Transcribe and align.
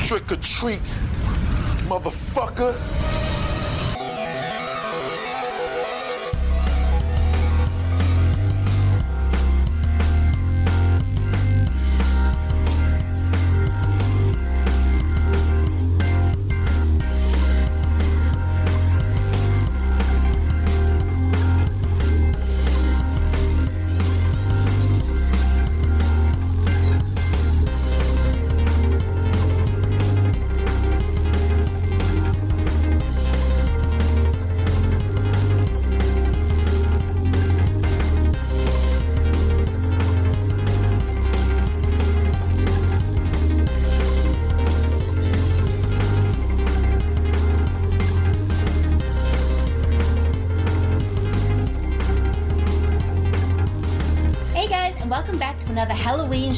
Trick 0.00 0.32
or 0.32 0.36
treat, 0.36 0.80
motherfucker. 1.88 3.27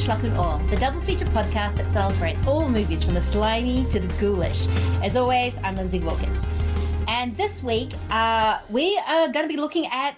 Schlock 0.01 0.23
and 0.23 0.35
Awe, 0.35 0.57
the 0.71 0.77
double 0.77 0.99
feature 1.01 1.25
podcast 1.25 1.77
that 1.77 1.87
celebrates 1.87 2.47
all 2.47 2.67
movies 2.67 3.03
from 3.03 3.13
the 3.13 3.21
slimy 3.21 3.85
to 3.85 3.99
the 3.99 4.07
ghoulish. 4.19 4.67
As 5.03 5.15
always, 5.15 5.59
I'm 5.63 5.75
Lindsay 5.75 5.99
Wilkins. 5.99 6.47
And 7.07 7.37
this 7.37 7.61
week, 7.61 7.91
uh, 8.09 8.61
we 8.71 8.99
are 9.07 9.27
going 9.27 9.47
to 9.47 9.47
be 9.47 9.59
looking 9.59 9.85
at, 9.85 10.15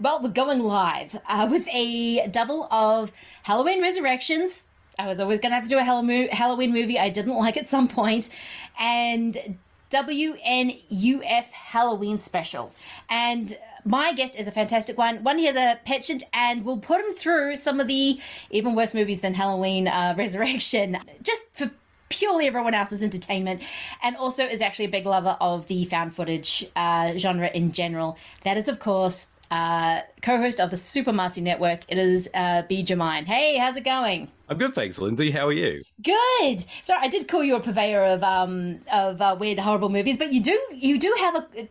well, 0.00 0.20
we're 0.20 0.30
going 0.30 0.58
live 0.58 1.16
uh, 1.28 1.46
with 1.48 1.68
a 1.72 2.26
double 2.30 2.64
of 2.72 3.12
Halloween 3.44 3.80
Resurrections. 3.80 4.66
I 4.98 5.06
was 5.06 5.20
always 5.20 5.38
going 5.38 5.50
to 5.50 5.54
have 5.54 5.64
to 5.64 5.70
do 5.70 5.78
a 5.78 5.84
Halloween 5.84 6.28
Halloween 6.30 6.72
movie 6.72 6.98
I 6.98 7.08
didn't 7.08 7.36
like 7.36 7.56
at 7.56 7.68
some 7.68 7.86
point, 7.86 8.28
and 8.76 9.56
WNUF 9.92 11.44
Halloween 11.52 12.18
special. 12.18 12.72
And 13.08 13.56
my 13.84 14.12
guest 14.12 14.36
is 14.36 14.46
a 14.46 14.52
fantastic 14.52 14.96
one. 14.96 15.22
One, 15.24 15.38
he 15.38 15.46
has 15.46 15.56
a 15.56 15.78
penchant, 15.84 16.22
and 16.32 16.64
we'll 16.64 16.78
put 16.78 17.04
him 17.04 17.12
through 17.12 17.56
some 17.56 17.80
of 17.80 17.88
the 17.88 18.20
even 18.50 18.74
worse 18.74 18.94
movies 18.94 19.20
than 19.20 19.34
Halloween 19.34 19.88
uh, 19.88 20.14
Resurrection, 20.18 20.98
just 21.22 21.42
for 21.52 21.70
purely 22.08 22.46
everyone 22.46 22.74
else's 22.74 23.02
entertainment, 23.02 23.62
and 24.02 24.16
also 24.16 24.44
is 24.44 24.60
actually 24.60 24.84
a 24.84 24.90
big 24.90 25.06
lover 25.06 25.36
of 25.40 25.66
the 25.66 25.84
found 25.86 26.14
footage 26.14 26.64
uh, 26.76 27.16
genre 27.16 27.50
in 27.54 27.72
general. 27.72 28.18
That 28.44 28.56
is, 28.56 28.68
of 28.68 28.78
course, 28.78 29.28
uh, 29.50 30.02
co-host 30.22 30.60
of 30.60 30.70
the 30.70 30.76
Super 30.76 31.12
Marcy 31.12 31.40
Network. 31.40 31.80
It 31.88 31.98
is 31.98 32.30
uh, 32.34 32.62
Bede 32.62 32.86
Jermyn. 32.86 33.24
Hey, 33.24 33.56
how's 33.56 33.76
it 33.76 33.84
going? 33.84 34.28
I'm 34.48 34.58
good, 34.58 34.74
thanks, 34.74 34.98
Lindsay. 34.98 35.30
How 35.30 35.46
are 35.46 35.52
you? 35.52 35.82
Good. 36.02 36.64
Sorry, 36.82 37.00
I 37.02 37.08
did 37.08 37.28
call 37.28 37.42
you 37.42 37.56
a 37.56 37.60
purveyor 37.60 38.02
of 38.02 38.22
um 38.22 38.80
of 38.92 39.20
uh, 39.20 39.36
weird, 39.38 39.58
horrible 39.58 39.88
movies, 39.88 40.16
but 40.16 40.32
you 40.32 40.42
do 40.42 40.58
you 40.72 40.98
do 40.98 41.14
have 41.18 41.36
a. 41.36 41.68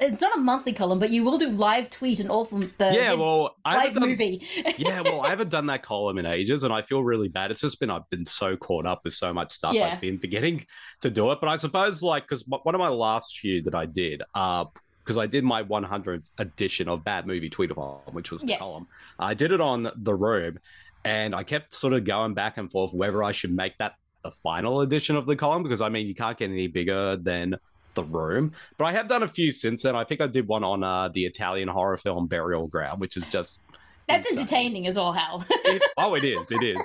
It's 0.00 0.20
not 0.20 0.36
a 0.36 0.40
monthly 0.40 0.72
column, 0.72 0.98
but 0.98 1.10
you 1.10 1.22
will 1.24 1.38
do 1.38 1.48
live 1.50 1.88
tweet 1.88 2.18
and 2.20 2.28
all 2.28 2.44
from 2.44 2.72
the 2.78 2.92
Yeah, 2.92 3.12
well, 3.14 3.56
I 3.64 3.74
live 3.74 3.82
haven't 3.86 4.00
done, 4.00 4.08
movie. 4.10 4.46
yeah, 4.76 5.00
well, 5.02 5.20
I 5.20 5.28
haven't 5.30 5.50
done 5.50 5.66
that 5.66 5.82
column 5.82 6.18
in 6.18 6.26
ages, 6.26 6.64
and 6.64 6.72
I 6.72 6.82
feel 6.82 7.02
really 7.04 7.28
bad. 7.28 7.50
It's 7.50 7.60
just 7.60 7.78
been 7.78 7.90
I've 7.90 8.08
been 8.10 8.26
so 8.26 8.56
caught 8.56 8.86
up 8.86 9.02
with 9.04 9.14
so 9.14 9.32
much 9.32 9.52
stuff, 9.52 9.72
Yeah. 9.74 9.92
I've 9.94 10.00
been 10.00 10.18
forgetting 10.18 10.66
to 11.02 11.10
do 11.10 11.30
it. 11.30 11.38
But 11.40 11.48
I 11.48 11.56
suppose, 11.56 12.02
like, 12.02 12.24
because 12.24 12.44
one 12.46 12.74
of 12.74 12.78
my 12.80 12.88
last 12.88 13.38
few 13.38 13.62
that 13.62 13.74
I 13.74 13.86
did, 13.86 14.22
uh, 14.34 14.64
because 15.04 15.16
I 15.18 15.26
did 15.26 15.44
my 15.44 15.62
100th 15.62 16.30
edition 16.38 16.88
of 16.88 17.04
Bad 17.04 17.26
Movie 17.26 17.50
Tweetathon, 17.50 18.12
which 18.14 18.30
was 18.32 18.40
the 18.42 18.48
Yes. 18.48 18.60
column. 18.60 18.88
I 19.18 19.34
did 19.34 19.52
it 19.52 19.60
on 19.60 19.90
the 19.96 20.14
room, 20.14 20.58
and 21.04 21.34
I 21.34 21.42
kept 21.44 21.72
sort 21.74 21.92
of 21.92 22.04
going 22.04 22.34
back 22.34 22.56
and 22.56 22.70
forth 22.70 22.92
whether 22.94 23.22
I 23.22 23.32
should 23.32 23.54
make 23.54 23.76
that 23.78 23.94
the 24.22 24.30
final 24.30 24.80
edition 24.80 25.16
of 25.16 25.26
the 25.26 25.36
column 25.36 25.62
because 25.62 25.82
I 25.82 25.90
mean 25.90 26.06
you 26.06 26.14
can't 26.14 26.38
get 26.38 26.48
any 26.48 26.66
bigger 26.66 27.14
than 27.16 27.56
the 27.94 28.04
room. 28.04 28.52
But 28.78 28.84
I 28.86 28.92
have 28.92 29.08
done 29.08 29.22
a 29.22 29.28
few 29.28 29.52
since 29.52 29.82
then. 29.82 29.96
I 29.96 30.04
think 30.04 30.20
I 30.20 30.26
did 30.26 30.46
one 30.48 30.64
on 30.64 30.82
uh, 30.84 31.08
the 31.08 31.24
Italian 31.24 31.68
horror 31.68 31.96
film 31.96 32.26
Burial 32.26 32.66
Ground, 32.66 33.00
which 33.00 33.16
is 33.16 33.24
just 33.26 33.60
That's 34.08 34.28
insane. 34.30 34.38
entertaining 34.38 34.86
as 34.86 34.96
all 34.96 35.12
hell. 35.12 35.44
It- 35.66 35.82
oh, 35.96 36.14
it 36.14 36.24
is, 36.24 36.52
it 36.52 36.62
is. 36.62 36.78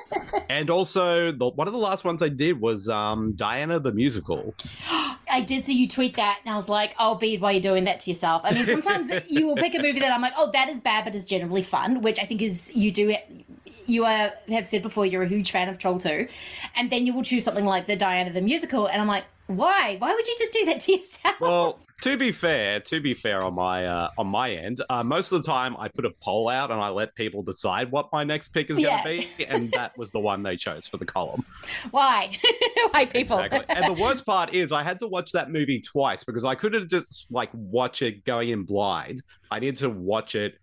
And 0.49 0.69
also, 0.69 1.31
the, 1.31 1.49
one 1.49 1.67
of 1.67 1.73
the 1.73 1.79
last 1.79 2.05
ones 2.05 2.23
I 2.23 2.29
did 2.29 2.59
was 2.61 2.87
um, 2.87 3.33
Diana 3.33 3.79
the 3.79 3.91
musical. 3.91 4.55
I 5.31 5.41
did 5.41 5.63
see 5.65 5.73
you 5.73 5.87
tweet 5.87 6.15
that, 6.15 6.39
and 6.43 6.51
I 6.51 6.55
was 6.55 6.69
like, 6.69 6.95
"Oh, 6.97 7.13
Bede, 7.15 7.39
why 7.39 7.51
are 7.51 7.53
you 7.53 7.61
doing 7.61 7.83
that 7.83 7.99
to 7.99 8.09
yourself?" 8.09 8.41
I 8.43 8.51
mean, 8.51 8.65
sometimes 8.65 9.11
you 9.29 9.45
will 9.45 9.57
pick 9.57 9.75
a 9.75 9.79
movie 9.79 9.99
that 9.99 10.11
I'm 10.11 10.21
like, 10.21 10.33
"Oh, 10.35 10.49
that 10.53 10.69
is 10.69 10.81
bad, 10.81 11.03
but 11.05 11.13
is 11.13 11.23
generally 11.25 11.61
fun," 11.61 12.01
which 12.01 12.17
I 12.19 12.23
think 12.25 12.41
is 12.41 12.75
you 12.75 12.89
do 12.91 13.09
it. 13.09 13.45
You 13.89 14.05
are, 14.05 14.31
have 14.49 14.67
said 14.67 14.81
before 14.81 15.05
you're 15.05 15.23
a 15.23 15.27
huge 15.27 15.51
fan 15.51 15.67
of 15.67 15.77
Troll 15.77 15.97
2, 15.97 16.27
and 16.75 16.89
then 16.89 17.05
you 17.05 17.13
will 17.13 17.23
choose 17.23 17.43
something 17.43 17.65
like 17.65 17.87
the 17.87 17.95
Diana 17.95 18.31
the 18.31 18.41
musical, 18.41 18.87
and 18.87 19.01
I'm 19.01 19.07
like, 19.07 19.25
why? 19.47 19.95
Why 19.97 20.13
would 20.13 20.27
you 20.27 20.35
just 20.37 20.53
do 20.53 20.65
that 20.65 20.79
to 20.81 20.91
yourself? 20.91 21.41
Well, 21.41 21.79
to 22.01 22.17
be 22.17 22.31
fair, 22.31 22.79
to 22.81 23.01
be 23.01 23.15
fair 23.15 23.43
on 23.43 23.55
my 23.55 23.87
uh, 23.87 24.09
on 24.17 24.27
my 24.27 24.51
end, 24.51 24.81
uh, 24.89 25.03
most 25.03 25.31
of 25.31 25.41
the 25.41 25.51
time 25.51 25.75
I 25.77 25.87
put 25.87 26.05
a 26.05 26.11
poll 26.21 26.49
out 26.49 26.69
and 26.69 26.79
I 26.79 26.89
let 26.89 27.15
people 27.15 27.41
decide 27.41 27.91
what 27.91 28.09
my 28.13 28.23
next 28.23 28.49
pick 28.49 28.69
is 28.69 28.77
going 28.77 28.97
to 28.97 29.03
be, 29.03 29.45
and 29.45 29.71
that 29.71 29.97
was 29.97 30.11
the 30.11 30.19
one 30.19 30.43
they 30.43 30.55
chose 30.55 30.85
for 30.85 30.97
the 30.97 31.05
column. 31.05 31.43
Why? 31.89 32.37
why, 32.91 33.05
people? 33.05 33.39
Exactly. 33.39 33.75
And 33.75 33.87
the 33.87 33.99
worst 33.99 34.23
part 34.23 34.53
is 34.53 34.71
I 34.71 34.83
had 34.83 34.99
to 34.99 35.07
watch 35.07 35.31
that 35.31 35.49
movie 35.49 35.81
twice 35.81 36.23
because 36.23 36.45
I 36.45 36.53
couldn't 36.53 36.89
just 36.89 37.25
like 37.31 37.49
watch 37.53 38.03
it 38.03 38.23
going 38.25 38.49
in 38.49 38.63
blind. 38.63 39.23
I 39.49 39.59
needed 39.59 39.77
to 39.77 39.89
watch 39.89 40.35
it 40.35 40.59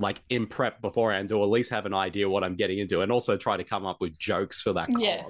like 0.00 0.20
in 0.30 0.46
prep 0.46 0.80
beforehand 0.80 1.28
to 1.28 1.40
at 1.42 1.48
least 1.50 1.70
have 1.70 1.86
an 1.86 1.94
idea 1.94 2.28
what 2.28 2.42
I'm 2.42 2.56
getting 2.56 2.78
into 2.78 3.02
and 3.02 3.12
also 3.12 3.36
try 3.36 3.56
to 3.56 3.64
come 3.64 3.84
up 3.86 4.00
with 4.00 4.18
jokes 4.18 4.60
for 4.62 4.72
that 4.72 4.86
column. 4.88 5.00
Yeah. 5.02 5.22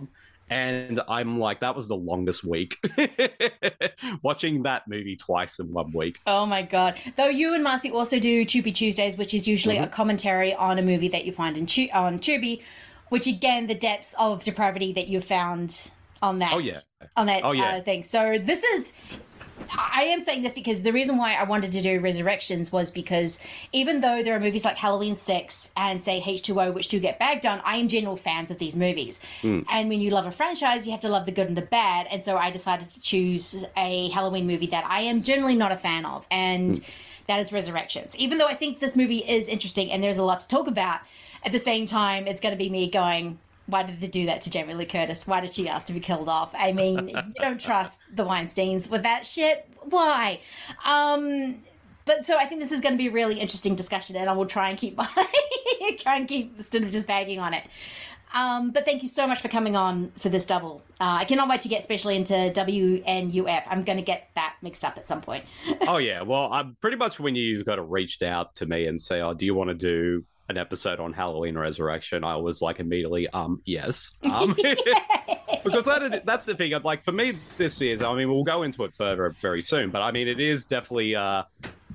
And 0.49 1.01
I'm 1.09 1.39
like, 1.39 1.61
that 1.61 1.77
was 1.77 1.87
the 1.89 1.97
longest 1.97 2.43
week. 2.43 2.77
Watching 4.23 4.63
that 4.65 4.89
movie 4.89 5.17
twice 5.17 5.59
in 5.61 5.73
one 5.73 5.93
week. 5.93 6.17
Oh 6.27 6.45
my 6.47 6.63
god! 6.63 6.99
Though 7.17 7.29
you 7.29 7.55
and 7.55 7.63
Marcy 7.63 7.91
also 7.91 8.19
do 8.19 8.45
Tubi 8.45 8.75
Tuesdays, 8.75 9.17
which 9.17 9.33
is 9.35 9.47
usually 9.47 9.77
Mm-hmm. 9.77 9.85
a 9.85 9.89
commentary 9.89 10.53
on 10.55 10.79
a 10.79 10.83
movie 10.83 11.09
that 11.09 11.25
you 11.25 11.33
find 11.33 11.57
in 11.57 11.67
tu- 11.67 11.89
on 11.95 12.19
Tubi, 12.19 12.63
which 13.11 13.27
again 13.29 13.67
the 13.69 13.75
depths 13.77 14.15
of 14.19 14.43
depravity 14.43 14.93
that 14.95 15.07
you 15.09 15.21
found 15.21 15.91
on 16.23 16.41
that. 16.41 16.53
Oh, 16.53 16.59
yeah. 16.59 16.79
on 17.17 17.27
that 17.27 17.45
Oh, 17.45 17.53
yeah. 17.53 17.77
uh, 17.77 17.81
thing. 17.83 18.03
So 18.05 18.37
this 18.39 18.65
is. 18.65 18.95
I 19.69 20.05
am 20.05 20.21
saying 20.21 20.43
this 20.43 20.53
because 20.53 20.83
the 20.83 20.93
reason 20.93 21.17
why 21.17 21.35
I 21.35 21.45
wanted 21.45 21.73
to 21.73 21.83
do 21.83 22.01
Resurrections 22.01 22.73
was 22.73 22.91
because 22.91 23.41
even 23.73 24.01
though 24.01 24.23
there 24.23 24.35
are 24.35 24.41
movies 24.41 24.65
like 24.65 24.77
Halloween 24.77 25.15
6 25.15 25.73
and 25.77 26.03
say 26.03 26.21
H2O, 26.21 26.73
which 26.75 26.89
do 26.89 27.01
get 27.01 27.19
bagged 27.19 27.47
on, 27.47 27.61
I 27.65 27.77
am 27.77 27.89
general 27.89 28.17
fans 28.17 28.51
of 28.51 28.59
these 28.59 28.77
movies. 28.77 29.21
Hmm. 29.43 29.61
And 29.71 29.89
when 29.89 30.01
you 30.01 30.11
love 30.11 30.27
a 30.27 30.31
franchise, 30.31 30.87
you 30.87 30.93
have 30.93 31.01
to 31.03 31.09
love 31.09 31.27
the 31.27 31.33
good 31.33 31.49
and 31.49 31.57
the 31.57 31.63
bad. 31.63 32.07
And 32.11 32.23
so 32.23 32.37
I 32.37 32.51
decided 32.51 32.91
to 32.91 33.01
choose 33.01 33.65
a 33.77 34.09
Halloween 34.11 34.47
movie 34.47 34.67
that 34.69 34.85
I 34.87 35.03
am 35.03 35.23
generally 35.23 35.55
not 35.55 35.73
a 35.73 35.77
fan 35.77 36.05
of. 36.05 36.27
And 36.31 36.77
Hmm. 36.77 36.83
that 37.27 37.41
is 37.41 37.53
Resurrections. 37.53 38.17
Even 38.17 38.39
though 38.39 38.47
I 38.47 38.55
think 38.55 38.81
this 38.81 38.97
movie 38.97 39.19
is 39.19 39.49
interesting 39.49 39.91
and 39.93 40.03
there's 40.03 40.19
a 40.19 40.25
lot 40.25 40.41
to 40.41 40.49
talk 40.49 40.67
about, 40.67 41.01
at 41.45 41.53
the 41.53 41.59
same 41.59 41.87
time, 41.87 42.27
it's 42.27 42.41
going 42.41 42.53
to 42.53 42.59
be 42.59 42.69
me 42.69 42.91
going, 42.91 43.39
why 43.71 43.83
did 43.83 44.01
they 44.01 44.07
do 44.07 44.27
that 44.27 44.43
to 44.43 44.51
Jamie 44.51 44.75
Lee 44.75 44.87
Curtis? 44.87 45.27
Why 45.27 45.41
did 45.41 45.53
she 45.55 45.69
ask 45.69 45.87
to 45.89 45.93
be 45.93 46.01
killed 46.01 46.29
off? 46.29 46.55
I 46.55 46.73
mean, 46.73 47.09
you 47.09 47.33
don't 47.37 47.61
trust 47.69 48.01
the 48.13 48.25
Weinsteins 48.25 48.91
with 48.91 49.03
that 49.05 49.27
shit. 49.27 49.69
Why? 49.85 50.41
Um, 50.85 51.63
but 52.05 52.27
so 52.27 52.37
I 52.37 52.47
think 52.47 52.61
this 52.61 52.73
is 52.73 52.81
going 52.81 52.95
to 52.95 52.99
be 52.99 53.09
a 53.09 53.13
really 53.13 53.39
interesting 53.39 53.77
discussion, 53.77 54.17
and 54.17 54.29
I 54.29 54.33
will 54.33 54.47
try 54.47 54.71
and 54.71 54.79
keep 54.79 54.99
try 55.99 56.17
and 56.17 56.29
keep 56.29 56.55
instead 56.57 56.83
of 56.83 56.91
just 56.91 57.07
bagging 57.07 57.39
on 57.39 57.55
it. 57.55 57.65
Um, 58.33 58.71
but 58.71 58.85
thank 58.85 59.03
you 59.03 59.09
so 59.09 59.27
much 59.27 59.41
for 59.41 59.49
coming 59.49 59.75
on 59.75 60.13
for 60.17 60.29
this 60.29 60.47
double. 60.47 60.83
Uh, 61.01 61.19
I 61.21 61.25
cannot 61.25 61.49
wait 61.49 61.63
to 61.63 61.69
get 61.69 61.81
especially 61.81 62.15
into 62.15 62.33
WNUF. 62.33 63.65
I'm 63.67 63.83
going 63.83 63.99
to 63.99 64.05
get 64.05 64.31
that 64.37 64.55
mixed 64.63 64.85
up 64.85 64.97
at 64.97 65.07
some 65.07 65.21
point. 65.21 65.45
oh 65.89 65.97
yeah 65.97 66.23
well 66.23 66.53
i'm 66.53 66.77
pretty 66.81 66.97
much 66.97 67.19
when 67.19 67.35
you've 67.35 67.65
got 67.65 67.77
to 67.77 67.83
reached 67.83 68.23
out 68.23 68.55
to 68.57 68.67
me 68.67 68.87
and 68.87 69.01
say 69.01 69.21
oh 69.21 69.35
do 69.35 69.47
you 69.47 69.55
want 69.55 69.71
to 69.71 69.75
do 69.75 70.25
an 70.51 70.59
episode 70.59 71.01
on 71.01 71.13
halloween 71.13 71.57
resurrection 71.57 72.25
i 72.25 72.37
was 72.37 72.61
like 72.61 72.81
immediately 72.81 73.29
um 73.31 73.61
yes 73.65 74.13
um 74.25 74.55
because 75.65 75.85
that, 75.85 76.23
that's 76.25 76.45
the 76.45 76.55
thing 76.55 76.73
like 76.83 77.05
for 77.05 77.13
me 77.13 77.37
this 77.57 77.81
is 77.81 78.03
i 78.03 78.15
mean 78.15 78.29
we'll 78.29 78.45
go 78.45 78.63
into 78.63 78.85
it 78.85 78.95
further 78.95 79.31
very 79.41 79.63
soon 79.63 79.91
but 79.91 80.03
i 80.03 80.11
mean 80.11 80.29
it 80.29 80.41
is 80.41 80.67
definitely 80.67 81.15
uh 81.15 81.43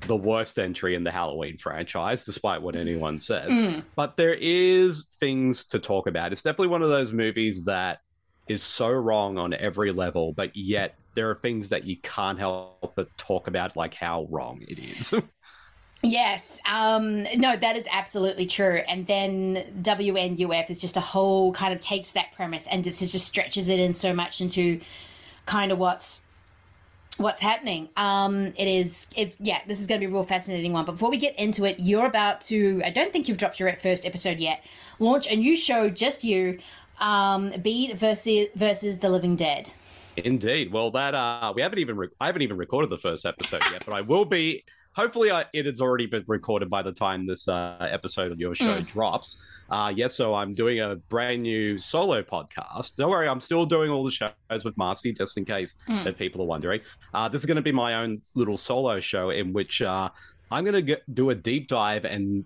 the 0.08 0.16
worst 0.16 0.60
entry 0.60 0.96
in 0.96 1.04
the 1.04 1.12
halloween 1.12 1.58
franchise 1.58 2.26
despite 2.26 2.62
what 2.62 2.76
anyone 2.76 3.18
says. 3.18 3.50
But 3.96 4.18
there 4.18 4.34
is 4.34 5.06
things 5.20 5.66
to 5.68 5.80
talk 5.80 6.06
about. 6.06 6.32
It's 6.32 6.44
definitely 6.44 6.68
one 6.68 6.82
of 6.82 6.90
those 6.90 7.14
movies 7.14 7.66
that 7.66 8.00
is 8.48 8.62
so 8.62 8.90
wrong 8.90 9.38
on 9.38 9.54
every 9.54 9.92
level 9.92 10.34
but 10.34 10.56
yet 10.56 10.96
there 11.16 11.30
are 11.30 11.36
things 11.36 11.70
that 11.70 11.86
you 11.86 11.98
can't 11.98 12.38
help 12.38 12.94
but 12.96 13.08
talk 13.18 13.48
about 13.48 13.76
like 13.76 13.94
how 13.94 14.28
wrong 14.30 14.62
it 14.68 14.78
is 14.78 15.14
Yes. 16.06 16.60
Um, 16.70 17.24
no, 17.36 17.56
that 17.58 17.76
is 17.76 17.88
absolutely 17.92 18.46
true. 18.46 18.82
And 18.88 19.08
then 19.08 19.66
WNUF 19.82 20.70
is 20.70 20.78
just 20.78 20.98
a 20.98 21.02
whole 21.02 21.52
kind 21.54 21.74
of 21.74 21.82
takes 21.82 22.12
that 22.14 22.32
premise 22.36 22.68
and 22.68 22.84
this 22.84 23.00
just 23.00 23.26
stretches 23.26 23.70
it 23.70 23.80
in 23.80 23.94
so 23.94 24.14
much 24.14 24.42
into 24.42 24.80
kind 25.46 25.72
of 25.72 25.78
what's 25.78 26.26
what's 27.18 27.40
happening. 27.40 27.90
Um, 27.96 28.54
it 28.58 28.68
is 28.68 29.08
it's 29.16 29.40
yeah, 29.40 29.60
this 29.68 29.80
is 29.80 29.88
going 29.88 30.02
to 30.02 30.08
be 30.08 30.12
a 30.12 30.14
real 30.14 30.24
fascinating 30.24 30.74
one. 30.74 30.86
But 30.86 30.94
before 30.94 31.10
we 31.10 31.18
get 31.18 31.38
into 31.40 31.66
it, 31.66 31.80
you're 31.80 32.06
about 32.06 32.42
to 32.42 32.82
I 32.86 32.90
don't 32.90 33.12
think 33.12 33.28
you've 33.28 33.38
dropped 33.38 33.60
your 33.60 33.74
first 33.78 34.06
episode 34.06 34.38
yet. 34.38 34.64
Launch 35.00 35.28
a 35.28 35.36
new 35.36 35.58
show, 35.58 35.90
just 35.90 36.24
you, 36.24 36.60
um, 37.00 37.52
Bede 37.62 37.98
versus 37.98 38.48
versus 38.56 39.00
the 39.00 39.10
Living 39.10 39.36
Dead. 39.36 39.72
Indeed. 40.18 40.72
Well, 40.72 40.92
that 40.92 41.14
uh, 41.14 41.52
we 41.56 41.62
haven't 41.62 41.80
even 41.80 41.98
re- 41.98 42.10
I 42.20 42.28
haven't 42.28 42.42
even 42.42 42.58
recorded 42.58 42.90
the 42.90 42.98
first 42.98 43.26
episode 43.26 43.62
yet, 43.72 43.84
but 43.86 43.94
I 43.94 44.02
will 44.02 44.26
be. 44.26 44.64
Hopefully, 44.96 45.30
I, 45.30 45.46
it 45.52 45.66
has 45.66 45.82
already 45.82 46.06
been 46.06 46.24
recorded 46.28 46.70
by 46.70 46.82
the 46.82 46.92
time 46.94 47.28
this 47.28 47.48
uh, 47.50 47.76
episode 47.92 48.32
of 48.32 48.40
your 48.40 48.56
show 48.56 48.78
Mm. 48.78 48.88
drops. 48.88 49.42
Uh, 49.70 49.92
yes, 49.96 50.16
so 50.16 50.34
I'm 50.34 50.54
doing 50.54 50.80
a 50.80 50.96
brand 51.10 51.42
new 51.42 51.78
solo 51.78 52.22
podcast. 52.24 52.96
Don't 52.96 53.10
worry, 53.12 53.28
I'm 53.28 53.42
still 53.42 53.66
doing 53.66 53.90
all 53.92 54.04
the 54.06 54.12
shows 54.12 54.64
with 54.64 54.76
Marcy, 54.78 55.12
just 55.14 55.38
in 55.38 55.44
case 55.44 55.76
Mm. 55.90 56.06
that 56.06 56.18
people 56.18 56.42
are 56.42 56.46
wondering. 56.46 56.80
Uh, 57.14 57.28
this 57.28 57.42
is 57.42 57.46
going 57.46 57.58
to 57.58 57.62
be 57.62 57.74
my 57.74 57.96
own 57.96 58.18
little 58.36 58.58
solo 58.58 59.00
show 59.02 59.32
in 59.32 59.52
which 59.52 59.82
uh, 59.82 60.10
I'm 60.50 60.64
going 60.64 60.86
to 60.86 61.02
do 61.14 61.30
a 61.32 61.36
deep 61.36 61.68
dive 61.68 62.06
and 62.06 62.46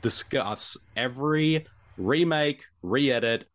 discuss 0.00 0.78
every 0.96 1.66
remake, 1.98 2.62
re-edit, 2.82 3.46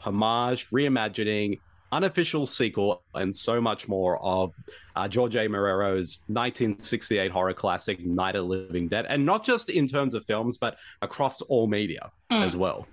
homage, 0.00 0.68
reimagining, 0.70 1.58
unofficial 1.94 2.44
sequel, 2.46 3.02
and 3.14 3.34
so 3.34 3.60
much 3.60 3.88
more 3.88 4.18
of 4.22 4.52
uh, 4.96 5.06
George 5.08 5.36
A. 5.36 5.46
Romero's 5.48 6.18
1968 6.26 7.30
horror 7.30 7.54
classic 7.54 8.04
Night 8.04 8.34
of 8.36 8.42
the 8.42 8.48
Living 8.48 8.88
Dead, 8.88 9.06
and 9.08 9.24
not 9.24 9.44
just 9.44 9.68
in 9.70 9.86
terms 9.88 10.14
of 10.14 10.24
films, 10.26 10.58
but 10.58 10.76
across 11.02 11.40
all 11.42 11.66
media 11.66 12.10
Mm. 12.30 12.44
as 12.46 12.56
well. 12.56 12.86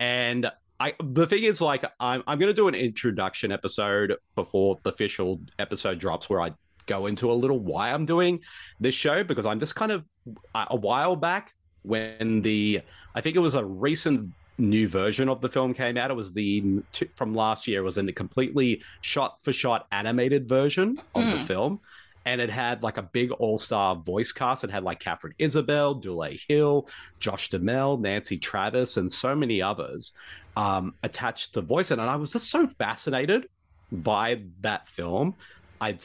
And 0.00 0.50
I, 0.80 0.94
the 1.02 1.26
thing 1.26 1.44
is, 1.44 1.60
like, 1.60 1.84
I'm, 2.00 2.22
I'm 2.26 2.38
going 2.38 2.48
to 2.48 2.54
do 2.54 2.68
an 2.68 2.74
introduction 2.74 3.50
episode 3.52 4.16
before 4.34 4.78
the 4.82 4.90
official 4.92 5.40
episode 5.58 5.98
drops, 5.98 6.28
where 6.28 6.40
I 6.40 6.52
go 6.86 7.06
into 7.06 7.30
a 7.32 7.34
little 7.34 7.58
why 7.58 7.90
I'm 7.92 8.04
doing 8.06 8.40
this 8.80 8.94
show 8.94 9.24
because 9.24 9.46
I'm 9.46 9.58
just 9.58 9.74
kind 9.74 9.90
of 9.92 10.04
a 10.54 10.66
a 10.70 10.76
while 10.76 11.16
back 11.16 11.54
when 11.82 12.42
the 12.42 12.82
I 13.14 13.20
think 13.22 13.36
it 13.36 13.40
was 13.40 13.54
a 13.54 13.64
recent 13.64 14.30
new 14.58 14.86
version 14.86 15.28
of 15.28 15.40
the 15.40 15.48
film 15.48 15.74
came 15.74 15.96
out. 15.96 16.10
It 16.10 16.14
was 16.14 16.32
the 16.32 16.82
from 17.16 17.34
last 17.34 17.66
year. 17.66 17.80
It 17.80 17.84
was 17.84 17.98
in 17.98 18.06
the 18.06 18.12
completely 18.12 18.82
shot 19.00 19.42
for 19.42 19.52
shot 19.52 19.86
animated 19.92 20.48
version 20.48 21.00
of 21.14 21.24
the 21.24 21.38
Mm. 21.38 21.46
film. 21.46 21.80
And 22.26 22.40
it 22.40 22.48
had 22.50 22.82
like 22.82 22.96
a 22.96 23.02
big 23.02 23.32
all 23.32 23.58
star 23.58 23.94
voice 23.96 24.32
cast. 24.32 24.64
It 24.64 24.70
had 24.70 24.82
like 24.82 24.98
Katharine 25.00 25.34
Isabelle, 25.38 25.94
Dule 25.94 26.38
Hill, 26.48 26.88
Josh 27.20 27.50
Duhamel, 27.50 27.98
Nancy 27.98 28.38
Travis, 28.38 28.96
and 28.96 29.12
so 29.12 29.34
many 29.34 29.60
others 29.60 30.16
um, 30.56 30.94
attached 31.02 31.52
to 31.54 31.60
voice 31.60 31.90
it. 31.90 31.98
And 31.98 32.08
I 32.08 32.16
was 32.16 32.32
just 32.32 32.48
so 32.48 32.66
fascinated 32.66 33.48
by 33.92 34.42
that 34.60 34.88
film. 34.88 35.34
I'd 35.80 36.00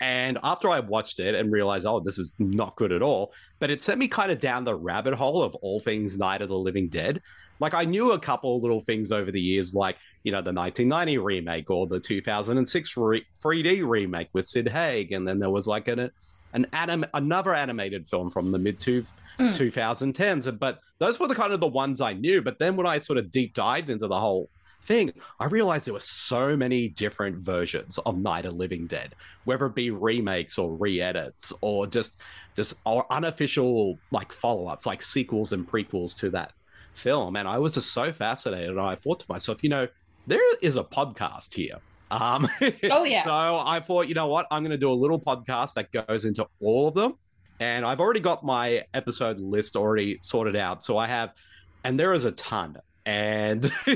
and 0.00 0.36
after 0.42 0.68
I 0.68 0.80
watched 0.80 1.20
it 1.20 1.36
and 1.36 1.52
realized, 1.52 1.86
oh, 1.86 2.00
this 2.00 2.18
is 2.18 2.34
not 2.40 2.74
good 2.74 2.90
at 2.90 3.02
all, 3.02 3.32
but 3.60 3.70
it 3.70 3.84
sent 3.84 4.00
me 4.00 4.08
kind 4.08 4.32
of 4.32 4.40
down 4.40 4.64
the 4.64 4.74
rabbit 4.74 5.14
hole 5.14 5.40
of 5.42 5.54
all 5.56 5.78
things 5.78 6.18
Night 6.18 6.42
of 6.42 6.48
the 6.48 6.58
Living 6.58 6.88
Dead. 6.88 7.22
Like 7.62 7.74
I 7.74 7.84
knew 7.84 8.10
a 8.10 8.18
couple 8.18 8.60
little 8.60 8.80
things 8.80 9.12
over 9.12 9.30
the 9.30 9.40
years, 9.40 9.72
like 9.72 9.96
you 10.24 10.32
know 10.32 10.42
the 10.42 10.52
1990 10.52 11.18
remake 11.18 11.70
or 11.70 11.86
the 11.86 12.00
2006 12.00 12.96
re- 12.96 13.24
3D 13.40 13.88
remake 13.88 14.30
with 14.32 14.48
Sid 14.48 14.68
Haig, 14.68 15.12
and 15.12 15.26
then 15.26 15.38
there 15.38 15.48
was 15.48 15.68
like 15.68 15.86
an 15.86 16.10
an 16.54 16.66
anim- 16.72 17.06
another 17.14 17.54
animated 17.54 18.08
film 18.08 18.30
from 18.30 18.50
the 18.50 18.58
mid 18.58 18.80
two. 18.80 19.06
Mm. 19.38 19.48
2010s 19.48 20.58
but 20.58 20.80
those 20.98 21.18
were 21.18 21.26
the 21.26 21.34
kind 21.34 21.54
of 21.54 21.60
the 21.60 21.66
ones 21.66 22.02
i 22.02 22.12
knew 22.12 22.42
but 22.42 22.58
then 22.58 22.76
when 22.76 22.86
i 22.86 22.98
sort 22.98 23.18
of 23.18 23.30
deep 23.30 23.54
dived 23.54 23.88
into 23.88 24.06
the 24.06 24.20
whole 24.20 24.50
thing 24.82 25.10
i 25.40 25.46
realized 25.46 25.86
there 25.86 25.94
were 25.94 26.00
so 26.00 26.54
many 26.54 26.88
different 26.88 27.38
versions 27.38 27.96
of 28.04 28.18
night 28.18 28.44
of 28.44 28.52
living 28.52 28.86
dead 28.86 29.14
whether 29.44 29.64
it 29.64 29.74
be 29.74 29.88
remakes 29.90 30.58
or 30.58 30.76
re-edits 30.76 31.50
or 31.62 31.86
just 31.86 32.18
just 32.54 32.74
or 32.84 33.10
unofficial 33.10 33.98
like 34.10 34.30
follow-ups 34.30 34.84
like 34.84 35.00
sequels 35.00 35.54
and 35.54 35.66
prequels 35.66 36.14
to 36.14 36.28
that 36.28 36.52
film 36.94 37.36
and 37.36 37.48
i 37.48 37.58
was 37.58 37.72
just 37.72 37.92
so 37.92 38.12
fascinated 38.12 38.78
i 38.78 38.94
thought 38.94 39.20
to 39.20 39.26
myself 39.28 39.62
you 39.62 39.70
know 39.70 39.86
there 40.26 40.40
is 40.60 40.76
a 40.76 40.84
podcast 40.84 41.54
here 41.54 41.76
um 42.10 42.46
Oh, 42.90 43.04
yeah. 43.04 43.24
so 43.24 43.30
i 43.30 43.80
thought 43.80 44.08
you 44.08 44.14
know 44.14 44.26
what 44.26 44.46
i'm 44.50 44.62
going 44.62 44.70
to 44.70 44.78
do 44.78 44.90
a 44.90 44.94
little 44.94 45.20
podcast 45.20 45.74
that 45.74 45.90
goes 45.92 46.24
into 46.24 46.46
all 46.60 46.88
of 46.88 46.94
them 46.94 47.14
and 47.60 47.84
i've 47.84 48.00
already 48.00 48.20
got 48.20 48.44
my 48.44 48.84
episode 48.94 49.40
list 49.40 49.76
already 49.76 50.18
sorted 50.22 50.56
out 50.56 50.84
so 50.84 50.98
i 50.98 51.06
have 51.06 51.32
and 51.84 51.98
there 51.98 52.12
is 52.12 52.24
a 52.24 52.32
ton 52.32 52.76
and 53.04 53.72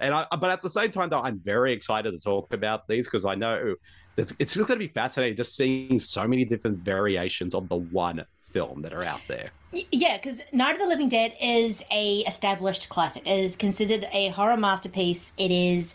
and 0.00 0.14
I, 0.14 0.26
but 0.40 0.50
at 0.50 0.62
the 0.62 0.70
same 0.70 0.90
time 0.90 1.08
though 1.08 1.20
i'm 1.20 1.38
very 1.38 1.72
excited 1.72 2.10
to 2.12 2.18
talk 2.18 2.52
about 2.52 2.88
these 2.88 3.06
because 3.06 3.24
i 3.24 3.34
know 3.34 3.74
it's, 4.16 4.34
it's 4.40 4.54
just 4.54 4.66
going 4.66 4.80
to 4.80 4.86
be 4.86 4.92
fascinating 4.92 5.36
just 5.36 5.54
seeing 5.54 6.00
so 6.00 6.26
many 6.26 6.44
different 6.44 6.78
variations 6.78 7.54
of 7.54 7.68
the 7.68 7.76
one 7.76 8.24
film 8.48 8.82
that 8.82 8.92
are 8.92 9.04
out 9.04 9.20
there 9.28 9.50
Yeah, 9.92 10.16
because 10.16 10.42
Night 10.52 10.72
of 10.72 10.78
the 10.78 10.86
Living 10.86 11.08
Dead 11.08 11.34
is 11.40 11.84
a 11.90 12.20
established 12.20 12.88
classic. 12.88 13.26
It 13.26 13.38
is 13.38 13.56
considered 13.56 14.08
a 14.12 14.28
horror 14.30 14.56
masterpiece. 14.56 15.32
It 15.36 15.50
is 15.50 15.94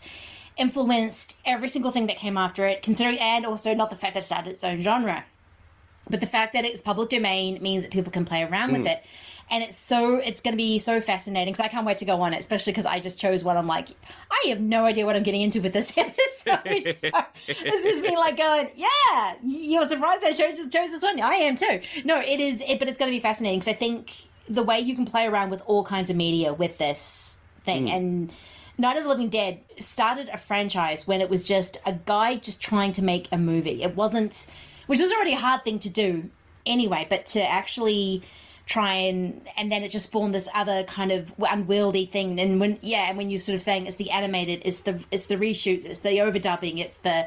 influenced 0.56 1.40
every 1.44 1.68
single 1.68 1.90
thing 1.90 2.06
that 2.06 2.16
came 2.16 2.36
after 2.36 2.66
it, 2.66 2.82
considering 2.82 3.18
and 3.18 3.44
also 3.44 3.74
not 3.74 3.90
the 3.90 3.96
fact 3.96 4.14
that 4.14 4.20
it 4.20 4.26
started 4.26 4.50
its 4.50 4.62
own 4.62 4.80
genre, 4.80 5.24
but 6.08 6.20
the 6.20 6.26
fact 6.26 6.52
that 6.52 6.64
it's 6.64 6.80
public 6.80 7.08
domain 7.08 7.60
means 7.60 7.82
that 7.82 7.92
people 7.92 8.12
can 8.12 8.24
play 8.24 8.42
around 8.44 8.72
with 8.72 8.82
hmm. 8.82 8.88
it. 8.88 9.02
And 9.50 9.62
it's 9.62 9.76
so 9.76 10.16
it's 10.16 10.40
going 10.40 10.52
to 10.52 10.56
be 10.56 10.78
so 10.78 11.00
fascinating 11.00 11.52
because 11.52 11.64
I 11.64 11.68
can't 11.68 11.86
wait 11.86 11.98
to 11.98 12.04
go 12.04 12.20
on 12.22 12.32
it, 12.32 12.38
especially 12.38 12.72
because 12.72 12.86
I 12.86 12.98
just 12.98 13.20
chose 13.20 13.44
one. 13.44 13.56
I'm 13.56 13.66
like, 13.66 13.88
I 14.30 14.48
have 14.48 14.60
no 14.60 14.84
idea 14.84 15.04
what 15.06 15.16
I'm 15.16 15.22
getting 15.22 15.42
into 15.42 15.60
with 15.60 15.72
this 15.72 15.96
episode. 15.98 16.94
so 16.94 17.10
it's 17.48 17.86
just 17.86 18.02
me 18.02 18.16
like 18.16 18.36
going, 18.36 18.70
yeah, 18.74 19.34
you're 19.44 19.86
surprised 19.86 20.24
I 20.24 20.32
chose, 20.32 20.58
chose 20.68 20.90
this 20.90 21.02
one. 21.02 21.20
I 21.20 21.34
am 21.34 21.56
too. 21.56 21.80
No, 22.04 22.20
it 22.20 22.40
is, 22.40 22.62
it, 22.66 22.78
but 22.78 22.88
it's 22.88 22.98
going 22.98 23.10
to 23.10 23.16
be 23.16 23.20
fascinating 23.20 23.60
because 23.60 23.72
I 23.72 23.76
think 23.76 24.12
the 24.48 24.62
way 24.62 24.80
you 24.80 24.94
can 24.94 25.04
play 25.04 25.26
around 25.26 25.50
with 25.50 25.62
all 25.66 25.84
kinds 25.84 26.10
of 26.10 26.16
media 26.16 26.52
with 26.52 26.78
this 26.78 27.38
thing 27.64 27.88
hmm. 27.88 27.94
and. 27.94 28.32
Night 28.76 28.96
of 28.96 29.04
the 29.04 29.08
Living 29.08 29.28
Dead 29.28 29.60
started 29.78 30.28
a 30.30 30.36
franchise 30.36 31.06
when 31.06 31.20
it 31.20 31.30
was 31.30 31.44
just 31.44 31.76
a 31.86 31.92
guy 31.92 32.34
just 32.34 32.60
trying 32.60 32.90
to 32.90 33.04
make 33.04 33.28
a 33.30 33.38
movie. 33.38 33.84
It 33.84 33.94
wasn't, 33.94 34.50
which 34.88 34.98
was 34.98 35.12
already 35.12 35.34
a 35.34 35.38
hard 35.38 35.62
thing 35.62 35.78
to 35.78 35.88
do 35.88 36.28
anyway, 36.66 37.06
but 37.08 37.26
to 37.26 37.48
actually 37.48 38.22
try 38.66 38.94
and 38.94 39.46
and 39.56 39.70
then 39.70 39.82
it 39.82 39.88
just 39.88 40.06
spawned 40.06 40.34
this 40.34 40.48
other 40.54 40.84
kind 40.84 41.12
of 41.12 41.32
unwieldy 41.38 42.06
thing 42.06 42.40
and 42.40 42.60
when 42.60 42.78
yeah 42.80 43.08
and 43.08 43.18
when 43.18 43.28
you're 43.28 43.40
sort 43.40 43.54
of 43.54 43.60
saying 43.60 43.86
it's 43.86 43.96
the 43.96 44.10
animated 44.10 44.62
it's 44.64 44.80
the 44.80 44.98
it's 45.10 45.26
the 45.26 45.36
reshoots 45.36 45.84
it's 45.84 46.00
the 46.00 46.18
overdubbing 46.18 46.78
it's 46.78 46.98
the 46.98 47.26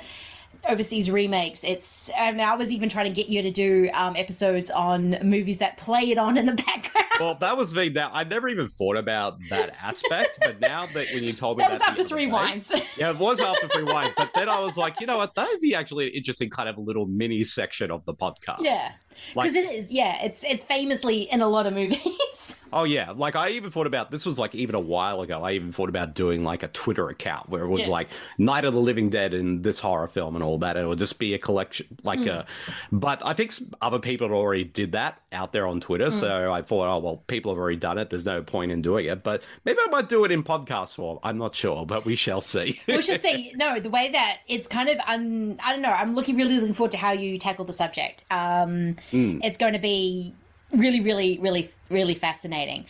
overseas 0.68 1.12
remakes 1.12 1.64
it's 1.64 2.10
and 2.18 2.42
i 2.42 2.56
was 2.56 2.72
even 2.72 2.90
trying 2.90 3.06
to 3.06 3.12
get 3.12 3.30
you 3.30 3.44
to 3.44 3.52
do 3.52 3.88
um, 3.94 4.16
episodes 4.16 4.72
on 4.72 5.16
movies 5.22 5.60
that 5.60 5.78
play 5.78 6.10
it 6.10 6.18
on 6.18 6.38
in 6.38 6.48
the 6.48 6.54
background 6.66 7.08
well 7.20 7.36
that 7.36 7.56
was 7.56 7.72
the 7.72 7.88
that 7.90 8.10
i 8.14 8.24
never 8.24 8.50
even 8.50 8.68
thought 8.68 8.98
about 8.98 9.38
that 9.52 9.76
aspect 9.80 10.40
but 10.42 10.60
now 10.60 10.88
that 10.88 11.06
when 11.14 11.24
you 11.24 11.32
told 11.32 11.60
me 11.60 11.64
that 11.64 11.72
was 11.72 11.82
after 11.82 12.04
three 12.04 12.26
day- 12.26 12.32
wines 12.32 12.72
yeah, 12.98 13.12
it 13.12 13.18
was 13.20 13.40
after 13.40 13.68
three 13.68 13.84
wines. 13.84 14.14
But 14.18 14.32
then 14.34 14.50
I 14.50 14.60
was 14.60 14.76
like, 14.78 15.00
you 15.00 15.06
know 15.08 15.18
what? 15.18 15.36
That 15.36 15.48
would 15.50 15.62
be 15.62 15.76
actually 15.76 16.08
an 16.08 16.14
interesting 16.14 16.50
kind 16.50 16.68
of 16.68 16.78
a 16.78 16.82
little 16.82 17.06
mini 17.06 17.44
section 17.44 17.92
of 17.92 18.04
the 18.06 18.14
podcast. 18.14 18.62
yeah 18.62 18.94
Like- 19.36 19.52
because 19.52 19.56
it 19.56 19.72
is 19.72 19.92
yeah 19.92 20.24
it's 20.24 20.44
it's 20.44 20.64
famously 20.64 21.22
in 21.24 21.42
a 21.42 21.48
lot 21.48 21.66
of 21.66 21.74
movies 21.74 22.62
Oh 22.74 22.84
yeah. 22.84 23.12
Like 23.12 23.38
I 23.38 23.52
even 23.52 23.72
thought 23.72 23.88
about 23.88 24.12
this 24.12 24.26
was 24.26 24.38
like 24.38 24.54
even 24.54 24.76
a 24.76 24.80
while 24.80 25.22
ago. 25.22 25.42
I 25.42 25.54
even 25.54 25.72
thought 25.72 25.88
about 25.88 26.14
doing 26.16 26.44
like 26.44 26.64
a 26.64 26.68
Twitter 26.68 27.08
account 27.08 27.48
where 27.48 27.64
it 27.64 27.70
was 27.70 27.84
Yeah. 27.84 27.92
like 27.94 28.10
Night 28.38 28.66
of 28.66 28.74
the 28.74 28.80
Living 28.82 29.10
Dead 29.10 29.34
and 29.34 29.64
this 29.64 29.80
horror 29.80 30.08
film 30.10 30.36
and 30.36 30.44
all 30.44 30.58
that. 30.58 30.76
And 30.76 30.84
it 30.86 30.88
would 30.90 31.00
just 31.00 31.18
be 31.18 31.34
a 31.34 31.38
collection 31.38 31.88
like 32.04 32.20
Hmm. 32.20 32.28
a 32.28 32.46
but 32.92 33.26
I 33.26 33.34
think 33.34 33.54
other 33.82 34.00
people 34.00 34.34
already 34.34 34.66
did 34.66 34.92
that 34.92 35.22
out 35.32 35.54
there 35.54 35.66
on 35.66 35.80
Twitter. 35.80 36.10
Hmm. 36.12 36.18
So 36.20 36.52
I 36.54 36.62
thought, 36.62 36.94
oh 36.94 37.00
well, 37.00 37.24
people 37.28 37.54
have 37.54 37.58
already 37.58 37.78
done 37.78 37.98
it. 37.98 38.10
There's 38.10 38.26
no 38.26 38.44
point 38.44 38.74
in 38.74 38.82
doing 38.82 39.06
it. 39.06 39.24
But 39.24 39.44
maybe 39.64 39.80
I 39.86 39.90
might 39.90 40.10
do 40.10 40.26
it 40.26 40.32
in 40.32 40.44
podcast 40.44 40.96
form. 40.96 41.20
I'm 41.24 41.38
not 41.38 41.56
sure, 41.56 41.86
but 41.86 42.04
we 42.04 42.16
shall 42.18 42.42
see. 42.42 42.82
we 42.88 43.02
should 43.02 43.22
see 43.22 43.54
no 43.56 43.80
the 43.80 43.90
way 43.90 44.12
that 44.12 44.40
it's 44.50 44.68
kind 44.68 44.90
of 44.90 44.98
un, 45.08 45.58
i 45.64 45.72
don't 45.72 45.82
know 45.82 45.90
i'm 45.92 46.16
looking 46.16 46.36
really 46.36 46.56
looking 46.60 46.74
forward 46.74 46.92
to 46.92 46.98
how 46.98 47.12
you 47.12 47.38
tackle 47.38 47.64
the 47.66 47.72
subject 47.74 48.26
um 48.32 48.96
Mm. 49.12 49.40
it's 49.44 49.58
going 49.58 49.74
to 49.74 49.80
be 49.80 50.34
really 50.72 51.02
really 51.02 51.40
really 51.40 51.70
really 51.90 52.16
fascinating 52.16 52.86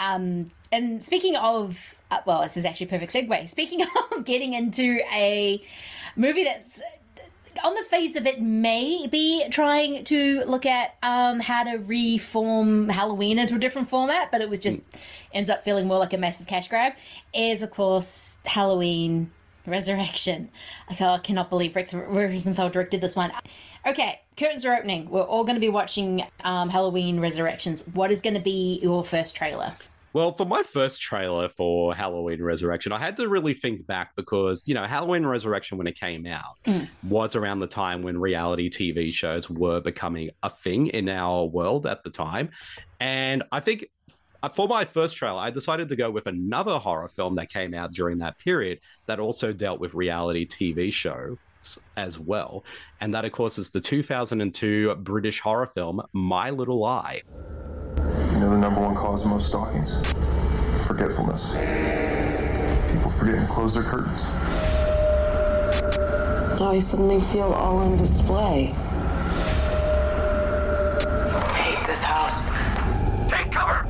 um 0.00 0.50
and 0.72 1.02
speaking 1.02 1.36
of 1.36 1.96
uh, 2.10 2.20
well 2.26 2.42
this 2.42 2.56
is 2.56 2.64
actually 2.64 2.86
a 2.86 2.90
perfect 2.90 3.12
segue 3.12 3.48
speaking 3.48 3.84
of 4.12 4.24
getting 4.24 4.54
into 4.54 5.00
a 5.12 5.62
movie 6.16 6.44
that's 6.44 6.82
on 7.64 7.74
the 7.74 7.82
face 7.84 8.16
of 8.16 8.26
it 8.26 8.40
may 8.40 9.06
be 9.06 9.48
trying 9.50 10.04
to 10.04 10.42
look 10.44 10.66
at 10.66 10.96
um, 11.02 11.40
how 11.40 11.64
to 11.64 11.76
reform 11.78 12.88
Halloween 12.88 13.38
into 13.38 13.54
a 13.54 13.58
different 13.58 13.88
format, 13.88 14.30
but 14.30 14.40
it 14.40 14.48
was 14.48 14.58
just 14.58 14.80
ends 15.32 15.50
up 15.50 15.64
feeling 15.64 15.86
more 15.86 15.98
like 15.98 16.12
a 16.12 16.18
massive 16.18 16.46
cash 16.46 16.68
grab. 16.68 16.92
Is 17.34 17.62
of 17.62 17.70
course 17.70 18.36
Halloween 18.44 19.30
Resurrection. 19.66 20.50
I 20.88 21.18
cannot 21.22 21.50
believe 21.50 21.74
Rick 21.74 21.92
Rosenthal 21.92 22.70
directed 22.70 23.00
this 23.00 23.16
one. 23.16 23.32
Okay, 23.86 24.20
curtains 24.36 24.64
are 24.64 24.76
opening. 24.76 25.08
We're 25.08 25.22
all 25.22 25.44
going 25.44 25.54
to 25.54 25.60
be 25.60 25.68
watching 25.68 26.24
um, 26.42 26.68
Halloween 26.68 27.20
Resurrections. 27.20 27.86
What 27.94 28.10
is 28.10 28.20
going 28.20 28.34
to 28.34 28.40
be 28.40 28.80
your 28.82 29.04
first 29.04 29.36
trailer? 29.36 29.74
Well, 30.12 30.32
for 30.32 30.44
my 30.44 30.64
first 30.64 31.00
trailer 31.00 31.48
for 31.48 31.94
Halloween 31.94 32.42
Resurrection, 32.42 32.90
I 32.90 32.98
had 32.98 33.16
to 33.18 33.28
really 33.28 33.54
think 33.54 33.86
back 33.86 34.16
because, 34.16 34.64
you 34.66 34.74
know, 34.74 34.84
Halloween 34.84 35.24
Resurrection, 35.24 35.78
when 35.78 35.86
it 35.86 36.00
came 36.00 36.26
out, 36.26 36.56
mm. 36.66 36.88
was 37.04 37.36
around 37.36 37.60
the 37.60 37.66
time 37.68 38.02
when 38.02 38.18
reality 38.18 38.68
TV 38.68 39.12
shows 39.12 39.48
were 39.48 39.80
becoming 39.80 40.30
a 40.42 40.50
thing 40.50 40.88
in 40.88 41.08
our 41.08 41.44
world 41.44 41.86
at 41.86 42.02
the 42.02 42.10
time. 42.10 42.48
And 42.98 43.44
I 43.52 43.60
think 43.60 43.86
uh, 44.42 44.48
for 44.48 44.66
my 44.66 44.84
first 44.84 45.16
trailer, 45.16 45.38
I 45.38 45.50
decided 45.50 45.88
to 45.90 45.96
go 45.96 46.10
with 46.10 46.26
another 46.26 46.78
horror 46.78 47.08
film 47.08 47.36
that 47.36 47.50
came 47.50 47.74
out 47.74 47.92
during 47.92 48.18
that 48.18 48.38
period 48.38 48.80
that 49.06 49.20
also 49.20 49.52
dealt 49.52 49.80
with 49.80 49.94
reality 49.94 50.46
TV 50.46 50.90
shows 51.66 51.82
as 51.96 52.18
well. 52.18 52.64
And 53.00 53.14
that, 53.14 53.24
of 53.24 53.32
course, 53.32 53.58
is 53.58 53.70
the 53.70 53.80
2002 53.80 54.94
British 54.96 55.40
horror 55.40 55.66
film 55.66 56.02
My 56.12 56.50
Little 56.50 56.84
Eye. 56.84 57.22
You 58.32 58.40
know 58.40 58.50
the 58.50 58.58
number 58.58 58.80
one 58.80 58.94
cause 58.94 59.22
of 59.24 59.30
most 59.30 59.52
stalkings? 59.52 59.96
Forgetfulness. 60.86 61.52
People 62.92 63.10
forget 63.10 63.40
to 63.40 63.46
close 63.50 63.74
their 63.74 63.82
curtains. 63.82 64.24
Now 66.60 66.70
I 66.70 66.78
suddenly 66.78 67.20
feel 67.20 67.52
all 67.52 67.78
on 67.78 67.96
display. 67.96 68.74
hate 71.54 71.86
this 71.86 72.02
house. 72.02 72.46
Take 73.28 73.50
cover! 73.50 73.86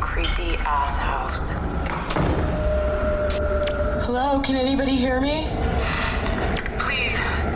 Creepy 0.00 0.56
ass 0.58 0.96
house. 0.96 1.50
Hello, 4.06 4.40
can 4.40 4.54
anybody 4.54 4.96
hear 4.96 5.20
me? 5.20 5.48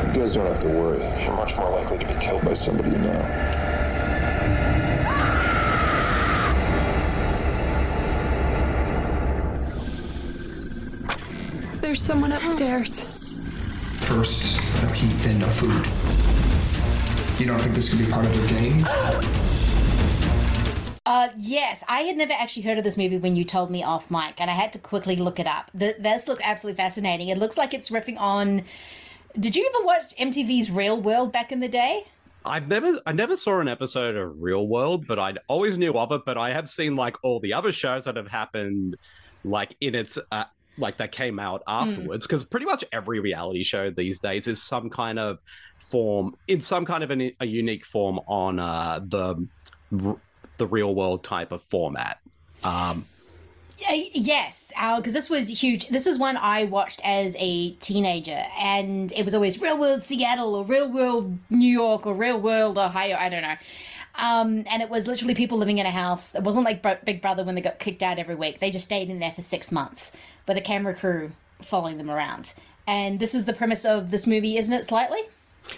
Please. 0.08 0.14
You 0.14 0.20
guys 0.22 0.34
don't 0.34 0.46
have 0.46 0.60
to 0.60 0.68
worry. 0.68 0.98
You're 1.22 1.34
much 1.34 1.56
more 1.56 1.70
likely 1.70 1.98
to 1.98 2.06
be 2.06 2.14
killed 2.14 2.44
by 2.44 2.54
somebody 2.54 2.90
you 2.90 2.98
know. 2.98 3.58
There's 11.80 12.02
someone 12.02 12.32
upstairs. 12.32 13.04
First, 14.00 14.60
no 14.82 14.88
heat, 14.88 15.12
then 15.18 15.38
no 15.38 15.48
food. 15.48 15.86
You 17.40 17.46
don't 17.46 17.60
think 17.60 17.74
this 17.74 17.88
could 17.88 17.98
be 17.98 18.06
part 18.06 18.26
of 18.26 18.32
the 18.40 18.46
game? 18.48 18.86
Uh, 21.06 21.28
yes, 21.36 21.84
I 21.88 22.02
had 22.02 22.16
never 22.16 22.32
actually 22.32 22.62
heard 22.62 22.78
of 22.78 22.84
this 22.84 22.96
movie 22.96 23.18
when 23.18 23.36
you 23.36 23.44
told 23.44 23.70
me 23.70 23.82
off 23.82 24.10
mic, 24.10 24.40
and 24.40 24.50
I 24.50 24.54
had 24.54 24.72
to 24.74 24.78
quickly 24.78 25.16
look 25.16 25.38
it 25.38 25.46
up. 25.46 25.70
The, 25.72 25.94
this 25.98 26.28
looks 26.28 26.42
absolutely 26.44 26.76
fascinating. 26.76 27.28
It 27.28 27.38
looks 27.38 27.56
like 27.56 27.74
it's 27.74 27.90
riffing 27.90 28.18
on. 28.18 28.64
Did 29.38 29.56
you 29.56 29.70
ever 29.74 29.84
watch 29.84 30.16
MTV's 30.16 30.70
Real 30.70 31.00
World 31.00 31.32
back 31.32 31.52
in 31.52 31.60
the 31.60 31.68
day? 31.68 32.06
I've 32.44 32.68
never, 32.68 33.00
I 33.06 33.12
never 33.12 33.36
saw 33.36 33.60
an 33.60 33.68
episode 33.68 34.16
of 34.16 34.40
Real 34.40 34.66
World, 34.66 35.06
but 35.06 35.18
I 35.18 35.34
always 35.48 35.76
knew 35.76 35.92
of 35.92 36.12
it. 36.12 36.22
But 36.24 36.38
I 36.38 36.52
have 36.52 36.70
seen 36.70 36.96
like 36.96 37.16
all 37.22 37.40
the 37.40 37.52
other 37.52 37.72
shows 37.72 38.04
that 38.06 38.16
have 38.16 38.28
happened, 38.28 38.96
like 39.44 39.76
in 39.80 39.94
its 39.94 40.18
uh, 40.32 40.44
like 40.78 40.96
that 40.98 41.12
came 41.12 41.38
out 41.38 41.62
hmm. 41.66 41.72
afterwards 41.72 42.26
because 42.26 42.44
mm. 42.44 42.50
pretty 42.50 42.66
much 42.66 42.84
every 42.92 43.20
reality 43.20 43.62
show 43.62 43.90
these 43.90 44.20
days 44.20 44.46
is 44.46 44.62
some 44.62 44.88
kind 44.88 45.18
of 45.18 45.38
form 45.78 46.36
in 46.46 46.60
some 46.60 46.84
kind 46.84 47.02
of 47.02 47.10
an, 47.10 47.32
a 47.40 47.46
unique 47.46 47.84
form 47.84 48.20
on 48.26 48.58
uh, 48.58 49.00
the 49.02 49.46
the 49.90 50.66
real 50.66 50.94
world 50.94 51.24
type 51.24 51.52
of 51.52 51.62
format. 51.62 52.18
Um, 52.64 53.06
yes, 53.80 54.72
because 54.96 55.12
this 55.12 55.30
was 55.30 55.48
huge. 55.48 55.88
This 55.88 56.06
is 56.06 56.18
one 56.18 56.36
I 56.36 56.64
watched 56.64 57.00
as 57.04 57.36
a 57.38 57.70
teenager, 57.74 58.44
and 58.58 59.12
it 59.12 59.24
was 59.24 59.34
always 59.34 59.60
Real 59.60 59.78
World 59.78 60.02
Seattle 60.02 60.54
or 60.54 60.64
Real 60.64 60.90
World 60.90 61.38
New 61.50 61.70
York 61.70 62.06
or 62.06 62.14
Real 62.14 62.40
World 62.40 62.78
Ohio. 62.78 63.16
I 63.16 63.28
don't 63.28 63.42
know. 63.42 63.56
Um, 64.16 64.64
and 64.68 64.82
it 64.82 64.90
was 64.90 65.06
literally 65.06 65.34
people 65.34 65.58
living 65.58 65.78
in 65.78 65.86
a 65.86 65.92
house. 65.92 66.34
It 66.34 66.42
wasn't 66.42 66.64
like 66.64 67.04
Big 67.04 67.22
Brother 67.22 67.44
when 67.44 67.54
they 67.54 67.60
got 67.60 67.78
kicked 67.78 68.02
out 68.02 68.18
every 68.18 68.34
week. 68.34 68.58
They 68.58 68.70
just 68.70 68.84
stayed 68.84 69.10
in 69.10 69.20
there 69.20 69.30
for 69.30 69.42
six 69.42 69.70
months 69.70 70.16
with 70.46 70.56
a 70.56 70.60
camera 70.60 70.94
crew 70.94 71.30
following 71.62 71.98
them 71.98 72.10
around. 72.10 72.52
And 72.88 73.20
this 73.20 73.34
is 73.34 73.44
the 73.44 73.52
premise 73.52 73.84
of 73.84 74.10
this 74.10 74.26
movie, 74.26 74.56
isn't 74.56 74.74
it? 74.74 74.84
Slightly. 74.84 75.20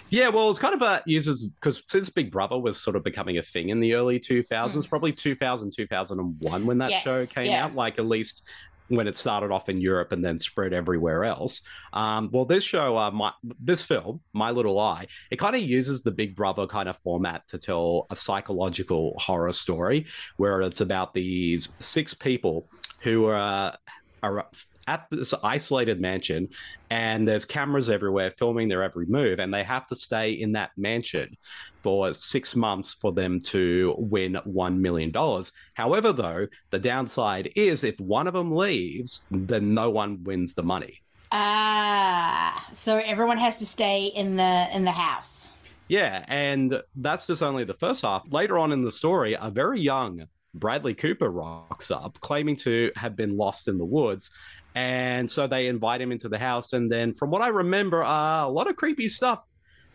Yeah, 0.09 0.29
well, 0.29 0.49
it's 0.49 0.59
kind 0.59 0.73
of 0.73 0.81
a 0.81 1.01
uses 1.05 1.47
because 1.47 1.83
since 1.87 2.09
Big 2.09 2.31
Brother 2.31 2.59
was 2.59 2.81
sort 2.81 2.95
of 2.95 3.03
becoming 3.03 3.37
a 3.37 3.43
thing 3.43 3.69
in 3.69 3.79
the 3.79 3.93
early 3.93 4.19
2000s, 4.19 4.47
mm. 4.49 4.89
probably 4.89 5.11
2000, 5.11 5.71
2001 5.71 6.65
when 6.65 6.77
that 6.77 6.91
yes, 6.91 7.03
show 7.03 7.25
came 7.25 7.47
yeah. 7.47 7.65
out, 7.65 7.75
like 7.75 7.99
at 7.99 8.05
least 8.05 8.43
when 8.91 9.07
it 9.07 9.15
started 9.15 9.51
off 9.51 9.69
in 9.69 9.79
Europe 9.79 10.11
and 10.11 10.23
then 10.23 10.37
spread 10.37 10.73
everywhere 10.73 11.23
else. 11.23 11.61
Um, 11.93 12.29
well, 12.31 12.45
this 12.45 12.63
show, 12.63 12.97
uh, 12.97 13.09
my, 13.11 13.31
this 13.59 13.83
film, 13.83 14.21
My 14.33 14.51
Little 14.51 14.77
Eye, 14.79 15.07
it 15.31 15.39
kind 15.39 15.55
of 15.55 15.61
uses 15.61 16.03
the 16.03 16.11
Big 16.11 16.35
Brother 16.35 16.67
kind 16.67 16.89
of 16.89 16.97
format 16.97 17.47
to 17.47 17.57
tell 17.57 18.05
a 18.09 18.15
psychological 18.15 19.15
horror 19.17 19.53
story 19.53 20.07
where 20.37 20.61
it's 20.61 20.81
about 20.81 21.13
these 21.13 21.69
six 21.79 22.13
people 22.13 22.67
who 22.99 23.25
are 23.25 23.75
are 24.23 24.45
at 24.87 25.07
this 25.09 25.33
isolated 25.43 25.99
mansion 26.01 26.47
and 26.89 27.27
there's 27.27 27.45
cameras 27.45 27.89
everywhere 27.89 28.31
filming 28.37 28.67
their 28.67 28.83
every 28.83 29.05
move 29.05 29.39
and 29.39 29.53
they 29.53 29.63
have 29.63 29.85
to 29.87 29.95
stay 29.95 30.31
in 30.31 30.51
that 30.51 30.71
mansion 30.77 31.35
for 31.81 32.13
six 32.13 32.55
months 32.55 32.93
for 32.93 33.11
them 33.11 33.39
to 33.39 33.95
win 33.97 34.33
$1 34.47 34.77
million 34.77 35.11
however 35.73 36.11
though 36.11 36.47
the 36.69 36.79
downside 36.79 37.51
is 37.55 37.83
if 37.83 37.99
one 37.99 38.27
of 38.27 38.33
them 38.33 38.51
leaves 38.51 39.23
then 39.31 39.73
no 39.73 39.89
one 39.89 40.23
wins 40.23 40.53
the 40.53 40.63
money. 40.63 41.01
Ah 41.31 42.67
so 42.73 42.97
everyone 42.97 43.37
has 43.37 43.57
to 43.57 43.65
stay 43.65 44.07
in 44.07 44.35
the 44.35 44.67
in 44.73 44.83
the 44.83 44.91
house. 44.91 45.53
Yeah 45.87 46.25
and 46.27 46.81
that's 46.95 47.27
just 47.27 47.43
only 47.43 47.63
the 47.63 47.73
first 47.75 48.01
half. 48.01 48.23
Later 48.31 48.57
on 48.57 48.71
in 48.71 48.81
the 48.81 48.91
story 48.91 49.37
a 49.39 49.49
very 49.49 49.79
young 49.79 50.27
Bradley 50.53 50.93
Cooper 50.93 51.29
rocks 51.29 51.91
up, 51.91 52.19
claiming 52.19 52.55
to 52.57 52.91
have 52.95 53.15
been 53.15 53.37
lost 53.37 53.67
in 53.67 53.77
the 53.77 53.85
woods. 53.85 54.31
And 54.75 55.29
so 55.29 55.47
they 55.47 55.67
invite 55.67 56.01
him 56.01 56.11
into 56.11 56.29
the 56.29 56.37
house. 56.37 56.73
And 56.73 56.91
then, 56.91 57.13
from 57.13 57.29
what 57.29 57.41
I 57.41 57.49
remember, 57.49 58.03
uh, 58.03 58.45
a 58.45 58.49
lot 58.49 58.69
of 58.69 58.75
creepy 58.75 59.09
stuff 59.09 59.43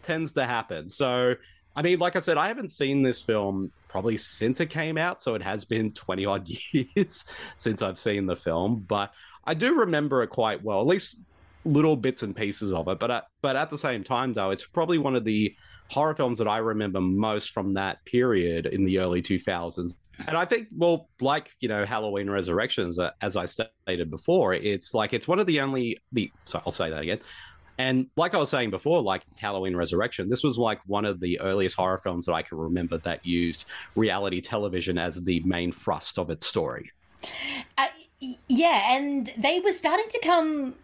tends 0.02 0.32
to 0.32 0.44
happen. 0.44 0.88
So, 0.88 1.34
I 1.74 1.82
mean, 1.82 1.98
like 1.98 2.16
I 2.16 2.20
said, 2.20 2.36
I 2.36 2.48
haven't 2.48 2.70
seen 2.70 3.02
this 3.02 3.22
film 3.22 3.72
probably 3.88 4.16
since 4.16 4.60
it 4.60 4.70
came 4.70 4.98
out. 4.98 5.22
So 5.22 5.34
it 5.34 5.42
has 5.42 5.64
been 5.64 5.92
20 5.94 6.26
odd 6.26 6.48
years 6.72 7.24
since 7.56 7.82
I've 7.82 7.98
seen 7.98 8.26
the 8.26 8.36
film. 8.36 8.84
But 8.86 9.12
I 9.44 9.54
do 9.54 9.80
remember 9.80 10.22
it 10.22 10.28
quite 10.28 10.62
well, 10.62 10.80
at 10.80 10.86
least 10.86 11.16
little 11.64 11.96
bits 11.96 12.22
and 12.22 12.36
pieces 12.36 12.72
of 12.72 12.88
it. 12.88 12.98
But 12.98 13.10
at, 13.10 13.24
but 13.42 13.56
at 13.56 13.70
the 13.70 13.78
same 13.78 14.04
time, 14.04 14.32
though, 14.32 14.50
it's 14.50 14.66
probably 14.66 14.98
one 14.98 15.16
of 15.16 15.24
the 15.24 15.54
horror 15.90 16.14
films 16.14 16.38
that 16.38 16.48
I 16.48 16.58
remember 16.58 17.00
most 17.00 17.50
from 17.50 17.74
that 17.74 18.04
period 18.04 18.66
in 18.66 18.84
the 18.84 18.98
early 18.98 19.22
2000s. 19.22 19.94
And 20.26 20.36
I 20.36 20.44
think, 20.44 20.68
well, 20.74 21.08
like 21.20 21.50
you 21.60 21.68
know, 21.68 21.84
Halloween 21.84 22.30
Resurrections, 22.30 22.98
uh, 22.98 23.10
as 23.20 23.36
I 23.36 23.44
stated 23.44 24.10
before, 24.10 24.54
it's 24.54 24.94
like 24.94 25.12
it's 25.12 25.28
one 25.28 25.38
of 25.38 25.46
the 25.46 25.60
only 25.60 25.98
the. 26.12 26.32
So 26.44 26.60
I'll 26.64 26.72
say 26.72 26.90
that 26.90 27.02
again. 27.02 27.20
And 27.78 28.06
like 28.16 28.34
I 28.34 28.38
was 28.38 28.48
saying 28.48 28.70
before, 28.70 29.02
like 29.02 29.22
Halloween 29.36 29.76
Resurrection, 29.76 30.28
this 30.28 30.42
was 30.42 30.56
like 30.56 30.80
one 30.86 31.04
of 31.04 31.20
the 31.20 31.38
earliest 31.40 31.76
horror 31.76 31.98
films 31.98 32.24
that 32.26 32.32
I 32.32 32.40
can 32.40 32.56
remember 32.56 32.96
that 32.98 33.26
used 33.26 33.66
reality 33.94 34.40
television 34.40 34.96
as 34.96 35.22
the 35.22 35.40
main 35.40 35.72
thrust 35.72 36.18
of 36.18 36.30
its 36.30 36.46
story. 36.46 36.90
Uh, 37.76 37.88
yeah, 38.48 38.96
and 38.96 39.30
they 39.36 39.60
were 39.60 39.72
starting 39.72 40.08
to 40.08 40.20
come 40.22 40.74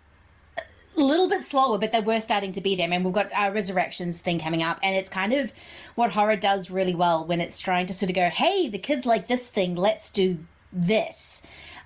a 0.96 1.00
little 1.00 1.28
bit 1.28 1.42
slower, 1.42 1.78
but 1.78 1.92
they 1.92 2.00
were 2.00 2.20
starting 2.20 2.52
to 2.52 2.60
be 2.60 2.76
there. 2.76 2.86
I 2.86 2.90
mean, 2.90 3.04
we've 3.04 3.12
got 3.12 3.32
our 3.32 3.52
Resurrections 3.52 4.20
thing 4.20 4.38
coming 4.38 4.62
up, 4.62 4.78
and 4.82 4.96
it's 4.96 5.10
kind 5.10 5.32
of 5.32 5.52
what 5.94 6.12
horror 6.12 6.36
does 6.36 6.70
really 6.70 6.94
well 6.94 7.26
when 7.26 7.40
it's 7.40 7.58
trying 7.58 7.86
to 7.86 7.92
sort 7.92 8.10
of 8.10 8.16
go, 8.16 8.28
hey, 8.28 8.68
the 8.68 8.78
kids 8.78 9.06
like 9.06 9.26
this 9.26 9.50
thing, 9.50 9.74
let's 9.74 10.10
do 10.10 10.38
this. 10.72 11.42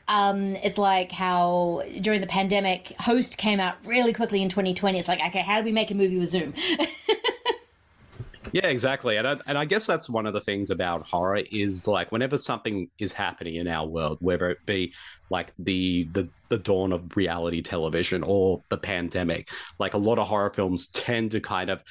Um, 0.09 0.55
it's 0.57 0.79
like 0.79 1.11
how 1.11 1.83
during 2.01 2.21
the 2.21 2.27
pandemic, 2.27 2.95
Host 3.01 3.39
came 3.39 3.59
out 3.59 3.75
really 3.85 4.13
quickly 4.13 4.43
in 4.43 4.49
2020. 4.49 4.99
It's 4.99 5.09
like, 5.09 5.21
okay, 5.21 5.41
how 5.41 5.59
do 5.59 5.65
we 5.65 5.73
make 5.73 5.91
a 5.91 5.95
movie 5.95 6.19
with 6.19 6.29
Zoom? 6.29 6.55
Yeah, 8.57 8.69
exactly. 8.69 9.19
And 9.19 9.29
I, 9.29 9.37
and 9.47 9.59
I 9.59 9.67
guess 9.67 9.85
that's 9.85 10.09
one 10.09 10.25
of 10.25 10.33
the 10.33 10.41
things 10.41 10.71
about 10.71 11.07
horror 11.07 11.43
is 11.53 11.87
like 11.87 12.11
whenever 12.11 12.39
something 12.39 12.89
is 12.99 13.13
happening 13.13 13.57
in 13.57 13.69
our 13.69 13.87
world, 13.87 14.17
whether 14.23 14.49
it 14.49 14.65
be 14.65 14.95
like 15.29 15.53
the 15.59 16.09
the 16.13 16.27
the 16.49 16.57
dawn 16.57 16.95
of 16.95 17.15
reality 17.19 17.61
television 17.61 18.23
or 18.23 18.63
the 18.71 18.79
pandemic, 18.79 19.51
like 19.79 19.93
a 19.93 19.99
lot 19.99 20.19
of 20.19 20.27
horror 20.27 20.49
films 20.49 20.87
tend 20.87 21.33
to 21.33 21.41
kind 21.41 21.69
of 21.69 21.83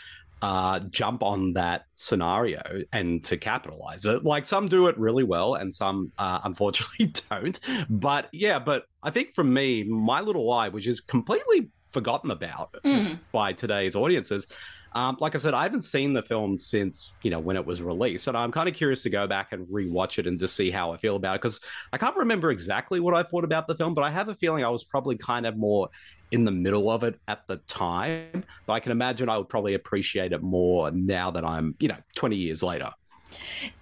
uh, 0.42 0.80
jump 0.90 1.22
on 1.22 1.54
that 1.54 1.86
scenario 1.92 2.64
and 2.92 3.24
to 3.26 3.38
capitalize 3.38 4.04
it. 4.06 4.24
Like 4.24 4.44
some 4.44 4.68
do 4.68 4.88
it 4.88 4.98
really 4.98 5.24
well, 5.24 5.54
and 5.54 5.72
some 5.72 6.12
uh, 6.18 6.40
unfortunately 6.46 7.14
don't. 7.30 7.60
But 7.92 8.28
yeah, 8.32 8.58
but 8.58 8.86
I 9.04 9.12
think 9.12 9.36
for 9.36 9.44
me, 9.44 9.84
My 9.84 10.20
Little 10.20 10.52
Eye, 10.52 10.70
which 10.70 10.88
is 10.88 11.00
completely 11.00 11.70
forgotten 11.90 12.32
about 12.32 12.76
mm. 12.84 13.20
by 13.32 13.54
today's 13.54 13.96
audiences, 13.96 14.48
Um, 14.96 15.18
like 15.20 15.36
I 15.36 15.38
said, 15.40 15.54
I 15.54 15.64
haven't 15.64 15.82
seen 15.82 16.14
the 16.14 16.22
film 16.22 16.58
since 16.58 17.14
you 17.22 17.30
know 17.30 17.40
when 17.40 17.58
it 17.58 17.66
was 17.66 17.82
released, 17.82 18.28
and 18.28 18.38
I'm 18.38 18.52
kind 18.52 18.70
of 18.70 18.76
curious 18.76 19.04
to 19.04 19.10
go 19.10 19.28
back 19.28 19.52
and 19.52 19.68
rewatch 19.68 20.18
it 20.18 20.26
and 20.26 20.40
just 20.40 20.56
see 20.56 20.72
how 20.72 20.94
I 20.94 20.98
feel 20.98 21.18
about 21.18 21.36
it 21.36 21.42
because 21.42 21.60
I 21.92 21.98
can't 21.98 22.16
remember 22.16 22.50
exactly 22.50 23.02
what 23.02 23.14
I 23.14 23.22
thought 23.24 23.44
about 23.44 23.68
the 23.68 23.76
film, 23.76 23.94
but 23.94 24.04
I 24.04 24.10
have 24.10 24.30
a 24.30 24.36
feeling 24.36 24.64
I 24.64 24.70
was 24.70 24.86
probably 24.86 25.18
kind 25.18 25.46
of 25.46 25.58
more 25.58 25.90
in 26.32 26.46
the 26.46 26.52
middle 26.52 26.90
of 26.90 27.04
it 27.04 27.20
at 27.28 27.46
the 27.48 27.58
time. 27.68 28.46
But 28.66 28.74
I 28.74 28.80
can 28.80 28.94
imagine 28.94 29.28
I 29.28 29.38
would 29.38 29.50
probably 29.50 29.74
appreciate 29.74 30.32
it 30.32 30.42
more 30.42 30.90
now 30.92 31.30
that 31.32 31.44
I'm 31.44 31.76
you 31.80 31.90
know 31.90 31.98
20 32.16 32.38
years 32.38 32.64
later. 32.64 32.92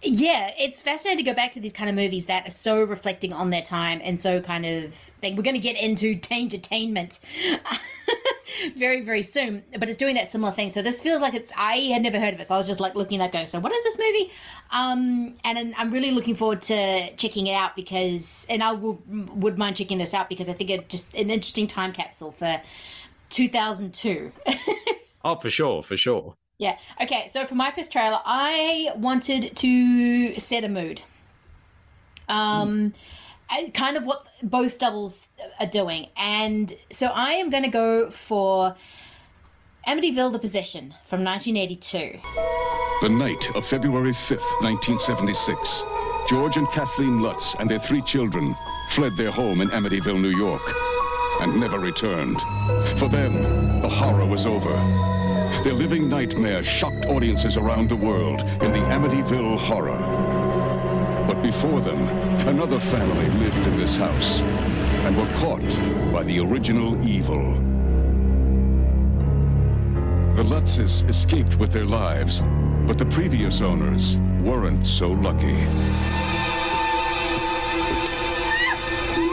Yeah, 0.02 0.52
it's 0.58 0.82
fascinating 0.82 1.24
to 1.24 1.32
go 1.32 1.36
back 1.36 1.52
to 1.54 1.60
these 1.60 1.74
kind 1.74 1.90
of 1.90 1.96
movies 1.96 2.28
that 2.28 2.48
are 2.48 2.52
so 2.52 2.84
reflecting 2.84 3.34
on 3.34 3.50
their 3.50 3.62
time 3.62 4.02
and 4.04 4.20
so 4.20 4.42
kind 4.42 4.66
of 4.66 5.12
like 5.22 5.36
we're 5.36 5.44
going 5.44 5.56
to 5.56 5.62
get 5.62 5.78
into 5.78 6.20
entertainment 6.32 7.20
very 8.76 9.02
very 9.02 9.24
soon, 9.24 9.64
but 9.78 9.90
it's 9.90 9.98
doing 9.98 10.16
that 10.16 10.30
similar 10.30 10.52
thing. 10.52 10.70
So 10.70 10.82
this 10.82 11.02
feels 11.02 11.22
like 11.22 11.34
it's 11.34 11.52
I 11.58 11.78
had 11.78 12.02
never 12.02 12.20
heard 12.20 12.34
of 12.34 12.40
it, 12.40 12.48
so 12.48 12.56
I 12.56 12.58
was 12.58 12.68
just 12.68 12.80
like 12.80 12.96
looking 12.96 13.22
at 13.22 13.32
going, 13.32 13.48
so 13.48 13.60
what 13.60 13.74
is 13.74 13.84
this 13.84 13.98
movie? 13.98 14.32
Um, 14.72 15.36
and 15.44 15.74
I'm 15.78 15.92
really 15.92 16.12
looking 16.12 16.36
forward 16.36 16.62
to 16.64 17.16
checking 17.16 17.48
it 17.48 17.54
out 17.54 17.76
because, 17.76 18.48
and 18.50 18.64
I 18.64 18.72
will, 18.72 19.02
would 19.08 19.58
mind 19.58 19.76
checking 19.76 19.98
this 19.98 20.14
out 20.14 20.30
because 20.30 20.50
I 20.50 20.54
think 20.54 20.70
it's 20.70 20.88
just 20.90 21.14
an 21.14 21.30
interesting 21.30 21.68
time 21.68 21.94
capsule 21.94 22.32
for 22.32 22.62
2002. 23.30 24.32
oh, 25.26 25.36
for 25.36 25.50
sure, 25.50 25.84
for 25.84 25.98
sure. 25.98 26.36
Yeah. 26.58 26.78
Okay. 27.02 27.28
So 27.28 27.46
for 27.46 27.56
my 27.56 27.72
first 27.72 27.92
trailer, 27.92 28.20
I 28.26 28.92
wanted 28.96 29.56
to 29.58 30.40
set 30.40 30.64
a 30.64 30.70
mood. 30.70 31.02
Um, 32.30 32.94
mm. 33.50 33.74
kind 33.74 33.98
of 33.98 34.06
what 34.06 34.28
both 34.44 34.80
doubles 34.80 35.30
are 35.60 35.68
doing, 35.68 36.08
and 36.16 36.74
so 36.90 37.08
I 37.08 37.34
am 37.34 37.50
going 37.50 37.64
to 37.64 37.70
go 37.70 38.10
for 38.12 38.76
Amityville: 39.88 40.32
The 40.32 40.40
Possession 40.40 40.94
from 41.06 41.24
1982. 41.24 42.20
The 43.02 43.10
night 43.10 43.54
of 43.56 43.66
February 43.68 44.14
5th, 44.14 44.62
1976, 44.62 45.84
George 46.30 46.56
and 46.56 46.68
Kathleen 46.72 47.22
Lutz 47.22 47.54
and 47.60 47.70
their 47.70 47.80
three 47.80 48.02
children 48.02 48.56
fled 48.92 49.18
their 49.18 49.32
home 49.32 49.60
in 49.60 49.70
Amityville, 49.72 50.22
New 50.22 50.30
York, 50.30 50.62
and 51.42 51.60
never 51.60 51.80
returned. 51.80 52.40
For 52.98 53.10
them, 53.10 53.82
the 53.82 53.90
horror 53.90 54.26
was 54.26 54.46
over. 54.46 54.72
Their 55.64 55.74
living 55.74 56.10
nightmare 56.10 56.62
shocked 56.62 57.06
audiences 57.06 57.56
around 57.56 57.88
the 57.88 57.96
world 57.96 58.42
in 58.42 58.74
the 58.74 58.80
Amityville 58.80 59.58
Horror. 59.58 59.98
But 61.26 61.42
before 61.42 61.80
them, 61.80 62.06
another 62.50 62.82
family 62.82 63.30
lived 63.40 63.66
in 63.66 63.78
this 63.78 63.96
house 63.96 64.42
and 64.42 65.16
were 65.16 65.34
caught 65.36 65.62
by 66.12 66.24
the 66.24 66.40
original 66.40 67.02
evil. 67.08 67.54
The 70.36 70.44
Lutzes 70.44 71.10
escaped 71.10 71.56
with 71.56 71.72
their 71.72 71.86
lives, 71.86 72.42
but 72.86 72.98
the 72.98 73.06
previous 73.06 73.62
owners 73.62 74.18
weren't 74.42 74.86
so 74.86 75.12
lucky. 75.12 75.56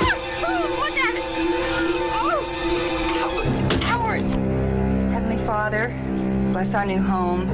Oh, 0.03 0.31
Father, 5.45 5.93
bless 6.61 6.75
our 6.75 6.85
new 6.85 7.01
home 7.01 7.49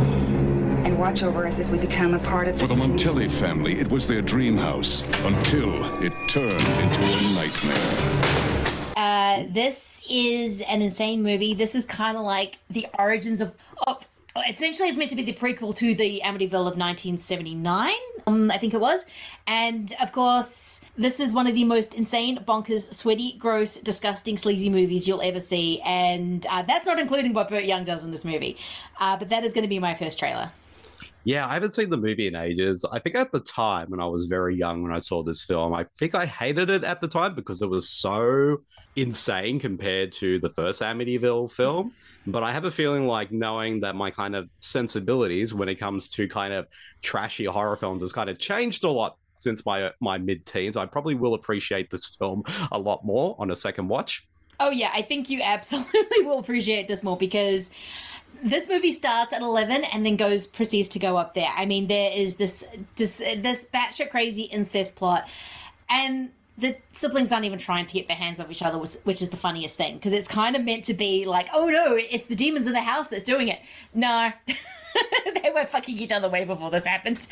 and 0.85 0.99
watch 0.99 1.23
over 1.23 1.47
us 1.47 1.61
as 1.61 1.71
we 1.71 1.79
become 1.79 2.15
a 2.15 2.19
part 2.19 2.49
of 2.49 2.59
For 2.59 2.67
the 2.67 2.75
Montelli 2.75 3.31
family, 3.31 3.79
it 3.79 3.89
was 3.89 4.09
their 4.09 4.21
dream 4.21 4.57
house 4.57 5.09
until 5.21 6.03
it 6.03 6.13
turned 6.29 6.55
into 6.55 7.03
a 7.05 7.33
nightmare. 7.33 8.95
Uh, 8.97 9.45
this 9.51 10.05
is 10.11 10.61
an 10.63 10.83
insane 10.83 11.23
movie. 11.23 11.55
This 11.55 11.77
is 11.77 11.85
kind 11.85 12.17
of 12.17 12.25
like 12.25 12.59
the 12.69 12.89
origins 12.99 13.41
of, 13.41 13.55
of 13.87 14.09
essentially 14.49 14.89
it's 14.89 14.99
meant 14.99 15.11
to 15.11 15.17
be 15.17 15.25
the 15.25 15.33
prequel 15.33 15.75
to 15.77 15.95
the 15.95 16.21
Amityville 16.25 16.67
of 16.67 16.77
1979, 16.77 17.93
um, 18.27 18.51
I 18.51 18.59
think 18.59 18.75
it 18.75 18.81
was. 18.81 19.07
And 19.47 19.95
of 20.01 20.13
course, 20.13 20.81
this 20.97 21.21
is 21.21 21.33
one 21.33 21.47
of 21.47 21.55
the 21.55 21.65
most 21.65 21.95
insane, 21.95 22.39
bonkers, 22.47 22.93
sweaty, 22.93 23.37
gross, 23.39 23.77
disgusting, 23.77 24.39
sleazy 24.39 24.71
movies 24.71 25.07
you'll 25.07 25.23
ever 25.23 25.41
see. 25.41 25.81
And 25.85 26.45
uh, 26.47 26.63
that's 26.63 26.87
not 26.87 26.99
including 26.99 27.33
what 27.35 27.49
Burt 27.49 27.65
Young 27.65 27.85
does 27.85 28.05
in 28.05 28.11
this 28.11 28.25
movie. 28.25 28.57
Uh, 28.99 29.17
but 29.17 29.29
that 29.29 29.45
is 29.45 29.53
going 29.53 29.65
to 29.65 29.69
be 29.69 29.79
my 29.79 29.95
first 29.95 30.19
trailer. 30.19 30.51
Yeah, 31.25 31.49
I 31.49 31.55
haven't 31.55 31.75
seen 31.75 31.91
the 31.91 31.97
movie 31.97 32.29
in 32.29 32.37
ages. 32.37 32.85
I 32.91 33.01
think 33.01 33.17
at 33.17 33.33
the 33.33 33.41
time 33.41 33.91
when 33.91 34.01
I 34.01 34.07
was 34.07 34.27
very 34.27 34.55
young 34.55 34.85
when 34.85 34.93
I 34.93 35.01
saw 35.01 35.25
this 35.25 35.43
film, 35.43 35.75
I 35.75 35.87
think 35.99 36.15
I 36.15 36.25
hated 36.25 36.71
it 36.71 36.85
at 36.85 37.01
the 37.01 37.09
time 37.09 37.35
because 37.35 37.63
it 37.63 37.69
was 37.69 37.89
so 37.89 38.59
insane 38.95 39.59
compared 39.59 40.13
to 40.13 40.39
the 40.39 40.51
first 40.51 40.81
Amityville 40.83 41.51
film. 41.51 41.93
But 42.27 42.43
I 42.43 42.53
have 42.53 42.65
a 42.65 42.71
feeling 42.71 43.07
like 43.07 43.31
knowing 43.31 43.81
that 43.81 43.95
my 43.95 44.11
kind 44.11 44.35
of 44.35 44.49
sensibilities 44.61 45.55
when 45.55 45.69
it 45.69 45.77
comes 45.77 46.11
to 46.11 46.29
kind 46.29 46.53
of 46.53 46.67
trashy 47.03 47.45
horror 47.45 47.77
films 47.77 48.03
has 48.03 48.13
kind 48.13 48.29
of 48.29 48.39
changed 48.39 48.85
a 48.85 48.91
lot 48.91 49.17
since 49.39 49.65
my 49.65 49.91
my 50.01 50.19
mid 50.19 50.45
teens. 50.47 50.77
I 50.77 50.87
probably 50.87 51.15
will 51.15 51.35
appreciate 51.35 51.91
this 51.91 52.07
film 52.07 52.43
a 52.73 52.79
lot 52.79 53.05
more 53.05 53.37
on 53.39 53.51
a 53.51 53.57
second 53.57 53.89
watch. 53.89 54.27
Oh 54.59 54.71
yeah, 54.71 54.91
I 54.93 55.03
think 55.03 55.31
you 55.31 55.41
absolutely 55.45 56.23
will 56.23 56.39
appreciate 56.39 56.89
this 56.89 57.03
more 57.03 57.17
because 57.17 57.73
this 58.43 58.69
movie 58.69 58.93
starts 58.93 59.33
at 59.33 59.41
11 59.41 59.85
and 59.85 60.05
then 60.05 60.17
goes 60.17 60.47
proceeds 60.47 60.89
to 60.91 60.99
go 60.99 61.17
up 61.17 61.35
there. 61.35 61.49
I 61.57 61.65
mean, 61.65 61.87
there 61.87 62.11
is 62.13 62.37
this 62.37 62.67
this, 62.97 63.19
this 63.19 63.69
batshit 63.73 64.11
crazy 64.11 64.43
incest 64.43 64.97
plot, 64.97 65.29
and 65.89 66.33
the 66.59 66.77
siblings 66.93 67.33
aren't 67.33 67.45
even 67.45 67.59
trying 67.59 67.87
to 67.87 67.95
get 67.95 68.09
their 68.09 68.17
hands 68.17 68.41
off 68.41 68.51
each 68.51 68.63
other, 68.63 68.79
which 68.79 69.21
is 69.21 69.31
the 69.31 69.37
funniest 69.37 69.77
thing 69.77 69.97
because 69.97 70.13
it's 70.13 70.29
kind 70.29 70.57
of 70.57 70.65
meant 70.65 70.85
to 70.85 70.95
be 70.95 71.25
like, 71.27 71.49
oh 71.53 71.69
no, 71.69 71.95
it's 71.95 72.27
the 72.27 72.35
demons 72.35 72.67
in 72.67 72.73
the 72.73 72.81
house 72.81 73.11
that's 73.11 73.25
doing 73.25 73.49
it. 73.49 73.61
No, 73.93 74.33
they 75.43 75.51
were 75.55 75.67
fucking 75.67 75.99
each 75.99 76.13
other 76.13 76.31
way 76.31 76.45
before 76.45 76.71
this 76.71 76.87
happened. 76.87 77.27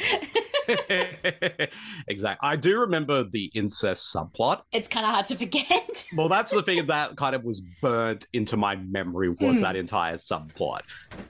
exactly. 2.09 2.49
I 2.49 2.57
do 2.57 2.79
remember 2.81 3.25
the 3.25 3.51
incest 3.55 4.15
subplot. 4.15 4.63
It's 4.73 4.89
kind 4.89 5.07
of 5.07 5.13
hard 5.13 5.27
to 5.27 5.37
forget. 5.37 6.07
well, 6.17 6.29
that's 6.29 6.53
the 6.53 6.63
thing 6.63 6.85
that 6.87 7.17
kind 7.17 7.35
of 7.35 7.45
was 7.45 7.61
burnt 7.81 8.27
into 8.35 8.57
my 8.57 8.77
memory 8.77 9.31
was 9.31 9.59
mm. 9.59 9.61
that 9.61 9.77
entire 9.77 10.17
subplot. 10.17 10.81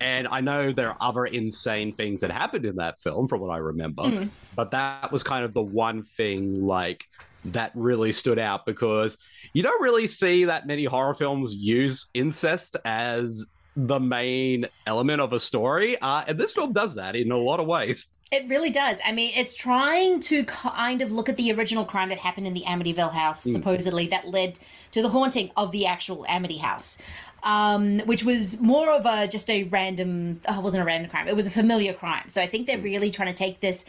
And 0.00 0.26
I 0.28 0.40
know 0.40 0.72
there 0.72 0.88
are 0.88 0.96
other 1.00 1.26
insane 1.26 1.94
things 1.94 2.20
that 2.22 2.30
happened 2.30 2.64
in 2.64 2.76
that 2.76 3.00
film 3.00 3.28
from 3.28 3.40
what 3.40 3.50
I 3.50 3.58
remember, 3.58 4.02
mm. 4.02 4.28
but 4.56 4.72
that 4.72 5.12
was 5.12 5.22
kind 5.22 5.44
of 5.44 5.54
the 5.54 5.62
one 5.62 6.02
thing 6.02 6.66
like 6.66 7.04
that 7.46 7.72
really 7.74 8.12
stood 8.12 8.38
out 8.38 8.66
because 8.66 9.18
you 9.52 9.62
don't 9.62 9.82
really 9.82 10.06
see 10.06 10.44
that 10.44 10.66
many 10.66 10.84
horror 10.84 11.14
films 11.14 11.54
use 11.54 12.06
incest 12.14 12.76
as 12.84 13.46
the 13.76 13.98
main 13.98 14.66
element 14.86 15.20
of 15.20 15.32
a 15.32 15.40
story. 15.40 15.98
Uh, 16.00 16.24
and 16.28 16.38
this 16.38 16.52
film 16.52 16.72
does 16.72 16.94
that 16.94 17.16
in 17.16 17.30
a 17.30 17.36
lot 17.36 17.60
of 17.60 17.66
ways. 17.66 18.06
It 18.32 18.48
really 18.48 18.70
does. 18.70 19.00
I 19.06 19.12
mean, 19.12 19.32
it's 19.36 19.54
trying 19.54 20.18
to 20.20 20.44
kind 20.44 21.02
of 21.02 21.12
look 21.12 21.28
at 21.28 21.36
the 21.36 21.52
original 21.52 21.84
crime 21.84 22.08
that 22.08 22.18
happened 22.18 22.46
in 22.46 22.54
the 22.54 22.62
Amityville 22.62 23.12
house, 23.12 23.44
mm. 23.44 23.52
supposedly, 23.52 24.08
that 24.08 24.28
led 24.28 24.58
to 24.90 25.02
the 25.02 25.08
haunting 25.08 25.50
of 25.56 25.70
the 25.72 25.86
actual 25.86 26.24
Amity 26.28 26.58
house. 26.58 26.98
Um, 27.42 27.98
which 28.06 28.24
was 28.24 28.58
more 28.62 28.90
of 28.90 29.04
a 29.04 29.28
just 29.28 29.50
a 29.50 29.64
random, 29.64 30.40
oh, 30.48 30.60
it 30.60 30.62
wasn't 30.62 30.82
a 30.82 30.86
random 30.86 31.10
crime, 31.10 31.28
it 31.28 31.36
was 31.36 31.46
a 31.46 31.50
familiar 31.50 31.92
crime. 31.92 32.30
So 32.30 32.40
I 32.40 32.46
think 32.46 32.66
they're 32.66 32.78
really 32.78 33.10
trying 33.10 33.28
to 33.28 33.34
take 33.34 33.60
this, 33.60 33.84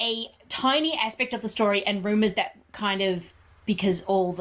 a 0.00 0.30
tiny 0.48 0.96
aspect 0.96 1.34
of 1.34 1.42
the 1.42 1.48
story 1.48 1.84
and 1.86 2.04
rumors 2.04 2.34
that 2.34 2.56
kind 2.72 3.02
of, 3.02 3.32
because 3.66 4.04
all 4.04 4.32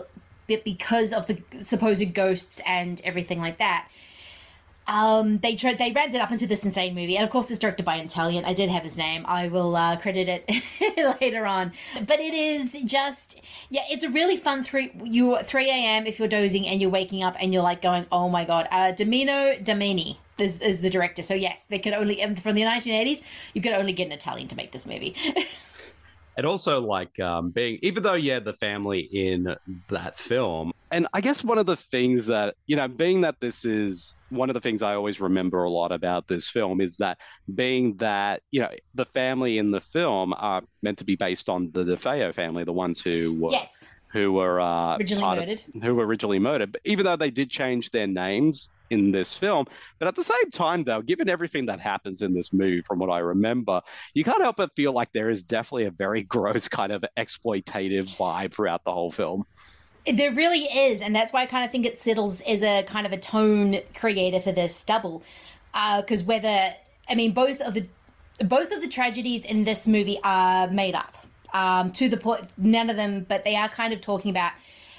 the, 0.47 0.57
because 0.63 1.13
of 1.13 1.27
the 1.27 1.41
supposed 1.59 2.13
ghosts 2.13 2.61
and 2.67 3.01
everything 3.05 3.39
like 3.39 3.57
that, 3.59 3.87
um, 4.87 5.37
they 5.37 5.55
tried, 5.55 5.77
they 5.77 5.91
ramped 5.91 6.13
it 6.13 6.21
up 6.21 6.31
into 6.31 6.45
this 6.45 6.65
insane 6.65 6.93
movie, 6.93 7.15
and 7.15 7.23
of 7.23 7.29
course, 7.29 7.49
it's 7.49 7.59
directed 7.59 7.85
by 7.85 7.97
Italian. 7.97 8.43
I 8.43 8.53
did 8.53 8.69
have 8.69 8.83
his 8.83 8.97
name. 8.97 9.25
I 9.25 9.47
will 9.47 9.75
uh, 9.75 9.97
credit 9.97 10.27
it 10.27 11.17
later 11.21 11.45
on. 11.45 11.71
But 12.05 12.19
it 12.19 12.33
is 12.33 12.77
just, 12.83 13.41
yeah, 13.69 13.83
it's 13.89 14.03
a 14.03 14.09
really 14.09 14.35
fun 14.35 14.63
three. 14.63 14.91
You 15.01 15.37
three 15.43 15.69
a.m. 15.69 16.05
if 16.05 16.19
you're 16.19 16.27
dozing 16.27 16.67
and 16.67 16.81
you're 16.81 16.89
waking 16.89 17.23
up 17.23 17.35
and 17.39 17.53
you're 17.53 17.63
like 17.63 17.81
going, 17.81 18.05
oh 18.11 18.27
my 18.27 18.43
god. 18.43 18.67
Uh, 18.71 18.91
Damiano 18.91 19.55
Damiani 19.55 20.17
is, 20.37 20.59
is 20.59 20.81
the 20.81 20.89
director. 20.89 21.23
So 21.23 21.33
yes, 21.33 21.65
they 21.65 21.79
could 21.79 21.93
only 21.93 22.15
from 22.35 22.55
the 22.55 22.61
1980s. 22.61 23.23
You 23.53 23.61
could 23.61 23.73
only 23.73 23.93
get 23.93 24.07
an 24.07 24.13
Italian 24.13 24.47
to 24.49 24.55
make 24.55 24.71
this 24.71 24.85
movie. 24.85 25.15
and 26.37 26.45
also 26.45 26.81
like 26.81 27.19
um, 27.19 27.51
being 27.51 27.79
even 27.81 28.03
though 28.03 28.13
yeah 28.13 28.39
the 28.39 28.53
family 28.53 29.01
in 29.11 29.55
that 29.89 30.17
film 30.17 30.71
and 30.91 31.07
i 31.13 31.21
guess 31.21 31.43
one 31.43 31.57
of 31.57 31.65
the 31.65 31.75
things 31.75 32.27
that 32.27 32.55
you 32.65 32.75
know 32.75 32.87
being 32.87 33.21
that 33.21 33.39
this 33.39 33.65
is 33.65 34.15
one 34.29 34.49
of 34.49 34.53
the 34.53 34.59
things 34.59 34.81
i 34.81 34.95
always 34.95 35.19
remember 35.21 35.63
a 35.63 35.69
lot 35.69 35.91
about 35.91 36.27
this 36.27 36.49
film 36.49 36.81
is 36.81 36.97
that 36.97 37.17
being 37.55 37.95
that 37.97 38.41
you 38.51 38.61
know 38.61 38.69
the 38.95 39.05
family 39.05 39.57
in 39.57 39.71
the 39.71 39.81
film 39.81 40.33
are 40.37 40.61
meant 40.81 40.97
to 40.97 41.03
be 41.03 41.15
based 41.15 41.49
on 41.49 41.69
the 41.73 41.83
DeFeo 41.83 42.33
family 42.33 42.63
the 42.63 42.73
ones 42.73 43.01
who 43.01 43.39
were 43.39 43.51
yes 43.51 43.89
who 44.13 44.31
were 44.31 44.61
uh, 44.61 44.95
originally 44.97 45.35
murdered 45.35 45.63
of, 45.75 45.83
who 45.83 45.95
were 45.95 46.05
originally 46.05 46.39
murdered 46.39 46.71
but 46.71 46.81
even 46.85 47.03
though 47.03 47.15
they 47.15 47.31
did 47.31 47.49
change 47.49 47.91
their 47.91 48.07
names 48.07 48.69
in 48.93 49.11
this 49.11 49.35
film. 49.35 49.65
But 49.99 50.07
at 50.07 50.15
the 50.15 50.23
same 50.23 50.51
time, 50.51 50.83
though, 50.83 51.01
given 51.01 51.27
everything 51.27 51.65
that 51.65 51.79
happens 51.79 52.21
in 52.21 52.33
this 52.33 52.53
movie, 52.53 52.81
from 52.81 52.99
what 52.99 53.09
I 53.09 53.19
remember, 53.19 53.81
you 54.13 54.23
can't 54.23 54.41
help 54.41 54.57
but 54.57 54.75
feel 54.75 54.93
like 54.93 55.11
there 55.11 55.29
is 55.29 55.43
definitely 55.43 55.85
a 55.85 55.91
very 55.91 56.21
gross 56.35 56.67
kind 56.67 56.91
of 56.91 57.03
exploitative 57.17 58.15
vibe 58.15 58.53
throughout 58.53 58.83
the 58.83 58.91
whole 58.91 59.11
film. 59.11 59.43
There 60.05 60.33
really 60.33 60.63
is, 60.63 61.01
and 61.01 61.15
that's 61.15 61.31
why 61.31 61.43
I 61.43 61.45
kind 61.45 61.65
of 61.65 61.71
think 61.71 61.85
it 61.85 61.97
settles 61.97 62.41
as 62.41 62.61
a 62.61 62.83
kind 62.83 63.05
of 63.05 63.13
a 63.13 63.17
tone 63.17 63.79
creator 63.95 64.39
for 64.39 64.51
this 64.51 64.83
double. 64.83 65.23
because 65.97 66.23
whether 66.23 66.73
I 67.09 67.15
mean 67.15 67.33
both 67.33 67.61
of 67.61 67.73
the 67.73 67.87
both 68.39 68.71
of 68.73 68.81
the 68.81 68.87
tragedies 68.87 69.45
in 69.45 69.63
this 69.63 69.87
movie 69.87 70.19
are 70.23 70.67
made 70.67 70.95
up 70.95 71.22
um, 71.53 71.91
to 71.93 72.09
the 72.09 72.17
point. 72.17 72.47
None 72.57 72.89
of 72.89 72.95
them, 72.95 73.25
but 73.27 73.43
they 73.43 73.55
are 73.55 73.69
kind 73.69 73.93
of 73.93 74.01
talking 74.01 74.31
about 74.31 74.51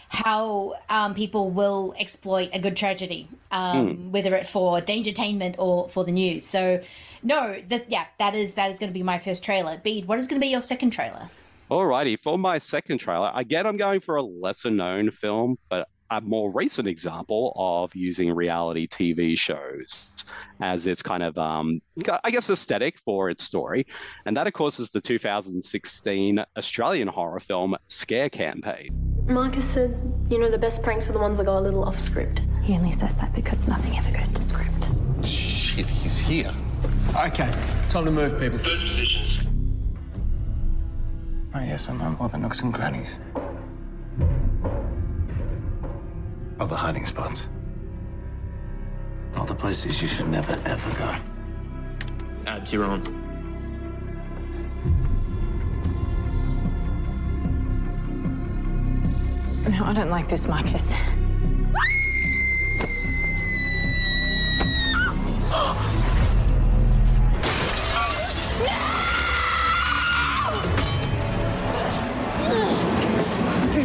how 0.08 0.74
um, 0.88 1.14
people 1.14 1.50
will 1.50 1.94
exploit 1.98 2.48
a 2.52 2.58
good 2.58 2.76
tragedy, 2.76 3.28
um, 3.50 4.12
whether 4.12 4.34
it 4.36 4.46
for 4.46 4.80
dangertainment 4.80 5.56
or 5.58 5.88
for 5.88 6.04
the 6.04 6.12
news. 6.12 6.46
So, 6.46 6.80
no, 7.22 7.60
that 7.68 7.90
yeah, 7.90 8.06
that 8.18 8.34
is 8.34 8.54
that 8.54 8.70
is 8.70 8.78
going 8.78 8.90
to 8.90 8.94
be 8.94 9.02
my 9.02 9.18
first 9.18 9.44
trailer. 9.44 9.78
Bede, 9.78 10.06
what 10.06 10.18
is 10.18 10.26
going 10.26 10.40
to 10.40 10.44
be 10.44 10.50
your 10.50 10.62
second 10.62 10.90
trailer? 10.90 11.28
Alrighty, 11.70 12.18
for 12.18 12.38
my 12.38 12.58
second 12.58 12.98
trailer, 12.98 13.32
again, 13.34 13.66
I'm 13.66 13.78
going 13.78 14.00
for 14.00 14.16
a 14.16 14.22
lesser 14.22 14.70
known 14.70 15.10
film, 15.10 15.58
but 15.70 15.88
a 16.10 16.20
more 16.20 16.50
recent 16.50 16.86
example 16.88 17.52
of 17.56 17.94
using 17.94 18.32
reality 18.32 18.86
TV 18.86 19.36
shows 19.38 20.24
as 20.60 20.86
its 20.86 21.02
kind 21.02 21.22
of, 21.22 21.36
um, 21.38 21.80
I 22.22 22.30
guess, 22.30 22.50
aesthetic 22.50 22.98
for 23.04 23.30
its 23.30 23.42
story. 23.44 23.86
And 24.26 24.36
that, 24.36 24.46
of 24.46 24.52
course, 24.52 24.78
is 24.78 24.90
the 24.90 25.00
2016 25.00 26.44
Australian 26.56 27.08
horror 27.08 27.40
film 27.40 27.76
Scare 27.88 28.30
Campaign. 28.30 28.90
Marcus 29.26 29.64
said, 29.64 29.96
you 30.28 30.38
know, 30.38 30.50
the 30.50 30.58
best 30.58 30.82
pranks 30.82 31.08
are 31.08 31.12
the 31.12 31.18
ones 31.18 31.38
that 31.38 31.44
go 31.44 31.58
a 31.58 31.60
little 31.60 31.84
off 31.84 31.98
script. 31.98 32.42
He 32.62 32.74
only 32.74 32.92
says 32.92 33.14
that 33.16 33.34
because 33.34 33.68
nothing 33.68 33.96
ever 33.96 34.10
goes 34.10 34.32
to 34.32 34.42
script. 34.42 34.90
Shit, 35.22 35.86
he's 35.86 36.18
here. 36.18 36.52
Okay, 37.16 37.50
time 37.88 38.04
to 38.04 38.10
move, 38.10 38.38
people. 38.38 38.58
First 38.58 38.82
positions. 38.84 39.38
Oh, 41.54 41.60
yes, 41.60 41.88
I'm 41.88 41.98
know 41.98 42.16
all 42.20 42.28
the 42.28 42.36
nooks 42.36 42.60
and 42.62 42.74
crannies. 42.74 43.18
All 46.60 46.66
the 46.68 46.76
hiding 46.76 47.04
spots. 47.04 47.48
All 49.36 49.44
the 49.44 49.54
places 49.54 50.00
you 50.00 50.06
should 50.06 50.28
never, 50.28 50.52
ever 50.64 50.90
go. 50.98 51.16
Abs, 52.46 52.72
you're 52.72 52.84
on. 52.84 53.02
No, 59.68 59.84
I 59.84 59.92
don't 59.92 60.10
like 60.10 60.28
this, 60.28 60.46
Marcus. 60.46 60.94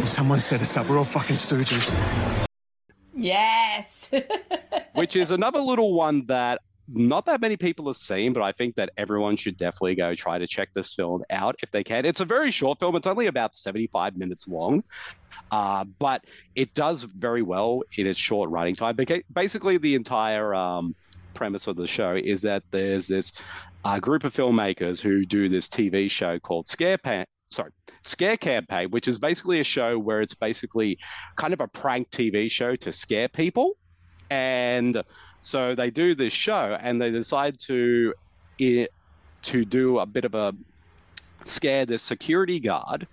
Someone 0.06 0.38
set 0.38 0.60
us 0.60 0.76
up. 0.76 0.88
We're 0.88 0.98
all 0.98 1.04
fucking 1.04 1.36
stooges. 1.36 2.39
Yes. 3.14 4.10
which 4.94 5.16
is 5.16 5.30
another 5.30 5.60
little 5.60 5.94
one 5.94 6.26
that 6.26 6.60
not 6.92 7.26
that 7.26 7.40
many 7.40 7.56
people 7.56 7.86
have 7.86 7.96
seen, 7.96 8.32
but 8.32 8.42
I 8.42 8.52
think 8.52 8.74
that 8.74 8.90
everyone 8.96 9.36
should 9.36 9.56
definitely 9.56 9.94
go 9.94 10.14
try 10.14 10.38
to 10.38 10.46
check 10.46 10.72
this 10.72 10.92
film 10.92 11.22
out 11.30 11.56
if 11.62 11.70
they 11.70 11.84
can. 11.84 12.04
It's 12.04 12.20
a 12.20 12.24
very 12.24 12.50
short 12.50 12.80
film, 12.80 12.96
it's 12.96 13.06
only 13.06 13.26
about 13.26 13.54
75 13.54 14.16
minutes 14.16 14.48
long, 14.48 14.82
uh, 15.52 15.84
but 15.84 16.24
it 16.56 16.74
does 16.74 17.04
very 17.04 17.42
well 17.42 17.82
in 17.96 18.06
its 18.06 18.18
short 18.18 18.50
running 18.50 18.74
time. 18.74 18.98
Basically, 19.32 19.76
the 19.76 19.94
entire 19.94 20.54
um, 20.54 20.94
premise 21.34 21.66
of 21.66 21.76
the 21.76 21.86
show 21.86 22.14
is 22.14 22.40
that 22.42 22.64
there's 22.72 23.06
this 23.06 23.32
uh, 23.84 23.98
group 24.00 24.24
of 24.24 24.34
filmmakers 24.34 25.00
who 25.00 25.24
do 25.24 25.48
this 25.48 25.68
TV 25.68 26.10
show 26.10 26.38
called 26.38 26.68
Scare 26.68 26.98
Pan- 26.98 27.26
sorry, 27.50 27.70
Scare 28.02 28.36
Campaign, 28.36 28.90
which 28.90 29.08
is 29.08 29.18
basically 29.18 29.60
a 29.60 29.64
show 29.64 29.98
where 29.98 30.20
it's 30.20 30.34
basically 30.34 30.98
kind 31.36 31.52
of 31.52 31.60
a 31.60 31.68
prank 31.68 32.10
TV 32.10 32.50
show 32.50 32.74
to 32.76 32.92
scare 32.92 33.28
people. 33.28 33.76
And 34.30 35.02
so 35.40 35.74
they 35.74 35.90
do 35.90 36.14
this 36.14 36.32
show 36.32 36.78
and 36.80 37.00
they 37.00 37.10
decide 37.10 37.58
to 37.60 38.14
to 38.58 39.64
do 39.64 39.98
a 39.98 40.06
bit 40.06 40.24
of 40.24 40.34
a 40.34 40.54
scare 41.44 41.86
this 41.86 42.02
security 42.02 42.60
guard 42.60 43.06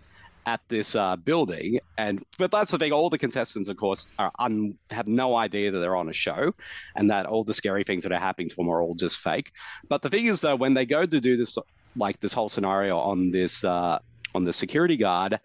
at 0.45 0.61
this 0.69 0.95
uh, 0.95 1.15
building 1.15 1.79
and 1.97 2.23
but 2.37 2.51
that's 2.51 2.71
the 2.71 2.77
thing 2.77 2.91
all 2.91 3.09
the 3.09 3.17
contestants 3.17 3.69
of 3.69 3.77
course 3.77 4.07
are 4.19 4.31
un, 4.39 4.73
have 4.89 5.07
no 5.07 5.35
idea 5.35 5.71
that 5.71 5.79
they're 5.79 5.95
on 5.95 6.09
a 6.09 6.13
show 6.13 6.53
and 6.95 7.09
that 7.09 7.25
all 7.25 7.43
the 7.43 7.53
scary 7.53 7.83
things 7.83 8.03
that 8.03 8.11
are 8.11 8.19
happening 8.19 8.49
to 8.49 8.55
them 8.55 8.69
are 8.69 8.81
all 8.81 8.93
just 8.93 9.19
fake 9.19 9.51
but 9.87 10.01
the 10.01 10.09
thing 10.09 10.25
is 10.25 10.41
though 10.41 10.55
when 10.55 10.73
they 10.73 10.85
go 10.85 11.05
to 11.05 11.19
do 11.19 11.37
this 11.37 11.57
like 11.97 12.19
this 12.19 12.33
whole 12.33 12.49
scenario 12.49 12.97
on 12.97 13.31
this 13.31 13.63
uh, 13.63 13.99
on 14.37 14.43
the 14.43 14.53
security 14.53 14.95
guard 14.95 15.39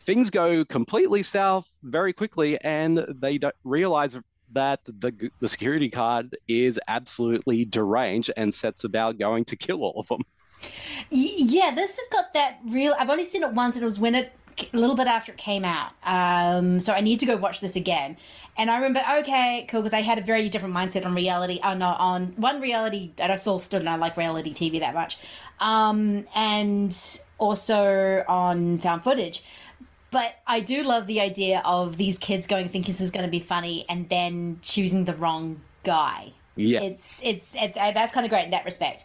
things 0.00 0.30
go 0.30 0.64
completely 0.64 1.22
south 1.22 1.68
very 1.82 2.12
quickly 2.12 2.58
and 2.62 2.98
they 3.20 3.36
don't 3.36 3.54
realize 3.64 4.16
that 4.52 4.80
the 4.86 5.30
the 5.40 5.48
security 5.48 5.88
guard 5.88 6.36
is 6.48 6.78
absolutely 6.86 7.64
deranged 7.64 8.30
and 8.36 8.54
sets 8.54 8.84
about 8.84 9.18
going 9.18 9.44
to 9.44 9.56
kill 9.56 9.82
all 9.82 9.98
of 9.98 10.06
them 10.08 10.22
yeah, 11.10 11.74
this 11.74 11.96
has 11.98 12.08
got 12.08 12.32
that 12.34 12.58
real. 12.66 12.94
I've 12.98 13.10
only 13.10 13.24
seen 13.24 13.42
it 13.42 13.52
once, 13.52 13.76
and 13.76 13.82
it 13.82 13.84
was 13.84 13.98
when 13.98 14.14
it 14.14 14.32
a 14.72 14.76
little 14.76 14.96
bit 14.96 15.06
after 15.06 15.32
it 15.32 15.38
came 15.38 15.64
out. 15.64 15.92
Um, 16.02 16.80
so 16.80 16.92
I 16.92 17.00
need 17.00 17.20
to 17.20 17.26
go 17.26 17.36
watch 17.36 17.60
this 17.60 17.76
again. 17.76 18.16
And 18.56 18.70
I 18.70 18.76
remember, 18.76 19.02
okay, 19.18 19.66
cool, 19.68 19.82
because 19.82 19.92
I 19.92 20.00
had 20.00 20.18
a 20.18 20.22
very 20.22 20.48
different 20.48 20.74
mindset 20.74 21.04
on 21.04 21.14
reality. 21.14 21.60
Uh, 21.62 21.74
no, 21.74 21.88
on 21.88 22.28
one 22.36 22.60
reality, 22.60 23.12
I 23.18 23.36
still 23.36 23.58
stood 23.58 23.80
and 23.80 23.88
I 23.88 23.96
like 23.96 24.16
reality 24.16 24.54
TV 24.54 24.80
that 24.80 24.94
much, 24.94 25.18
um, 25.60 26.26
and 26.34 27.20
also 27.38 28.24
on 28.28 28.78
found 28.78 29.04
footage. 29.04 29.44
But 30.10 30.36
I 30.46 30.60
do 30.60 30.82
love 30.82 31.06
the 31.06 31.20
idea 31.20 31.62
of 31.64 31.96
these 31.96 32.16
kids 32.16 32.46
going, 32.46 32.68
think 32.68 32.86
this 32.86 33.00
is 33.00 33.10
going 33.10 33.24
to 33.24 33.30
be 33.30 33.40
funny, 33.40 33.84
and 33.88 34.08
then 34.08 34.58
choosing 34.62 35.04
the 35.04 35.14
wrong 35.14 35.60
guy. 35.82 36.32
Yeah. 36.58 36.80
it's 36.80 37.22
it's, 37.22 37.54
it's 37.54 37.74
that's 37.74 38.14
kind 38.14 38.24
of 38.24 38.30
great 38.30 38.46
in 38.46 38.50
that 38.52 38.64
respect. 38.64 39.04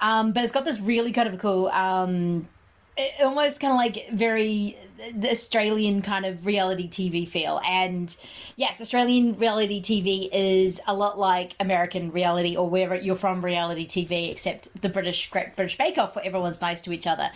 Um, 0.00 0.32
but 0.32 0.42
it's 0.42 0.52
got 0.52 0.64
this 0.64 0.80
really 0.80 1.12
kind 1.12 1.28
of 1.28 1.38
cool, 1.40 1.68
um, 1.68 2.48
it- 2.96 3.22
almost 3.22 3.60
kind 3.60 3.72
of 3.72 3.76
like 3.76 4.10
very 4.10 4.76
the 5.14 5.30
Australian 5.30 6.02
kind 6.02 6.24
of 6.24 6.46
reality 6.46 6.88
TV 6.88 7.26
feel. 7.26 7.60
And 7.66 8.14
yes, 8.56 8.80
Australian 8.80 9.36
reality 9.36 9.80
TV 9.80 10.28
is 10.32 10.80
a 10.86 10.94
lot 10.94 11.18
like 11.18 11.56
American 11.58 12.12
reality 12.12 12.56
or 12.56 12.68
wherever 12.68 12.94
you're 12.94 13.16
from 13.16 13.44
reality 13.44 13.86
TV, 13.86 14.30
except 14.30 14.68
the 14.80 14.88
British 14.88 15.30
Great 15.30 15.56
British 15.56 15.76
Bake 15.76 15.98
Off, 15.98 16.14
where 16.14 16.24
everyone's 16.24 16.60
nice 16.60 16.80
to 16.82 16.92
each 16.92 17.06
other. 17.06 17.30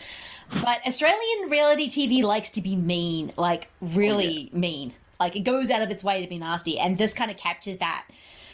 But 0.63 0.87
Australian 0.87 1.51
reality 1.51 1.89
TV 1.89 2.23
likes 2.23 2.51
to 2.51 2.61
be 2.61 2.77
mean, 2.77 3.33
like 3.37 3.69
really 3.81 4.51
oh, 4.55 4.59
mean. 4.59 4.93
Like 5.19 5.35
it 5.35 5.41
goes 5.41 5.71
out 5.71 5.83
of 5.83 5.91
its 5.91 6.05
way 6.05 6.23
to 6.23 6.29
be 6.29 6.39
nasty, 6.39 6.79
and 6.79 6.99
this 6.99 7.15
kind 7.15 7.31
of 7.31 7.37
captures 7.37 7.79
that 7.79 8.07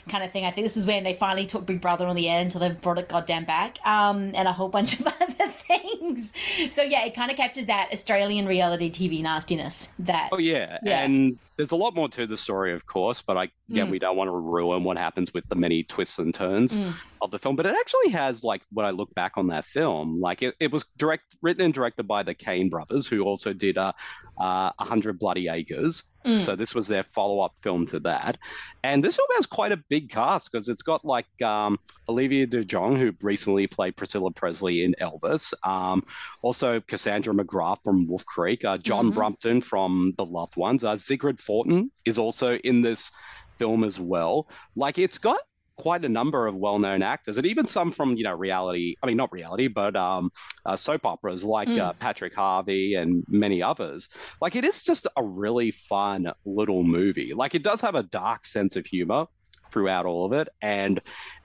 kind 0.09 0.25
of 0.25 0.31
thing. 0.31 0.45
I 0.45 0.51
think 0.51 0.65
this 0.65 0.77
is 0.77 0.87
when 0.87 1.05
they 1.05 1.15
finally 1.15 1.47
took 1.47 1.67
Big 1.67 1.81
Brother 1.81 2.07
on 2.07 2.17
the 2.17 2.29
air 2.29 2.41
until 2.41 2.61
they 2.61 2.71
brought 2.71 2.99
it 2.99 3.09
goddamn 3.09 3.45
back, 3.45 3.79
um, 3.87 4.33
and 4.35 4.49
a 4.49 4.53
whole 4.53 4.69
bunch 4.69 4.99
of 5.01 5.07
other 5.21 5.49
things. 5.49 6.33
So 6.71 6.83
yeah, 6.83 7.05
it 7.05 7.15
kind 7.15 7.31
of 7.31 7.37
captures 7.37 7.67
that 7.67 7.91
Australian 7.93 8.47
reality 8.47 8.91
TV 8.91 9.23
nastiness. 9.23 9.93
That 9.99 10.31
Oh 10.33 10.39
yeah. 10.39 10.79
Yeah. 10.83 11.03
and 11.03 11.39
there's 11.57 11.71
a 11.73 11.77
lot 11.77 11.95
more 11.95 12.09
to 12.09 12.27
the 12.27 12.37
story, 12.37 12.73
of 12.73 12.87
course. 12.87 13.21
But 13.23 13.37
I, 13.37 13.51
yeah, 13.69 13.85
Mm. 13.85 13.91
we 13.91 13.99
don't 13.99 14.17
want 14.17 14.29
to 14.29 14.33
ruin 14.33 14.85
what 14.85 14.97
happens 14.97 15.33
with 15.35 15.49
the 15.49 15.55
many 15.57 15.83
twists 15.83 16.19
and 16.19 16.33
turns 16.35 16.79
Mm. 16.79 16.95
of 17.21 17.31
the 17.31 17.39
film. 17.39 17.57
But 17.57 17.67
it 17.67 17.77
actually 17.79 18.11
has, 18.11 18.43
like, 18.43 18.63
when 18.73 18.87
I 18.87 18.91
look 18.91 19.15
back 19.15 19.33
on 19.37 19.47
that 19.49 19.65
film, 19.65 20.21
like 20.21 20.43
it, 20.43 20.55
it 20.61 20.73
was 20.73 20.85
direct, 20.97 21.37
written 21.43 21.65
and 21.65 21.75
directed 21.75 22.05
by 22.09 22.23
the 22.23 22.35
Cairnes 22.35 22.71
brothers, 22.71 23.07
who 23.07 23.23
also 23.23 23.53
did 23.53 23.77
uh, 23.79 23.93
uh, 24.39 24.71
a 24.79 24.85
hundred 24.85 25.19
bloody 25.19 25.49
acres. 25.49 26.03
Mm. 26.27 26.45
So 26.45 26.55
this 26.55 26.73
was 26.75 26.87
their 26.87 27.03
follow-up 27.03 27.53
film 27.63 27.85
to 27.87 27.99
that, 28.01 28.39
and 28.85 29.03
this 29.03 29.17
film 29.17 29.27
has 29.35 29.45
quite 29.45 29.73
a 29.73 29.77
big 29.89 30.09
cast 30.09 30.53
because 30.53 30.69
it's 30.69 30.83
got 30.83 31.05
like 31.05 31.27
um, 31.45 31.81
Olivia 32.09 32.47
DeJonge, 32.47 32.97
who 32.99 33.13
recently 33.21 33.67
played 33.67 33.97
Priscilla 33.97 34.31
Presley 34.31 34.85
in 34.85 34.95
Elvis. 35.01 35.53
Um, 35.65 36.05
also 36.41 36.81
Cassandra 36.81 37.35
Magrath 37.35 37.83
from 37.83 38.07
Wolf 38.07 38.25
Creek, 38.25 38.65
uh, 38.65 38.79
John 38.79 39.11
Mhm. 39.11 39.15
Brumpton 39.15 39.61
from 39.63 40.15
The 40.17 40.25
Loved 40.25 40.57
Ones, 40.57 40.85
uh, 40.85 40.97
Sigrid 40.97 41.41
Thornton 41.47 41.91
is 42.05 42.19
also 42.19 42.57
in 42.59 42.83
this 42.83 43.11
film 43.59 43.85
as 43.85 43.99
well. 44.01 44.49
Like 44.77 44.99
it's 44.99 45.19
got 45.19 45.39
quite 45.77 46.05
a 46.05 46.09
number 46.09 46.47
of 46.47 46.55
well-known 46.55 47.03
actors 47.03 47.39
and 47.39 47.47
even 47.47 47.67
some 47.67 47.91
from 47.91 48.15
you 48.15 48.23
know 48.23 48.35
reality 48.35 48.95
i 49.03 49.07
mean 49.07 49.17
not 49.17 49.33
reality 49.33 49.69
but 49.69 49.97
um 49.97 50.31
uh, 50.67 50.77
soap 50.77 51.07
operas 51.07 51.43
like 51.45 51.67
Mm. 51.67 51.79
uh, 51.79 51.93
patrick 51.95 52.35
harvey 52.35 52.95
and 52.95 53.25
many 53.27 53.63
others 53.63 54.11
like 54.43 54.55
it 54.55 54.65
is 54.65 54.83
just 54.85 55.07
a 55.17 55.25
really 55.25 55.71
fun 55.71 56.31
little 56.45 56.85
movie 56.85 57.33
like 57.33 57.55
it 57.55 57.63
does 57.65 57.81
have 57.81 57.95
a 57.95 58.03
dark 58.03 58.45
sense 58.45 58.77
of 58.77 58.87
humor 58.87 59.25
throughout 59.73 60.05
all 60.05 60.27
of 60.27 60.33
it 60.35 60.49
and 60.61 61.01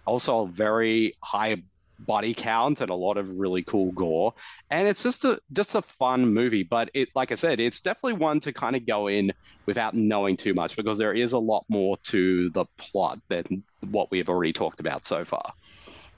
also 0.06 0.44
a 0.46 0.48
very 0.48 1.14
high 1.24 1.56
body 2.00 2.34
count 2.34 2.82
and 2.82 2.90
a 2.90 2.96
lot 2.96 3.18
of 3.18 3.30
really 3.32 3.64
cool 3.64 3.92
gore 3.94 4.34
and 4.70 4.88
it's 4.88 5.04
just 5.04 5.26
a 5.26 5.40
just 5.52 5.76
a 5.76 5.82
fun 5.82 6.32
movie 6.34 6.64
but 6.64 6.90
it 6.94 7.10
like 7.16 7.32
i 7.32 7.36
said 7.36 7.60
it's 7.60 7.82
definitely 7.82 8.14
one 8.14 8.40
to 8.40 8.54
kind 8.54 8.76
of 8.76 8.86
go 8.86 9.08
in 9.08 9.32
without 9.66 9.94
knowing 9.94 10.38
too 10.38 10.54
much 10.54 10.76
because 10.76 10.98
there 10.98 11.14
is 11.14 11.34
a 11.34 11.40
lot 11.40 11.66
more 11.70 11.98
to 11.98 12.50
the 12.52 12.66
plot 12.78 13.20
than 13.30 13.64
what 13.90 14.12
we 14.12 14.18
have 14.18 14.30
already 14.30 14.54
talked 14.54 14.80
about 14.80 15.06
so 15.06 15.26
far 15.26 15.54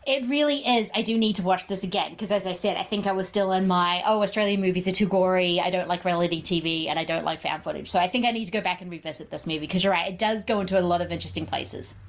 It 0.05 0.27
really 0.29 0.65
is. 0.65 0.89
I 0.95 1.01
do 1.01 1.17
need 1.17 1.35
to 1.35 1.43
watch 1.43 1.67
this 1.67 1.83
again 1.83 2.11
because, 2.11 2.31
as 2.31 2.47
I 2.47 2.53
said, 2.53 2.77
I 2.77 2.83
think 2.83 3.05
I 3.05 3.11
was 3.11 3.27
still 3.27 3.51
in 3.51 3.67
my 3.67 4.01
oh, 4.05 4.23
Australian 4.23 4.61
movies 4.61 4.87
are 4.87 4.91
too 4.93 5.07
gory. 5.07 5.59
I 5.59 5.69
don't 5.69 5.87
like 5.87 6.05
reality 6.05 6.41
TV 6.41 6.87
and 6.87 6.97
I 6.97 7.03
don't 7.03 7.25
like 7.25 7.41
fan 7.41 7.61
footage. 7.61 7.89
So 7.89 7.99
I 7.99 8.07
think 8.07 8.25
I 8.25 8.31
need 8.31 8.45
to 8.45 8.51
go 8.51 8.61
back 8.61 8.81
and 8.81 8.89
revisit 8.89 9.29
this 9.29 9.45
movie 9.45 9.59
because 9.59 9.83
you're 9.83 9.93
right. 9.93 10.11
It 10.11 10.17
does 10.17 10.45
go 10.45 10.61
into 10.61 10.79
a 10.79 10.81
lot 10.81 11.01
of 11.01 11.11
interesting 11.11 11.45
places. 11.45 11.99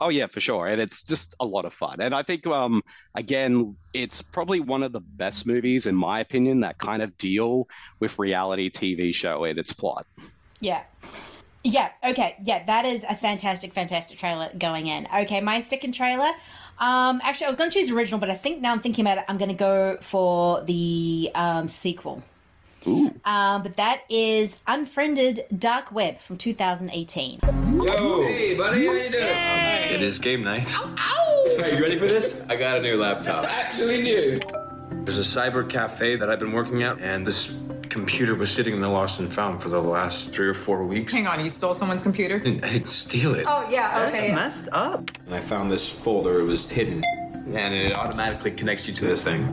Oh 0.00 0.10
yeah, 0.10 0.26
for 0.26 0.40
sure, 0.40 0.66
and 0.66 0.80
it's 0.80 1.02
just 1.02 1.34
a 1.40 1.46
lot 1.46 1.64
of 1.64 1.74
fun. 1.74 1.96
And 2.00 2.14
I 2.14 2.22
think, 2.22 2.46
um, 2.46 2.82
again, 3.16 3.76
it's 3.94 4.22
probably 4.22 4.60
one 4.60 4.82
of 4.82 4.92
the 4.92 5.00
best 5.00 5.46
movies, 5.46 5.86
in 5.86 5.96
my 5.96 6.20
opinion, 6.20 6.60
that 6.60 6.78
kind 6.78 7.02
of 7.02 7.16
deal 7.18 7.68
with 7.98 8.18
reality 8.18 8.70
TV 8.70 9.12
show 9.12 9.44
and 9.44 9.58
its 9.58 9.72
plot. 9.72 10.06
Yeah. 10.60 10.82
Yeah, 11.64 11.90
okay. 12.04 12.36
Yeah, 12.42 12.64
that 12.66 12.84
is 12.84 13.04
a 13.08 13.16
fantastic, 13.16 13.72
fantastic 13.72 14.18
trailer 14.18 14.50
going 14.56 14.86
in. 14.86 15.08
Okay, 15.12 15.40
my 15.40 15.60
second 15.60 15.92
trailer. 15.92 16.30
Um, 16.78 17.20
actually, 17.24 17.46
I 17.46 17.48
was 17.48 17.56
going 17.56 17.70
to 17.70 17.78
choose 17.78 17.90
original, 17.90 18.20
but 18.20 18.30
I 18.30 18.36
think 18.36 18.60
now 18.60 18.72
I'm 18.72 18.80
thinking 18.80 19.04
about 19.04 19.18
it, 19.18 19.24
I'm 19.28 19.36
going 19.36 19.50
to 19.50 19.56
go 19.56 19.98
for 20.00 20.62
the 20.62 21.30
um, 21.34 21.68
sequel. 21.68 22.22
Ooh. 22.88 23.14
Um, 23.24 23.62
but 23.62 23.76
that 23.76 24.02
is 24.08 24.60
Unfriended 24.66 25.44
Dark 25.56 25.92
Web 25.92 26.18
from 26.18 26.38
2018. 26.38 27.40
Yo! 27.72 28.22
Hey, 28.22 28.56
buddy, 28.56 28.86
how 28.86 28.92
you 28.92 29.10
doing? 29.10 29.24
It 29.94 30.02
is 30.02 30.18
game 30.18 30.42
night. 30.42 30.66
Ow! 30.76 30.94
ow! 30.98 31.62
Are 31.62 31.68
you 31.68 31.82
ready 31.82 31.98
for 31.98 32.06
this? 32.06 32.42
I 32.48 32.56
got 32.56 32.78
a 32.78 32.82
new 32.82 32.96
laptop. 32.96 33.44
Actually 33.44 34.02
new. 34.02 34.40
There's 35.04 35.18
a 35.18 35.22
cyber 35.40 35.68
cafe 35.68 36.16
that 36.16 36.30
I've 36.30 36.38
been 36.38 36.52
working 36.52 36.82
at, 36.82 36.98
and 37.00 37.26
this 37.26 37.58
computer 37.88 38.34
was 38.34 38.50
sitting 38.50 38.74
in 38.74 38.80
the 38.80 38.88
lost 38.88 39.20
and 39.20 39.32
found 39.32 39.62
for 39.62 39.68
the 39.70 39.80
last 39.80 40.32
three 40.32 40.46
or 40.46 40.54
four 40.54 40.84
weeks. 40.84 41.12
Hang 41.12 41.26
on, 41.26 41.42
you 41.42 41.48
stole 41.48 41.74
someone's 41.74 42.02
computer? 42.02 42.36
I 42.36 42.38
didn't, 42.38 42.64
I 42.64 42.72
didn't 42.72 42.88
steal 42.88 43.34
it. 43.34 43.44
Oh, 43.48 43.66
yeah, 43.70 43.92
That's 43.92 44.18
okay. 44.22 44.34
messed 44.34 44.68
up. 44.72 45.10
And 45.26 45.34
I 45.34 45.40
found 45.40 45.70
this 45.70 45.90
folder, 45.90 46.40
it 46.40 46.44
was 46.44 46.70
hidden, 46.70 47.02
and 47.54 47.74
it 47.74 47.94
automatically 47.94 48.50
connects 48.50 48.86
you 48.88 48.94
to 48.94 49.04
this 49.06 49.24
thing. 49.24 49.46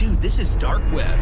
Dude, 0.00 0.22
this 0.22 0.38
is 0.38 0.54
dark 0.54 0.80
web. 0.94 1.14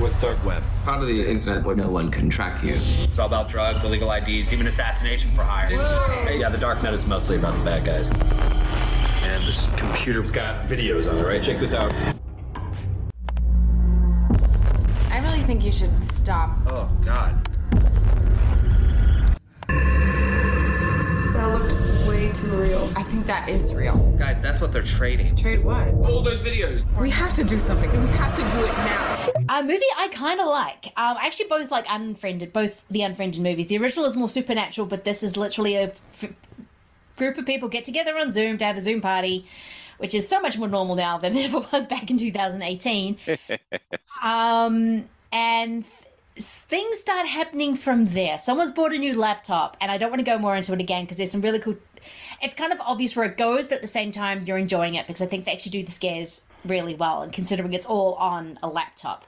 What's 0.00 0.20
dark 0.20 0.44
web? 0.44 0.60
Part 0.82 1.00
of 1.00 1.06
the 1.06 1.24
internet 1.24 1.62
where 1.62 1.76
no 1.76 1.88
one 1.88 2.10
can 2.10 2.28
track 2.28 2.64
you. 2.64 2.70
It's 2.70 3.16
all 3.16 3.28
about 3.28 3.48
drugs, 3.48 3.84
illegal 3.84 4.10
IDs, 4.10 4.52
even 4.52 4.66
assassination 4.66 5.30
for 5.30 5.44
hire. 5.44 5.68
Hey, 6.26 6.40
yeah, 6.40 6.48
the 6.48 6.58
dark 6.58 6.82
net 6.82 6.94
is 6.94 7.06
mostly 7.06 7.36
about 7.36 7.56
the 7.56 7.64
bad 7.64 7.84
guys. 7.84 8.10
And 8.10 9.44
this 9.44 9.68
computer's 9.76 10.32
got 10.32 10.66
videos 10.68 11.08
on 11.08 11.16
it, 11.18 11.22
right? 11.22 11.40
Check 11.40 11.60
this 11.60 11.72
out. 11.72 11.92
I 15.12 15.20
really 15.22 15.44
think 15.44 15.64
you 15.64 15.70
should 15.70 16.02
stop. 16.02 16.58
Oh, 16.70 16.90
God. 17.04 17.53
Looked 22.34 22.44
way 22.46 22.50
too 22.50 22.62
real. 22.62 22.92
I 22.96 23.02
think 23.02 23.26
that 23.26 23.48
is 23.48 23.74
real. 23.74 23.96
Guys, 24.18 24.40
that's 24.40 24.60
what 24.60 24.72
they're 24.72 24.82
trading. 24.82 25.36
Trade 25.36 25.64
what? 25.64 25.88
All 25.94 26.22
those 26.22 26.40
videos. 26.40 26.86
We 26.98 27.10
have 27.10 27.32
to 27.34 27.44
do 27.44 27.58
something. 27.58 27.90
We 27.90 28.08
have 28.10 28.34
to 28.34 28.56
do 28.56 28.64
it 28.64 28.72
now. 28.72 29.30
A 29.48 29.62
movie 29.62 29.82
I 29.96 30.08
kind 30.08 30.40
of 30.40 30.46
like. 30.46 30.86
Um, 30.96 31.16
I 31.16 31.26
actually 31.26 31.48
both 31.48 31.70
like 31.70 31.86
Unfriended, 31.88 32.52
both 32.52 32.82
the 32.90 33.02
Unfriended 33.02 33.40
movies. 33.42 33.68
The 33.68 33.78
original 33.78 34.06
is 34.06 34.16
more 34.16 34.28
supernatural, 34.28 34.86
but 34.86 35.04
this 35.04 35.22
is 35.22 35.36
literally 35.36 35.76
a 35.76 35.92
f- 36.12 36.32
group 37.16 37.38
of 37.38 37.46
people 37.46 37.68
get 37.68 37.84
together 37.84 38.16
on 38.18 38.30
Zoom 38.30 38.58
to 38.58 38.64
have 38.64 38.76
a 38.76 38.80
Zoom 38.80 39.00
party, 39.00 39.46
which 39.98 40.14
is 40.14 40.26
so 40.26 40.40
much 40.40 40.58
more 40.58 40.68
normal 40.68 40.94
now 40.94 41.18
than 41.18 41.36
it 41.36 41.44
ever 41.44 41.66
was 41.72 41.86
back 41.86 42.10
in 42.10 42.18
2018. 42.18 43.18
um, 44.22 45.08
and 45.32 45.84
th- 45.84 46.03
things 46.36 46.98
start 46.98 47.26
happening 47.26 47.76
from 47.76 48.06
there. 48.06 48.38
Someone's 48.38 48.70
bought 48.70 48.92
a 48.92 48.98
new 48.98 49.14
laptop, 49.14 49.76
and 49.80 49.90
I 49.90 49.98
don't 49.98 50.10
want 50.10 50.20
to 50.20 50.24
go 50.24 50.38
more 50.38 50.56
into 50.56 50.72
it 50.72 50.80
again 50.80 51.04
because 51.04 51.18
there's 51.18 51.32
some 51.32 51.40
really 51.40 51.60
cool. 51.60 51.76
It's 52.42 52.54
kind 52.54 52.72
of 52.72 52.80
obvious 52.80 53.16
where 53.16 53.24
it 53.26 53.36
goes, 53.36 53.68
but 53.68 53.76
at 53.76 53.82
the 53.82 53.88
same 53.88 54.12
time, 54.12 54.44
you're 54.46 54.58
enjoying 54.58 54.94
it 54.94 55.06
because 55.06 55.22
I 55.22 55.26
think 55.26 55.44
they 55.44 55.52
actually 55.52 55.72
do 55.72 55.84
the 55.84 55.92
scares 55.92 56.46
really 56.64 56.94
well, 56.94 57.22
and 57.22 57.32
considering 57.32 57.72
it's 57.72 57.86
all 57.86 58.14
on 58.14 58.58
a 58.62 58.68
laptop. 58.68 59.24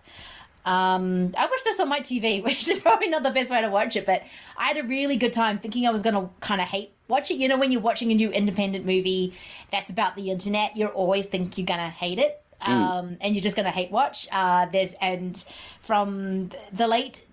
Um, 0.64 1.32
I 1.38 1.46
watched 1.46 1.62
this 1.62 1.78
on 1.78 1.88
my 1.88 2.00
TV, 2.00 2.42
which 2.44 2.68
is 2.68 2.80
probably 2.80 3.08
not 3.08 3.22
the 3.22 3.30
best 3.30 3.50
way 3.50 3.60
to 3.60 3.70
watch 3.70 3.94
it, 3.96 4.04
but 4.04 4.22
I 4.56 4.64
had 4.64 4.78
a 4.78 4.82
really 4.82 5.16
good 5.16 5.32
time 5.32 5.58
thinking 5.58 5.86
I 5.86 5.90
was 5.90 6.02
going 6.02 6.14
to 6.14 6.28
kind 6.40 6.60
of 6.60 6.66
hate 6.66 6.92
watch 7.08 7.30
it. 7.30 7.34
You 7.34 7.46
know, 7.48 7.56
when 7.56 7.70
you're 7.70 7.80
watching 7.80 8.10
a 8.10 8.14
new 8.14 8.30
independent 8.30 8.84
movie 8.84 9.32
that's 9.70 9.90
about 9.90 10.16
the 10.16 10.30
internet, 10.30 10.76
you 10.76 10.86
always 10.86 11.28
think 11.28 11.56
you're 11.56 11.66
going 11.66 11.78
to 11.78 11.86
hate 11.86 12.18
it. 12.18 12.42
Um, 12.60 13.18
and 13.20 13.34
you're 13.34 13.42
just 13.42 13.56
going 13.56 13.66
to 13.66 13.72
hate 13.72 13.90
watch. 13.90 14.26
Uh, 14.32 14.66
there's, 14.66 14.94
and 14.94 15.36
from 15.82 16.50
the 16.72 16.86
late, 16.86 17.24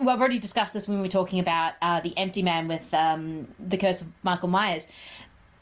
well, 0.00 0.10
I've 0.10 0.20
already 0.20 0.38
discussed 0.38 0.72
this 0.72 0.88
when 0.88 0.98
we 0.98 1.02
were 1.02 1.08
talking 1.08 1.38
about 1.38 1.74
uh, 1.82 2.00
The 2.00 2.16
Empty 2.16 2.42
Man 2.42 2.68
with 2.68 2.92
um, 2.94 3.48
The 3.58 3.76
Curse 3.76 4.02
of 4.02 4.08
Michael 4.22 4.48
Myers 4.48 4.86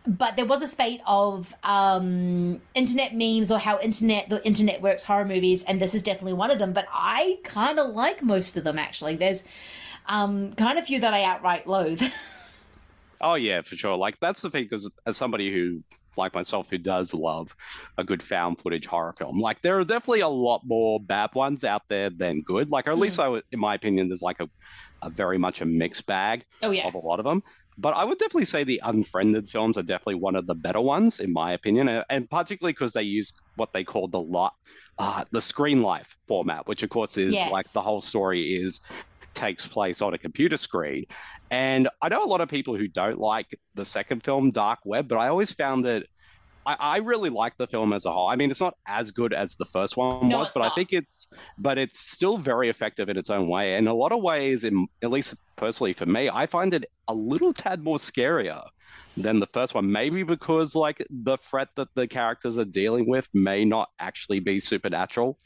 but 0.08 0.36
there 0.36 0.46
was 0.46 0.62
a 0.62 0.66
spate 0.66 1.02
of 1.06 1.54
um, 1.62 2.62
internet 2.74 3.14
memes 3.14 3.52
or 3.52 3.58
how 3.58 3.78
internet 3.80 4.30
the 4.30 4.44
internet 4.46 4.80
works 4.80 5.02
horror 5.02 5.26
movies, 5.26 5.64
and 5.64 5.78
this 5.78 5.94
is 5.94 6.02
definitely 6.02 6.32
one 6.32 6.50
of 6.50 6.58
them. 6.58 6.72
But 6.72 6.86
I 6.90 7.38
kind 7.44 7.78
of 7.78 7.94
like 7.94 8.22
most 8.22 8.56
of 8.56 8.64
them 8.64 8.78
actually. 8.78 9.16
There's 9.16 9.44
um, 10.06 10.54
kind 10.54 10.78
of 10.78 10.86
few 10.86 11.00
that 11.00 11.12
I 11.12 11.24
outright 11.24 11.66
loathe. 11.66 12.02
Oh 13.20 13.34
yeah, 13.34 13.62
for 13.62 13.76
sure. 13.76 13.96
Like 13.96 14.18
that's 14.20 14.42
the 14.42 14.50
thing, 14.50 14.64
because 14.64 14.90
as 15.06 15.16
somebody 15.16 15.52
who, 15.52 15.82
like 16.16 16.34
myself, 16.34 16.68
who 16.70 16.78
does 16.78 17.12
love 17.14 17.54
a 17.96 18.04
good 18.04 18.22
found 18.22 18.58
footage 18.60 18.86
horror 18.86 19.14
film, 19.18 19.40
like 19.40 19.60
there 19.62 19.78
are 19.78 19.84
definitely 19.84 20.20
a 20.20 20.28
lot 20.28 20.62
more 20.64 21.00
bad 21.00 21.30
ones 21.34 21.64
out 21.64 21.82
there 21.88 22.10
than 22.10 22.42
good. 22.42 22.70
Like 22.70 22.86
or 22.86 22.90
at 22.92 22.98
least 22.98 23.18
I, 23.18 23.28
would- 23.28 23.44
in 23.52 23.60
my 23.60 23.74
opinion, 23.74 24.08
there's 24.08 24.22
like 24.22 24.40
a, 24.40 24.48
a 25.02 25.10
very 25.10 25.38
much 25.38 25.60
a 25.60 25.64
mixed 25.66 26.06
bag 26.06 26.44
Oh, 26.62 26.70
yeah. 26.70 26.86
of 26.86 26.94
a 26.94 26.98
lot 26.98 27.18
of 27.18 27.24
them. 27.24 27.42
But 27.80 27.94
I 27.94 28.04
would 28.04 28.18
definitely 28.18 28.44
say 28.46 28.64
the 28.64 28.80
unfriended 28.84 29.48
films 29.48 29.78
are 29.78 29.84
definitely 29.84 30.16
one 30.16 30.34
of 30.34 30.48
the 30.48 30.54
better 30.56 30.80
ones, 30.80 31.20
in 31.20 31.32
my 31.32 31.52
opinion, 31.52 31.88
and- 31.88 32.04
and 32.10 32.28
particularly 32.28 32.72
because 32.72 32.92
they 32.92 33.02
use 33.04 33.32
what 33.54 33.72
they 33.72 33.84
call 33.84 34.08
the 34.08 34.20
lot, 34.20 34.52
uh, 34.98 35.24
the 35.30 35.40
screen 35.40 35.80
life 35.82 36.16
format, 36.26 36.66
which 36.66 36.82
of 36.82 36.90
course 36.90 37.16
is 37.16 37.34
Yes. 37.34 37.52
like 37.52 37.66
the 37.72 37.80
whole 37.82 38.00
story 38.00 38.54
is 38.54 38.80
takes 39.34 39.66
place 39.66 40.02
on 40.02 40.14
a 40.14 40.18
computer 40.18 40.56
screen. 40.56 41.04
And 41.50 41.88
I 42.02 42.08
know 42.08 42.24
a 42.24 42.26
lot 42.26 42.40
of 42.40 42.48
people 42.48 42.76
who 42.76 42.86
don't 42.86 43.18
like 43.18 43.46
the 43.74 43.84
second 43.84 44.22
film, 44.22 44.50
Dark 44.50 44.80
Web, 44.84 45.08
but 45.08 45.18
I 45.18 45.28
always 45.28 45.52
found 45.52 45.84
that 45.86 46.04
I, 46.66 46.76
I 46.78 46.96
really 46.98 47.30
like 47.30 47.56
the 47.56 47.66
film 47.66 47.92
as 47.94 48.04
a 48.04 48.12
whole. 48.12 48.28
I 48.28 48.36
mean, 48.36 48.50
it's 48.50 48.60
not 48.60 48.74
as 48.86 49.10
good 49.10 49.32
as 49.32 49.56
the 49.56 49.64
first 49.64 49.96
one 49.96 50.28
No, 50.28 50.38
was, 50.38 50.50
but 50.52 50.62
I 50.62 50.74
think 50.74 50.92
it's, 50.92 51.28
but 51.56 51.78
it's 51.78 52.00
still 52.00 52.36
very 52.36 52.68
effective 52.68 53.08
in 53.08 53.16
its 53.16 53.30
own 53.30 53.48
way. 53.48 53.76
In 53.76 53.88
a 53.88 53.94
lot 53.94 54.12
of 54.12 54.22
ways, 54.22 54.64
in 54.64 54.86
at 55.02 55.10
least 55.10 55.34
personally 55.56 55.94
for 55.94 56.06
me, 56.06 56.28
I 56.28 56.46
find 56.46 56.74
it 56.74 56.84
a 57.08 57.14
little 57.14 57.54
tad 57.54 57.82
more 57.82 57.96
scarier 57.96 58.62
than 59.16 59.40
the 59.40 59.46
first 59.46 59.74
one. 59.74 59.90
Maybe 59.90 60.22
because 60.22 60.74
like 60.74 61.04
the 61.08 61.38
threat 61.38 61.68
that 61.76 61.88
the 61.94 62.06
characters 62.06 62.58
are 62.58 62.64
dealing 62.64 63.08
with 63.08 63.28
may 63.32 63.64
not 63.64 63.88
actually 63.98 64.40
be 64.40 64.60
supernatural. 64.60 65.38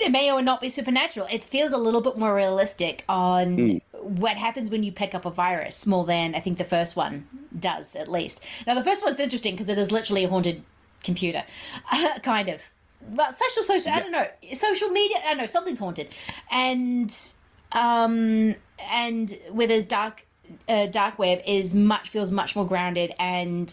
It 0.00 0.10
may 0.10 0.30
or 0.30 0.42
not 0.42 0.60
be 0.60 0.68
supernatural. 0.68 1.26
It 1.30 1.44
feels 1.44 1.72
a 1.72 1.78
little 1.78 2.00
bit 2.00 2.16
more 2.18 2.34
realistic 2.34 3.04
on 3.08 3.56
Mm. 3.56 3.80
what 4.02 4.36
happens 4.36 4.70
when 4.70 4.82
you 4.82 4.92
pick 4.92 5.14
up 5.14 5.24
a 5.24 5.30
virus 5.30 5.86
more 5.86 6.04
than 6.04 6.34
I 6.34 6.40
think 6.40 6.58
the 6.58 6.64
first 6.64 6.96
one 6.96 7.26
does, 7.58 7.96
at 7.96 8.08
least. 8.08 8.42
Now, 8.66 8.74
the 8.74 8.84
first 8.84 9.04
one's 9.04 9.20
interesting 9.20 9.54
because 9.54 9.68
it 9.68 9.78
is 9.78 9.90
literally 9.92 10.24
a 10.24 10.28
haunted 10.28 10.62
computer, 11.02 11.44
kind 12.22 12.48
of. 12.48 12.62
Well, 13.10 13.30
social, 13.32 13.62
social, 13.62 13.92
I 13.92 14.00
don't 14.00 14.10
know. 14.12 14.24
Social 14.54 14.88
media, 14.90 15.18
I 15.24 15.28
don't 15.28 15.38
know, 15.38 15.46
something's 15.46 15.78
haunted. 15.78 16.08
And, 16.50 17.14
um, 17.72 18.54
and 18.90 19.38
with 19.50 19.70
his 19.70 19.86
dark, 19.86 20.24
uh, 20.68 20.86
dark 20.86 21.18
web 21.18 21.40
is 21.46 21.74
much, 21.74 22.08
feels 22.08 22.30
much 22.32 22.56
more 22.56 22.66
grounded 22.66 23.14
and 23.18 23.72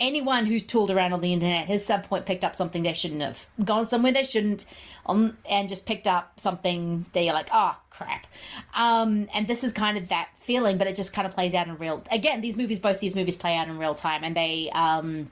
anyone 0.00 0.46
who's 0.46 0.62
tooled 0.62 0.90
around 0.90 1.12
on 1.12 1.20
the 1.20 1.32
internet 1.32 1.66
has 1.66 1.84
some 1.84 2.02
point 2.02 2.26
picked 2.26 2.44
up 2.44 2.56
something 2.56 2.82
they 2.82 2.92
shouldn't 2.92 3.20
have 3.22 3.46
gone 3.64 3.86
somewhere 3.86 4.12
they 4.12 4.24
shouldn't 4.24 4.66
um, 5.06 5.36
and 5.48 5.68
just 5.68 5.86
picked 5.86 6.06
up 6.06 6.38
something 6.38 7.04
that 7.12 7.22
you're 7.22 7.34
like 7.34 7.48
oh 7.52 7.76
crap 7.90 8.26
um, 8.74 9.28
and 9.34 9.46
this 9.46 9.64
is 9.64 9.72
kind 9.72 9.98
of 9.98 10.08
that 10.08 10.28
feeling 10.38 10.78
but 10.78 10.86
it 10.86 10.94
just 10.94 11.12
kind 11.12 11.26
of 11.26 11.34
plays 11.34 11.54
out 11.54 11.66
in 11.68 11.76
real 11.78 12.02
again 12.10 12.40
these 12.40 12.56
movies 12.56 12.78
both 12.78 13.00
these 13.00 13.14
movies 13.14 13.36
play 13.36 13.56
out 13.56 13.68
in 13.68 13.78
real 13.78 13.94
time 13.94 14.24
and 14.24 14.36
they 14.36 14.70
um, 14.74 15.30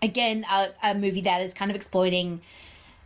again 0.00 0.44
a, 0.50 0.68
a 0.82 0.94
movie 0.94 1.22
that 1.22 1.42
is 1.42 1.54
kind 1.54 1.70
of 1.70 1.76
exploiting 1.76 2.40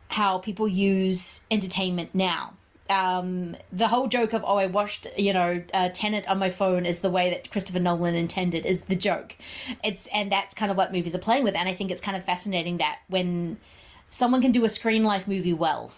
how 0.09 0.39
people 0.39 0.69
use 0.69 1.43
entertainment 1.51 2.15
now. 2.15 2.55
Um, 2.91 3.57
the 3.73 3.89
whole 3.89 4.07
joke 4.09 4.33
of 4.33 4.45
oh 4.45 4.57
I 4.57 4.67
watched 4.67 5.07
you 5.17 5.33
know 5.33 5.63
uh, 5.75 5.89
Tenet 5.93 6.29
on 6.29 6.39
my 6.39 6.51
phone 6.51 6.87
is 6.87 7.01
the 7.01 7.11
way 7.11 7.31
that 7.31 7.51
Christopher 7.51 7.81
Nolan 7.81 8.15
intended 8.15 8.65
is 8.67 8.85
the 8.85 8.97
joke. 8.97 9.37
It's 9.85 10.07
and 10.09 10.31
that's 10.31 10.55
kind 10.55 10.71
of 10.71 10.77
what 10.77 10.93
movies 10.93 11.15
are 11.15 11.19
playing 11.21 11.45
with, 11.45 11.55
and 11.57 11.69
I 11.69 11.75
think 11.75 11.91
it's 11.91 12.01
kind 12.01 12.17
of 12.17 12.25
fascinating 12.25 12.79
that 12.79 13.01
when 13.09 13.59
someone 14.11 14.41
can 14.43 14.53
do 14.53 14.65
a 14.65 14.69
screen 14.69 15.05
life 15.05 15.27
movie 15.29 15.55
well. 15.55 15.93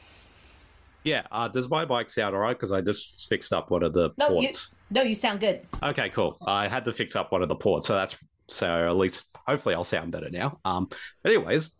Yeah, 1.05 1.23
uh, 1.31 1.49
does 1.49 1.69
my 1.71 1.85
mic 1.85 2.11
sound 2.11 2.35
all 2.35 2.41
right? 2.41 2.57
Because 2.57 2.73
I 2.73 2.81
just 2.81 3.29
fixed 3.29 3.53
up 3.53 3.71
one 3.71 3.83
of 3.83 3.93
the 3.93 4.11
No, 4.19 4.29
you, 4.39 4.49
ports. 4.49 4.69
no, 4.91 5.03
you 5.03 5.15
sound 5.15 5.41
good. 5.41 5.67
Okay, 5.83 6.11
cool. 6.11 6.37
I 6.47 6.69
had 6.69 6.85
to 6.87 6.93
fix 6.93 7.17
up 7.17 7.33
one 7.33 7.43
of 7.43 7.49
the 7.49 7.55
ports, 7.57 7.87
so 7.87 7.95
that's 7.95 8.17
so 8.49 8.67
at 8.89 8.97
least 8.97 9.27
hopefully 9.47 9.75
I'll 9.75 9.85
sound 9.85 10.13
better 10.13 10.31
now. 10.31 10.59
Um, 10.65 10.89
anyways, 11.25 11.71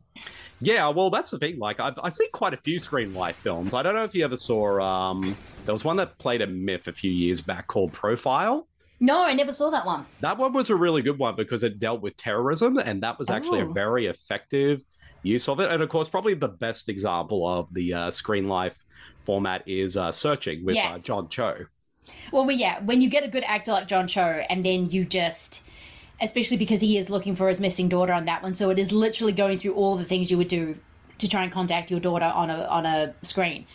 yeah, 0.61 0.89
well 0.89 1.11
that's 1.11 1.31
the 1.31 1.39
thing. 1.39 1.59
Like 1.59 1.81
I've 1.81 1.99
I 2.03 2.09
seen 2.09 2.31
quite 2.33 2.55
a 2.55 2.59
few 2.59 2.79
screen 2.79 3.15
life 3.15 3.37
films. 3.37 3.75
I 3.75 3.83
don't 3.83 3.95
know 3.95 4.05
if 4.05 4.15
you 4.15 4.25
ever 4.25 4.37
saw. 4.37 4.81
Um, 4.81 5.37
there 5.65 5.73
was 5.73 5.85
one 5.85 5.97
that 5.99 6.19
played 6.19 6.41
a 6.43 6.47
myth 6.47 6.89
a 6.89 6.93
few 6.93 7.11
years 7.11 7.41
back 7.41 7.67
called 7.67 7.93
Profile. 7.93 8.67
No, 9.01 9.23
I 9.25 9.33
never 9.35 9.53
saw 9.53 9.71
that 9.71 9.87
one. 9.87 10.05
That 10.21 10.39
one 10.39 10.53
was 10.53 10.71
a 10.71 10.75
really 10.77 11.03
good 11.03 11.19
one 11.19 11.37
because 11.37 11.63
it 11.63 11.79
dealt 11.79 12.01
with 12.01 12.17
terrorism, 12.17 12.79
and 12.79 13.03
that 13.05 13.19
was 13.19 13.31
actually 13.31 13.61
a 13.61 13.67
Oh. 13.67 13.73
very 13.73 14.07
effective 14.07 14.83
use 15.23 15.49
of 15.49 15.61
it. 15.61 15.71
And 15.71 15.83
of 15.83 15.89
course, 15.89 16.09
probably 16.09 16.35
the 16.35 16.49
best 16.49 16.89
example 16.89 17.47
of 17.49 17.73
the 17.73 17.95
uh, 17.95 18.11
screen 18.11 18.49
life 18.49 18.77
format 19.25 19.63
is 19.67 19.97
uh, 19.97 20.11
Searching 20.11 20.65
with 20.65 20.77
uh, 20.77 20.99
John 21.05 21.29
Cho. 21.29 21.67
Well, 22.33 22.47
well, 22.47 22.57
yeah, 22.57 22.83
when 22.83 23.01
you 23.03 23.09
get 23.11 23.23
a 23.23 23.29
good 23.29 23.45
actor 23.45 23.71
like 23.71 23.87
John 23.87 24.09
Cho, 24.09 24.23
and 24.49 24.65
then 24.65 24.91
you 24.91 25.05
just 25.05 25.65
especially 26.21 26.57
because 26.57 26.81
he 26.81 26.99
is 26.99 27.11
looking 27.11 27.37
for 27.37 27.49
his 27.49 27.61
missing 27.61 27.89
daughter 27.89 28.13
on 28.13 28.25
that 28.27 28.43
one. 28.43 28.55
So 28.55 28.71
it 28.71 28.79
is 28.79 28.93
literally 28.93 29.33
going 29.33 29.59
through 29.59 29.75
all 29.75 29.97
the 29.97 30.05
things 30.05 30.31
you 30.31 30.39
would 30.39 30.49
do 30.49 30.77
to 31.19 31.29
try 31.29 31.43
and 31.43 31.53
contact 31.53 31.91
your 31.91 32.01
daughter 32.01 32.25
on 32.27 32.51
a 32.51 32.65
on 32.65 32.87
a 32.87 33.15
screen. 33.23 33.67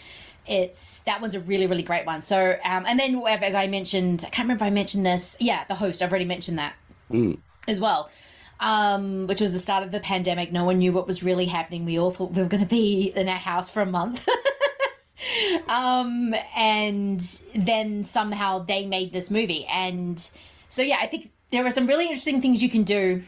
It's 0.45 0.99
that 1.01 1.21
one's 1.21 1.35
a 1.35 1.39
really 1.39 1.67
really 1.67 1.83
great 1.83 2.05
one. 2.05 2.21
So 2.21 2.57
um, 2.63 2.85
and 2.85 2.99
then 2.99 3.21
as 3.27 3.55
I 3.55 3.67
mentioned, 3.67 4.23
I 4.25 4.29
can't 4.29 4.45
remember 4.45 4.65
if 4.65 4.67
I 4.67 4.73
mentioned 4.73 5.05
this. 5.05 5.37
Yeah, 5.39 5.63
the 5.67 5.75
host. 5.75 6.01
I've 6.01 6.09
already 6.11 6.25
mentioned 6.25 6.57
that 6.59 6.73
Mm. 7.11 7.37
as 7.67 7.79
well. 7.79 8.09
Um, 8.59 9.27
which 9.27 9.41
was 9.41 9.51
the 9.51 9.59
start 9.59 9.83
of 9.83 9.91
the 9.91 9.99
pandemic. 9.99 10.51
No 10.51 10.63
one 10.63 10.77
knew 10.77 10.93
what 10.93 11.05
was 11.05 11.21
really 11.21 11.45
happening. 11.45 11.83
We 11.85 11.99
all 11.99 12.11
thought 12.11 12.31
we 12.31 12.41
were 12.41 12.47
going 12.47 12.63
to 12.63 12.69
be 12.69 13.11
in 13.15 13.27
our 13.27 13.37
house 13.37 13.69
for 13.69 13.81
a 13.81 13.85
month. 13.85 14.25
um, 15.67 16.33
and 16.55 17.21
then 17.53 18.03
somehow 18.03 18.59
they 18.59 18.85
made 18.85 19.11
this 19.11 19.29
movie. 19.29 19.65
And 19.65 20.17
so, 20.69 20.81
yeah, 20.81 20.97
I 21.01 21.07
think 21.07 21.31
there 21.53 21.65
are 21.65 21.71
some 21.71 21.85
really 21.85 22.07
interesting 22.07 22.41
things 22.41 22.63
you 22.63 22.69
can 22.69 22.83
do 22.83 23.23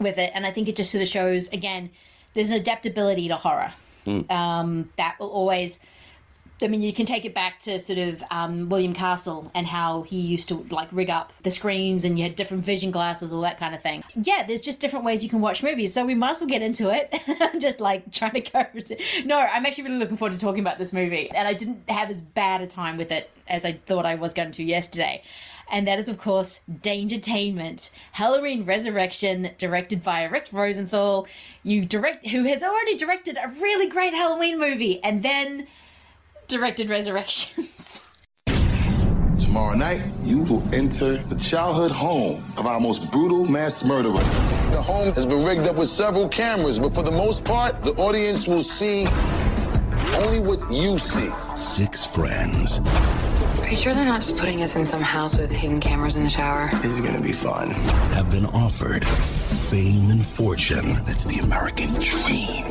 with 0.00 0.18
it. 0.18 0.32
And 0.34 0.44
I 0.44 0.50
think 0.50 0.68
it 0.68 0.74
just 0.74 0.90
sort 0.90 1.02
of 1.02 1.08
shows, 1.08 1.50
again, 1.52 1.90
there's 2.34 2.50
an 2.50 2.56
adaptability 2.56 3.28
to 3.28 3.36
horror 3.36 3.72
um, 4.28 4.90
that 4.98 5.16
will 5.18 5.30
always. 5.30 5.80
I 6.60 6.68
mean, 6.68 6.82
you 6.82 6.92
can 6.92 7.06
take 7.06 7.24
it 7.24 7.34
back 7.34 7.58
to 7.60 7.80
sort 7.80 7.98
of 7.98 8.22
um, 8.30 8.68
William 8.68 8.92
Castle 8.92 9.50
and 9.52 9.66
how 9.66 10.02
he 10.02 10.20
used 10.20 10.46
to 10.48 10.64
like 10.70 10.88
rig 10.92 11.10
up 11.10 11.32
the 11.42 11.50
screens 11.50 12.04
and 12.04 12.16
you 12.16 12.22
had 12.22 12.36
different 12.36 12.64
vision 12.64 12.92
glasses, 12.92 13.32
all 13.32 13.40
that 13.40 13.58
kind 13.58 13.74
of 13.74 13.82
thing. 13.82 14.04
Yeah, 14.14 14.46
there's 14.46 14.60
just 14.60 14.80
different 14.80 15.04
ways 15.04 15.24
you 15.24 15.30
can 15.30 15.40
watch 15.40 15.64
movies. 15.64 15.92
So 15.92 16.04
we 16.04 16.14
might 16.14 16.30
as 16.30 16.40
well 16.40 16.48
get 16.48 16.62
into 16.62 16.88
it. 16.94 17.12
just 17.60 17.80
like 17.80 18.12
trying 18.12 18.40
to 18.40 18.40
go. 18.40 18.64
No, 19.24 19.38
I'm 19.38 19.66
actually 19.66 19.84
really 19.84 19.98
looking 19.98 20.16
forward 20.16 20.34
to 20.34 20.38
talking 20.38 20.60
about 20.60 20.78
this 20.78 20.92
movie. 20.92 21.30
And 21.30 21.48
I 21.48 21.54
didn't 21.54 21.82
have 21.88 22.10
as 22.10 22.22
bad 22.22 22.60
a 22.60 22.66
time 22.68 22.96
with 22.96 23.10
it 23.10 23.28
as 23.48 23.64
I 23.64 23.72
thought 23.72 24.06
I 24.06 24.14
was 24.14 24.32
going 24.32 24.52
to 24.52 24.62
yesterday. 24.62 25.24
And 25.72 25.86
that 25.86 25.98
is, 25.98 26.10
of 26.10 26.18
course, 26.18 26.60
Dangertainment, 26.82 27.92
Halloween 28.12 28.66
Resurrection, 28.66 29.50
directed 29.56 30.02
by 30.02 30.24
Rick 30.24 30.48
Rosenthal. 30.52 31.26
You 31.62 31.86
direct, 31.86 32.28
who 32.28 32.44
has 32.44 32.62
already 32.62 32.94
directed 32.94 33.38
a 33.42 33.48
really 33.48 33.88
great 33.88 34.12
Halloween 34.12 34.60
movie, 34.60 35.02
and 35.02 35.22
then 35.22 35.66
directed 36.46 36.90
Resurrections. 36.90 38.04
Tomorrow 39.38 39.74
night, 39.76 40.02
you 40.22 40.44
will 40.44 40.62
enter 40.74 41.16
the 41.16 41.36
childhood 41.36 41.90
home 41.90 42.44
of 42.58 42.66
our 42.66 42.78
most 42.78 43.10
brutal 43.10 43.46
mass 43.46 43.82
murderer. 43.82 44.22
The 44.72 44.80
home 44.80 45.12
has 45.14 45.24
been 45.24 45.42
rigged 45.42 45.66
up 45.66 45.76
with 45.76 45.88
several 45.88 46.28
cameras, 46.28 46.78
but 46.78 46.94
for 46.94 47.02
the 47.02 47.10
most 47.10 47.44
part, 47.44 47.82
the 47.82 47.92
audience 47.94 48.46
will 48.46 48.62
see 48.62 49.06
only 50.14 50.38
what 50.38 50.70
you 50.70 50.98
see. 50.98 51.30
Six 51.56 52.04
friends. 52.04 52.80
Are 53.72 53.74
you 53.74 53.80
sure 53.80 53.94
they're 53.94 54.04
not 54.04 54.20
just 54.20 54.36
putting 54.36 54.60
us 54.60 54.76
in 54.76 54.84
some 54.84 55.00
house 55.00 55.38
with 55.38 55.50
hidden 55.50 55.80
cameras 55.80 56.14
in 56.14 56.24
the 56.24 56.28
shower? 56.28 56.68
This 56.82 56.92
is 56.92 57.00
gonna 57.00 57.22
be 57.22 57.32
fun. 57.32 57.70
Have 58.12 58.30
been 58.30 58.44
offered 58.44 59.02
fame 59.06 60.10
and 60.10 60.22
fortune. 60.22 61.02
That's 61.06 61.24
the 61.24 61.38
American 61.38 61.90
dream. 61.94 62.66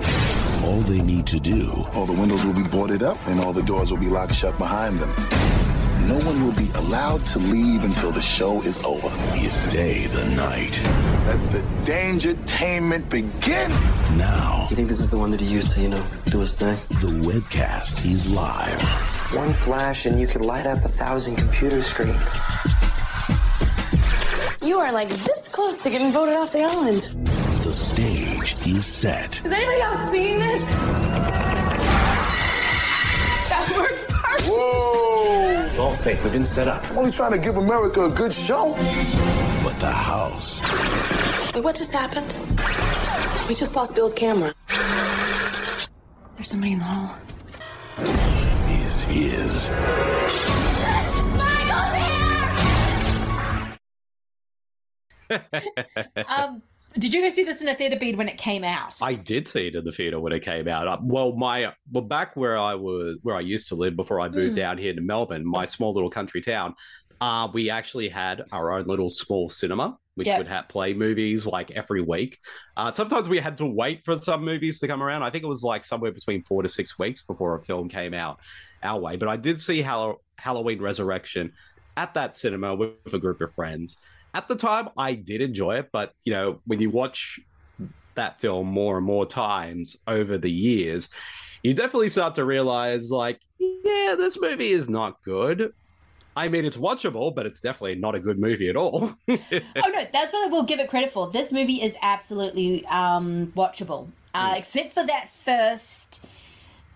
All 0.63 0.79
they 0.81 1.01
need 1.01 1.25
to 1.25 1.39
do. 1.39 1.71
All 1.95 2.05
the 2.05 2.13
windows 2.13 2.45
will 2.45 2.53
be 2.53 2.61
boarded 2.61 3.01
up 3.01 3.17
and 3.25 3.39
all 3.39 3.51
the 3.51 3.63
doors 3.63 3.89
will 3.89 3.97
be 3.97 4.09
locked 4.09 4.35
shut 4.35 4.55
behind 4.59 4.99
them. 4.99 5.09
No 6.07 6.19
one 6.19 6.45
will 6.45 6.53
be 6.53 6.69
allowed 6.75 7.25
to 7.29 7.39
leave 7.39 7.83
until 7.83 8.11
the 8.11 8.21
show 8.21 8.61
is 8.61 8.79
over. 8.83 9.09
You 9.35 9.49
stay 9.49 10.05
the 10.05 10.25
night. 10.35 10.79
Let 11.25 11.51
the 11.51 11.63
dangertainment 11.83 13.09
begin. 13.09 13.71
Now. 14.19 14.67
You 14.69 14.75
think 14.75 14.87
this 14.87 14.99
is 14.99 15.09
the 15.09 15.17
one 15.17 15.31
that 15.31 15.39
he 15.39 15.47
used 15.47 15.73
to, 15.73 15.81
you 15.81 15.89
know, 15.89 16.05
do 16.27 16.41
his 16.41 16.55
thing? 16.55 16.77
The 16.89 17.07
webcast 17.07 18.05
is 18.05 18.29
live. 18.29 19.20
One 19.33 19.53
flash 19.53 20.05
and 20.05 20.19
you 20.19 20.27
could 20.27 20.41
light 20.41 20.65
up 20.65 20.83
a 20.83 20.89
thousand 20.89 21.37
computer 21.37 21.81
screens. 21.81 22.41
You 24.61 24.77
are 24.77 24.91
like 24.91 25.07
this 25.07 25.47
close 25.47 25.81
to 25.83 25.89
getting 25.89 26.11
voted 26.11 26.35
off 26.35 26.51
the 26.51 26.63
island. 26.63 27.01
The 27.63 27.71
stage 27.71 28.67
is 28.67 28.85
set. 28.85 29.39
Is 29.45 29.51
anybody 29.53 29.79
else 29.79 30.11
seeing 30.11 30.37
this? 30.37 30.67
That 33.47 33.73
worked 33.73 34.09
perfect. 34.09 34.49
Whoa! 34.49 35.65
It's 35.65 35.77
all 35.77 35.95
fake. 35.95 36.21
We've 36.23 36.33
been 36.33 36.43
set 36.43 36.67
up. 36.67 36.83
I'm 36.91 36.97
only 36.97 37.11
trying 37.11 37.31
to 37.31 37.37
give 37.37 37.55
America 37.55 38.03
a 38.03 38.11
good 38.11 38.33
show. 38.33 38.73
But 39.63 39.79
the 39.79 39.91
house 39.91 40.59
Wait, 41.53 41.63
what 41.63 41.75
just 41.77 41.93
happened? 41.93 42.33
We 43.47 43.55
just 43.55 43.77
lost 43.77 43.95
Bill's 43.95 44.13
camera. 44.13 44.53
There's 44.67 46.49
somebody 46.49 46.73
in 46.73 46.79
the 46.79 46.85
hall. 46.85 47.15
Is 49.09 49.69
his. 49.69 49.69
um, 56.27 56.61
did 56.97 57.13
you 57.13 57.21
guys 57.21 57.35
see 57.35 57.43
this 57.43 57.61
in 57.61 57.69
a 57.69 57.75
theater 57.75 57.97
Bede 57.97 58.17
when 58.17 58.27
it 58.27 58.37
came 58.37 58.63
out? 58.63 58.95
I 59.01 59.13
did 59.15 59.47
see 59.47 59.67
it 59.67 59.75
in 59.75 59.85
the 59.85 59.91
theater 59.91 60.19
when 60.19 60.33
it 60.33 60.41
came 60.41 60.67
out. 60.67 60.87
Uh, 60.87 60.97
Well, 61.01 61.33
my 61.35 61.73
well 61.91 62.03
back 62.03 62.35
where 62.35 62.57
I 62.57 62.75
was, 62.75 63.17
where 63.23 63.35
I 63.35 63.39
used 63.39 63.69
to 63.69 63.75
live 63.75 63.95
before 63.95 64.19
I 64.19 64.27
moved 64.29 64.53
Mm. 64.53 64.57
down 64.57 64.77
here 64.77 64.93
to 64.93 65.01
Melbourne, 65.01 65.45
my 65.45 65.65
small 65.65 65.93
little 65.93 66.09
country 66.09 66.41
town. 66.41 66.75
Uh, 67.21 67.47
we 67.53 67.69
actually 67.69 68.09
had 68.09 68.43
our 68.51 68.71
own 68.73 68.85
little 68.87 69.09
small 69.09 69.47
cinema, 69.47 69.95
which 70.15 70.27
Yep. 70.27 70.37
would 70.39 70.47
have 70.47 70.67
play 70.69 70.93
movies 70.93 71.45
like 71.45 71.69
every 71.71 72.01
week. 72.01 72.39
Uh, 72.75 72.91
sometimes 72.91 73.29
we 73.29 73.39
had 73.39 73.57
to 73.57 73.65
wait 73.65 74.03
for 74.03 74.17
some 74.17 74.43
movies 74.43 74.79
to 74.79 74.87
come 74.87 75.03
around. 75.03 75.21
I 75.23 75.29
think 75.29 75.43
it 75.43 75.47
was 75.47 75.61
like 75.63 75.85
somewhere 75.85 76.11
between 76.11 76.43
four 76.43 76.63
to 76.63 76.69
six 76.69 76.97
weeks 76.99 77.23
before 77.23 77.55
a 77.55 77.61
film 77.61 77.87
came 77.89 78.13
out 78.13 78.39
our 78.83 78.99
way. 78.99 79.15
But 79.15 79.29
I 79.29 79.35
did 79.35 79.59
see 79.59 79.81
Hall- 79.81 80.21
Halloween 80.37 80.81
Resurrection 80.81 81.53
at 81.97 82.13
that 82.13 82.35
cinema 82.35 82.75
with 82.75 83.13
a 83.13 83.19
group 83.19 83.41
of 83.41 83.53
friends. 83.53 83.97
At 84.33 84.47
the 84.47 84.55
time, 84.55 84.89
I 84.97 85.13
did 85.13 85.41
enjoy 85.41 85.77
it, 85.77 85.89
but 85.91 86.13
you 86.23 86.33
know, 86.33 86.61
when 86.65 86.79
you 86.79 86.89
watch 86.89 87.39
that 88.15 88.39
film 88.39 88.67
more 88.67 88.97
and 88.97 89.05
more 89.05 89.25
times 89.25 89.97
over 90.07 90.37
the 90.37 90.51
years, 90.51 91.09
you 91.63 91.73
definitely 91.73 92.09
start 92.09 92.35
to 92.35 92.45
realize, 92.45 93.11
like, 93.11 93.39
yeah, 93.59 94.15
this 94.17 94.39
movie 94.39 94.71
is 94.71 94.89
not 94.89 95.21
good. 95.23 95.73
I 96.35 96.47
mean, 96.47 96.65
it's 96.65 96.77
watchable, 96.77 97.35
but 97.35 97.45
it's 97.45 97.59
definitely 97.59 97.95
not 97.95 98.15
a 98.15 98.19
good 98.19 98.39
movie 98.39 98.69
at 98.69 98.77
all. 98.77 99.13
oh 99.29 99.37
no, 99.49 100.07
that's 100.13 100.31
what 100.31 100.47
I 100.47 100.49
will 100.49 100.63
give 100.63 100.79
it 100.79 100.89
credit 100.89 101.11
for. 101.11 101.29
This 101.29 101.51
movie 101.51 101.81
is 101.81 101.97
absolutely 102.01 102.85
um, 102.85 103.51
watchable, 103.55 104.07
uh, 104.33 104.55
except 104.57 104.93
for 104.93 105.05
that 105.05 105.29
first 105.29 106.25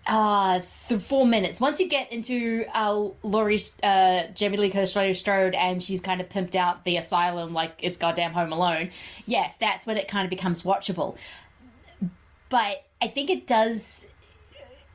uh, 0.06 0.60
th- 0.88 1.00
four 1.00 1.26
minutes. 1.26 1.60
Once 1.60 1.80
you 1.80 1.88
get 1.88 2.12
into 2.12 2.64
uh, 2.72 3.08
Laurie, 3.22 3.60
uh, 3.82 4.24
Jamie 4.34 4.56
Lee 4.56 4.70
Curtis 4.70 5.18
Strode, 5.18 5.54
and 5.54 5.82
she's 5.82 6.00
kind 6.00 6.20
of 6.20 6.28
pimped 6.28 6.54
out 6.54 6.84
the 6.84 6.96
asylum 6.96 7.52
like 7.52 7.72
it's 7.82 7.98
goddamn 7.98 8.32
Home 8.32 8.52
Alone. 8.52 8.90
Yes, 9.26 9.56
that's 9.56 9.86
when 9.86 9.96
it 9.96 10.08
kind 10.08 10.24
of 10.24 10.30
becomes 10.30 10.62
watchable. 10.62 11.16
But 12.48 12.84
I 13.02 13.08
think 13.08 13.30
it 13.30 13.46
does 13.46 14.08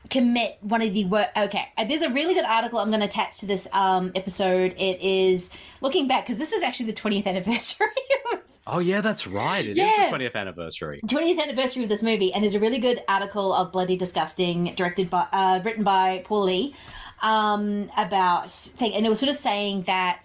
commit 0.08 0.58
one 0.60 0.82
of 0.82 0.92
the 0.92 1.04
work. 1.06 1.28
Okay, 1.36 1.68
uh, 1.76 1.84
there's 1.84 2.02
a 2.02 2.10
really 2.10 2.34
good 2.34 2.44
article 2.44 2.78
I'm 2.78 2.88
going 2.88 3.00
to 3.00 3.06
attach 3.06 3.38
to 3.40 3.46
this 3.46 3.68
um, 3.72 4.12
episode. 4.14 4.74
It 4.78 5.00
is 5.00 5.50
looking 5.80 6.08
back 6.08 6.24
because 6.24 6.38
this 6.38 6.52
is 6.52 6.62
actually 6.62 6.86
the 6.86 6.94
20th 6.94 7.26
anniversary. 7.26 7.88
oh, 8.66 8.78
yeah, 8.78 9.00
that's 9.00 9.26
right. 9.26 9.64
It 9.64 9.72
is 9.72 9.76
Yeah. 9.78 10.10
the 10.10 10.16
20th 10.16 10.34
anniversary. 10.34 11.00
20th 11.06 11.40
anniversary 11.42 11.82
of 11.82 11.88
this 11.88 12.02
movie, 12.02 12.32
and 12.32 12.42
there's 12.44 12.54
a 12.54 12.60
really 12.60 12.78
good 12.78 13.02
article 13.08 13.52
of 13.52 13.72
Bloody 13.72 13.96
Disgusting, 13.96 14.72
directed 14.76 15.10
by, 15.10 15.26
uh, 15.32 15.60
written 15.64 15.84
by 15.84 16.22
Paul 16.24 16.44
Lee, 16.44 16.74
um, 17.22 17.90
about 17.96 18.50
thing, 18.50 18.94
and 18.94 19.06
it 19.06 19.08
was 19.08 19.20
sort 19.20 19.30
of 19.30 19.36
saying 19.36 19.82
that. 19.82 20.20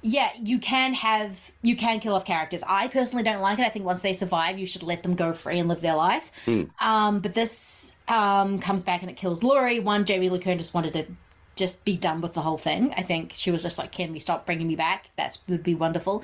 Yeah, 0.00 0.30
you 0.40 0.60
can 0.60 0.94
have 0.94 1.50
you 1.60 1.74
can 1.74 1.98
kill 1.98 2.14
off 2.14 2.24
characters. 2.24 2.62
I 2.68 2.86
personally 2.86 3.24
don't 3.24 3.40
like 3.40 3.58
it. 3.58 3.66
I 3.66 3.68
think 3.68 3.84
once 3.84 4.00
they 4.00 4.12
survive, 4.12 4.56
you 4.56 4.64
should 4.64 4.84
let 4.84 5.02
them 5.02 5.16
go 5.16 5.32
free 5.32 5.58
and 5.58 5.68
live 5.68 5.80
their 5.80 5.96
life. 5.96 6.30
Um, 6.78 7.18
but 7.18 7.34
this 7.34 7.96
um, 8.06 8.60
comes 8.60 8.84
back 8.84 9.02
and 9.02 9.10
it 9.10 9.16
kills 9.16 9.42
Laurie. 9.42 9.80
One, 9.80 10.04
Jamie 10.04 10.28
Lee 10.30 10.38
Curtis 10.38 10.72
wanted 10.72 10.92
to 10.92 11.06
just 11.56 11.84
be 11.84 11.96
done 11.96 12.20
with 12.20 12.32
the 12.34 12.42
whole 12.42 12.56
thing. 12.56 12.94
I 12.96 13.02
think 13.02 13.32
she 13.36 13.50
was 13.50 13.64
just 13.64 13.76
like, 13.76 13.90
"Can 13.90 14.12
we 14.12 14.20
stop 14.20 14.46
bringing 14.46 14.68
me 14.68 14.76
back? 14.76 15.10
That 15.16 15.36
would 15.48 15.64
be 15.64 15.74
wonderful." 15.74 16.22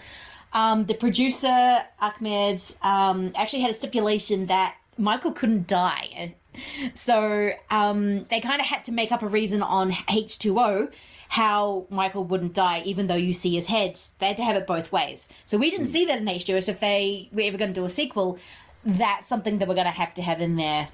Um, 0.55 0.87
the 0.87 0.95
producer 0.95 1.83
Akkad 2.01 2.85
um, 2.85 3.33
actually 3.35 3.61
had 3.61 3.73
a 3.73 3.75
stipulation 3.75 4.47
that 4.47 4.77
Michael 4.97 5.33
couldn't 5.33 5.67
die, 5.67 6.35
so 6.95 7.51
um, 7.71 8.25
they 8.25 8.40
kind 8.40 8.61
of 8.61 8.67
had 8.67 8.85
to 8.85 8.93
make 8.93 9.12
up 9.12 9.23
a 9.23 9.29
reason 9.29 9.62
on 9.62 9.95
H 10.09 10.38
two 10.38 10.59
O 10.59 10.88
how 11.29 11.85
Michael 11.90 12.25
wouldn't 12.25 12.55
die, 12.55 12.81
even 12.85 13.09
though 13.09 13.17
you 13.17 13.33
see 13.33 13.55
his 13.55 13.67
head. 13.67 13.99
They 14.21 14.27
had 14.27 14.37
to 14.37 14.45
have 14.45 14.55
it 14.55 14.69
both 14.69 14.93
ways. 14.93 15.29
So 15.47 15.59
we 15.59 15.69
didn't 15.69 15.87
see 15.87 16.05
that 16.05 16.19
in 16.19 16.29
H 16.29 16.45
two 16.45 16.55
O. 16.55 16.61
So 16.61 16.73
if 16.73 16.81
they 16.81 17.29
were 17.33 17.43
ever 17.43 17.59
going 17.59 17.73
to 17.73 17.81
do 17.81 17.85
a 17.85 17.90
sequel, 17.90 18.38
that's 18.85 19.27
something 19.27 19.59
that 19.59 19.67
we're 19.67 19.75
going 19.75 19.87
to 19.87 19.90
have 19.90 20.14
to 20.14 20.23
have 20.23 20.40
in 20.40 20.55
there, 20.55 20.89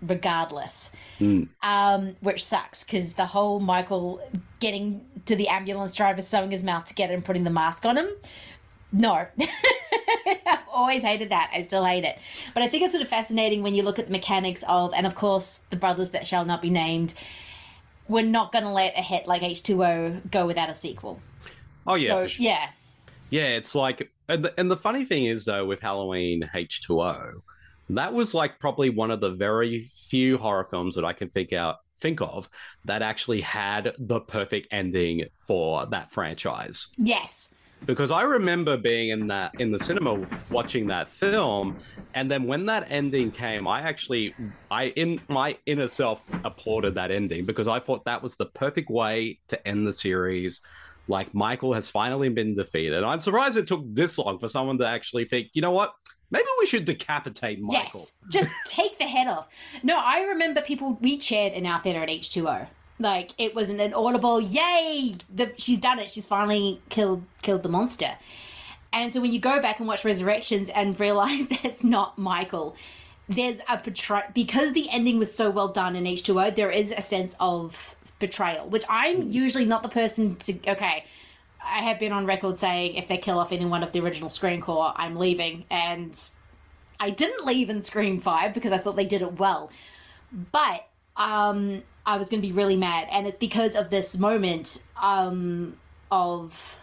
regardless 0.00 0.96
um, 1.62 2.16
which 2.20 2.44
sucks 2.44 2.84
because 2.84 3.14
the 3.14 3.26
whole 3.26 3.60
Michael 3.60 4.22
getting 4.60 5.04
to 5.26 5.36
the 5.36 5.48
ambulance 5.48 5.94
driver, 5.94 6.22
sewing 6.22 6.50
his 6.50 6.62
mouth 6.62 6.84
together 6.86 7.12
and 7.12 7.24
putting 7.24 7.44
the 7.44 7.50
mask 7.50 7.84
on 7.84 7.96
him. 7.98 8.08
No. 8.94 9.26
I've 10.46 10.58
always 10.72 11.02
hated 11.02 11.30
that. 11.30 11.50
I 11.52 11.60
still 11.60 11.84
hate 11.84 12.04
it. 12.04 12.16
But 12.54 12.62
I 12.62 12.68
think 12.68 12.84
it's 12.84 12.92
sort 12.92 13.02
of 13.02 13.08
fascinating 13.08 13.62
when 13.62 13.74
you 13.74 13.82
look 13.82 13.98
at 13.98 14.06
the 14.06 14.12
mechanics 14.12 14.64
of, 14.68 14.94
and 14.94 15.06
of 15.06 15.14
course, 15.14 15.58
the 15.70 15.76
brothers 15.76 16.12
that 16.12 16.26
shall 16.26 16.44
not 16.44 16.62
be 16.62 16.70
named. 16.70 17.14
We're 18.08 18.24
not 18.24 18.52
going 18.52 18.64
to 18.64 18.70
let 18.70 18.96
a 18.96 19.02
hit 19.02 19.26
like 19.26 19.42
H2O 19.42 20.30
go 20.30 20.46
without 20.46 20.70
a 20.70 20.74
sequel. 20.74 21.20
Oh, 21.86 21.96
yeah. 21.96 22.10
So, 22.10 22.26
sure. 22.28 22.44
yeah. 22.44 22.68
Yeah, 23.30 23.48
it's 23.48 23.74
like 23.74 24.12
And 24.28 24.44
the, 24.44 24.54
and 24.60 24.70
the 24.70 24.76
funny 24.76 25.04
thing 25.04 25.24
is 25.24 25.44
though, 25.44 25.66
with 25.66 25.80
Halloween 25.80 26.48
H 26.54 26.82
two 26.82 27.00
O, 27.00 27.42
that 27.90 28.12
was 28.12 28.32
like 28.34 28.58
probably 28.60 28.90
one 28.90 29.10
of 29.10 29.20
the 29.20 29.32
very 29.32 29.90
few 30.08 30.38
horror 30.38 30.64
films 30.64 30.94
that 30.94 31.04
I 31.04 31.12
can 31.12 31.28
think 31.30 31.52
out 31.52 31.78
think 31.98 32.20
of 32.20 32.48
that 32.84 33.02
actually 33.02 33.40
had 33.40 33.94
the 33.98 34.20
perfect 34.20 34.68
ending 34.70 35.24
for 35.46 35.86
that 35.86 36.12
franchise. 36.12 36.88
Yes. 36.98 37.53
Because 37.86 38.10
I 38.10 38.22
remember 38.22 38.76
being 38.76 39.10
in 39.10 39.26
that 39.28 39.60
in 39.60 39.70
the 39.70 39.78
cinema 39.78 40.26
watching 40.50 40.86
that 40.88 41.08
film, 41.08 41.76
and 42.14 42.30
then 42.30 42.44
when 42.44 42.66
that 42.66 42.86
ending 42.90 43.30
came, 43.30 43.66
I 43.66 43.80
actually 43.80 44.34
I 44.70 44.86
in 44.96 45.20
my 45.28 45.56
inner 45.66 45.88
self 45.88 46.22
applauded 46.44 46.94
that 46.94 47.10
ending 47.10 47.44
because 47.44 47.68
I 47.68 47.80
thought 47.80 48.04
that 48.04 48.22
was 48.22 48.36
the 48.36 48.46
perfect 48.46 48.90
way 48.90 49.38
to 49.48 49.68
end 49.68 49.86
the 49.86 49.92
series. 49.92 50.60
Like 51.08 51.34
Michael 51.34 51.74
has 51.74 51.90
finally 51.90 52.30
been 52.30 52.54
defeated. 52.54 53.04
I'm 53.04 53.20
surprised 53.20 53.58
it 53.58 53.66
took 53.66 53.84
this 53.94 54.16
long 54.16 54.38
for 54.38 54.48
someone 54.48 54.78
to 54.78 54.86
actually 54.86 55.26
think, 55.26 55.48
you 55.52 55.60
know 55.60 55.70
what? 55.70 55.92
Maybe 56.30 56.46
we 56.58 56.66
should 56.66 56.86
decapitate 56.86 57.60
Michael. 57.60 58.00
Yes, 58.00 58.12
just 58.30 58.50
take 58.66 58.98
the 58.98 59.04
head 59.04 59.28
off. 59.28 59.48
No, 59.82 59.98
I 59.98 60.22
remember 60.22 60.62
people 60.62 60.96
we 61.02 61.18
cheered 61.18 61.52
in 61.52 61.66
our 61.66 61.80
theater 61.80 62.02
at 62.02 62.08
H2O. 62.08 62.66
Like 63.04 63.32
it 63.36 63.54
was 63.54 63.68
an 63.68 63.92
audible 63.92 64.40
yay! 64.40 65.16
The, 65.32 65.52
she's 65.58 65.76
done 65.76 65.98
it. 65.98 66.08
She's 66.08 66.24
finally 66.24 66.80
killed 66.88 67.22
killed 67.42 67.62
the 67.62 67.68
monster. 67.68 68.16
And 68.94 69.12
so 69.12 69.20
when 69.20 69.30
you 69.30 69.40
go 69.40 69.60
back 69.60 69.78
and 69.78 69.86
watch 69.86 70.06
Resurrections 70.06 70.70
and 70.70 70.98
realize 71.06 71.48
that 71.48 71.66
it's 71.66 71.84
not 71.84 72.16
Michael, 72.16 72.76
there's 73.28 73.60
a 73.68 73.76
portray 73.76 74.22
because 74.32 74.72
the 74.72 74.88
ending 74.88 75.18
was 75.18 75.32
so 75.34 75.50
well 75.50 75.68
done 75.68 75.96
in 75.96 76.04
H2O. 76.04 76.54
There 76.54 76.70
is 76.70 76.94
a 76.96 77.02
sense 77.02 77.36
of 77.40 77.94
betrayal, 78.20 78.68
which 78.68 78.84
I'm 78.88 79.30
usually 79.30 79.66
not 79.66 79.82
the 79.82 79.90
person 79.90 80.36
to. 80.36 80.52
Okay, 80.66 81.04
I 81.62 81.80
have 81.80 82.00
been 82.00 82.12
on 82.12 82.24
record 82.24 82.56
saying 82.56 82.94
if 82.94 83.06
they 83.06 83.18
kill 83.18 83.38
off 83.38 83.52
anyone 83.52 83.82
of 83.82 83.92
the 83.92 84.00
original 84.00 84.30
Scream 84.30 84.62
Core, 84.62 84.94
I'm 84.96 85.16
leaving. 85.16 85.66
And 85.70 86.18
I 86.98 87.10
didn't 87.10 87.44
leave 87.44 87.68
in 87.68 87.82
Scream 87.82 88.18
5 88.18 88.54
because 88.54 88.72
I 88.72 88.78
thought 88.78 88.96
they 88.96 89.04
did 89.04 89.20
it 89.20 89.38
well. 89.38 89.70
But 90.52 90.86
um, 91.16 91.82
I 92.06 92.18
was 92.18 92.28
going 92.28 92.40
to 92.42 92.46
be 92.46 92.52
really 92.52 92.76
mad. 92.76 93.08
And 93.10 93.26
it's 93.26 93.36
because 93.36 93.76
of 93.76 93.90
this 93.90 94.18
moment 94.18 94.84
um, 95.00 95.76
of. 96.10 96.76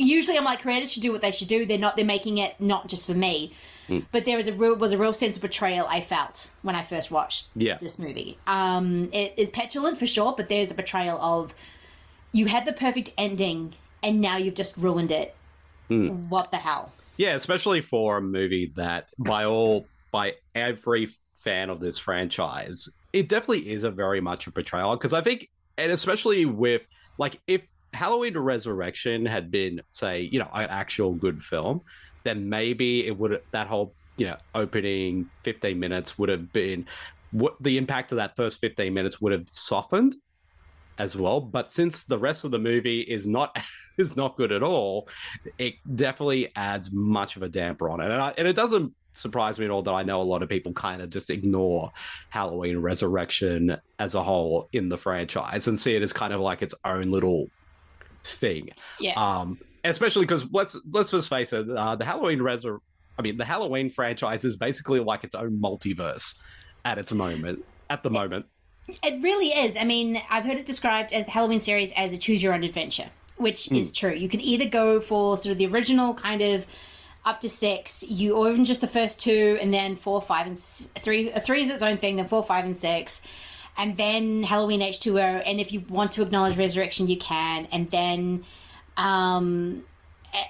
Usually 0.00 0.38
I'm 0.38 0.44
like, 0.44 0.62
creators 0.62 0.92
should 0.92 1.02
do 1.02 1.10
what 1.10 1.22
they 1.22 1.32
should 1.32 1.48
do. 1.48 1.66
They're 1.66 1.76
not, 1.76 1.96
they're 1.96 2.04
making 2.04 2.38
it 2.38 2.54
not 2.60 2.86
just 2.88 3.04
for 3.06 3.14
me. 3.14 3.52
Hmm. 3.88 4.00
But 4.12 4.24
there 4.26 4.36
was 4.36 4.46
a 4.46 4.52
real 4.52 4.76
was 4.76 4.92
a 4.92 4.98
real 4.98 5.12
sense 5.12 5.36
of 5.36 5.42
betrayal 5.42 5.86
I 5.88 6.00
felt 6.02 6.50
when 6.62 6.76
I 6.76 6.82
first 6.82 7.10
watched 7.10 7.48
Yeah. 7.56 7.78
this 7.80 7.98
movie. 7.98 8.38
Um, 8.46 9.08
it 9.12 9.34
is 9.36 9.50
petulant 9.50 9.98
for 9.98 10.06
sure, 10.06 10.34
but 10.36 10.48
there's 10.48 10.70
a 10.70 10.74
betrayal 10.74 11.18
of 11.20 11.54
you 12.32 12.46
had 12.46 12.64
the 12.66 12.74
perfect 12.74 13.12
ending 13.18 13.74
and 14.02 14.20
now 14.20 14.36
you've 14.36 14.54
just 14.54 14.76
ruined 14.76 15.10
it. 15.10 15.34
Hmm. 15.88 16.28
What 16.28 16.50
the 16.50 16.58
hell? 16.58 16.92
Yeah, 17.16 17.34
especially 17.34 17.80
for 17.80 18.18
a 18.18 18.22
movie 18.22 18.72
that 18.76 19.08
by 19.18 19.46
all 19.46 19.86
by 20.12 20.34
every 20.54 21.08
fan 21.32 21.70
of 21.70 21.80
this 21.80 21.98
franchise, 21.98 22.88
it 23.12 23.28
definitely 23.28 23.70
is 23.70 23.84
a 23.84 23.90
very 23.90 24.20
much 24.20 24.46
a 24.46 24.50
betrayal 24.50 24.96
because 24.96 25.12
I 25.12 25.20
think 25.20 25.48
and 25.76 25.92
especially 25.92 26.44
with 26.44 26.82
like 27.18 27.40
if 27.46 27.62
Halloween 27.92 28.36
Resurrection 28.36 29.24
had 29.24 29.50
been 29.50 29.80
say, 29.90 30.20
you 30.20 30.38
know, 30.38 30.48
an 30.52 30.68
actual 30.68 31.14
good 31.14 31.42
film, 31.42 31.80
then 32.24 32.48
maybe 32.48 33.06
it 33.06 33.16
would 33.16 33.40
that 33.52 33.66
whole, 33.66 33.94
you 34.16 34.26
know, 34.26 34.36
opening 34.54 35.30
15 35.44 35.78
minutes 35.78 36.18
would 36.18 36.28
have 36.28 36.52
been 36.52 36.86
what 37.30 37.56
the 37.62 37.78
impact 37.78 38.12
of 38.12 38.16
that 38.16 38.36
first 38.36 38.60
15 38.60 38.92
minutes 38.92 39.20
would 39.20 39.32
have 39.32 39.48
softened 39.50 40.14
as 40.98 41.16
well. 41.16 41.40
But 41.40 41.70
since 41.70 42.04
the 42.04 42.18
rest 42.18 42.44
of 42.44 42.50
the 42.50 42.58
movie 42.58 43.00
is 43.00 43.26
not 43.26 43.56
is 43.98 44.16
not 44.16 44.36
good 44.36 44.52
at 44.52 44.62
all, 44.62 45.08
it 45.58 45.74
definitely 45.94 46.52
adds 46.56 46.92
much 46.92 47.36
of 47.36 47.42
a 47.42 47.48
damper 47.48 47.88
on 47.88 48.00
it. 48.00 48.10
And, 48.10 48.20
I, 48.20 48.34
and 48.36 48.46
it 48.46 48.54
doesn't 48.56 48.92
surprise 49.14 49.58
me 49.58 49.64
at 49.64 49.70
all 49.70 49.82
that 49.82 49.90
I 49.92 50.02
know 50.02 50.20
a 50.20 50.22
lot 50.22 50.42
of 50.42 50.48
people 50.48 50.72
kind 50.72 51.02
of 51.02 51.10
just 51.10 51.30
ignore 51.30 51.90
Halloween 52.30 52.78
Resurrection 52.78 53.76
as 53.98 54.14
a 54.14 54.22
whole 54.22 54.68
in 54.72 54.88
the 54.88 54.96
franchise 54.96 55.66
and 55.66 55.78
see 55.78 55.96
it 55.96 56.02
as 56.02 56.12
kind 56.12 56.32
of 56.32 56.40
like 56.40 56.62
its 56.62 56.74
own 56.84 57.10
little 57.10 57.48
thing. 58.24 58.70
Yeah. 59.00 59.14
Um, 59.16 59.58
especially 59.84 60.24
because 60.24 60.50
let's 60.52 60.76
let's 60.90 61.10
just 61.10 61.28
face 61.28 61.52
it, 61.52 61.68
uh, 61.70 61.96
the 61.96 62.04
Halloween 62.04 62.38
Resur- 62.40 62.78
I 63.18 63.22
mean, 63.22 63.36
the 63.36 63.44
Halloween 63.44 63.90
franchise 63.90 64.44
is 64.44 64.56
basically 64.56 65.00
like 65.00 65.24
its 65.24 65.34
own 65.34 65.58
multiverse 65.60 66.38
at 66.84 66.98
its 66.98 67.10
moment. 67.12 67.64
At 67.90 68.02
the 68.02 68.10
moment. 68.10 68.46
It 69.02 69.22
really 69.22 69.48
is. 69.48 69.76
I 69.76 69.84
mean, 69.84 70.22
I've 70.30 70.44
heard 70.44 70.58
it 70.58 70.64
described 70.66 71.12
as 71.12 71.24
the 71.24 71.30
Halloween 71.32 71.58
series 71.58 71.92
as 71.92 72.12
a 72.12 72.18
choose 72.18 72.42
your 72.42 72.54
own 72.54 72.64
adventure, 72.64 73.10
which 73.36 73.66
Hmm. 73.66 73.74
is 73.76 73.92
true. 73.92 74.12
You 74.14 74.28
can 74.28 74.40
either 74.40 74.68
go 74.68 75.00
for 75.00 75.36
sort 75.36 75.52
of 75.52 75.58
the 75.58 75.66
original 75.66 76.14
kind 76.14 76.40
of 76.40 76.66
up 77.24 77.40
to 77.40 77.48
six, 77.48 78.02
you 78.08 78.36
or 78.36 78.50
even 78.50 78.64
just 78.64 78.80
the 78.80 78.86
first 78.86 79.20
two, 79.20 79.58
and 79.60 79.74
then 79.74 79.96
four, 79.96 80.22
five, 80.22 80.46
and 80.46 80.58
three. 80.58 81.30
uh, 81.30 81.40
Three 81.40 81.62
is 81.62 81.70
its 81.70 81.82
own 81.82 81.98
thing. 81.98 82.16
Then 82.16 82.28
four, 82.28 82.42
five, 82.42 82.64
and 82.64 82.76
six, 82.76 83.22
and 83.76 83.96
then 83.96 84.44
Halloween 84.44 84.80
H 84.80 85.00
two 85.00 85.18
O. 85.18 85.22
And 85.22 85.60
if 85.60 85.72
you 85.72 85.80
want 85.88 86.12
to 86.12 86.22
acknowledge 86.22 86.56
Resurrection, 86.56 87.06
you 87.06 87.18
can. 87.18 87.68
And 87.70 87.90
then, 87.90 88.44
um, 88.96 89.84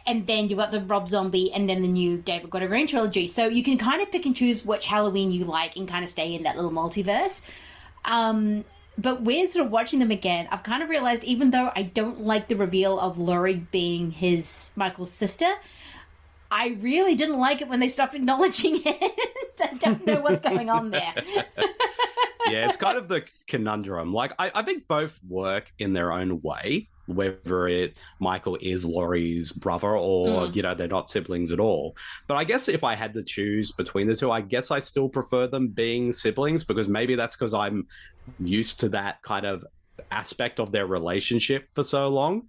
and 0.07 0.27
then 0.27 0.49
you've 0.49 0.59
got 0.59 0.71
the 0.71 0.81
Rob 0.83 1.09
Zombie, 1.09 1.53
and 1.53 1.69
then 1.69 1.83
the 1.83 1.89
new 1.89 2.19
David 2.19 2.51
Gordon 2.51 2.69
Green 2.69 2.87
trilogy. 2.87 3.27
So 3.27 3.49
you 3.49 3.65
can 3.65 3.77
kind 3.77 4.01
of 4.01 4.13
pick 4.13 4.25
and 4.25 4.37
choose 4.37 4.65
which 4.65 4.87
Halloween 4.87 5.33
you 5.33 5.45
like, 5.47 5.77
and 5.77 5.89
kind 5.89 6.05
of 6.05 6.11
stay 6.11 6.35
in 6.35 6.45
that 6.45 6.55
little 6.55 6.71
multiverse. 6.71 7.43
Um, 8.05 8.65
but 8.97 9.23
weird 9.23 9.49
sort 9.49 9.67
of 9.67 9.73
watching 9.73 9.99
them 9.99 10.11
again, 10.11 10.49
I've 10.51 10.63
kind 10.63 10.83
of 10.83 10.89
realized 10.89 11.25
even 11.25 11.51
though 11.51 11.71
I 11.75 11.83
don't 11.83 12.21
like 12.21 12.49
the 12.49 12.57
reveal 12.57 12.99
of 12.99 13.19
Laurie 13.19 13.67
being 13.71 14.11
his 14.11 14.73
Michael's 14.77 15.13
sister, 15.13 15.49
I 16.51 16.77
really 16.81 17.15
didn't 17.15 17.39
like 17.39 17.61
it 17.61 17.69
when 17.69 17.81
they 17.81 17.89
stopped 17.89 18.15
acknowledging 18.15 18.81
it. 18.85 19.61
I 19.63 19.75
don't 19.75 20.07
know 20.07 20.21
what's 20.21 20.41
going 20.41 20.71
on 20.71 20.91
there. 20.91 21.15
yeah, 22.47 22.67
it's 22.67 22.77
kind 22.77 22.97
of 22.97 23.09
the 23.09 23.25
conundrum. 23.47 24.13
Like, 24.13 24.33
I, 24.39 24.51
I 24.55 24.63
think 24.63 24.89
both 24.89 25.19
work 25.29 25.71
in 25.79 25.93
their 25.93 26.13
own 26.13 26.41
way, 26.41 26.89
whether 27.07 27.69
it 27.69 27.99
Michael 28.21 28.57
is 28.61 28.85
Laurie's 28.85 29.53
brother 29.53 29.97
or, 29.97 30.29
Mm. 30.29 30.55
you 30.55 30.63
know, 30.63 30.75
they're 30.75 30.89
not 30.89 31.11
siblings 31.11 31.53
at 31.53 31.61
all. 31.61 31.97
But 32.27 32.37
I 32.37 32.45
guess 32.45 32.69
if 32.69 32.85
I 32.85 32.95
had 32.95 33.13
to 33.15 33.23
choose 33.23 33.73
between 33.73 34.07
the 34.09 34.17
two, 34.17 34.31
I 34.31 34.41
guess 34.41 34.71
I 34.71 34.79
still 34.79 35.09
prefer 35.09 35.47
them 35.47 35.69
being 35.69 36.13
siblings 36.13 36.65
because 36.65 36.89
maybe 36.89 37.15
that's 37.15 37.37
because 37.37 37.55
I'm 37.55 37.87
used 38.41 38.81
to 38.81 38.89
that 38.91 39.23
kind 39.23 39.45
of 39.47 39.65
aspect 40.11 40.61
of 40.61 40.71
their 40.73 40.87
relationship 40.87 41.69
for 41.75 41.83
so 41.85 42.09
long. 42.09 42.47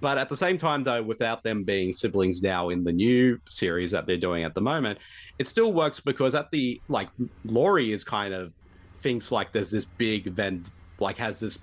But 0.00 0.18
at 0.18 0.28
the 0.28 0.36
same 0.36 0.58
time, 0.58 0.82
though, 0.82 1.02
without 1.02 1.42
them 1.42 1.64
being 1.64 1.92
siblings 1.92 2.42
now 2.42 2.68
in 2.68 2.84
the 2.84 2.92
new 2.92 3.40
series 3.46 3.90
that 3.92 4.06
they're 4.06 4.16
doing 4.16 4.44
at 4.44 4.54
the 4.54 4.60
moment, 4.60 4.98
it 5.38 5.48
still 5.48 5.72
works 5.72 6.00
because 6.00 6.34
at 6.34 6.50
the 6.50 6.80
like 6.88 7.08
Laurie 7.44 7.92
is 7.92 8.04
kind 8.04 8.34
of 8.34 8.52
thinks 9.00 9.30
like 9.30 9.52
there's 9.52 9.70
this 9.70 9.84
big 9.84 10.26
vend 10.32 10.70
like 10.98 11.16
has 11.18 11.40
this 11.40 11.58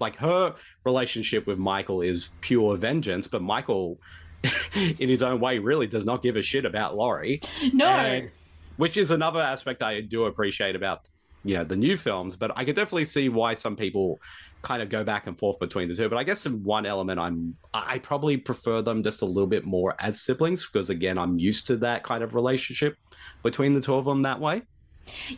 like 0.00 0.16
her 0.16 0.54
relationship 0.84 1.46
with 1.46 1.58
Michael 1.58 2.02
is 2.02 2.30
pure 2.40 2.76
vengeance, 2.76 3.28
but 3.28 3.40
Michael, 3.40 3.98
in 4.74 5.08
his 5.08 5.22
own 5.22 5.40
way, 5.40 5.58
really 5.58 5.86
does 5.86 6.04
not 6.04 6.22
give 6.22 6.36
a 6.36 6.42
shit 6.42 6.64
about 6.64 6.96
Laurie. 6.96 7.40
No. 7.72 7.86
And- 7.86 8.30
which 8.76 8.96
is 8.96 9.10
another 9.10 9.40
aspect 9.40 9.82
I 9.82 10.00
do 10.00 10.24
appreciate 10.24 10.74
about 10.74 11.02
you 11.44 11.56
know 11.56 11.64
the 11.64 11.76
new 11.76 11.96
films. 11.96 12.36
But 12.36 12.52
I 12.56 12.64
could 12.64 12.76
definitely 12.76 13.04
see 13.04 13.28
why 13.28 13.54
some 13.54 13.76
people 13.76 14.20
kind 14.62 14.80
of 14.80 14.88
go 14.88 15.04
back 15.04 15.26
and 15.26 15.38
forth 15.38 15.58
between 15.58 15.88
the 15.88 15.94
two. 15.94 16.08
But 16.08 16.18
I 16.18 16.24
guess 16.24 16.46
in 16.46 16.62
one 16.62 16.86
element, 16.86 17.20
I'm 17.20 17.56
I 17.74 17.98
probably 17.98 18.36
prefer 18.36 18.80
them 18.82 19.02
just 19.02 19.22
a 19.22 19.26
little 19.26 19.46
bit 19.46 19.64
more 19.64 19.94
as 19.98 20.22
siblings 20.22 20.66
because 20.66 20.90
again, 20.90 21.18
I'm 21.18 21.38
used 21.38 21.66
to 21.66 21.76
that 21.78 22.04
kind 22.04 22.22
of 22.22 22.34
relationship 22.34 22.96
between 23.42 23.72
the 23.72 23.80
two 23.80 23.94
of 23.94 24.04
them 24.04 24.22
that 24.22 24.40
way. 24.40 24.62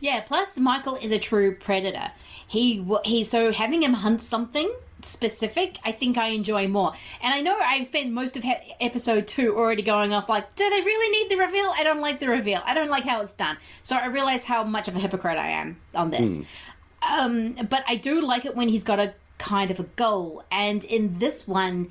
Yeah, 0.00 0.20
plus 0.20 0.58
Michael 0.58 0.96
is 0.96 1.10
a 1.10 1.18
true 1.18 1.56
predator. 1.56 2.12
He 2.46 2.86
he 3.04 3.24
so 3.24 3.52
having 3.52 3.82
him 3.82 3.94
hunt 3.94 4.22
something 4.22 4.70
specific, 5.04 5.78
I 5.84 5.92
think 5.92 6.18
I 6.18 6.28
enjoy 6.28 6.68
more. 6.68 6.92
And 7.22 7.34
I 7.34 7.40
know 7.40 7.56
I've 7.58 7.86
spent 7.86 8.10
most 8.10 8.36
of 8.36 8.42
he- 8.42 8.74
episode 8.80 9.26
2 9.26 9.56
already 9.56 9.82
going 9.82 10.12
off 10.12 10.28
like, 10.28 10.54
do 10.54 10.68
they 10.68 10.80
really 10.80 11.18
need 11.18 11.30
the 11.30 11.36
reveal? 11.36 11.72
I 11.76 11.84
don't 11.84 12.00
like 12.00 12.20
the 12.20 12.28
reveal. 12.28 12.62
I 12.64 12.74
don't 12.74 12.88
like 12.88 13.04
how 13.04 13.20
it's 13.20 13.32
done. 13.32 13.56
So 13.82 13.96
I 13.96 14.06
realize 14.06 14.44
how 14.44 14.64
much 14.64 14.88
of 14.88 14.96
a 14.96 14.98
hypocrite 14.98 15.38
I 15.38 15.48
am 15.48 15.76
on 15.94 16.10
this. 16.10 16.38
Hmm. 16.38 16.44
Um, 17.10 17.54
but 17.68 17.84
I 17.86 17.96
do 17.96 18.20
like 18.20 18.44
it 18.44 18.56
when 18.56 18.68
he's 18.68 18.84
got 18.84 18.98
a 18.98 19.14
kind 19.38 19.70
of 19.70 19.80
a 19.80 19.84
goal. 19.84 20.44
And 20.50 20.84
in 20.84 21.18
this 21.18 21.46
one, 21.46 21.90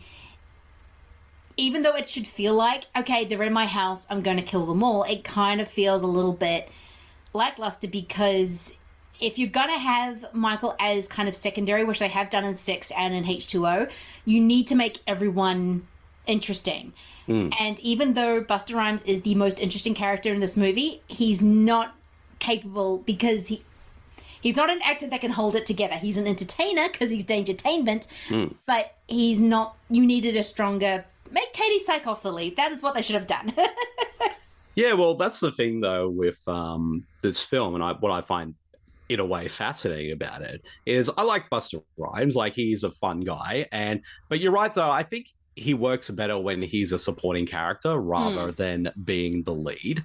even 1.58 1.84
though 1.84 1.96
it 1.96 2.10
should 2.10 2.28
feel 2.28 2.54
like, 2.54 2.86
okay, 2.96 3.26
they're 3.26 3.44
in 3.44 3.54
my 3.54 3.68
house, 3.68 4.08
I'm 4.10 4.22
going 4.22 4.38
to 4.38 4.44
kill 4.44 4.66
them 4.66 4.84
all, 4.84 5.04
it 5.04 5.24
kind 5.24 5.62
of 5.62 5.68
feels 5.68 6.04
a 6.04 6.08
little 6.08 6.34
bit 6.34 6.70
lackluster 7.34 7.88
because 7.88 8.76
if 9.20 9.38
you're 9.38 9.50
going 9.50 9.70
to 9.70 9.80
have 9.80 10.34
Michael 10.34 10.76
as 10.80 11.08
kind 11.08 11.30
of 11.30 11.36
secondary, 11.36 11.84
which 11.84 12.00
they 12.00 12.08
have 12.08 12.30
done 12.30 12.44
in 12.44 12.56
6 12.56 12.92
and 12.92 13.14
in 13.14 13.24
H2O, 13.24 13.90
you 14.26 14.42
need 14.42 14.68
to 14.68 14.76
make 14.76 15.00
everyone 15.06 15.88
interesting. 16.26 16.94
And 17.60 17.80
even 17.80 18.16
though 18.16 18.44
Busta 18.44 18.76
Rhymes 18.76 19.04
is 19.06 19.22
the 19.22 19.36
most 19.36 19.62
interesting 19.62 19.94
character 19.94 20.34
in 20.34 20.42
this 20.42 20.58
movie, 20.58 21.02
he's 21.08 21.42
not 21.42 21.96
capable 22.40 22.98
because 22.98 23.48
he 23.48 23.64
he's 24.44 24.58
not 24.58 24.70
an 24.70 24.80
actor 24.84 25.08
that 25.08 25.22
can 25.22 25.32
hold 25.32 25.56
it 25.56 25.66
together. 25.66 25.96
He's 25.96 26.18
an 26.18 26.28
entertainer 26.28 26.88
because 26.92 27.10
he's 27.10 27.26
Dangertainment, 27.26 28.06
but 28.68 28.94
he's 29.08 29.42
not. 29.42 29.76
You 29.90 30.06
needed 30.06 30.36
a 30.36 30.44
stronger 30.44 31.06
Make 31.32 31.52
Katee 31.54 31.80
Sackhoff 31.90 32.22
the 32.22 32.32
lead. 32.32 32.56
That 32.58 32.72
is 32.72 32.84
what 32.84 32.94
they 32.94 33.02
should 33.02 33.16
have 33.16 33.26
done. 33.28 33.54
Yeah, 34.76 34.94
well, 34.94 35.14
that's 35.14 35.40
the 35.40 35.52
thing 35.52 35.82
though 35.82 36.10
with 36.10 36.40
um, 36.48 37.06
this 37.22 37.40
film, 37.40 37.76
and 37.76 37.84
I, 37.84 37.92
what 37.94 38.12
I 38.12 38.22
find 38.22 38.56
in 39.08 39.20
a 39.20 39.26
way 39.26 39.48
fascinating 39.48 40.12
about 40.14 40.42
it 40.42 40.64
is 40.88 41.12
I 41.16 41.22
like 41.22 41.48
Busta 41.52 41.84
Rhymes, 41.96 42.36
like 42.36 42.56
he's 42.56 42.84
a 42.84 42.90
fun 42.90 43.20
guy, 43.20 43.68
and 43.72 44.02
but 44.30 44.40
you're 44.40 44.52
right 44.52 44.74
though, 44.74 44.90
I 44.90 45.04
think 45.04 45.28
he 45.56 45.76
works 45.76 46.10
better 46.10 46.40
when 46.40 46.60
he's 46.64 46.92
a 46.92 46.98
supporting 46.98 47.46
character 47.46 48.00
rather 48.00 48.48
Hmm. 48.48 48.56
than 48.56 48.92
being 49.04 49.44
the 49.44 49.54
lead. 49.54 50.04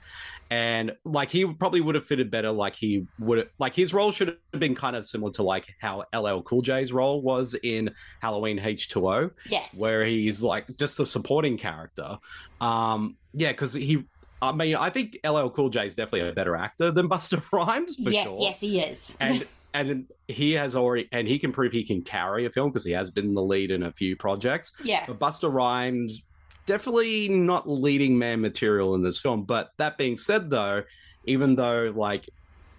And 0.50 0.96
like 1.04 1.30
he 1.30 1.44
probably 1.44 1.80
would 1.80 1.94
have 1.94 2.06
fitted 2.06 2.30
better, 2.30 2.50
like 2.50 2.74
he 2.74 3.06
would 3.18 3.38
have 3.38 3.48
like 3.58 3.74
his 3.74 3.92
role 3.92 4.12
should 4.12 4.28
have 4.52 4.60
been 4.60 4.74
kind 4.74 4.96
of 4.96 5.04
similar 5.04 5.30
to 5.32 5.42
like 5.42 5.66
how 5.80 6.04
LL 6.14 6.40
Cool 6.40 6.62
J's 6.62 6.92
role 6.92 7.20
was 7.20 7.54
in 7.62 7.90
Halloween 8.20 8.58
H2O 8.58 9.30
yes. 9.46 9.78
where 9.80 10.04
he's 10.04 10.42
like 10.42 10.76
just 10.76 11.00
a 11.00 11.06
supporting 11.06 11.58
character. 11.58 12.16
Um, 12.60 13.16
yeah, 13.34 13.52
because 13.52 13.74
he, 13.74 14.04
I 14.40 14.52
mean, 14.52 14.76
I 14.76 14.88
think 14.88 15.18
LL 15.22 15.48
Cool 15.48 15.68
J 15.68 15.86
is 15.86 15.96
definitely 15.96 16.30
a 16.30 16.32
better 16.32 16.56
actor 16.56 16.90
than 16.90 17.08
Busta 17.10 17.42
Rhymes 17.52 17.96
for 17.96 18.10
yes, 18.10 18.26
sure. 18.26 18.38
yes, 18.40 18.60
he 18.60 18.80
is. 18.80 19.16
and 19.20 19.46
and 19.74 20.06
he 20.28 20.52
has 20.52 20.74
already 20.74 21.08
and 21.12 21.28
he 21.28 21.38
can 21.38 21.52
prove 21.52 21.72
he 21.72 21.84
can 21.84 22.02
carry 22.02 22.46
a 22.46 22.50
film 22.50 22.70
because 22.70 22.84
he 22.84 22.92
has 22.92 23.10
been 23.10 23.34
the 23.34 23.42
lead 23.42 23.70
in 23.70 23.82
a 23.82 23.92
few 23.92 24.16
projects. 24.16 24.72
yeah. 24.82 25.04
But 25.06 25.18
Busta 25.18 25.52
Rhymes 25.52 26.22
definitely 26.68 27.28
not 27.28 27.68
leading 27.68 28.18
man 28.18 28.42
material 28.42 28.94
in 28.94 29.02
this 29.02 29.18
film. 29.18 29.44
But 29.44 29.70
that 29.78 29.96
being 29.96 30.18
said, 30.18 30.50
though, 30.50 30.84
even 31.24 31.56
though 31.56 31.92
like 31.96 32.28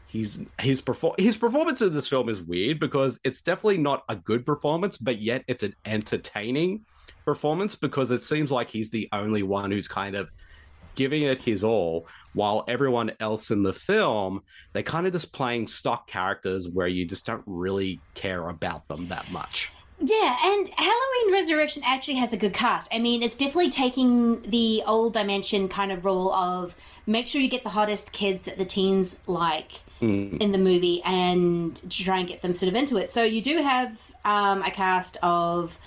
he's 0.08 0.40
his 0.62 0.80
perform 0.80 1.16
his 1.18 1.36
performance 1.36 1.82
in 1.82 1.94
this 1.94 2.08
film 2.08 2.30
is 2.30 2.42
weird 2.42 2.80
because 2.80 3.20
it's 3.24 3.42
definitely 3.42 3.80
not 3.80 4.04
a 4.08 4.16
good 4.16 4.46
performance, 4.46 4.98
but 4.98 5.20
yet 5.20 5.44
it's 5.48 5.64
an 5.64 5.74
entertaining 5.86 6.86
performance 7.26 7.76
because 7.76 8.12
it 8.12 8.22
seems 8.22 8.52
like 8.52 8.70
he's 8.70 8.92
the 8.92 9.10
only 9.12 9.44
one 9.44 9.72
who's 9.72 9.88
kind 9.88 10.16
of 10.16 10.30
giving 10.96 11.24
it 11.24 11.40
his 11.40 11.64
all 11.64 12.08
while 12.34 12.64
everyone 12.68 13.12
else 13.20 13.52
in 13.52 13.64
the 13.64 13.72
film 13.72 14.42
they're 14.74 14.84
kind 14.84 15.06
of 15.06 15.14
just 15.14 15.32
playing 15.32 15.66
stock 15.66 16.08
characters 16.08 16.68
where 16.68 16.88
you 16.88 17.06
just 17.06 17.26
don't 17.26 17.44
really 17.46 18.02
care 18.16 18.50
about 18.50 18.88
them 18.88 19.08
that 19.08 19.30
much 19.32 19.72
Yeah, 20.02 20.38
and 20.46 20.70
Halloween 20.78 21.34
Resurrection 21.34 21.84
actually 21.86 22.16
has 22.16 22.32
a 22.32 22.38
good 22.38 22.54
cast. 22.54 22.88
I 22.94 23.00
mean, 23.00 23.22
it's 23.22 23.36
definitely 23.36 23.70
taking 23.70 24.42
the 24.44 24.82
old 24.88 25.14
dimension 25.14 25.68
kind 25.68 25.92
of 25.92 26.06
rule 26.06 26.32
of 26.34 26.76
make 27.06 27.28
sure 27.28 27.42
you 27.42 27.50
get 27.50 27.64
the 27.64 27.70
hottest 27.70 28.14
kids 28.14 28.46
that 28.46 28.58
the 28.58 28.66
teens 28.66 29.22
like 29.28 29.82
Mm. 30.02 30.42
in 30.42 30.54
the 30.54 30.58
movie 30.58 31.02
and 31.04 31.82
try 31.92 32.20
and 32.20 32.28
get 32.30 32.42
them 32.42 32.54
sort 32.54 32.70
of 32.70 32.76
into 32.76 32.96
it. 32.96 33.10
So 33.10 33.24
you 33.24 33.42
do 33.42 33.58
have 33.58 33.98
um, 34.24 34.62
a 34.64 34.72
cast 34.72 35.18
of 35.22 35.78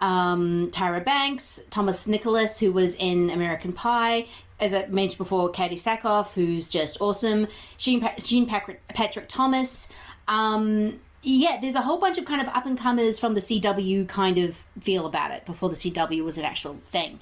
um, 0.00 0.70
Tyra 0.70 1.04
Banks, 1.04 1.64
Thomas 1.68 2.06
Nicholas, 2.06 2.60
who 2.60 2.70
was 2.70 2.94
in 2.94 3.28
American 3.30 3.72
Pie, 3.72 4.26
as 4.60 4.72
I 4.72 4.86
mentioned 4.86 5.18
before, 5.18 5.50
Katee 5.50 5.72
Sackhoff, 5.74 6.32
who's 6.34 6.68
just 6.68 7.00
awesome, 7.00 7.48
Sheen, 7.76 8.00
pa- 8.00 8.14
Sheen 8.20 8.46
Patrick, 8.46 8.86
Patrick 8.88 9.26
Thomas. 9.28 9.88
Um, 10.28 11.00
yeah, 11.28 11.58
there's 11.60 11.74
a 11.74 11.80
whole 11.80 11.98
bunch 11.98 12.18
of 12.18 12.24
kind 12.24 12.40
of 12.40 12.46
up 12.48 12.66
and 12.66 12.78
comers 12.78 13.18
from 13.18 13.34
the 13.34 13.40
CW 13.40 14.06
kind 14.08 14.38
of 14.38 14.62
feel 14.80 15.06
about 15.06 15.32
it 15.32 15.44
before 15.44 15.68
the 15.68 15.74
CW 15.74 16.22
was 16.22 16.38
an 16.38 16.44
actual 16.44 16.74
thing. 16.84 17.18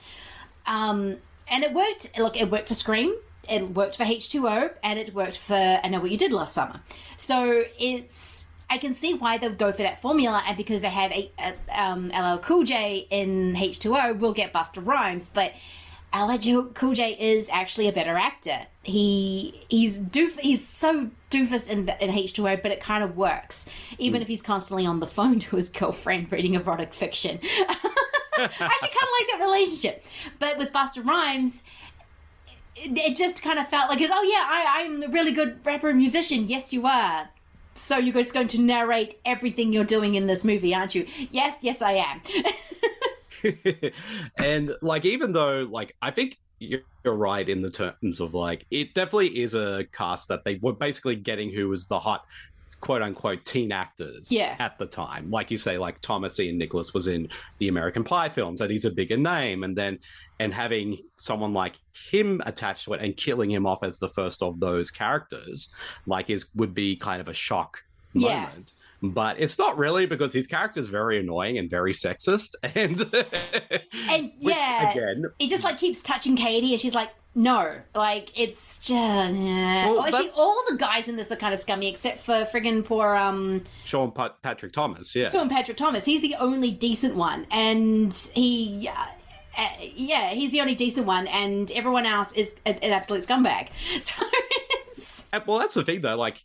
Um, 0.67 1.17
and 1.49 1.65
it 1.65 1.73
worked. 1.73 2.19
Look, 2.19 2.39
it 2.39 2.51
worked 2.51 2.69
for 2.69 2.75
Scream. 2.75 3.17
It 3.49 3.71
worked 3.71 3.97
for 3.97 4.05
H2O, 4.05 4.73
and 4.83 4.99
it 4.99 5.15
worked 5.15 5.39
for 5.39 5.55
I 5.55 5.89
Know 5.89 6.01
What 6.01 6.11
You 6.11 6.19
Did 6.19 6.33
Last 6.33 6.53
Summer. 6.53 6.81
So 7.17 7.65
it's 7.79 8.47
I 8.69 8.77
can 8.77 8.93
see 8.93 9.15
why 9.15 9.39
they'll 9.39 9.55
go 9.55 9.73
for 9.73 9.83
that 9.83 10.03
formula, 10.03 10.43
and 10.47 10.55
because 10.55 10.83
they 10.83 10.91
have 10.91 11.11
a, 11.11 11.31
a, 11.39 11.83
um, 11.83 12.09
LL 12.09 12.39
Cool 12.41 12.65
J 12.65 13.07
in 13.09 13.55
H2O, 13.55 14.19
we'll 14.19 14.35
get 14.35 14.53
Busta 14.53 14.87
Rhymes. 14.87 15.31
But 15.31 15.55
LL 16.15 16.37
Cool 16.75 16.93
J 16.93 17.17
is 17.19 17.49
actually 17.49 17.89
a 17.89 17.93
better 17.93 18.19
actor. 18.19 18.67
He 18.83 19.65
he's 19.71 19.99
doof. 19.99 20.39
He's 20.41 20.67
so 20.67 21.11
doofus 21.35 21.69
in 21.69 21.89
in 22.01 22.11
H2O, 22.11 22.63
but 22.63 22.71
it 22.71 22.81
kind 22.81 23.03
of 23.03 23.17
works, 23.17 23.69
even 23.99 24.21
mm. 24.21 24.23
if 24.23 24.29
he's 24.29 24.43
constantly 24.43 24.87
on 24.87 25.01
the 25.01 25.07
phone 25.07 25.39
to 25.41 25.57
his 25.57 25.69
girlfriend 25.69 26.31
reading 26.31 26.55
erotic 26.55 26.95
fiction. 26.95 27.41
I 28.37 28.49
actually 28.49 28.89
kind 28.89 29.03
of 29.03 29.09
like 29.21 29.29
that 29.31 29.39
relationship. 29.41 30.05
But 30.39 30.59
with 30.59 30.73
Busta 30.73 31.05
Rhymes, 31.05 31.63
it, 32.77 33.17
just 33.17 33.43
kind 33.43 33.59
of 33.59 33.69
felt 33.69 33.89
like, 33.89 34.01
it's, 34.01 34.13
oh 34.13 34.23
yeah, 34.23 34.45
I, 34.45 34.83
I'm 34.83 35.03
a 35.05 35.09
really 35.09 35.31
good 35.31 35.65
rapper 35.65 35.89
and 35.89 35.99
musician. 35.99 36.49
Yes, 36.49 36.73
you 36.73 36.87
are. 36.87 37.29
So 37.75 37.97
you're 37.99 38.15
just 38.15 38.35
going 38.35 38.49
to 38.49 38.61
narrate 38.61 39.21
everything 39.25 39.73
you're 39.73 39.85
doing 39.85 40.17
in 40.17 40.27
this 40.27 40.45
movie, 40.45 40.75
aren't 40.75 40.95
you? 40.95 41.07
Yes, 41.31 41.59
yes, 41.63 41.83
I 41.83 41.93
am. 41.93 42.21
and 44.39 44.75
like 44.83 45.05
even 45.05 45.33
though 45.33 45.69
like 45.71 45.95
i 46.03 46.11
think 46.11 46.39
you're 47.05 47.15
right 47.17 47.49
in 47.49 47.61
the 47.63 47.71
terms 47.71 48.21
of 48.21 48.35
like 48.35 48.67
it 48.71 48.95
definitely 48.95 49.39
is 49.41 49.55
a 49.55 49.85
cast 49.93 50.29
that 50.29 50.45
they 50.45 50.57
were 50.63 50.73
basically 50.73 51.17
getting 51.17 51.51
who 51.51 51.69
was 51.69 51.87
the 51.87 51.99
hot 51.99 52.25
quote 52.81 53.01
unquote 53.03 53.45
teen 53.45 53.73
actors 53.73 54.31
Yeah. 54.31 54.57
at 54.59 54.79
the 54.79 54.87
time 54.87 55.31
like 55.31 55.51
you 55.51 55.57
say 55.57 55.79
like 55.79 56.01
thomas 56.03 56.39
ian 56.39 56.59
nicholas 56.59 56.93
was 56.93 57.07
in 57.09 57.29
the 57.59 57.69
american 57.69 58.05
pie 58.05 58.29
films 58.29 58.61
and 58.61 58.71
he's 58.71 58.85
a 58.85 58.91
bigger 58.91 59.17
name 59.17 59.65
and 59.65 59.75
then 59.77 59.99
and 60.41 60.53
having 60.53 60.99
someone 61.17 61.53
like 61.55 61.75
him 62.11 62.43
attached 62.45 62.85
to 62.85 62.93
it 62.95 63.01
and 63.01 63.17
killing 63.17 63.51
him 63.51 63.65
off 63.67 63.83
as 63.83 63.99
the 63.99 64.09
first 64.09 64.43
of 64.43 64.61
those 64.61 64.91
characters 64.91 65.71
like 66.07 66.29
is 66.29 66.47
would 66.57 66.75
be 66.75 66.95
kind 66.97 67.21
of 67.23 67.29
a 67.29 67.35
shock 67.35 67.79
Yeah. 68.13 68.43
moment 68.47 68.75
but 69.11 69.39
it's 69.41 69.59
not 69.59 69.77
really 69.79 70.07
because 70.07 70.33
his 70.33 70.47
character 70.47 70.81
is 70.81 70.89
very 70.89 71.19
annoying 71.21 71.59
and 71.59 71.69
very 71.71 71.93
sexist 71.93 72.55
and 72.63 73.01
and 74.09 74.33
yeah, 74.39 74.91
again 74.93 75.25
he 75.39 75.49
just 75.49 75.65
like 75.65 75.79
keeps 75.79 76.01
touching 76.01 76.37
Katie, 76.37 76.73
and 76.73 76.81
she's 76.81 76.95
like, 76.95 77.11
no, 77.35 77.77
like 77.95 78.31
it's 78.39 78.79
just. 78.79 78.91
Yeah. 79.35 79.87
Well, 79.91 79.99
oh, 80.01 80.07
actually, 80.07 80.27
that- 80.27 80.35
all 80.35 80.63
the 80.71 80.77
guys 80.77 81.09
in 81.09 81.17
this 81.17 81.33
are 81.33 81.37
kind 81.37 81.53
of 81.53 81.59
scummy, 81.61 81.89
except 81.89 82.21
for 82.21 82.45
friggin' 82.53 82.85
poor 82.85 83.17
um. 83.17 83.65
Sean 83.85 84.13
Pat- 84.13 84.41
Patrick 84.43 84.73
Thomas, 84.73 85.15
yeah. 85.15 85.29
Sean 85.29 85.49
Patrick 85.49 85.77
Thomas. 85.77 86.05
He's 86.05 86.21
the 86.21 86.37
only 86.37 86.71
decent 86.71 87.17
one, 87.17 87.47
and 87.51 88.15
he, 88.35 88.89
uh, 88.89 89.07
uh, 89.59 89.69
yeah, 89.97 90.29
he's 90.31 90.53
the 90.53 90.61
only 90.61 90.77
decent 90.77 91.07
one, 91.07 91.27
and 91.27 91.73
everyone 91.73 92.07
else 92.07 92.33
is 92.35 92.55
a- 92.67 92.85
an 92.85 92.93
absolute 92.93 93.23
scumbag. 93.23 93.69
So 94.01 94.23
it's 94.93 95.29
well, 95.47 95.59
that's 95.59 95.75
the 95.75 95.83
thing 95.83 96.03
though. 96.03 96.17
Like 96.17 96.45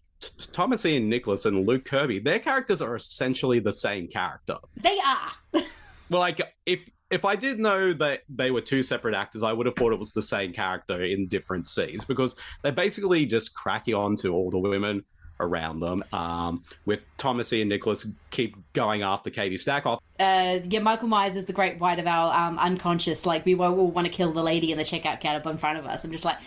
Thomas 0.52 0.86
Ian 0.86 1.10
Nicholas 1.10 1.46
and 1.46 1.66
Luke 1.66 1.86
Kirby, 1.86 2.20
their 2.20 2.40
characters 2.40 2.82
are 2.82 2.96
essentially 2.96 3.60
the 3.60 3.74
same 3.74 4.08
character. 4.08 4.56
they 4.78 5.00
are. 5.00 5.64
Well, 6.12 6.22
like 6.22 6.42
if 6.66 6.80
if 7.12 7.24
I 7.24 7.36
didn't 7.36 7.62
know 7.62 7.94
that 7.94 8.22
they 8.30 8.50
were 8.50 8.62
two 8.62 8.82
separate 8.82 9.14
actors, 9.14 9.44
I 9.44 9.54
would 9.54 9.68
have 9.68 9.76
thought 9.76 9.94
it 9.94 10.00
was 10.00 10.12
the 10.12 10.24
same 10.24 10.54
character 10.54 11.04
in 11.04 11.28
different 11.28 11.68
scenes 11.68 12.04
because 12.04 12.36
they're 12.64 12.72
basically 12.72 13.28
just 13.28 13.54
cracking 13.54 13.94
on 13.94 14.16
to 14.18 14.34
all 14.34 14.50
the 14.50 14.58
women 14.58 15.04
around 15.40 15.80
them. 15.80 16.04
Um, 16.14 16.64
with 16.86 17.06
Thomas 17.18 17.52
Ian 17.54 17.70
Nicholas 17.70 18.08
keep 18.32 18.56
going 18.74 19.02
after 19.02 19.30
Katee 19.30 19.54
Sackhoff. 19.56 20.00
Uh, 20.20 20.60
yeah, 20.68 20.80
Michael 20.80 21.08
Myers 21.08 21.36
is 21.36 21.46
the 21.46 21.54
great 21.54 21.80
white 21.80 22.00
of 22.00 22.08
our 22.08 22.34
um, 22.36 22.60
unconscious. 22.60 23.26
Like 23.26 23.46
we 23.46 23.56
all 23.56 23.92
want 23.92 24.06
to 24.06 24.12
kill 24.12 24.32
the 24.32 24.44
lady 24.44 24.72
in 24.72 24.78
the 24.78 24.84
checkout 24.84 25.20
counter 25.22 25.50
in 25.50 25.58
front 25.58 25.80
of 25.80 25.86
us. 25.86 26.04
I'm 26.04 26.12
just 26.12 26.26
like, 26.26 26.38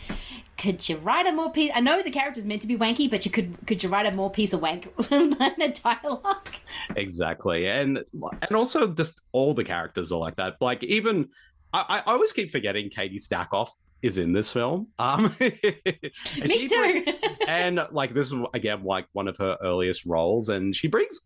could 0.59 0.89
you 0.89 0.97
write 0.99 1.27
a 1.27 1.33
more 1.33 1.51
piece? 1.51 1.73
I 1.75 1.81
know 1.81 2.03
the 2.03 2.11
character's 2.11 2.47
meant 2.47 2.63
to 2.63 2.69
be 2.69 2.77
wanky, 2.77 3.11
but 3.11 3.25
you 3.25 3.31
could 3.31 3.57
could 3.67 3.83
you 3.83 3.89
write 3.89 4.07
a 4.07 4.15
more 4.15 4.31
piece 4.31 4.53
of 4.53 4.63
wank 4.63 4.95
than 5.09 5.35
a 5.61 5.73
dialogue? 5.73 6.49
Exactly, 6.97 7.67
and 7.67 8.05
and 8.43 8.57
also 8.57 8.89
just 8.89 9.23
all 9.33 9.55
the 9.55 9.65
characters 9.65 10.13
are 10.13 10.19
like 10.19 10.37
that. 10.37 10.57
Like 10.61 10.85
even 10.85 11.31
I, 11.73 12.03
I 12.07 12.13
always 12.13 12.33
keep 12.33 12.51
forgetting 12.51 12.91
Katee 12.91 13.17
Sackhoff 13.17 13.71
is 14.03 14.19
in 14.19 14.33
this 14.33 14.51
film. 14.51 14.89
Um, 14.99 15.35
and 15.41 16.49
Me 16.49 16.67
too. 16.67 17.05
and 17.49 17.87
like 17.93 18.13
this 18.13 18.33
is 18.33 18.39
again 18.53 18.85
like 18.85 19.07
one 19.13 19.29
of 19.29 19.37
her 19.39 19.57
earliest 19.63 20.05
roles 20.07 20.49
and 20.49 20.75
she 20.75 20.89
brings 20.89 21.21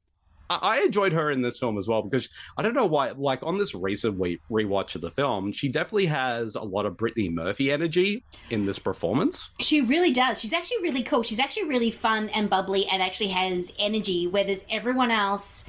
I 0.51 0.59
I 0.77 0.81
enjoyed 0.81 1.13
her 1.13 1.31
in 1.31 1.43
this 1.43 1.59
film 1.59 1.79
as 1.79 1.89
well 1.89 2.03
because 2.03 2.29
I 2.57 2.63
don't 2.63 2.75
know 2.75 2.87
why. 2.87 3.11
Like 3.13 3.43
on 3.43 3.59
this 3.59 3.75
recent 3.75 4.21
re- 4.21 4.39
rewatch 4.51 4.95
of 4.95 5.01
the 5.01 5.11
film, 5.11 5.53
she 5.53 5.69
definitely 5.69 6.07
has 6.07 6.55
a 6.55 6.63
lot 6.63 6.87
of 6.87 6.97
Brittany 6.97 7.29
Murphy 7.29 7.73
energy 7.73 8.25
in 8.51 8.67
this 8.67 8.79
performance. 8.79 9.51
She 9.61 9.81
really 9.81 10.13
does. 10.13 10.41
She's 10.41 10.53
actually 10.53 10.83
really 10.83 11.03
cool. 11.03 11.23
She's 11.23 11.41
actually 11.41 11.69
really 11.69 11.91
fun 11.91 12.29
and 12.31 12.49
bubbly 12.51 12.87
and 12.87 13.03
actually 13.03 13.29
has 13.29 13.75
energy 13.79 14.27
where 14.27 14.45
there's 14.45 14.67
everyone 14.71 15.11
else 15.11 15.65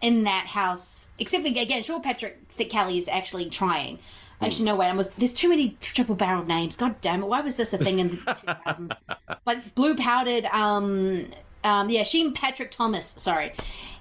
in 0.00 0.24
that 0.24 0.46
house, 0.48 1.10
except 1.18 1.44
for, 1.44 1.48
again, 1.48 1.82
Sean 1.82 2.02
Patrick 2.02 2.40
Thick 2.48 2.70
Kelly 2.70 2.98
is 2.98 3.08
actually 3.08 3.48
trying. 3.48 3.98
Actually, 4.42 4.64
no, 4.66 4.76
wait, 4.76 4.88
I 4.88 4.92
was, 4.94 5.10
there's 5.10 5.32
too 5.34 5.48
many 5.48 5.76
triple 5.80 6.14
barreled 6.14 6.48
names. 6.48 6.76
God 6.76 7.00
damn 7.00 7.22
it. 7.22 7.26
Why 7.26 7.40
was 7.40 7.56
this 7.56 7.72
a 7.72 7.78
thing 7.78 7.98
in 7.98 8.10
the 8.10 8.16
2000s? 8.16 8.98
like 9.46 9.74
blue 9.74 9.94
powdered, 9.96 10.44
um, 10.46 11.26
um, 11.64 11.88
yeah, 11.90 12.02
Sheen 12.02 12.32
Patrick 12.32 12.70
Thomas, 12.70 13.06
sorry. 13.06 13.52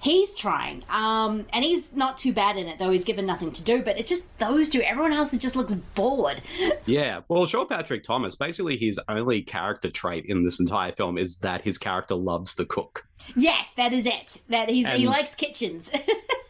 He's 0.01 0.33
trying. 0.33 0.83
Um, 0.89 1.45
and 1.53 1.63
he's 1.63 1.95
not 1.95 2.17
too 2.17 2.33
bad 2.33 2.57
in 2.57 2.67
it, 2.67 2.79
though 2.79 2.89
he's 2.89 3.03
given 3.05 3.25
nothing 3.25 3.51
to 3.51 3.63
do, 3.63 3.83
but 3.83 3.99
it's 3.99 4.09
just 4.09 4.35
those 4.39 4.67
two. 4.67 4.81
Everyone 4.81 5.13
else 5.13 5.35
just 5.37 5.55
looks 5.55 5.73
bored. 5.73 6.41
Yeah, 6.87 7.21
well, 7.29 7.45
Sean 7.45 7.67
Patrick 7.67 8.03
Thomas, 8.03 8.35
basically 8.35 8.75
his 8.75 8.99
only 9.07 9.43
character 9.43 9.89
trait 9.89 10.25
in 10.25 10.43
this 10.43 10.59
entire 10.59 10.91
film 10.91 11.17
is 11.17 11.37
that 11.37 11.61
his 11.61 11.77
character 11.77 12.15
loves 12.15 12.55
to 12.55 12.65
cook. 12.65 13.05
Yes, 13.35 13.75
that 13.75 13.93
is 13.93 14.05
it. 14.07 14.41
That 14.49 14.69
he's 14.69 14.87
he 14.87 15.07
likes 15.07 15.35
kitchens. 15.35 15.91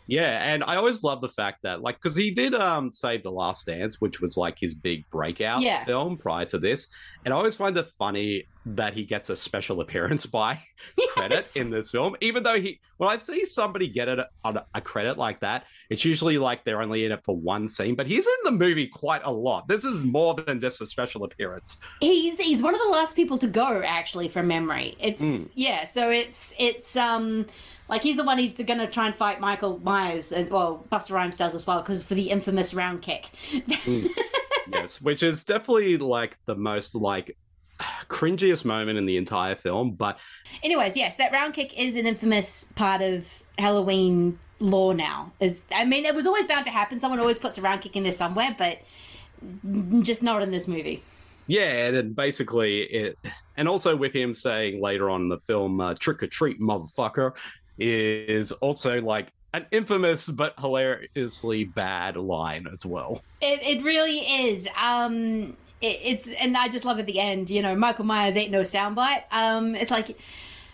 Yeah, 0.08 0.44
and 0.44 0.62
I 0.66 0.76
always 0.76 1.04
love 1.04 1.22
the 1.22 1.30
fact 1.30 1.60
that, 1.64 1.82
like, 1.82 1.96
because 1.96 2.18
he 2.18 2.32
did 2.32 2.54
um 2.54 2.92
Save 2.92 3.24
the 3.24 3.32
Last 3.32 3.66
Dance, 3.66 4.02
which 4.02 4.20
was 4.20 4.36
like 4.36 4.58
his 4.60 4.74
big 4.74 5.10
breakout 5.10 5.62
Yeah. 5.62 5.86
film 5.86 6.18
prior 6.18 6.44
to 6.46 6.60
this, 6.60 6.88
and 7.24 7.34
I 7.34 7.38
always 7.38 7.56
find 7.56 7.78
it 7.78 7.86
funny 7.98 8.44
that 8.66 8.94
he 8.94 9.06
gets 9.06 9.30
a 9.30 9.38
special 9.38 9.80
appearance 9.80 10.26
by 10.26 10.62
credit 11.12 11.56
in 11.56 11.70
this 11.70 11.92
film, 11.92 12.18
even 12.20 12.44
though 12.44 12.60
he. 12.60 12.82
When 13.02 13.10
I 13.10 13.18
see 13.18 13.48
somebody 13.48 13.88
get 13.88 14.08
it 14.10 14.20
on 14.44 14.60
a, 14.76 14.80
credit 14.80 15.18
like 15.18 15.40
that, 15.40 15.66
it's 15.90 16.06
usually 16.06 16.38
like 16.38 16.64
they're 16.64 16.84
only 16.84 17.04
in 17.04 17.12
it 17.12 17.26
for 17.26 17.36
one 17.36 17.68
scene, 17.68 17.96
but 17.96 18.06
he's 18.06 18.28
in 18.28 18.34
the 18.44 18.52
movie 18.52 18.86
quite 18.86 19.24
a 19.24 19.32
lot. 19.32 19.68
This 19.68 19.84
is 19.84 20.04
more 20.04 20.36
than 20.36 20.62
just 20.62 20.82
a 20.82 20.86
special 20.86 21.24
appearance. 21.24 21.80
He's 22.00 22.38
he's 22.38 22.62
one 22.62 22.76
of 22.76 22.80
the 22.80 22.90
last 22.90 23.16
people 23.16 23.40
to 23.40 23.48
go 23.48 23.82
actually 23.84 24.28
from 24.28 24.48
memory. 24.50 24.96
It's 25.00 25.24
Mm. 25.24 25.50
yeah, 25.56 25.86
so 25.86 26.12
it's 26.12 26.54
it's 26.60 26.96
um 26.96 27.48
like 27.90 28.04
he's 28.04 28.18
the 28.18 28.24
one 28.24 28.38
who's 28.38 28.54
going 28.54 28.78
to 28.78 28.88
try 28.88 29.08
and 29.08 29.16
fight 29.16 29.40
Michael 29.40 29.80
Myers 29.84 30.32
and 30.32 30.48
well 30.52 30.86
Busta 30.92 31.14
Rhymes 31.14 31.36
does 31.36 31.56
as 31.56 31.66
well 31.66 31.82
because 31.82 32.04
for 32.04 32.14
the 32.14 32.30
infamous 32.30 32.76
round 32.76 33.02
kick. 33.02 33.32
yes, 34.72 35.02
which 35.02 35.24
is 35.24 35.44
definitely 35.44 35.98
like 35.98 36.38
the 36.46 36.56
most 36.56 36.94
like 36.94 37.36
cringiest 38.10 38.66
moment 38.66 38.98
in 38.98 39.06
the 39.06 39.18
entire 39.18 39.56
film, 39.56 39.92
but 39.92 40.18
Anyways, 40.64 40.96
yes, 40.96 41.16
that 41.16 41.32
round 41.32 41.54
kick 41.54 41.78
is 41.80 41.96
an 41.96 42.06
infamous 42.06 42.72
part 42.76 43.02
of 43.02 43.44
Halloween 43.58 44.38
lore 44.60 44.94
now. 44.94 45.32
Is 45.40 45.64
I 45.74 45.86
mean, 45.86 46.06
it 46.06 46.16
was 46.16 46.28
always 46.28 46.46
bound 46.46 46.66
to 46.66 46.72
happen. 46.72 47.00
Someone 47.00 47.20
always 47.20 47.40
puts 47.40 47.58
a 47.58 47.62
round 47.62 47.82
kick 47.82 47.96
in 47.96 48.04
there 48.04 48.12
somewhere, 48.12 48.56
but 48.58 48.80
just 50.02 50.24
not 50.24 50.42
in 50.42 50.52
this 50.52 50.68
movie. 50.68 51.04
Yeah, 51.48 51.88
and 51.88 52.16
basically 52.16 52.84
it, 52.84 53.18
and 53.58 53.68
also 53.68 53.96
with 53.96 54.14
him 54.14 54.36
saying 54.36 54.82
later 54.82 55.10
on 55.10 55.24
in 55.24 55.30
the 55.30 55.40
film, 55.40 55.82
uh, 55.82 55.96
"trick 55.96 56.22
or 56.24 56.28
treat, 56.28 56.62
motherfucker," 56.62 57.34
is 57.78 58.52
also 58.54 59.02
like 59.02 59.32
an 59.54 59.66
infamous 59.72 60.30
but 60.30 60.58
hilariously 60.60 61.66
bad 61.66 62.16
line 62.16 62.68
as 62.72 62.86
well. 62.86 63.22
It 63.42 63.62
it 63.64 63.84
really 63.84 64.20
is. 64.20 64.68
Um, 64.82 65.58
it, 65.82 66.00
it's 66.04 66.32
and 66.32 66.56
I 66.58 66.68
just 66.70 66.86
love 66.86 67.00
at 67.00 67.06
the 67.06 67.20
end. 67.20 67.50
You 67.50 67.62
know, 67.62 67.76
Michael 67.76 68.06
Myers 68.06 68.38
ain't 68.38 68.52
no 68.52 68.62
soundbite. 68.62 69.24
Um, 69.32 69.76
it's 69.76 69.92
like 69.92 70.08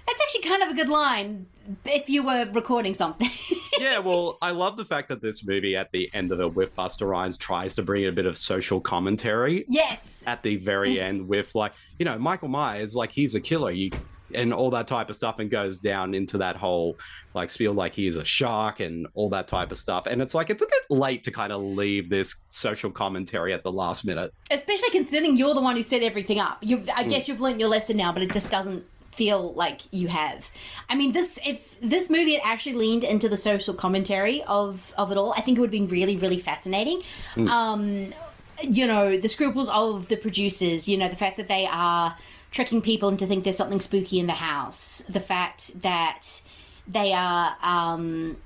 that's 0.08 0.22
actually 0.22 0.50
kind 0.50 0.64
of 0.64 0.70
a 0.70 0.74
good 0.74 0.90
line 0.90 1.46
if 1.86 2.10
you 2.10 2.24
were 2.24 2.48
recording 2.54 2.94
something. 2.94 3.30
yeah, 3.80 4.00
well, 4.00 4.38
I 4.42 4.52
love 4.52 4.78
the 4.78 4.86
fact 4.86 5.10
that 5.10 5.22
this 5.22 5.46
movie 5.46 5.76
at 5.76 5.92
the 5.92 6.10
end 6.14 6.32
of 6.32 6.40
it 6.40 6.56
with 6.56 6.76
Busta 6.76 7.08
Rhymes 7.08 7.38
tries 7.38 7.76
to 7.76 7.84
bring 7.84 8.06
a 8.06 8.12
bit 8.12 8.26
of 8.26 8.38
social 8.38 8.80
commentary. 8.80 9.66
yes. 9.68 10.24
At 10.26 10.44
the 10.44 10.56
very 10.56 11.00
end 11.02 11.28
with 11.28 11.54
like, 11.56 11.74
you 12.00 12.06
know, 12.06 12.18
Michael 12.18 12.48
Myers, 12.48 12.96
like 12.96 13.12
he's 13.12 13.36
a 13.36 13.42
killer. 13.42 13.72
You 13.72 13.92
and 14.34 14.54
all 14.54 14.70
that 14.72 14.88
type 14.88 15.10
of 15.10 15.16
stuff 15.16 15.40
and 15.40 15.50
goes 15.50 15.80
down 15.80 16.14
into 16.14 16.38
that 16.40 16.56
whole 16.56 16.98
like 17.34 17.50
spiel 17.50 17.74
like 17.74 17.94
he's 17.94 18.16
a 18.16 18.26
shark 18.26 18.80
and 18.80 19.08
all 19.14 19.30
that 19.30 19.48
type 19.48 19.72
of 19.72 19.78
stuff. 19.78 20.06
And 20.06 20.22
it's 20.22 20.34
like 20.34 20.50
it's 20.50 20.62
a 20.64 20.66
bit 20.66 20.84
late 20.90 21.24
to 21.26 21.32
kind 21.32 21.54
of 21.54 21.62
leave 21.62 22.10
this 22.10 22.36
social 22.50 22.92
commentary 22.92 23.54
at 23.54 23.64
the 23.64 23.72
last 23.72 24.06
minute. 24.06 24.34
Especially 24.52 24.90
considering 24.90 25.38
you're 25.38 25.54
the 25.54 25.62
one 25.62 25.76
who 25.76 25.82
set 25.82 26.02
everything 26.04 26.40
up. 26.40 26.58
You've, 26.62 26.90
I 26.90 27.04
Mm. 27.04 27.10
guess 27.10 27.28
you've 27.28 27.42
learned 27.42 27.60
your 27.60 27.70
lesson 27.70 27.96
now, 27.98 28.12
but 28.12 28.22
it 28.24 28.34
just 28.34 28.50
doesn't 28.52 28.86
feel 29.14 29.54
like 29.54 29.82
you 29.92 30.08
have. 30.10 30.50
I 30.90 30.96
mean, 30.96 31.12
this 31.12 31.40
if 31.46 31.80
this 31.82 32.10
movie 32.10 32.34
had 32.34 32.42
actually 32.46 32.76
leaned 32.76 33.04
into 33.04 33.28
the 33.30 33.38
social 33.38 33.74
commentary 33.74 34.44
of 34.44 34.94
of 34.98 35.12
it 35.12 35.18
all, 35.18 35.34
I 35.34 35.42
think 35.42 35.58
it 35.58 35.62
would 35.62 35.68
have 35.68 35.80
been 35.80 35.88
really, 35.88 36.18
really 36.18 36.40
fascinating. 36.40 37.02
Mm. 37.36 37.48
Um, 37.50 38.14
you 38.62 38.86
know, 38.88 39.18
the 39.18 39.30
scruples 39.30 39.70
of 39.70 40.08
the 40.08 40.18
producers. 40.18 40.88
You 40.90 40.98
know, 40.98 41.08
the 41.10 41.16
fact 41.16 41.38
that 41.38 41.48
they 41.48 41.68
are 41.72 42.16
tricking 42.58 42.82
people 42.82 43.08
into 43.08 43.28
think 43.28 43.44
there's 43.44 43.56
something 43.56 43.80
spooky 43.80 44.18
in 44.18 44.26
the 44.26 44.34
house. 44.34 45.04
The 45.08 45.20
fact 45.20 45.80
that 45.84 46.42
they 46.88 47.14
are. 47.14 47.56
Um, 47.62 48.38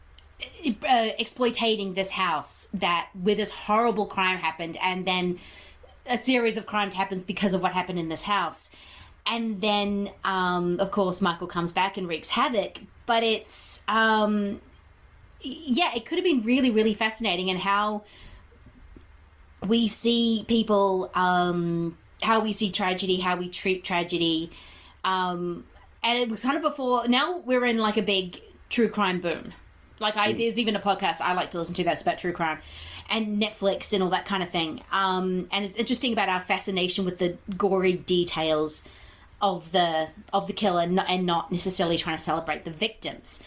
uh, 0.65 1.09
exploitating 1.19 1.93
this 1.93 2.09
house 2.09 2.67
that 2.73 3.09
where 3.21 3.35
this 3.35 3.51
horrible 3.51 4.07
crime 4.07 4.39
happened 4.39 4.75
and 4.81 5.05
then 5.05 5.37
a 6.07 6.17
series 6.17 6.57
of 6.57 6.65
crimes 6.65 6.95
happens 6.95 7.23
because 7.23 7.53
of 7.53 7.61
what 7.61 7.73
happened 7.73 7.99
in 7.99 8.09
this 8.09 8.23
house 8.23 8.71
and 9.27 9.61
then 9.61 10.09
um, 10.23 10.79
of 10.79 10.89
course 10.89 11.21
michael 11.21 11.45
comes 11.45 11.71
back 11.71 11.95
and 11.95 12.07
wreaks 12.07 12.31
havoc 12.31 12.79
but 13.05 13.21
it's 13.21 13.83
um, 13.87 14.59
yeah 15.41 15.91
it 15.95 16.07
could 16.07 16.17
have 16.17 16.25
been 16.25 16.41
really 16.41 16.71
really 16.71 16.95
fascinating 16.95 17.51
and 17.51 17.59
how 17.59 18.01
we 19.67 19.87
see 19.87 20.43
people 20.47 21.11
um, 21.13 21.95
how 22.21 22.39
we 22.39 22.53
see 22.53 22.71
tragedy 22.71 23.17
how 23.17 23.35
we 23.35 23.49
treat 23.49 23.83
tragedy 23.83 24.51
um, 25.03 25.65
and 26.03 26.17
it 26.17 26.29
was 26.29 26.43
kind 26.43 26.57
of 26.57 26.63
before 26.63 27.07
now 27.07 27.37
we're 27.39 27.65
in 27.65 27.77
like 27.77 27.97
a 27.97 28.01
big 28.01 28.39
true 28.69 28.89
crime 28.89 29.19
boom 29.19 29.53
like 30.01 30.17
I, 30.17 30.33
there's 30.33 30.59
even 30.59 30.75
a 30.75 30.79
podcast 30.79 31.21
I 31.21 31.33
like 31.33 31.51
to 31.51 31.59
listen 31.59 31.75
to 31.75 31.83
that's 31.83 32.01
about 32.01 32.17
true 32.17 32.33
crime, 32.33 32.57
and 33.09 33.41
Netflix 33.41 33.93
and 33.93 34.01
all 34.01 34.09
that 34.09 34.25
kind 34.25 34.41
of 34.41 34.49
thing. 34.49 34.81
Um, 34.91 35.47
and 35.51 35.63
it's 35.63 35.75
interesting 35.75 36.11
about 36.11 36.27
our 36.27 36.41
fascination 36.41 37.05
with 37.05 37.19
the 37.19 37.37
gory 37.55 37.93
details 37.93 38.89
of 39.41 39.71
the 39.71 40.09
of 40.33 40.47
the 40.47 40.53
killer, 40.53 40.81
and 40.81 41.25
not 41.25 41.51
necessarily 41.51 41.97
trying 41.97 42.17
to 42.17 42.23
celebrate 42.23 42.65
the 42.65 42.71
victims. 42.71 43.43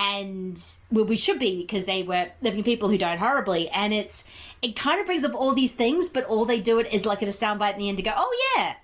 And 0.00 0.62
well, 0.92 1.06
we 1.06 1.16
should 1.16 1.40
be 1.40 1.62
because 1.62 1.84
they 1.84 2.04
were 2.04 2.28
living 2.40 2.62
people 2.62 2.88
who 2.88 2.96
died 2.96 3.18
horribly. 3.18 3.68
And 3.70 3.92
it's 3.92 4.24
it 4.62 4.76
kind 4.76 5.00
of 5.00 5.06
brings 5.06 5.24
up 5.24 5.34
all 5.34 5.54
these 5.54 5.74
things, 5.74 6.08
but 6.08 6.24
all 6.24 6.44
they 6.44 6.60
do 6.60 6.78
it 6.78 6.92
is 6.92 7.04
like 7.04 7.20
at 7.20 7.28
a 7.28 7.32
soundbite 7.32 7.72
in 7.72 7.78
the 7.80 7.88
end 7.88 7.98
to 7.98 8.04
go, 8.04 8.12
"Oh 8.16 8.54
yeah, 8.56 8.74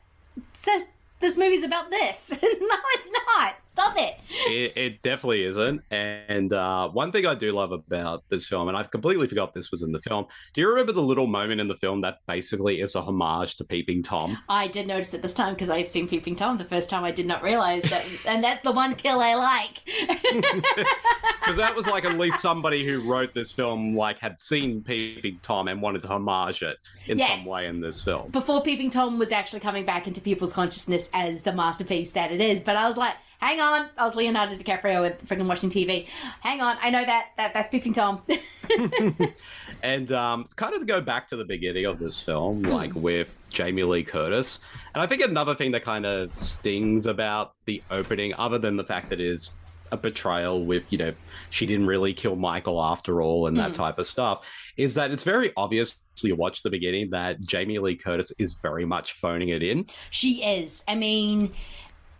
so 0.52 0.72
this 1.20 1.38
movie's 1.38 1.62
about 1.62 1.90
this." 1.90 2.30
no, 2.42 2.48
it's 2.50 3.12
not. 3.12 3.54
Stop 3.74 3.94
it. 3.98 4.14
it, 4.30 4.72
it 4.76 5.02
definitely 5.02 5.44
isn't. 5.44 5.82
And 5.90 6.52
uh, 6.52 6.88
one 6.90 7.10
thing 7.10 7.26
I 7.26 7.34
do 7.34 7.50
love 7.50 7.72
about 7.72 8.22
this 8.28 8.46
film, 8.46 8.68
and 8.68 8.76
I've 8.76 8.90
completely 8.92 9.26
forgot 9.26 9.52
this 9.52 9.70
was 9.72 9.82
in 9.82 9.90
the 9.90 10.00
film. 10.00 10.26
Do 10.54 10.60
you 10.60 10.68
remember 10.68 10.92
the 10.92 11.02
little 11.02 11.26
moment 11.26 11.60
in 11.60 11.66
the 11.66 11.76
film 11.76 12.00
that 12.02 12.18
basically 12.28 12.80
is 12.80 12.94
a 12.94 13.02
homage 13.02 13.56
to 13.56 13.64
Peeping 13.64 14.04
Tom? 14.04 14.38
I 14.48 14.68
did 14.68 14.86
notice 14.86 15.12
it 15.12 15.22
this 15.22 15.34
time 15.34 15.54
because 15.54 15.70
I've 15.70 15.90
seen 15.90 16.06
Peeping 16.06 16.36
Tom 16.36 16.56
the 16.56 16.64
first 16.64 16.88
time. 16.88 17.02
I 17.02 17.10
did 17.10 17.26
not 17.26 17.42
realize 17.42 17.82
that, 17.84 18.04
and 18.28 18.44
that's 18.44 18.62
the 18.62 18.72
one 18.72 18.94
kill 18.94 19.20
I 19.20 19.34
like. 19.34 20.54
Because 21.44 21.58
that 21.58 21.76
was 21.76 21.86
like 21.86 22.06
at 22.06 22.16
least 22.16 22.40
somebody 22.40 22.86
who 22.86 23.00
wrote 23.02 23.34
this 23.34 23.52
film 23.52 23.94
like 23.94 24.18
had 24.18 24.40
seen 24.40 24.82
Peeping 24.82 25.40
Tom 25.42 25.68
and 25.68 25.82
wanted 25.82 26.00
to 26.00 26.08
homage 26.08 26.62
it 26.62 26.78
in 27.06 27.18
Yes. 27.18 27.28
some 27.38 27.44
way 27.44 27.66
in 27.66 27.82
this 27.82 28.00
film. 28.00 28.30
Before 28.30 28.62
Peeping 28.62 28.88
Tom 28.88 29.18
was 29.18 29.30
actually 29.30 29.60
coming 29.60 29.84
back 29.84 30.06
into 30.06 30.22
people's 30.22 30.54
consciousness 30.54 31.10
as 31.12 31.42
the 31.42 31.52
masterpiece 31.52 32.12
that 32.12 32.32
it 32.32 32.40
is, 32.40 32.62
but 32.62 32.76
I 32.76 32.86
was 32.86 32.96
like, 32.96 33.12
hang 33.44 33.60
on, 33.60 33.88
I 33.98 34.04
was 34.04 34.14
Leonardo 34.16 34.54
DiCaprio 34.54 35.02
with 35.02 35.26
freaking 35.28 35.46
watching 35.46 35.68
TV. 35.70 36.06
Hang 36.40 36.60
on, 36.62 36.78
I 36.80 36.88
know 36.90 37.04
that 37.04 37.26
that 37.36 37.52
that's 37.52 37.68
Peeping 37.68 37.92
Tom. 37.92 38.22
And 39.82 40.12
um, 40.12 40.46
kind 40.56 40.72
of 40.72 40.80
to 40.80 40.86
go 40.86 41.02
back 41.02 41.28
to 41.28 41.36
the 41.36 41.44
beginning 41.44 41.84
of 41.84 41.98
this 41.98 42.18
film, 42.18 42.62
like 42.62 42.94
with 42.94 43.28
Jamie 43.50 43.82
Lee 43.82 44.02
Curtis. 44.02 44.60
And 44.94 45.02
I 45.02 45.06
think 45.06 45.20
another 45.20 45.54
thing 45.54 45.72
that 45.72 45.84
kind 45.84 46.06
of 46.06 46.34
stings 46.34 47.06
about 47.06 47.52
the 47.66 47.82
opening, 47.90 48.32
other 48.38 48.56
than 48.56 48.78
the 48.78 48.84
fact 48.84 49.10
that 49.10 49.20
it 49.20 49.26
is 49.26 49.50
a 49.92 49.98
betrayal 49.98 50.64
with, 50.64 50.90
you 50.90 50.96
know, 50.96 51.12
she 51.50 51.66
didn't 51.66 51.86
really 51.86 52.14
kill 52.14 52.34
Michael 52.34 52.82
after 52.82 53.20
all 53.20 53.46
and 53.46 53.58
that 53.58 53.72
Mm. 53.72 53.76
type 53.76 53.98
of 53.98 54.06
stuff, 54.06 54.46
is 54.78 54.94
that 54.94 55.10
it's 55.10 55.22
very 55.24 55.52
obvious 55.54 56.00
you 56.22 56.34
watch 56.34 56.62
the 56.62 56.70
beginning 56.70 57.10
that 57.10 57.40
Jamie 57.42 57.78
Lee 57.78 57.96
Curtis 57.96 58.32
is 58.38 58.54
very 58.54 58.86
much 58.86 59.12
phoning 59.12 59.50
it 59.50 59.62
in. 59.62 59.84
She 60.10 60.42
is. 60.42 60.82
I 60.88 60.94
mean, 60.94 61.52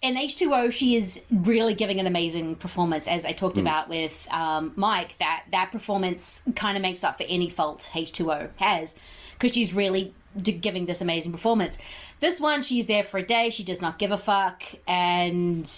in 0.05 0.16
H2O, 0.16 0.70
she 0.72 0.94
is 0.96 1.24
really 1.30 1.74
giving 1.74 1.98
an 1.98 2.07
amazing 2.07 2.57
performance, 2.57 3.09
as 3.09 3.24
I 3.24 3.32
talked 3.32 3.57
Mm. 3.57 3.62
about 3.62 3.88
with 3.88 4.26
um, 4.30 4.72
Mike. 4.76 5.16
That 5.18 5.44
that 5.50 5.72
performance 5.72 6.42
kind 6.55 6.76
of 6.76 6.82
makes 6.82 7.02
up 7.02 7.16
for 7.18 7.24
any 7.28 7.48
fault 7.48 7.88
H2O 7.92 8.50
has, 8.57 8.96
because 9.32 9.52
she's 9.55 9.72
really 9.72 10.12
d- 10.40 10.52
giving 10.52 10.86
this 10.86 11.00
amazing 11.00 11.32
performance. 11.32 11.78
This 12.20 12.40
one, 12.40 12.62
she's 12.62 12.86
there 12.86 13.02
for 13.02 13.18
a 13.18 13.22
day. 13.22 13.50
She 13.50 13.64
does 13.64 13.80
not 13.82 13.98
give 13.98 14.11
a 14.11 14.18
fuck, 14.18 14.62
and 14.86 15.70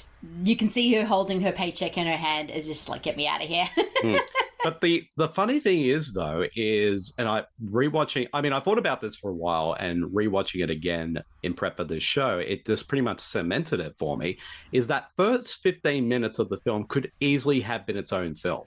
you 0.44 0.56
can 0.56 0.68
see 0.70 0.92
her 0.94 1.04
holding 1.04 1.40
her 1.42 1.52
paycheck 1.52 1.96
in 1.96 2.06
her 2.06 2.16
hand, 2.16 2.50
is 2.50 2.66
just 2.66 2.88
like, 2.88 3.02
get 3.02 3.16
me 3.16 3.26
out 3.28 3.42
of 3.42 3.48
here. 3.48 3.68
Hmm. 4.02 4.16
But 4.66 4.80
the 4.80 5.06
the 5.16 5.28
funny 5.28 5.60
thing 5.60 5.82
is 5.82 6.12
though 6.12 6.44
is 6.56 7.14
and 7.18 7.28
I 7.28 7.44
rewatching 7.64 8.26
I 8.32 8.40
mean 8.40 8.52
I 8.52 8.58
thought 8.58 8.78
about 8.78 9.00
this 9.00 9.14
for 9.14 9.30
a 9.30 9.32
while 9.32 9.76
and 9.78 10.06
rewatching 10.06 10.60
it 10.60 10.70
again 10.70 11.22
in 11.44 11.54
prep 11.54 11.76
for 11.76 11.84
this 11.84 12.02
show 12.02 12.40
it 12.40 12.66
just 12.66 12.88
pretty 12.88 13.02
much 13.02 13.20
cemented 13.20 13.78
it 13.78 13.94
for 13.96 14.16
me 14.16 14.38
is 14.72 14.88
that 14.88 15.10
first 15.16 15.62
15 15.62 16.08
minutes 16.08 16.40
of 16.40 16.48
the 16.48 16.56
film 16.56 16.82
could 16.88 17.12
easily 17.20 17.60
have 17.60 17.86
been 17.86 17.96
its 17.96 18.12
own 18.12 18.34
film. 18.34 18.64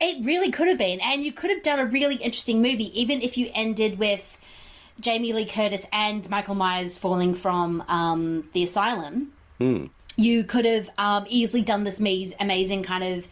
It 0.00 0.24
really 0.24 0.52
could 0.52 0.68
have 0.68 0.78
been, 0.78 1.00
and 1.00 1.24
you 1.24 1.32
could 1.32 1.50
have 1.50 1.64
done 1.64 1.80
a 1.80 1.86
really 1.86 2.14
interesting 2.14 2.62
movie, 2.62 2.92
even 3.00 3.20
if 3.20 3.36
you 3.36 3.50
ended 3.52 3.98
with 3.98 4.38
Jamie 5.00 5.32
Lee 5.32 5.46
Curtis 5.46 5.84
and 5.92 6.30
Michael 6.30 6.54
Myers 6.54 6.96
falling 6.96 7.34
from 7.34 7.82
um, 7.88 8.48
the 8.52 8.62
asylum. 8.62 9.32
Hmm. 9.58 9.86
You 10.16 10.44
could 10.44 10.64
have 10.64 10.90
um, 10.96 11.26
easily 11.28 11.62
done 11.62 11.82
this 11.82 11.98
amazing 11.98 12.84
kind 12.84 13.02
of 13.02 13.26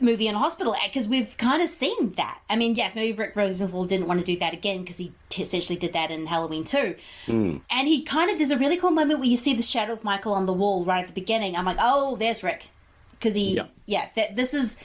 movie 0.00 0.28
in 0.28 0.34
a 0.34 0.38
hospital 0.38 0.74
because 0.84 1.06
we've 1.08 1.36
kind 1.38 1.62
of 1.62 1.68
seen 1.68 2.12
that. 2.12 2.40
I 2.48 2.56
mean, 2.56 2.74
yes, 2.74 2.94
maybe 2.94 3.16
Rick 3.16 3.34
Rosenthal 3.36 3.84
didn't 3.84 4.06
want 4.06 4.20
to 4.20 4.26
do 4.26 4.38
that 4.38 4.52
again 4.54 4.80
because 4.80 4.98
he 4.98 5.12
t- 5.28 5.42
essentially 5.42 5.78
did 5.78 5.92
that 5.92 6.10
in 6.10 6.26
Halloween 6.26 6.64
2. 6.64 6.94
Hmm. 7.26 7.56
And 7.70 7.88
he 7.88 8.02
kind 8.02 8.30
of, 8.30 8.38
there's 8.38 8.50
a 8.50 8.58
really 8.58 8.76
cool 8.76 8.90
moment 8.90 9.20
where 9.20 9.28
you 9.28 9.36
see 9.36 9.54
the 9.54 9.62
shadow 9.62 9.92
of 9.92 10.04
Michael 10.04 10.32
on 10.34 10.46
the 10.46 10.52
wall 10.52 10.84
right 10.84 11.00
at 11.02 11.08
the 11.08 11.12
beginning. 11.14 11.56
I'm 11.56 11.64
like, 11.64 11.78
oh, 11.80 12.16
there's 12.16 12.42
Rick. 12.42 12.66
Because 13.12 13.34
he, 13.34 13.54
Yeah. 13.56 13.66
yeah, 13.86 14.08
that 14.16 14.36
this 14.36 14.54
is 14.54 14.78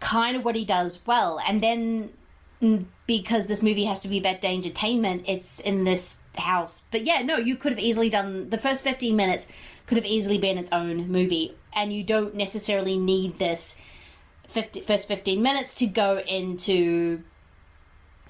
kind 0.00 0.36
of 0.36 0.44
what 0.44 0.54
he 0.56 0.64
does 0.64 1.04
well. 1.06 1.40
And 1.46 1.62
then 1.62 2.10
mm, 2.60 2.84
because 3.06 3.48
this 3.48 3.62
movie 3.62 3.84
has 3.84 4.00
to 4.00 4.08
be 4.08 4.18
about 4.18 4.40
dangertainment, 4.40 5.24
it's 5.26 5.60
in 5.60 5.84
this 5.84 6.18
house. 6.36 6.82
But 6.90 7.04
yeah, 7.04 7.22
no, 7.22 7.36
you 7.36 7.56
could 7.56 7.72
have 7.72 7.78
easily 7.80 8.08
done 8.08 8.50
the 8.50 8.58
first 8.58 8.84
15 8.84 9.14
minutes 9.16 9.46
could 9.86 9.98
have 9.98 10.06
easily 10.06 10.38
been 10.38 10.58
its 10.58 10.72
own 10.72 11.08
movie. 11.08 11.54
And 11.74 11.92
you 11.92 12.04
don't 12.04 12.34
necessarily 12.34 12.96
need 12.98 13.38
this 13.38 13.78
50, 14.52 14.80
first 14.82 15.08
15 15.08 15.42
minutes 15.42 15.74
to 15.76 15.86
go 15.86 16.18
into 16.20 17.22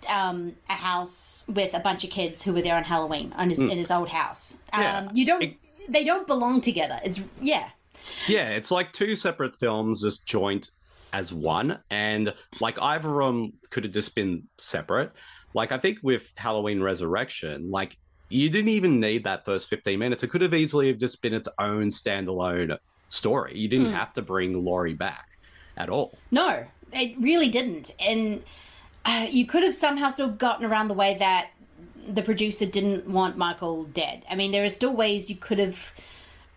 um, 0.08 0.54
a 0.68 0.72
house 0.72 1.44
with 1.48 1.74
a 1.74 1.80
bunch 1.80 2.04
of 2.04 2.10
kids 2.10 2.42
who 2.42 2.52
were 2.52 2.62
there 2.62 2.76
on 2.76 2.84
Halloween 2.84 3.32
on 3.36 3.50
his, 3.50 3.58
Mm. 3.58 3.72
in 3.72 3.78
his 3.78 3.90
old 3.90 4.08
house. 4.08 4.58
Um, 4.72 4.82
Yeah. 4.82 5.08
You 5.12 5.26
don't, 5.26 5.54
they 5.88 6.04
don't 6.04 6.26
belong 6.26 6.60
together. 6.60 6.98
It's, 7.04 7.20
yeah. 7.40 7.68
Yeah, 8.26 8.48
it's 8.50 8.70
like 8.70 8.92
two 8.92 9.14
separate 9.14 9.58
films 9.60 10.02
just 10.02 10.26
joined 10.26 10.70
as 11.12 11.32
one, 11.32 11.78
and 11.90 12.34
like 12.60 12.80
either 12.82 13.20
of 13.20 13.34
them 13.34 13.52
could 13.70 13.84
have 13.84 13.92
just 13.92 14.14
been 14.14 14.44
separate. 14.58 15.12
Like 15.54 15.70
I 15.70 15.78
think 15.78 15.98
with 16.02 16.30
Halloween 16.36 16.80
Resurrection, 16.82 17.70
like 17.70 17.96
you 18.28 18.48
didn't 18.48 18.70
even 18.70 18.98
need 18.98 19.24
that 19.24 19.44
first 19.44 19.68
fifteen 19.68 19.98
minutes. 19.98 20.22
It 20.22 20.28
could 20.28 20.40
have 20.40 20.54
easily 20.54 20.88
have 20.88 20.98
just 20.98 21.20
been 21.22 21.34
its 21.34 21.48
own 21.60 21.90
standalone 21.90 22.76
story. 23.10 23.56
You 23.58 23.68
didn't 23.68 23.88
Mm. 23.92 23.94
have 23.94 24.14
to 24.14 24.22
bring 24.22 24.64
Laurie 24.64 24.94
back 24.94 25.26
at 25.76 25.88
all. 25.88 26.12
No, 26.30 26.64
it 26.92 27.16
really 27.18 27.48
didn't. 27.48 27.94
And 28.00 28.42
uh, 29.04 29.26
you 29.30 29.46
could 29.46 29.62
have 29.62 29.74
somehow 29.74 30.10
still 30.10 30.30
gotten 30.30 30.64
around 30.64 30.88
the 30.88 30.94
way 30.94 31.16
that 31.18 31.50
the 32.06 32.22
producer 32.22 32.66
didn't 32.66 33.08
want 33.08 33.36
Michael 33.36 33.84
dead. 33.84 34.24
I 34.28 34.34
mean, 34.34 34.52
there 34.52 34.64
are 34.64 34.68
still 34.68 34.94
ways 34.94 35.30
you 35.30 35.36
could 35.36 35.58
have. 35.58 35.94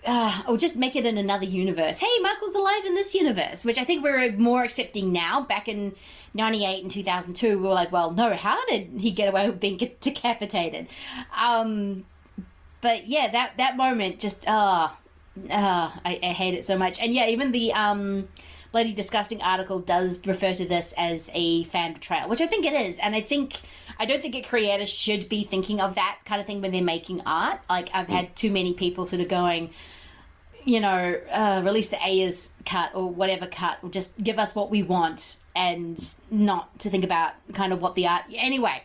Uh, 0.08 0.44
or 0.48 0.56
just 0.56 0.76
make 0.76 0.96
it 0.96 1.04
in 1.04 1.18
another 1.18 1.46
universe. 1.46 1.98
Hey, 1.98 2.20
Michael's 2.22 2.54
alive 2.54 2.86
in 2.86 2.94
this 2.94 3.16
universe, 3.16 3.66
which 3.66 3.80
I 3.80 3.84
think 3.84 4.04
we're 4.04 4.32
more 4.34 4.62
accepting 4.62 5.12
now. 5.12 5.42
Back 5.42 5.68
in 5.68 5.96
98 6.36 6.84
and 6.84 6.92
2002, 6.92 7.58
we 7.58 7.68
were 7.68 7.74
like, 7.74 7.92
well, 7.92 8.12
no, 8.12 8.36
how 8.36 8.64
did 8.68 8.92
he 9.00 9.10
get 9.10 9.28
away 9.30 9.50
with 9.50 9.60
being 9.60 9.78
decapitated? 10.02 10.90
Um, 11.36 12.06
but 12.82 13.08
yeah, 13.08 13.32
that, 13.32 13.54
that 13.58 13.78
moment 13.78 14.20
just, 14.20 14.44
ah, 14.46 14.96
Ah, 15.50 16.00
I, 16.06 16.20
I 16.24 16.28
hate 16.28 16.54
it 16.54 16.66
so 16.66 16.78
much. 16.78 17.00
And 17.02 17.14
yeah, 17.14 17.28
even 17.28 17.52
the 17.52 17.74
um, 17.74 18.28
bloody 18.76 18.94
disgusting 18.94 19.42
article 19.42 19.80
does 19.80 20.28
refer 20.28 20.54
to 20.54 20.66
this 20.66 20.94
as 20.98 21.32
a 21.34 21.64
fan 21.64 21.94
betrayal, 21.94 22.28
which 22.28 22.42
I 22.42 22.46
think 22.46 22.66
it 22.66 22.74
is. 22.74 23.00
And 23.00 23.16
I 23.16 23.22
think 23.22 23.62
I 23.98 24.06
don't 24.06 24.22
think 24.22 24.36
a 24.36 24.42
creator 24.42 24.86
should 24.86 25.30
be 25.30 25.46
thinking 25.46 25.80
of 25.80 25.96
that 25.96 26.20
kind 26.26 26.42
of 26.42 26.46
thing 26.46 26.60
when 26.60 26.74
they're 26.74 26.84
making 26.84 27.22
art. 27.26 27.62
Like 27.70 27.88
I've 27.94 28.10
had 28.10 28.36
too 28.36 28.52
many 28.52 28.74
people 28.74 29.06
sort 29.06 29.22
of 29.22 29.30
going, 29.30 29.70
you 30.66 30.82
know, 30.82 31.18
uh, 31.32 31.62
release 31.64 31.88
the 31.88 32.06
Ayer's 32.06 32.52
cut 32.66 32.94
or 32.94 33.10
whatever 33.10 33.48
cut, 33.48 33.78
or 33.82 33.90
just 33.90 34.22
give 34.22 34.38
us 34.38 34.54
what 34.54 34.70
we 34.70 34.84
want, 34.84 35.38
and 35.56 35.98
not 36.30 36.78
to 36.80 36.90
think 36.90 37.06
about 37.06 37.32
kind 37.54 37.72
of 37.72 37.82
what 37.82 37.96
the 37.96 38.08
art. 38.08 38.24
Anyway, 38.36 38.84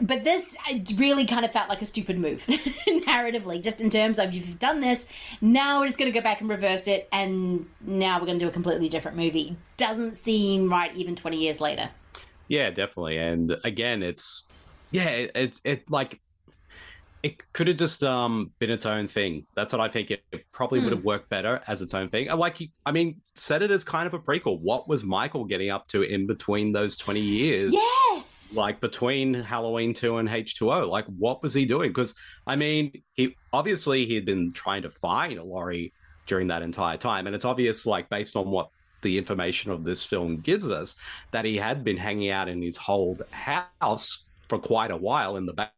but 0.00 0.24
this 0.24 0.56
really 0.96 1.24
kind 1.24 1.44
of 1.44 1.50
felt 1.52 1.68
like 1.68 1.80
a 1.80 1.86
stupid 1.86 2.18
move 2.18 2.44
narratively 2.86 3.62
just 3.62 3.80
in 3.80 3.88
terms 3.90 4.18
of 4.18 4.34
you've 4.34 4.58
done 4.58 4.80
this 4.80 5.06
now 5.40 5.80
we're 5.80 5.86
just 5.86 5.98
going 5.98 6.10
to 6.12 6.16
go 6.18 6.22
back 6.22 6.40
and 6.40 6.50
reverse 6.50 6.86
it 6.86 7.08
and 7.12 7.66
now 7.80 8.18
we're 8.20 8.26
going 8.26 8.38
to 8.38 8.44
do 8.44 8.48
a 8.48 8.52
completely 8.52 8.88
different 8.88 9.16
movie 9.16 9.56
doesn't 9.76 10.14
seem 10.14 10.70
right 10.70 10.94
even 10.94 11.16
20 11.16 11.36
years 11.38 11.60
later 11.60 11.88
Yeah, 12.48 12.70
definitely. 12.70 13.18
And 13.18 13.56
again, 13.64 14.02
it's 14.04 14.46
yeah, 14.92 15.08
it 15.08 15.30
it, 15.34 15.60
it 15.64 15.90
like 15.90 16.20
it 17.22 17.52
could 17.52 17.66
have 17.66 17.76
just 17.76 18.04
um 18.04 18.52
been 18.60 18.70
its 18.70 18.86
own 18.86 19.08
thing. 19.08 19.46
That's 19.56 19.72
what 19.72 19.80
I 19.80 19.88
think. 19.88 20.12
It, 20.12 20.22
it 20.30 20.44
probably 20.52 20.78
would 20.78 20.90
Hmm. 20.92 20.96
have 20.98 21.04
worked 21.04 21.28
better 21.28 21.60
as 21.66 21.82
its 21.82 21.92
own 21.92 22.08
thing. 22.08 22.28
And 22.28 22.38
Like, 22.38 22.60
you- 22.60 22.68
I 22.84 22.92
mean, 22.92 23.20
set 23.34 23.62
it 23.62 23.72
as 23.72 23.82
kind 23.82 24.06
of 24.06 24.14
a 24.14 24.20
prequel. 24.20 24.60
What 24.60 24.86
was 24.88 25.02
Michael 25.02 25.44
getting 25.44 25.70
up 25.70 25.88
to 25.88 26.02
in 26.02 26.28
between 26.28 26.70
those 26.72 26.96
twenty 26.96 27.20
years? 27.20 27.72
yes 27.72 28.35
Like 28.54 28.80
between 28.80 29.34
Halloween 29.34 29.94
two 29.94 30.18
and 30.18 30.28
H 30.28 30.56
two 30.56 30.70
O. 30.70 30.88
Like, 30.88 31.06
what 31.06 31.42
was 31.42 31.54
he 31.54 31.64
doing? 31.64 31.90
Because 31.90 32.14
I 32.46 32.54
mean, 32.54 33.02
he 33.14 33.34
obviously 33.52 34.04
he 34.04 34.14
had 34.14 34.26
been 34.26 34.52
trying 34.52 34.82
to 34.82 34.90
find 34.90 35.42
Laurie 35.42 35.92
during 36.26 36.48
that 36.48 36.62
entire 36.62 36.96
time, 36.96 37.26
and 37.26 37.34
it's 37.34 37.44
obvious, 37.44 37.86
like 37.86 38.08
based 38.10 38.36
on 38.36 38.50
what 38.50 38.68
the 39.02 39.16
information 39.16 39.70
of 39.70 39.84
this 39.84 40.04
film 40.04 40.38
gives 40.38 40.68
us, 40.68 40.96
that 41.30 41.44
he 41.44 41.56
had 41.56 41.84
been 41.84 41.96
hanging 41.96 42.30
out 42.30 42.48
in 42.48 42.60
his 42.60 42.78
old 42.88 43.22
house 43.30 44.26
for 44.48 44.58
quite 44.58 44.90
a 44.90 44.96
while 44.96 45.36
in 45.36 45.46
the 45.46 45.52
back. 45.52 45.72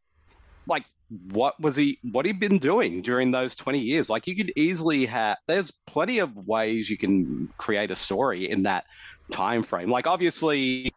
Like, 0.67 0.85
what 1.31 1.59
was 1.61 1.77
he? 1.77 1.99
What 2.03 2.27
he'd 2.27 2.41
been 2.41 2.59
doing 2.59 3.03
during 3.03 3.31
those 3.31 3.57
twenty 3.57 3.81
years? 3.81 4.11
Like, 4.11 4.27
you 4.27 4.37
could 4.37 4.53
easily 4.57 5.07
have. 5.07 5.37
There's 5.47 5.71
plenty 5.87 6.19
of 6.19 6.35
ways 6.47 6.91
you 6.91 6.99
can 6.99 7.49
create 7.59 7.91
a 7.91 7.97
story 7.97 8.51
in 8.51 8.63
that 8.65 8.85
time 9.31 9.63
frame. 9.63 9.91
Like, 9.91 10.07
obviously, 10.07 10.93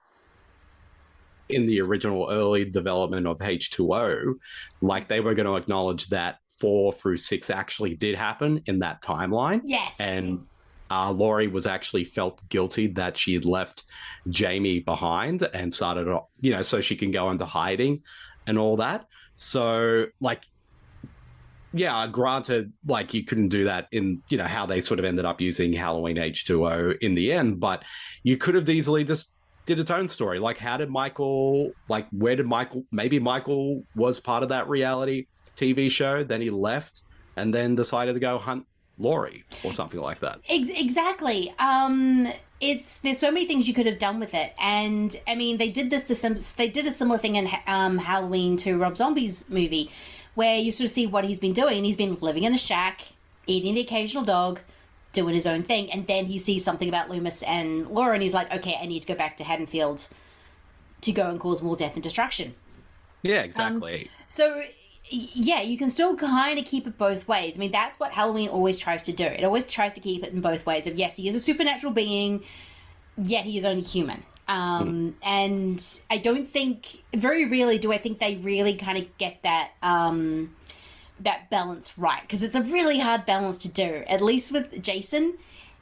in 1.54 1.68
the 1.68 1.82
original 1.82 2.28
early 2.30 2.66
development 2.66 3.28
of 3.28 3.40
H2O, 3.40 4.36
like 4.82 5.08
they 5.08 5.20
were 5.20 5.34
going 5.34 5.46
to 5.48 5.56
acknowledge 5.56 6.08
that 6.08 6.38
four 6.60 6.94
through 6.94 7.18
six 7.18 7.50
actually 7.50 7.96
did 7.96 8.16
happen 8.16 8.62
in 8.68 8.80
that 8.80 9.02
timeline. 9.02 9.62
Yes. 9.66 10.00
And 10.00 10.46
uh, 10.92 11.12
Laurie 11.12 11.48
was 11.48 11.66
actually 11.66 12.04
felt 12.04 12.48
guilty 12.50 12.88
that 12.88 13.18
she 13.18 13.34
had 13.34 13.46
left 13.46 13.84
Jamie 14.30 14.80
behind 14.80 15.48
and 15.54 15.74
started, 15.74 16.08
you 16.42 16.52
know, 16.52 16.62
so 16.62 16.82
she 16.82 16.96
can 16.96 17.12
go 17.12 17.32
into 17.32 17.46
hiding 17.46 18.02
and 18.46 18.58
all 18.58 18.78
that. 18.78 19.06
So, 19.36 20.08
like, 20.20 20.42
yeah, 21.74 22.06
granted, 22.08 22.74
like 22.86 23.14
you 23.14 23.24
couldn't 23.24 23.48
do 23.48 23.64
that 23.64 23.88
in, 23.92 24.22
you 24.30 24.38
know, 24.38 24.46
how 24.46 24.66
they 24.66 24.82
sort 24.82 25.00
of 25.00 25.06
ended 25.06 25.24
up 25.24 25.40
using 25.40 25.72
Halloween 25.72 26.18
H2O 26.18 26.98
in 27.00 27.16
the 27.16 27.32
end, 27.32 27.60
but 27.60 27.84
you 28.24 28.36
could 28.36 28.56
have 28.56 28.70
easily 28.70 29.06
just 29.06 29.36
did 29.66 29.80
its 29.80 29.92
own 29.92 30.08
story. 30.08 30.40
Like, 30.40 30.58
how 30.58 30.78
did 30.78 30.90
Michael, 30.90 31.72
like, 31.88 32.08
where 32.12 32.36
did 32.36 32.48
Michael, 32.48 32.84
maybe 32.92 33.20
Michael 33.20 33.84
was 33.96 34.20
part 34.20 34.44
of 34.44 34.50
that 34.50 34.68
reality 34.68 35.28
TV 35.56 35.90
show, 35.92 36.24
then 36.24 36.42
he 36.42 36.50
left 36.50 37.02
and 37.36 37.54
then 37.54 37.76
decided 37.76 38.14
to 38.14 38.20
go 38.20 38.38
hunt 38.38 38.66
Laurie 38.98 39.44
or 39.64 39.72
something 39.72 40.00
like 40.00 40.20
that. 40.20 40.40
Exactly. 40.48 41.54
Um, 41.60 42.28
it's 42.60 43.00
there's 43.00 43.18
so 43.18 43.32
many 43.32 43.48
things 43.48 43.68
you 43.68 43.74
could 43.74 43.88
have 43.88 43.98
done 43.98 44.20
with 44.20 44.34
it, 44.34 44.54
and 44.62 45.16
I 45.28 45.36
mean 45.36 45.58
they 45.58 45.70
did 45.70 45.90
this. 45.90 46.04
The 46.04 46.54
they 46.58 46.70
did 46.70 46.86
a 46.86 46.92
similar 46.92 47.18
thing 47.18 47.36
in 47.36 47.50
um, 47.66 47.98
Halloween 47.98 48.56
to 48.58 48.78
Rob 48.78 48.96
Zombie's 48.96 49.50
movie, 49.50 49.90
where 50.36 50.58
you 50.58 50.72
sort 50.72 50.86
of 50.86 50.92
see 50.92 51.08
what 51.08 51.24
he's 51.24 51.40
been 51.40 51.54
doing. 51.54 51.84
He's 51.84 51.96
been 51.96 52.18
living 52.22 52.44
in 52.44 52.54
a 52.54 52.60
shack, 52.60 53.02
eating 53.48 53.74
the 53.74 53.82
occasional 53.82 54.24
dog, 54.24 54.62
doing 55.14 55.36
his 55.36 55.46
own 55.46 55.64
thing, 55.64 55.92
and 55.92 56.08
then 56.08 56.26
he 56.26 56.38
sees 56.38 56.64
something 56.64 56.88
about 56.88 57.10
Loomis 57.10 57.44
and 57.44 57.88
Laura, 57.88 58.14
and 58.14 58.24
he's 58.24 58.34
like, 58.34 58.54
okay, 58.54 58.78
I 58.82 58.86
need 58.86 59.02
to 59.02 59.08
go 59.08 59.16
back 59.16 59.38
to 59.38 59.44
Haddonfield 59.44 60.08
to 61.02 61.12
go 61.12 61.30
and 61.30 61.40
cause 61.40 61.62
more 61.62 61.76
death 61.76 61.96
and 61.96 62.04
destruction. 62.04 62.56
Yeah, 63.22 63.42
exactly. 63.42 64.10
So, 64.30 64.64
yeah, 65.10 65.62
you 65.62 65.78
can 65.78 65.90
still 65.90 66.16
kind 66.16 66.58
of 66.58 66.66
keep 66.66 66.88
it 66.88 66.98
both 66.98 67.28
ways. 67.28 67.58
I 67.58 67.60
mean, 67.60 67.72
that's 67.72 68.00
what 68.00 68.12
Halloween 68.12 68.50
always 68.50 68.80
tries 68.80 69.04
to 69.04 69.12
do. 69.12 69.26
It 69.26 69.44
always 69.44 69.68
tries 69.68 69.94
to 69.94 70.02
keep 70.02 70.24
it 70.24 70.32
in 70.34 70.42
both 70.42 70.66
ways. 70.66 70.88
Of 70.88 70.96
yes, 70.96 71.18
he 71.18 71.28
is 71.28 71.36
a 71.36 71.40
supernatural 71.40 71.92
being, 71.94 72.44
yet 73.18 73.46
he 73.46 73.58
is 73.58 73.66
only 73.66 73.82
human. 73.82 74.24
Um, 74.48 75.16
And 75.24 75.84
I 76.10 76.18
don't 76.18 76.48
think, 76.48 77.04
very 77.14 77.46
rarely 77.46 77.78
do 77.78 77.92
I 77.92 77.98
think 77.98 78.20
they 78.20 78.36
really 78.38 78.76
kind 78.76 78.98
of 78.98 79.18
get 79.18 79.44
that 79.44 79.72
um, 79.82 80.56
that 81.24 81.50
balance 81.50 81.98
right 81.98 82.22
because 82.22 82.44
it's 82.44 82.56
a 82.56 82.62
really 82.64 83.00
hard 83.00 83.26
balance 83.26 83.58
to 83.60 83.72
do. 83.72 84.04
At 84.08 84.22
least 84.22 84.52
with 84.52 84.82
Jason, 84.82 85.38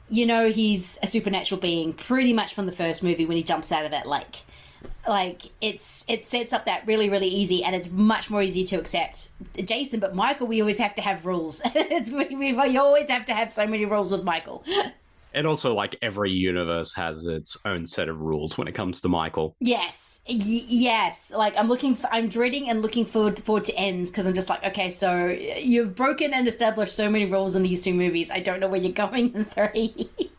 you 0.08 0.26
know, 0.26 0.50
he's 0.50 0.98
a 1.02 1.06
supernatural 1.06 1.60
being 1.60 1.92
pretty 1.92 2.32
much 2.32 2.54
from 2.54 2.66
the 2.66 2.72
first 2.72 3.02
movie 3.02 3.26
when 3.26 3.36
he 3.36 3.42
jumps 3.42 3.72
out 3.72 3.84
of 3.84 3.90
that 3.92 4.06
lake. 4.06 4.38
Like 5.06 5.42
it's 5.60 6.04
it 6.08 6.24
sets 6.24 6.52
up 6.52 6.66
that 6.66 6.86
really 6.86 7.10
really 7.10 7.28
easy 7.28 7.64
and 7.64 7.74
it's 7.74 7.90
much 7.90 8.30
more 8.30 8.42
easy 8.42 8.64
to 8.64 8.76
accept. 8.76 9.30
Jason 9.56 10.00
but 10.00 10.14
michael 10.14 10.46
we 10.46 10.60
always 10.60 10.78
have 10.78 10.94
to 10.96 11.02
have 11.02 11.26
rules. 11.26 11.62
It's 11.74 12.10
we, 12.10 12.34
we, 12.34 12.52
we 12.52 12.76
always 12.76 13.08
have 13.08 13.24
to 13.26 13.34
have 13.34 13.50
so 13.52 13.66
many 13.66 13.84
rules 13.84 14.12
with 14.12 14.24
michael. 14.24 14.64
And 15.32 15.46
also, 15.46 15.74
like, 15.74 15.96
every 16.02 16.32
universe 16.32 16.92
has 16.96 17.24
its 17.24 17.56
own 17.64 17.86
set 17.86 18.08
of 18.08 18.20
rules 18.20 18.58
when 18.58 18.66
it 18.66 18.74
comes 18.74 19.00
to 19.02 19.08
Michael. 19.08 19.54
yes 19.60 20.09
y- 20.28 20.36
yes 20.38 21.32
like 21.32 21.54
i'm 21.56 21.68
looking 21.68 21.94
for, 21.94 22.08
i'm 22.12 22.28
dreading 22.28 22.68
and 22.68 22.82
looking 22.82 23.04
forward, 23.04 23.38
forward 23.38 23.64
to 23.64 23.74
ends 23.76 24.10
because 24.10 24.26
i'm 24.26 24.34
just 24.34 24.48
like 24.48 24.64
okay 24.64 24.90
so 24.90 25.26
you've 25.26 25.94
broken 25.94 26.32
and 26.32 26.46
established 26.46 26.94
so 26.94 27.10
many 27.10 27.26
rules 27.26 27.56
in 27.56 27.62
these 27.62 27.80
two 27.80 27.94
movies 27.94 28.30
i 28.30 28.38
don't 28.38 28.60
know 28.60 28.68
where 28.68 28.80
you're 28.80 28.92
going 28.92 29.34
in 29.34 29.44
three 29.44 30.10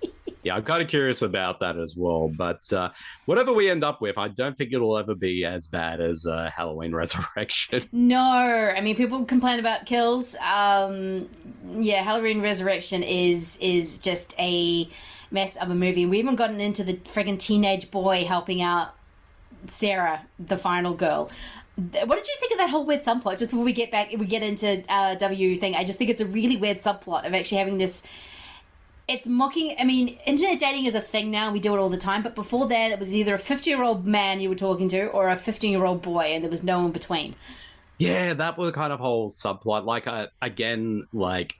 Yeah, 0.44 0.56
I'm 0.56 0.64
kind 0.64 0.82
of 0.82 0.90
curious 0.90 1.22
about 1.22 1.60
that 1.60 1.78
as 1.78 1.96
well. 1.96 2.28
But 2.36 2.72
uh, 2.74 2.90
whatever 3.26 3.54
we 3.54 3.70
end 3.70 3.84
up 3.84 4.02
with, 4.02 4.18
I 4.18 4.28
don't 4.30 4.58
think 4.58 4.74
it'll 4.74 4.98
ever 4.98 5.14
be 5.14 5.46
as 5.46 5.68
bad 5.68 6.02
as 6.02 6.26
uh, 6.26 6.50
Halloween 6.56 6.96
Resurrection. 6.96 7.88
No, 7.92 8.20
I 8.20 8.82
mean 8.82 8.96
people 8.96 9.24
complain 9.26 9.60
about 9.60 9.86
kills. 9.86 10.36
Um, 10.38 11.30
yeah, 11.70 12.04
Halloween 12.04 12.42
Resurrection 12.42 13.04
is 13.04 13.58
is 13.62 14.00
just 14.00 14.34
a 14.40 14.90
mess 15.30 15.58
of 15.58 15.70
a 15.70 15.76
movie. 15.76 16.06
We 16.06 16.18
haven't 16.18 16.36
gotten 16.36 16.60
into 16.60 16.84
the 16.84 16.96
friggin' 16.96 17.40
teenage 17.40 17.92
boy 17.92 18.26
helping 18.26 18.62
out 18.62 18.96
Sarah, 19.68 20.26
the 20.40 20.58
final 20.58 20.94
girl. 20.94 21.30
What 21.76 22.16
did 22.16 22.28
you 22.28 22.36
think 22.40 22.52
of 22.52 22.58
that 22.60 22.70
whole 22.70 22.86
weird 22.86 23.02
subplot? 23.02 23.38
Just 23.40 23.52
before 23.52 23.64
we 23.64 23.74
get 23.74 23.92
back, 23.92 24.12
we 24.18 24.26
get 24.26 24.44
into 24.44 24.84
uh, 24.90 25.16
W 25.16 25.56
thing. 25.58 25.76
I 25.76 25.84
just 25.84 25.98
think 25.98 26.10
it's 26.10 26.22
a 26.22 26.26
really 26.26 26.58
weird 26.58 26.78
subplot 26.78 27.26
of 27.26 27.34
actually 27.34 27.58
having 27.60 27.78
this 27.78 28.04
it's 29.08 29.28
mocking. 29.28 29.76
I 29.80 29.84
mean, 29.84 30.20
internet 30.26 30.60
dating 30.60 30.86
is 30.86 30.96
a 30.96 31.02
thing 31.02 31.32
now. 31.32 31.52
We 31.52 31.60
do 31.60 31.74
it 31.74 31.80
all 31.80 31.90
the 31.90 31.98
time. 31.98 32.24
But 32.24 32.36
before 32.36 32.68
that, 32.68 32.92
it 32.92 33.00
was 33.00 33.14
either 33.14 33.36
a 33.36 33.40
50 33.40 33.70
year 33.70 33.84
old 33.84 34.06
man 34.06 34.40
you 34.40 34.50
were 34.50 34.56
talking 34.56 34.88
to 34.90 35.08
or 35.08 35.30
a 35.30 35.36
15 35.36 35.72
year 35.72 35.86
old 35.86 36.02
boy, 36.02 36.26
and 36.34 36.44
there 36.44 36.52
was 36.52 36.64
no 36.64 36.86
in 36.86 36.92
between. 36.92 37.36
Yeah, 37.98 38.34
that 38.34 38.58
was 38.58 38.72
kind 38.72 38.92
of 38.94 39.00
whole 39.00 39.30
subplot. 39.30 39.86
Like, 39.86 40.08
uh, 40.08 40.28
again, 40.42 41.08
like 41.14 41.56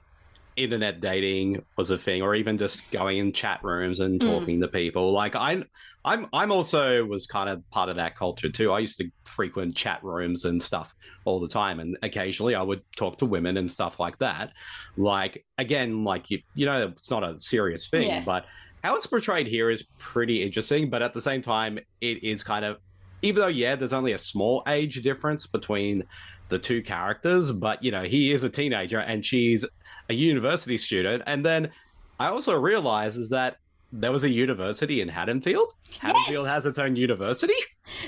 internet 0.56 1.00
dating 1.00 1.62
was 1.76 1.90
a 1.90 1.98
thing, 1.98 2.22
or 2.22 2.34
even 2.34 2.58
just 2.58 2.90
going 2.90 3.18
in 3.18 3.32
chat 3.32 3.62
rooms 3.62 4.00
and 4.00 4.20
Mm. 4.20 4.26
talking 4.26 4.60
to 4.60 4.68
people. 4.68 5.12
Like, 5.12 5.36
I, 5.36 5.64
I'm, 6.04 6.26
I'm 6.32 6.50
also 6.50 7.04
was 7.04 7.26
kind 7.26 7.48
of 7.48 7.68
part 7.70 7.88
of 7.88 7.96
that 7.96 8.16
culture 8.16 8.50
too. 8.50 8.72
I 8.72 8.80
used 8.80 8.98
to 8.98 9.10
frequent 9.24 9.76
chat 9.76 10.02
rooms 10.02 10.44
and 10.44 10.60
stuff 10.62 10.94
all 11.24 11.38
the 11.38 11.48
time, 11.48 11.78
and 11.80 11.96
occasionally 12.02 12.54
I 12.54 12.62
would 12.62 12.82
talk 12.96 13.18
to 13.18 13.26
women 13.26 13.56
and 13.56 13.70
stuff 13.70 14.00
like 14.00 14.18
that. 14.18 14.52
Like, 14.96 15.44
again, 15.58 16.04
like 16.04 16.30
you, 16.30 16.40
you 16.54 16.66
know, 16.66 16.88
it's 16.88 17.10
not 17.10 17.22
a 17.22 17.38
serious 17.38 17.88
thing, 17.88 18.08
Yeah. 18.08 18.22
but 18.24 18.46
how 18.82 18.96
it's 18.96 19.06
portrayed 19.06 19.46
here 19.46 19.70
is 19.70 19.84
pretty 19.98 20.42
interesting. 20.42 20.90
But 20.90 21.02
at 21.02 21.12
the 21.14 21.20
same 21.22 21.42
time, 21.42 21.78
it 22.00 22.24
is 22.24 22.42
kind 22.42 22.64
of 22.64 22.78
even 23.24 23.40
though 23.40 23.46
yeah 23.46 23.76
there's 23.76 23.92
only 23.92 24.12
a 24.12 24.18
small 24.18 24.64
age 24.66 25.00
difference 25.02 25.46
between 25.46 26.02
the 26.48 26.58
two 26.58 26.82
characters 26.82 27.52
but 27.52 27.80
you 27.82 27.92
know 27.92 28.02
he 28.02 28.32
is 28.32 28.42
a 28.42 28.50
teenager 28.50 28.98
and 28.98 29.24
she's 29.24 29.64
a 30.10 30.12
university 30.12 30.76
student 30.76 31.22
and 31.28 31.46
then 31.46 31.70
i 32.18 32.26
also 32.26 32.58
realize 32.58 33.16
is 33.16 33.30
that 33.30 33.58
there 33.92 34.12
was 34.12 34.24
a 34.24 34.30
university 34.30 35.00
in 35.00 35.08
haddonfield 35.08 35.72
haddonfield 36.00 36.46
has 36.46 36.66
its 36.66 36.78
own 36.78 36.96
university 36.96 37.54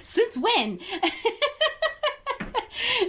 Since 0.01 0.39
when? 0.39 0.78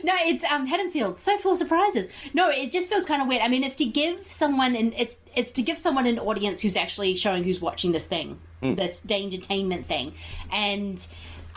no, 0.04 0.14
it's 0.26 0.44
um 0.46 0.66
Haddonfield. 0.66 1.18
So 1.18 1.38
full 1.38 1.52
of 1.54 1.58
surprises. 1.58 2.10
No, 2.34 2.50
it 2.50 2.72
just 2.72 2.90
feels 2.90 3.06
kind 3.06 3.22
of 3.22 3.28
weird. 3.28 3.42
I 3.42 3.48
mean, 3.48 3.64
it's 3.64 3.76
to 3.78 3.86
give 3.86 4.26
someone 4.32 4.76
and 4.76 4.94
it's 4.98 5.22
it's 5.36 5.52
to 5.54 5.62
give 5.62 5.78
someone 5.78 6.06
an 6.06 6.20
audience 6.20 6.62
who's 6.62 6.78
actually 6.78 7.16
showing 7.16 7.44
who's 7.44 7.62
watching 7.62 7.92
this 7.92 8.08
thing, 8.08 8.40
Mm. 8.62 8.78
this 8.78 9.04
dangertainment 9.06 9.86
thing, 9.86 10.14
and. 10.52 11.06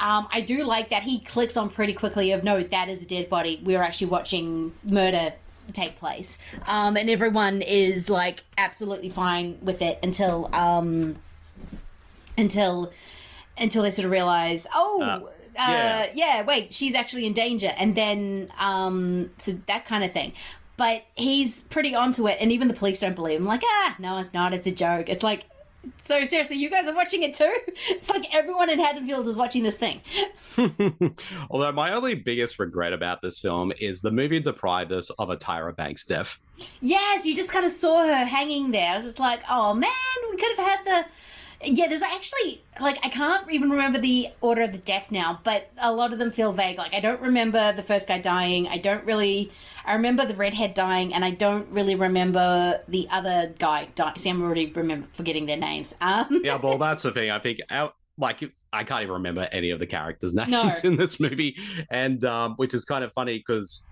Um, 0.01 0.29
I 0.33 0.43
do 0.43 0.63
like 0.63 0.91
that 0.91 1.03
he 1.03 1.19
clicks 1.19 1.57
on 1.57 1.71
pretty 1.71 1.93
quickly 1.93 2.31
of 2.31 2.45
no, 2.45 2.63
that 2.63 2.89
is 2.89 3.03
a 3.03 3.07
dead 3.07 3.29
body. 3.29 3.61
We're 3.65 3.83
actually 3.83 4.07
watching 4.07 4.73
murder 4.85 5.33
take 5.73 5.97
place, 5.97 6.39
um, 6.67 6.97
and 6.97 7.11
everyone 7.11 7.63
is 7.63 8.09
like 8.09 8.45
absolutely 8.57 9.11
fine 9.11 9.59
with 9.63 9.83
it 9.83 9.99
until 10.03 10.49
um, 10.55 11.17
until 12.37 12.93
until 13.59 13.83
they 13.83 13.91
sort 13.91 14.05
of 14.05 14.11
realize, 14.11 14.67
oh, 14.75 15.03
uh, 15.03 15.31
yeah. 15.57 16.11
yeah. 16.15 16.43
wait, 16.45 16.73
she's 16.73 16.95
actually 16.95 17.27
in 17.27 17.33
danger, 17.33 17.73
and 17.77 17.95
then 17.95 18.49
um, 18.59 19.31
so 19.39 19.59
that 19.67 19.85
kind 19.85 20.05
of 20.05 20.13
thing. 20.13 20.33
But 20.77 21.03
he's 21.17 21.65
pretty 21.65 21.95
onto 21.95 22.29
it, 22.29 22.39
and 22.41 22.53
even 22.53 22.69
the 22.69 22.75
police 22.75 23.01
don't 23.01 23.17
believe 23.17 23.41
him. 23.41 23.47
Like, 23.47 23.63
ah, 23.65 23.97
no, 23.99 24.19
it's 24.19 24.33
not. 24.33 24.55
It's 24.55 24.67
a 24.67 24.71
joke. 24.71 25.09
It's 25.09 25.25
like, 25.25 25.45
so 26.03 26.25
seriously, 26.25 26.57
you 26.57 26.71
guys 26.71 26.89
are 26.89 26.95
watching 26.95 27.23
it 27.23 27.35
too? 27.35 27.55
It's 27.91 28.11
like 28.11 28.33
everyone 28.35 28.71
in 28.71 28.79
Haddonfield 28.79 29.27
is 29.27 29.37
watching 29.37 29.63
this 29.63 29.79
thing. 29.79 30.01
although 31.51 31.73
my 31.73 31.93
only 31.93 32.15
biggest 32.15 32.59
regret 32.59 32.93
about 32.93 33.23
this 33.23 33.39
film 33.39 33.73
is 33.81 34.01
the 34.01 34.11
movie 34.11 34.41
deprived 34.41 34.93
us 34.93 35.11
of 35.11 35.31
a 35.31 35.37
tyra 35.37 35.75
banks 35.75 36.05
death 36.05 36.39
Yes, 36.81 37.27
you 37.27 37.35
just 37.35 37.53
kind 37.53 37.65
of 37.65 37.73
saw 37.73 38.05
her 38.07 38.25
hanging 38.25 38.71
there. 38.71 38.93
I 38.93 38.97
was 38.97 39.05
just 39.05 39.21
like, 39.21 39.41
oh 39.49 39.75
man, 39.75 39.91
we 40.31 40.37
could 40.37 40.57
have 40.57 40.67
had 40.67 40.85
the. 40.85 41.09
Yeah, 41.63 41.89
there's 41.89 42.03
actually 42.03 42.63
like 42.81 42.99
I 43.05 43.09
can't 43.09 43.51
even 43.51 43.71
remember 43.71 43.99
the 43.99 44.29
order 44.41 44.63
of 44.63 44.73
the 44.73 44.79
deaths 44.79 45.11
now, 45.11 45.41
but 45.43 45.71
a 45.79 45.93
lot 45.93 46.13
of 46.13 46.19
them 46.19 46.31
feel 46.31 46.53
vague. 46.53 46.79
Like 46.79 46.95
I 46.95 47.01
don't 47.01 47.21
remember 47.21 47.73
the 47.73 47.83
first 47.83 48.07
guy 48.07 48.19
dying. 48.21 48.69
I 48.69 48.79
don't 48.79 49.05
really. 49.05 49.51
I 49.85 49.95
remember 49.95 50.25
the 50.27 50.35
redhead 50.35 50.75
dying, 50.75 51.15
and 51.15 51.25
I 51.25 51.31
don't 51.31 51.67
really 51.71 51.95
remember 51.95 52.81
the 52.89 53.09
other 53.11 53.55
guy 53.59 53.89
dying. 53.95 54.19
See, 54.19 54.31
I'm 54.31 54.43
already 54.43 54.67
remember 54.71 55.09
forgetting 55.13 55.47
their 55.47 55.57
names. 55.57 55.95
Um, 56.01 56.43
yeah, 56.45 56.57
well, 56.57 56.79
that's 56.87 57.03
the 57.03 57.11
thing. 57.11 57.31
I 57.31 57.39
think, 57.39 57.59
out, 57.71 57.95
like, 58.19 58.45
I 58.73 58.85
can't 58.85 59.03
even 59.03 59.15
remember 59.15 59.49
any 59.51 59.71
of 59.71 59.79
the 59.79 59.87
characters' 59.87 60.35
names 60.35 60.51
No. 60.51 60.71
in 60.85 60.97
this 60.97 61.19
movie, 61.19 61.57
and 61.91 62.23
um, 62.25 62.55
which 62.57 62.75
is 62.75 62.85
kind 62.85 63.03
of 63.03 63.13
funny 63.15 63.39
because, 63.39 63.83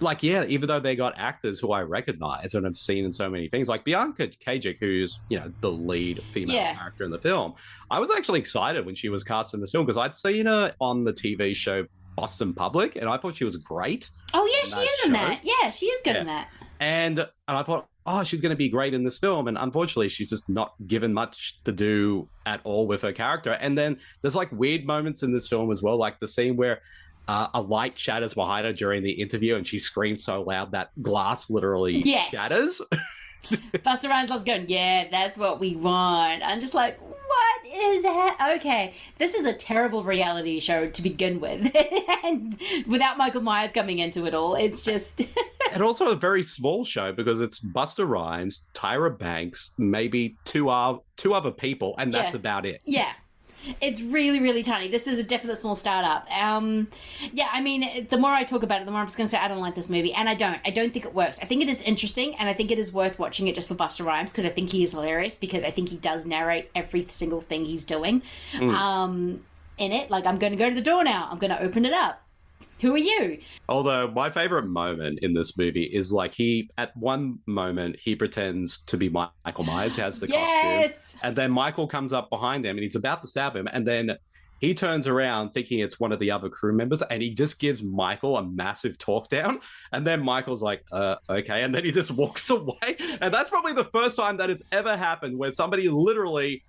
like, 0.00 0.22
yeah, 0.22 0.44
even 0.46 0.68
though 0.68 0.80
they 0.80 0.94
got 0.94 1.14
actors 1.18 1.58
who 1.58 1.72
I 1.72 1.80
recognize 1.82 2.54
and 2.54 2.64
have 2.66 2.76
seen 2.76 3.04
in 3.04 3.12
so 3.12 3.30
many 3.30 3.48
things, 3.48 3.68
like 3.68 3.84
Bianca 3.84 4.28
Kajlich, 4.28 4.76
who's 4.78 5.20
you 5.28 5.38
know 5.38 5.52
the 5.60 5.72
lead 5.72 6.20
female 6.32 6.56
Yeah. 6.56 6.74
character 6.74 7.04
in 7.04 7.10
the 7.10 7.18
film, 7.20 7.54
I 7.90 7.98
was 7.98 8.10
actually 8.10 8.40
excited 8.40 8.84
when 8.84 8.94
she 8.94 9.08
was 9.08 9.24
cast 9.24 9.54
in 9.54 9.60
this 9.60 9.70
film 9.70 9.86
because 9.86 9.96
I'd 9.96 10.16
seen 10.16 10.46
her 10.46 10.74
on 10.80 11.04
the 11.04 11.12
TV 11.12 11.54
show 11.54 11.86
Boston 12.16 12.52
Public, 12.54 12.96
and 12.96 13.08
I 13.08 13.16
thought 13.16 13.36
she 13.36 13.44
was 13.44 13.56
great. 13.56 14.10
oh 14.34 14.46
yeah, 14.46 14.68
she 14.68 14.80
is 14.80 15.04
in 15.06 15.12
that. 15.12 15.40
Yeah, 15.42 15.70
she 15.70 15.86
is 15.86 16.00
good 16.04 16.16
in 16.16 16.26
that. 16.26 16.48
and 16.80 17.18
and 17.20 17.28
I 17.56 17.62
thought, 17.62 17.86
oh, 18.06 18.22
she's 18.22 18.40
going 18.40 18.50
to 18.50 18.56
be 18.56 18.68
great 18.68 18.92
in 18.94 19.02
this 19.04 19.18
film, 19.18 19.48
and 19.48 19.56
unfortunately, 19.58 20.08
she's 20.08 20.28
just 20.30 20.48
not 20.48 20.74
given 20.86 21.12
much 21.14 21.60
to 21.64 21.72
do 21.72 22.28
at 22.44 22.60
all 22.64 22.86
with 22.86 23.02
her 23.02 23.12
character. 23.12 23.52
And 23.52 23.76
then 23.78 23.98
there's 24.22 24.36
like 24.36 24.52
weird 24.52 24.84
moments 24.86 25.22
in 25.22 25.32
this 25.32 25.48
film 25.48 25.70
as 25.70 25.80
well, 25.82 25.96
like 25.98 26.18
the 26.20 26.28
scene 26.28 26.56
where. 26.56 26.80
Uh, 27.28 27.48
a 27.54 27.60
light 27.60 27.98
shatters 27.98 28.34
behind 28.34 28.66
her 28.66 28.72
during 28.72 29.02
the 29.02 29.10
interview, 29.10 29.56
and 29.56 29.66
she 29.66 29.78
screams 29.78 30.22
so 30.24 30.42
loud 30.42 30.70
that 30.72 30.90
glass 31.02 31.50
literally 31.50 31.98
Yes. 32.04 32.30
shatters. 32.30 32.80
Busta 33.44 34.08
Rhymes 34.08 34.30
loves 34.30 34.44
going, 34.44 34.66
yeah, 34.68 35.08
that's 35.10 35.38
what 35.38 35.60
we 35.60 35.76
want. 35.76 36.42
I'm 36.44 36.60
just 36.60 36.74
like, 36.74 36.98
what 37.00 37.66
is 37.84 38.02
that? 38.04 38.54
Okay, 38.56 38.94
this 39.18 39.34
is 39.34 39.46
a 39.46 39.52
terrible 39.52 40.02
reality 40.04 40.58
show 40.60 40.88
to 40.88 41.02
begin 41.02 41.40
with. 41.40 41.70
and 42.24 42.60
without 42.86 43.18
Michael 43.18 43.42
Myers 43.42 43.72
coming 43.72 43.98
into 43.98 44.24
it 44.26 44.34
all, 44.34 44.54
it's 44.54 44.82
just. 44.82 45.22
and 45.72 45.82
also 45.82 46.10
a 46.10 46.16
very 46.16 46.42
small 46.42 46.84
show 46.84 47.12
because 47.12 47.40
it's 47.40 47.60
Busta 47.60 48.08
Rhymes, 48.08 48.66
Tyra 48.74 49.16
Banks, 49.16 49.70
maybe 49.78 50.36
two 50.44 50.68
uh, 50.68 50.98
two 51.16 51.34
other 51.34 51.50
people, 51.50 51.94
and 51.98 52.12
that's 52.14 52.32
Yeah. 52.34 52.36
about 52.40 52.66
it. 52.66 52.80
yeah. 52.84 53.12
It's 53.80 54.00
really, 54.02 54.40
really 54.40 54.62
tiny. 54.62 54.88
This 54.88 55.06
is 55.06 55.18
a 55.18 55.22
definite 55.22 55.56
small 55.56 55.76
startup. 55.76 56.26
Um, 56.36 56.88
yeah, 57.32 57.48
I 57.52 57.60
mean, 57.60 58.06
the 58.08 58.18
more 58.18 58.30
I 58.30 58.44
talk 58.44 58.62
about 58.62 58.80
it, 58.80 58.84
the 58.84 58.90
more 58.90 59.00
I'm 59.00 59.06
just 59.06 59.16
going 59.16 59.26
to 59.26 59.30
say 59.30 59.38
I 59.38 59.48
don't 59.48 59.60
like 59.60 59.74
this 59.74 59.88
movie, 59.88 60.12
and 60.12 60.28
I 60.28 60.34
don't. 60.34 60.58
I 60.64 60.70
don't 60.70 60.92
think 60.92 61.04
it 61.04 61.14
works. 61.14 61.38
I 61.40 61.44
think 61.44 61.62
it 61.62 61.68
is 61.68 61.82
interesting, 61.82 62.34
and 62.36 62.48
I 62.48 62.52
think 62.52 62.70
it 62.70 62.78
is 62.78 62.92
worth 62.92 63.18
watching 63.18 63.48
it 63.48 63.54
just 63.54 63.68
for 63.68 63.74
Busta 63.74 64.04
Rhymes 64.04 64.32
because 64.32 64.44
I 64.44 64.50
think 64.50 64.70
he 64.70 64.82
is 64.82 64.92
hilarious 64.92 65.36
because 65.36 65.64
I 65.64 65.70
think 65.70 65.88
he 65.88 65.96
does 65.96 66.26
narrate 66.26 66.70
every 66.74 67.04
single 67.04 67.40
thing 67.40 67.64
he's 67.64 67.84
doing 67.84 68.22
Mm. 68.52 68.70
um, 68.72 69.44
in 69.78 69.92
it. 69.92 70.10
Like, 70.10 70.26
I'm 70.26 70.38
going 70.38 70.52
to 70.52 70.58
go 70.58 70.68
to 70.68 70.74
the 70.74 70.80
door 70.82 71.04
now. 71.04 71.28
I'm 71.30 71.38
going 71.38 71.50
to 71.50 71.60
open 71.62 71.84
it 71.84 71.92
up. 71.92 72.22
Who 72.80 72.94
are 72.94 72.98
you? 72.98 73.38
Although 73.68 74.10
my 74.10 74.28
favorite 74.30 74.66
moment 74.66 75.20
in 75.22 75.32
this 75.32 75.56
movie 75.56 75.84
is 75.84 76.12
like 76.12 76.34
he 76.34 76.68
at 76.76 76.94
one 76.96 77.38
moment 77.46 77.96
he 77.98 78.14
pretends 78.14 78.80
to 78.84 78.96
be 78.96 79.08
Michael 79.08 79.64
Myers, 79.64 79.96
has 79.96 80.20
the 80.20 80.28
Yes! 80.28 81.12
costume, 81.12 81.20
and 81.22 81.36
then 81.36 81.50
Michael 81.50 81.88
comes 81.88 82.12
up 82.12 82.28
behind 82.28 82.66
him 82.66 82.76
and 82.76 82.82
he's 82.84 82.96
about 82.96 83.22
to 83.22 83.28
stab 83.28 83.56
him, 83.56 83.66
and 83.72 83.86
then 83.86 84.16
he 84.60 84.72
turns 84.74 85.06
around 85.06 85.50
thinking 85.50 85.80
it's 85.80 86.00
one 86.00 86.12
of 86.12 86.18
the 86.18 86.30
other 86.30 86.48
crew 86.48 86.72
members, 86.74 87.02
and 87.02 87.22
he 87.22 87.34
just 87.34 87.58
gives 87.58 87.82
Michael 87.82 88.36
a 88.36 88.42
massive 88.42 88.98
talk 88.98 89.28
down, 89.28 89.60
and 89.92 90.06
then 90.06 90.22
Michael's 90.22 90.62
like, 90.62 90.82
"Uh, 90.92 91.16
okay," 91.28 91.62
and 91.62 91.74
then 91.74 91.84
he 91.84 91.92
just 91.92 92.10
walks 92.22 92.48
away, 92.50 92.96
and 93.20 93.32
that's 93.32 93.50
probably 93.50 93.72
the 93.72 93.84
first 93.84 94.16
time 94.16 94.36
that 94.38 94.50
it's 94.50 94.62
ever 94.72 94.96
happened 94.96 95.36
where 95.38 95.52
somebody 95.52 95.88
literally 95.88 96.62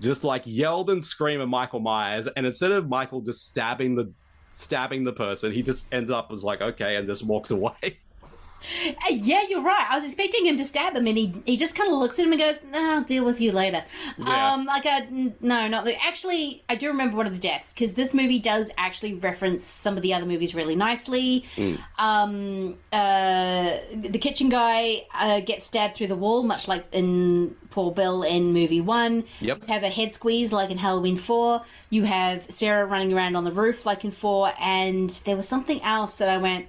just 0.00 0.24
like 0.24 0.42
yelled 0.44 0.90
and 0.90 1.04
screamed 1.04 1.42
at 1.42 1.48
Michael 1.48 1.80
Myers, 1.80 2.26
and 2.26 2.46
instead 2.46 2.72
of 2.72 2.88
Michael 2.88 3.20
just 3.20 3.46
stabbing 3.46 3.94
the 3.94 4.12
stabbing 4.52 5.04
the 5.04 5.12
person, 5.12 5.52
he 5.52 5.62
just 5.62 5.86
ends 5.92 6.10
up 6.10 6.30
as 6.32 6.44
like 6.44 6.60
okay, 6.60 6.96
and 6.96 7.06
just 7.06 7.24
walks 7.24 7.50
away. 7.50 7.98
Uh, 8.86 9.10
yeah, 9.10 9.42
you're 9.48 9.62
right. 9.62 9.86
I 9.90 9.94
was 9.94 10.04
expecting 10.04 10.46
him 10.46 10.56
to 10.56 10.64
stab 10.64 10.94
him, 10.94 11.06
and 11.06 11.16
he 11.16 11.34
he 11.44 11.56
just 11.56 11.76
kind 11.76 11.90
of 11.90 11.98
looks 11.98 12.18
at 12.18 12.26
him 12.26 12.32
and 12.32 12.40
goes, 12.40 12.62
nah, 12.64 12.94
"I'll 12.96 13.02
deal 13.02 13.24
with 13.24 13.40
you 13.40 13.52
later." 13.52 13.84
Yeah. 14.18 14.52
Um, 14.52 14.64
like 14.64 14.84
a 14.84 14.88
n- 14.88 15.34
no, 15.40 15.68
not 15.68 15.88
actually. 16.04 16.62
I 16.68 16.74
do 16.76 16.88
remember 16.88 17.16
one 17.16 17.26
of 17.26 17.32
the 17.32 17.38
deaths 17.38 17.72
because 17.72 17.94
this 17.94 18.14
movie 18.14 18.38
does 18.38 18.70
actually 18.78 19.14
reference 19.14 19.64
some 19.64 19.96
of 19.96 20.02
the 20.02 20.14
other 20.14 20.26
movies 20.26 20.54
really 20.54 20.76
nicely. 20.76 21.44
Um, 21.98 22.76
uh, 22.92 23.78
the 23.94 24.18
kitchen 24.18 24.48
guy 24.48 25.06
uh, 25.14 25.40
gets 25.40 25.66
stabbed 25.66 25.96
through 25.96 26.08
the 26.08 26.16
wall, 26.16 26.42
much 26.42 26.68
like 26.68 26.84
in 26.92 27.56
Paul 27.70 27.90
Bill 27.90 28.22
in 28.22 28.52
movie 28.52 28.80
one. 28.80 29.24
Yep. 29.40 29.62
You 29.66 29.74
have 29.74 29.82
a 29.82 29.88
head 29.88 30.12
squeeze 30.12 30.52
like 30.52 30.70
in 30.70 30.78
Halloween 30.78 31.16
four. 31.16 31.62
You 31.90 32.04
have 32.04 32.44
Sarah 32.48 32.86
running 32.86 33.12
around 33.12 33.36
on 33.36 33.44
the 33.44 33.52
roof 33.52 33.84
like 33.86 34.04
in 34.04 34.10
four, 34.10 34.52
and 34.60 35.10
there 35.26 35.36
was 35.36 35.48
something 35.48 35.82
else 35.82 36.18
that 36.18 36.28
I 36.28 36.38
went 36.38 36.66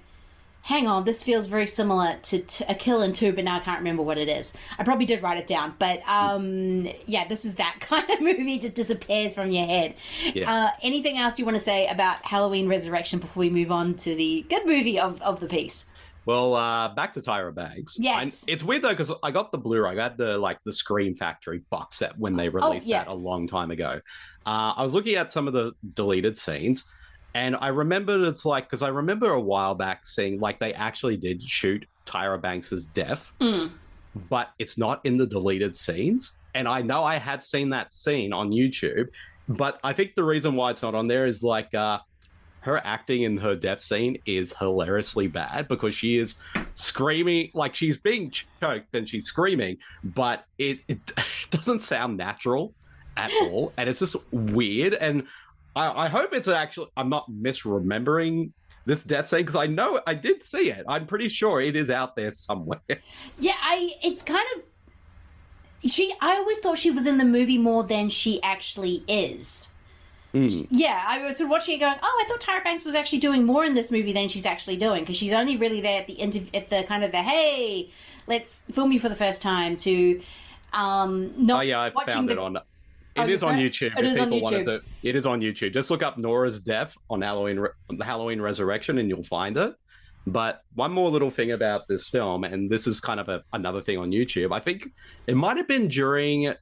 hang 0.65 0.87
on, 0.87 1.03
this 1.03 1.21
feels 1.21 1.45
very 1.45 1.67
similar 1.67 2.15
to, 2.23 2.39
to 2.39 2.71
a 2.71 2.73
kill 2.73 3.01
in 3.01 3.11
two, 3.11 3.33
but 3.33 3.43
now 3.43 3.57
I 3.57 3.59
can't 3.59 3.79
remember 3.79 4.01
what 4.01 4.17
it 4.17 4.29
is. 4.29 4.53
I 4.79 4.83
probably 4.83 5.05
did 5.05 5.21
write 5.21 5.37
it 5.37 5.45
down, 5.45 5.75
but 5.77 6.01
um, 6.07 6.87
yeah, 7.05 7.27
this 7.27 7.43
is 7.43 7.55
that 7.55 7.75
kind 7.81 8.09
of 8.09 8.21
movie. 8.21 8.57
Just 8.59 8.73
disappears 8.75 9.33
from 9.33 9.51
your 9.51 9.65
head. 9.65 9.95
Yeah. 10.33 10.51
Uh, 10.51 10.69
anything 10.81 11.17
else 11.17 11.37
you 11.37 11.43
want 11.45 11.55
to 11.55 11.63
say 11.63 11.87
about 11.87 12.23
Halloween 12.25 12.67
Resurrection 12.69 13.19
before 13.19 13.41
we 13.41 13.49
move 13.49 13.71
on 13.71 13.95
to 13.97 14.15
the 14.15 14.45
good 14.49 14.65
movie 14.65 14.97
of, 14.99 15.21
of 15.21 15.39
the 15.41 15.47
piece? 15.47 15.89
Well, 16.25 16.53
uh, 16.55 16.87
back 16.95 17.11
to 17.13 17.19
Tyra 17.19 17.53
Banks. 17.53 17.97
Yes. 17.99 18.45
I- 18.47 18.51
it's 18.53 18.63
weird 18.63 18.83
though 18.83 18.89
because 18.91 19.11
I 19.21 19.31
got 19.31 19.51
the 19.51 19.57
Blu-ray. 19.57 19.99
I 19.99 20.01
had 20.03 20.17
the 20.17 20.37
like 20.37 20.59
the 20.63 20.71
Scream 20.71 21.13
Factory 21.13 21.61
box 21.69 21.97
set 21.97 22.17
when 22.17 22.37
they 22.37 22.47
released 22.47 22.87
Oh, 22.87 22.89
yeah. 22.89 23.03
that 23.03 23.11
a 23.11 23.13
long 23.13 23.45
time 23.47 23.71
ago. 23.71 23.99
Uh, 24.45 24.73
I 24.77 24.83
was 24.83 24.93
looking 24.93 25.15
at 25.15 25.29
some 25.33 25.45
of 25.47 25.53
the 25.53 25.73
deleted 25.95 26.37
scenes, 26.37 26.85
and 27.33 27.55
I 27.59 27.67
remember 27.69 28.25
it's 28.27 28.45
like 28.45 28.65
because 28.65 28.81
I 28.81 28.89
remember 28.89 29.31
a 29.31 29.41
while 29.41 29.75
back 29.75 30.05
seeing 30.05 30.39
like 30.39 30.59
they 30.59 30.73
actually 30.73 31.17
did 31.17 31.41
shoot 31.41 31.85
Tyra 32.05 32.39
Banks's 32.41 32.85
death, 32.85 33.31
Mm. 33.39 33.71
but 34.29 34.51
it's 34.59 34.77
not 34.77 35.01
in 35.05 35.17
the 35.17 35.25
deleted 35.25 35.75
scenes. 35.75 36.33
And 36.55 36.67
I 36.67 36.81
know 36.81 37.03
I 37.03 37.17
had 37.17 37.41
seen 37.41 37.69
that 37.71 37.93
scene 37.93 38.31
on 38.33 38.51
YouTube, 38.51 39.07
but 39.49 39.79
I 39.83 39.93
think 39.93 40.15
the 40.15 40.23
reason 40.23 40.55
why 40.55 40.69
it's 40.71 40.83
not 40.83 40.93
on 40.93 41.07
there 41.07 41.25
is 41.25 41.41
like 41.43 41.73
uh, 41.73 41.99
her 42.59 42.79
acting 42.85 43.23
in 43.23 43.37
her 43.37 43.55
death 43.55 43.79
scene 43.79 44.17
is 44.27 44.53
hilariously 44.57 45.27
bad 45.27 45.67
because 45.67 45.95
she 45.95 46.17
is 46.17 46.35
screaming 46.75 47.49
like 47.53 47.73
she's 47.75 47.97
being 47.97 48.31
choked 48.61 48.93
and 48.93 49.09
she's 49.09 49.25
screaming, 49.25 49.77
but 50.03 50.45
it, 50.59 50.79
it, 50.87 50.99
doesn't 51.49 51.79
sound 51.79 52.17
natural 52.17 52.73
at 53.17 53.31
all, 53.41 53.71
and 53.77 53.87
it's 53.89 53.99
just 53.99 54.15
weird. 54.31 54.93
And 54.95 55.23
I, 55.75 56.05
I 56.05 56.07
hope 56.07 56.33
it's 56.33 56.47
actually 56.47 56.87
I'm 56.97 57.09
not 57.09 57.29
misremembering 57.29 58.51
this 58.85 59.03
death 59.03 59.27
scene 59.27 59.39
because 59.39 59.55
I 59.55 59.67
know 59.67 60.01
I 60.05 60.13
did 60.13 60.43
see 60.43 60.69
it. 60.69 60.83
I'm 60.87 61.07
pretty 61.07 61.29
sure 61.29 61.61
it 61.61 61.75
is 61.75 61.89
out 61.89 62.15
there 62.15 62.31
somewhere. 62.31 62.81
Yeah, 63.39 63.55
I. 63.61 63.93
It's 64.03 64.21
kind 64.21 64.45
of. 64.55 64.63
She. 65.89 66.13
I 66.21 66.35
always 66.35 66.59
thought 66.59 66.77
she 66.77 66.91
was 66.91 67.05
in 67.07 67.17
the 67.17 67.25
movie 67.25 67.57
more 67.57 67.83
than 67.83 68.09
she 68.09 68.41
actually 68.43 69.03
is. 69.07 69.69
Mm. 70.33 70.67
Yeah, 70.71 71.03
I 71.05 71.23
was 71.23 71.37
sort 71.37 71.45
of 71.45 71.51
watching 71.51 71.75
it 71.75 71.79
going, 71.79 71.95
oh, 72.01 72.23
I 72.25 72.27
thought 72.27 72.41
Tyra 72.41 72.63
Banks 72.63 72.83
was 72.83 72.95
actually 72.95 73.19
doing 73.19 73.45
more 73.45 73.63
in 73.65 73.75
this 73.75 73.91
movie 73.91 74.13
than 74.13 74.27
she's 74.27 74.47
actually 74.47 74.77
doing 74.77 75.01
because 75.01 75.15
she's 75.15 75.33
only 75.33 75.57
really 75.57 75.79
there 75.79 76.01
at 76.01 76.07
the 76.07 76.15
interv- 76.15 76.55
at 76.55 76.69
the 76.71 76.83
kind 76.83 77.03
of 77.03 77.11
the 77.11 77.21
hey, 77.21 77.91
let's 78.25 78.61
film 78.71 78.91
you 78.91 78.99
for 78.99 79.09
the 79.09 79.15
first 79.15 79.41
time 79.41 79.75
to 79.77 80.21
um 80.73 81.31
not 81.37 81.59
oh 81.59 81.61
yeah, 81.61 81.79
I 81.81 81.89
watching 81.89 82.13
found 82.15 82.29
the 82.29 82.33
it 82.33 82.39
on. 82.39 82.57
It 83.15 83.29
is 83.29 83.43
on 83.43 83.55
YouTube. 83.57 83.97
it 83.97 84.05
if 84.05 84.19
on 84.19 84.29
people 84.29 84.41
wanted 84.41 84.65
YouTube. 84.65 84.81
to, 84.81 84.87
it 85.03 85.15
is 85.15 85.25
on 85.25 85.41
YouTube. 85.41 85.73
Just 85.73 85.91
look 85.91 86.01
up 86.03 86.17
Nora's 86.17 86.59
death 86.59 86.97
on 87.09 87.21
Halloween, 87.21 87.59
Re- 87.59 87.69
Halloween 88.01 88.41
Resurrection, 88.41 88.97
and 88.97 89.09
you'll 89.09 89.23
find 89.23 89.57
it. 89.57 89.75
But 90.25 90.61
one 90.75 90.91
more 90.93 91.09
little 91.09 91.29
thing 91.29 91.51
about 91.51 91.87
this 91.87 92.07
film, 92.07 92.43
and 92.45 92.69
this 92.69 92.87
is 92.87 92.99
kind 92.99 93.19
of 93.19 93.27
a, 93.29 93.43
another 93.53 93.81
thing 93.81 93.97
on 93.97 94.11
YouTube. 94.11 94.53
I 94.53 94.59
think 94.59 94.87
it 95.27 95.35
might 95.35 95.57
have 95.57 95.67
been 95.67 95.89
during, 95.89 96.53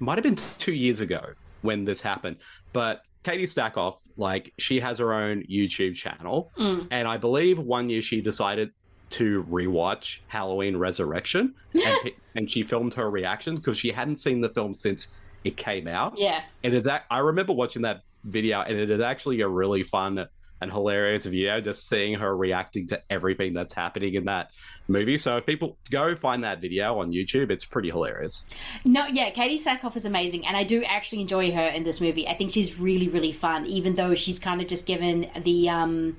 might 0.00 0.16
have 0.18 0.24
been 0.24 0.34
two 0.58 0.72
years 0.74 1.00
ago 1.00 1.22
when 1.62 1.84
this 1.84 2.00
happened. 2.00 2.36
But 2.72 3.02
Katee 3.22 3.44
Sackhoff, 3.44 3.98
like 4.16 4.52
she 4.58 4.80
has 4.80 4.98
her 4.98 5.12
own 5.14 5.44
YouTube 5.44 5.94
channel, 5.94 6.50
Mm. 6.58 6.88
and 6.90 7.06
I 7.08 7.16
believe 7.16 7.58
one 7.58 7.88
year 7.88 8.02
she 8.02 8.20
decided 8.20 8.72
to 9.10 9.44
rewatch 9.48 10.18
Halloween 10.26 10.76
Resurrection, 10.76 11.54
and, 11.72 12.10
and 12.34 12.50
she 12.50 12.64
filmed 12.64 12.94
her 12.94 13.08
reactions 13.10 13.60
because 13.60 13.78
she 13.78 13.92
hadn't 13.92 14.16
seen 14.16 14.40
the 14.40 14.48
film 14.48 14.74
since 14.74 15.08
it 15.44 15.56
came 15.56 15.86
out. 15.86 16.18
Yeah. 16.18 16.42
It 16.62 16.74
is. 16.74 16.88
I 16.88 17.18
remember 17.18 17.52
watching 17.52 17.82
that 17.82 18.00
video, 18.24 18.60
and 18.60 18.78
it 18.78 18.90
is 18.90 19.00
actually 19.00 19.42
a 19.42 19.48
really 19.48 19.82
fun 19.82 20.26
and 20.60 20.72
hilarious 20.72 21.26
video. 21.26 21.60
Just 21.60 21.86
seeing 21.86 22.14
her 22.14 22.36
reacting 22.36 22.88
to 22.88 23.02
everything 23.10 23.52
that's 23.52 23.74
happening 23.74 24.14
in 24.14 24.24
that 24.24 24.50
movie. 24.88 25.18
So 25.18 25.36
if 25.36 25.46
people 25.46 25.76
go 25.90 26.16
find 26.16 26.44
that 26.44 26.60
video 26.60 26.98
on 26.98 27.12
YouTube, 27.12 27.50
it's 27.50 27.64
pretty 27.64 27.90
hilarious. 27.90 28.44
No, 28.84 29.06
yeah, 29.06 29.30
Katee 29.30 29.62
Sackhoff 29.62 29.96
is 29.96 30.06
amazing, 30.06 30.46
and 30.46 30.56
I 30.56 30.64
do 30.64 30.82
actually 30.84 31.20
enjoy 31.20 31.52
her 31.52 31.68
in 31.68 31.84
this 31.84 32.00
movie. 32.00 32.26
I 32.26 32.34
think 32.34 32.52
she's 32.52 32.78
really, 32.78 33.08
really 33.08 33.32
fun, 33.32 33.66
even 33.66 33.96
though 33.96 34.14
she's 34.14 34.38
kind 34.38 34.62
of 34.62 34.68
just 34.68 34.86
given 34.86 35.30
the 35.42 35.68
um, 35.68 36.16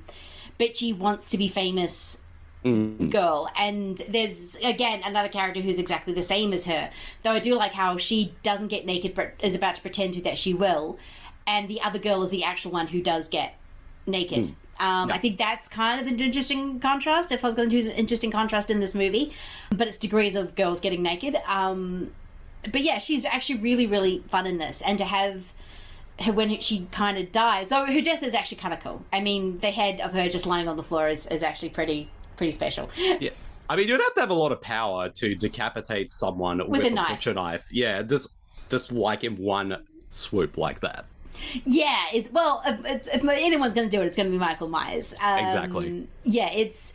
bitchy 0.60 0.96
wants 0.96 1.32
to 1.32 1.38
be 1.38 1.48
famous 1.48 2.22
Mm. 2.66 3.11
girl. 3.11 3.49
And 3.55 4.01
there's 4.09 4.55
again 4.63 5.01
another 5.05 5.30
character 5.30 5.61
who's 5.61 5.78
exactly 5.78 6.13
the 6.13 6.24
same 6.24 6.51
as 6.51 6.66
her. 6.66 6.89
Though 7.22 7.32
I 7.34 7.39
do 7.39 7.53
like 7.53 7.74
how 7.74 7.97
she 7.97 8.34
doesn't 8.41 8.70
get 8.70 8.86
naked, 8.88 9.13
but 9.13 9.34
is 9.39 9.53
about 9.53 9.76
to 9.76 9.82
pretend 9.82 10.16
to 10.16 10.22
that 10.24 10.39
she 10.39 10.53
will, 10.53 10.97
and 11.45 11.68
the 11.68 11.80
other 11.82 11.99
girl 11.99 12.24
is 12.24 12.32
the 12.32 12.43
actual 12.43 12.72
one 12.72 12.88
who 12.88 13.01
does 13.01 13.28
get 13.28 13.55
naked. 14.07 14.55
Um, 14.78 15.09
I 15.11 15.20
think 15.20 15.38
that's 15.38 15.68
kind 15.68 16.01
of 16.01 16.07
an 16.07 16.20
interesting 16.20 16.80
contrast. 16.80 17.32
If 17.32 17.45
I 17.45 17.47
was 17.47 17.55
going 17.55 17.70
to 17.70 17.76
choose 17.76 17.88
an 17.88 17.95
interesting 17.95 18.32
contrast 18.32 18.70
in 18.72 18.80
this 18.80 18.95
movie, 18.95 19.32
but 19.70 19.88
it's 19.88 19.95
degrees 19.95 20.36
of 20.36 20.55
girls 20.55 20.82
getting 20.82 21.01
naked. 21.01 21.38
Um, 21.47 22.11
but 22.63 22.82
yeah, 22.82 22.97
she's 22.97 23.26
actually 23.26 23.59
really, 23.59 23.86
really 23.86 24.24
fun 24.28 24.47
in 24.47 24.57
this, 24.57 24.82
and 24.82 24.97
to 24.97 25.05
have 25.05 25.53
her 26.22 26.34
when 26.34 26.59
she 26.61 26.88
kind 26.91 27.18
of 27.20 27.32
dies, 27.32 27.70
though 27.70 27.86
her 27.86 28.01
death 28.01 28.24
is 28.24 28.34
actually 28.34 28.57
kind 28.57 28.74
of 28.74 28.80
cool. 28.80 29.05
I 29.13 29.22
mean, 29.22 29.59
the 29.59 29.70
head 29.70 30.01
of 30.01 30.13
her 30.13 30.28
just 30.30 30.47
lying 30.47 30.68
on 30.68 30.78
the 30.78 30.84
floor 30.84 31.09
is, 31.09 31.28
is 31.28 31.43
actually 31.43 31.70
pretty 31.70 32.09
pretty 32.38 32.52
special. 32.52 32.90
Yeah. 32.98 33.30
I 33.70 33.76
mean, 33.76 33.88
you'd 33.88 34.00
have 34.00 34.14
to 34.14 34.20
have 34.22 34.30
a 34.30 34.36
lot 34.36 34.52
of 34.52 34.62
power 34.62 35.10
to 35.10 35.36
decapitate 35.36 36.12
someone 36.12 36.62
with, 36.70 36.84
a 36.84 36.88
a 36.88 36.90
knife. 36.92 37.10
butcher 37.18 37.34
knife. 37.34 37.68
Yeah, 37.72 38.04
just 38.04 38.30
just 38.70 38.92
like 38.92 39.24
in 39.24 39.38
one 39.38 39.84
swoop 40.12 40.58
like 40.58 40.82
that. 40.82 41.06
Yeah, 41.66 42.00
it's 42.14 42.32
well, 42.32 42.62
if, 42.66 43.08
if- 43.08 43.16
if 43.16 43.26
anyone's 43.28 43.74
going 43.74 43.90
to 43.90 43.98
do 43.98 44.02
it, 44.04 44.06
it's 44.06 44.16
going 44.16 44.28
to 44.28 44.32
be 44.32 44.38
Michael 44.38 44.68
Myers. 44.70 45.14
Um, 45.22 45.40
Exactly. 45.40 46.08
Yeah, 46.24 46.52
it's. 46.52 46.94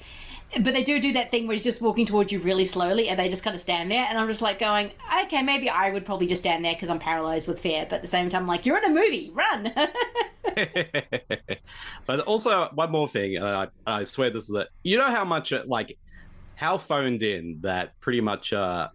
But 0.52 0.74
they 0.74 0.82
do 0.82 1.00
do 1.00 1.12
that 1.12 1.30
thing 1.30 1.46
where 1.46 1.54
he's 1.54 1.62
just 1.62 1.80
walking 1.80 2.06
towards 2.06 2.32
you 2.32 2.40
really 2.40 2.64
slowly, 2.64 3.08
and 3.08 3.18
they 3.18 3.28
just 3.28 3.44
kind 3.44 3.54
of 3.54 3.60
stand 3.60 3.90
there, 3.90 4.04
and 4.08 4.18
I'm 4.18 4.26
just 4.26 4.42
like 4.42 4.58
going, 4.58 4.90
okay, 5.24 5.42
maybe 5.42 5.68
I 5.68 5.90
would 5.90 6.04
probably 6.04 6.26
just 6.26 6.40
stand 6.40 6.64
there 6.64 6.74
because 6.74 6.88
I'm 6.88 6.98
paralyzed 6.98 7.46
with 7.46 7.60
fear. 7.60 7.86
But 7.88 7.96
at 7.96 8.02
the 8.02 8.08
same 8.08 8.28
time, 8.28 8.42
I'm 8.42 8.48
like, 8.48 8.66
you're 8.66 8.78
in 8.78 8.84
a 8.84 8.90
movie, 8.90 9.32
run. 9.32 9.72
but 12.06 12.20
also 12.20 12.68
one 12.74 12.90
more 12.90 13.08
thing, 13.08 13.36
and 13.36 13.44
I, 13.44 13.68
I 13.86 14.04
swear 14.04 14.30
this 14.30 14.50
is 14.50 14.56
it. 14.56 14.68
You 14.82 14.98
know 14.98 15.10
how 15.10 15.24
much 15.24 15.52
uh, 15.52 15.62
like 15.66 15.96
how 16.56 16.76
phoned 16.78 17.22
in 17.22 17.58
that 17.62 17.98
pretty 18.00 18.20
much 18.20 18.52
uh, 18.52 18.88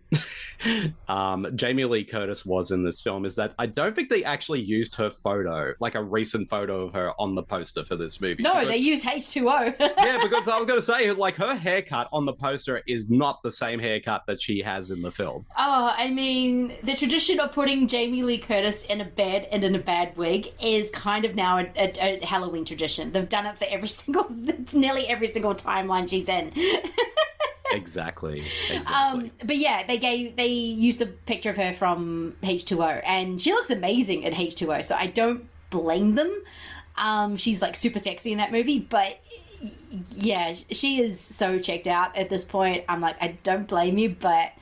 um, 1.08 1.48
Jamie 1.56 1.86
Lee 1.86 2.04
Curtis 2.04 2.46
was 2.46 2.72
in 2.72 2.84
this 2.84 3.02
film 3.02 3.26
is 3.26 3.36
that 3.36 3.54
I 3.60 3.66
don't 3.66 3.96
think 3.96 4.10
they 4.10 4.24
actually 4.24 4.62
used 4.62 4.96
her 4.96 5.10
photo, 5.10 5.74
like 5.80 5.96
a 5.96 6.04
recent 6.04 6.50
photo 6.50 6.82
of 6.88 6.94
her, 6.94 7.12
on 7.20 7.36
the 7.36 7.44
poster 7.44 7.84
for 7.86 7.96
this 7.96 8.20
movie. 8.22 8.42
no, 8.44 8.54
Because- 8.54 8.68
they 8.70 8.78
use 8.78 9.04
H2O. 9.04 9.76
yeah, 9.80 10.20
because 10.22 10.48
I 10.48 10.58
was 10.58 10.66
going 10.66 10.80
to 10.80 10.86
say, 10.86 11.12
like, 11.12 11.36
her 11.36 11.56
haircut 11.56 12.08
on 12.12 12.26
the 12.26 12.34
poster 12.34 12.82
is 12.88 13.10
not 13.10 13.42
the 13.44 13.52
same 13.52 13.80
haircut 13.80 14.24
that 14.28 14.42
she 14.42 14.62
has 14.62 14.92
in 14.92 15.02
the 15.02 15.12
film. 15.12 15.46
Oh, 15.58 15.94
I 15.98 16.10
mean, 16.10 16.74
the 16.84 16.96
tradition 16.96 17.40
of 17.40 17.52
putting 17.52 17.88
Jamie 17.88 18.24
Lee 18.24 18.38
Curtis 18.38 18.86
in 18.86 19.02
a 19.02 19.06
bed 19.06 19.48
and 19.52 19.64
in 19.64 19.76
a 19.76 19.80
bad 19.80 20.16
wig 20.18 20.54
is 20.62 20.90
kind 20.92 21.26
of 21.26 21.36
now 21.36 21.60
a, 21.60 21.72
a, 21.78 22.20
a 22.22 22.26
Halloween 22.26 22.66
tradition. 22.66 23.12
They've 23.12 23.28
done 23.30 23.46
it 23.46 23.58
for 23.58 23.66
every 23.70 23.88
single, 23.90 24.26
it's 24.30 24.74
nearly 24.74 25.08
every 25.08 25.28
single 25.28 25.54
timeline 25.54 26.10
she's 26.10 26.30
in. 26.30 26.52
Exactly. 27.74 28.44
Exactly. 28.70 28.96
Um, 28.96 29.32
but 29.40 29.58
yeah, 29.58 29.86
they 29.86 29.98
gave 29.98 30.36
they 30.36 30.48
used 30.48 31.02
a 31.02 31.06
picture 31.06 31.50
of 31.50 31.58
her 31.58 31.74
from 31.74 32.36
H2O, 32.44 33.02
and 33.06 33.42
she 33.42 33.52
looks 33.52 33.70
amazing 33.70 34.24
in 34.24 34.34
H2O. 34.34 34.84
So 34.84 34.96
I 34.96 35.08
don't 35.08 35.48
blame 35.70 36.16
them. 36.16 36.44
Um, 36.98 37.38
she's 37.38 37.62
like 37.62 37.76
super 37.76 38.00
sexy 38.00 38.32
in 38.32 38.38
that 38.38 38.52
movie, 38.52 38.80
but 38.80 39.20
yeah, 40.12 40.56
she 40.72 41.00
is 41.00 41.20
so 41.20 41.60
checked 41.60 41.88
out 41.88 42.16
at 42.16 42.30
this 42.30 42.44
point. 42.44 42.84
I'm 42.88 43.02
like, 43.02 43.22
I 43.22 43.38
don't 43.44 43.68
blame 43.68 43.98
you, 43.98 44.16
but 44.20 44.54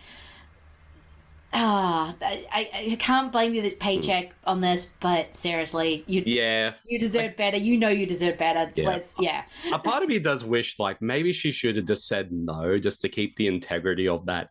ah, 1.54 2.16
I, 2.22 2.48
I, 2.52 2.92
I 2.92 2.96
can't 2.96 3.32
blame 3.32 3.54
you 3.54 3.62
the 3.62 3.72
paycheck 3.72 4.34
on 4.46 4.62
this. 4.62 4.86
But 5.00 5.36
seriously, 5.36 6.04
you 6.08 6.24
yeah. 6.26 6.74
you 6.86 7.00
deserve 7.00 7.36
better. 7.38 7.58
You 7.58 7.78
know 7.78 7.90
you 7.90 8.06
deserve 8.06 8.38
better. 8.38 8.72
Yeah. 8.76 8.88
Let's 8.88 9.16
yeah. 9.20 9.44
a 9.72 9.80
part 9.80 10.04
of 10.04 10.10
me 10.10 10.20
does 10.20 10.44
wish 10.44 10.80
like 10.80 11.02
maybe 11.02 11.32
she 11.34 11.52
should 11.52 11.76
have 11.76 11.86
just 11.86 12.08
said 12.08 12.32
no 12.32 12.78
just 12.80 13.02
to 13.02 13.10
keep 13.10 13.36
the 13.36 13.48
integrity 13.48 14.08
of 14.08 14.26
that 14.26 14.50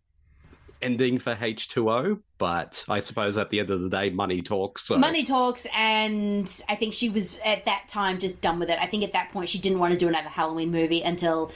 ending 0.82 1.18
for 1.18 1.34
H2O. 1.34 2.20
But 2.38 2.84
I 2.88 3.00
suppose 3.00 3.38
at 3.38 3.50
the 3.50 3.60
end 3.60 3.70
of 3.70 3.80
the 3.80 3.88
day, 3.88 4.10
money 4.10 4.42
talks. 4.42 4.86
So 4.86 4.98
Money 4.98 5.22
talks, 5.22 5.66
and 5.76 6.62
I 6.68 6.74
think 6.74 6.92
she 6.92 7.08
was 7.08 7.38
at 7.44 7.64
that 7.66 7.88
time 7.88 8.18
just 8.18 8.40
done 8.40 8.58
with 8.58 8.68
it. 8.68 8.78
I 8.80 8.86
think 8.86 9.04
at 9.04 9.12
that 9.12 9.30
point 9.30 9.48
she 9.48 9.58
didn't 9.58 9.78
want 9.78 9.92
to 9.92 9.98
do 9.98 10.08
another 10.08 10.28
Halloween 10.28 10.70
movie 10.70 11.02
until 11.02 11.52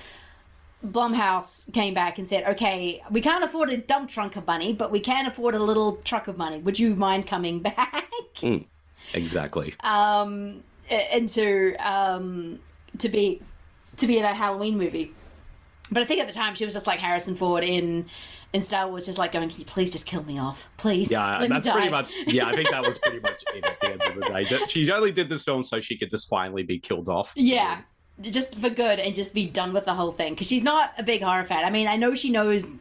Blumhouse 0.85 1.73
came 1.73 1.95
back 1.95 2.19
and 2.19 2.29
said, 2.29 2.45
"Okay, 2.45 3.03
we 3.11 3.21
can't 3.21 3.43
afford 3.43 3.71
a 3.71 3.77
dump 3.77 4.09
trunk 4.09 4.37
of 4.37 4.47
money, 4.47 4.73
but 4.73 4.91
we 4.91 5.01
can 5.01 5.27
afford 5.27 5.55
a 5.55 5.59
little 5.59 5.97
truck 6.05 6.29
of 6.29 6.37
money. 6.37 6.59
Would 6.59 6.79
you 6.79 6.95
mind 6.95 7.27
coming 7.27 7.61
back?" 7.63 8.09
Mm, 8.37 8.67
exactly. 9.15 9.75
um, 9.81 10.63
into 11.13 11.75
um, 11.79 12.61
to 12.99 13.09
be 13.09 13.43
to 13.97 14.07
be 14.07 14.19
in 14.19 14.25
a 14.25 14.35
Halloween 14.35 14.77
movie. 14.79 15.13
But 15.91 16.03
I 16.03 16.05
think 16.05 16.21
at 16.21 16.27
the 16.27 16.35
time 16.35 16.55
she 16.55 16.65
was 16.65 16.75
just 16.75 16.87
like 16.87 16.99
Harrison 17.01 17.37
Ford 17.37 17.65
in 17.65 18.07
in 18.53 18.63
Star 18.63 18.89
Wars, 18.89 19.07
just 19.07 19.19
like 19.19 19.33
going, 19.33 19.49
"Can 19.49 19.59
you 19.61 19.65
please 19.65 19.91
just 19.91 20.07
kill 20.07 20.23
me 20.25 20.39
off, 20.39 20.69
please? 20.77 21.11
Yeah, 21.11 21.47
that's 21.49 21.67
me 21.67 21.73
die." 21.73 21.77
pretty 21.79 21.91
much. 21.91 22.11
Yeah, 22.27 22.47
I 22.47 22.55
think 22.55 22.71
that 22.71 22.83
was 22.83 22.99
pretty 22.99 23.21
much 23.21 23.43
it 23.55 23.65
at 23.65 23.81
the 23.81 23.93
end 23.93 24.03
of 24.03 24.15
the 24.15 24.21
day. 24.23 24.67
She 24.69 24.91
only 24.93 25.11
did 25.13 25.29
this 25.29 25.43
film 25.43 25.65
so 25.65 25.81
she 25.81 25.97
could 25.97 26.11
just 26.11 26.29
finally 26.29 26.63
be 26.63 26.79
killed 26.79 27.09
off. 27.09 27.33
Yeah, 27.37 27.81
just 28.21 28.57
for 28.57 28.71
good 28.71 28.99
and 28.99 29.15
just 29.15 29.35
be 29.35 29.47
done 29.47 29.73
with 29.73 29.85
the 29.85 29.95
whole 29.95 30.13
thing. 30.13 30.35
Because 30.35 30.47
she's 30.47 30.63
not 30.63 30.93
a 30.99 31.03
big 31.03 31.23
horror 31.23 31.45
fan. 31.45 31.65
I 31.65 31.71
mean, 31.71 31.87
I 31.87 31.97
know 31.97 32.15
she 32.15 32.31
knows, 32.31 32.67
and 32.67 32.81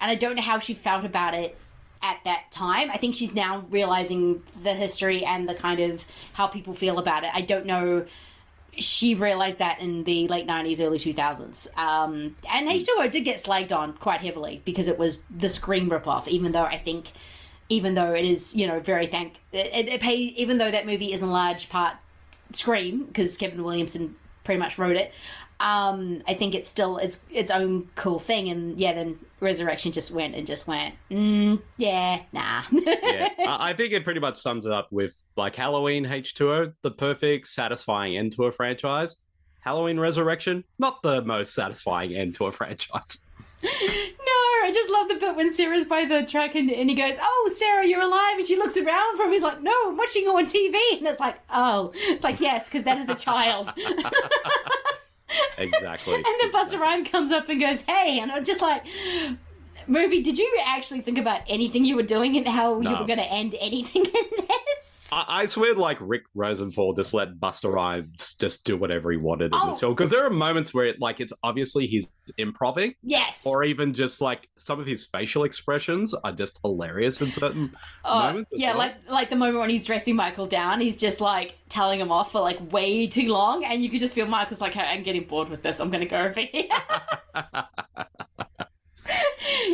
I 0.00 0.14
don't 0.14 0.36
know 0.36 0.42
how 0.42 0.58
she 0.58 0.74
felt 0.74 1.04
about 1.04 1.34
it 1.34 1.56
at 2.02 2.18
that 2.24 2.50
time. 2.50 2.90
I 2.90 2.96
think 2.96 3.14
she's 3.14 3.34
now 3.34 3.64
realizing 3.70 4.42
the 4.62 4.74
history 4.74 5.24
and 5.24 5.48
the 5.48 5.54
kind 5.54 5.80
of 5.80 6.04
how 6.34 6.46
people 6.46 6.74
feel 6.74 6.98
about 6.98 7.24
it. 7.24 7.30
I 7.34 7.40
don't 7.40 7.66
know. 7.66 8.06
She 8.72 9.14
realized 9.14 9.58
that 9.58 9.80
in 9.80 10.04
the 10.04 10.28
late 10.28 10.46
90s, 10.46 10.80
early 10.84 10.98
2000s. 10.98 11.76
Um, 11.76 12.36
and 12.48 12.68
H2O 12.68 13.10
did 13.10 13.24
get 13.24 13.38
slagged 13.38 13.72
on 13.72 13.94
quite 13.94 14.20
heavily 14.20 14.62
because 14.64 14.86
it 14.86 14.98
was 14.98 15.24
the 15.24 15.48
Scream 15.48 15.90
ripoff, 15.90 16.28
even 16.28 16.52
though 16.52 16.62
I 16.62 16.78
think, 16.78 17.10
even 17.68 17.94
though 17.94 18.12
it 18.12 18.24
is, 18.24 18.54
you 18.54 18.68
know, 18.68 18.78
very 18.78 19.08
thank, 19.08 19.34
it, 19.52 19.88
it 19.88 20.00
pay, 20.00 20.16
even 20.16 20.58
though 20.58 20.70
that 20.70 20.86
movie 20.86 21.12
is 21.12 21.22
in 21.22 21.30
large 21.30 21.68
part 21.68 21.96
Scream, 22.52 23.04
because 23.04 23.36
Kevin 23.36 23.64
Williamson 23.64 24.14
pretty 24.48 24.58
much 24.58 24.78
wrote 24.78 24.96
it. 24.96 25.12
Um, 25.60 26.22
I 26.26 26.32
think 26.32 26.54
it's 26.54 26.70
still 26.70 26.96
its 26.96 27.22
its 27.30 27.50
own 27.50 27.90
cool 27.96 28.18
thing, 28.18 28.48
and 28.48 28.78
yeah, 28.78 28.94
then 28.94 29.18
Resurrection 29.40 29.92
just 29.92 30.10
went 30.10 30.34
and 30.34 30.46
just 30.46 30.66
went, 30.66 30.94
mm, 31.10 31.60
yeah, 31.76 32.22
nah. 32.32 32.62
yeah, 32.70 33.28
I 33.40 33.70
I 33.70 33.72
think 33.74 33.92
it 33.92 34.04
pretty 34.04 34.20
much 34.20 34.38
sums 34.38 34.64
it 34.64 34.72
up 34.72 34.90
with 34.90 35.14
like 35.36 35.54
Halloween 35.54 36.06
H2O, 36.06 36.72
the 36.80 36.90
perfect, 36.90 37.48
satisfying 37.48 38.16
end 38.16 38.32
to 38.36 38.44
a 38.44 38.52
franchise. 38.52 39.16
Halloween 39.60 40.00
Resurrection, 40.00 40.64
not 40.78 41.02
the 41.02 41.20
most 41.22 41.52
satisfying 41.52 42.14
end 42.14 42.36
to 42.36 42.46
a 42.46 42.52
franchise. 42.52 43.18
No, 43.62 43.68
I 44.64 44.70
just 44.72 44.90
love 44.90 45.08
the 45.08 45.16
bit 45.16 45.34
when 45.36 45.50
Sarah's 45.50 45.84
by 45.84 46.04
the 46.04 46.22
truck 46.24 46.54
and, 46.54 46.70
and 46.70 46.88
he 46.88 46.94
goes, 46.94 47.16
Oh, 47.20 47.50
Sarah, 47.52 47.86
you're 47.86 48.00
alive. 48.02 48.36
And 48.38 48.46
she 48.46 48.56
looks 48.56 48.76
around 48.76 49.16
for 49.16 49.24
him. 49.24 49.32
He's 49.32 49.42
like, 49.42 49.60
No, 49.62 49.72
I'm 49.86 49.96
watching 49.96 50.22
you 50.22 50.36
on 50.36 50.44
TV. 50.44 50.76
And 50.98 51.06
it's 51.06 51.18
like, 51.20 51.36
Oh, 51.50 51.90
it's 51.94 52.22
like, 52.22 52.40
Yes, 52.40 52.68
because 52.68 52.84
that 52.84 52.98
is 52.98 53.08
a 53.08 53.14
child. 53.14 53.72
Exactly. 55.58 56.14
and 56.14 56.24
then 56.24 56.50
Busta 56.52 56.78
Rhyme 56.78 57.04
comes 57.04 57.32
up 57.32 57.48
and 57.48 57.60
goes, 57.60 57.82
Hey. 57.82 58.20
And 58.20 58.30
I'm 58.32 58.44
just 58.44 58.62
like, 58.62 58.84
Movie, 59.86 60.22
did 60.22 60.38
you 60.38 60.58
actually 60.64 61.00
think 61.00 61.18
about 61.18 61.42
anything 61.48 61.84
you 61.84 61.96
were 61.96 62.02
doing 62.02 62.36
and 62.36 62.46
how 62.46 62.80
you 62.80 62.90
were 62.90 63.06
going 63.06 63.18
to 63.18 63.30
end 63.30 63.54
anything 63.60 64.04
in 64.04 64.12
this? 64.12 64.87
I, 65.12 65.42
I 65.42 65.46
swear, 65.46 65.74
like 65.74 65.98
Rick 66.00 66.22
Rosenthal 66.34 66.92
just 66.94 67.14
let 67.14 67.34
Busta 67.40 67.72
Rhymes 67.72 68.34
just 68.38 68.64
do 68.64 68.76
whatever 68.76 69.10
he 69.10 69.16
wanted 69.16 69.46
in 69.46 69.50
Oh. 69.54 69.68
this 69.68 69.80
film 69.80 69.94
because 69.94 70.10
there 70.10 70.24
are 70.24 70.30
moments 70.30 70.74
where, 70.74 70.86
it, 70.86 71.00
like, 71.00 71.20
it's 71.20 71.32
obviously 71.42 71.86
he's 71.86 72.08
improving, 72.36 72.94
Yes. 73.02 73.44
or 73.46 73.64
even 73.64 73.94
just 73.94 74.20
like 74.20 74.48
some 74.58 74.78
of 74.80 74.86
his 74.86 75.06
facial 75.06 75.44
expressions 75.44 76.14
are 76.14 76.32
just 76.32 76.58
hilarious 76.62 77.20
in 77.20 77.32
certain 77.32 77.74
Oh, 78.04 78.20
moments. 78.28 78.52
yeah, 78.54 78.70
well. 78.70 78.78
like 78.78 79.10
like 79.10 79.30
the 79.30 79.36
moment 79.36 79.58
when 79.58 79.70
he's 79.70 79.84
dressing 79.86 80.16
Michael 80.16 80.46
down, 80.46 80.80
he's 80.80 80.96
just 80.96 81.20
like 81.20 81.54
telling 81.68 82.00
him 82.00 82.12
off 82.12 82.32
for 82.32 82.40
like 82.40 82.72
way 82.72 83.06
too 83.06 83.28
long, 83.28 83.64
and 83.64 83.82
you 83.82 83.90
could 83.90 84.00
just 84.00 84.14
feel 84.14 84.26
Michael's 84.26 84.60
like, 84.60 84.74
hey, 84.74 84.82
I'm 84.82 85.02
getting 85.02 85.24
bored 85.24 85.48
with 85.48 85.62
this. 85.62 85.80
I'm 85.80 85.90
going 85.90 86.00
to 86.00 86.06
go 86.06 86.18
over 86.20 86.40
here. 86.40 86.68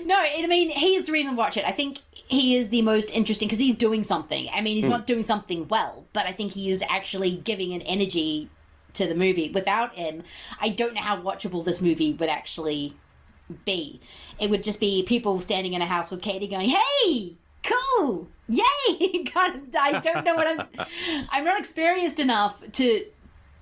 no, 0.04 0.16
I 0.16 0.46
mean 0.46 0.70
he's 0.70 1.04
the 1.06 1.12
reason 1.12 1.32
to 1.32 1.36
watch 1.36 1.56
it. 1.56 1.64
I 1.64 1.72
think 1.72 2.00
he 2.34 2.56
is 2.56 2.70
the 2.70 2.82
most 2.82 3.10
interesting 3.10 3.48
because 3.48 3.58
he's 3.58 3.74
doing 3.76 4.04
something. 4.04 4.48
I 4.52 4.60
mean, 4.60 4.76
he's 4.76 4.86
Hmm. 4.86 4.90
not 4.92 5.06
doing 5.06 5.22
something 5.22 5.68
well, 5.68 6.04
but 6.12 6.26
I 6.26 6.32
think 6.32 6.52
he 6.52 6.70
is 6.70 6.82
actually 6.88 7.36
giving 7.36 7.72
an 7.72 7.82
energy 7.82 8.48
to 8.94 9.06
the 9.06 9.14
movie. 9.14 9.50
Without 9.50 9.94
him, 9.94 10.22
I 10.60 10.68
don't 10.68 10.94
know 10.94 11.00
how 11.00 11.20
watchable 11.20 11.64
this 11.64 11.80
movie 11.80 12.12
would 12.12 12.28
actually 12.28 12.94
be. 13.64 14.00
It 14.38 14.50
would 14.50 14.62
just 14.62 14.80
be 14.80 15.02
people 15.02 15.40
standing 15.40 15.72
in 15.74 15.82
a 15.82 15.86
house 15.86 16.10
with 16.10 16.20
Katee 16.22 16.48
going, 16.50 16.70
"Hey, 16.70 17.34
cool, 17.62 18.28
yay!" 18.48 19.22
God, 19.34 19.60
I 19.78 20.00
don't 20.00 20.24
know 20.24 20.34
what 20.34 20.46
I'm. 20.46 20.86
I'm 21.30 21.44
not 21.44 21.58
experienced 21.58 22.20
enough 22.20 22.54
to 22.72 23.04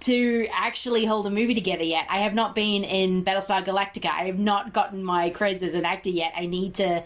to 0.01 0.49
actually 0.53 1.05
hold 1.05 1.27
a 1.27 1.31
movie 1.31 1.55
together 1.55 1.85
yet. 1.85 2.07
I 2.11 2.19
have 2.19 2.35
not 2.35 2.55
been 2.57 2.83
in 2.83 3.25
Battlestar 3.25 3.65
Galactica. 3.65 4.07
I 4.11 4.25
have 4.25 4.39
not 4.39 4.73
gotten 4.73 5.05
my 5.05 5.31
credits 5.31 5.63
as 5.63 5.75
an 5.75 5.85
actor 5.85 6.11
yet. 6.11 6.33
I 6.37 6.47
need 6.47 6.75
to. 6.77 7.05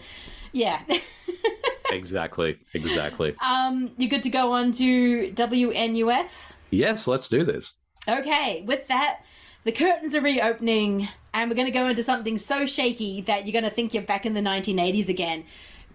Yeah. 0.53 0.81
exactly, 1.91 2.59
exactly. 2.75 3.35
um, 3.45 3.93
you 3.97 4.09
good 4.09 4.23
to 4.23 4.31
go 4.31 4.53
on 4.53 4.73
to 4.73 5.33
WNUF? 5.33 6.29
Yes, 6.71 7.07
let's 7.07 7.29
do 7.29 7.45
this. 7.45 7.75
Okay, 8.09 8.63
with 8.67 8.87
that, 8.89 9.21
the 9.65 9.73
curtains 9.73 10.15
are 10.15 10.21
reopening, 10.21 11.09
and 11.35 11.51
we're 11.51 11.57
going 11.57 11.67
to 11.67 11.73
go 11.73 11.89
into 11.89 12.03
something 12.03 12.39
so 12.39 12.67
shaky 12.67 13.21
that 13.23 13.47
you're 13.47 13.53
going 13.53 13.65
to 13.65 13.71
think 13.71 13.95
you're 13.95 14.03
back 14.03 14.25
in 14.25 14.35
the 14.35 14.41
1980s 14.41 15.09
again. 15.09 15.45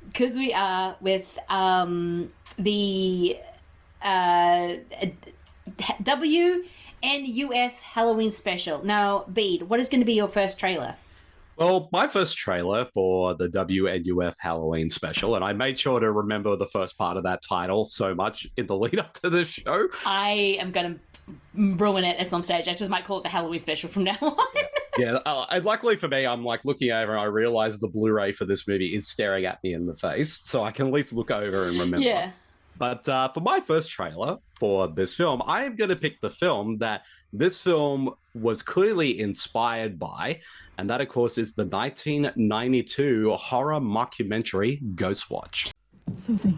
Because 0.07 0.35
we 0.35 0.53
are 0.53 0.97
with 0.99 1.37
um, 1.47 2.31
the 2.57 3.37
uh, 4.01 4.75
WNUF 6.03 7.71
Halloween 7.71 8.31
special. 8.31 8.83
Now, 8.83 9.25
Bede, 9.31 9.63
what 9.63 9.79
is 9.79 9.87
going 9.87 10.01
to 10.01 10.05
be 10.05 10.13
your 10.13 10.27
first 10.27 10.59
trailer? 10.59 10.95
Well, 11.61 11.89
my 11.91 12.07
first 12.07 12.39
trailer 12.39 12.85
for 12.91 13.35
the 13.35 13.47
WNUF 13.47 14.33
Halloween 14.39 14.89
special, 14.89 15.35
and 15.35 15.45
I 15.45 15.53
made 15.53 15.79
sure 15.79 15.99
to 15.99 16.11
remember 16.11 16.55
the 16.55 16.65
first 16.65 16.97
part 16.97 17.17
of 17.17 17.23
that 17.25 17.43
title 17.47 17.85
so 17.85 18.15
much 18.15 18.47
in 18.57 18.65
the 18.65 18.75
lead 18.79 18.97
up 18.97 19.13
to 19.21 19.29
this 19.29 19.47
show. 19.47 19.87
I 20.03 20.57
am 20.59 20.71
going 20.71 20.95
to 20.95 21.31
ruin 21.53 22.03
it 22.03 22.19
at 22.19 22.31
some 22.31 22.41
stage. 22.41 22.67
I 22.67 22.73
just 22.73 22.89
might 22.89 23.05
call 23.05 23.19
it 23.19 23.23
the 23.25 23.29
Halloween 23.29 23.59
special 23.59 23.91
from 23.91 24.05
now 24.05 24.17
on. 24.21 24.35
Yeah, 24.97 25.19
uh, 25.23 25.45
and 25.51 25.63
luckily 25.63 25.97
for 25.97 26.07
me, 26.07 26.25
I'm 26.25 26.43
like 26.43 26.65
looking 26.65 26.89
over 26.89 27.11
and 27.11 27.21
I 27.21 27.25
realize 27.25 27.79
the 27.79 27.89
Blu-ray 27.89 28.31
for 28.31 28.45
this 28.45 28.67
movie 28.67 28.95
is 28.95 29.07
staring 29.07 29.45
at 29.45 29.63
me 29.63 29.75
in 29.75 29.85
the 29.85 29.95
face, 29.95 30.41
so 30.43 30.63
I 30.63 30.71
can 30.71 30.87
at 30.87 30.93
least 30.93 31.13
look 31.13 31.29
over 31.29 31.67
and 31.67 31.77
remember. 31.77 31.99
Yeah. 31.99 32.31
But 32.79 33.07
uh, 33.07 33.29
for 33.33 33.41
my 33.41 33.59
first 33.59 33.91
trailer 33.91 34.39
for 34.59 34.87
this 34.87 35.13
film, 35.13 35.43
I 35.45 35.65
am 35.65 35.75
going 35.75 35.89
to 35.91 35.95
pick 35.95 36.21
the 36.21 36.31
film 36.31 36.79
that 36.79 37.03
this 37.31 37.61
film 37.61 38.15
was 38.33 38.63
clearly 38.63 39.19
inspired 39.19 39.99
by, 39.99 40.41
and 40.77 40.89
that, 40.89 41.01
of 41.01 41.09
course, 41.09 41.37
is 41.37 41.53
the 41.53 41.65
1992 41.65 43.31
horror 43.33 43.79
mockumentary 43.79 44.81
Ghostwatch. 44.95 45.71
Susie. 46.15 46.57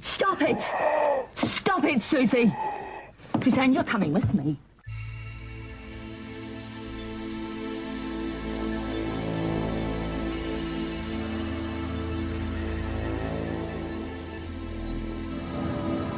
Stop 0.00 0.42
it! 0.42 0.60
Stop 1.34 1.84
it, 1.84 2.02
Susie! 2.02 2.52
Suzanne, 3.40 3.72
you're 3.72 3.84
coming 3.84 4.12
with 4.12 4.32
me. 4.34 4.56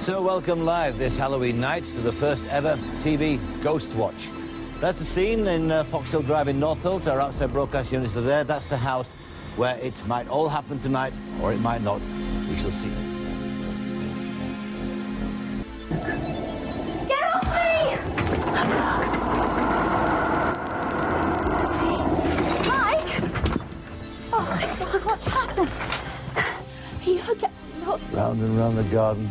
So 0.02 0.20
welcome 0.20 0.64
live 0.64 0.98
this 0.98 1.16
Halloween 1.16 1.60
night 1.60 1.84
to 1.84 2.00
the 2.00 2.10
first 2.10 2.44
ever 2.48 2.74
TV 3.04 3.38
Ghost 3.62 3.94
Watch. 3.94 4.30
That's 4.80 4.98
the 4.98 5.04
scene 5.04 5.46
in 5.46 5.70
uh, 5.70 5.84
Foxhill 5.84 6.26
Drive 6.26 6.48
in 6.48 6.58
Northolt. 6.58 7.06
Our 7.06 7.20
outside 7.20 7.52
broadcast 7.52 7.92
units 7.92 8.16
are 8.16 8.20
there. 8.20 8.42
That's 8.42 8.66
the 8.66 8.76
house 8.76 9.12
where 9.54 9.76
it 9.76 10.04
might 10.08 10.26
all 10.26 10.48
happen 10.48 10.80
tonight, 10.80 11.12
or 11.40 11.52
it 11.52 11.60
might 11.60 11.82
not. 11.82 12.00
We 12.50 12.56
shall 12.56 12.72
see. 12.72 12.90
Get 17.06 17.22
off 17.22 17.46
me! 17.54 17.94
Susie! 21.60 21.96
Mike! 22.68 23.22
Oh 24.32 24.42
my 24.50 24.66
god, 24.80 25.04
what's 25.04 25.26
happened? 25.26 25.70
Are 26.34 27.08
you 27.08 27.22
okay? 27.30 27.52
Look. 27.86 28.00
Round 28.12 28.40
and 28.42 28.58
round 28.58 28.78
the 28.78 28.82
garden. 28.82 29.30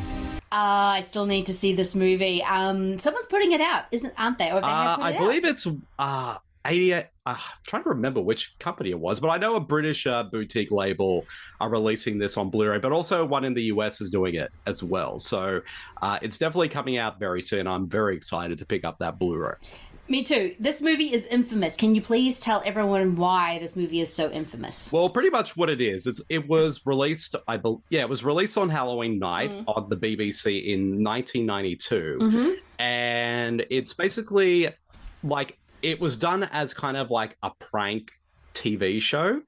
Uh, 0.52 1.00
I 1.00 1.02
still 1.02 1.26
need 1.26 1.46
to 1.46 1.54
see 1.54 1.74
this 1.74 1.96
movie. 1.96 2.44
Um, 2.44 3.00
someone's 3.00 3.26
putting 3.28 3.54
it 3.54 3.62
out, 3.62 3.86
isn't? 3.92 4.14
Aren't 4.18 4.38
they? 4.38 4.52
Or 4.52 4.60
they 4.60 4.68
Uh, 4.68 4.98
I 5.00 5.18
believe 5.18 5.46
it's 5.46 5.66
uh, 5.98 6.38
88. 6.66 6.96
Uh, 6.98 7.06
I'm 7.26 7.38
trying 7.66 7.84
to 7.84 7.90
remember 7.90 8.22
which 8.22 8.58
company 8.60 8.90
it 8.90 9.00
was, 9.00 9.20
but 9.20 9.30
I 9.30 9.38
know 9.38 9.56
a 9.56 9.60
British 9.62 10.06
uh, 10.08 10.24
boutique 10.24 10.72
label 10.72 11.26
are 11.60 11.70
releasing 11.70 12.18
this 12.18 12.36
on 12.36 12.50
Blu-ray, 12.50 12.80
but 12.80 12.92
also 12.92 13.26
one 13.26 13.46
in 13.46 13.54
the 13.54 13.64
US 13.64 14.02
is 14.02 14.10
doing 14.10 14.36
it 14.36 14.52
as 14.66 14.84
well. 14.84 15.20
So 15.20 15.62
uh, 16.02 16.20
it's 16.22 16.38
definitely 16.38 16.70
coming 16.70 16.98
out 16.98 17.20
very 17.20 17.42
soon. 17.42 17.68
I'm 17.68 17.88
very 17.88 18.18
excited 18.18 18.58
to 18.58 18.66
pick 18.66 18.84
up 18.84 19.00
that 19.00 19.20
Blu-ray. 19.20 19.56
Me 20.12 20.24
too. 20.24 20.54
This 20.60 20.82
movie 20.82 21.14
is 21.14 21.26
infamous. 21.28 21.78
Can 21.78 21.96
you 21.96 22.02
please 22.02 22.38
tell 22.38 22.62
everyone 22.66 23.16
why 23.16 23.60
this 23.60 23.78
movie 23.78 24.02
is 24.02 24.14
so 24.14 24.30
infamous? 24.30 24.92
Well, 24.92 25.08
pretty 25.10 25.30
much 25.30 25.56
what 25.56 25.70
it 25.70 25.80
is. 25.80 26.06
It's 26.06 26.20
it 26.28 26.50
was 26.50 26.86
released. 26.86 27.38
I 27.48 27.56
believe. 27.56 27.80
yeah, 27.90 28.02
it 28.02 28.10
was 28.10 28.22
released 28.22 28.58
on 28.58 28.68
Halloween 28.68 29.20
night 29.20 29.52
Mm. 29.52 29.64
on 29.68 29.88
the 29.90 29.96
BBC 29.96 30.68
in 30.74 31.02
1992, 31.02 32.18
Mhm. 32.22 32.56
and 32.78 33.66
it's 33.70 33.94
basically 33.94 34.68
like 35.24 35.58
it 35.82 36.02
was 36.02 36.18
done 36.18 36.44
as 36.44 36.74
kind 36.74 36.98
of 36.98 37.10
like 37.10 37.38
a 37.42 37.52
prank 37.60 38.12
TV 38.54 39.00
show. 39.00 39.42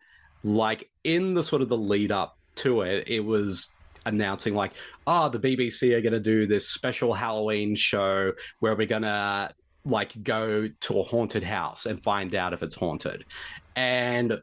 Like 0.45 0.89
in 1.03 1.33
the 1.33 1.43
sort 1.43 1.61
of 1.61 1.67
the 1.67 1.77
lead 1.77 2.13
up 2.13 2.37
to 2.55 2.83
it, 2.83 3.09
it 3.09 3.19
was 3.25 3.67
announcing 4.05 4.53
like, 4.55 4.71
oh, 5.07 5.27
the 5.27 5.39
BBC 5.39 5.93
are 5.93 6.01
going 6.01 6.13
to 6.13 6.21
do 6.21 6.47
this 6.47 6.69
special 6.69 7.13
Halloween 7.13 7.75
show 7.75 8.31
where 8.61 8.75
we're 8.77 8.87
going 8.87 9.01
to 9.01 9.49
like 9.85 10.23
go 10.23 10.67
to 10.67 10.99
a 10.99 11.03
haunted 11.03 11.43
house 11.43 11.85
and 11.85 12.01
find 12.01 12.35
out 12.35 12.53
if 12.53 12.63
it's 12.63 12.75
haunted. 12.75 13.25
And 13.75 14.41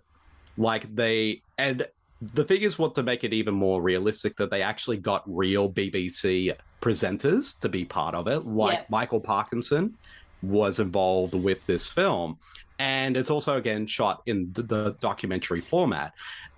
like 0.57 0.95
they 0.95 1.43
and 1.59 1.87
the 2.21 2.45
thing 2.45 2.61
is 2.63 2.79
what 2.79 2.95
to 2.95 3.03
make 3.03 3.25
it 3.25 3.33
even 3.33 3.55
more 3.55 3.81
realistic 3.81 4.37
that 4.37 4.51
they 4.51 4.63
actually 4.63 4.99
got 4.99 5.23
real 5.27 5.73
BBC 5.73 6.55
presenters 6.83 7.59
to 7.61 7.69
be 7.69 7.85
part 7.85 8.15
of 8.15 8.27
it 8.27 8.47
like 8.47 8.79
Yeah. 8.79 8.85
Michael 8.91 9.21
Parkinson 9.21 9.97
was 10.43 10.79
involved 10.81 11.35
with 11.35 11.65
this 11.67 11.89
film 11.89 12.39
and 12.79 13.17
it's 13.17 13.31
also 13.31 13.57
again 13.57 13.87
shot 13.87 14.23
in 14.27 14.53
the, 14.53 14.63
the 14.63 14.97
documentary 15.01 15.61
format 15.61 16.13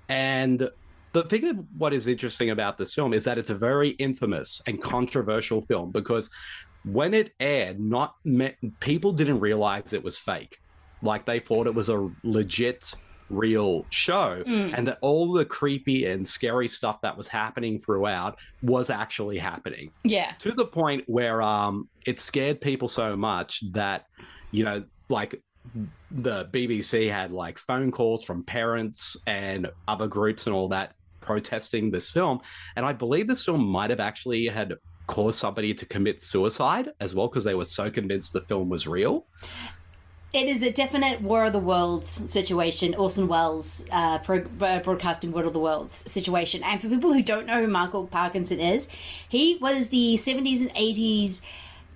and 0.08 0.68
the 1.12 1.24
thing 1.24 1.46
of 1.48 1.58
what 1.76 1.92
is 1.92 2.08
interesting 2.08 2.50
about 2.50 2.78
this 2.78 2.94
film 2.94 3.12
is 3.12 3.24
that 3.24 3.38
it's 3.38 3.50
a 3.50 3.54
very 3.54 3.90
infamous 3.90 4.62
and 4.66 4.82
controversial 4.82 5.60
film 5.60 5.90
because 5.90 6.30
when 6.84 7.14
it 7.14 7.32
aired 7.40 7.78
not 7.80 8.16
me- 8.24 8.56
people 8.80 9.12
didn't 9.12 9.40
realize 9.40 9.92
it 9.92 10.02
was 10.02 10.18
fake 10.18 10.58
like 11.02 11.24
they 11.26 11.38
thought 11.40 11.66
it 11.66 11.74
was 11.74 11.88
a 11.88 12.10
legit 12.22 12.92
real 13.30 13.86
show 13.90 14.42
Mm. 14.46 14.74
and 14.76 14.86
that 14.88 14.98
all 15.00 15.32
the 15.32 15.44
creepy 15.44 16.06
and 16.06 16.26
scary 16.28 16.68
stuff 16.68 17.00
that 17.02 17.16
was 17.16 17.28
happening 17.28 17.78
throughout 17.78 18.38
was 18.62 18.90
actually 18.90 19.38
happening 19.38 19.90
Yeah. 20.04 20.32
to 20.40 20.52
the 20.52 20.66
point 20.66 21.04
where 21.06 21.40
um 21.40 21.88
it 22.04 22.20
scared 22.20 22.60
people 22.60 22.88
so 22.88 23.16
much 23.16 23.62
that 23.72 24.04
you 24.50 24.64
know 24.64 24.84
like 25.08 25.40
the 26.10 26.46
BBC 26.46 27.08
had 27.10 27.30
like 27.30 27.56
phone 27.58 27.90
calls 27.92 28.24
from 28.24 28.42
parents 28.44 29.16
and 29.26 29.70
other 29.88 30.08
groups 30.08 30.46
and 30.46 30.54
all 30.54 30.68
that 30.68 30.94
protesting 31.20 31.90
this 31.90 32.10
film 32.10 32.40
and 32.76 32.84
I 32.84 32.92
believe 32.92 33.28
this 33.28 33.44
film 33.44 33.64
might 33.64 33.90
have 33.90 34.00
actually 34.00 34.46
had 34.48 34.74
caused 35.12 35.38
somebody 35.38 35.74
to 35.74 35.84
commit 35.84 36.22
suicide 36.22 36.88
as 36.98 37.14
well 37.14 37.28
because 37.28 37.44
they 37.44 37.54
were 37.54 37.66
so 37.66 37.90
convinced 37.90 38.32
the 38.32 38.40
film 38.40 38.70
was 38.70 38.86
real 38.86 39.26
It 40.32 40.48
is 40.48 40.62
a 40.62 40.72
definite 40.72 41.20
War 41.20 41.44
of 41.44 41.52
the 41.52 41.58
Worlds 41.58 42.08
situation, 42.08 42.94
Orson 42.94 43.28
Welles 43.28 43.84
uh, 43.90 44.16
pro- 44.20 44.46
uh, 44.62 44.80
broadcasting 44.80 45.30
War 45.30 45.44
of 45.44 45.52
the 45.52 45.58
Worlds 45.58 45.94
situation. 46.10 46.62
And 46.62 46.80
for 46.80 46.88
people 46.88 47.12
who 47.12 47.22
don't 47.22 47.44
know 47.44 47.60
who 47.60 47.68
Michael 47.68 48.06
Parkinson 48.06 48.58
is, 48.58 48.88
he 49.28 49.58
was 49.60 49.90
the 49.90 50.14
70s 50.16 50.62
and 50.62 50.74
80s 50.74 51.42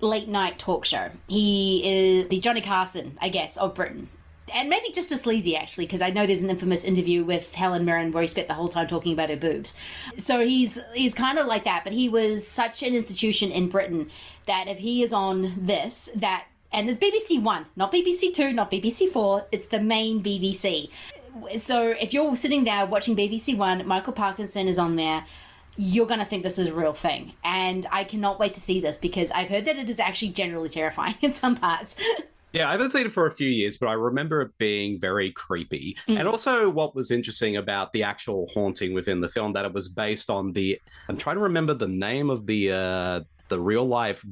late 0.00 0.28
night 0.28 0.58
talk 0.58 0.84
show. 0.84 1.08
He 1.26 1.82
is 1.82 2.28
the 2.28 2.38
Johnny 2.40 2.60
Carson, 2.60 3.16
I 3.22 3.30
guess, 3.30 3.56
of 3.56 3.74
Britain. 3.74 4.10
And 4.54 4.68
maybe 4.70 4.90
just 4.92 5.10
a 5.10 5.16
sleazy, 5.16 5.56
actually, 5.56 5.86
because 5.86 6.02
I 6.02 6.10
know 6.10 6.26
there's 6.26 6.42
an 6.42 6.50
infamous 6.50 6.84
interview 6.84 7.24
with 7.24 7.52
Helen 7.54 7.84
Mirren 7.84 8.12
where 8.12 8.22
he 8.22 8.28
spent 8.28 8.48
the 8.48 8.54
whole 8.54 8.68
time 8.68 8.86
talking 8.86 9.12
about 9.12 9.30
her 9.30 9.36
boobs. 9.36 9.74
So 10.18 10.44
he's 10.44 10.78
he's 10.94 11.14
kind 11.14 11.38
of 11.38 11.46
like 11.46 11.64
that, 11.64 11.82
but 11.82 11.92
he 11.92 12.08
was 12.08 12.46
such 12.46 12.82
an 12.82 12.94
institution 12.94 13.50
in 13.50 13.68
Britain 13.68 14.08
that 14.46 14.68
if 14.68 14.78
he 14.78 15.02
is 15.02 15.12
on 15.12 15.54
this, 15.56 16.10
that 16.14 16.46
and 16.72 16.88
it's 16.88 16.98
BBC 16.98 17.42
One, 17.42 17.66
not 17.74 17.92
BBC 17.92 18.32
Two, 18.32 18.52
not 18.52 18.70
BBC 18.70 19.10
Four. 19.10 19.46
It's 19.50 19.66
the 19.66 19.80
main 19.80 20.22
BBC. 20.22 20.90
So 21.58 21.90
if 22.00 22.14
you're 22.14 22.36
sitting 22.36 22.64
there 22.64 22.86
watching 22.86 23.16
BBC 23.16 23.56
One, 23.56 23.86
Michael 23.86 24.12
Parkinson 24.12 24.68
is 24.68 24.78
on 24.78 24.96
there. 24.96 25.24
You're 25.76 26.06
gonna 26.06 26.24
think 26.24 26.42
this 26.42 26.58
is 26.58 26.68
a 26.68 26.74
real 26.74 26.94
thing, 26.94 27.32
and 27.44 27.86
I 27.90 28.04
cannot 28.04 28.38
wait 28.38 28.54
to 28.54 28.60
see 28.60 28.80
this 28.80 28.96
because 28.96 29.30
I've 29.32 29.48
heard 29.48 29.64
that 29.66 29.76
it 29.76 29.90
is 29.90 30.00
actually 30.00 30.32
generally 30.32 30.68
terrifying 30.68 31.16
in 31.20 31.32
some 31.32 31.56
parts. 31.56 31.96
Yeah, 32.56 32.70
I 32.70 32.72
haven't 32.72 32.90
seen 32.90 33.04
it 33.04 33.12
for 33.12 33.26
a 33.26 33.30
few 33.30 33.50
years, 33.50 33.76
but 33.76 33.88
I 33.88 33.92
remember 33.92 34.40
it 34.40 34.56
being 34.56 34.98
very 34.98 35.30
creepy. 35.30 35.94
Mm. 36.08 36.20
And 36.20 36.28
also, 36.28 36.70
what 36.70 36.94
was 36.94 37.10
interesting 37.10 37.58
about 37.58 37.92
the 37.92 38.02
actual 38.02 38.46
haunting 38.46 38.94
within 38.94 39.20
the 39.20 39.28
film 39.28 39.52
that 39.52 39.66
it 39.66 39.74
was 39.74 39.90
based 39.90 40.30
on 40.30 40.52
the. 40.52 40.80
I'm 41.10 41.18
trying 41.18 41.36
to 41.36 41.42
remember 41.42 41.74
the 41.74 41.88
name 41.88 42.30
of 42.30 42.46
the 42.46 42.72
uh, 42.72 43.20
the 43.48 43.60
real 43.60 43.84
life 43.84 44.24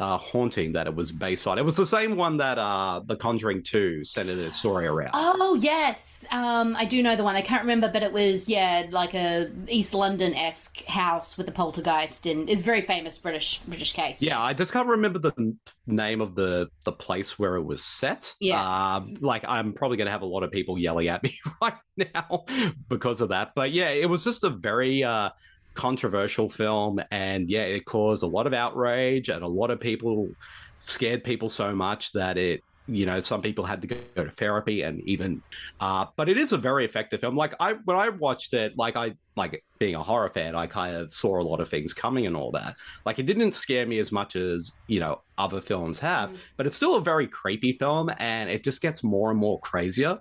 uh, 0.00 0.16
haunting 0.16 0.72
that 0.72 0.86
it 0.86 0.94
was 0.94 1.12
based 1.12 1.46
on. 1.46 1.58
It 1.58 1.64
was 1.64 1.76
the 1.76 1.84
same 1.84 2.16
one 2.16 2.38
that 2.38 2.58
uh, 2.58 3.02
The 3.04 3.16
Conjuring 3.16 3.62
Two 3.62 4.02
centered 4.02 4.38
its 4.38 4.56
story 4.56 4.86
around. 4.86 5.10
Oh 5.12 5.58
yes, 5.60 6.24
um, 6.30 6.74
I 6.74 6.86
do 6.86 7.02
know 7.02 7.16
the 7.16 7.22
one. 7.22 7.36
I 7.36 7.42
can't 7.42 7.60
remember, 7.60 7.90
but 7.92 8.02
it 8.02 8.10
was 8.10 8.48
yeah, 8.48 8.86
like 8.90 9.12
a 9.14 9.50
East 9.68 9.92
London 9.92 10.34
esque 10.34 10.82
house 10.84 11.36
with 11.36 11.48
a 11.48 11.52
poltergeist, 11.52 12.24
and 12.24 12.48
is 12.48 12.62
very 12.62 12.80
famous 12.80 13.18
British 13.18 13.58
British 13.68 13.92
case. 13.92 14.22
Yeah, 14.22 14.40
I 14.40 14.54
just 14.54 14.72
can't 14.72 14.88
remember 14.88 15.18
the 15.18 15.54
name 15.86 16.22
of 16.22 16.34
the 16.34 16.70
the 16.84 16.92
place 16.92 17.38
where 17.38 17.56
it 17.56 17.62
was 17.62 17.84
set. 17.84 18.34
Yeah. 18.40 18.96
Um, 18.96 19.18
like 19.20 19.44
I'm 19.46 19.74
probably 19.74 19.98
going 19.98 20.06
to 20.06 20.12
have 20.12 20.22
a 20.22 20.26
lot 20.26 20.44
of 20.44 20.50
people 20.50 20.78
yelling 20.78 21.08
at 21.08 21.22
me 21.22 21.38
right 21.62 21.74
now 21.98 22.46
because 22.88 23.20
of 23.20 23.28
that. 23.28 23.52
But 23.54 23.72
yeah, 23.72 23.90
it 23.90 24.08
was 24.08 24.24
just 24.24 24.44
a 24.44 24.50
very 24.50 25.04
uh, 25.04 25.28
controversial 25.74 26.48
film, 26.48 27.00
and 27.10 27.48
yeah, 27.48 27.62
it 27.62 27.84
caused 27.84 28.22
a 28.22 28.26
lot 28.26 28.46
of 28.46 28.54
outrage, 28.54 29.28
and 29.28 29.42
a 29.42 29.48
lot 29.48 29.70
of 29.70 29.80
people 29.80 30.28
scared 30.78 31.24
people 31.24 31.48
so 31.48 31.74
much 31.74 32.12
that 32.12 32.38
it. 32.38 32.62
You 32.86 33.06
know, 33.06 33.20
some 33.20 33.40
people 33.40 33.64
had 33.64 33.82
to 33.82 33.86
go 33.86 33.96
to 34.16 34.30
therapy, 34.30 34.82
and 34.82 35.00
even, 35.08 35.42
uh, 35.78 36.06
but 36.16 36.28
it 36.28 36.36
is 36.36 36.50
a 36.50 36.58
very 36.58 36.84
effective 36.84 37.20
film. 37.20 37.36
Like 37.36 37.54
I, 37.60 37.74
when 37.84 37.96
I 37.96 38.08
watched 38.08 38.52
it, 38.52 38.76
like 38.76 38.96
I, 38.96 39.14
like 39.36 39.62
being 39.78 39.94
a 39.94 40.02
horror 40.02 40.30
fan, 40.30 40.56
I 40.56 40.66
kind 40.66 40.96
of 40.96 41.12
saw 41.12 41.38
a 41.38 41.44
lot 41.44 41.60
of 41.60 41.68
things 41.68 41.94
coming 41.94 42.26
and 42.26 42.34
all 42.34 42.50
that. 42.52 42.74
Like 43.06 43.20
it 43.20 43.26
didn't 43.26 43.52
scare 43.52 43.86
me 43.86 44.00
as 44.00 44.10
much 44.10 44.34
as 44.34 44.76
you 44.88 44.98
know 44.98 45.22
other 45.38 45.60
films 45.60 46.00
have, 46.00 46.32
but 46.56 46.66
it's 46.66 46.74
still 46.74 46.96
a 46.96 47.00
very 47.00 47.28
creepy 47.28 47.74
film, 47.74 48.10
and 48.18 48.50
it 48.50 48.64
just 48.64 48.82
gets 48.82 49.04
more 49.04 49.30
and 49.30 49.38
more 49.38 49.60
crazier 49.60 50.18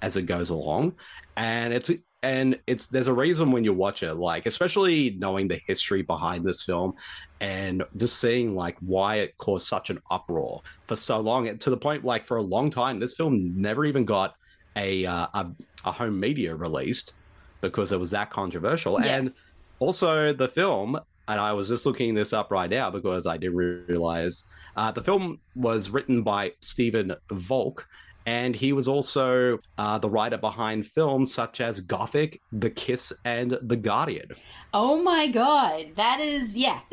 as 0.00 0.16
it 0.16 0.22
goes 0.22 0.48
along. 0.48 0.94
And 1.36 1.74
it's 1.74 1.90
and 2.22 2.58
it's 2.66 2.88
there's 2.88 3.08
a 3.08 3.12
reason 3.12 3.52
when 3.52 3.64
you 3.64 3.72
watch 3.72 4.02
it, 4.02 4.14
like 4.14 4.46
especially 4.46 5.16
knowing 5.18 5.48
the 5.48 5.60
history 5.66 6.02
behind 6.02 6.44
this 6.44 6.64
film, 6.64 6.94
and 7.40 7.84
just 7.96 8.18
seeing 8.20 8.54
like 8.54 8.76
why 8.80 9.16
it 9.16 9.36
caused 9.38 9.66
such 9.66 9.90
an 9.90 10.00
uproar 10.10 10.62
for 10.86 10.96
so 10.96 11.20
long, 11.20 11.58
to 11.58 11.70
the 11.70 11.76
point 11.76 12.04
like 12.04 12.24
for 12.24 12.38
a 12.38 12.42
long 12.42 12.70
time, 12.70 12.98
this 12.98 13.14
film 13.14 13.60
never 13.60 13.84
even 13.84 14.04
got 14.04 14.34
a 14.76 15.06
uh, 15.06 15.26
a, 15.34 15.46
a 15.84 15.92
home 15.92 16.18
media 16.18 16.54
released 16.54 17.14
because 17.60 17.92
it 17.92 17.98
was 17.98 18.10
that 18.10 18.30
controversial. 18.30 19.00
Yeah. 19.00 19.16
And 19.16 19.32
also 19.78 20.32
the 20.32 20.48
film, 20.48 20.98
and 21.28 21.40
I 21.40 21.52
was 21.52 21.68
just 21.68 21.86
looking 21.86 22.14
this 22.14 22.32
up 22.32 22.50
right 22.50 22.70
now 22.70 22.90
because 22.90 23.26
I 23.26 23.36
didn't 23.36 23.56
realize 23.56 24.44
uh, 24.76 24.90
the 24.90 25.02
film 25.02 25.40
was 25.54 25.90
written 25.90 26.22
by 26.22 26.52
Stephen 26.60 27.14
Volk, 27.32 27.86
and 28.26 28.54
he 28.56 28.72
was 28.72 28.88
also 28.88 29.58
uh, 29.78 29.98
the 29.98 30.10
writer 30.10 30.36
behind 30.36 30.86
films 30.86 31.32
such 31.32 31.60
as 31.60 31.80
Gothic, 31.80 32.42
The 32.52 32.70
Kiss, 32.70 33.12
and 33.24 33.56
The 33.62 33.76
Guardian. 33.76 34.32
Oh 34.74 35.00
my 35.02 35.28
god, 35.28 35.86
that 35.94 36.20
is 36.20 36.56
yeah. 36.56 36.80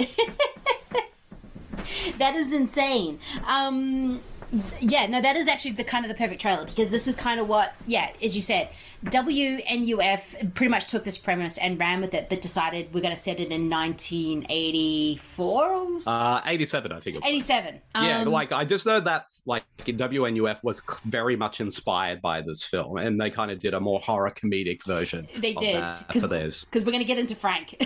that 2.18 2.35
is 2.35 2.53
insane. 2.53 3.19
Um 3.45 4.22
yeah, 4.80 5.07
no, 5.07 5.21
that 5.21 5.35
is 5.35 5.47
actually 5.47 5.71
the 5.71 5.84
kind 5.84 6.05
of 6.05 6.09
the 6.09 6.15
perfect 6.15 6.41
trailer 6.41 6.65
because 6.65 6.91
this 6.91 7.07
is 7.07 7.15
kind 7.15 7.39
of 7.39 7.47
what, 7.47 7.73
yeah, 7.88 8.11
as 8.21 8.35
you 8.35 8.41
said, 8.41 8.69
WNUF 9.05 10.53
pretty 10.53 10.69
much 10.69 10.88
took 10.88 11.03
this 11.03 11.17
premise 11.17 11.57
and 11.57 11.80
ran 11.80 12.01
with 12.01 12.13
it, 12.13 12.30
but 12.30 12.41
decided 12.41 12.93
we're 12.93 13.01
going 13.01 13.15
to 13.15 13.21
set 13.21 13.39
it 13.39 13.51
in 13.51 13.69
1984, 13.69 15.99
Uh, 16.07 16.41
87, 16.45 16.91
I 16.91 16.99
think. 16.99 17.15
it 17.17 17.21
was. 17.21 17.30
87. 17.30 17.81
Yeah, 17.95 18.19
Um, 18.21 18.27
like 18.30 18.51
I 18.51 18.65
just 18.65 18.85
know 18.85 18.99
that 19.01 19.25
like 19.45 19.63
WNUF 19.85 20.63
was 20.63 20.81
very 21.05 21.35
much 21.35 21.59
inspired 21.59 22.21
by 22.21 22.41
this 22.41 22.63
film, 22.63 22.97
and 22.97 23.19
they 23.19 23.30
kind 23.30 23.51
of 23.51 23.59
did 23.59 23.73
a 23.73 23.80
more 23.80 23.99
horror 23.99 24.31
comedic 24.31 24.84
version. 24.85 25.27
They 25.38 25.53
did, 25.53 25.75
that 25.84 26.05
'cause- 26.09 26.21
for 26.21 26.27
theirs. 26.27 26.63
because 26.65 26.85
we're 26.85 26.91
going 26.93 27.03
to 27.03 27.07
get 27.07 27.17
into 27.19 27.35
Frank 27.35 27.75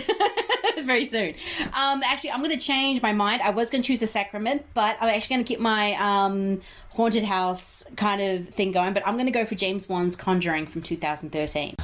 very 0.84 1.04
soon. 1.04 1.34
Um, 1.72 2.02
actually, 2.04 2.30
I'm 2.30 2.40
going 2.42 2.56
to 2.56 2.64
change 2.64 3.02
my 3.02 3.12
mind. 3.12 3.42
I 3.42 3.50
was 3.50 3.70
going 3.70 3.82
to 3.82 3.86
choose 3.86 4.02
a 4.02 4.06
sacrament, 4.06 4.64
but 4.74 4.96
I'm 5.00 5.08
actually 5.08 5.36
going 5.36 5.44
to 5.44 5.48
keep 5.48 5.60
my 5.60 5.94
um, 5.94 6.60
haunted 6.90 7.24
house 7.24 7.84
kind 7.96 8.20
of 8.20 8.48
thing 8.54 8.72
going. 8.72 8.94
But 8.94 9.06
I'm 9.06 9.14
going 9.14 9.26
to 9.26 9.32
go 9.32 9.44
for 9.44 9.54
James 9.54 9.88
Wan's 9.88 10.16
Conjuring 10.16 10.66
from 10.66 10.82
2013. 10.82 11.74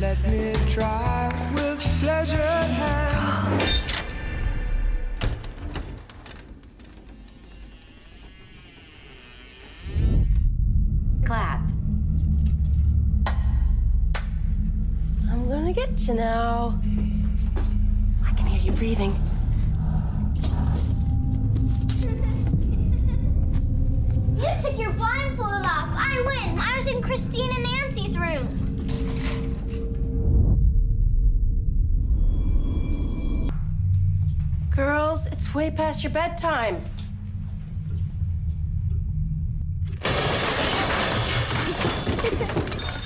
Let 0.00 0.22
me 0.28 0.54
try 0.68 1.30
with 1.54 1.80
pleasure. 2.00 2.36
Clap. 11.24 11.60
I'm 15.30 15.48
gonna 15.48 15.72
get 15.72 16.08
you 16.08 16.14
now. 16.14 16.80
Hear 18.60 18.72
you 18.72 18.78
breathing. 18.78 19.14
You 24.36 24.48
took 24.60 24.78
your 24.78 24.92
blindfold 24.92 25.64
off. 25.64 25.88
I 25.94 26.22
win. 26.26 26.58
I 26.58 26.76
was 26.76 26.86
in 26.86 27.00
Christine 27.00 27.50
and 27.54 27.62
Nancy's 27.62 28.18
room. 28.18 28.46
Girls, 34.70 35.26
it's 35.28 35.54
way 35.54 35.70
past 35.70 36.02
your 36.02 36.12
bedtime. 36.12 36.84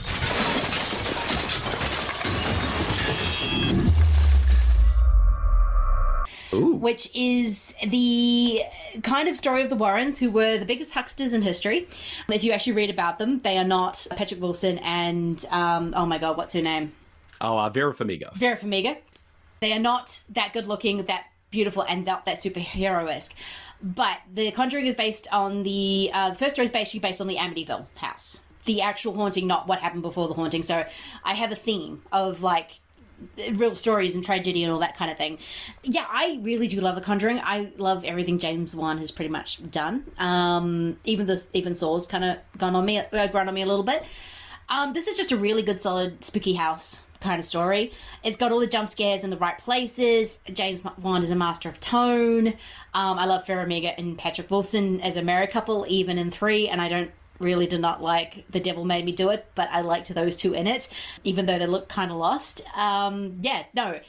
which 6.61 7.11
is 7.15 7.75
the 7.87 8.63
kind 9.03 9.29
of 9.29 9.37
story 9.37 9.63
of 9.63 9.71
the 9.71 9.77
Warrens, 9.77 10.19
who 10.19 10.31
were 10.31 10.59
the 10.59 10.65
biggest 10.65 10.95
hucksters 10.95 11.35
in 11.35 11.43
history. 11.43 11.89
If 12.29 12.45
you 12.45 12.53
actually 12.53 12.75
read 12.75 12.91
about 12.91 13.19
them, 13.19 13.39
they 13.39 13.59
are 13.59 13.65
not 13.65 14.07
Patrick 14.11 14.41
Wilson 14.41 14.79
and, 14.79 15.45
um, 15.51 15.93
oh 15.97 16.07
my 16.07 16.19
god, 16.19 16.37
what's 16.37 16.53
her 16.53 16.63
name? 16.63 16.93
Oh, 17.41 17.59
uh, 17.59 17.69
Vera 17.69 17.95
Farmiga. 17.95 18.33
Vera 18.35 18.57
Farmiga. 18.57 18.97
They 19.61 19.73
are 19.73 19.79
not 19.79 20.23
that 20.31 20.53
good 20.53 20.67
looking, 20.67 21.05
that 21.07 21.27
beautiful, 21.51 21.83
and 21.83 22.07
that, 22.07 22.25
that 22.27 22.39
superhero 22.39 23.11
esque. 23.11 23.37
But 23.83 24.19
The 24.33 24.51
Conjuring 24.53 24.87
is 24.87 24.95
based 24.95 25.29
on 25.33 25.63
the 25.63 26.11
uh, 26.13 26.31
the 26.31 26.37
first 26.37 26.55
story 26.57 26.65
is 26.65 26.71
basically 26.71 27.01
based 27.01 27.21
on 27.21 27.27
the 27.27 27.37
Amityville 27.37 27.87
house, 27.97 28.43
the 28.65 28.81
actual 28.81 29.15
haunting, 29.15 29.47
not 29.47 29.67
what 29.67 29.81
happened 29.81 30.03
before 30.03 30.27
the 30.29 30.35
haunting. 30.35 30.63
So 30.63 30.87
I 31.23 31.35
have 31.35 31.53
a 31.53 31.57
theme 31.57 32.03
of 32.11 32.43
like 32.43 32.81
real 33.53 33.77
stories 33.77 34.15
and 34.15 34.25
tragedy 34.25 34.63
and 34.65 34.73
all 34.73 34.81
that 34.81 34.97
kind 34.97 35.11
of 35.11 35.17
thing. 35.17 35.39
Yeah, 35.83 36.07
I 36.09 36.39
really 36.43 36.69
do 36.69 36.81
love 36.81 36.95
The 36.95 37.01
Conjuring. 37.01 37.41
I 37.43 37.73
love 37.77 38.05
everything 38.05 38.39
James 38.39 38.75
Wan 38.75 38.99
has 38.99 39.11
pretty 39.11 39.31
much 39.31 39.69
done. 39.71 40.11
Um, 40.19 40.99
even 41.05 41.27
this, 41.27 41.49
even 41.53 41.75
Saw's 41.75 42.07
kind 42.07 42.25
of 42.25 42.39
gone 42.59 42.75
on 42.75 42.85
me, 42.85 42.99
uh, 42.99 43.27
grown 43.29 43.49
on 43.49 43.55
me 43.55 43.63
a 43.63 43.67
little 43.67 43.85
bit. 43.85 44.05
Um, 44.69 44.93
this 44.93 45.09
is 45.09 45.17
just 45.17 45.33
a 45.33 45.37
really 45.37 45.63
good, 45.63 45.79
solid, 45.79 46.25
spooky 46.25 46.55
house 46.55 47.07
kind 47.21 47.41
of 47.41 47.47
story. 47.47 47.93
It's 48.23 48.37
got 48.37 48.53
all 48.53 48.61
the 48.61 48.67
jump 48.67 48.89
scares 48.89 49.25
in 49.25 49.31
the 49.31 49.37
right 49.37 49.59
places. 49.59 50.41
James 50.53 50.83
Wan 50.99 51.23
is 51.23 51.31
a 51.31 51.37
master 51.37 51.69
of 51.69 51.81
tone. 51.81 52.49
Um, 52.49 53.19
I 53.19 53.25
love 53.25 53.47
Farmiga 53.47 53.95
and 53.97 54.17
Patrick 54.17 54.51
Wilson 54.51 55.01
as 55.01 55.17
a 55.17 55.23
married 55.23 55.51
couple, 55.51 55.87
even 55.89 56.19
in 56.19 56.31
three, 56.31 56.69
and 56.69 56.81
I 56.81 56.89
don't 56.89 57.11
really 57.39 57.67
did 57.67 57.81
not 57.81 58.03
like 58.03 58.45
The 58.51 58.61
Devil 58.61 58.85
Made 58.85 59.05
Me 59.05 59.13
Do 59.13 59.31
It, 59.31 59.47
but 59.55 59.69
I 59.71 59.81
liked 59.81 60.13
those 60.15 60.37
two 60.37 60.55
in 60.55 60.67
it, 60.67 60.89
even 61.25 61.47
though 61.47 61.59
they 61.59 61.67
look 61.67 61.89
kind 61.89 62.11
of 62.11 62.17
lost. 62.17 62.63
Um, 62.77 63.39
yeah, 63.43 63.65
no, 63.75 64.01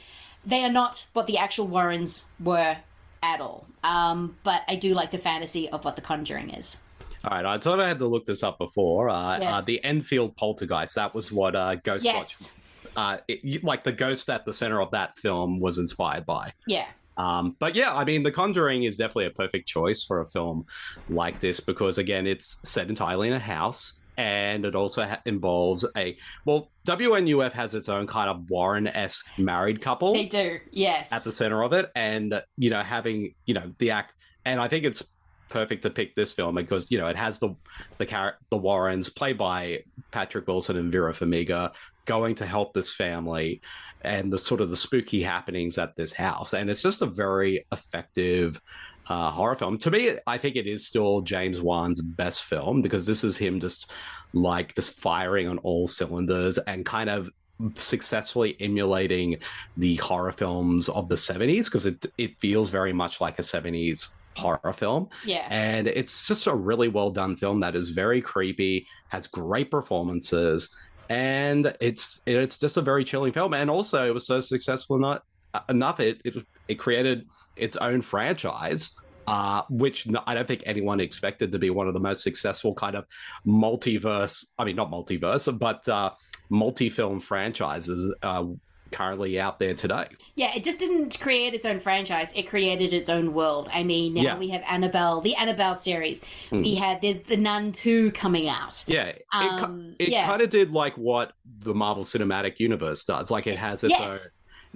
they 0.44 0.64
are 0.64 0.70
not 0.72 1.06
what 1.12 1.26
the 1.26 1.38
actual 1.38 1.66
Warrens 1.66 2.26
were 2.38 2.76
at 3.22 3.40
all. 3.40 3.66
Um, 3.82 4.36
but 4.42 4.62
I 4.68 4.76
do 4.76 4.94
like 4.94 5.10
the 5.10 5.18
fantasy 5.18 5.68
of 5.68 5.84
what 5.84 5.96
The 5.96 6.02
Conjuring 6.02 6.50
is. 6.50 6.82
All 7.24 7.30
right, 7.32 7.44
I 7.44 7.58
thought 7.58 7.80
I 7.80 7.88
had 7.88 7.98
to 7.98 8.06
look 8.06 8.26
this 8.26 8.42
up 8.44 8.58
before. 8.58 9.08
Uh, 9.08 9.38
Yeah. 9.40 9.56
uh, 9.56 9.60
the 9.60 9.82
Enfield 9.84 10.36
Poltergeist, 10.36 10.94
that 10.94 11.14
was 11.14 11.32
what 11.32 11.56
uh, 11.56 11.76
Ghostwatch, 11.76 12.04
Yes. 12.04 12.52
uh, 12.96 13.18
it, 13.26 13.64
like 13.64 13.82
the 13.82 13.90
ghost 13.92 14.30
at 14.30 14.44
the 14.44 14.52
center 14.52 14.80
of 14.80 14.92
that 14.92 15.16
film 15.18 15.58
was 15.58 15.78
inspired 15.78 16.24
by. 16.24 16.52
Yeah. 16.68 16.86
Um, 17.16 17.56
but 17.58 17.74
yeah, 17.74 17.94
I 17.94 18.04
mean, 18.04 18.22
The 18.22 18.32
Conjuring 18.32 18.84
is 18.84 18.96
definitely 18.96 19.26
a 19.26 19.30
perfect 19.30 19.66
choice 19.66 20.04
for 20.04 20.20
a 20.20 20.26
film 20.26 20.66
like 21.08 21.40
this 21.40 21.60
because, 21.60 21.98
again, 21.98 22.26
it's 22.26 22.58
set 22.64 22.88
entirely 22.88 23.28
in 23.28 23.34
a 23.34 23.38
house 23.38 24.00
and 24.16 24.64
it 24.64 24.74
also 24.74 25.04
ha- 25.04 25.20
involves 25.26 25.84
a 25.96 26.16
well, 26.44 26.70
WNUF 26.86 27.52
has 27.52 27.74
its 27.74 27.88
own 27.88 28.06
kind 28.06 28.30
of 28.30 28.48
Warren 28.48 28.86
esque 28.86 29.26
married 29.38 29.82
couple 29.82 30.14
They 30.14 30.26
do, 30.26 30.58
yes. 30.70 31.12
at 31.12 31.24
the 31.24 31.32
center 31.32 31.62
of 31.62 31.72
it, 31.72 31.90
and 31.94 32.42
you 32.56 32.70
know, 32.70 32.82
having 32.82 33.34
you 33.44 33.54
know 33.54 33.72
the 33.78 33.90
act, 33.90 34.14
and 34.44 34.60
I 34.60 34.68
think 34.68 34.84
it's 34.84 35.02
perfect 35.48 35.82
to 35.82 35.90
pick 35.90 36.14
this 36.14 36.32
film 36.32 36.56
because 36.56 36.90
you 36.90 36.98
know 36.98 37.08
it 37.08 37.16
has 37.16 37.38
the 37.38 37.54
the 37.98 38.06
char- 38.06 38.38
the 38.50 38.56
Warrens 38.56 39.10
played 39.10 39.38
by 39.38 39.82
Patrick 40.10 40.46
Wilson 40.46 40.76
and 40.76 40.90
Vera 40.90 41.12
Farmiga 41.12 41.72
going 42.06 42.36
to 42.36 42.46
help 42.46 42.72
this 42.72 42.94
family 42.94 43.60
and 44.06 44.32
the 44.32 44.38
sort 44.38 44.60
of 44.60 44.70
the 44.70 44.76
spooky 44.76 45.22
happenings 45.22 45.76
at 45.78 45.96
this 45.96 46.12
house. 46.12 46.54
And 46.54 46.70
it's 46.70 46.82
just 46.82 47.02
a 47.02 47.06
very 47.06 47.66
effective 47.72 48.60
uh, 49.08 49.30
horror 49.30 49.54
film. 49.54 49.78
To 49.78 49.90
me 49.90 50.16
i 50.26 50.36
think 50.36 50.56
it 50.56 50.66
is 50.66 50.86
still 50.86 51.20
james 51.20 51.60
wan's 51.60 52.00
best 52.00 52.44
film 52.44 52.82
because 52.82 53.06
this 53.06 53.22
is 53.22 53.36
him 53.36 53.60
just 53.60 53.90
like 54.32 54.74
just 54.74 54.98
firing 54.98 55.48
on 55.48 55.58
all 55.58 55.88
cylinders 55.88 56.58
and 56.58 56.84
kind 56.84 57.08
of 57.08 57.30
successfully 57.74 58.56
emulating 58.60 59.38
the 59.76 59.96
horror 59.96 60.32
films 60.32 60.88
of 60.90 61.08
the 61.08 61.14
70s 61.14 61.64
because 61.64 61.86
it 61.86 62.04
it 62.18 62.38
feels 62.38 62.70
very 62.70 62.92
much 62.92 63.20
like 63.20 63.38
a 63.38 63.42
70s 63.42 64.10
horror 64.36 64.72
film. 64.74 65.08
Yeah. 65.24 65.46
and 65.50 65.88
it's 65.88 66.28
just 66.28 66.46
a 66.46 66.54
really 66.54 66.88
well 66.88 67.10
done 67.10 67.36
film 67.36 67.60
that 67.60 67.74
is 67.74 67.90
very 67.90 68.20
creepy 68.20 68.86
has 69.08 69.26
great 69.26 69.70
performances 69.70 70.74
and 71.08 71.74
it's 71.80 72.20
it's 72.26 72.58
just 72.58 72.76
a 72.76 72.82
very 72.82 73.04
chilling 73.04 73.32
film 73.32 73.54
and 73.54 73.70
also 73.70 74.06
it 74.06 74.14
was 74.14 74.26
so 74.26 74.40
successful 74.40 74.98
not 74.98 75.22
enough 75.68 76.00
it 76.00 76.20
it, 76.24 76.34
it 76.68 76.74
created 76.74 77.26
its 77.56 77.76
own 77.76 78.02
franchise 78.02 78.94
uh, 79.28 79.62
which 79.68 80.06
I 80.26 80.34
don't 80.34 80.46
think 80.46 80.62
anyone 80.66 81.00
expected 81.00 81.50
to 81.52 81.58
be 81.58 81.70
one 81.70 81.88
of 81.88 81.94
the 81.94 82.00
most 82.00 82.22
successful 82.22 82.74
kind 82.74 82.94
of 82.94 83.06
multiverse. 83.44 84.44
I 84.56 84.64
mean, 84.64 84.76
not 84.76 84.90
multiverse, 84.90 85.58
but 85.58 85.88
uh, 85.88 86.12
multi-film 86.48 87.18
franchises 87.20 88.14
uh, 88.22 88.44
currently 88.90 89.38
out 89.40 89.58
there 89.58 89.74
today. 89.74 90.06
Yeah, 90.36 90.52
it 90.54 90.64
just 90.64 90.78
didn't 90.78 91.18
create 91.20 91.54
its 91.54 91.64
own 91.64 91.80
franchise. 91.80 92.32
It 92.34 92.44
created 92.48 92.92
its 92.92 93.08
own 93.08 93.34
world. 93.34 93.68
I 93.72 93.82
mean, 93.82 94.14
now 94.14 94.22
Yeah. 94.22 94.38
we 94.38 94.48
have 94.48 94.62
Annabelle, 94.68 95.20
the 95.20 95.34
Annabelle 95.34 95.74
series. 95.74 96.22
Mm. 96.50 96.62
We 96.62 96.74
had 96.74 97.00
there's 97.00 97.20
the 97.20 97.36
Nun 97.36 97.72
2 97.72 98.12
coming 98.12 98.48
out. 98.48 98.84
Yeah, 98.86 99.06
it, 99.06 99.24
Um, 99.32 99.94
ki- 99.98 100.04
it 100.04 100.08
yeah. 100.10 100.26
kind 100.26 100.42
of 100.42 100.50
did 100.50 100.72
like 100.72 100.96
what 100.96 101.32
the 101.60 101.74
Marvel 101.74 102.04
Cinematic 102.04 102.58
Universe 102.60 103.04
does. 103.04 103.30
Like 103.30 103.46
it 103.46 103.58
has 103.58 103.82
its 103.84 103.94
Yes. 103.98 104.28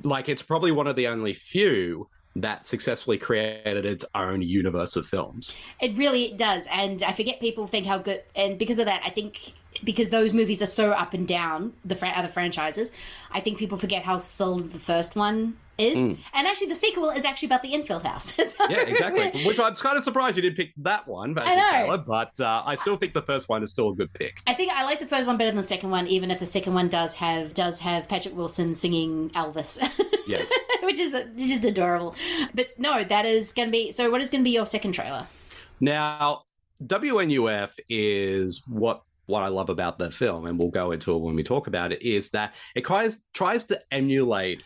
own, 0.04 0.10
like 0.10 0.28
it's 0.28 0.42
probably 0.42 0.72
one 0.72 0.86
of 0.86 0.96
the 0.96 1.06
only 1.06 1.32
few 1.34 2.08
that 2.36 2.64
successfully 2.64 3.18
created 3.18 3.84
its 3.84 4.04
own 4.14 4.40
universe 4.40 4.94
of 4.96 5.04
films. 5.06 5.52
It 5.80 5.96
really 5.96 6.32
does. 6.36 6.68
And 6.72 7.02
I 7.02 7.12
forget 7.12 7.40
people 7.40 7.66
think 7.66 7.86
how 7.86 7.98
good, 7.98 8.22
and 8.36 8.56
because 8.56 8.78
of 8.78 8.86
that, 8.86 9.02
I 9.04 9.10
think 9.10 9.52
because 9.84 10.10
those 10.10 10.32
movies 10.32 10.60
are 10.62 10.66
so 10.66 10.92
up 10.92 11.14
and 11.14 11.26
down, 11.26 11.72
the 11.84 11.94
fran- 11.94 12.14
other 12.16 12.28
franchises, 12.28 12.92
I 13.30 13.40
think 13.40 13.58
people 13.58 13.78
forget 13.78 14.02
how 14.02 14.18
solid 14.18 14.72
the 14.72 14.78
first 14.80 15.16
one 15.16 15.56
is. 15.78 15.96
Mm. 15.96 16.18
And 16.34 16.46
actually, 16.46 16.66
the 16.66 16.74
sequel 16.74 17.08
is 17.08 17.24
actually 17.24 17.46
about 17.46 17.62
the 17.62 17.72
Enfield 17.72 18.02
house. 18.02 18.32
So- 18.50 18.68
Yeah, 18.68 18.80
exactly. 18.80 19.44
Which 19.46 19.58
I'm 19.58 19.74
kind 19.76 19.96
of 19.96 20.04
surprised 20.04 20.36
you 20.36 20.42
didn't 20.42 20.56
pick 20.56 20.72
that 20.78 21.08
one, 21.08 21.38
I 21.38 21.54
know. 21.54 21.70
Taylor, 21.70 21.98
but 21.98 22.38
uh, 22.40 22.62
I 22.66 22.74
still 22.74 22.96
think 22.96 23.14
the 23.14 23.22
first 23.22 23.48
one 23.48 23.62
is 23.62 23.70
still 23.70 23.90
a 23.90 23.94
good 23.94 24.12
pick. 24.12 24.38
I 24.46 24.52
think 24.52 24.70
I 24.72 24.84
like 24.84 24.98
the 25.00 25.06
first 25.06 25.26
one 25.26 25.38
better 25.38 25.48
than 25.50 25.56
the 25.56 25.62
second 25.62 25.90
one, 25.90 26.06
even 26.08 26.30
if 26.30 26.38
the 26.40 26.46
second 26.46 26.74
one 26.74 26.88
does 26.88 27.14
have 27.14 27.54
does 27.54 27.80
have 27.80 28.08
Patrick 28.08 28.36
Wilson 28.36 28.74
singing 28.74 29.30
Elvis, 29.30 29.80
Yes. 30.26 30.52
which 30.82 30.98
is 30.98 31.12
just 31.38 31.64
adorable. 31.64 32.14
But 32.54 32.66
no, 32.78 33.02
that 33.04 33.24
is 33.24 33.52
going 33.54 33.68
to 33.68 33.72
be. 33.72 33.92
So, 33.92 34.10
what 34.10 34.20
is 34.20 34.28
going 34.28 34.42
to 34.42 34.44
be 34.44 34.50
your 34.50 34.66
second 34.66 34.92
trailer? 34.92 35.26
Now, 35.80 36.42
WNUF 36.84 37.70
is 37.88 38.62
what 38.68 39.02
what 39.30 39.42
I 39.42 39.48
love 39.48 39.70
about 39.70 39.98
the 39.98 40.10
film, 40.10 40.46
and 40.46 40.58
we'll 40.58 40.70
go 40.70 40.92
into 40.92 41.14
it 41.14 41.18
when 41.18 41.34
we 41.34 41.42
talk 41.42 41.66
about 41.66 41.92
it, 41.92 42.02
is 42.02 42.30
that 42.30 42.54
it 42.74 42.84
tries 42.84 43.20
tries 43.32 43.64
to 43.64 43.80
emulate 43.90 44.62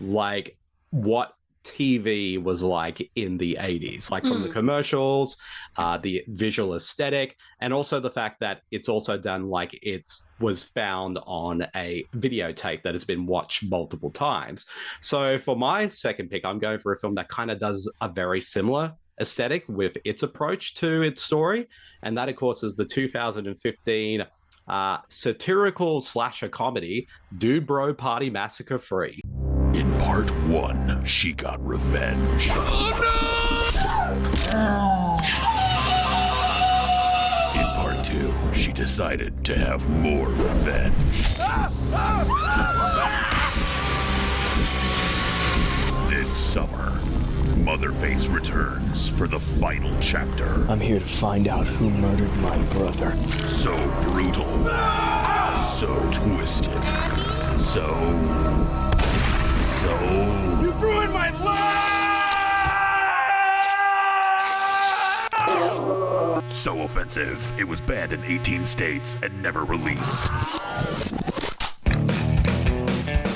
like 0.00 0.56
what 0.90 1.32
TV 1.64 2.36
was 2.42 2.62
like 2.62 3.10
in 3.16 3.38
the 3.38 3.56
80s, 3.58 4.10
like 4.10 4.26
from 4.26 4.42
the 4.42 4.48
Mm. 4.48 4.52
commercials, 4.52 5.36
uh, 5.78 5.96
the 5.96 6.22
visual 6.28 6.74
aesthetic, 6.74 7.36
and 7.60 7.72
also 7.72 8.00
the 8.00 8.10
fact 8.10 8.40
that 8.40 8.60
it's 8.70 8.88
also 8.88 9.16
done 9.16 9.48
like 9.48 9.78
it's 9.82 10.22
was 10.40 10.62
found 10.62 11.18
on 11.26 11.66
a 11.74 12.04
videotape 12.16 12.82
that 12.82 12.94
has 12.94 13.04
been 13.04 13.24
watched 13.24 13.64
multiple 13.70 14.10
times. 14.10 14.66
So 15.00 15.38
for 15.38 15.56
my 15.56 15.88
second 15.88 16.28
pick, 16.28 16.44
I'm 16.44 16.58
going 16.58 16.80
for 16.80 16.92
a 16.92 16.98
film 16.98 17.14
that 17.14 17.28
kind 17.28 17.50
of 17.50 17.58
does 17.58 17.90
a 18.00 18.08
very 18.10 18.42
similar 18.42 18.92
aesthetic 19.20 19.64
with 19.68 19.96
its 20.04 20.22
approach 20.22 20.74
to 20.74 21.02
its 21.02 21.22
story, 21.22 21.68
and 22.02 22.16
that 22.18 22.28
of 22.28 22.36
course 22.36 22.62
is 22.62 22.76
the 22.76 22.84
2015 22.84 24.24
uh, 24.66 24.98
satirical 25.08 26.00
slasher 26.00 26.48
comedy 26.48 27.06
Dude 27.36 27.66
Bro 27.66 27.94
Party 27.94 28.30
Massacre 28.30 28.78
Free. 28.78 29.20
In 29.74 29.92
part 29.98 30.30
one, 30.46 31.04
she 31.04 31.32
got 31.32 31.64
revenge. 31.64 32.46
In 37.54 37.66
part 37.74 38.04
two, 38.04 38.32
she 38.52 38.72
decided 38.72 39.44
to 39.44 39.56
have 39.56 39.88
more 39.88 40.28
revenge. 40.28 40.94
This 46.08 46.32
summer, 46.32 46.92
Motherface 47.64 48.26
returns 48.26 49.08
for 49.08 49.26
the 49.26 49.40
final 49.40 49.96
chapter. 49.98 50.66
I'm 50.68 50.78
here 50.78 50.98
to 50.98 51.04
find 51.04 51.48
out 51.48 51.66
who 51.66 51.88
murdered 51.88 52.36
my 52.36 52.58
brother. 52.74 53.16
So 53.26 53.70
brutal, 54.02 54.44
so 55.50 55.88
twisted, 56.12 56.74
so. 57.58 57.88
so. 59.80 59.98
You 60.60 60.72
ruined 60.72 61.14
my 61.14 61.30
life! 61.42 61.62
So 66.52 66.82
offensive, 66.82 67.58
it 67.58 67.64
was 67.64 67.80
banned 67.80 68.12
in 68.12 68.22
18 68.24 68.66
states 68.66 69.16
and 69.22 69.42
never 69.42 69.64
released. 69.64 70.26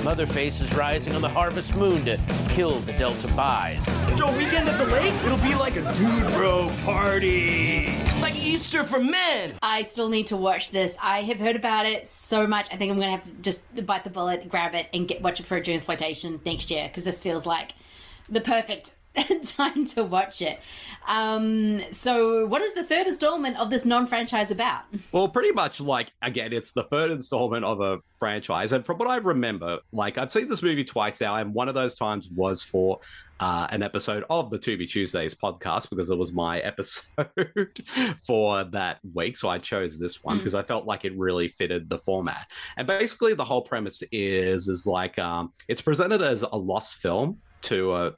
Motherface 0.05 0.61
is 0.61 0.73
rising 0.75 1.15
on 1.15 1.21
the 1.21 1.29
harvest 1.29 1.75
moon 1.75 2.05
to 2.05 2.21
kill 2.49 2.79
the 2.81 2.93
Delta 2.93 3.27
Buys. 3.35 3.85
Joe, 4.17 4.31
weekend 4.37 4.69
at 4.69 4.79
the 4.79 4.87
lake? 4.87 5.13
It'll 5.25 5.39
be 5.39 5.55
like 5.55 5.77
a 5.77 5.95
dude 5.95 6.27
bro 6.35 6.71
party. 6.85 7.89
Like 8.21 8.37
Easter 8.37 8.85
for 8.85 9.01
men. 9.01 9.55
I 9.61 9.83
still 9.83 10.09
need 10.09 10.29
to 10.29 10.37
watch 10.37 10.71
this. 10.71 10.97
I 11.03 11.23
have 11.23 11.39
heard 11.39 11.57
about 11.57 11.85
it 11.85 12.07
so 12.09 12.47
much. 12.47 12.73
I 12.73 12.77
think 12.77 12.91
I'm 12.93 12.99
going 12.99 13.09
to 13.09 13.11
have 13.11 13.23
to 13.25 13.33
just 13.43 13.87
bite 13.87 14.05
the 14.05 14.11
bullet, 14.11 14.49
grab 14.49 14.75
it, 14.75 14.87
and 14.95 15.07
get 15.07 15.21
watch 15.21 15.41
it 15.41 15.47
for 15.47 15.57
a 15.57 15.61
June 15.61 15.75
exploitation 15.75 16.41
next 16.47 16.71
year 16.71 16.87
because 16.89 17.05
this 17.05 17.21
feels 17.21 17.45
like 17.45 17.73
the 18.29 18.41
perfect 18.41 18.93
time 19.45 19.85
to 19.87 20.05
watch 20.05 20.43
it. 20.43 20.59
Um, 21.07 21.81
so, 21.93 22.47
what 22.47 22.61
is 22.63 22.75
the 22.75 22.85
third 22.85 23.07
installment 23.07 23.57
of 23.59 23.71
this 23.71 23.85
non-franchise 23.85 24.51
about? 24.51 24.83
Well, 25.13 25.29
pretty 25.29 25.53
much 25.53 25.81
like 25.81 26.13
again, 26.23 26.53
it's 26.53 26.73
the 26.73 26.85
third 26.85 27.11
installment 27.11 27.65
of 27.65 27.81
a 27.81 27.99
franchise, 28.19 28.73
and 28.73 28.85
from 28.85 28.99
what 28.99 29.09
I 29.09 29.17
remember, 29.17 29.79
like 29.93 30.19
I've 30.19 30.31
seen 30.31 30.49
this 30.49 30.63
movie 30.63 30.85
twice 30.85 31.21
now, 31.21 31.37
and 31.37 31.55
one 31.55 31.69
of 31.69 31.75
those 31.75 31.97
times 31.97 32.29
was 32.29 32.63
for 32.63 33.01
uh, 33.41 33.67
an 33.71 33.83
episode 33.83 34.25
of 34.29 34.51
the 34.51 34.59
To 34.59 34.77
Be 34.77 34.87
Tuesdays 34.87 35.35
podcast 35.35 35.89
because 35.89 36.11
it 36.11 36.19
was 36.19 36.33
my 36.33 36.59
episode 36.73 37.01
for 38.27 38.65
that 38.65 38.99
week, 39.15 39.37
so 39.37 39.49
I 39.49 39.59
chose 39.59 39.99
this 39.99 40.23
one 40.23 40.37
Mm. 40.37 40.41
because 40.41 40.55
I 40.55 40.63
felt 40.63 40.85
like 40.85 41.05
it 41.05 41.17
really 41.17 41.49
fitted 41.49 41.89
the 41.89 41.99
format. 41.99 42.47
And 42.77 42.87
basically, 42.87 43.35
the 43.35 43.45
whole 43.45 43.63
premise 43.63 44.03
is 44.13 44.69
is 44.69 44.87
like 44.87 45.19
um, 45.19 45.53
it's 45.69 45.81
presented 45.81 46.21
as 46.21 46.43
a 46.43 46.57
lost 46.57 46.97
film 46.97 47.39
to 47.63 47.95
a 47.95 48.13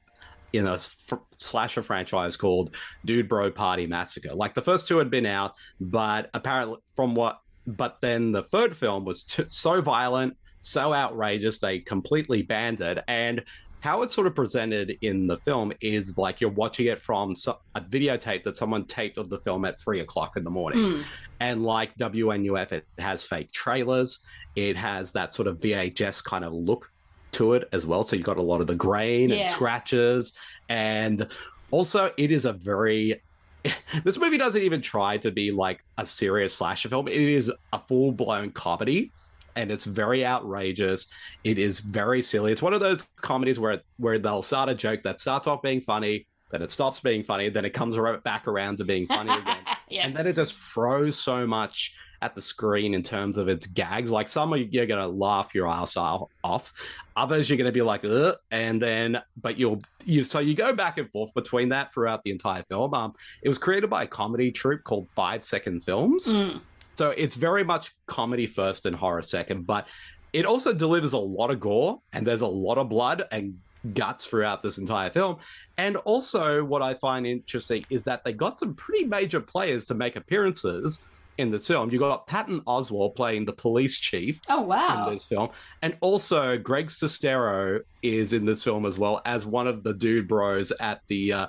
in 0.53 0.67
a 0.67 0.75
f- 0.75 1.15
slasher 1.39 1.83
franchise 1.83 2.37
called 2.37 2.75
Dude 3.05 3.29
Bro 3.29 3.53
Party 3.53 3.87
Massacre. 3.87 4.35
Like 4.35 4.55
the 4.55 4.63
first 4.63 4.89
two 4.89 4.99
had 4.99 5.11
been 5.11 5.27
out, 5.27 5.55
but 5.81 6.31
apparently, 6.35 6.79
from 6.95 7.15
what 7.15 7.41
but 7.67 8.01
then 8.01 8.33
the 8.33 8.43
third 8.43 8.77
film 8.77 9.05
was 9.05 9.25
t- 9.25 9.45
so 9.49 9.81
violent, 9.81 10.37
so 10.63 10.93
outrageous, 10.93 11.59
they 11.59 11.79
completely 11.79 12.43
banned 12.43 12.81
it. 12.81 13.03
And 13.09 13.45
how 13.81 14.03
it's 14.03 14.15
sort 14.15 14.27
of 14.27 14.35
presented 14.35 14.97
in 15.01 15.27
the 15.27 15.39
film 15.39 15.73
is 15.81 16.19
like 16.19 16.41
you're 16.41 16.51
watching 16.51 16.87
it 16.87 17.01
from 17.01 17.35
so- 17.35 17.61
a 17.75 17.81
videotape 17.81 18.43
that 18.45 18.57
someone 18.57 18.85
taped 18.85 19.19
of 19.19 19.31
the 19.31 19.39
film 19.41 19.65
at 19.65 19.81
three 19.81 20.01
o'clock 20.01 20.37
in 20.37 20.45
the 20.45 20.51
morning. 20.51 20.81
Mm. 20.81 21.05
And 21.41 21.65
like 21.65 21.97
WNUF, 21.97 22.73
it 22.73 22.87
has 22.99 23.25
fake 23.25 23.53
trailers. 23.53 24.21
It 24.57 24.77
has 24.77 25.13
that 25.13 25.35
sort 25.35 25.49
of 25.49 25.59
VHS 25.59 26.23
kind 26.23 26.45
of 26.45 26.53
look 26.53 26.91
to 27.33 27.55
it 27.55 27.69
as 27.73 27.87
well. 27.87 28.03
So 28.03 28.17
you 28.17 28.23
got 28.23 28.37
a 28.39 28.43
lot 28.43 28.61
of 28.61 28.67
the 28.67 28.75
grain 28.75 29.31
Yeah. 29.31 29.37
and 29.37 29.51
scratches. 29.51 30.33
And 30.69 31.27
also, 31.71 32.13
it 32.17 32.31
is 32.31 32.45
a 32.45 32.53
very. 32.53 33.23
This 34.05 34.17
movie 34.19 34.39
doesn't 34.39 34.63
even 34.63 34.81
try 34.81 35.19
to 35.19 35.31
be 35.31 35.51
like 35.51 35.85
a 35.99 36.07
serious 36.07 36.55
slasher 36.55 36.89
film. 36.89 37.09
It 37.09 37.21
is 37.21 37.53
a 37.73 37.79
full 37.79 38.13
blown 38.13 38.51
comedy 38.53 39.13
and 39.57 39.71
it's 39.71 39.85
very 39.85 40.25
outrageous. 40.25 41.09
It 41.45 41.59
is 41.59 41.81
very 41.81 42.23
silly. 42.23 42.53
It's 42.53 42.63
one 42.63 42.73
of 42.73 42.81
those 42.81 43.03
comedies 43.17 43.59
where 43.59 43.83
where 43.99 44.19
they'll 44.19 44.43
start 44.43 44.69
a 44.71 44.75
joke 44.75 45.03
that 45.03 45.21
starts 45.21 45.47
off 45.47 45.61
being 45.63 45.81
funny, 45.81 46.27
then 46.51 46.63
it 46.63 46.73
stops 46.73 47.01
being 47.01 47.23
funny, 47.23 47.49
then 47.49 47.65
it 47.65 47.71
comes 47.75 47.99
right 47.99 48.23
back 48.23 48.49
around 48.49 48.79
to 48.79 48.85
being 48.85 49.07
funny 49.07 49.33
again. 49.33 49.59
yeah. 49.89 50.07
And 50.07 50.17
then 50.17 50.27
it 50.27 50.37
just 50.37 50.55
throws 50.55 51.19
so 51.19 51.47
much 51.47 51.95
at 52.23 52.35
the 52.35 52.41
screen 52.41 52.95
in 52.95 53.03
terms 53.03 53.37
of 53.39 53.49
its 53.49 53.67
gags. 53.67 54.11
Like 54.11 54.29
some 54.29 54.53
are 54.53 54.59
you're 54.59 54.87
gonna 54.87 55.09
laugh 55.09 55.55
your 55.55 55.69
ass 55.69 55.97
off, 55.97 56.73
others 57.17 57.49
you're 57.49 57.59
gonna 57.59 57.73
be 57.73 57.83
like, 57.83 58.05
Ugh, 58.05 58.37
and 58.51 58.81
then 58.81 59.21
but 59.41 59.59
you'll 59.59 59.81
you 60.05 60.23
so 60.23 60.39
you 60.39 60.55
go 60.55 60.75
back 60.75 60.99
and 60.99 61.11
forth 61.11 61.33
between 61.35 61.69
that 61.71 61.93
throughout 61.93 62.23
the 62.25 62.31
entire 62.31 62.63
film. 62.65 62.95
Um, 62.95 63.15
it 63.43 63.49
was 63.49 63.59
created 63.59 63.89
by 63.91 64.05
a 64.05 64.07
comedy 64.07 64.51
troupe 64.51 64.85
called 64.85 65.09
Five 65.15 65.45
Second 65.45 65.83
Films. 65.83 66.27
Mm. 66.27 66.61
So 66.97 67.11
it's 67.11 67.35
very 67.35 67.65
much 67.65 67.95
comedy 68.07 68.47
first 68.47 68.85
and 68.85 68.95
horror 68.95 69.23
second, 69.23 69.67
but 69.67 69.87
it 70.33 70.45
also 70.45 70.73
delivers 70.73 71.13
a 71.13 71.19
lot 71.19 71.51
of 71.51 71.59
gore 71.59 72.01
and 72.13 72.27
there's 72.27 72.43
a 72.43 72.47
lot 72.47 72.79
of 72.79 72.89
blood 72.89 73.25
and 73.33 73.59
guts 73.95 74.27
throughout 74.27 74.63
this 74.63 74.79
entire 74.79 75.11
film. 75.11 75.39
And 75.79 75.97
also, 75.97 76.63
what 76.63 76.83
I 76.83 76.95
find 76.95 77.27
interesting 77.27 77.87
is 77.89 78.05
that 78.05 78.23
they 78.23 78.35
got 78.35 78.59
some 78.59 78.75
pretty 78.75 79.05
major 79.05 79.41
players 79.41 79.87
to 79.87 79.95
make 79.95 80.17
appearances 80.17 80.99
in 81.41 81.51
this 81.51 81.67
film. 81.67 81.91
You 81.91 81.99
got 81.99 82.27
Patton 82.27 82.61
Oswalt 82.63 83.17
playing 83.17 83.45
the 83.47 83.53
police 83.53 83.99
chief 83.99 84.41
Oh 84.49 84.63
wow. 84.63 85.07
in 85.09 85.15
this 85.15 85.25
film, 85.25 85.51
and 85.83 85.97
also 86.01 86.57
Greg 86.59 86.87
Sestero 86.89 87.81
is 88.03 88.33
in 88.33 88.45
this 88.47 88.63
film 88.63 88.87
as 88.87 88.99
well 88.99 89.21
as 89.27 89.45
one 89.47 89.67
of 89.67 89.83
the 89.83 89.93
dude 89.95 90.29
bros 90.29 90.73
at 90.81 91.01
the 91.09 91.33
uh, 91.33 91.47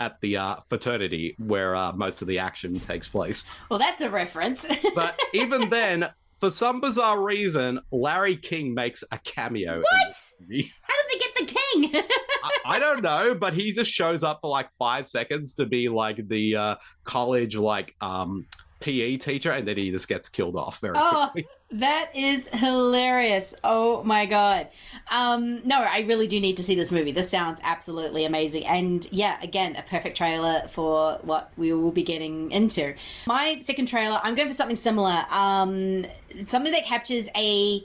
at 0.00 0.20
the 0.20 0.36
uh, 0.36 0.56
fraternity 0.68 1.34
where 1.38 1.74
uh, 1.74 1.92
most 1.92 2.20
of 2.22 2.28
the 2.28 2.38
action 2.38 2.78
takes 2.80 3.08
place. 3.08 3.44
Well, 3.70 3.78
that's 3.78 4.00
a 4.00 4.10
reference. 4.10 4.66
But 4.94 5.18
even 5.32 5.68
then, 5.70 6.08
for 6.40 6.50
some 6.50 6.80
bizarre 6.80 7.20
reason, 7.22 7.80
Larry 7.92 8.36
King 8.36 8.74
makes 8.74 9.04
a 9.12 9.18
cameo. 9.18 9.78
What? 9.80 10.14
How 10.40 10.46
did 10.48 11.10
they 11.10 11.18
get 11.18 11.34
the 11.36 11.54
king? 11.92 12.02
I, 12.44 12.76
I 12.76 12.78
don't 12.78 13.02
know, 13.02 13.34
but 13.34 13.54
he 13.54 13.72
just 13.72 13.92
shows 13.92 14.22
up 14.24 14.38
for 14.40 14.50
like 14.50 14.68
five 14.78 15.06
seconds 15.06 15.54
to 15.54 15.66
be 15.66 15.88
like 15.88 16.26
the 16.28 16.56
uh, 16.56 16.74
college 17.04 17.54
like 17.56 17.94
um, 18.00 18.46
PE 18.80 19.16
teacher, 19.16 19.50
and 19.50 19.66
then 19.66 19.76
he 19.76 19.90
just 19.90 20.08
gets 20.08 20.28
killed 20.28 20.56
off 20.56 20.78
very 20.80 20.94
oh, 20.96 21.30
quickly. 21.32 21.50
that 21.72 22.14
is 22.14 22.48
hilarious. 22.48 23.54
Oh 23.64 24.02
my 24.04 24.26
god. 24.26 24.68
Um, 25.10 25.66
no, 25.66 25.82
I 25.82 26.00
really 26.00 26.26
do 26.26 26.40
need 26.40 26.56
to 26.58 26.62
see 26.62 26.74
this 26.74 26.90
movie. 26.90 27.12
This 27.12 27.28
sounds 27.28 27.60
absolutely 27.62 28.24
amazing. 28.24 28.66
And 28.66 29.06
yeah, 29.10 29.38
again, 29.42 29.76
a 29.76 29.82
perfect 29.82 30.16
trailer 30.16 30.66
for 30.68 31.18
what 31.22 31.50
we 31.56 31.72
will 31.72 31.90
be 31.90 32.02
getting 32.02 32.50
into. 32.52 32.94
My 33.26 33.58
second 33.60 33.86
trailer, 33.86 34.20
I'm 34.22 34.34
going 34.34 34.48
for 34.48 34.54
something 34.54 34.76
similar. 34.76 35.24
Um, 35.30 36.06
something 36.38 36.72
that 36.72 36.84
captures 36.84 37.28
a 37.36 37.84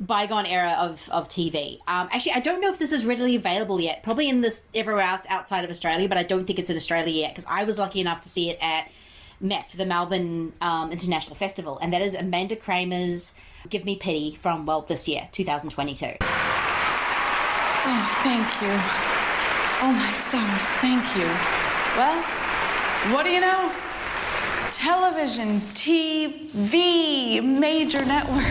bygone 0.00 0.46
era 0.46 0.72
of, 0.72 1.08
of 1.10 1.28
TV. 1.28 1.78
Um, 1.86 2.08
actually, 2.12 2.32
I 2.32 2.40
don't 2.40 2.60
know 2.60 2.68
if 2.68 2.78
this 2.78 2.92
is 2.92 3.04
readily 3.06 3.36
available 3.36 3.80
yet. 3.80 4.02
Probably 4.02 4.28
in 4.28 4.40
this 4.40 4.66
everywhere 4.74 5.04
else 5.04 5.26
outside 5.28 5.64
of 5.64 5.70
Australia, 5.70 6.08
but 6.08 6.18
I 6.18 6.22
don't 6.22 6.46
think 6.46 6.58
it's 6.58 6.70
in 6.70 6.76
Australia 6.76 7.12
yet 7.12 7.30
because 7.32 7.46
I 7.48 7.64
was 7.64 7.78
lucky 7.78 8.00
enough 8.00 8.20
to 8.22 8.28
see 8.28 8.50
it 8.50 8.58
at 8.60 8.90
MIFF, 9.40 9.72
the 9.72 9.86
Melbourne 9.86 10.52
um, 10.60 10.90
International 10.92 11.34
Festival, 11.34 11.78
and 11.80 11.92
that 11.92 12.02
is 12.02 12.14
Amanda 12.14 12.56
Kramer's 12.56 13.34
"Give 13.68 13.84
Me 13.84 13.96
Pity" 13.96 14.38
from 14.40 14.66
well 14.66 14.82
this 14.82 15.08
year, 15.08 15.28
2022. 15.32 16.06
Oh, 17.86 18.20
thank 18.22 18.62
you. 18.62 18.74
Oh, 19.82 19.92
my 19.92 20.12
stars, 20.12 20.66
thank 20.80 21.04
you. 21.16 21.26
Well, 21.98 22.22
what 23.12 23.24
do 23.24 23.30
you 23.30 23.40
know? 23.40 23.70
Television, 24.70 25.60
TV, 25.74 27.42
major 27.42 28.04
network. 28.04 28.44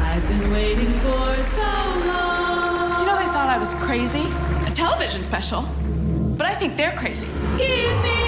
I've 0.00 0.26
been 0.28 0.50
waiting 0.50 0.90
for 1.00 1.42
so 1.42 1.60
long. 2.06 3.00
You 3.00 3.06
know, 3.06 3.16
they 3.16 3.26
thought 3.26 3.48
I 3.50 3.58
was 3.58 3.74
crazy. 3.74 4.24
A 4.66 4.70
television 4.70 5.22
special. 5.22 5.62
But 6.38 6.46
I 6.46 6.54
think 6.54 6.76
they're 6.76 6.96
crazy. 6.96 7.26
Give 7.58 8.02
me 8.02 8.27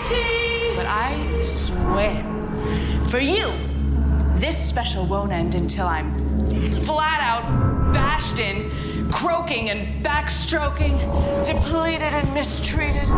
pity. 0.00 0.76
But 0.76 0.86
I 0.86 1.40
swear, 1.40 2.24
for 3.08 3.18
you, 3.18 3.52
this 4.38 4.56
special 4.56 5.04
won't 5.06 5.32
end 5.32 5.54
until 5.54 5.86
I'm 5.86 6.14
flat 6.84 7.20
out 7.20 7.92
bashed 7.92 8.38
in, 8.38 8.70
croaking 9.10 9.70
and 9.70 10.02
backstroking, 10.02 10.96
depleted 11.44 12.02
and 12.02 12.34
mistreated, 12.34 13.08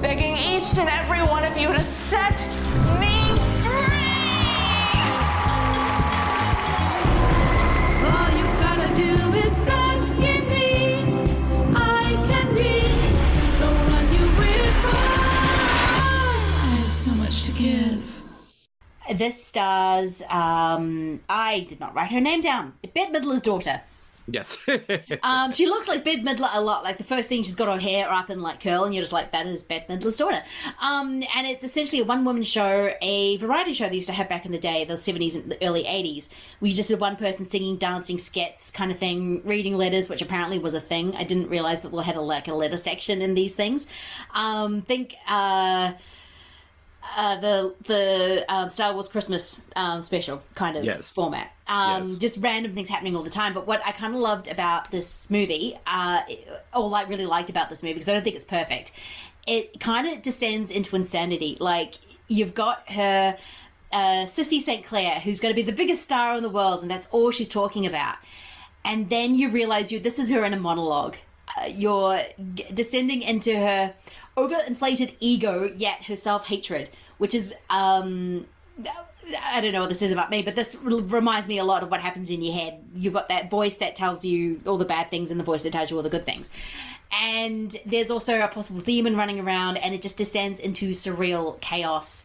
begging 0.00 0.36
each 0.36 0.78
and 0.78 0.88
every 0.88 1.20
one 1.20 1.44
of 1.44 1.56
you 1.56 1.68
to 1.72 1.80
set 1.80 2.48
me 3.00 3.17
This 19.14 19.42
stars, 19.44 20.22
um, 20.30 21.20
I 21.28 21.60
did 21.68 21.80
not 21.80 21.94
write 21.94 22.10
her 22.10 22.20
name 22.20 22.40
down. 22.40 22.74
Bette 22.94 23.12
Midler's 23.12 23.42
daughter. 23.42 23.80
Yes. 24.30 24.58
Um, 25.22 25.52
she 25.52 25.66
looks 25.66 25.88
like 25.88 26.04
Bette 26.04 26.22
Midler 26.22 26.48
a 26.52 26.60
lot. 26.60 26.84
Like 26.84 26.96
the 26.96 27.04
first 27.04 27.28
thing, 27.28 27.42
she's 27.42 27.54
got 27.54 27.68
her 27.68 27.78
hair 27.78 28.10
up 28.10 28.30
in 28.30 28.40
like 28.40 28.60
curl, 28.60 28.84
and 28.84 28.94
you're 28.94 29.02
just 29.02 29.12
like, 29.12 29.32
that 29.32 29.46
is 29.46 29.62
Bette 29.62 29.86
Midler's 29.92 30.16
daughter. 30.16 30.42
Um, 30.80 31.22
and 31.34 31.46
it's 31.46 31.64
essentially 31.64 32.00
a 32.02 32.04
one 32.04 32.24
woman 32.24 32.42
show, 32.42 32.94
a 33.02 33.36
variety 33.38 33.74
show 33.74 33.88
they 33.88 33.96
used 33.96 34.08
to 34.08 34.14
have 34.14 34.28
back 34.28 34.46
in 34.46 34.52
the 34.52 34.58
day, 34.58 34.84
the 34.84 34.94
70s 34.94 35.34
and 35.34 35.50
the 35.50 35.66
early 35.66 35.84
80s, 35.84 36.30
where 36.60 36.70
you 36.70 36.74
just 36.74 36.88
had 36.88 37.00
one 37.00 37.16
person 37.16 37.44
singing, 37.44 37.76
dancing, 37.76 38.18
skits 38.18 38.70
kind 38.70 38.90
of 38.90 38.98
thing, 38.98 39.42
reading 39.44 39.74
letters, 39.74 40.08
which 40.08 40.22
apparently 40.22 40.58
was 40.58 40.74
a 40.74 40.80
thing. 40.80 41.14
I 41.16 41.24
didn't 41.24 41.48
realize 41.48 41.80
that 41.82 41.92
we 41.92 42.02
had 42.02 42.16
a, 42.16 42.20
like 42.20 42.48
a 42.48 42.54
letter 42.54 42.76
section 42.76 43.20
in 43.22 43.34
these 43.34 43.54
things. 43.54 43.86
Um, 44.34 44.82
think. 44.82 45.16
Uh, 45.26 45.92
uh, 47.16 47.36
the 47.40 47.74
the 47.84 48.44
um, 48.48 48.70
Star 48.70 48.92
Wars 48.92 49.08
Christmas 49.08 49.66
um, 49.76 50.02
special 50.02 50.42
kind 50.54 50.76
of 50.76 50.84
Yes. 50.84 51.10
format. 51.10 51.50
Um, 51.66 52.04
Yes. 52.04 52.18
Just 52.18 52.42
random 52.42 52.74
things 52.74 52.88
happening 52.88 53.16
all 53.16 53.22
the 53.22 53.30
time. 53.30 53.54
But 53.54 53.66
what 53.66 53.80
I 53.86 53.92
kind 53.92 54.14
of 54.14 54.20
loved 54.20 54.48
about 54.48 54.90
this 54.90 55.30
movie, 55.30 55.78
uh, 55.86 56.22
or 56.74 56.88
like 56.88 57.08
really 57.08 57.26
liked 57.26 57.50
about 57.50 57.68
this 57.70 57.82
movie, 57.82 57.94
because 57.94 58.08
I 58.08 58.14
don't 58.14 58.22
think 58.22 58.36
it's 58.36 58.44
perfect, 58.44 58.92
it 59.46 59.80
kind 59.80 60.06
of 60.06 60.22
descends 60.22 60.70
into 60.70 60.96
insanity. 60.96 61.56
Like 61.60 61.94
you've 62.28 62.54
got 62.54 62.88
her. 62.90 63.36
Uh, 63.90 64.26
Sissy 64.26 64.60
St. 64.60 64.84
Clair, 64.84 65.18
who's 65.18 65.40
going 65.40 65.50
to 65.54 65.56
be 65.56 65.62
the 65.62 65.72
biggest 65.74 66.02
star 66.02 66.36
in 66.36 66.42
the 66.42 66.50
world, 66.50 66.82
and 66.82 66.90
that's 66.90 67.08
all 67.10 67.30
she's 67.30 67.48
talking 67.48 67.86
about. 67.86 68.16
And 68.84 69.08
then 69.08 69.34
you 69.34 69.48
realize 69.48 69.90
you 69.90 69.98
this 69.98 70.18
is 70.18 70.28
her 70.30 70.44
in 70.44 70.52
a 70.52 70.58
monologue. 70.58 71.16
Uh, 71.56 71.64
you're 71.68 72.20
g- 72.54 72.66
descending 72.74 73.22
into 73.22 73.56
her 73.58 73.94
overinflated 74.38 75.14
ego, 75.20 75.70
yet 75.76 76.04
her 76.04 76.16
self 76.16 76.46
hatred, 76.46 76.88
which 77.18 77.34
is 77.34 77.54
um, 77.70 78.46
I 79.52 79.60
don't 79.60 79.72
know 79.72 79.80
what 79.80 79.88
this 79.88 80.02
is 80.02 80.12
about 80.12 80.30
me, 80.30 80.42
but 80.42 80.54
this 80.54 80.78
reminds 80.82 81.48
me 81.48 81.58
a 81.58 81.64
lot 81.64 81.82
of 81.82 81.90
what 81.90 82.00
happens 82.00 82.30
in 82.30 82.42
your 82.42 82.54
head. 82.54 82.82
You've 82.94 83.12
got 83.12 83.28
that 83.28 83.50
voice 83.50 83.78
that 83.78 83.96
tells 83.96 84.24
you 84.24 84.60
all 84.66 84.78
the 84.78 84.84
bad 84.84 85.10
things 85.10 85.30
and 85.30 85.38
the 85.38 85.44
voice 85.44 85.64
that 85.64 85.72
tells 85.72 85.90
you 85.90 85.96
all 85.96 86.02
the 86.02 86.10
good 86.10 86.24
things. 86.24 86.50
And 87.10 87.74
there's 87.84 88.10
also 88.10 88.40
a 88.40 88.48
possible 88.48 88.80
demon 88.80 89.16
running 89.16 89.40
around, 89.40 89.78
and 89.78 89.94
it 89.94 90.02
just 90.02 90.16
descends 90.16 90.60
into 90.60 90.90
surreal 90.90 91.60
chaos. 91.60 92.24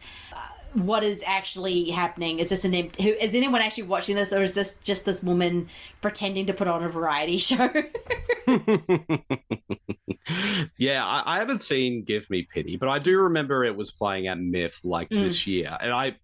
What 0.74 1.04
is 1.04 1.22
actually 1.26 1.90
happening? 1.90 2.38
Is 2.40 2.50
this 2.50 2.64
an 2.64 2.74
em- 2.74 2.90
who 3.00 3.08
is 3.10 3.34
anyone 3.34 3.60
actually 3.60 3.84
watching 3.84 4.16
this, 4.16 4.32
or 4.32 4.42
is 4.42 4.54
this 4.54 4.76
just 4.78 5.04
this 5.04 5.22
woman 5.22 5.68
pretending 6.00 6.46
to 6.46 6.52
put 6.54 6.66
on 6.68 6.82
a 6.82 6.88
variety 6.88 7.38
show? 7.48 7.70
yeah, 10.78 11.04
I, 11.04 11.22
I 11.26 11.38
haven't 11.38 11.60
seen 11.60 12.02
Give 12.04 12.28
Me 12.30 12.42
Pity, 12.42 12.76
but 12.76 12.88
I 12.88 12.98
do 12.98 13.20
remember 13.20 13.64
it 13.64 13.76
was 13.76 13.90
playing 13.92 14.26
at 14.26 14.38
MIFF 14.38 14.80
like 14.84 15.08
Mm. 15.10 15.22
this 15.22 15.46
year. 15.46 15.76
And 15.80 15.92
I 15.92 16.16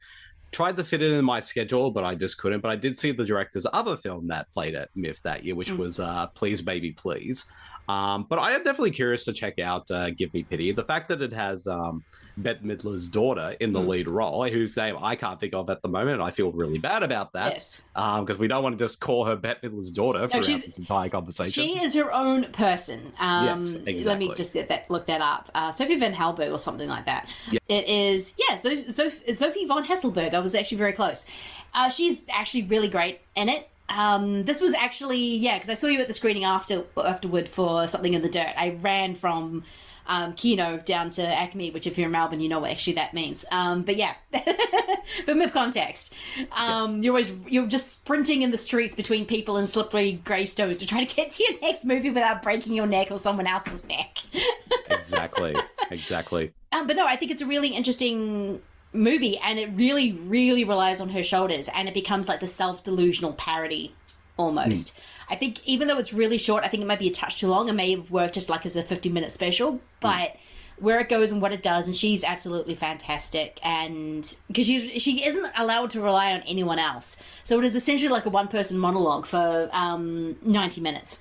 tried 0.52 0.76
to 0.76 0.84
fit 0.84 1.02
it 1.02 1.12
in 1.12 1.24
my 1.24 1.38
schedule, 1.40 1.90
but 1.90 2.02
I 2.04 2.14
just 2.14 2.38
couldn't. 2.38 2.60
But 2.60 2.70
I 2.70 2.76
did 2.76 2.98
see 2.98 3.12
the 3.12 3.24
director's 3.24 3.66
other 3.72 3.96
film 3.96 4.28
that 4.28 4.50
played 4.52 4.74
at 4.74 4.88
MIFF 4.96 5.22
that 5.22 5.44
year, 5.44 5.54
which 5.54 5.70
Mm. 5.70 5.76
was 5.78 6.00
uh, 6.00 6.26
Please 6.28 6.60
Baby 6.62 6.92
Please. 6.92 7.44
Um, 7.88 8.26
but 8.28 8.38
I 8.38 8.52
am 8.52 8.62
definitely 8.64 8.90
curious 8.92 9.24
to 9.24 9.32
check 9.32 9.58
out 9.58 9.90
uh, 9.90 10.10
Give 10.10 10.32
Me 10.34 10.42
Pity. 10.42 10.72
The 10.72 10.84
fact 10.84 11.08
that 11.08 11.22
it 11.22 11.32
has 11.32 11.66
um, 11.66 12.02
Bette 12.36 12.60
Midler's 12.64 13.08
daughter 13.08 13.56
in 13.60 13.72
the 13.72 13.80
Mm. 13.80 13.88
lead 13.88 14.08
role, 14.08 14.44
whose 14.48 14.76
name 14.76 14.96
I 15.02 15.16
can't 15.16 15.38
think 15.40 15.54
of 15.54 15.68
at 15.70 15.82
the 15.82 15.88
moment. 15.88 16.20
I 16.22 16.30
feel 16.30 16.50
really 16.52 16.78
bad 16.78 17.02
about 17.02 17.32
that. 17.34 17.52
Yes. 17.54 17.82
Because 17.94 18.38
we 18.38 18.48
don't 18.48 18.62
want 18.62 18.78
to 18.78 18.84
just 18.84 19.00
call 19.00 19.24
her 19.24 19.36
Bette 19.36 19.66
Midler's 19.68 19.90
daughter 19.90 20.26
throughout 20.28 20.46
this 20.46 20.78
entire 20.78 21.08
conversation. 21.08 21.62
She 21.64 21.80
is 21.82 21.94
her 21.94 22.12
own 22.12 22.44
person. 22.52 23.12
Um, 23.18 23.60
Yes, 23.86 24.04
Let 24.06 24.18
me 24.18 24.32
just 24.34 24.54
get 24.54 24.68
that 24.68 24.90
look 24.90 25.06
that 25.06 25.20
up. 25.20 25.50
Uh, 25.54 25.70
Sophie 25.72 25.96
Van 25.96 26.12
Halberg 26.14 26.50
or 26.52 26.58
something 26.58 26.88
like 26.88 27.06
that. 27.06 27.28
Yeah. 27.50 27.58
It 27.68 27.88
is 27.88 28.34
yeah. 28.48 28.56
So, 28.56 28.76
so 28.76 29.10
Sophie 29.32 29.66
von 29.66 29.84
Haselberg. 29.86 30.34
I 30.34 30.40
was 30.40 30.54
actually 30.54 30.78
very 30.78 30.92
close. 30.92 31.26
Uh, 31.74 31.88
she's 31.88 32.24
actually 32.30 32.64
really 32.64 32.88
great 32.88 33.20
in 33.36 33.48
it. 33.48 33.68
Um, 33.88 34.44
this 34.44 34.60
was 34.60 34.72
actually 34.74 35.36
yeah 35.36 35.54
because 35.56 35.68
I 35.68 35.74
saw 35.74 35.88
you 35.88 36.00
at 36.00 36.06
the 36.08 36.14
screening 36.14 36.44
after 36.44 36.84
afterward 36.96 37.48
for 37.48 37.86
something 37.88 38.14
in 38.14 38.22
the 38.22 38.28
dirt. 38.28 38.52
I 38.56 38.70
ran 38.80 39.14
from. 39.14 39.64
Um, 40.12 40.32
Kino 40.32 40.78
down 40.78 41.10
to 41.10 41.22
ACMI, 41.22 41.72
which 41.72 41.86
if 41.86 41.96
you're 41.96 42.06
in 42.06 42.10
Melbourne, 42.12 42.40
you 42.40 42.48
know 42.48 42.58
what 42.58 42.72
actually 42.72 42.94
that 42.94 43.14
means. 43.14 43.44
Um, 43.52 43.84
but 43.84 43.94
yeah, 43.94 44.14
but 44.32 45.36
with 45.36 45.52
context, 45.52 46.14
um, 46.50 47.00
you're 47.00 47.12
always 47.12 47.32
you're 47.48 47.68
just 47.68 47.92
sprinting 48.00 48.42
in 48.42 48.50
the 48.50 48.58
streets 48.58 48.96
between 48.96 49.24
people 49.24 49.56
and 49.56 49.68
slippery 49.68 50.20
grey 50.24 50.46
stones 50.46 50.78
to 50.78 50.86
try 50.86 51.04
to 51.04 51.14
get 51.14 51.30
to 51.36 51.44
your 51.44 51.60
next 51.60 51.84
movie 51.84 52.10
without 52.10 52.42
breaking 52.42 52.74
your 52.74 52.86
neck 52.86 53.12
or 53.12 53.18
someone 53.18 53.46
else's 53.46 53.86
neck. 53.86 54.18
exactly. 54.90 55.54
Exactly. 55.92 56.52
Um, 56.72 56.88
but 56.88 56.96
no, 56.96 57.06
I 57.06 57.14
think 57.14 57.30
it's 57.30 57.42
a 57.42 57.46
really 57.46 57.68
interesting 57.68 58.60
movie, 58.92 59.38
and 59.38 59.60
it 59.60 59.70
really, 59.74 60.12
really 60.12 60.64
relies 60.64 61.00
on 61.00 61.08
her 61.10 61.22
shoulders, 61.22 61.68
and 61.72 61.86
it 61.86 61.94
becomes 61.94 62.28
like 62.28 62.40
the 62.40 62.48
self 62.48 62.82
delusional 62.82 63.34
parody 63.34 63.94
almost. 64.36 64.98
I 65.30 65.36
think 65.36 65.60
even 65.64 65.86
though 65.88 65.98
it's 65.98 66.12
really 66.12 66.38
short, 66.38 66.64
I 66.64 66.68
think 66.68 66.82
it 66.82 66.86
might 66.86 66.98
be 66.98 67.08
a 67.08 67.12
touch 67.12 67.38
too 67.38 67.46
long. 67.48 67.68
It 67.68 67.74
may 67.74 67.92
have 67.92 68.10
worked 68.10 68.34
just 68.34 68.50
like 68.50 68.66
as 68.66 68.76
a 68.76 68.82
50 68.82 69.08
minute 69.10 69.30
special, 69.30 69.80
but 70.00 70.36
where 70.78 70.98
it 70.98 71.08
goes 71.10 71.30
and 71.30 71.40
what 71.42 71.52
it 71.52 71.62
does, 71.62 71.86
and 71.86 71.94
she's 71.96 72.24
absolutely 72.24 72.74
fantastic. 72.74 73.60
And 73.62 74.22
because 74.48 74.66
she's 74.66 75.02
she 75.02 75.24
isn't 75.24 75.52
allowed 75.56 75.90
to 75.90 76.00
rely 76.00 76.32
on 76.32 76.40
anyone 76.42 76.78
else, 76.78 77.16
so 77.44 77.58
it 77.58 77.64
is 77.64 77.74
essentially 77.76 78.08
like 78.10 78.26
a 78.26 78.30
one 78.30 78.48
person 78.48 78.78
monologue 78.78 79.26
for 79.26 79.68
um, 79.72 80.36
90 80.42 80.80
minutes. 80.80 81.20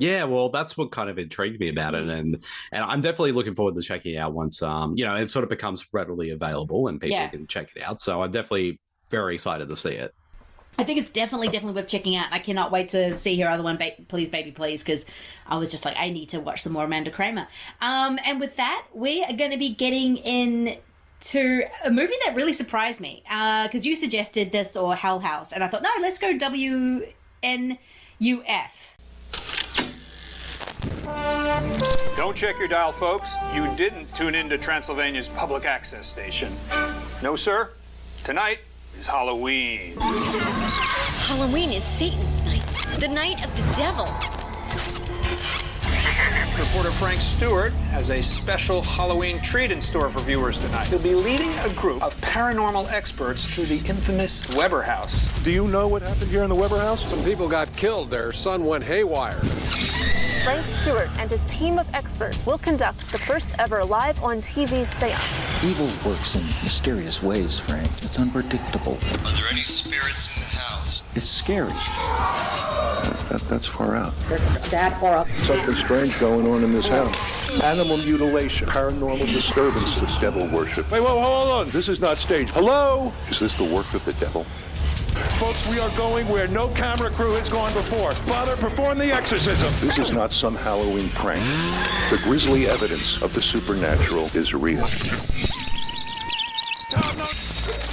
Yeah, 0.00 0.24
well, 0.24 0.48
that's 0.48 0.76
what 0.76 0.92
kind 0.92 1.10
of 1.10 1.18
intrigued 1.18 1.58
me 1.58 1.68
about 1.70 1.94
Mm. 1.94 2.02
it, 2.02 2.08
and 2.18 2.44
and 2.72 2.84
I'm 2.84 3.00
definitely 3.00 3.32
looking 3.32 3.54
forward 3.54 3.74
to 3.76 3.82
checking 3.82 4.14
it 4.14 4.18
out 4.18 4.32
once 4.32 4.62
um 4.62 4.94
you 4.96 5.04
know 5.04 5.14
it 5.16 5.28
sort 5.30 5.42
of 5.42 5.48
becomes 5.48 5.86
readily 5.92 6.30
available 6.30 6.88
and 6.88 7.00
people 7.00 7.16
Yeah. 7.18 7.28
can 7.28 7.46
check 7.46 7.68
it 7.74 7.82
out. 7.82 8.00
So 8.00 8.22
I'm 8.22 8.30
definitely 8.30 8.78
very 9.10 9.34
excited 9.34 9.68
to 9.68 9.76
see 9.76 9.92
it. 9.94 10.12
I 10.78 10.84
think 10.84 11.00
it's 11.00 11.10
definitely, 11.10 11.48
definitely 11.48 11.74
worth 11.74 11.88
checking 11.88 12.14
out. 12.14 12.28
I 12.30 12.38
cannot 12.38 12.70
wait 12.70 12.90
to 12.90 13.16
see 13.16 13.38
her 13.40 13.48
other 13.48 13.64
one, 13.64 13.76
ba- 13.76 13.96
Please 14.06 14.28
Baby 14.28 14.52
Please, 14.52 14.84
because 14.84 15.06
I 15.44 15.56
was 15.58 15.72
just 15.72 15.84
like, 15.84 15.96
I 15.98 16.10
need 16.10 16.28
to 16.30 16.38
watch 16.38 16.62
some 16.62 16.72
more 16.72 16.84
Amanda 16.84 17.10
Kramer. 17.10 17.48
Um, 17.80 18.20
and 18.24 18.38
with 18.38 18.54
that, 18.56 18.86
we 18.94 19.24
are 19.24 19.32
going 19.32 19.50
to 19.50 19.56
be 19.56 19.70
getting 19.70 20.18
in 20.18 20.78
to 21.20 21.64
a 21.84 21.90
movie 21.90 22.14
that 22.24 22.36
really 22.36 22.52
surprised 22.52 23.00
me 23.00 23.24
because 23.24 23.84
you 23.84 23.96
suggested 23.96 24.52
this 24.52 24.76
or 24.76 24.94
Hell 24.94 25.18
House, 25.18 25.52
and 25.52 25.64
I 25.64 25.68
thought, 25.68 25.82
no, 25.82 25.90
let's 26.00 26.16
go 26.16 26.32
WNUF. 26.32 27.08
Don't 32.16 32.36
check 32.36 32.56
your 32.56 32.68
dial, 32.68 32.92
folks. 32.92 33.34
You 33.52 33.68
didn't 33.76 34.14
tune 34.14 34.36
into 34.36 34.56
Transylvania's 34.56 35.28
public 35.28 35.64
access 35.64 36.06
station. 36.06 36.52
No, 37.20 37.34
sir. 37.34 37.70
Tonight 38.22 38.60
is 38.98 39.06
Halloween. 39.06 39.94
Halloween 41.28 41.70
is 41.70 41.84
Satan's 41.84 42.42
night, 42.44 42.64
the 42.98 43.08
night 43.08 43.44
of 43.44 43.54
the 43.56 43.62
devil. 43.76 44.37
Reporter 46.68 46.90
Frank 46.90 47.20
Stewart 47.22 47.72
has 47.92 48.10
a 48.10 48.22
special 48.22 48.82
Halloween 48.82 49.40
treat 49.40 49.70
in 49.70 49.80
store 49.80 50.10
for 50.10 50.20
viewers 50.20 50.58
tonight. 50.58 50.86
He'll 50.88 50.98
be 50.98 51.14
leading 51.14 51.50
a 51.60 51.70
group 51.70 52.02
of 52.02 52.14
paranormal 52.20 52.92
experts 52.92 53.54
through 53.54 53.64
the 53.64 53.78
infamous 53.88 54.54
Weber 54.54 54.82
House. 54.82 55.42
Do 55.42 55.50
you 55.50 55.66
know 55.66 55.88
what 55.88 56.02
happened 56.02 56.30
here 56.30 56.42
in 56.42 56.50
the 56.50 56.54
Weber 56.54 56.78
house? 56.78 57.02
Some 57.08 57.24
people 57.24 57.48
got 57.48 57.74
killed. 57.74 58.10
Their 58.10 58.32
son 58.32 58.66
went 58.66 58.84
haywire. 58.84 59.40
Frank 60.44 60.66
Stewart 60.66 61.08
and 61.18 61.30
his 61.30 61.46
team 61.46 61.78
of 61.78 61.88
experts 61.94 62.46
will 62.46 62.58
conduct 62.58 63.10
the 63.12 63.18
first 63.18 63.48
ever 63.58 63.82
live 63.82 64.22
on 64.22 64.42
TV 64.42 64.84
seance. 64.84 65.64
Evil 65.64 65.86
works 66.08 66.36
in 66.36 66.44
mysterious 66.62 67.22
ways, 67.22 67.58
Frank. 67.58 67.88
It's 68.02 68.18
unpredictable. 68.18 68.98
Are 69.24 69.36
there 69.36 69.48
any 69.50 69.62
spirits 69.62 70.36
in 70.36 70.42
the 70.42 70.60
house? 70.60 71.02
It's 71.14 71.28
scary. 71.28 71.72
That, 73.28 73.42
that's 73.42 73.66
far 73.66 73.94
out. 73.94 74.14
That 74.70 74.92
horror. 74.94 75.28
Something 75.28 75.74
strange 75.74 76.18
going 76.18 76.46
on 76.46 76.57
in 76.64 76.72
this 76.72 76.86
house. 76.88 77.60
Animal 77.62 77.96
mutilation, 77.98 78.68
paranormal 78.68 79.26
disturbances, 79.32 80.18
devil 80.20 80.46
worship. 80.48 80.90
Wait, 80.90 81.00
whoa, 81.00 81.20
hold 81.20 81.48
on. 81.50 81.70
This 81.70 81.88
is 81.88 82.00
not 82.00 82.16
staged. 82.16 82.50
Hello? 82.50 83.12
Is 83.30 83.38
this 83.40 83.54
the 83.54 83.64
work 83.64 83.92
of 83.94 84.04
the 84.04 84.12
devil? 84.14 84.44
Folks, 85.38 85.68
we 85.68 85.80
are 85.80 85.90
going 85.96 86.28
where 86.28 86.46
no 86.48 86.68
camera 86.68 87.10
crew 87.10 87.32
has 87.32 87.48
gone 87.48 87.72
before. 87.72 88.12
Father, 88.14 88.56
perform 88.56 88.98
the 88.98 89.12
exorcism. 89.12 89.72
This 89.80 89.98
is 89.98 90.12
not 90.12 90.30
some 90.30 90.54
Halloween 90.54 91.08
prank. 91.10 91.40
The 92.10 92.20
grisly 92.24 92.66
evidence 92.66 93.20
of 93.22 93.34
the 93.34 93.40
supernatural 93.42 94.26
is 94.34 94.54
real. 94.54 94.84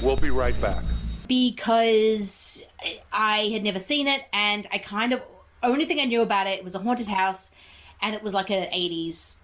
We'll 0.04 0.18
be 0.18 0.30
right 0.30 0.60
back. 0.62 0.84
because 1.28 2.66
I 3.12 3.50
had 3.54 3.64
never 3.64 3.80
seen 3.80 4.08
it, 4.08 4.22
and 4.34 4.68
I 4.72 4.78
kind 4.78 5.14
of 5.14 5.22
only 5.64 5.86
thing 5.86 6.00
I 6.00 6.06
knew 6.06 6.22
about 6.22 6.48
it 6.48 6.64
was 6.64 6.76
a 6.76 6.80
haunted 6.80 7.08
house, 7.08 7.52
and 8.02 8.16
it 8.16 8.22
was 8.24 8.34
like 8.34 8.50
a 8.50 8.68
'80s 8.74 9.38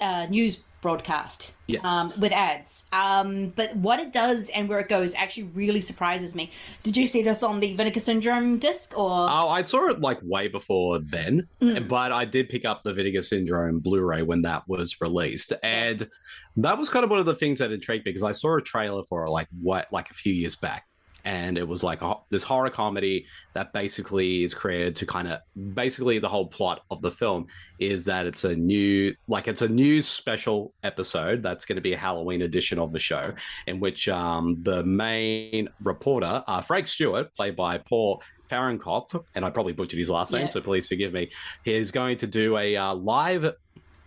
uh, 0.00 0.26
news 0.30 0.60
broadcast 0.80 1.52
Yes. 1.66 1.84
um, 1.84 2.12
with 2.20 2.30
ads. 2.30 2.86
Um, 2.92 3.48
but 3.48 3.74
what 3.76 3.98
it 3.98 4.12
does 4.12 4.48
and 4.50 4.68
where 4.68 4.78
it 4.78 4.88
goes 4.88 5.12
actually 5.16 5.48
really 5.54 5.80
surprises 5.80 6.34
me. 6.36 6.52
Did 6.84 6.96
you 6.96 7.06
see 7.08 7.22
this 7.22 7.42
on 7.42 7.58
the 7.58 7.74
Vinegar 7.74 7.98
Syndrome 8.00 8.58
disc 8.58 8.96
or? 8.96 9.10
Oh, 9.10 9.48
I 9.48 9.62
saw 9.62 9.88
it 9.90 10.00
like 10.00 10.18
way 10.22 10.46
before 10.48 11.00
then, 11.00 11.48
Mm. 11.60 11.88
but 11.88 12.12
I 12.12 12.24
did 12.24 12.48
pick 12.48 12.64
up 12.64 12.84
the 12.84 12.94
Vinegar 12.94 13.22
Syndrome 13.22 13.80
Blu-ray 13.80 14.22
when 14.22 14.42
that 14.42 14.68
was 14.68 15.00
released, 15.00 15.52
and 15.64 16.08
that 16.56 16.78
was 16.78 16.88
kind 16.88 17.04
of 17.04 17.10
one 17.10 17.18
of 17.20 17.26
the 17.26 17.34
things 17.34 17.58
that 17.58 17.70
intrigued 17.72 18.06
me 18.06 18.12
because 18.12 18.22
I 18.22 18.32
saw 18.32 18.56
a 18.56 18.62
trailer 18.62 19.02
for 19.02 19.26
it 19.26 19.30
like 19.30 19.48
what 19.60 19.88
like 19.92 20.10
a 20.10 20.14
few 20.14 20.32
years 20.32 20.54
back, 20.54 20.86
and 21.28 21.58
it 21.58 21.68
was 21.68 21.84
like 21.84 22.00
a, 22.00 22.14
this 22.30 22.42
horror 22.42 22.70
comedy 22.70 23.26
that 23.52 23.70
basically 23.74 24.44
is 24.44 24.54
created 24.54 24.96
to 24.96 25.04
kind 25.04 25.28
of 25.28 25.40
basically 25.74 26.18
the 26.18 26.28
whole 26.28 26.46
plot 26.46 26.80
of 26.90 27.02
the 27.02 27.10
film 27.12 27.46
is 27.78 28.06
that 28.06 28.24
it's 28.24 28.44
a 28.44 28.56
new 28.56 29.14
like 29.28 29.46
it's 29.46 29.60
a 29.60 29.68
new 29.68 30.00
special 30.00 30.72
episode 30.82 31.42
that's 31.42 31.66
going 31.66 31.76
to 31.76 31.82
be 31.82 31.92
a 31.92 31.98
Halloween 31.98 32.40
edition 32.40 32.78
of 32.78 32.94
the 32.94 32.98
show 32.98 33.34
in 33.66 33.78
which 33.78 34.08
um, 34.08 34.56
the 34.62 34.82
main 34.84 35.68
reporter 35.82 36.42
uh, 36.46 36.62
Frank 36.62 36.86
Stewart 36.86 37.34
played 37.34 37.54
by 37.54 37.76
Paul 37.76 38.22
Fahrenkopf, 38.50 39.22
and 39.34 39.44
I 39.44 39.50
probably 39.50 39.74
butchered 39.74 39.98
his 39.98 40.08
last 40.08 40.32
name, 40.32 40.46
Yeah. 40.46 40.48
so 40.48 40.62
please 40.62 40.88
forgive 40.88 41.12
me. 41.12 41.30
He 41.62 41.74
is 41.74 41.90
going 41.90 42.16
to 42.18 42.26
do 42.26 42.56
a 42.56 42.74
uh, 42.74 42.94
live 42.94 43.52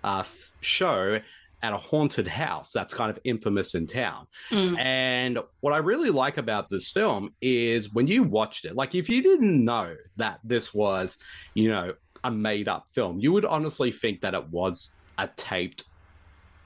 uh, 0.04 0.24
show 0.62 1.20
at 1.64 1.74
a 1.74 1.78
haunted 1.78 2.28
house 2.28 2.72
that's 2.72 2.94
kind 2.94 3.12
of 3.12 3.20
infamous 3.24 3.76
in 3.76 3.88
town. 3.88 4.28
Mm. 4.50 4.80
And 4.80 5.40
what 5.60 5.74
I 5.74 5.78
really 5.78 6.10
like 6.10 6.38
about 6.38 6.70
this 6.70 6.92
film 6.92 7.34
is 7.42 7.94
when 7.94 8.08
you 8.08 8.24
watched 8.24 8.66
it, 8.66 8.76
like 8.76 8.96
if 8.96 9.10
you 9.10 9.22
didn't 9.22 9.64
know 9.64 9.96
that 10.18 10.40
this 10.44 10.74
was, 10.74 11.18
you 11.54 11.70
know, 11.70 11.94
a 12.24 12.32
made 12.32 12.68
up 12.68 12.88
film, 12.92 13.20
you 13.20 13.32
would 13.32 13.46
honestly 13.46 13.92
think 13.92 14.22
that 14.22 14.34
it 14.34 14.48
was 14.50 14.92
a 15.18 15.28
taped 15.36 15.84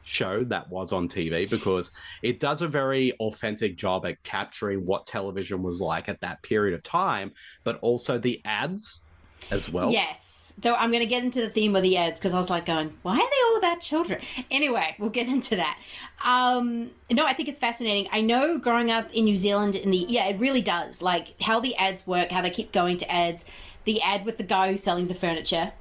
show 0.03 0.43
that 0.43 0.69
was 0.69 0.93
on 0.93 1.09
TV 1.09 1.49
because 1.49 1.91
it 2.21 2.39
does 2.39 2.61
a 2.61 2.67
very 2.67 3.11
authentic 3.13 3.75
job 3.75 4.05
at 4.05 4.21
capturing 4.23 4.85
what 4.85 5.07
television 5.07 5.63
was 5.63 5.81
like 5.81 6.07
at 6.07 6.21
that 6.21 6.41
period 6.43 6.75
of 6.75 6.83
time, 6.83 7.31
but 7.63 7.79
also 7.79 8.17
the 8.17 8.39
ads 8.45 9.04
as 9.51 9.69
well. 9.69 9.91
Yes. 9.91 10.53
Though 10.57 10.73
I'm 10.75 10.89
going 10.89 11.01
to 11.01 11.05
get 11.07 11.23
into 11.23 11.41
the 11.41 11.49
theme 11.49 11.75
of 11.75 11.83
the 11.83 11.97
ads 11.97 12.19
because 12.19 12.33
I 12.33 12.37
was 12.37 12.49
like 12.49 12.65
going, 12.65 12.93
why 13.01 13.13
are 13.13 13.17
they 13.17 13.43
all 13.49 13.57
about 13.57 13.81
children? 13.81 14.21
Anyway, 14.49 14.95
we'll 14.99 15.09
get 15.09 15.27
into 15.27 15.57
that. 15.57 15.77
Um, 16.23 16.91
no, 17.11 17.25
I 17.25 17.33
think 17.33 17.49
it's 17.49 17.59
fascinating. 17.59 18.07
I 18.11 18.21
know 18.21 18.57
growing 18.57 18.89
up 18.89 19.11
in 19.13 19.25
New 19.25 19.35
Zealand 19.35 19.75
in 19.75 19.91
the 19.91 19.97
yeah, 20.07 20.27
it 20.27 20.39
really 20.39 20.61
does. 20.61 21.01
Like 21.01 21.39
how 21.41 21.59
the 21.59 21.75
ads 21.75 22.07
work, 22.07 22.31
how 22.31 22.41
they 22.41 22.49
keep 22.49 22.71
going 22.71 22.97
to 22.97 23.11
ads. 23.11 23.45
The 23.83 24.01
ad 24.01 24.25
with 24.25 24.37
the 24.37 24.43
guy 24.43 24.71
who's 24.71 24.81
selling 24.81 25.07
the 25.07 25.13
furniture 25.13 25.71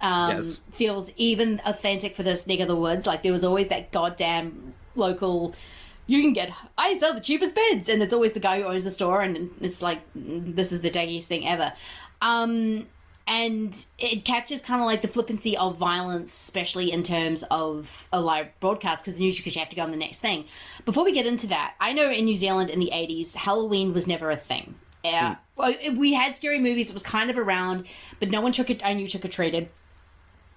um, 0.00 0.36
Yes. 0.36 0.60
feels 0.72 1.12
even 1.16 1.62
authentic 1.64 2.14
for 2.14 2.22
this 2.22 2.46
neck 2.46 2.60
of 2.60 2.68
the 2.68 2.76
woods. 2.76 3.06
Like 3.06 3.22
there 3.22 3.32
was 3.32 3.44
always 3.44 3.68
that 3.68 3.90
goddamn 3.92 4.74
local. 4.96 5.54
You 6.06 6.20
can 6.20 6.34
get. 6.34 6.52
I 6.76 6.92
sell 6.98 7.14
the 7.14 7.20
cheapest 7.20 7.54
beds, 7.54 7.88
and 7.88 8.02
it's 8.02 8.12
always 8.12 8.34
the 8.34 8.40
guy 8.40 8.60
who 8.60 8.66
owns 8.66 8.84
the 8.84 8.90
store, 8.90 9.22
and 9.22 9.50
it's 9.62 9.80
like 9.80 10.00
mm, 10.14 10.54
this 10.54 10.72
is 10.72 10.82
the 10.82 10.90
daggiest 10.90 11.24
thing 11.26 11.48
ever. 11.48 11.72
Um, 12.20 12.86
and 13.26 13.84
it 13.98 14.24
captures 14.24 14.60
kind 14.60 14.80
of 14.80 14.86
like 14.86 15.00
the 15.02 15.08
flippancy 15.08 15.56
of 15.56 15.76
violence, 15.76 16.32
especially 16.32 16.92
in 16.92 17.02
terms 17.02 17.42
of 17.50 18.06
a 18.12 18.20
live 18.20 18.48
broadcast, 18.60 19.04
because 19.04 19.20
usually 19.20 19.40
because 19.40 19.54
you 19.56 19.60
have 19.60 19.68
to 19.70 19.76
go 19.76 19.82
on 19.82 19.90
the 19.90 19.96
next 19.96 20.20
thing. 20.20 20.44
Before 20.84 21.04
we 21.04 21.12
get 21.12 21.24
into 21.26 21.46
that, 21.48 21.74
I 21.80 21.92
know 21.92 22.10
in 22.10 22.24
New 22.26 22.34
Zealand 22.34 22.70
in 22.70 22.80
the 22.80 22.90
'80s, 22.92 23.34
Halloween 23.34 23.92
was 23.94 24.06
never 24.06 24.30
a 24.30 24.36
thing. 24.36 24.74
Yeah, 25.02 25.36
well, 25.56 25.74
it- 25.80 25.96
we 25.96 26.12
had 26.14 26.34
scary 26.36 26.58
movies. 26.58 26.90
It 26.90 26.94
was 26.94 27.02
kind 27.02 27.30
of 27.30 27.38
around, 27.38 27.86
but 28.20 28.30
no 28.30 28.40
one 28.40 28.52
took 28.52 28.70
it. 28.70 28.84
I 28.84 28.94
knew 28.94 29.06
took 29.06 29.24
or 29.24 29.28
treated. 29.28 29.68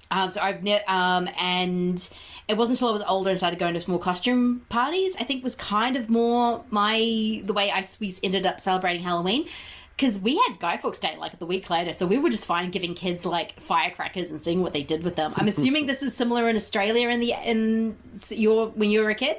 Um, 0.09 0.29
so 0.29 0.39
I've 0.41 0.63
ne- 0.63 0.83
um, 0.87 1.27
and 1.37 1.97
it 2.47 2.55
wasn't 2.55 2.77
until 2.77 2.89
I 2.89 2.91
was 2.93 3.01
older 3.01 3.29
and 3.29 3.37
started 3.37 3.59
going 3.59 3.73
to 3.73 3.81
small 3.81 3.99
costume 3.99 4.65
parties. 4.69 5.17
I 5.19 5.25
think 5.25 5.43
was 5.43 5.55
kind 5.55 5.97
of 5.97 6.09
more 6.09 6.63
my 6.69 7.41
the 7.43 7.51
way 7.53 7.71
I 7.71 7.83
we 7.99 8.13
ended 8.23 8.45
up 8.45 8.61
celebrating 8.61 9.03
Halloween 9.03 9.49
because 9.97 10.21
we 10.21 10.35
had 10.47 10.59
Guy 10.59 10.77
Fawkes 10.77 10.99
Day 10.99 11.15
like 11.17 11.37
the 11.39 11.45
week 11.45 11.69
later, 11.71 11.91
so 11.91 12.05
we 12.05 12.19
were 12.19 12.29
just 12.29 12.45
fine 12.45 12.69
giving 12.69 12.93
kids 12.93 13.25
like 13.25 13.59
firecrackers 13.59 14.29
and 14.29 14.39
seeing 14.39 14.61
what 14.61 14.71
they 14.71 14.83
did 14.83 15.03
with 15.03 15.15
them. 15.15 15.33
I'm 15.35 15.47
assuming 15.47 15.87
this 15.87 16.03
is 16.03 16.15
similar 16.15 16.47
in 16.49 16.55
Australia 16.55 17.09
in 17.09 17.19
the 17.19 17.33
in 17.43 17.97
your 18.29 18.67
when 18.69 18.91
you 18.91 19.01
were 19.01 19.09
a 19.09 19.15
kid. 19.15 19.37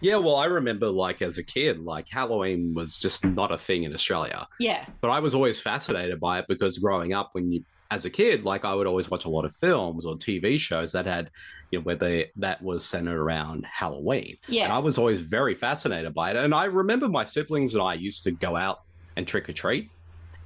Yeah, 0.00 0.16
well, 0.16 0.36
I 0.36 0.46
remember 0.46 0.88
like 0.88 1.20
as 1.22 1.38
a 1.38 1.44
kid, 1.44 1.80
like 1.80 2.08
Halloween 2.08 2.72
was 2.72 2.96
just 2.96 3.24
not 3.24 3.52
a 3.52 3.58
thing 3.58 3.82
in 3.82 3.92
Australia. 3.92 4.46
Yeah. 4.60 4.86
But 5.00 5.10
I 5.10 5.18
was 5.20 5.34
always 5.34 5.60
fascinated 5.60 6.20
by 6.20 6.38
it 6.38 6.46
because 6.48 6.78
growing 6.78 7.12
up, 7.12 7.30
when 7.32 7.50
you, 7.50 7.64
as 7.90 8.04
a 8.04 8.10
kid, 8.10 8.44
like 8.44 8.64
I 8.64 8.74
would 8.74 8.86
always 8.86 9.10
watch 9.10 9.24
a 9.24 9.28
lot 9.28 9.44
of 9.44 9.54
films 9.56 10.06
or 10.06 10.14
TV 10.14 10.58
shows 10.58 10.92
that 10.92 11.04
had, 11.04 11.30
you 11.72 11.80
know, 11.80 11.82
where 11.82 11.96
they 11.96 12.30
that 12.36 12.62
was 12.62 12.84
centered 12.84 13.20
around 13.20 13.66
Halloween. 13.66 14.36
Yeah. 14.46 14.64
And 14.64 14.72
I 14.72 14.78
was 14.78 14.98
always 14.98 15.18
very 15.18 15.56
fascinated 15.56 16.14
by 16.14 16.30
it. 16.30 16.36
And 16.36 16.54
I 16.54 16.66
remember 16.66 17.08
my 17.08 17.24
siblings 17.24 17.74
and 17.74 17.82
I 17.82 17.94
used 17.94 18.22
to 18.24 18.30
go 18.30 18.56
out 18.56 18.82
and 19.16 19.26
trick 19.26 19.48
or 19.48 19.52
treat. 19.52 19.90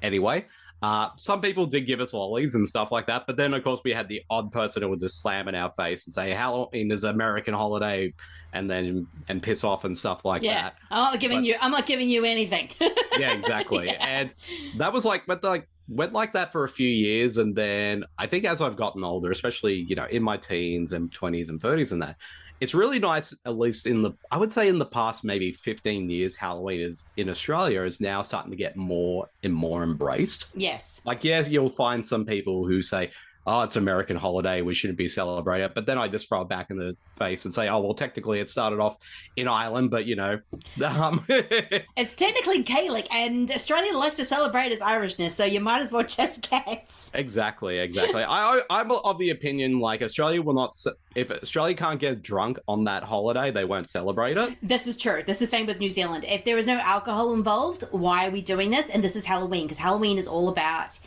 Anyway, 0.03 0.47
uh, 0.83 1.11
some 1.17 1.41
people 1.41 1.65
did 1.65 1.83
give 1.83 2.01
us 2.01 2.13
lollies 2.13 2.57
and 2.57 2.67
stuff 2.67 2.91
like 2.91 3.07
that, 3.07 3.25
but 3.27 3.37
then 3.37 3.55
of 3.55 3.63
course 3.63 3.81
we 3.85 3.93
had 3.93 4.09
the 4.09 4.21
odd 4.29 4.51
person 4.51 4.83
who 4.83 4.89
would 4.89 5.01
just 5.01 5.21
slam 5.21 5.47
in 5.49 5.55
our 5.55 5.73
face 5.77 6.07
and 6.07 6.13
say 6.13 6.31
Halloween 6.31 6.91
is 6.91 7.05
an 7.05 7.11
American 7.11 7.55
holiday, 7.55 8.13
and 8.53 8.69
then 8.69 9.07
and 9.29 9.43
piss 9.43 9.63
off 9.63 9.85
and 9.85 9.97
stuff 9.97 10.25
like 10.25 10.43
yeah. 10.43 10.63
that. 10.63 10.75
I'm 10.91 11.13
not 11.13 11.21
giving 11.21 11.39
But- 11.39 11.45
you. 11.45 11.57
I'm 11.61 11.71
not 11.71 11.87
giving 11.87 12.09
you 12.09 12.25
anything. 12.25 12.71
yeah, 13.19 13.33
exactly. 13.33 13.91
And 13.91 14.31
that 14.77 14.93
was 14.93 15.05
like, 15.05 15.25
but 15.27 15.45
like 15.45 15.69
went 15.89 16.13
like 16.13 16.33
that 16.33 16.53
for 16.53 16.65
a 16.65 16.69
few 16.69 16.89
years, 16.89 17.37
and 17.39 17.55
then 17.55 18.05
I 18.19 18.27
think 18.27 18.45
as 18.45 18.61
I've 18.61 18.77
gotten 18.77 19.05
older, 19.05 19.31
especially 19.31 19.75
you 19.75 19.95
know 19.95 20.07
in 20.07 20.23
my 20.23 20.37
teens 20.37 20.93
and 20.93 21.13
twenties 21.13 21.49
and 21.49 21.61
thirties 21.61 21.93
and 21.93 22.03
that, 22.03 22.17
it's 22.63 22.75
really 22.75 23.01
nice. 23.01 23.35
At 23.45 23.59
least 23.59 23.87
in 23.87 24.03
the, 24.03 24.13
I 24.31 24.37
would 24.37 24.53
say 24.53 24.69
in 24.69 24.79
the 24.79 24.87
past 24.87 25.25
maybe 25.25 25.53
fifteen 25.53 26.09
years, 26.09 26.37
Halloween 26.37 26.81
is 26.81 27.05
in 27.17 27.29
Australia 27.29 27.83
is 27.83 28.01
now 28.01 28.23
starting 28.23 28.53
to 28.53 28.57
get 28.57 28.77
more 28.77 29.29
and 29.43 29.53
more 29.53 29.83
embraced. 29.83 30.47
yes. 30.55 31.03
Like, 31.05 31.25
yes, 31.25 31.49
you'll 31.49 31.69
find 31.69 32.07
some 32.07 32.25
people 32.25 32.65
who 32.65 32.81
say. 32.81 33.11
Oh, 33.47 33.63
it's 33.63 33.77
American 33.77 34.17
holiday. 34.17 34.63
We 34.63 34.75
shouldn't 34.75 34.99
be 34.99 35.09
celebrating 35.09 35.67
it. 35.67 35.75
But 35.75 35.87
then 35.87 35.99
I 35.99 36.07
just 36.07 36.29
throw 36.29 36.43
it 36.43 36.49
back 36.49 36.71
in 36.71 36.77
the 36.77 36.97
face 37.19 37.45
and 37.45 37.53
say, 37.53 37.69
"Oh, 37.69 37.81
well, 37.81 37.95
technically 37.95 38.39
it 38.39 38.49
started 38.51 38.79
off 38.79 38.99
in 39.37 39.49
Ireland, 39.49 39.91
but 39.91 40.07
you 40.07 40.15
know, 40.15 40.41
um, 40.85 41.25
It's 41.29 42.15
technically 42.15 42.63
Gaelic, 42.63 43.13
and 43.13 43.51
Australia 43.51 43.93
likes 43.95 44.17
to 44.17 44.25
celebrate 44.25 44.71
its 44.71 44.83
Irishness, 44.83 45.33
so 45.33 45.45
you 45.45 45.61
might 45.61 45.81
as 45.81 45.91
well 45.91 46.05
just 46.07 46.49
guess. 46.51 47.11
Exactly, 47.15 47.79
exactly. 47.79 48.23
I, 48.23 48.59
I 48.59 48.63
I'm 48.71 48.93
of 48.93 49.19
the 49.19 49.31
opinion 49.31 49.81
like 49.81 50.03
Australia 50.03 50.41
will 50.41 50.55
not 50.55 50.77
if 51.15 51.31
Australia 51.31 51.75
can't 51.75 52.01
get 52.01 52.23
drunk 52.23 52.59
on 52.69 52.85
that 52.85 53.03
holiday, 53.03 53.51
they 53.51 53.65
won't 53.65 53.89
celebrate 53.89 54.37
it. 54.37 54.57
This 54.63 54.87
is 54.87 54.97
true. 54.97 55.23
This 55.27 55.43
is 55.43 55.51
the 55.51 55.57
same 55.57 55.67
with 55.67 55.79
New 55.79 55.91
Zealand. 55.91 56.25
If 56.27 56.45
there 56.45 56.59
is 56.59 56.67
no 56.67 56.79
alcohol 56.79 57.35
involved, 57.35 57.85
why 57.91 58.27
are 58.27 58.31
we 58.31 58.41
doing 58.41 58.71
this? 58.71 58.91
And 58.91 59.03
this 59.03 59.17
is 59.17 59.25
Halloween, 59.25 59.65
because 59.65 59.79
Halloween 59.79 60.19
is 60.19 60.29
all 60.29 60.49
about 60.49 60.99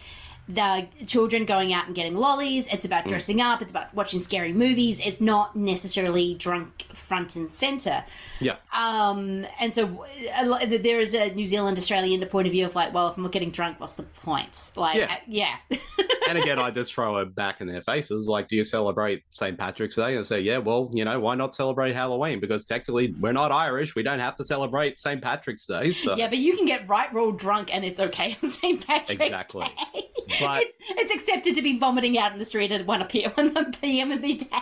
the 0.48 0.88
children 1.08 1.46
going 1.46 1.74
out 1.74 1.88
and 1.88 1.96
getting 1.96 2.16
lollies. 2.16 2.68
It's 2.72 2.86
about 2.86 3.06
Mm. 3.06 3.10
dressing 3.10 3.42
up. 3.42 3.62
It's 3.62 3.72
about 3.72 3.94
watching 3.96 4.20
scary 4.20 4.54
movies. 4.54 5.00
It's 5.06 5.20
not 5.20 5.56
necessarily 5.56 6.36
drunk 6.36 6.84
front 6.94 7.36
and 7.36 7.50
center. 7.50 8.04
Yeah. 8.40 8.56
Um, 8.74 9.46
and 9.60 9.74
so 9.74 10.06
a 10.36 10.46
lot, 10.46 10.64
there 10.70 11.00
is 11.00 11.14
a 11.16 11.34
New 11.34 11.46
Zealand 11.46 11.78
Australian 11.78 12.24
point 12.28 12.48
of 12.48 12.52
view 12.52 12.66
of 12.66 12.76
like, 12.76 12.94
well, 12.94 13.10
if 13.10 13.18
I'm 13.18 13.24
not 13.24 13.32
getting 13.32 13.50
drunk, 13.52 13.80
what's 13.80 13.94
the 13.94 14.04
point? 14.04 14.72
Like, 14.76 14.98
Yeah. 14.98 15.06
uh, 15.14 15.16
yeah. 15.28 15.56
and 16.30 16.38
again, 16.38 16.60
I 16.60 16.70
just 16.72 16.94
throw 16.94 17.18
it 17.18 17.34
back 17.36 17.62
in 17.62 17.68
their 17.68 17.82
faces. 17.82 18.28
Like, 18.28 18.48
do 18.48 18.56
you 18.56 18.64
celebrate 18.64 19.24
St. 19.32 19.58
Patrick's 19.58 19.96
Day? 19.96 20.16
And 20.16 20.26
say, 20.26 20.42
yeah, 20.42 20.58
well, 20.60 20.90
you 20.94 21.06
know, 21.06 21.20
why 21.20 21.36
not 21.36 21.56
celebrate 21.56 21.94
Halloween? 21.96 22.40
Because 22.40 22.66
technically, 22.66 23.14
we're 23.20 23.32
not 23.32 23.52
Irish. 23.52 23.96
We 23.96 24.04
don't 24.04 24.20
have 24.20 24.36
to 24.36 24.46
celebrate 24.46 25.00
St. 25.00 25.22
Patrick's 25.22 25.66
Day. 25.66 25.92
So 25.92 26.16
Yeah, 26.16 26.30
but 26.30 26.38
you 26.38 26.56
can 26.56 26.66
get 26.66 26.88
right 26.88 27.12
roll 27.14 27.32
drunk 27.32 27.74
and 27.74 27.84
it's 27.86 28.00
okay 28.00 28.38
on 28.44 28.50
St. 28.50 28.86
Patrick's 28.86 29.22
exactly. 29.22 29.66
Day. 29.94 30.10
But 30.40 30.64
It's, 30.64 30.78
it's 30.90 31.12
accepted 31.12 31.56
to 31.56 31.62
be 31.62 31.78
vomiting 31.78 32.18
out 32.18 32.34
in 32.34 32.40
the 32.40 32.46
street 32.46 32.72
at 32.72 32.86
1 32.86 33.06
p.m. 33.08 33.32
1 33.54 33.72
p.m. 33.74 34.10
the 34.22 34.36
day. 34.36 34.58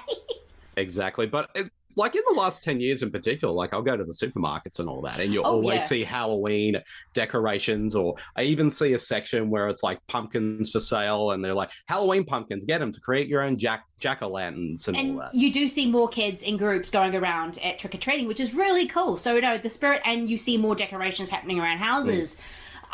Exactly. 0.78 1.28
But 1.28 1.50
it, 1.56 1.72
like 1.96 2.16
in 2.16 2.24
the 2.28 2.34
last 2.34 2.64
10 2.64 2.80
years 2.80 3.04
in 3.04 3.12
particular, 3.12 3.54
like 3.54 3.72
I'll 3.72 3.84
go 3.84 3.96
to 3.96 4.04
the 4.04 4.12
supermarkets 4.14 4.80
and 4.80 4.90
all 4.90 5.02
that, 5.04 5.20
and 5.20 5.32
you'll 5.32 5.46
Oh, 5.46 5.52
always 5.52 5.82
yeah. 5.82 5.86
see 5.86 6.04
Halloween 6.04 6.82
decorations, 7.14 7.96
or 7.96 8.16
I 8.36 8.44
even 8.44 8.72
see 8.72 8.94
a 8.94 9.00
section 9.00 9.52
where 9.52 9.68
it's 9.70 9.84
like 9.84 10.00
pumpkins 10.08 10.72
for 10.72 10.80
sale, 10.80 11.32
and 11.32 11.46
they're 11.46 11.54
like, 11.54 11.70
Halloween 11.86 12.24
pumpkins, 12.26 12.66
get 12.66 12.80
them 12.80 12.92
to 12.92 13.00
create 13.00 13.28
your 13.28 13.42
own 13.42 13.58
jack 13.60 13.84
jack 14.00 14.24
o' 14.24 14.28
lanterns 14.28 14.88
and, 14.88 14.98
all 14.98 15.04
And 15.04 15.20
that. 15.20 15.36
you 15.36 15.52
do 15.52 15.68
see 15.68 15.90
more 15.90 16.10
kids 16.10 16.42
in 16.42 16.58
groups 16.58 16.90
going 16.90 17.16
around 17.16 17.60
at 17.64 17.78
trick 17.78 17.94
or 17.94 18.00
treating, 18.00 18.28
which 18.28 18.40
is 18.40 18.56
really 18.56 18.88
cool. 18.88 19.16
So, 19.18 19.36
you 19.36 19.42
know, 19.42 19.60
the 19.60 19.70
spirit, 19.70 20.02
and 20.04 20.28
you 20.28 20.40
see 20.40 20.58
more 20.58 20.74
decorations 20.76 21.30
happening 21.30 21.60
around 21.60 21.78
houses. 21.78 22.36
Mm. 22.36 22.42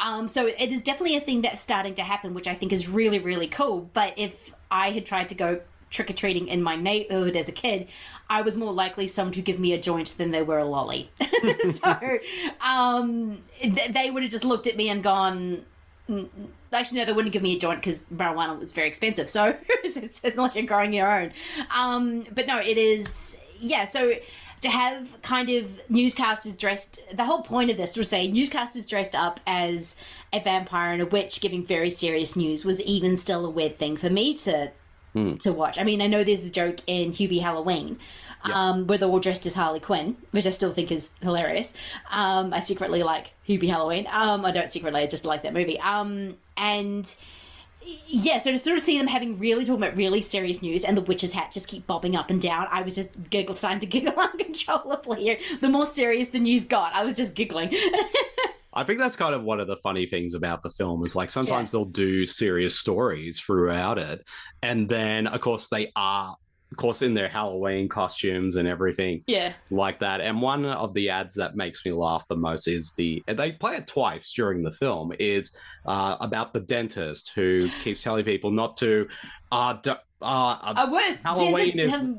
Um, 0.04 0.28
so, 0.30 0.48
it 0.48 0.72
is 0.72 0.82
definitely 0.82 1.18
a 1.18 1.22
thing 1.22 1.42
that's 1.42 1.62
starting 1.62 1.94
to 1.96 2.04
happen, 2.04 2.34
which 2.34 2.48
I 2.48 2.56
think 2.56 2.72
is 2.74 2.88
really, 2.88 3.20
really 3.20 3.48
cool. 3.48 3.90
But 3.94 4.14
if 4.18 4.54
I 4.72 4.92
had 4.92 5.06
tried 5.06 5.30
to 5.30 5.36
go 5.36 5.62
trick 5.90 6.10
or 6.10 6.14
treating 6.14 6.48
in 6.48 6.62
my 6.62 6.76
neighborhood 6.76 7.36
as 7.36 7.50
a 7.50 7.52
kid, 7.52 7.88
I 8.30 8.42
was 8.44 8.56
more 8.56 8.72
likely 8.72 9.08
someone 9.08 9.34
to 9.34 9.42
give 9.42 9.60
me 9.60 9.74
a 9.74 9.80
joint 9.80 10.16
than 10.18 10.32
they 10.32 10.44
were 10.44 10.60
a 10.60 10.66
lolly. 10.66 11.10
so, 11.72 12.20
um, 12.62 13.40
th- 13.60 13.92
they 13.92 14.12
would 14.12 14.24
have 14.24 14.32
just 14.32 14.46
looked 14.46 14.68
at 14.68 14.78
me 14.78 14.90
and 14.90 15.04
gone, 15.04 15.66
"Mm, 16.08 16.30
Actually, 16.72 17.00
no, 17.00 17.06
they 17.06 17.14
wouldn't 17.14 17.34
give 17.34 17.42
me 17.42 17.56
a 17.56 17.60
joint 17.60 17.80
because 17.82 18.04
marijuana 18.14 18.58
was 18.58 18.72
very 18.72 18.88
expensive. 18.88 19.30
So 19.40 19.56
it's, 19.84 19.98
it's 19.98 20.24
unless 20.24 20.56
you're 20.56 20.66
growing 20.66 20.94
your 20.94 21.12
own. 21.12 21.32
Um, 21.76 22.28
but 22.34 22.46
no, 22.48 22.60
it 22.60 22.78
is. 22.78 23.38
Yeah, 23.60 23.86
so 23.86 24.14
to 24.62 24.70
have 24.70 25.22
kind 25.22 25.50
of 25.50 25.82
newscasters 25.90 26.58
dressed, 26.58 27.02
the 27.16 27.26
whole 27.26 27.42
point 27.42 27.72
of 27.72 27.78
this 27.78 27.96
was 27.96 28.10
say 28.10 28.30
newscasters 28.30 28.88
dressed 28.88 29.16
up 29.16 29.40
as 29.48 29.96
a 30.34 30.40
vampire 30.40 30.92
and 30.94 31.02
a 31.02 31.06
witch 31.06 31.42
giving 31.42 31.64
very 31.64 31.90
serious 31.90 32.36
news 32.36 32.66
was 32.66 32.82
even 32.82 33.16
still 33.16 33.46
a 33.46 33.50
weird 33.50 33.78
thing 33.78 33.98
for 33.98 34.10
me 34.10 34.34
to 34.34 34.72
to 35.40 35.52
watch. 35.52 35.78
I 35.80 35.84
mean, 35.84 36.02
I 36.02 36.08
know 36.08 36.24
there's 36.24 36.44
the 36.44 36.50
joke 36.50 36.80
in 36.88 37.12
Hubie 37.12 37.42
Halloween. 37.42 37.98
Um, 38.42 38.88
where 38.88 38.98
they're 38.98 39.10
all 39.10 39.20
dressed 39.20 39.46
as 39.46 39.54
Harley 39.54 39.82
Quinn, 39.82 40.16
which 40.32 40.48
I 40.48 40.52
still 40.52 40.72
think 40.72 40.94
is 40.94 41.18
hilarious. 41.22 41.74
Um, 42.10 42.54
I 42.54 42.62
secretly 42.62 43.04
like 43.04 43.34
Hubie 43.46 43.68
Halloween. 43.68 44.08
Um, 44.10 44.46
I 44.46 44.52
don't 44.52 44.70
secretly, 44.70 45.02
I 45.02 45.08
just 45.08 45.26
like 45.26 45.44
that 45.44 45.54
movie. 45.54 45.78
Um, 45.82 46.38
and 46.56 47.14
yeah, 48.08 48.38
so 48.38 48.52
to 48.52 48.58
sort 48.58 48.78
of 48.78 48.84
see 48.84 48.98
them 48.98 49.08
having 49.08 49.38
really 49.38 49.66
talking 49.66 49.84
about 49.84 49.96
really 49.96 50.22
serious 50.22 50.62
news 50.62 50.84
and 50.84 50.98
the 50.98 51.02
witch's 51.02 51.32
hat 51.32 51.52
just 51.52 51.68
keep 51.68 51.88
bobbing 51.88 52.16
up 52.16 52.30
and 52.30 52.42
down, 52.42 52.68
I 52.70 52.82
was 52.82 52.96
just 52.96 53.12
giggle, 53.30 53.56
starting 53.56 53.80
to 53.80 53.88
giggle 53.88 54.14
uncontrollably. 54.18 55.22
here. 55.22 55.38
The 55.62 55.70
more 55.70 55.86
serious 55.86 56.30
the 56.30 56.40
news 56.40 56.66
got, 56.66 56.94
I 56.94 57.06
was 57.06 57.16
just 57.16 57.36
giggling. 57.36 57.74
I 58.74 58.84
think 58.84 59.00
that's 59.00 59.16
kind 59.16 59.34
of 59.34 59.44
one 59.44 59.60
of 59.60 59.68
the 59.68 59.78
funny 59.78 60.06
things 60.06 60.36
about 60.36 60.62
the 60.62 60.70
film 60.70 61.04
is 61.04 61.16
like 61.16 61.30
sometimes 61.30 61.72
they'll 61.72 61.86
do 61.86 62.26
serious 62.26 62.78
stories 62.78 63.40
throughout 63.40 63.98
it, 63.98 64.24
and 64.62 64.88
then 64.88 65.28
of 65.28 65.42
course 65.42 65.70
they 65.70 65.92
are, 65.96 66.36
of 66.72 66.78
course, 66.78 67.02
in 67.02 67.14
their 67.14 67.28
Halloween 67.30 67.90
costumes 67.90 68.56
and 68.56 68.68
everything. 68.68 69.24
yeah. 69.28 69.54
like 69.72 70.00
that. 70.00 70.22
And 70.22 70.42
one 70.42 70.66
of 70.66 70.94
the 70.94 71.10
ads 71.10 71.34
that 71.36 71.56
makes 71.56 71.84
me 71.86 71.92
laugh 71.92 72.28
the 72.28 72.36
most 72.36 72.68
is 72.68 72.92
the, 72.94 73.24
and 73.28 73.38
they 73.40 73.52
play 73.54 73.76
it 73.76 73.88
twice 73.88 74.32
during 74.34 74.62
the 74.64 74.72
film, 74.72 75.12
is 75.20 75.56
uh, 75.86 76.18
about 76.20 76.54
the 76.54 76.60
dentist 76.60 77.32
who 77.34 77.68
keeps 77.84 78.04
telling 78.04 78.24
people 78.24 78.52
not 78.52 78.78
to. 78.78 79.08
Uh, 79.52 79.74
d- 79.82 79.92
uh, 80.22 80.74
A 80.78 80.92
worst 80.92 81.24
Halloween 81.24 81.78
dentist, 81.78 82.04
is. 82.04 82.10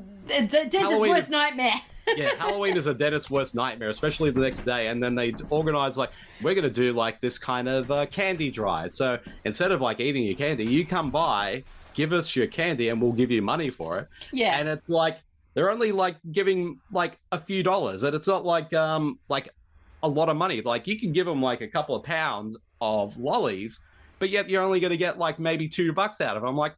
dentist's 0.51 0.75
Halloween 0.75 1.11
worst 1.11 1.23
is- 1.25 1.29
nightmare. 1.29 1.73
yeah, 2.17 2.31
Halloween 2.39 2.75
is 2.75 2.87
a 2.87 2.93
dentist's 2.95 3.29
worst 3.29 3.53
nightmare, 3.53 3.89
especially 3.89 4.31
the 4.31 4.39
next 4.41 4.63
day. 4.65 4.87
And 4.87 5.01
then 5.01 5.13
they 5.13 5.33
organize 5.51 5.97
like 5.97 6.09
we're 6.41 6.55
going 6.55 6.63
to 6.63 6.69
do 6.69 6.93
like 6.93 7.21
this 7.21 7.37
kind 7.37 7.69
of 7.69 7.91
uh, 7.91 8.07
candy 8.07 8.49
drive. 8.49 8.91
So 8.91 9.19
instead 9.45 9.71
of 9.71 9.81
like 9.81 9.99
eating 9.99 10.23
your 10.23 10.35
candy, 10.35 10.65
you 10.65 10.83
come 10.83 11.11
by, 11.11 11.63
give 11.93 12.13
us 12.13 12.35
your 12.35 12.47
candy, 12.47 12.89
and 12.89 13.01
we'll 13.01 13.11
give 13.11 13.31
you 13.31 13.41
money 13.41 13.69
for 13.69 13.99
it. 13.99 14.07
Yeah. 14.31 14.57
and 14.57 14.67
it's 14.67 14.89
like 14.89 15.19
they're 15.53 15.69
only 15.69 15.91
like 15.91 16.17
giving 16.31 16.79
like 16.91 17.19
a 17.31 17.39
few 17.39 17.63
dollars, 17.63 18.03
and 18.03 18.15
it's 18.15 18.27
not 18.27 18.45
like 18.45 18.73
um 18.73 19.19
like 19.29 19.49
a 20.03 20.07
lot 20.09 20.29
of 20.29 20.37
money. 20.37 20.61
Like 20.61 20.87
you 20.87 20.99
can 20.99 21.11
give 21.11 21.25
them 21.25 21.41
like 21.41 21.61
a 21.61 21.67
couple 21.67 21.95
of 21.95 22.03
pounds 22.03 22.57
of 22.79 23.17
lollies, 23.17 23.79
but 24.19 24.29
yet 24.29 24.49
you're 24.49 24.63
only 24.63 24.79
going 24.79 24.91
to 24.91 24.97
get 24.97 25.17
like 25.17 25.39
maybe 25.39 25.67
two 25.67 25.93
bucks 25.93 26.21
out 26.21 26.35
of 26.35 26.41
them. 26.41 26.49
I'm 26.49 26.55
like, 26.55 26.75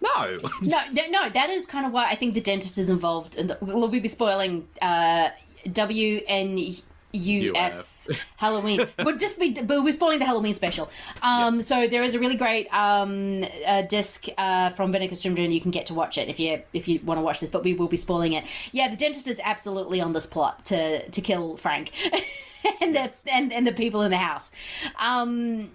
no. 0.00 0.38
no, 0.62 0.78
th- 0.94 1.10
no, 1.10 1.28
that 1.30 1.50
is 1.50 1.66
kind 1.66 1.86
of 1.86 1.92
why 1.92 2.08
I 2.08 2.14
think 2.14 2.34
the 2.34 2.40
dentist 2.40 2.78
is 2.78 2.90
involved. 2.90 3.36
In 3.36 3.48
the, 3.48 3.58
we'll 3.60 3.88
be 3.88 4.06
spoiling 4.08 4.66
uh, 4.80 5.30
W 5.72 6.20
N 6.26 6.76
U 7.12 7.52
F 7.54 7.99
Halloween. 8.36 8.86
but 8.96 9.18
just 9.18 9.38
be, 9.38 9.52
but 9.52 9.82
we're 9.82 9.92
spoiling 9.92 10.18
the 10.18 10.24
Halloween 10.24 10.54
special. 10.54 10.90
Um, 11.22 11.60
So 11.60 11.86
there 11.86 12.02
is 12.02 12.14
a 12.14 12.18
really 12.18 12.36
great 12.36 12.72
um, 12.74 13.44
uh, 13.66 13.82
disc 13.82 14.26
uh, 14.38 14.70
from 14.70 14.92
Vinegar 14.92 15.14
Syndrome, 15.14 15.44
and 15.44 15.54
you 15.54 15.60
can 15.60 15.70
get 15.70 15.86
to 15.86 15.94
watch 15.94 16.18
it 16.18 16.28
if 16.28 16.38
you 16.40 16.62
if 16.72 16.88
you 16.88 17.00
want 17.04 17.18
to 17.18 17.22
watch 17.22 17.40
this. 17.40 17.50
But 17.50 17.64
we 17.64 17.74
will 17.74 17.88
be 17.88 17.96
spoiling 17.96 18.32
it. 18.34 18.44
Yeah, 18.72 18.88
the 18.88 18.96
dentist 18.96 19.26
is 19.26 19.40
absolutely 19.42 20.00
on 20.00 20.12
this 20.12 20.26
plot 20.26 20.64
to 20.66 21.08
to 21.08 21.20
kill 21.20 21.56
Frank 21.56 21.92
and 22.80 22.94
the 22.94 23.12
and, 23.26 23.52
and 23.52 23.66
the 23.66 23.72
people 23.72 24.02
in 24.02 24.10
the 24.10 24.16
house. 24.16 24.52
Um, 24.98 25.70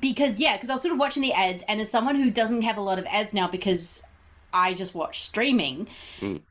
because 0.00 0.38
yeah, 0.38 0.56
because 0.56 0.68
I 0.70 0.74
was 0.74 0.82
sort 0.82 0.92
of 0.92 0.98
watching 0.98 1.22
the 1.22 1.32
ads, 1.32 1.62
and 1.68 1.80
as 1.80 1.90
someone 1.90 2.16
who 2.16 2.30
doesn't 2.30 2.62
have 2.62 2.76
a 2.76 2.80
lot 2.80 2.98
of 2.98 3.06
ads 3.06 3.32
now, 3.32 3.46
because 3.46 4.02
I 4.52 4.74
just 4.74 4.94
watch 4.94 5.20
streaming 5.20 5.86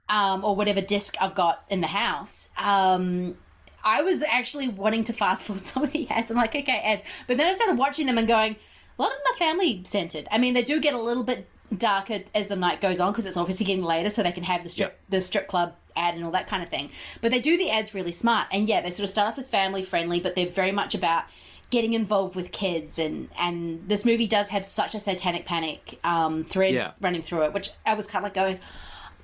um, 0.07 0.43
or 0.45 0.55
whatever 0.55 0.79
disc 0.81 1.15
I've 1.19 1.35
got 1.35 1.63
in 1.69 1.81
the 1.81 1.87
house. 1.87 2.49
Um, 2.57 3.37
I 3.84 4.01
was 4.01 4.23
actually 4.23 4.68
wanting 4.68 5.03
to 5.06 5.14
fast 5.14 5.43
forward 5.43 5.65
some 5.65 5.84
of 5.84 5.91
the 5.91 6.10
ads. 6.10 6.31
I'm 6.31 6.38
like, 6.38 6.56
okay, 6.56 6.80
ads. 6.84 7.03
But 7.27 7.38
then 7.38 7.47
I 7.47 7.53
started 7.53 7.77
watching 7.77 8.06
them 8.07 8.18
and 8.18 8.27
going, 8.27 8.56
a 8.97 9.01
lot 9.01 9.11
of 9.11 9.18
them 9.18 9.34
are 9.34 9.38
family 9.38 9.81
centered. 9.85 10.27
I 10.31 10.38
mean, 10.38 10.53
they 10.53 10.64
do 10.64 10.80
get 10.80 10.93
a 10.93 11.01
little 11.01 11.23
bit 11.23 11.47
darker 11.77 12.22
as 12.34 12.47
the 12.47 12.56
night 12.56 12.81
goes 12.81 12.99
on 12.99 13.11
because 13.11 13.26
it's 13.26 13.38
obviously 13.38 13.65
getting 13.65 13.84
later, 13.84 14.10
so 14.10 14.23
they 14.23 14.31
can 14.31 14.43
have 14.43 14.64
the 14.64 14.69
strip 14.69 14.99
the 15.10 15.22
strip 15.22 15.47
club 15.47 15.76
ad 15.95 16.15
and 16.15 16.23
all 16.26 16.31
that 16.31 16.47
kind 16.47 16.64
of 16.64 16.69
thing. 16.69 16.89
But 17.22 17.31
they 17.31 17.39
do 17.39 17.57
the 17.57 17.69
ads 17.69 17.93
really 17.93 18.11
smart, 18.11 18.47
and 18.51 18.68
yeah, 18.68 18.81
they 18.81 18.91
sort 18.91 19.03
of 19.03 19.10
start 19.10 19.27
off 19.34 19.38
as 19.38 19.47
family 19.47 19.84
friendly, 19.84 20.19
but 20.19 20.35
they're 20.35 20.47
very 20.49 20.72
much 20.72 20.95
about 20.95 21.26
getting 21.69 21.93
involved 21.93 22.35
with 22.35 22.51
kids 22.51 22.97
and 22.97 23.30
and 23.39 23.88
this 23.88 24.03
movie 24.03 24.26
does 24.26 24.49
have 24.49 24.65
such 24.65 24.95
a 24.95 24.99
satanic 24.99 25.45
panic 25.45 25.99
um, 26.03 26.43
thread 26.43 26.73
Yeah. 26.73 26.93
running 26.99 27.22
through 27.22 27.43
it, 27.43 27.53
which 27.53 27.69
I 27.85 27.93
was 27.93 28.07
kind 28.07 28.26
of 28.26 28.30
like 28.30 28.34
going, 28.34 28.60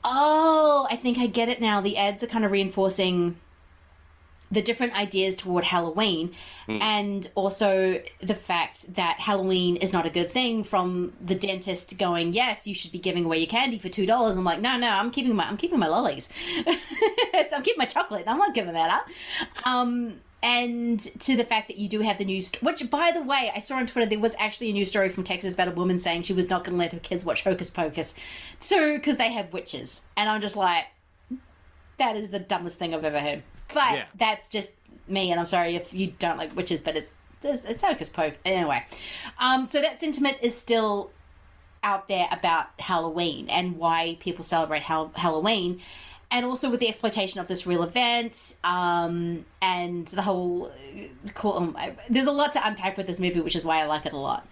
oh, 0.03 0.87
I 0.89 0.95
think 0.95 1.17
I 1.17 1.27
get 1.27 1.49
it 1.49 1.59
now. 1.59 1.81
The 1.81 1.97
ads 1.97 2.23
are 2.23 2.27
kind 2.27 2.45
of 2.45 2.51
reinforcing 2.51 3.37
the 4.55 4.61
different 4.61 4.93
ideas 4.97 5.35
toward 5.35 5.63
Halloween 5.65 6.31
Hmm. 6.65 6.79
and 6.81 7.29
also 7.35 8.01
the 8.21 8.33
fact 8.33 8.95
that 8.95 9.19
Halloween 9.19 9.75
is 9.77 9.93
not 9.93 10.07
a 10.07 10.09
good 10.09 10.31
thing 10.31 10.63
from 10.63 11.13
the 11.21 11.35
dentist 11.35 11.99
going, 11.99 12.33
Yes, 12.33 12.65
you 12.67 12.73
should 12.73 12.91
be 12.91 12.97
giving 12.97 13.23
away 13.25 13.37
your 13.37 13.47
candy 13.57 13.77
for 13.77 13.89
two 13.89 14.07
dollars. 14.07 14.35
I'm 14.35 14.43
like, 14.43 14.61
No, 14.61 14.75
no, 14.77 14.89
I'm 14.89 15.11
keeping 15.11 15.35
my 15.35 15.45
I'm 15.47 15.57
keeping 15.57 15.77
my 15.77 15.87
lollies. 15.87 16.29
I'm 16.65 17.61
keeping 17.61 17.77
my 17.77 17.85
chocolate. 17.85 18.23
I'm 18.27 18.39
not 18.39 18.53
giving 18.55 18.73
that 18.73 18.89
up. 18.89 19.05
Um 19.67 20.21
and 20.43 20.99
to 20.99 21.35
the 21.35 21.43
fact 21.43 21.67
that 21.69 21.77
you 21.77 21.87
do 21.89 22.01
have 22.01 22.17
the 22.19 22.25
news, 22.25 22.51
which 22.61 22.87
by 22.91 23.11
the 23.11 23.21
way, 23.23 23.51
I 23.55 23.59
saw 23.59 23.77
on 23.77 23.87
Twitter 23.87 24.07
there 24.09 24.19
was 24.19 24.35
actually 24.39 24.69
a 24.69 24.73
news 24.73 24.89
story 24.89 25.09
from 25.09 25.23
Texas 25.23 25.55
about 25.55 25.69
a 25.69 25.71
woman 25.71 25.97
saying 25.97 26.21
she 26.23 26.33
was 26.33 26.49
not 26.49 26.63
going 26.63 26.77
to 26.77 26.79
let 26.83 26.93
her 26.93 26.99
kids 26.99 27.25
watch 27.25 27.43
Hocus 27.43 27.69
Pocus, 27.71 28.15
so 28.59 28.95
because 28.95 29.17
they 29.17 29.31
have 29.31 29.51
witches, 29.53 30.05
and 30.15 30.29
I'm 30.29 30.41
just 30.41 30.55
like, 30.55 30.85
that 31.97 32.15
is 32.15 32.29
the 32.29 32.39
dumbest 32.39 32.77
thing 32.79 32.93
I've 32.93 33.05
ever 33.05 33.19
heard. 33.19 33.43
But 33.73 33.93
Yeah. 33.93 34.05
that's 34.15 34.49
just 34.49 34.73
me, 35.07 35.31
and 35.31 35.39
I'm 35.39 35.45
sorry 35.45 35.75
if 35.75 35.93
you 35.93 36.13
don't 36.19 36.37
like 36.37 36.55
witches, 36.55 36.81
but 36.81 36.95
it's 36.95 37.17
it's, 37.43 37.63
it's 37.63 37.83
hocus 37.83 38.09
pocus 38.09 38.39
anyway. 38.43 38.83
Um, 39.39 39.65
so 39.67 39.79
that 39.81 39.99
sentiment 39.99 40.37
is 40.41 40.57
still 40.57 41.11
out 41.83 42.07
there 42.07 42.27
about 42.31 42.67
Halloween 42.79 43.47
and 43.49 43.77
why 43.77 44.17
people 44.19 44.43
celebrate 44.43 44.81
Hal- 44.81 45.11
Halloween, 45.15 45.79
and 46.31 46.43
also 46.45 46.71
with 46.71 46.79
the 46.79 46.87
exploitation 46.87 47.39
of 47.39 47.47
this 47.47 47.67
real 47.67 47.83
event 47.83 48.55
um, 48.63 49.45
and 49.61 50.07
the 50.07 50.23
whole. 50.23 50.71
Cool, 51.35 51.53
um, 51.53 51.75
I- 51.77 51.95
there's 52.09 52.25
a 52.25 52.31
lot 52.31 52.53
to 52.53 52.67
unpack 52.67 52.97
with 52.97 53.05
this 53.05 53.19
movie, 53.19 53.41
which 53.41 53.55
is 53.55 53.63
why 53.63 53.79
I 53.81 53.85
like 53.85 54.07
it 54.07 54.13
a 54.13 54.17
lot. 54.17 54.47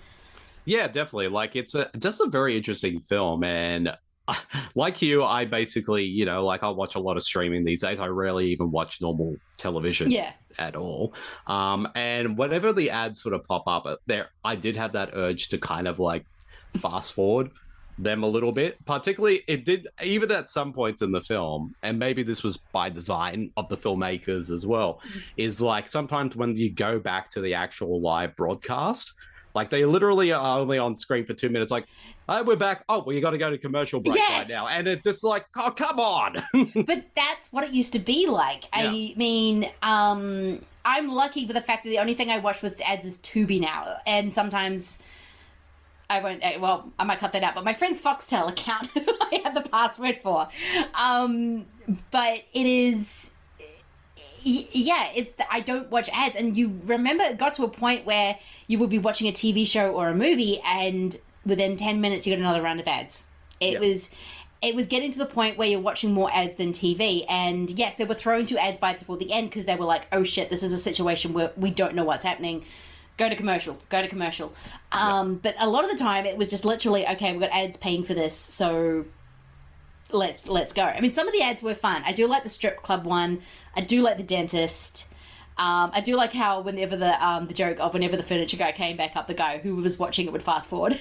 Yeah, 0.66 0.88
definitely. 0.88 1.30
Like 1.30 1.56
it's 1.56 1.74
a 1.74 1.90
just 1.98 2.22
a 2.22 2.28
very 2.28 2.56
interesting 2.56 3.00
film, 3.00 3.44
and 3.44 3.98
like 4.76 5.02
you, 5.02 5.24
I 5.24 5.46
basically, 5.46 6.04
you 6.04 6.26
know, 6.26 6.44
like 6.46 6.64
I 6.64 6.70
watch 6.70 6.96
a 6.96 7.00
lot 7.00 7.18
of 7.18 7.24
streaming 7.24 7.64
these 7.64 7.82
days. 7.82 8.00
I 8.00 8.08
rarely 8.08 8.48
even 8.48 8.72
watch 8.72 9.02
normal 9.02 9.36
television. 9.58 10.12
Yeah. 10.12 10.32
At 10.60 10.76
all, 10.76 11.16
um, 11.48 11.88
and 11.96 12.38
whenever 12.38 12.74
the 12.74 12.92
ads 12.92 13.24
sort 13.24 13.34
of 13.34 13.44
pop 13.48 13.64
up, 13.66 13.88
uh, 13.88 13.96
there 14.06 14.30
I 14.46 14.56
did 14.56 14.76
have 14.76 14.92
that 14.92 15.10
urge 15.14 15.50
to 15.50 15.58
kind 15.58 15.88
of 15.88 15.98
like 15.98 16.28
fast 16.78 17.14
forward 17.14 17.50
them 17.98 18.24
a 18.24 18.28
little 18.28 18.52
bit. 18.52 18.84
Particularly, 18.86 19.44
it 19.48 19.66
did 19.66 19.88
even 20.04 20.32
at 20.32 20.50
some 20.50 20.74
points 20.74 21.02
in 21.02 21.12
the 21.12 21.22
film, 21.22 21.76
and 21.84 21.98
maybe 21.98 22.22
this 22.22 22.44
was 22.44 22.58
by 22.58 22.90
design 22.90 23.52
of 23.58 23.70
the 23.70 23.78
filmmakers 23.78 24.50
as 24.50 24.66
well. 24.66 25.02
Is 25.38 25.62
like 25.62 25.90
sometimes 25.90 26.36
when 26.36 26.56
you 26.56 26.70
go 26.72 27.00
back 27.00 27.30
to 27.32 27.42
the 27.42 27.54
actual 27.54 28.02
live 28.02 28.36
broadcast, 28.36 29.14
like 29.56 29.70
they 29.70 29.86
literally 29.86 30.32
are 30.32 30.60
only 30.60 30.78
on 30.78 30.96
screen 30.96 31.26
for 31.26 31.34
two 31.34 31.50
minutes. 31.50 31.72
Like, 31.72 31.86
oh, 32.30 32.44
we're 32.44 32.56
back. 32.56 32.84
Oh, 32.90 33.04
well, 33.06 33.16
you 33.16 33.22
got 33.22 33.32
to 33.32 33.38
go 33.38 33.50
to 33.50 33.58
commercial 33.58 34.00
break 34.00 34.16
Yes! 34.18 34.30
right 34.32 34.50
now, 34.50 34.68
and 34.68 34.88
it's 34.88 35.04
just 35.04 35.24
like, 35.24 35.46
oh, 35.58 35.72
come 35.72 36.00
on. 36.00 36.44
but 36.86 37.06
that's 37.16 37.52
what 37.52 37.64
it 37.64 37.72
used 37.72 37.94
to 37.94 38.00
be 38.00 38.28
like. 38.28 38.64
I 38.74 39.14
mean, 39.18 39.70
um, 39.82 40.62
I'm 40.86 41.10
lucky 41.10 41.46
with 41.46 41.56
the 41.56 41.62
fact 41.62 41.84
that 41.84 41.90
the 41.90 42.00
only 42.00 42.14
thing 42.14 42.30
I 42.30 42.40
watch 42.40 42.62
with 42.62 42.80
ads 42.82 43.06
is 43.06 43.18
Tubi 43.20 43.60
now, 43.60 43.98
and 44.06 44.32
sometimes 44.32 45.02
I 46.10 46.22
won't. 46.22 46.44
eh, 46.44 46.58
Well, 46.58 46.92
I 47.00 47.04
might 47.06 47.20
cut 47.20 47.32
that 47.34 47.44
out. 47.44 47.56
But 47.56 47.64
my 47.64 47.74
friend's 47.74 48.02
Foxtel 48.02 48.50
account, 48.50 48.90
I 48.96 49.42
have 49.44 49.54
the 49.54 49.68
password 49.70 50.20
for. 50.22 50.48
Um, 50.94 51.66
but 52.12 52.42
it 52.54 52.66
is. 52.66 53.36
Yeah, 54.46 55.10
it's 55.16 55.32
the, 55.34 55.46
I 55.50 55.62
don't 55.62 55.90
watch 55.90 56.10
ads, 56.12 56.36
and 56.36 56.58
you 56.58 56.78
remember 56.86 57.24
it 57.24 57.38
got 57.38 57.54
to 57.56 57.64
a 57.64 57.70
point 57.70 58.06
where 58.06 58.38
you 58.68 58.78
would 58.80 58.90
be 58.90 59.00
watching 59.00 59.30
a 59.30 59.32
TV 59.32 59.66
show 59.66 59.92
or 59.94 60.10
a 60.10 60.14
movie, 60.14 60.60
and 60.66 61.18
within 61.46 61.76
ten 61.78 62.02
minutes 62.02 62.26
you 62.26 62.34
got 62.34 62.40
another 62.40 62.62
round 62.62 62.80
of 62.80 62.88
ads. 62.88 63.26
It 63.60 63.74
Yeah. 63.74 63.80
was 63.80 64.10
it 64.62 64.76
was 64.76 64.88
getting 64.88 65.12
to 65.12 65.20
the 65.20 65.26
point 65.26 65.58
where 65.58 65.68
you're 65.68 65.82
watching 65.82 66.14
more 66.14 66.34
ads 66.34 66.56
than 66.56 66.72
TV. 66.72 67.26
And 67.28 67.70
yes, 67.72 67.98
they 67.98 68.06
were 68.06 68.16
throwing 68.16 68.46
two 68.46 68.58
ads 68.58 68.80
by 68.80 68.94
toward 68.94 69.20
the 69.20 69.30
end 69.34 69.50
because 69.50 69.66
they 69.66 69.76
were 69.76 69.84
like, 69.84 70.08
oh 70.14 70.24
shit, 70.24 70.50
this 70.50 70.64
is 70.64 70.72
a 70.72 70.78
situation 70.78 71.34
where 71.34 71.52
we 71.58 71.70
don't 71.70 71.96
know 71.96 72.06
what's 72.06 72.24
happening. 72.24 72.64
Go 73.18 73.28
to 73.28 73.36
commercial, 73.36 73.78
go 73.90 74.02
to 74.02 74.08
commercial. 74.08 74.54
Um, 74.94 75.36
But 75.36 75.56
a 75.60 75.70
lot 75.70 75.84
of 75.84 75.92
the 75.92 75.98
time, 75.98 76.26
it 76.26 76.38
was 76.38 76.50
just 76.50 76.64
literally, 76.64 77.06
okay, 77.06 77.34
we've 77.34 77.42
got 77.42 77.50
ads 77.52 77.76
paying 77.76 78.06
for 78.06 78.14
this, 78.14 78.36
so 78.38 79.04
let's 80.12 80.48
let's 80.48 80.72
go. 80.74 80.84
I 80.84 81.02
mean, 81.02 81.12
some 81.12 81.28
of 81.28 81.34
the 81.34 81.42
ads 81.42 81.62
were 81.62 81.76
fun. 81.76 82.02
I 82.06 82.14
do 82.14 82.26
like 82.28 82.44
the 82.44 82.50
strip 82.50 82.78
club 82.82 83.06
one. 83.06 83.42
I 83.76 83.82
do 83.82 84.02
like 84.02 84.18
the 84.18 84.24
dentist. 84.24 85.10
Um, 85.58 85.92
I 85.94 86.02
do 86.02 86.16
like 86.16 86.34
how 86.34 86.62
whenever 86.62 86.96
the 86.96 87.26
um, 87.26 87.48
the 87.48 87.54
joke 87.54 87.80
of 87.80 87.94
whenever 87.94 88.18
the 88.18 88.24
furniture 88.24 88.58
guy 88.58 88.72
came 88.72 88.98
back 88.98 89.16
up, 89.16 89.28
the 89.28 89.34
guy 89.34 89.60
who 89.60 89.76
was 89.76 90.00
watching 90.00 90.26
it 90.26 90.34
would 90.34 90.42
fast 90.44 90.68
forward. 90.70 91.00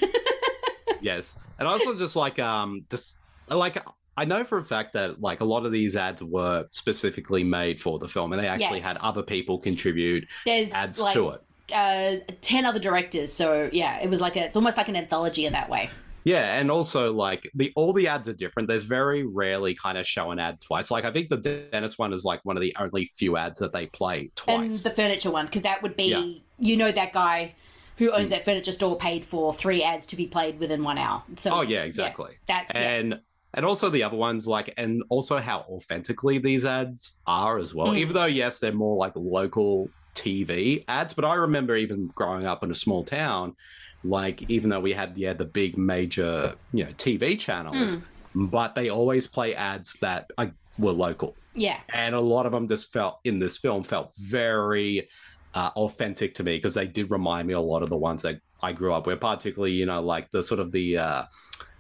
yes, 1.01 1.39
and 1.59 1.69
I 1.69 1.73
also 1.73 1.97
just 1.97 2.17
like 2.17 2.39
um 2.39 2.85
just 2.91 3.19
like 3.49 3.83
I 4.17 4.25
know 4.25 4.45
for 4.45 4.59
a 4.59 4.65
fact 4.65 4.93
that 4.93 5.21
like 5.21 5.41
a 5.41 5.45
lot 5.45 5.65
of 5.65 5.73
these 5.73 5.97
ads 5.97 6.23
were 6.23 6.67
specifically 6.71 7.45
made 7.45 7.81
for 7.81 7.99
the 7.99 8.09
film, 8.09 8.33
and 8.33 8.41
they 8.43 8.47
actually 8.49 8.79
Yes. 8.79 8.87
had 8.87 8.97
other 8.99 9.23
people 9.23 9.59
contribute 9.59 10.27
There's 10.45 10.73
ads 10.73 11.01
like 11.01 11.15
to 11.15 11.31
it. 11.31 11.41
uh, 11.73 12.17
ten 12.43 12.65
other 12.67 12.79
directors, 12.79 13.33
so 13.33 13.71
yeah, 13.73 14.01
it 14.01 14.11
was 14.11 14.21
like 14.21 14.37
a, 14.37 14.45
it's 14.45 14.57
almost 14.57 14.77
like 14.77 14.89
an 14.89 14.97
anthology 14.97 15.47
in 15.47 15.53
that 15.55 15.71
way. 15.71 15.91
Yeah, 16.25 16.59
and 16.59 16.71
also 16.71 17.13
like 17.13 17.49
the 17.55 17.73
all 17.75 17.93
the 17.93 18.09
ads 18.09 18.29
are 18.29 18.33
different. 18.33 18.69
There's 18.69 18.85
very 18.85 19.27
rarely 19.27 19.75
kind 19.75 19.99
of 19.99 20.07
show 20.07 20.31
an 20.31 20.39
ad 20.39 20.61
twice. 20.61 20.91
Like 20.91 21.05
I 21.05 21.13
think 21.13 21.29
the 21.29 21.37
dentist 21.37 21.99
one 21.99 22.13
is 22.13 22.25
like 22.25 22.41
one 22.45 22.57
of 22.57 22.61
the 22.61 22.75
only 22.79 23.07
few 23.07 23.37
ads 23.37 23.59
that 23.59 23.73
they 23.73 23.87
play 23.87 24.31
twice. 24.37 24.57
And 24.57 24.71
the 24.71 24.91
furniture 24.91 25.31
one, 25.31 25.47
because 25.47 25.63
that 25.63 25.83
would 25.83 25.97
be 25.97 26.11
Yeah. 26.11 26.33
you 26.59 26.77
know 26.77 26.93
that 26.93 27.13
guy 27.13 27.55
who 27.97 28.11
owns 28.11 28.31
that 28.31 28.45
furniture 28.45 28.73
store 28.73 28.97
paid 28.97 29.25
for 29.25 29.53
three 29.53 29.83
ads 29.83 30.07
to 30.09 30.17
be 30.17 30.27
played 30.27 30.59
within 30.59 30.83
one 30.83 30.99
hour. 30.99 31.23
So 31.37 31.51
oh 31.53 31.63
yeah, 31.63 31.83
exactly. 31.83 32.35
that's 32.47 32.73
yeah. 32.75 32.81
and 32.81 33.21
and 33.55 33.67
also 33.67 33.91
the 33.91 34.03
other 34.03 34.17
ones 34.17 34.47
like 34.47 34.73
and 34.77 35.03
also 35.09 35.39
how 35.39 35.61
authentically 35.69 36.39
these 36.39 36.65
ads 36.65 37.17
are 37.27 37.59
as 37.59 37.75
well. 37.75 37.89
Mm. 37.89 37.99
Even 37.99 38.15
though 38.15 38.27
yes, 38.27 38.61
they're 38.61 38.73
more 38.73 38.97
like 38.97 39.13
local 39.17 39.91
TV 40.15 40.85
ads, 40.89 41.15
but 41.15 41.25
I 41.25 41.35
remember 41.35 41.75
even 41.77 42.09
growing 42.15 42.47
up 42.47 42.63
in 42.63 42.71
a 42.71 42.75
small 42.75 43.03
town, 43.03 43.57
like 44.05 44.51
even 44.51 44.71
though 44.71 44.81
we 44.81 44.93
had 44.93 45.17
yeah 45.17 45.33
the 45.33 45.45
big 45.45 45.77
major 45.79 46.55
you 46.73 46.85
know 46.85 46.91
TV 46.93 47.39
channels, 47.39 47.99
Mm. 48.35 48.51
but 48.51 48.75
they 48.75 48.89
always 48.89 49.27
play 49.27 49.55
ads 49.55 49.95
that 50.01 50.31
uh, 50.39 50.47
were 50.79 50.93
local. 50.93 51.37
yeah. 51.55 51.79
and 51.93 52.15
a 52.15 52.21
lot 52.21 52.47
of 52.47 52.53
them 52.53 52.67
just 52.67 52.91
felt 52.93 53.21
in 53.25 53.39
this 53.39 53.59
film 53.59 53.85
felt 53.85 54.13
very 54.19 55.07
uh, 55.55 55.71
authentic 55.77 56.35
to 56.35 56.43
me 56.43 56.57
because 56.57 56.73
they 56.73 56.87
did 56.87 57.11
remind 57.11 57.47
me 57.47 57.53
a 57.55 57.61
lot 57.61 57.83
of 57.83 57.91
the 57.91 57.97
ones 57.97 58.23
that 58.23 58.41
I 58.63 58.73
grew 58.73 58.93
up 58.95 59.07
with, 59.07 59.21
particularly 59.21 59.73
you 59.73 59.85
know 59.87 60.01
like 60.01 60.31
the 60.31 60.43
sort 60.43 60.61
of 60.61 60.73
the 60.73 60.97
uh, 60.99 61.23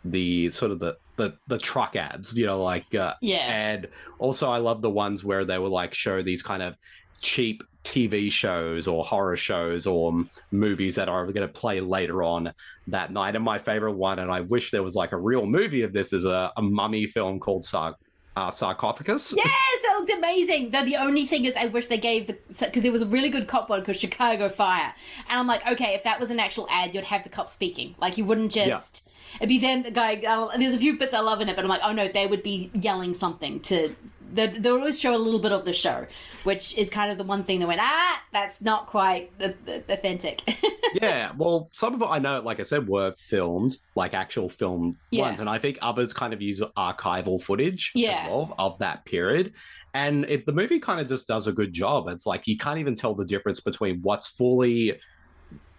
the 0.04 0.50
sort 0.50 0.72
of 0.72 0.78
the 0.78 0.96
the 1.16 1.34
the 1.48 1.58
truck 1.58 1.96
ads, 1.96 2.36
you 2.38 2.46
know, 2.46 2.62
like 2.62 2.94
uh, 2.94 3.14
Yeah. 3.20 3.46
and 3.48 3.88
also 4.18 4.50
I 4.50 4.58
love 4.58 4.82
the 4.82 4.90
ones 4.90 5.24
where 5.24 5.44
they 5.44 5.58
would 5.58 5.72
like 5.72 5.94
show 5.94 6.22
these 6.22 6.42
kind 6.42 6.62
of 6.62 6.74
cheap 7.20 7.62
TV 7.84 8.30
shows 8.30 8.86
or 8.86 9.04
horror 9.04 9.36
shows 9.36 9.86
or 9.86 10.24
movies 10.50 10.94
that 10.94 11.08
are 11.08 11.26
going 11.26 11.46
to 11.46 11.52
play 11.52 11.80
later 11.80 12.22
on 12.22 12.52
that 12.86 13.12
night. 13.12 13.34
And 13.34 13.44
my 13.44 13.58
favorite 13.58 13.92
one, 13.92 14.18
and 14.18 14.30
I 14.30 14.40
wish 14.40 14.70
there 14.70 14.82
was 14.82 14.94
like 14.94 15.12
a 15.12 15.16
real 15.16 15.46
movie 15.46 15.82
of 15.82 15.92
this, 15.92 16.12
is 16.12 16.24
a, 16.24 16.52
a 16.56 16.62
mummy 16.62 17.06
film 17.06 17.40
called 17.40 17.64
uh, 17.74 18.50
Sarcophagus. 18.50 19.34
Yes, 19.36 19.48
it 19.84 19.98
looked 19.98 20.10
amazing. 20.12 20.70
Though 20.70 20.84
the 20.84 20.96
only 20.96 21.26
thing 21.26 21.44
is, 21.44 21.56
I 21.56 21.66
wish 21.66 21.86
they 21.86 21.98
gave 21.98 22.28
the 22.28 22.38
because 22.48 22.82
there 22.82 22.92
was 22.92 23.02
a 23.02 23.06
really 23.06 23.28
good 23.28 23.46
cop 23.48 23.68
one 23.68 23.84
called 23.84 23.96
Chicago 23.96 24.48
Fire, 24.48 24.94
and 25.28 25.38
I'm 25.38 25.46
like, 25.46 25.66
okay, 25.66 25.94
if 25.94 26.04
that 26.04 26.18
was 26.20 26.30
an 26.30 26.40
actual 26.40 26.66
ad, 26.70 26.94
you'd 26.94 27.04
have 27.04 27.24
the 27.24 27.28
cop 27.28 27.48
speaking. 27.48 27.94
Like 27.98 28.16
you 28.16 28.24
wouldn't 28.24 28.54
Yeah. 28.56 28.66
just. 28.68 29.08
It'd 29.36 29.48
be 29.48 29.58
them, 29.58 29.82
the 29.82 29.90
guy. 29.90 30.16
Uh, 30.26 30.54
there's 30.58 30.74
a 30.74 30.78
few 30.78 30.98
bits 30.98 31.14
I 31.14 31.20
love 31.20 31.40
in 31.40 31.48
it, 31.48 31.56
but 31.56 31.64
I'm 31.64 31.68
like, 31.68 31.80
oh 31.82 31.92
no, 31.92 32.06
they 32.06 32.26
would 32.26 32.42
be 32.42 32.70
yelling 32.74 33.14
something 33.14 33.60
to. 33.60 33.94
They 34.32 34.46
they 34.46 34.72
would 34.72 34.80
always 34.80 34.98
show 34.98 35.14
a 35.14 35.18
little 35.18 35.38
bit 35.40 35.52
of 35.52 35.64
the 35.64 35.72
show, 35.72 36.06
which 36.44 36.76
is 36.78 36.88
kind 36.90 37.10
of 37.10 37.18
the 37.18 37.24
one 37.24 37.44
thing 37.44 37.60
that 37.60 37.68
went, 37.68 37.80
ah, 37.82 38.22
that's 38.32 38.62
not 38.62 38.86
quite 38.86 39.36
the, 39.38 39.54
the, 39.64 39.84
authentic. 39.92 40.40
yeah, 40.94 41.32
well, 41.36 41.68
some 41.72 41.94
of 41.94 42.02
it 42.02 42.06
I 42.06 42.18
know, 42.18 42.40
like 42.40 42.58
I 42.58 42.62
said, 42.62 42.88
were 42.88 43.12
filmed, 43.16 43.76
like 43.94 44.14
actual 44.14 44.48
film 44.48 44.96
Yeah. 45.10 45.22
ones, 45.22 45.40
and 45.40 45.48
I 45.50 45.58
think 45.58 45.78
others 45.82 46.12
kind 46.14 46.32
of 46.32 46.40
use 46.40 46.60
archival 46.76 47.42
footage 47.42 47.92
Yeah. 47.94 48.12
as 48.12 48.28
well 48.28 48.54
of 48.58 48.78
that 48.78 49.04
period. 49.04 49.52
And 49.94 50.24
it, 50.24 50.46
the 50.46 50.52
movie 50.54 50.78
kind 50.80 51.00
of 51.00 51.08
just 51.08 51.28
does 51.28 51.46
a 51.46 51.52
good 51.52 51.72
job. 51.74 52.08
It's 52.08 52.24
like 52.24 52.46
you 52.46 52.56
can't 52.56 52.78
even 52.78 52.94
tell 52.94 53.14
the 53.14 53.26
difference 53.26 53.60
between 53.60 54.00
what's 54.00 54.26
fully 54.28 54.98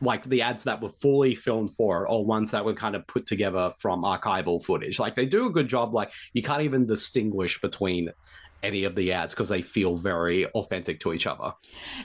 like 0.01 0.23
the 0.25 0.41
ads 0.41 0.65
that 0.65 0.81
were 0.81 0.89
fully 0.89 1.33
filmed 1.33 1.73
for 1.75 2.07
or 2.07 2.25
ones 2.25 2.51
that 2.51 2.65
were 2.65 2.73
kind 2.73 2.95
of 2.95 3.07
put 3.07 3.25
together 3.25 3.71
from 3.79 4.03
archival 4.03 4.63
footage. 4.63 4.99
Like 4.99 5.15
they 5.15 5.25
do 5.25 5.47
a 5.47 5.49
good 5.49 5.67
job. 5.69 5.93
Like 5.93 6.11
you 6.33 6.43
can't 6.43 6.61
even 6.61 6.85
distinguish 6.85 7.61
between 7.61 8.09
any 8.63 8.83
of 8.85 8.95
the 8.95 9.11
ads 9.13 9.33
because 9.33 9.49
they 9.49 9.61
feel 9.61 9.95
very 9.95 10.45
authentic 10.47 10.99
to 11.01 11.13
each 11.13 11.27
other. 11.27 11.53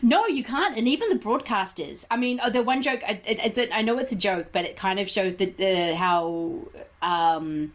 No, 0.03 0.27
you 0.27 0.45
can't. 0.45 0.77
And 0.77 0.87
even 0.89 1.09
the 1.09 1.19
broadcasters. 1.19 2.07
I 2.11 2.17
mean, 2.17 2.41
uh, 2.41 2.51
the 2.51 2.63
one 2.63 2.83
joke. 2.83 3.01
It, 3.09 3.23
it's 3.27 3.59
a, 3.59 3.75
I 3.75 3.83
know 3.83 3.97
it's 3.99 4.13
a 4.13 4.17
joke, 4.17 4.49
but 4.53 4.65
it 4.65 4.77
kind 4.77 4.99
of 4.99 5.09
shows 5.09 5.37
that 5.37 5.57
the 5.57 5.95
how 5.95 6.59
um, 7.03 7.73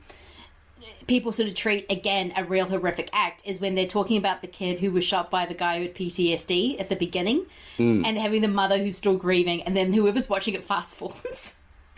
people 1.07 1.31
sort 1.31 1.47
of 1.49 1.55
treat 1.55 1.85
again 1.89 2.33
a 2.35 2.43
real 2.43 2.65
horrific 2.65 3.09
act 3.13 3.41
is 3.45 3.61
when 3.61 3.75
they're 3.75 3.87
talking 3.87 4.17
about 4.17 4.41
the 4.41 4.47
kid 4.47 4.79
who 4.79 4.91
was 4.91 5.03
shot 5.03 5.31
by 5.31 5.45
the 5.45 5.53
guy 5.53 5.79
with 5.79 5.93
PTSD 5.93 6.79
at 6.79 6.89
the 6.89 6.95
beginning, 6.95 7.45
Mm. 7.79 8.05
and 8.05 8.17
having 8.19 8.41
the 8.43 8.47
mother 8.47 8.77
who's 8.77 8.95
still 8.97 9.17
grieving, 9.17 9.63
and 9.63 9.75
then 9.75 9.93
whoever's 9.93 10.29
watching 10.29 10.53
it 10.53 10.63
fast 10.63 10.95
forwards. 10.95 11.55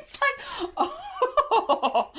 it's 0.00 0.18
like, 0.20 0.70
oh. 0.76 2.10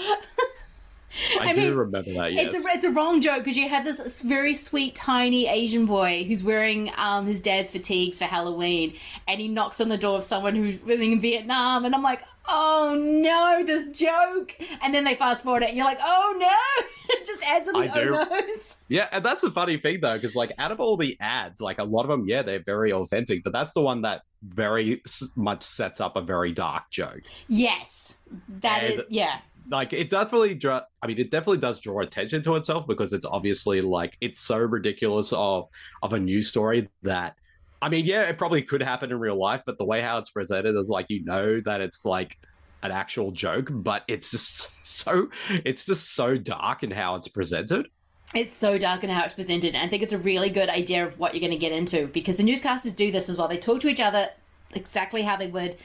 I, 1.39 1.53
do 1.53 1.73
remember 1.73 2.13
that. 2.13 2.33
Yes. 2.33 2.53
It's 2.53 2.65
a 2.65 2.69
it's 2.69 2.83
a 2.83 2.91
wrong 2.91 3.21
joke 3.21 3.43
because 3.43 3.57
you 3.57 3.69
have 3.69 3.83
this 3.83 4.21
very 4.21 4.53
sweet 4.53 4.95
tiny 4.95 5.47
Asian 5.47 5.85
boy 5.85 6.23
who's 6.25 6.43
wearing 6.43 6.91
um, 6.97 7.25
his 7.25 7.41
dad's 7.41 7.71
fatigues 7.71 8.19
for 8.19 8.25
Halloween, 8.25 8.93
and 9.27 9.39
he 9.39 9.47
knocks 9.47 9.81
on 9.81 9.89
the 9.89 9.97
door 9.97 10.17
of 10.17 10.25
someone 10.25 10.55
who's 10.55 10.81
living 10.83 11.11
in 11.13 11.21
Vietnam, 11.21 11.85
and 11.85 11.95
I'm 11.95 12.03
like, 12.03 12.21
oh 12.47 12.95
no, 12.99 13.63
this 13.65 13.87
joke, 13.89 14.55
and 14.81 14.93
then 14.93 15.03
they 15.03 15.15
fast 15.15 15.43
forward 15.43 15.63
it, 15.63 15.69
and 15.69 15.77
you're 15.77 15.85
like, 15.85 15.99
oh 16.01 16.35
no, 16.37 16.85
it 17.09 17.25
just 17.25 17.43
adds 17.43 17.67
on 17.67 17.73
the 17.73 17.79
I 17.79 17.87
do. 17.87 18.15
oh 18.15 18.23
no's. 18.47 18.77
Yeah, 18.89 19.07
and 19.11 19.23
that's 19.23 19.41
the 19.41 19.51
funny 19.51 19.77
thing 19.77 19.99
though, 20.01 20.15
because 20.15 20.35
like 20.35 20.51
out 20.57 20.71
of 20.71 20.79
all 20.79 20.97
the 20.97 21.17
ads, 21.19 21.59
like 21.61 21.79
a 21.79 21.83
lot 21.83 22.03
of 22.03 22.09
them, 22.09 22.25
yeah, 22.27 22.41
they're 22.41 22.63
very 22.63 22.91
authentic, 22.93 23.43
but 23.43 23.53
that's 23.53 23.73
the 23.73 23.81
one 23.81 24.01
that 24.03 24.21
very 24.43 25.01
much 25.35 25.63
sets 25.63 25.99
up 25.99 26.15
a 26.15 26.21
very 26.21 26.51
dark 26.53 26.89
joke. 26.91 27.21
Yes, 27.47 28.17
that 28.61 28.83
is 28.83 28.99
And- 28.99 29.07
yeah. 29.09 29.39
Like 29.69 29.93
it 29.93 30.09
definitely 30.09 30.55
draw. 30.55 30.81
I 31.01 31.07
mean, 31.07 31.19
it 31.19 31.31
definitely 31.31 31.59
does 31.59 31.79
draw 31.79 31.99
attention 31.99 32.41
to 32.43 32.55
itself 32.55 32.87
because 32.87 33.13
it's 33.13 33.25
obviously 33.25 33.81
like 33.81 34.17
it's 34.21 34.39
so 34.39 34.57
ridiculous 34.57 35.33
of 35.33 35.69
of 36.03 36.13
a 36.13 36.19
news 36.19 36.47
story 36.47 36.89
that. 37.03 37.35
I 37.79 37.89
mean, 37.89 38.05
yeah, 38.05 38.23
it 38.23 38.39
probably 38.39 38.63
could 38.63 38.81
happen 38.81 39.11
in 39.11 39.19
real 39.19 39.39
life, 39.39 39.61
but 39.63 39.77
the 39.77 39.85
way 39.85 40.01
how 40.01 40.17
it's 40.17 40.31
presented 40.31 40.75
is 40.75 40.89
like 40.89 41.05
you 41.09 41.23
know 41.23 41.61
that 41.61 41.79
it's 41.79 42.05
like 42.05 42.35
an 42.81 42.91
actual 42.91 43.31
joke, 43.31 43.69
but 43.71 44.03
it's 44.07 44.31
just 44.31 44.71
so 44.83 45.29
it's 45.49 45.85
just 45.85 46.15
so 46.15 46.37
dark 46.37 46.83
in 46.83 46.91
how 46.91 47.15
it's 47.15 47.27
presented. 47.27 47.87
It's 48.35 48.53
so 48.53 48.77
dark 48.77 49.03
in 49.03 49.09
how 49.09 49.23
it's 49.23 49.33
presented, 49.33 49.73
and 49.75 49.83
I 49.83 49.87
think 49.87 50.03
it's 50.03 50.13
a 50.13 50.17
really 50.17 50.49
good 50.49 50.69
idea 50.69 51.05
of 51.05 51.17
what 51.17 51.33
you're 51.33 51.39
going 51.39 51.51
to 51.51 51.57
get 51.57 51.71
into 51.71 52.07
because 52.07 52.35
the 52.35 52.43
newscasters 52.43 52.95
do 52.95 53.11
this 53.11 53.29
as 53.29 53.37
well. 53.37 53.47
They 53.47 53.57
talk 53.57 53.79
to 53.81 53.87
each 53.87 54.01
other 54.01 54.29
exactly 54.73 55.21
how 55.21 55.37
they 55.37 55.47
would. 55.47 55.77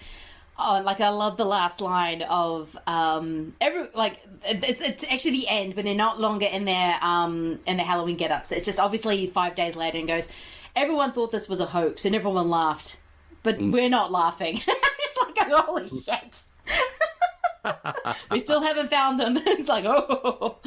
Oh, 0.59 0.81
like 0.85 1.01
I 1.01 1.09
love 1.09 1.37
the 1.37 1.45
last 1.45 1.81
line 1.81 2.23
of 2.23 2.77
um 2.87 3.55
every 3.61 3.89
like 3.95 4.21
it's, 4.45 4.81
it's 4.81 5.05
actually 5.05 5.33
the 5.33 5.49
end 5.49 5.75
when 5.75 5.85
they're 5.85 5.95
not 5.95 6.21
longer 6.21 6.47
in 6.47 6.65
their 6.65 6.99
um 7.01 7.59
in 7.67 7.77
their 7.79 7.87
Halloween 7.87 8.17
get-ups. 8.17 8.53
It's 8.53 8.65
just 8.65 8.79
obviously 8.79 9.27
five 9.27 9.55
days 9.55 9.77
later 9.77 9.99
and 9.99 10.07
goes. 10.07 10.31
Everyone 10.75 11.13
thought 11.13 11.33
this 11.33 11.49
was 11.49 11.61
a 11.61 11.67
hoax 11.67 12.05
and 12.05 12.15
everyone 12.15 12.49
laughed, 12.49 13.01
but 13.43 13.61
we're 13.61 13.91
not 13.91 14.11
laughing. 14.11 14.61
I'm 14.69 14.77
just 15.01 15.19
like 15.23 15.49
holy 15.49 15.89
shit. 16.01 16.43
we 18.31 18.41
still 18.41 18.61
haven't 18.61 18.89
found 18.89 19.21
them. 19.21 19.37
it's 19.47 19.69
like 19.69 19.85
oh. 19.87 20.59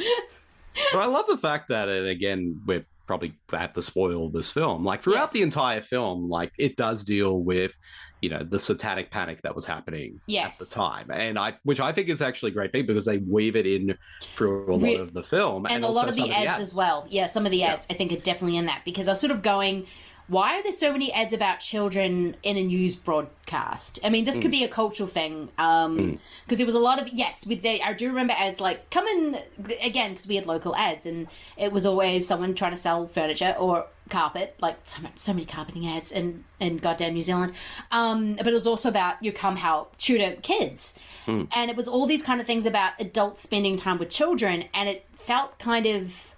but 0.94 1.00
I 1.00 1.06
love 1.06 1.28
the 1.28 1.38
fact 1.38 1.70
that, 1.70 1.90
and 1.90 2.08
again, 2.08 2.62
we're 2.66 2.86
probably 3.06 3.38
have 3.52 3.74
to 3.74 3.82
spoil 3.82 4.30
this 4.30 4.52
film. 4.52 4.84
Like 4.84 5.02
throughout 5.02 5.32
the 5.32 5.42
entire 5.42 5.82
film, 5.82 6.30
like 6.30 6.52
it 6.58 6.76
does 6.76 7.04
deal 7.04 7.44
with, 7.44 7.74
you 8.22 8.30
know, 8.30 8.44
the 8.44 8.60
satanic 8.60 9.12
panic 9.12 9.42
that 9.44 9.54
was 9.54 9.66
happening 9.66 10.20
Yes. 10.28 10.62
at 10.62 10.68
the 10.70 10.76
time, 10.76 11.12
and 11.12 11.38
I, 11.38 11.56
which 11.64 11.80
I 11.80 11.92
think 11.92 12.10
is 12.10 12.22
actually 12.22 12.52
great 12.52 12.72
thing 12.72 12.86
because 12.86 13.06
they 13.06 13.18
weave 13.18 13.56
it 13.56 13.68
in 13.68 13.98
through 14.36 14.74
a 14.74 14.76
lot 14.76 15.00
of 15.00 15.14
the 15.14 15.24
film, 15.24 15.66
and, 15.68 15.84
a 15.84 15.88
lot 15.88 16.10
of 16.10 16.16
the 16.16 16.22
some 16.22 16.32
ads, 16.32 16.60
as 16.60 16.74
well. 16.74 17.06
Yeah, 17.10 17.28
some 17.28 17.46
of 17.46 17.52
the 17.52 17.64
ads 17.64 17.86
I 17.90 17.94
think 17.94 18.12
are 18.12 18.18
definitely 18.18 18.58
in 18.58 18.66
that 18.66 18.82
because 18.86 19.08
I 19.08 19.12
was 19.12 19.20
sort 19.22 19.32
of 19.32 19.42
going, 19.42 19.86
why 20.28 20.58
are 20.58 20.64
there 20.64 20.72
so 20.72 20.92
many 20.92 21.14
ads 21.14 21.34
about 21.34 21.60
children 21.60 22.36
in 22.42 22.58
a 22.58 22.64
news 22.64 22.96
broadcast? 22.96 24.00
I 24.04 24.10
mean, 24.10 24.26
this 24.26 24.40
could 24.40 24.50
Mm. 24.50 24.60
be 24.60 24.64
a 24.64 24.68
cultural 24.68 25.08
thing 25.08 25.50
um, 25.58 26.20
because 26.46 26.58
there 26.58 26.66
was 26.66 26.74
a 26.76 26.80
lot 26.80 27.00
of 27.02 27.08
yes. 27.10 27.46
With 27.46 27.62
the 27.62 27.82
I 27.84 27.94
do 27.94 28.08
remember 28.08 28.34
ads 28.38 28.60
like 28.60 28.90
come 28.90 29.06
in 29.08 29.40
again 29.82 30.12
because 30.12 30.28
we 30.28 30.36
had 30.36 30.48
local 30.48 30.76
ads 30.76 31.06
and 31.06 31.28
it 31.58 31.72
was 31.72 31.86
always 31.86 32.28
someone 32.28 32.56
trying 32.56 32.72
to 32.72 32.78
sell 32.78 33.06
furniture 33.08 33.56
or 33.60 33.86
carpet 34.10 34.56
like 34.62 34.78
so, 34.84 35.02
much, 35.02 35.18
so 35.18 35.34
many 35.34 35.46
carpeting 35.46 35.88
ads 35.88 36.12
in 36.12 36.44
in 36.60 36.78
goddamn 36.78 37.14
New 37.14 37.22
Zealand. 37.22 37.54
Um, 37.92 38.36
but 38.36 38.48
it 38.48 38.54
was 38.54 38.66
also 38.68 38.90
about 38.90 39.22
you 39.24 39.32
come 39.32 39.56
help 39.58 39.96
tutor 39.98 40.36
kids 40.42 40.98
and 41.28 41.72
it 41.72 41.76
was 41.76 41.88
all 41.88 42.06
these 42.06 42.22
kind 42.22 42.40
of 42.40 42.46
things 42.46 42.68
about 42.68 42.94
adults 43.00 43.42
spending 43.42 43.78
time 43.78 43.98
with 43.98 44.10
children 44.10 44.66
and 44.76 44.88
it 44.88 45.06
felt 45.16 45.58
kind 45.58 45.88
of 45.88 46.36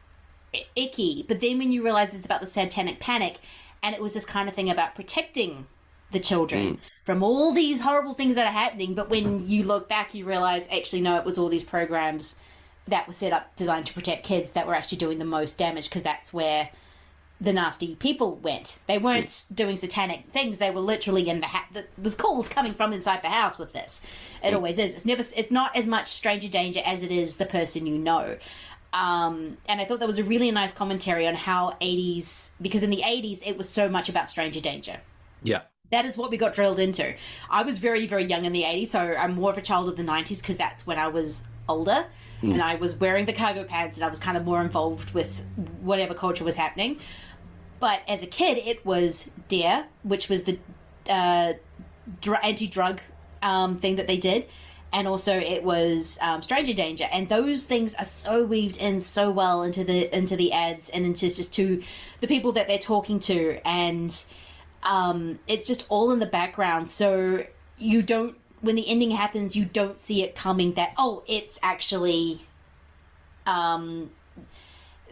icky 0.78 1.26
but 1.28 1.42
then 1.42 1.58
when 1.60 1.74
you 1.74 1.84
realize 1.84 2.16
it's 2.16 2.26
about 2.26 2.40
the 2.40 2.48
satanic 2.48 2.98
panic 3.02 3.38
and 3.84 3.96
it 3.96 4.02
was 4.02 4.14
this 4.14 4.26
kind 4.26 4.50
of 4.50 4.56
thing 4.56 4.70
about 4.70 4.96
protecting 4.96 5.68
the 6.12 6.20
children 6.20 6.76
mm. 6.76 6.80
from 7.04 7.22
all 7.22 7.54
these 7.54 7.82
horrible 7.82 8.14
things 8.14 8.36
that 8.36 8.48
are 8.48 8.54
happening 8.54 8.94
but 8.94 9.10
when 9.10 9.48
you 9.48 9.64
look 9.64 9.90
back 9.90 10.14
you 10.14 10.26
realize 10.26 10.68
actually 10.72 11.02
no 11.02 11.18
it 11.18 11.26
was 11.26 11.38
all 11.38 11.50
these 11.50 11.64
programs 11.64 12.40
that 12.88 13.06
were 13.08 13.14
set 13.14 13.34
up 13.34 13.56
designed 13.56 13.86
to 13.86 13.94
protect 13.94 14.26
kids 14.26 14.52
that 14.52 14.66
were 14.66 14.76
actually 14.76 14.98
doing 14.98 15.20
the 15.20 15.26
most 15.26 15.58
damage 15.58 15.90
because 15.90 16.04
that's 16.04 16.34
where 16.34 16.70
the 17.40 17.54
nasty 17.54 17.96
people 17.96 18.38
went. 18.38 18.80
They 18.88 18.98
weren't 18.98 19.28
mm. 19.28 19.56
doing 19.56 19.76
satanic 19.76 20.30
things. 20.32 20.58
They 20.58 20.72
were 20.72 20.82
literally 20.82 21.30
in 21.30 21.40
the 21.40 21.48
house. 21.48 21.68
The, 21.72 21.86
the 21.98 22.12
calls 22.12 22.50
coming 22.50 22.74
from 22.74 22.94
inside 22.94 23.22
the 23.22 23.30
house 23.30 23.60
with 23.60 23.74
this. 23.74 24.02
It 24.44 24.52
mm. 24.52 24.56
always 24.56 24.80
is. 24.80 24.96
It's 24.96 25.06
never. 25.06 25.22
It's 25.36 25.52
not 25.52 25.76
as 25.76 25.86
much 25.86 26.08
stranger 26.08 26.50
danger 26.50 26.82
as 26.86 27.04
it 27.04 27.12
is 27.12 27.38
the 27.38 27.46
person 27.46 27.86
you 27.86 27.98
know. 27.98 28.38
Um, 28.94 29.58
and 29.68 29.82
I 29.82 29.86
thought 29.86 30.00
that 30.00 30.08
was 30.08 30.18
a 30.18 30.24
really 30.24 30.50
nice 30.52 30.74
commentary 30.74 31.28
on 31.28 31.36
how 31.36 31.76
80s, 31.82 32.52
because 32.62 32.84
in 32.84 32.90
the 32.90 33.02
80s 33.06 33.42
it 33.46 33.58
was 33.58 33.70
so 33.70 33.90
much 33.90 34.10
about 34.10 34.30
stranger 34.30 34.62
danger. 34.62 35.00
Yeah. 35.44 35.62
That 35.92 36.06
is 36.06 36.18
what 36.18 36.32
we 36.32 36.38
got 36.38 36.54
drilled 36.54 36.80
into. 36.80 37.14
I 37.50 37.64
was 37.64 37.78
very, 37.78 38.08
very 38.08 38.26
young 38.26 38.46
in 38.46 38.54
the 38.54 38.64
80s, 38.64 38.88
so 38.88 39.00
I'm 39.00 39.36
more 39.36 39.52
of 39.52 39.58
a 39.58 39.62
child 39.62 39.88
of 39.88 39.96
the 39.96 40.04
90s 40.04 40.42
because 40.42 40.58
that's 40.58 40.88
when 40.88 40.98
I 41.00 41.08
was 41.08 41.48
older 41.70 42.06
Mm. 42.42 42.54
and 42.54 42.62
I 42.62 42.76
was 42.76 42.96
wearing 42.96 43.26
the 43.26 43.34
cargo 43.34 43.64
pants 43.64 43.98
and 43.98 44.06
I 44.06 44.10
was 44.10 44.20
kind 44.20 44.38
of 44.38 44.46
more 44.46 44.62
involved 44.62 45.12
with 45.14 45.44
whatever 45.82 46.14
culture 46.14 46.44
was 46.44 46.56
happening. 46.56 47.00
But 47.80 48.02
as 48.08 48.24
a 48.24 48.28
kid, 48.28 48.58
it 48.58 48.86
was 48.86 49.32
Dare, 49.48 49.86
which 50.04 50.30
was 50.30 50.44
the 50.44 50.60
uh, 51.10 51.54
dr- 52.22 52.40
anti-drug 52.44 53.02
um, 53.42 53.78
thing 53.78 53.96
that 53.96 54.08
they 54.08 54.18
did, 54.18 54.48
and 54.94 55.08
also 55.08 55.38
it 55.38 55.64
was 55.64 56.18
um, 56.22 56.42
Stranger 56.42 56.74
Danger, 56.74 57.08
and 57.12 57.30
those 57.30 57.66
things 57.66 57.96
are 57.96 58.06
so 58.06 58.44
weaved 58.44 58.78
in 58.78 59.00
so 59.00 59.30
well 59.30 59.64
into 59.64 59.84
the 59.84 60.16
into 60.16 60.36
the 60.36 60.52
ads 60.54 60.90
and 60.90 61.06
into 61.06 61.28
just 61.34 61.54
to 61.56 61.84
the 62.20 62.28
people 62.28 62.52
that 62.54 62.68
they're 62.68 62.78
talking 62.78 63.20
to, 63.20 63.60
and 63.66 64.24
um, 64.84 65.40
it's 65.48 65.68
just 65.68 65.86
all 65.90 66.12
in 66.12 66.20
the 66.20 66.26
background, 66.26 66.90
so 66.90 67.46
you 67.78 68.02
don't 68.02 68.38
when 68.62 68.76
the 68.76 68.88
ending 68.88 69.12
happens, 69.12 69.56
you 69.56 69.66
don't 69.66 70.00
see 70.00 70.24
it 70.24 70.36
coming. 70.36 70.74
That 70.74 70.94
oh, 70.98 71.24
it's 71.28 71.60
actually 71.62 72.42
um, 73.46 74.12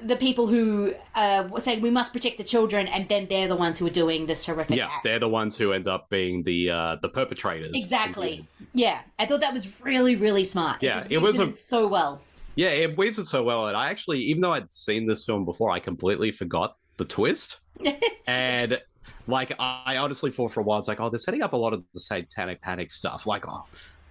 the 0.03 0.15
people 0.15 0.47
who 0.47 0.93
uh, 1.15 1.47
were 1.49 1.59
saying 1.59 1.81
we 1.81 1.89
must 1.89 2.13
protect 2.13 2.37
the 2.37 2.43
children, 2.43 2.87
and 2.87 3.07
then 3.09 3.27
they're 3.29 3.47
the 3.47 3.55
ones 3.55 3.79
who 3.79 3.87
are 3.87 3.91
doing 3.91 4.25
this 4.25 4.45
horrific 4.45 4.77
Yeah, 4.77 4.87
act. 4.87 5.03
they're 5.03 5.19
the 5.19 5.29
ones 5.29 5.55
who 5.55 5.71
end 5.73 5.87
up 5.87 6.09
being 6.09 6.43
the 6.43 6.69
uh 6.69 6.95
the 7.01 7.09
perpetrators. 7.09 7.71
Exactly. 7.75 8.45
Yeah, 8.73 9.01
I 9.19 9.25
thought 9.25 9.39
that 9.41 9.53
was 9.53 9.79
really, 9.81 10.15
really 10.15 10.43
smart. 10.43 10.81
Yeah, 10.83 10.91
just 10.91 11.11
it 11.11 11.21
was 11.21 11.39
a- 11.39 11.53
so 11.53 11.87
well. 11.87 12.21
Yeah, 12.55 12.69
it 12.69 12.97
weaves 12.97 13.19
it 13.19 13.25
so 13.25 13.43
well, 13.43 13.67
and 13.67 13.75
I 13.75 13.89
actually, 13.89 14.19
even 14.19 14.41
though 14.41 14.53
I'd 14.53 14.71
seen 14.71 15.07
this 15.07 15.25
film 15.25 15.43
before, 15.43 15.71
I 15.71 15.79
completely 15.79 16.31
forgot 16.31 16.77
the 16.97 17.03
twist. 17.05 17.57
and 18.27 18.79
like, 19.27 19.53
I 19.59 19.97
honestly 19.97 20.31
thought 20.31 20.51
for 20.53 20.61
a 20.61 20.63
while, 20.63 20.79
it's 20.79 20.87
like, 20.87 20.99
oh, 21.01 21.09
they're 21.09 21.19
setting 21.19 21.41
up 21.41 21.51
a 21.53 21.57
lot 21.57 21.73
of 21.73 21.83
the 21.93 21.99
satanic 21.99 22.61
panic 22.61 22.91
stuff. 22.91 23.27
Like, 23.27 23.45
oh, 23.47 23.65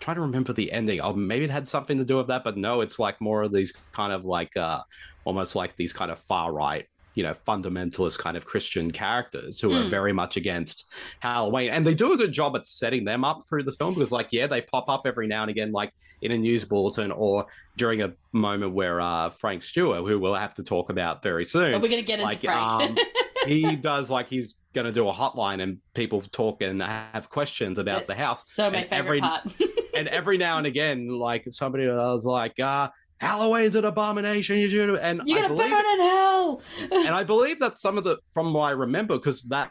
trying 0.04 0.16
to 0.16 0.20
remember 0.20 0.52
the 0.52 0.70
ending. 0.70 1.00
Oh, 1.00 1.14
maybe 1.14 1.44
it 1.46 1.50
had 1.50 1.66
something 1.66 1.96
to 1.98 2.04
do 2.04 2.16
with 2.18 2.28
that, 2.28 2.44
but 2.44 2.56
no, 2.58 2.82
it's 2.82 2.98
like 2.98 3.20
more 3.20 3.42
of 3.42 3.52
these 3.52 3.72
kind 3.94 4.12
of 4.12 4.24
like, 4.24 4.54
uh, 4.56 4.80
almost 5.24 5.56
like 5.56 5.74
these 5.76 5.92
kind 5.94 6.10
of 6.10 6.18
far 6.20 6.52
right. 6.52 6.86
You 7.16 7.22
know, 7.22 7.34
fundamentalist 7.46 8.18
kind 8.18 8.36
of 8.36 8.44
Christian 8.44 8.90
characters 8.90 9.60
who 9.60 9.72
are 9.76 9.84
Hmm. 9.84 9.88
very 9.88 10.12
much 10.12 10.36
against 10.36 10.84
Halloween, 11.20 11.70
and 11.70 11.86
they 11.86 11.94
do 11.94 12.12
a 12.12 12.16
good 12.16 12.32
job 12.32 12.56
at 12.56 12.66
setting 12.66 13.04
them 13.04 13.24
up 13.24 13.38
through 13.48 13.62
the 13.62 13.70
film 13.72 13.94
because, 13.94 14.10
like, 14.10 14.28
yeah, 14.32 14.48
they 14.48 14.62
pop 14.62 14.86
up 14.88 15.02
every 15.06 15.28
now 15.28 15.42
and 15.42 15.50
again, 15.50 15.70
like 15.70 15.92
in 16.22 16.32
a 16.32 16.36
news 16.38 16.64
bulletin 16.64 17.12
or 17.12 17.46
during 17.76 18.02
a 18.02 18.12
moment 18.32 18.74
where 18.74 19.00
uh, 19.00 19.30
Frank 19.30 19.62
Stewart, 19.62 20.04
who 20.06 20.18
we'll 20.18 20.34
have 20.34 20.54
to 20.54 20.64
talk 20.64 20.90
about 20.90 21.22
very 21.22 21.44
soon, 21.44 21.70
But 21.72 21.82
we're 21.82 21.88
gonna 21.88 22.02
get 22.02 22.18
into 22.18 22.24
like, 22.24 22.40
Frank. 22.40 22.98
um, 22.98 22.98
he 23.46 23.76
does 23.76 24.10
like 24.10 24.28
he's 24.28 24.56
going 24.74 24.86
to 24.86 24.92
do 24.92 25.08
a 25.08 25.12
hotline 25.12 25.62
and 25.62 25.78
people 25.94 26.20
talk 26.20 26.60
and 26.62 26.82
have 26.82 27.30
questions 27.30 27.78
about 27.78 28.06
the 28.06 28.14
house. 28.16 28.44
So 28.54 28.68
my 28.72 28.78
And 28.78 28.88
favorite 28.88 29.06
every, 29.06 29.20
part. 29.20 29.46
and 29.96 30.08
every 30.08 30.38
now 30.38 30.58
and 30.58 30.66
again, 30.66 31.08
like 31.08 31.44
somebody 31.50 31.86
was 31.86 32.24
like, 32.24 32.58
uh, 32.60 32.88
Halloween's 33.20 33.74
an 33.76 33.84
abomination. 33.84 34.58
You 34.58 34.68
should, 34.68 34.90
and 34.98 35.22
You're 35.24 35.42
gonna 35.42 35.54
believe 35.54 35.70
burn 35.70 35.84
in 35.94 36.00
hell. 36.00 36.62
and 36.90 37.08
I 37.08 37.22
believe 37.24 37.58
that 37.60 37.78
some 37.78 37.96
of 37.98 38.04
the 38.04 38.18
from 38.32 38.52
what 38.52 38.62
I 38.64 38.70
remember 38.72 39.16
because 39.16 39.42
that 39.44 39.70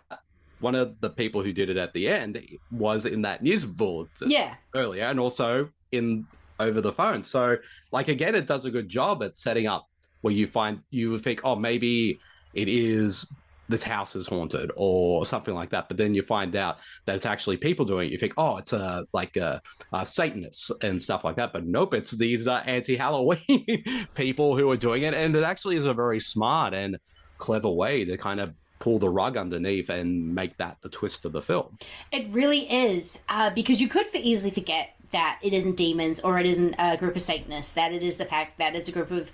one 0.59 0.75
of 0.75 0.99
the 1.01 1.09
people 1.09 1.43
who 1.43 1.51
did 1.51 1.69
it 1.69 1.77
at 1.77 1.93
the 1.93 2.07
end 2.07 2.41
was 2.71 3.05
in 3.05 3.23
that 3.23 3.43
news 3.43 3.65
bulletin 3.65 4.29
Yeah. 4.31 4.55
earlier, 4.73 5.03
and 5.05 5.19
also 5.19 5.69
in 5.91 6.25
over 6.59 6.79
the 6.81 6.93
phone. 6.93 7.21
So, 7.23 7.57
like 7.91 8.07
again, 8.07 8.33
it 8.35 8.47
does 8.47 8.65
a 8.65 8.71
good 8.71 8.87
job 8.87 9.21
at 9.23 9.35
setting 9.37 9.67
up 9.67 9.85
where 10.21 10.33
you 10.33 10.47
find 10.47 10.79
you 10.89 11.11
would 11.11 11.21
think, 11.21 11.41
oh, 11.43 11.55
maybe 11.57 12.19
it 12.53 12.67
is 12.69 13.27
this 13.69 13.83
house 13.83 14.15
is 14.15 14.27
haunted 14.27 14.71
or 14.75 15.25
something 15.25 15.53
like 15.53 15.69
that. 15.69 15.87
But 15.87 15.97
then 15.97 16.13
you 16.13 16.21
find 16.21 16.55
out 16.55 16.77
that 17.05 17.15
it's 17.15 17.25
actually 17.25 17.57
people 17.57 17.85
doing 17.85 18.07
it. 18.07 18.11
You 18.11 18.17
think, 18.17 18.33
oh, 18.37 18.57
it's 18.57 18.73
a 18.73 19.05
like 19.13 19.37
a, 19.37 19.61
a 19.91 20.05
Satanists 20.05 20.71
and 20.81 21.01
stuff 21.01 21.23
like 21.23 21.35
that. 21.37 21.53
But 21.53 21.65
nope, 21.65 21.93
it's 21.93 22.11
these 22.11 22.47
uh, 22.47 22.61
anti-Halloween 22.65 24.07
people 24.15 24.57
who 24.57 24.69
are 24.71 24.77
doing 24.77 25.03
it, 25.03 25.13
and 25.13 25.35
it 25.35 25.43
actually 25.43 25.77
is 25.77 25.85
a 25.85 25.93
very 25.93 26.19
smart 26.19 26.73
and 26.73 26.97
clever 27.37 27.69
way 27.69 28.05
to 28.05 28.17
kind 28.17 28.39
of 28.39 28.53
pull 28.79 28.99
the 28.99 29.09
rug 29.09 29.37
underneath 29.37 29.89
and 29.89 30.35
make 30.35 30.57
that 30.57 30.77
the 30.81 30.89
twist 30.89 31.23
of 31.23 31.31
the 31.31 31.41
film. 31.41 31.77
It 32.11 32.27
really 32.31 32.71
is, 32.71 33.23
uh, 33.29 33.49
because 33.49 33.79
you 33.79 33.87
could 33.87 34.07
easily 34.13 34.51
forget 34.51 34.95
that 35.11 35.39
it 35.41 35.53
isn't 35.53 35.77
demons 35.77 36.19
or 36.19 36.37
it 36.39 36.45
isn't 36.45 36.75
a 36.77 36.97
group 36.97 37.15
of 37.15 37.21
Satanists. 37.21 37.73
That 37.73 37.93
it 37.93 38.03
is 38.03 38.17
the 38.17 38.25
fact 38.25 38.57
that 38.57 38.75
it's 38.75 38.89
a 38.89 38.91
group 38.91 39.11
of, 39.11 39.31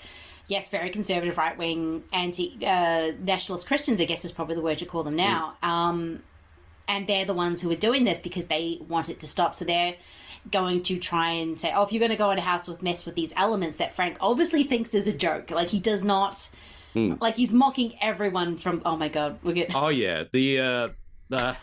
yes, 0.49 0.67
very 0.67 0.89
conservative, 0.89 1.37
right 1.37 1.57
wing, 1.57 2.03
anti 2.11 2.57
uh, 2.65 3.13
nationalist 3.21 3.67
Christians. 3.67 4.01
I 4.01 4.05
guess 4.05 4.25
is 4.25 4.33
probably 4.33 4.55
the 4.55 4.61
word 4.61 4.81
you 4.81 4.87
call 4.87 5.03
them 5.03 5.15
now. 5.15 5.55
Um, 5.63 6.23
and 6.89 7.07
they're 7.07 7.25
the 7.25 7.33
ones 7.33 7.61
who 7.61 7.71
are 7.71 7.75
doing 7.75 8.03
this 8.03 8.19
because 8.19 8.47
they 8.47 8.79
want 8.87 9.07
it 9.07 9.19
to 9.21 9.27
stop. 9.27 9.55
So 9.55 9.63
they're 9.63 9.95
going 10.51 10.83
to 10.83 10.97
try 10.97 11.29
and 11.31 11.57
say, 11.57 11.71
"Oh, 11.73 11.83
if 11.83 11.93
you're 11.93 11.99
going 11.99 12.11
to 12.11 12.17
go 12.17 12.31
in 12.31 12.37
a 12.37 12.41
house 12.41 12.67
with 12.67 12.81
mess 12.81 13.05
with 13.05 13.15
these 13.15 13.31
elements 13.37 13.77
that 13.77 13.93
Frank 13.93 14.17
obviously 14.19 14.63
thinks 14.63 14.93
is 14.93 15.07
a 15.07 15.13
joke, 15.13 15.51
like 15.51 15.69
he 15.69 15.79
does 15.79 16.03
not." 16.03 16.49
Hmm. 16.93 17.13
Like 17.21 17.35
he's 17.35 17.53
mocking 17.53 17.95
everyone 18.01 18.57
from. 18.57 18.81
Oh 18.83 18.97
my 18.97 19.09
god, 19.09 19.39
we're 19.43 19.53
getting. 19.53 19.75
Oh 19.75 19.89
yeah, 19.89 20.23
the 20.31 20.59
uh, 20.59 20.89
the 21.29 21.55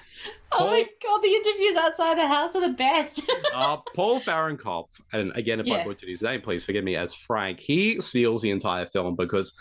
Oh 0.52 0.66
my 0.70 0.86
god, 1.02 1.22
the 1.22 1.28
interviews 1.28 1.76
outside 1.76 2.16
the 2.16 2.26
house 2.26 2.54
are 2.54 2.66
the 2.66 2.74
best. 2.74 3.20
uh, 3.54 3.78
Paul 3.94 4.20
Fahrenkopf, 4.20 4.86
and 5.12 5.32
again, 5.34 5.60
if 5.60 5.66
I 5.66 5.78
Yeah. 5.78 5.84
butchered 5.84 6.08
his 6.08 6.22
name, 6.22 6.40
please 6.40 6.64
forgive 6.64 6.84
me, 6.84 6.96
as 6.96 7.14
Frank, 7.14 7.60
he 7.60 8.00
steals 8.00 8.42
the 8.42 8.50
entire 8.50 8.86
film 8.86 9.16
because, 9.16 9.52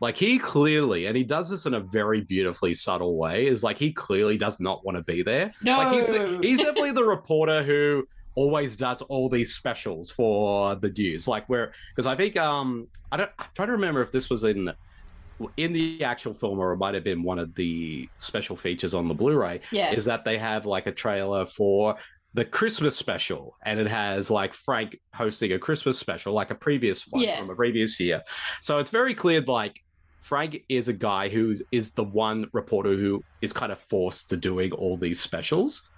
like, 0.00 0.16
he 0.16 0.38
clearly, 0.38 1.06
and 1.06 1.16
he 1.16 1.24
does 1.24 1.48
this 1.48 1.64
in 1.64 1.74
a 1.74 1.80
very 1.80 2.22
beautifully 2.22 2.74
subtle 2.74 3.16
way, 3.16 3.46
is 3.46 3.62
like 3.62 3.78
he 3.78 3.92
clearly 3.92 4.36
does 4.36 4.58
not 4.60 4.84
want 4.84 4.96
to 4.98 5.04
be 5.04 5.22
there. 5.22 5.52
Like, 5.64 5.92
he's, 5.92 6.08
No. 6.08 6.40
he's 6.42 6.58
definitely 6.62 6.92
the 6.92 7.04
reporter 7.04 7.62
who 7.62 8.04
always 8.34 8.76
does 8.76 9.00
all 9.02 9.28
these 9.28 9.54
specials 9.54 10.10
for 10.10 10.74
the 10.74 10.90
news. 10.90 11.28
Like, 11.28 11.48
where, 11.48 11.72
because 11.94 12.06
I 12.06 12.16
think, 12.16 12.36
um, 12.36 12.88
I 13.10 13.16
don't, 13.16 13.30
I'm 13.38 13.46
trying 13.54 13.68
to 13.68 13.72
remember 13.74 14.02
if 14.02 14.10
this 14.10 14.28
was 14.28 14.42
in. 14.44 14.70
In 15.56 15.72
the 15.72 16.04
actual 16.04 16.34
film, 16.34 16.58
or 16.58 16.72
it 16.72 16.76
might 16.76 16.94
have 16.94 17.04
been 17.04 17.22
one 17.22 17.38
of 17.38 17.54
the 17.54 18.08
special 18.18 18.56
features 18.56 18.94
on 18.94 19.08
the 19.08 19.14
Blu-ray, 19.14 19.60
Yeah. 19.72 19.92
is 19.92 20.04
that 20.04 20.24
they 20.24 20.38
have 20.38 20.66
like 20.66 20.86
a 20.86 20.92
trailer 20.92 21.46
for 21.46 21.96
the 22.34 22.44
Christmas 22.44 22.96
special, 22.96 23.56
and 23.64 23.78
it 23.78 23.86
has 23.86 24.30
like 24.30 24.54
Frank 24.54 24.98
hosting 25.14 25.52
a 25.52 25.58
Christmas 25.58 25.98
special, 25.98 26.32
like 26.32 26.50
a 26.50 26.54
previous 26.54 27.06
one 27.08 27.22
Yeah. 27.22 27.38
from 27.38 27.50
a 27.50 27.54
previous 27.54 27.98
year. 28.00 28.22
So 28.60 28.78
it's 28.78 28.90
very 28.90 29.14
clear, 29.14 29.40
like 29.42 29.78
Frank 30.20 30.62
is 30.68 30.88
a 30.88 30.92
guy 30.92 31.28
who 31.28 31.56
is 31.72 31.92
the 31.92 32.04
one 32.04 32.46
reporter 32.52 32.96
who 32.96 33.22
is 33.42 33.52
kind 33.52 33.72
of 33.72 33.78
forced 33.80 34.30
to 34.30 34.36
doing 34.36 34.72
all 34.72 34.96
these 34.96 35.20
specials. 35.20 35.90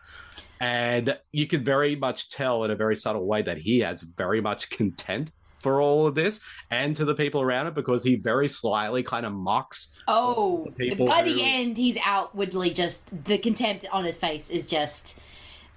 And 0.60 1.16
you 1.30 1.46
can 1.46 1.62
very 1.62 1.94
much 1.94 2.30
tell 2.30 2.64
in 2.64 2.70
a 2.70 2.76
very 2.76 2.96
subtle 2.96 3.26
way 3.26 3.42
that 3.42 3.58
he 3.58 3.80
has 3.80 4.02
very 4.02 4.40
much 4.40 4.70
content 4.70 5.30
for 5.64 5.80
all 5.80 6.06
of 6.06 6.14
this 6.14 6.40
and 6.70 6.94
to 6.96 7.04
the 7.04 7.14
people 7.14 7.40
around 7.40 7.66
it 7.66 7.74
because 7.74 8.04
he 8.04 8.14
very 8.16 8.46
slyly 8.46 9.02
kind 9.02 9.26
of 9.26 9.32
mocks 9.32 9.88
Oh, 10.06 10.68
by 10.78 10.84
who- 11.22 11.34
the 11.34 11.42
end, 11.42 11.76
he's 11.78 11.96
outwardly 12.04 12.70
just 12.70 13.24
the 13.24 13.38
contempt 13.38 13.86
on 13.90 14.04
his 14.04 14.18
face 14.18 14.50
is 14.50 14.66
just 14.66 15.18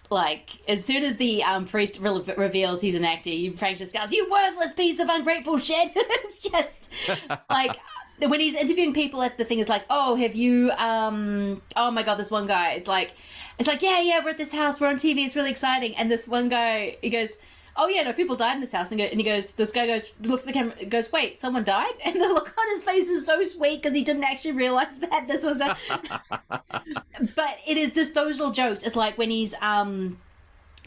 like 0.09 0.49
as 0.69 0.83
soon 0.85 1.03
as 1.03 1.17
the 1.17 1.43
um, 1.43 1.65
priest 1.65 1.99
re- 2.01 2.21
reveals 2.37 2.81
he's 2.81 2.95
an 2.95 3.03
actor, 3.05 3.29
you 3.29 3.53
Frank 3.53 3.77
just 3.77 3.93
goes, 3.95 4.11
"You 4.13 4.27
worthless 4.31 4.73
piece 4.73 4.99
of 4.99 5.09
ungrateful 5.09 5.57
shit." 5.57 5.91
it's 5.95 6.49
just 6.49 6.91
like 7.49 7.77
when 8.19 8.39
he's 8.39 8.55
interviewing 8.55 8.93
people 8.93 9.21
at 9.21 9.37
the 9.37 9.43
thing 9.45 9.59
is 9.59 9.67
like, 9.69 9.83
"Oh, 9.89 10.15
have 10.15 10.35
you? 10.35 10.71
um 10.77 11.61
Oh 11.75 11.91
my 11.91 12.03
god, 12.03 12.15
this 12.15 12.31
one 12.31 12.47
guy 12.47 12.73
is 12.73 12.87
like, 12.87 13.13
it's 13.59 13.67
like, 13.67 13.81
yeah, 13.81 13.99
yeah, 14.01 14.21
we're 14.23 14.29
at 14.31 14.37
this 14.37 14.53
house, 14.53 14.79
we're 14.79 14.87
on 14.87 14.95
TV, 14.95 15.25
it's 15.25 15.35
really 15.35 15.51
exciting." 15.51 15.95
And 15.97 16.09
this 16.11 16.27
one 16.27 16.47
guy, 16.49 16.97
he 17.01 17.09
goes. 17.09 17.39
Oh 17.79 17.87
yeah, 17.87 18.01
no, 18.01 18.11
people 18.11 18.35
died 18.35 18.55
in 18.55 18.61
this 18.61 18.71
house, 18.71 18.91
and, 18.91 18.99
go, 18.99 19.05
and 19.05 19.19
he 19.19 19.23
goes. 19.23 19.51
This 19.53 19.71
guy 19.71 19.85
goes, 19.85 20.11
looks 20.23 20.43
at 20.43 20.47
the 20.47 20.53
camera, 20.53 20.85
goes, 20.85 21.11
"Wait, 21.11 21.37
someone 21.37 21.63
died?" 21.63 21.93
And 22.05 22.15
the 22.15 22.27
look 22.27 22.51
on 22.57 22.69
his 22.69 22.83
face 22.83 23.07
is 23.07 23.23
so 23.25 23.43
sweet 23.43 23.83
because 23.83 23.95
he 23.95 24.03
didn't 24.03 24.23
actually 24.23 24.53
realize 24.53 24.97
that 24.99 25.27
this 25.27 25.43
was 25.45 25.61
a. 25.61 25.77
but 27.35 27.57
it 27.67 27.77
is 27.77 27.93
just 27.93 28.15
those 28.15 28.39
little 28.39 28.51
jokes. 28.51 28.81
It's 28.81 28.95
like 28.95 29.17
when 29.19 29.29
he's 29.29 29.53
um 29.61 30.17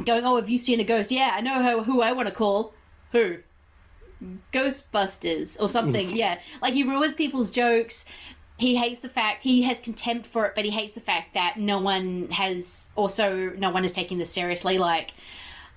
going, 0.04 0.24
"Oh, 0.24 0.34
have 0.36 0.50
you 0.50 0.58
seen 0.58 0.80
a 0.80 0.84
ghost?" 0.84 1.12
Yeah, 1.12 1.30
I 1.32 1.40
know 1.40 1.62
who, 1.62 1.82
who 1.84 2.02
I 2.02 2.10
want 2.10 2.28
to 2.28 2.34
call. 2.34 2.74
Who? 3.12 3.36
Ghostbusters 4.52 5.62
or 5.62 5.68
something. 5.68 6.10
yeah, 6.10 6.40
like 6.60 6.74
he 6.74 6.82
ruins 6.82 7.14
people's 7.14 7.52
jokes. 7.52 8.04
He 8.58 8.76
hates 8.76 9.00
the 9.00 9.08
fact 9.08 9.42
he 9.42 9.62
has 9.62 9.78
contempt 9.78 10.26
for 10.26 10.44
it, 10.44 10.54
but 10.54 10.64
he 10.64 10.70
hates 10.70 10.94
the 10.94 11.00
fact 11.00 11.34
that 11.34 11.56
no 11.56 11.78
one 11.80 12.28
has 12.30 12.90
also 12.96 13.50
no 13.56 13.70
one 13.70 13.84
is 13.84 13.92
taking 13.92 14.18
this 14.18 14.30
seriously. 14.30 14.76
Like, 14.76 15.12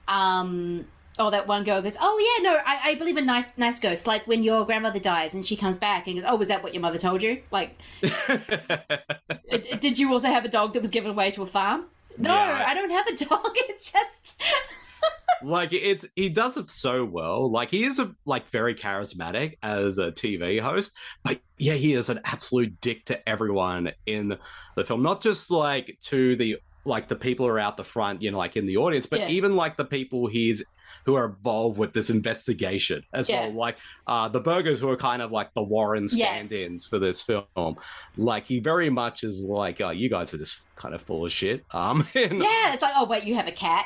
um, 0.07 0.85
oh, 1.19 1.29
that 1.29 1.47
one 1.47 1.63
girl 1.63 1.81
goes, 1.81 1.97
"Oh 1.99 2.37
yeah, 2.37 2.51
no, 2.51 2.57
I, 2.65 2.91
I 2.91 2.95
believe 2.95 3.17
in 3.17 3.25
nice 3.25 3.57
nice 3.57 3.79
ghosts." 3.79 4.07
Like 4.07 4.25
when 4.27 4.43
your 4.43 4.65
grandmother 4.65 4.99
dies 4.99 5.33
and 5.33 5.45
she 5.45 5.55
comes 5.55 5.75
back 5.75 6.07
and 6.07 6.15
goes, 6.15 6.23
"Oh, 6.27 6.35
was 6.35 6.47
that 6.47 6.63
what 6.63 6.73
your 6.73 6.81
mother 6.81 6.97
told 6.97 7.21
you?" 7.23 7.41
Like, 7.51 7.77
did 9.79 9.97
you 9.99 10.11
also 10.11 10.27
have 10.27 10.45
a 10.45 10.49
dog 10.49 10.73
that 10.73 10.81
was 10.81 10.89
given 10.89 11.11
away 11.11 11.31
to 11.31 11.43
a 11.43 11.45
farm? 11.45 11.85
No, 12.17 12.33
Yeah. 12.33 12.65
I 12.67 12.73
don't 12.73 12.91
have 12.91 13.07
a 13.07 13.15
dog. 13.25 13.51
It's 13.55 13.91
just 13.91 14.41
like 15.43 15.73
it's 15.73 16.05
he 16.15 16.29
does 16.29 16.55
it 16.55 16.69
so 16.69 17.03
well 17.03 17.51
like 17.51 17.69
he 17.69 17.83
is 17.83 17.99
a 17.99 18.15
like 18.25 18.47
very 18.49 18.73
charismatic 18.73 19.57
as 19.61 19.97
a 19.97 20.09
tv 20.13 20.61
host 20.61 20.93
but 21.23 21.41
yeah 21.57 21.73
he 21.73 21.91
is 21.91 22.09
an 22.09 22.21
absolute 22.23 22.79
dick 22.79 23.03
to 23.03 23.27
everyone 23.27 23.91
in 24.05 24.33
the 24.77 24.85
film 24.85 25.01
not 25.03 25.21
just 25.21 25.51
like 25.51 25.97
to 26.01 26.37
the 26.37 26.55
like 26.85 27.09
the 27.09 27.15
people 27.17 27.45
who 27.45 27.51
are 27.51 27.59
out 27.59 27.75
the 27.75 27.83
front 27.83 28.21
you 28.21 28.31
know 28.31 28.37
like 28.37 28.55
in 28.55 28.65
the 28.65 28.77
audience 28.77 29.05
but 29.05 29.19
Yeah. 29.19 29.27
even 29.27 29.57
like 29.57 29.75
the 29.75 29.83
people 29.83 30.27
he's 30.27 30.63
who 31.05 31.15
are 31.15 31.25
involved 31.25 31.77
with 31.77 31.93
this 31.93 32.09
investigation 32.09 33.03
as 33.13 33.27
Yeah. 33.29 33.47
well 33.47 33.53
like 33.53 33.77
uh 34.07 34.27
the 34.29 34.39
Bergers 34.39 34.79
who 34.79 34.89
are 34.89 34.97
kind 34.97 35.21
of 35.21 35.31
like 35.31 35.53
the 35.53 35.63
warren 35.63 36.07
stand-ins 36.07 36.85
for 36.85 36.99
this 36.99 37.21
film 37.21 37.75
like 38.17 38.45
he 38.45 38.59
very 38.59 38.89
much 38.89 39.23
is 39.23 39.41
like 39.41 39.81
oh, 39.81 39.89
you 39.91 40.09
guys 40.09 40.33
are 40.33 40.37
just 40.37 40.61
kind 40.75 40.95
of 40.95 41.01
full 41.01 41.25
of 41.25 41.31
shit 41.31 41.63
um 41.71 42.07
and 42.15 42.39
yeah. 42.39 42.73
It's 42.73 42.81
like, 42.81 42.93
oh 42.95 43.05
wait, 43.07 43.23
you 43.23 43.35
have 43.35 43.47
a 43.47 43.51
cat. 43.51 43.85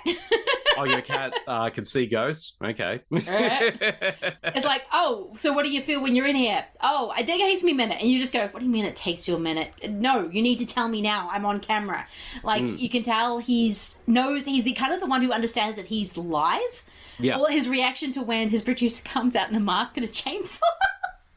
oh, 0.77 0.83
your 0.85 1.01
cat 1.13 1.33
uh, 1.47 1.69
can 1.69 1.83
see 1.85 2.05
ghosts. 2.05 2.55
Okay. 2.63 3.01
It's 3.11 4.65
like, 4.65 4.83
oh, 4.91 5.33
so 5.37 5.53
what 5.53 5.65
do 5.65 5.71
you 5.71 5.81
feel 5.81 6.01
when 6.01 6.15
you're 6.15 6.25
in 6.27 6.35
here? 6.35 6.63
Oh, 6.81 7.11
I 7.15 7.23
think 7.25 7.41
it 7.41 7.45
takes 7.45 7.63
me 7.63 7.71
a 7.71 7.75
minute. 7.75 7.97
And 8.01 8.09
you 8.09 8.17
just 8.19 8.33
go, 8.33 8.47
what 8.47 8.59
do 8.59 8.65
you 8.65 8.71
mean 8.71 8.85
it 8.85 8.95
takes 8.95 9.27
you 9.27 9.35
a 9.35 9.39
minute? 9.39 9.73
No, 9.89 10.29
you 10.29 10.41
need 10.41 10.59
to 10.59 10.65
tell 10.65 10.87
me 10.87 11.01
now. 11.01 11.29
I'm 11.31 11.45
on 11.45 11.59
camera. 11.59 12.05
Like, 12.43 12.61
Mm. 12.61 12.79
you 12.79 12.89
can 12.89 13.03
tell 13.03 13.37
he's 13.39 14.01
knows 14.07 14.45
he's 14.45 14.63
the 14.63 14.73
kind 14.73 14.93
of 14.93 14.99
the 14.99 15.05
one 15.07 15.21
who 15.21 15.31
understands 15.31 15.77
that 15.77 15.85
he's 15.87 16.17
live. 16.17 16.83
Yeah. 17.19 17.37
Well, 17.37 17.47
his 17.47 17.67
reaction 17.67 18.11
to 18.13 18.21
when 18.21 18.49
his 18.49 18.61
producer 18.61 19.03
comes 19.07 19.35
out 19.35 19.49
in 19.49 19.55
a 19.55 19.59
mask 19.59 19.97
and 19.97 20.05
a 20.05 20.09
chainsaw. 20.09 20.61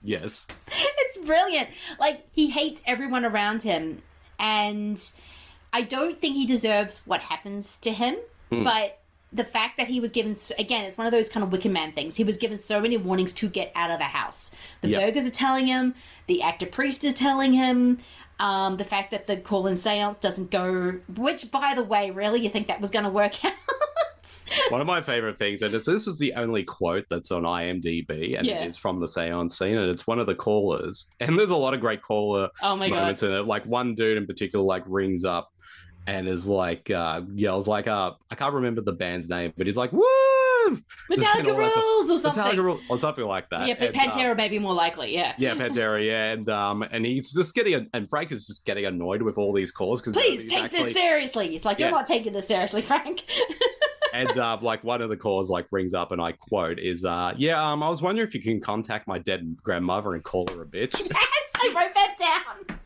yes. 0.03 0.47
it's 0.69 1.17
brilliant. 1.19 1.69
Like 1.99 2.27
he 2.33 2.51
hates 2.51 2.83
everyone 2.87 3.25
around 3.25 3.63
him, 3.63 4.03
and 4.39 5.01
I 5.73 5.83
don't 5.83 6.19
think 6.19 6.35
he 6.35 6.47
deserves 6.47 7.07
what 7.07 7.21
happens 7.21 7.77
to 7.81 7.93
him. 7.93 8.17
Hmm. 8.51 8.65
But 8.65 8.99
the 9.33 9.45
fact 9.45 9.77
that 9.77 9.87
he 9.87 10.01
was 10.01 10.11
given 10.11 10.35
again, 10.59 10.85
it's 10.85 10.99
one 10.99 11.07
of 11.07 11.13
those 11.13 11.29
kind 11.29 11.45
of 11.45 11.53
Wicker 11.53 11.69
Man 11.69 11.93
things. 11.93 12.17
He 12.17 12.25
was 12.25 12.37
given 12.37 12.59
so 12.59 12.81
many 12.81 12.97
warnings 12.97 13.33
to 13.35 13.49
get 13.49 13.71
out 13.77 13.91
of 13.91 13.99
the 13.99 14.05
house. 14.05 14.55
The 14.81 14.89
Yep. 14.89 15.03
Bergers 15.03 15.27
are 15.27 15.31
telling 15.31 15.67
him. 15.69 15.95
The 16.27 16.43
actor 16.43 16.67
priest 16.67 17.05
is 17.05 17.15
telling 17.15 17.53
him. 17.53 17.99
Um, 18.41 18.79
the 18.79 18.85
fact 18.85 19.11
that 19.11 19.27
the 19.27 19.37
call 19.37 19.67
in 19.67 19.77
seance 19.77 20.19
doesn't 20.19 20.51
go, 20.51 20.99
which, 21.15 21.51
by 21.51 21.75
the 21.75 21.85
way, 21.85 22.11
really, 22.11 22.41
you 22.41 22.49
think 22.49 22.69
that 22.69 22.81
was 22.81 22.91
going 22.91 23.05
to 23.05 23.11
work 23.11 23.45
out? 23.45 23.53
One 24.71 24.81
of 24.81 24.87
my 24.87 25.01
favorite 25.03 25.39
things, 25.39 25.63
and 25.63 25.75
it's, 25.75 25.87
this 25.87 26.07
is 26.07 26.19
the 26.19 26.33
only 26.35 26.65
quote 26.65 27.05
that's 27.11 27.31
on 27.31 27.43
IMDb, 27.43 28.37
and 28.39 28.47
Yeah. 28.47 28.63
it's 28.65 28.79
from 28.79 29.01
the 29.01 29.09
seance 29.09 29.59
scene, 29.59 29.77
and 29.77 29.91
it's 29.91 30.07
one 30.07 30.19
of 30.19 30.27
the 30.27 30.35
callers. 30.35 31.09
And 31.21 31.39
there's 31.39 31.51
a 31.51 31.57
lot 31.57 31.75
of 31.75 31.81
great 31.81 32.03
caller 32.03 32.49
Oh 32.63 32.77
my 32.77 32.89
God. 32.89 32.97
moments 32.97 33.23
in 33.23 33.33
it. 33.33 33.43
Like 33.47 33.65
one 33.67 33.95
dude 33.95 34.17
in 34.19 34.27
particular, 34.27 34.65
like 34.65 34.85
rings 34.87 35.25
up 35.25 35.51
and 36.07 36.29
is 36.29 36.47
like, 36.47 36.91
uh, 36.91 37.23
yells 37.35 37.69
like, 37.69 37.87
uh, 37.89 38.13
I 38.31 38.35
can't 38.35 38.55
remember 38.55 38.81
the 38.81 38.93
band's 38.93 39.29
name, 39.29 39.53
but 39.57 39.67
he's 39.67 39.77
like, 39.77 39.93
woo! 39.93 40.05
Metallica 41.11 41.45
know, 41.45 41.57
that's 41.59 41.77
a- 41.77 41.81
rules 41.81 42.11
or 42.11 42.19
something. 42.19 42.43
Metallica 42.43 42.63
rules, 42.63 42.81
or 42.89 42.99
something 42.99 43.25
like 43.25 43.49
that. 43.51 43.67
yeah, 43.67 43.75
but 43.79 43.89
And, 43.89 43.97
uh, 43.97 44.01
Pantera 44.01 44.37
may 44.37 44.49
be 44.49 44.59
more 44.59 44.75
likely. 44.75 45.13
Yeah. 45.13 45.35
yeah, 45.39 45.55
Pantera, 45.55 46.05
yeah, 46.07 46.33
and 46.33 46.49
um, 46.49 46.83
and 46.83 47.05
he's 47.05 47.33
just 47.33 47.55
getting, 47.55 47.89
and 47.93 48.09
Frank 48.09 48.31
is 48.31 48.47
just 48.47 48.65
getting 48.67 48.85
annoyed 48.87 49.23
with 49.23 49.37
all 49.39 49.53
these 49.53 49.73
calls 49.73 50.01
because 50.01 50.13
Please 50.13 50.47
take 50.47 50.71
this 50.71 50.93
seriously. 50.93 51.55
It's 51.57 51.65
like 51.65 51.79
you're 51.81 51.91
not 51.91 52.07
taking 52.07 52.33
this 52.33 52.47
seriously, 52.47 52.83
Frank. 52.91 53.25
And 54.13 54.37
uh, 54.39 54.59
like 54.61 54.83
one 54.85 55.03
of 55.03 55.09
the 55.09 55.17
calls 55.17 55.51
like 55.51 55.67
rings 55.71 55.95
up 55.95 56.13
and 56.13 56.21
I 56.21 56.33
quote 56.33 56.79
is 56.79 57.05
uh 57.05 57.35
yeah 57.37 57.63
um 57.63 57.83
I 57.83 57.89
was 57.89 58.03
wondering 58.03 58.27
if 58.27 58.35
you 58.35 58.43
can 58.43 58.61
contact 58.61 59.07
my 59.07 59.19
dead 59.19 59.57
grandmother 59.63 60.15
and 60.15 60.25
call 60.25 60.47
her 60.49 60.63
a 60.63 60.67
bitch. 60.67 60.99
yes, 60.99 61.53
I 61.57 61.73
wrote 61.75 61.95
that 61.95 62.17
down. 62.19 62.79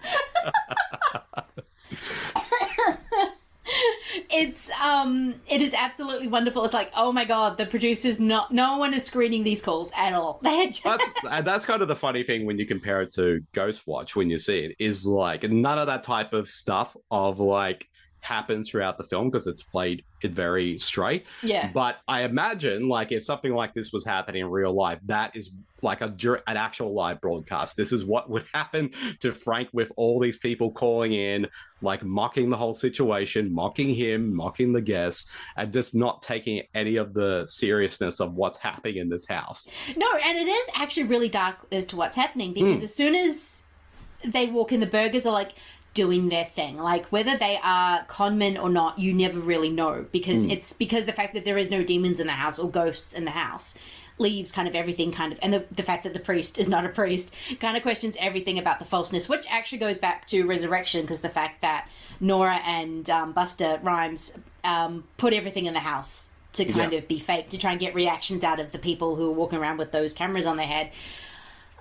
it's 4.31 4.71
um 4.81 5.35
it 5.49 5.63
is 5.63 5.75
absolutely 5.75 6.29
wonderful. 6.29 6.65
It's 6.65 6.75
like, 6.75 6.91
oh 6.95 7.13
my 7.13 7.25
god, 7.25 7.57
the 7.57 7.67
producers 7.67 8.21
not 8.21 8.53
no 8.53 8.77
one 8.77 8.93
is 8.95 9.05
screening 9.05 9.45
these 9.45 9.63
calls 9.63 9.91
at 9.97 10.13
all. 10.13 10.41
Just- 10.45 10.85
that's 10.85 11.11
that's 11.43 11.67
kind 11.67 11.83
of 11.83 11.89
the 11.89 11.97
funny 11.97 12.23
thing 12.23 12.47
when 12.47 12.59
you 12.59 12.67
compare 12.67 13.03
it 13.03 13.13
to 13.15 13.41
Ghostwatch 13.55 14.15
when 14.15 14.31
you 14.31 14.39
see 14.39 14.61
it 14.61 14.77
is 14.79 15.07
like 15.07 15.45
none 15.45 15.79
of 15.79 15.87
that 15.87 16.03
type 16.03 16.33
of 16.33 16.49
stuff 16.49 16.97
of 17.11 17.41
like 17.41 17.89
happens 18.25 18.71
throughout 18.71 18.97
the 18.99 19.05
film 19.05 19.31
because 19.31 19.47
it's 19.47 19.63
played 19.63 20.03
it 20.23 20.33
very 20.33 20.79
straight. 20.79 21.27
Yeah. 21.43 21.71
But 21.73 21.99
I 22.09 22.23
imagine 22.23 22.89
like 22.89 23.13
if 23.13 23.23
something 23.23 23.53
like 23.53 23.75
this 23.75 23.93
was 23.93 24.05
happening 24.05 24.41
in 24.41 24.51
real 24.51 24.73
life, 24.73 24.99
that 25.05 25.37
is 25.37 25.51
like 25.83 26.01
a 26.01 26.07
an 26.47 26.57
actual 26.57 26.95
live 26.95 27.21
broadcast. 27.21 27.77
This 27.77 27.93
is 27.93 28.07
what 28.07 28.31
would 28.31 28.45
happen 28.55 28.91
to 29.21 29.33
Frank 29.33 29.69
with 29.75 29.93
all 29.97 30.19
these 30.19 30.39
people 30.39 30.71
calling 30.73 31.13
in, 31.13 31.47
like 31.83 32.03
mocking 32.03 32.49
the 32.49 32.57
whole 32.57 32.73
situation, 32.73 33.53
mocking 33.53 33.95
him, 33.95 34.35
mocking 34.35 34.73
the 34.73 34.81
guests, 34.81 35.29
and 35.59 35.71
just 35.71 35.95
not 35.95 36.23
taking 36.23 36.63
any 36.75 36.97
of 36.97 37.13
the 37.13 37.45
seriousness 37.47 38.21
of 38.21 38.35
what's 38.35 38.57
happening 38.57 38.97
in 38.97 39.11
this 39.11 39.27
house. 39.29 39.69
No, 39.97 40.07
and 40.25 40.39
it 40.39 40.49
is 40.49 40.71
actually 40.75 41.05
really 41.05 41.29
dark 41.29 41.57
as 41.71 41.85
to 41.87 41.97
what's 41.97 42.17
happening 42.17 42.55
because 42.55 42.81
Mm. 42.81 42.85
as 42.85 42.95
soon 42.95 43.15
as 43.15 43.65
they 44.25 44.47
walk 44.47 44.73
in, 44.73 44.81
the 44.81 44.87
Bergers 44.87 45.27
are 45.27 45.33
like 45.33 45.53
doing 45.95 46.29
their 46.29 46.45
thing. 46.45 46.77
Like 46.77 47.07
whether 47.07 47.37
they 47.39 47.59
are 47.63 48.05
conmen 48.07 48.61
or 48.63 48.69
not, 48.69 48.99
you 48.99 49.15
never 49.15 49.39
really 49.39 49.71
know 49.71 50.05
because 50.13 50.45
Mm. 50.45 50.51
it's 50.53 50.73
because 50.73 51.07
the 51.07 51.13
fact 51.13 51.35
that 51.35 51.45
there 51.45 51.57
is 51.57 51.71
no 51.71 51.83
demons 51.85 52.19
in 52.21 52.27
the 52.27 52.33
house 52.35 52.59
or 52.59 52.69
ghosts 52.71 53.15
in 53.15 53.25
the 53.25 53.31
house 53.31 53.79
leaves 54.19 54.53
kind 54.53 54.69
of 54.69 54.75
everything 54.77 55.11
kind 55.11 55.33
of 55.33 55.39
and 55.43 55.53
the, 55.53 55.65
the 55.73 55.83
fact 55.83 56.05
that 56.05 56.13
the 56.15 56.21
priest 56.21 56.57
is 56.59 56.69
not 56.69 56.85
a 56.85 56.89
priest 56.89 57.35
kind 57.59 57.77
of 57.77 57.83
questions 57.83 58.17
everything 58.21 58.61
about 58.61 58.79
the 58.79 58.85
falseness 58.85 59.29
which 59.29 59.45
actually 59.51 59.79
goes 59.79 59.99
back 59.99 60.25
to 60.25 60.47
resurrection 60.47 61.01
because 61.01 61.21
the 61.21 61.29
fact 61.29 61.61
that 61.63 61.89
nora 62.21 62.61
and 62.65 63.11
um, 63.11 63.35
Busta 63.35 63.83
Rhymes 63.83 64.39
um, 64.63 65.03
put 65.17 65.33
everything 65.33 65.67
in 65.67 65.75
the 65.75 65.81
house 65.81 66.31
to 66.53 66.65
kind 66.65 66.93
Yeah. 66.93 66.99
of 67.01 67.09
be 67.09 67.19
fake 67.19 67.49
to 67.49 67.59
try 67.59 67.73
and 67.73 67.81
get 67.81 67.93
reactions 67.93 68.45
out 68.45 68.61
of 68.61 68.71
the 68.71 68.79
people 68.79 69.17
who 69.17 69.31
are 69.31 69.35
walking 69.35 69.59
around 69.59 69.79
with 69.79 69.91
those 69.91 70.13
cameras 70.13 70.47
on 70.47 70.57
their 70.59 70.67
head 70.69 70.93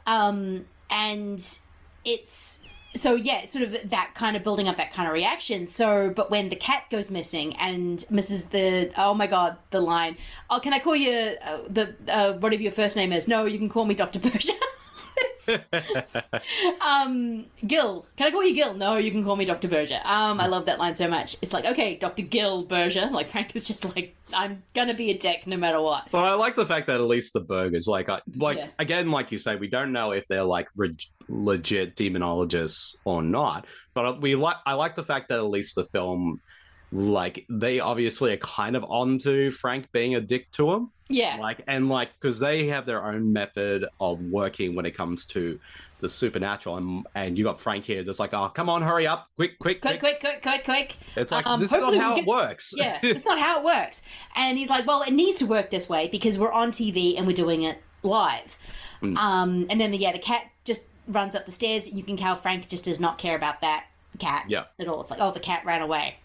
um, 0.08 0.66
and 0.90 1.40
it's 2.04 2.60
so 2.96 3.16
yeah, 3.16 3.46
sort 3.46 3.64
of 3.64 3.90
that 3.90 4.12
kind 4.14 4.36
of 4.36 4.44
building 4.44 4.68
up 4.68 4.78
that 4.78 4.92
kind 4.92 5.08
of 5.08 5.14
reaction. 5.14 5.68
So, 5.68 6.12
but 6.16 6.30
when 6.30 6.50
the 6.50 6.56
cat 6.56 6.84
goes 6.92 7.10
missing 7.10 7.56
and 7.58 8.00
Mrs. 8.00 8.50
the 8.50 8.92
oh 8.98 9.14
my 9.14 9.28
god, 9.28 9.58
the 9.72 9.82
line, 9.82 10.18
oh 10.50 10.60
can 10.60 10.74
I 10.74 10.80
call 10.80 10.96
you 10.96 11.36
uh, 11.44 11.60
the 11.68 11.96
uh, 12.08 12.34
whatever 12.34 12.62
your 12.62 12.72
first 12.72 12.96
name 12.96 13.12
is? 13.12 13.28
No, 13.28 13.46
you 13.46 13.58
can 13.58 13.70
call 13.70 13.86
me 13.86 13.96
Doctor 13.96 14.20
Persia. 14.20 14.54
um, 16.82 17.46
Gil, 17.66 18.06
can 18.18 18.28
I 18.28 18.32
call 18.32 18.44
you 18.44 18.54
Gil? 18.54 18.74
No, 18.74 18.98
you 18.98 19.12
can 19.12 19.24
call 19.24 19.36
me 19.36 19.46
Doctor 19.46 19.68
Berger. 19.68 20.00
Um, 20.04 20.40
I 20.40 20.48
love 20.48 20.66
that 20.66 20.80
line 20.80 20.96
so 20.96 21.08
much. 21.08 21.38
It's 21.42 21.54
like 21.54 21.66
okay, 21.66 21.96
Doctor 21.98 22.24
Gil 22.24 22.64
Berger. 22.64 23.08
Like 23.12 23.30
Frank 23.30 23.56
is 23.56 23.64
just 23.64 23.84
like 23.96 24.16
I'm 24.34 24.64
gonna 24.74 24.94
be 24.94 25.12
a 25.12 25.18
dick 25.18 25.46
no 25.48 25.58
matter 25.58 25.82
what. 25.82 26.12
Well, 26.12 26.24
I 26.24 26.34
like 26.34 26.56
the 26.56 26.66
fact 26.66 26.88
that 26.88 26.96
at 27.00 27.08
least 27.08 27.34
the 27.34 27.42
Bergers, 27.42 27.88
like, 27.88 28.10
I, 28.10 28.22
like 28.36 28.58
Yeah. 28.58 28.68
again, 28.80 29.12
like 29.12 29.32
you 29.32 29.38
say, 29.38 29.56
we 29.56 29.68
don't 29.68 29.92
know 29.92 30.12
if 30.12 30.24
they're 30.28 30.44
like 30.44 30.68
re- 30.76 30.96
legit 31.28 31.96
demonologists 31.96 32.96
or 33.06 33.22
not. 33.22 33.66
But 33.94 34.22
we 34.22 34.36
like, 34.36 34.58
I 34.66 34.74
like 34.74 34.96
the 34.96 35.04
fact 35.04 35.30
that 35.30 35.38
at 35.40 35.46
least 35.46 35.76
the 35.76 35.84
film, 35.86 36.40
like, 36.94 37.46
they 37.50 37.80
obviously 37.80 38.34
are 38.34 38.38
kind 38.38 38.76
of 38.76 38.84
onto 38.88 39.52
Frank 39.52 39.92
being 39.92 40.16
a 40.16 40.22
dick 40.22 40.52
to 40.52 40.72
him. 40.72 40.92
Yeah. 41.10 41.38
Like, 41.40 41.62
and 41.68 41.90
like, 41.90 42.10
because 42.20 42.40
they 42.40 42.68
have 42.68 42.86
their 42.86 43.04
own 43.06 43.34
method 43.34 43.86
of 44.00 44.22
working 44.22 44.76
when 44.76 44.86
it 44.86 44.92
comes 44.96 45.26
to 45.28 45.60
the 46.00 46.10
supernatural, 46.10 46.78
and 46.78 47.08
and 47.16 47.38
you 47.38 47.44
got 47.46 47.60
Frank 47.62 47.86
here, 47.86 48.04
just 48.04 48.20
like, 48.20 48.34
oh, 48.34 48.50
come 48.50 48.68
on, 48.70 48.82
hurry 48.82 49.08
up, 49.08 49.28
quick, 49.38 49.58
quick, 49.60 49.80
Quick, 49.82 50.00
quick, 50.00 50.20
quick, 50.20 50.42
quick, 50.42 50.64
quick. 50.66 50.98
It's 51.16 51.32
like, 51.32 51.48
Um, 51.48 51.60
this 51.62 51.72
is 51.72 51.80
not 51.80 51.96
how 51.96 52.10
we'll 52.14 52.20
it 52.20 52.26
works. 52.28 52.74
yeah, 52.76 53.00
it's 53.04 53.26
not 53.26 53.40
how 53.40 53.60
it 53.60 53.64
works. 53.66 54.02
And 54.36 54.58
he's 54.58 54.70
like, 54.70 54.86
well, 54.86 55.02
it 55.04 55.12
needs 55.14 55.38
to 55.40 55.46
work 55.46 55.70
this 55.70 55.88
way 55.90 56.10
because 56.10 56.38
we're 56.38 56.52
on 56.52 56.72
TV 56.72 57.18
and 57.18 57.26
we're 57.26 57.32
doing 57.34 57.62
it 57.64 57.78
live. 58.04 58.58
Mm. 59.02 59.18
Um, 59.18 59.66
and 59.70 59.80
then 59.80 59.92
the, 59.92 59.98
yeah, 59.98 60.12
the 60.12 60.20
cat 60.20 60.44
just 60.66 60.88
runs 61.08 61.36
up 61.36 61.46
the 61.46 61.52
stairs. 61.54 61.92
You 61.94 62.04
can 62.04 62.18
tell 62.18 62.36
Frank 62.36 62.68
just 62.68 62.84
does 62.86 63.00
not 63.00 63.18
care 63.18 63.36
about 63.38 63.62
that 63.62 63.86
cat 64.20 64.46
Yeah. 64.50 64.66
at 64.80 64.88
all. 64.90 65.00
It's 65.00 65.10
like, 65.10 65.20
oh, 65.22 65.32
the 65.32 65.40
cat 65.40 65.64
ran 65.66 65.82
away. 65.82 66.18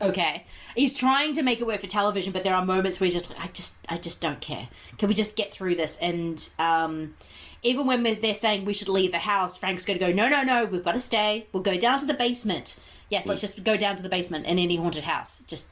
Okay, 0.00 0.44
he's 0.76 0.94
trying 0.94 1.34
to 1.34 1.42
make 1.42 1.60
it 1.60 1.66
work 1.66 1.80
for 1.80 1.86
television, 1.86 2.32
but 2.32 2.42
there 2.42 2.54
are 2.54 2.64
moments 2.64 3.00
where 3.00 3.06
he's 3.06 3.14
just 3.14 3.30
like, 3.30 3.40
I 3.40 3.48
just, 3.48 3.78
I 3.88 3.96
just 3.96 4.20
don't 4.20 4.40
care. 4.40 4.68
Can 4.98 5.08
we 5.08 5.14
just 5.14 5.36
get 5.36 5.52
through 5.52 5.76
this? 5.76 5.96
And 5.98 6.48
um, 6.58 7.14
even 7.62 7.86
when 7.86 8.02
they're 8.02 8.34
saying 8.34 8.64
we 8.64 8.74
should 8.74 8.88
leave 8.88 9.12
the 9.12 9.18
house, 9.18 9.56
Frank's 9.56 9.84
going 9.84 9.98
to 9.98 10.06
go, 10.06 10.12
no, 10.12 10.28
no, 10.28 10.42
no, 10.42 10.64
we've 10.66 10.84
got 10.84 10.94
to 10.94 11.00
stay. 11.00 11.46
We'll 11.52 11.62
go 11.62 11.78
down 11.78 11.98
to 12.00 12.06
the 12.06 12.14
basement. 12.14 12.80
Yes, 13.08 13.26
let's 13.26 13.40
just 13.40 13.62
go 13.64 13.76
down 13.76 13.96
to 13.96 14.02
the 14.02 14.08
basement 14.08 14.46
in 14.46 14.58
any 14.58 14.76
haunted 14.76 15.04
house. 15.04 15.44
Just 15.44 15.68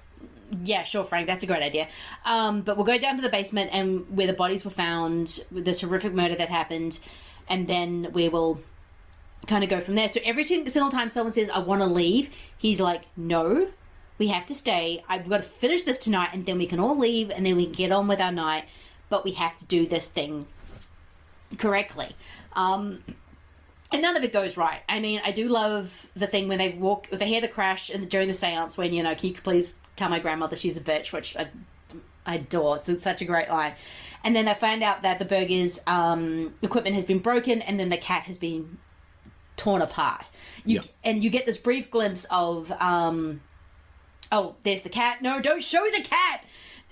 yeah, 0.64 0.82
sure, 0.82 1.04
Frank, 1.04 1.26
that's 1.26 1.44
a 1.44 1.46
great 1.46 1.62
idea. 1.62 1.88
Um, 2.24 2.60
but 2.60 2.76
we'll 2.76 2.86
go 2.86 2.98
down 2.98 3.16
to 3.16 3.22
the 3.22 3.30
basement 3.30 3.70
and 3.72 4.06
where 4.14 4.26
the 4.26 4.32
bodies 4.32 4.64
were 4.64 4.70
found, 4.70 5.44
with 5.50 5.64
this 5.64 5.80
horrific 5.80 6.12
murder 6.12 6.34
that 6.34 6.48
happened, 6.50 6.98
and 7.48 7.66
then 7.66 8.08
we 8.12 8.28
will 8.28 8.60
kind 9.46 9.64
of 9.64 9.70
go 9.70 9.80
from 9.80 9.94
there. 9.94 10.08
So 10.08 10.20
every 10.24 10.44
single 10.44 10.90
time 10.90 11.08
someone 11.08 11.32
says, 11.32 11.50
I 11.50 11.58
want 11.58 11.80
to 11.80 11.86
leave, 11.86 12.30
he's 12.58 12.80
like, 12.80 13.02
no, 13.16 13.68
we 14.22 14.28
have 14.28 14.46
to 14.46 14.54
stay. 14.54 15.02
I've 15.08 15.28
got 15.28 15.38
to 15.38 15.42
finish 15.42 15.82
this 15.82 15.98
tonight, 15.98 16.28
and 16.32 16.46
then 16.46 16.56
we 16.56 16.66
can 16.66 16.78
all 16.78 16.96
leave, 16.96 17.28
and 17.28 17.44
then 17.44 17.56
we 17.56 17.64
can 17.64 17.72
get 17.72 17.90
on 17.90 18.06
with 18.06 18.20
our 18.20 18.30
night, 18.30 18.66
but 19.08 19.24
we 19.24 19.32
have 19.32 19.58
to 19.58 19.66
do 19.66 19.84
this 19.84 20.12
thing 20.12 20.46
correctly. 21.58 22.14
Um, 22.52 23.02
and 23.90 24.00
none 24.00 24.16
of 24.16 24.22
it 24.22 24.32
goes 24.32 24.56
right. 24.56 24.78
I 24.88 25.00
mean, 25.00 25.20
I 25.24 25.32
do 25.32 25.48
love 25.48 26.08
the 26.14 26.28
thing 26.28 26.46
when 26.46 26.58
they 26.58 26.70
walk, 26.74 27.10
they 27.10 27.26
hear 27.26 27.40
the 27.40 27.48
crash 27.48 27.90
and 27.90 28.08
during 28.08 28.28
the 28.28 28.34
seance 28.34 28.78
when 28.78 28.92
you 28.92 29.02
know, 29.02 29.16
can 29.16 29.30
you 29.30 29.34
please 29.34 29.80
tell 29.96 30.08
my 30.08 30.20
grandmother 30.20 30.54
she's 30.54 30.76
a 30.76 30.80
bitch, 30.80 31.12
which 31.12 31.36
I, 31.36 31.48
I 32.24 32.36
adore. 32.36 32.76
It's, 32.76 32.88
it's 32.88 33.02
such 33.02 33.22
a 33.22 33.24
great 33.24 33.48
line. 33.48 33.72
And 34.22 34.36
then 34.36 34.44
they 34.44 34.54
find 34.54 34.84
out 34.84 35.02
that 35.02 35.18
the 35.18 35.24
Bergers 35.24 35.82
um, 35.88 36.54
equipment 36.62 36.94
has 36.94 37.06
been 37.06 37.18
broken, 37.18 37.60
and 37.60 37.80
then 37.80 37.88
the 37.88 37.96
cat 37.96 38.22
has 38.22 38.38
been 38.38 38.78
torn 39.56 39.82
apart. 39.82 40.30
You 40.64 40.82
and 41.02 41.24
you 41.24 41.28
get 41.28 41.44
this 41.44 41.58
brief 41.58 41.90
glimpse 41.90 42.24
of, 42.30 42.70
um, 42.80 43.40
oh, 44.32 44.56
there's 44.64 44.82
the 44.82 44.88
cat. 44.88 45.22
No, 45.22 45.40
don't 45.40 45.62
show 45.62 45.84
the 45.96 46.02
cat. 46.02 46.44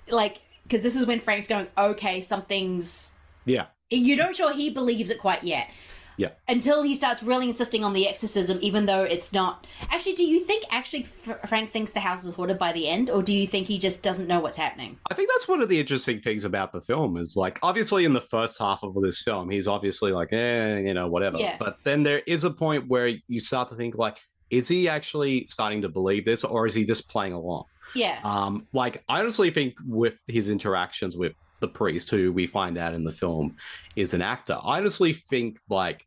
Like, 0.08 0.40
because 0.62 0.82
this 0.84 0.94
is 0.94 1.06
when 1.06 1.18
Frank's 1.20 1.48
going, 1.48 1.66
okay, 1.76 2.20
something's. 2.20 3.16
Yeah. 3.44 3.66
You 3.90 4.14
don't 4.16 4.36
sure 4.36 4.52
he 4.52 4.70
believes 4.70 5.10
it 5.10 5.18
quite 5.18 5.42
yet 5.42 5.68
Yeah. 6.16 6.28
until 6.46 6.82
he 6.82 6.94
starts 6.94 7.24
really 7.24 7.48
insisting 7.48 7.82
on 7.82 7.92
the 7.92 8.06
exorcism, 8.06 8.58
even 8.62 8.86
though 8.86 9.02
it's 9.02 9.32
not. 9.32 9.66
Actually, 9.90 10.12
do 10.14 10.22
you 10.24 10.38
think 10.38 10.64
actually 10.70 11.02
Frank 11.02 11.70
thinks 11.70 11.90
the 11.90 11.98
house 11.98 12.24
is 12.24 12.32
haunted 12.34 12.56
by 12.58 12.70
the 12.72 12.86
end, 12.88 13.10
or 13.10 13.20
do 13.22 13.32
you 13.32 13.48
think 13.48 13.66
he 13.66 13.78
just 13.80 14.04
doesn't 14.04 14.28
know 14.28 14.38
what's 14.38 14.56
happening? 14.58 14.96
I 15.10 15.14
think 15.14 15.28
that's 15.34 15.48
one 15.48 15.60
of 15.60 15.68
the 15.68 15.80
interesting 15.80 16.20
things 16.20 16.44
about 16.44 16.70
the 16.72 16.80
film 16.80 17.16
is 17.16 17.34
like 17.36 17.58
obviously 17.64 18.04
in 18.04 18.12
the 18.12 18.20
first 18.20 18.58
half 18.60 18.84
of 18.84 18.94
this 19.02 19.22
film 19.22 19.50
he's 19.50 19.66
obviously 19.66 20.12
like 20.12 20.32
eh 20.32 20.78
you 20.78 20.94
know 20.94 21.08
whatever 21.08 21.38
Yeah. 21.38 21.56
but 21.58 21.78
then 21.82 22.04
there 22.04 22.22
is 22.28 22.44
a 22.44 22.50
point 22.50 22.86
where 22.88 23.08
you 23.26 23.40
start 23.40 23.70
to 23.70 23.74
think 23.74 23.96
like 23.96 24.18
is 24.50 24.68
he 24.68 24.88
actually 24.88 25.46
starting 25.46 25.82
to 25.82 25.88
believe 25.88 26.24
this 26.24 26.44
or 26.44 26.66
is 26.66 26.74
he 26.74 26.84
just 26.84 27.08
playing 27.08 27.32
along? 27.32 27.64
Yeah. 27.94 28.20
um 28.24 28.66
like 28.72 29.02
I 29.08 29.18
honestly 29.20 29.50
think 29.50 29.74
with 29.86 30.14
his 30.28 30.48
interactions 30.48 31.16
with 31.16 31.32
the 31.60 31.68
priest 31.68 32.08
who 32.10 32.32
we 32.32 32.46
find 32.46 32.78
out 32.78 32.94
in 32.94 33.04
the 33.04 33.12
film 33.12 33.56
is 33.96 34.14
an 34.14 34.22
actor 34.22 34.56
I 34.62 34.78
honestly 34.78 35.12
think 35.12 35.58
like 35.68 36.06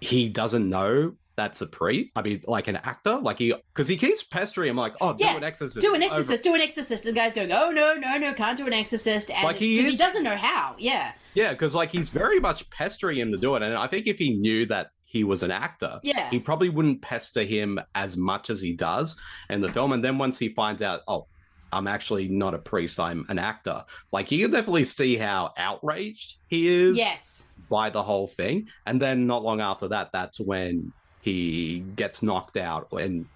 he 0.00 0.28
doesn't 0.28 0.68
know 0.68 1.14
that's 1.36 1.60
a 1.60 1.66
priest. 1.66 2.10
I 2.16 2.22
mean 2.22 2.40
like 2.46 2.66
an 2.66 2.76
actor 2.76 3.18
like 3.18 3.38
he 3.38 3.54
because 3.74 3.86
he 3.86 3.96
keeps 3.98 4.24
pestering 4.24 4.70
him 4.70 4.76
like 4.76 4.94
oh 5.02 5.12
do 5.14 5.24
an 5.26 5.44
exorcist, 5.44 5.80
do 5.80 5.94
an 5.94 6.02
over- 6.02 6.04
exorcist, 6.14 6.42
do 6.42 6.54
an 6.54 6.60
exorcist. 6.62 7.04
And 7.06 7.14
the 7.14 7.20
guy's 7.20 7.34
going, 7.34 7.52
oh 7.52 7.70
no, 7.70 7.94
no, 7.94 8.16
no, 8.18 8.32
can't 8.32 8.56
do 8.56 8.66
an 8.66 8.72
exorcist, 8.72 9.30
and 9.30 9.44
Like, 9.44 9.56
he 9.58 9.76
'cause 9.78 9.90
he 9.92 9.96
doesn't 9.96 10.24
know 10.24 10.36
how. 10.36 10.74
Yeah, 10.78 11.12
Yeah, 11.34 11.52
because 11.52 11.74
like 11.74 11.92
he's 11.92 12.08
very 12.10 12.40
much 12.40 12.68
pestering 12.70 13.18
him 13.18 13.32
to 13.32 13.38
do 13.38 13.54
it, 13.54 13.62
and 13.62 13.74
I 13.74 13.86
think 13.86 14.06
if 14.06 14.16
he 14.18 14.34
knew 14.34 14.64
that 14.66 14.88
he 15.16 15.24
was 15.24 15.42
an 15.42 15.50
actor, 15.50 15.98
Yeah. 16.02 16.28
he 16.30 16.38
probably 16.38 16.68
wouldn't 16.68 17.00
pester 17.00 17.42
him 17.42 17.80
as 17.94 18.16
much 18.16 18.50
as 18.50 18.60
he 18.60 18.74
does 18.74 19.18
in 19.48 19.62
the 19.62 19.72
film. 19.72 19.92
And 19.92 20.04
then 20.04 20.18
once 20.18 20.38
he 20.38 20.50
finds 20.50 20.82
out, 20.82 21.00
oh, 21.08 21.26
I'm 21.72 21.86
actually 21.88 22.28
not 22.28 22.52
a 22.54 22.58
priest, 22.58 23.00
I'm 23.00 23.24
an 23.28 23.38
actor. 23.38 23.82
Like 24.12 24.30
you 24.30 24.42
can 24.42 24.50
definitely 24.50 24.84
see 24.84 25.16
how 25.16 25.52
outraged 25.56 26.36
he 26.48 26.68
is 26.68 26.96
yes, 26.98 27.48
by 27.70 27.88
the 27.90 28.02
whole 28.02 28.26
thing. 28.26 28.68
And 28.84 29.00
then 29.00 29.26
not 29.26 29.42
long 29.42 29.60
after 29.60 29.88
that, 29.88 30.10
that's 30.12 30.38
when 30.38 30.92
he 31.22 31.80
gets 31.96 32.22
knocked 32.22 32.56
out 32.58 32.92
and 32.92 33.26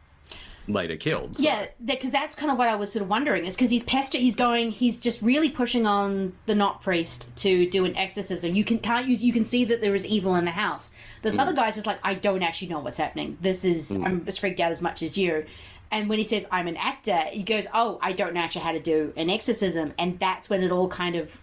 later 0.73 0.97
killed. 0.97 1.37
So- 1.37 1.43
yeah, 1.43 1.67
because 1.85 2.11
that's 2.11 2.35
kind 2.35 2.51
of 2.51 2.59
what 2.59 2.69
I 2.69 2.75
was 2.75 2.93
sort 2.93 3.03
of 3.03 3.09
wondering 3.09 3.45
is 3.45 3.57
because 3.57 3.71
he's 3.71 3.83
pester, 3.83 4.19
he's 4.19 4.37
going, 4.37 4.71
he's 4.73 4.99
just 4.99 5.23
really 5.23 5.51
pushing 5.51 5.87
on 5.87 6.33
the 6.47 6.55
not 6.55 6.83
priest 6.83 7.35
to 7.39 7.69
do 7.69 7.85
an 7.85 7.97
exorcism. 7.97 8.55
You 8.55 8.65
can 8.65 8.79
can't 8.79 9.07
use, 9.09 9.23
you 9.23 9.33
can 9.33 9.45
see 9.45 9.65
that 9.67 9.81
there 9.81 9.95
is 9.95 10.07
evil 10.07 10.35
in 10.37 10.45
the 10.45 10.51
house. 10.51 10.93
This 11.23 11.37
Mm. 11.37 11.41
other 11.41 11.53
guy's 11.53 11.75
just 11.75 11.87
like, 11.87 11.99
I 12.03 12.15
don't 12.15 12.43
actually 12.43 12.69
know 12.69 12.81
what's 12.81 12.97
happening. 12.99 13.39
This 13.41 13.65
is, 13.65 13.93
Mm. 13.93 14.07
I'm 14.07 14.25
as 14.27 14.39
freaked 14.39 14.61
out 14.61 14.73
as 14.73 14.81
much 14.83 15.03
as 15.03 15.17
you. 15.19 15.45
And 15.93 16.09
when 16.09 16.19
he 16.19 16.25
says 16.25 16.47
I'm 16.53 16.69
an 16.69 16.77
actor, 16.77 17.17
he 17.33 17.43
goes, 17.43 17.67
"Oh, 17.75 17.99
I 18.01 18.13
don't 18.13 18.33
know 18.33 18.41
actually 18.41 18.61
how 18.63 18.71
to 18.73 18.79
do 18.79 19.13
an 19.17 19.29
exorcism," 19.29 19.93
and 19.99 20.21
that's 20.21 20.49
when 20.49 20.63
it 20.63 20.71
all 20.71 20.87
kind 20.87 21.17
of, 21.17 21.41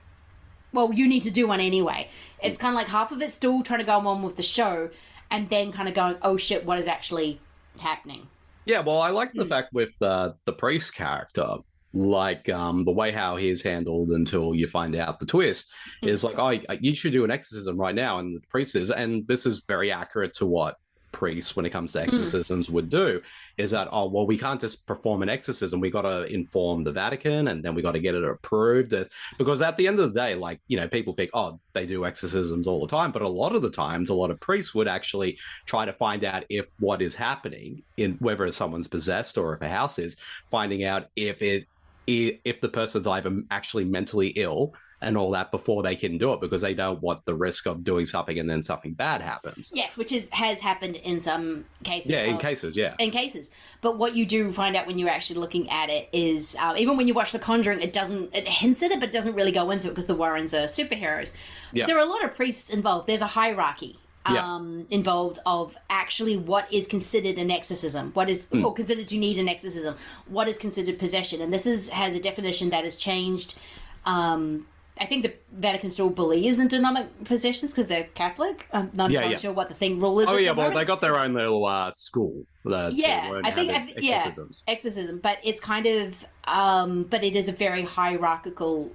well, 0.72 0.94
you 0.94 1.06
need 1.06 1.24
to 1.24 1.32
do 1.32 1.48
one 1.48 1.60
anyway. 1.60 2.08
It's 2.42 2.58
kind 2.58 2.74
of 2.74 2.76
like 2.76 2.88
half 2.88 3.12
of 3.12 3.22
it 3.22 3.32
still 3.32 3.62
trying 3.62 3.80
to 3.80 3.86
go 3.86 3.92
on 4.08 4.24
with 4.24 4.38
the 4.38 4.44
show, 4.44 4.90
and 5.30 5.50
then 5.50 5.74
kind 5.74 5.90
of 5.90 5.96
going, 5.96 6.16
"Oh 6.22 6.38
shit, 6.38 6.66
what 6.66 6.80
is 6.80 6.88
actually 6.88 7.42
happening?" 7.82 8.28
Yeah, 8.68 8.82
well, 8.82 9.02
I 9.02 9.12
like 9.12 9.32
the 9.32 9.46
fact 9.46 9.72
with 9.72 9.90
uh, 10.02 10.34
the 10.44 10.52
priest 10.52 10.94
character, 10.94 11.56
like 11.94 12.50
um, 12.50 12.84
the 12.84 12.92
way 12.92 13.12
how 13.12 13.38
he 13.38 13.50
is 13.50 13.62
handled 13.64 14.10
until 14.10 14.54
you 14.54 14.68
find 14.68 14.94
out 14.94 15.22
the 15.22 15.26
twist 15.26 15.72
is 16.04 16.22
like, 16.22 16.38
oh, 16.38 16.60
you 16.82 16.94
should 16.94 17.14
do 17.14 17.24
an 17.24 17.32
exorcism 17.32 17.78
right 17.78 17.96
now, 17.96 18.20
and 18.20 18.36
the 18.36 18.42
priest 18.50 18.76
is, 18.76 18.92
and 18.92 19.26
this 19.26 19.46
is 19.46 19.64
very 19.70 19.90
accurate 19.90 20.34
to 20.34 20.46
what 20.46 20.76
priests 21.18 21.56
when 21.56 21.66
it 21.66 21.72
comes 21.72 21.94
to 21.94 22.00
hmm. 22.00 22.06
exorcisms 22.06 22.70
would 22.70 22.90
do 22.90 23.20
is 23.58 23.72
that 23.72 23.88
oh 23.92 24.08
well 24.08 24.28
we 24.28 24.38
can't 24.38 24.62
just 24.62 24.86
perform 24.86 25.24
an 25.24 25.30
exorcism. 25.30 25.80
We 25.80 25.90
got 25.90 26.04
to 26.04 26.32
inform 26.32 26.84
the 26.84 26.92
vatican 26.92 27.48
and 27.48 27.64
then 27.64 27.74
we 27.74 27.82
got 27.82 27.94
to 27.94 28.00
get 28.00 28.14
it 28.14 28.24
approved. 28.24 28.94
Because 29.40 29.64
at 29.64 29.78
the 29.78 29.88
end 29.88 30.00
of 30.00 30.14
the 30.14 30.20
day 30.20 30.36
like 30.36 30.60
you 30.68 30.78
know 30.78 30.88
people 30.88 31.14
think 31.14 31.32
oh 31.34 31.60
they 31.74 31.88
do 31.88 32.06
exorcisms 32.06 32.68
all 32.68 32.80
the 32.80 32.88
time. 32.88 33.12
But 33.12 33.24
a 33.24 33.28
lot 33.28 33.56
of 33.56 33.64
the 33.64 33.72
times 33.72 34.12
a 34.12 34.14
lot 34.14 34.30
of 34.30 34.40
priests 34.40 34.76
would 34.76 34.88
actually 34.88 35.40
try 35.66 35.86
to 35.86 35.94
find 35.94 36.24
out 36.24 36.46
if 36.50 36.68
what 36.80 37.02
is 37.02 37.16
happening 37.16 37.82
in 37.98 38.14
whether 38.20 38.50
someone's 38.52 38.88
possessed 38.88 39.40
or 39.40 39.54
if 39.54 39.62
a 39.62 39.70
house 39.70 39.98
is 39.98 40.18
finding 40.52 40.84
out 40.84 41.10
if 41.16 41.42
it 41.42 41.66
if 42.06 42.62
the 42.62 42.70
person's 42.70 43.08
either 43.08 43.42
actually 43.50 43.86
mentally 43.86 44.30
ill 44.36 44.74
and 45.00 45.16
all 45.16 45.30
that 45.32 45.52
before 45.52 45.84
they 45.84 45.96
can 45.96 46.18
do 46.18 46.34
it 46.34 46.42
because 46.42 46.62
they 46.62 46.74
don't 46.74 47.00
want 47.04 47.24
the 47.26 47.36
risk 47.36 47.68
of 47.68 47.84
doing 47.84 48.06
something 48.06 48.40
and 48.40 48.50
then 48.50 48.64
something 48.64 48.94
bad 48.94 49.22
happens 49.22 49.72
Yes, 49.76 49.96
which 49.96 50.12
is 50.12 50.30
has 50.32 50.60
happened 50.60 50.96
in 50.96 51.20
some 51.20 51.66
cases. 51.84 52.10
yeah 52.10 52.22
in 52.22 52.36
of- 52.36 52.42
cases 52.42 52.76
yeah 52.76 52.96
in 52.98 53.12
cases. 53.12 53.52
But 53.82 53.98
what 54.00 54.16
you 54.16 54.26
do 54.26 54.52
find 54.52 54.76
out 54.76 54.88
when 54.88 54.98
you're 54.98 55.10
actually 55.10 55.40
looking 55.40 55.70
at 55.70 55.90
it 55.90 56.10
is, 56.12 56.56
um, 56.60 56.78
even 56.78 56.98
when 56.98 57.08
you 57.08 57.14
watch 57.14 57.32
The 57.32 57.38
Conjuring, 57.40 57.82
it 57.82 57.94
doesn't 57.94 58.36
it 58.36 58.48
hints 58.48 58.82
at 58.82 58.90
it, 58.92 59.00
but 59.00 59.10
it 59.10 59.14
doesn't 59.14 59.36
really 59.36 59.52
go 59.52 59.70
into 59.70 59.88
it 59.88 59.92
because 59.92 60.08
the 60.08 60.16
Warrens 60.16 60.54
are 60.56 60.66
superheroes. 60.66 61.34
Yeah. 61.74 61.86
There 61.86 61.96
are 61.98 62.02
a 62.02 62.06
lot 62.06 62.24
of 62.26 62.36
priests 62.36 62.72
involved. 62.72 63.08
There's 63.08 63.22
a 63.22 63.28
hierarchy. 63.28 64.00
Yeah. 64.30 64.44
Um, 64.56 64.88
involved 64.90 65.40
of 65.46 65.78
actually 65.90 66.36
what 66.36 66.74
is 66.74 66.86
considered 66.86 67.38
an 67.38 67.50
exorcism, 67.50 68.12
what 68.14 68.30
is 68.30 68.50
Hmm. 68.50 68.66
or 68.66 68.74
considered 68.74 69.08
to 69.08 69.18
need 69.18 69.38
an 69.38 69.48
exorcism, 69.48 69.96
what 70.28 70.50
is 70.50 70.58
considered 70.58 71.00
possession, 71.00 71.40
and 71.42 71.54
this 71.54 71.66
is 71.66 71.88
has 71.90 72.14
a 72.14 72.20
definition 72.20 72.72
that 72.72 72.84
has 72.84 72.98
changed. 72.98 73.58
Um, 74.06 74.68
I 75.00 75.06
think 75.06 75.24
the 75.24 75.34
Vatican 75.54 75.90
still 75.90 76.10
believes 76.10 76.60
in 76.60 76.68
demonic 76.68 77.08
possessions 77.24 77.72
because 77.74 77.88
they're 77.88 78.08
Catholic. 78.16 78.68
I'm 78.74 78.90
not 78.94 79.12
Yeah, 79.12 79.20
entirely 79.20 79.34
yeah. 79.36 79.40
sure 79.40 79.54
what 79.54 79.68
the 79.70 79.74
thing 79.76 80.00
rule 80.00 80.20
is. 80.20 80.28
oh 80.28 80.38
yeah 80.38 80.52
the 80.52 80.58
well 80.58 80.68
moment. 80.70 80.76
they 80.76 80.86
got 80.86 81.02
their 81.02 81.18
own 81.18 81.34
little 81.34 81.66
uh, 81.66 81.92
school 81.92 82.46
uh, 82.66 82.90
to 82.90 82.96
yeah 82.96 83.42
i 83.44 83.52
think, 83.52 83.72
I 83.72 83.86
th- 83.86 83.98
yeah 84.00 84.32
exorcism 84.68 85.20
but 85.20 85.38
it's 85.44 85.60
kind 85.62 85.86
of 85.86 86.26
um 86.46 87.04
but 87.04 87.24
it 87.24 87.36
is 87.36 87.48
a 87.48 87.52
very 87.54 87.84
hierarchical 87.84 88.92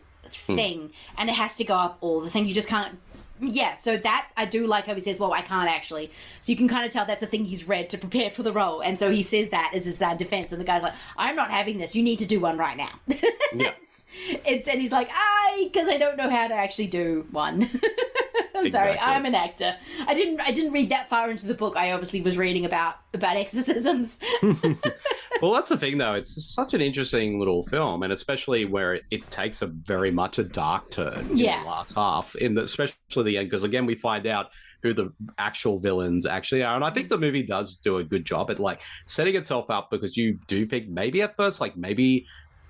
Hmm. 0.46 0.54
thing 0.56 0.90
and 1.18 1.28
it 1.28 1.34
has 1.34 1.56
to 1.56 1.64
go 1.64 1.74
up 1.74 1.98
all 2.00 2.20
the 2.20 2.30
thing 2.30 2.46
you 2.46 2.54
just 2.54 2.68
can't 2.68 2.96
yeah 3.42 3.74
so 3.74 3.96
that 3.96 4.28
i 4.36 4.46
do 4.46 4.66
like 4.66 4.86
how 4.86 4.94
he 4.94 5.00
says 5.00 5.18
well 5.18 5.32
i 5.32 5.42
can't 5.42 5.68
actually. 5.68 6.10
So 6.40 6.52
you 6.52 6.56
can 6.56 6.68
kind 6.68 6.86
of 6.86 6.92
tell 6.92 7.04
that's 7.04 7.22
a 7.22 7.26
thing 7.26 7.44
he's 7.44 7.66
read 7.68 7.90
to 7.90 7.98
prepare 7.98 8.30
for 8.30 8.42
the 8.42 8.52
role. 8.52 8.80
And 8.80 8.98
so 8.98 9.10
he 9.10 9.22
says 9.22 9.50
that 9.50 9.72
as 9.74 9.84
his 9.84 10.00
uh, 10.00 10.14
defense 10.14 10.52
and 10.52 10.60
the 10.60 10.64
guy's 10.64 10.82
like 10.82 10.94
i'm 11.16 11.36
not 11.36 11.50
having 11.50 11.78
this. 11.78 11.94
You 11.94 12.02
need 12.02 12.18
to 12.20 12.26
do 12.26 12.40
one 12.40 12.56
right 12.56 12.76
now. 12.76 12.90
Yeah. 13.54 13.72
It's 14.46 14.66
and 14.66 14.80
he's 14.80 14.92
like 14.92 15.10
i 15.12 15.68
because 15.70 15.86
i 15.86 15.98
don't 15.98 16.16
know 16.16 16.30
how 16.30 16.48
to 16.48 16.54
actually 16.54 16.86
do 16.86 17.26
one. 17.32 17.68
I'm 18.54 18.68
sorry 18.70 18.98
i'm 18.98 19.26
an 19.26 19.34
actor. 19.34 19.76
I 20.06 20.14
didn't 20.14 20.40
i 20.40 20.52
didn't 20.52 20.72
read 20.72 20.90
that 20.90 21.08
far 21.10 21.30
into 21.30 21.46
the 21.46 21.54
book. 21.54 21.76
I 21.76 21.92
obviously 21.92 22.22
was 22.22 22.38
reading 22.38 22.64
about 22.64 22.96
about 23.14 23.36
exorcisms 23.36 24.18
well 25.42 25.52
that's 25.52 25.68
the 25.68 25.76
thing 25.76 25.98
though 25.98 26.14
it's 26.14 26.44
such 26.54 26.74
an 26.74 26.80
interesting 26.80 27.38
little 27.38 27.62
film 27.64 28.02
and 28.02 28.12
especially 28.12 28.64
where 28.64 28.94
it, 28.94 29.02
it 29.10 29.30
takes 29.30 29.62
a 29.62 29.66
very 29.66 30.10
much 30.10 30.38
a 30.38 30.44
dark 30.44 30.90
turn 30.90 31.18
in 31.30 31.36
Yeah. 31.36 31.60
the 31.62 31.68
last 31.68 31.94
half 31.94 32.34
in 32.36 32.54
the 32.54 32.62
especially 32.62 32.96
the 33.24 33.38
end 33.38 33.50
because 33.50 33.62
again 33.62 33.86
we 33.86 33.94
find 33.94 34.26
out 34.26 34.50
who 34.82 34.92
the 34.92 35.12
actual 35.38 35.78
villains 35.78 36.26
actually 36.26 36.62
are 36.62 36.74
and 36.74 36.84
i 36.84 36.90
think 36.90 37.08
the 37.08 37.18
movie 37.18 37.42
does 37.42 37.76
do 37.76 37.98
a 37.98 38.04
good 38.04 38.24
job 38.24 38.50
at 38.50 38.58
like 38.58 38.82
setting 39.06 39.36
itself 39.36 39.66
up 39.70 39.90
because 39.90 40.16
you 40.16 40.38
do 40.46 40.64
think 40.64 40.88
maybe 40.88 41.22
at 41.22 41.36
first 41.36 41.60
like 41.60 41.76
maybe 41.76 42.26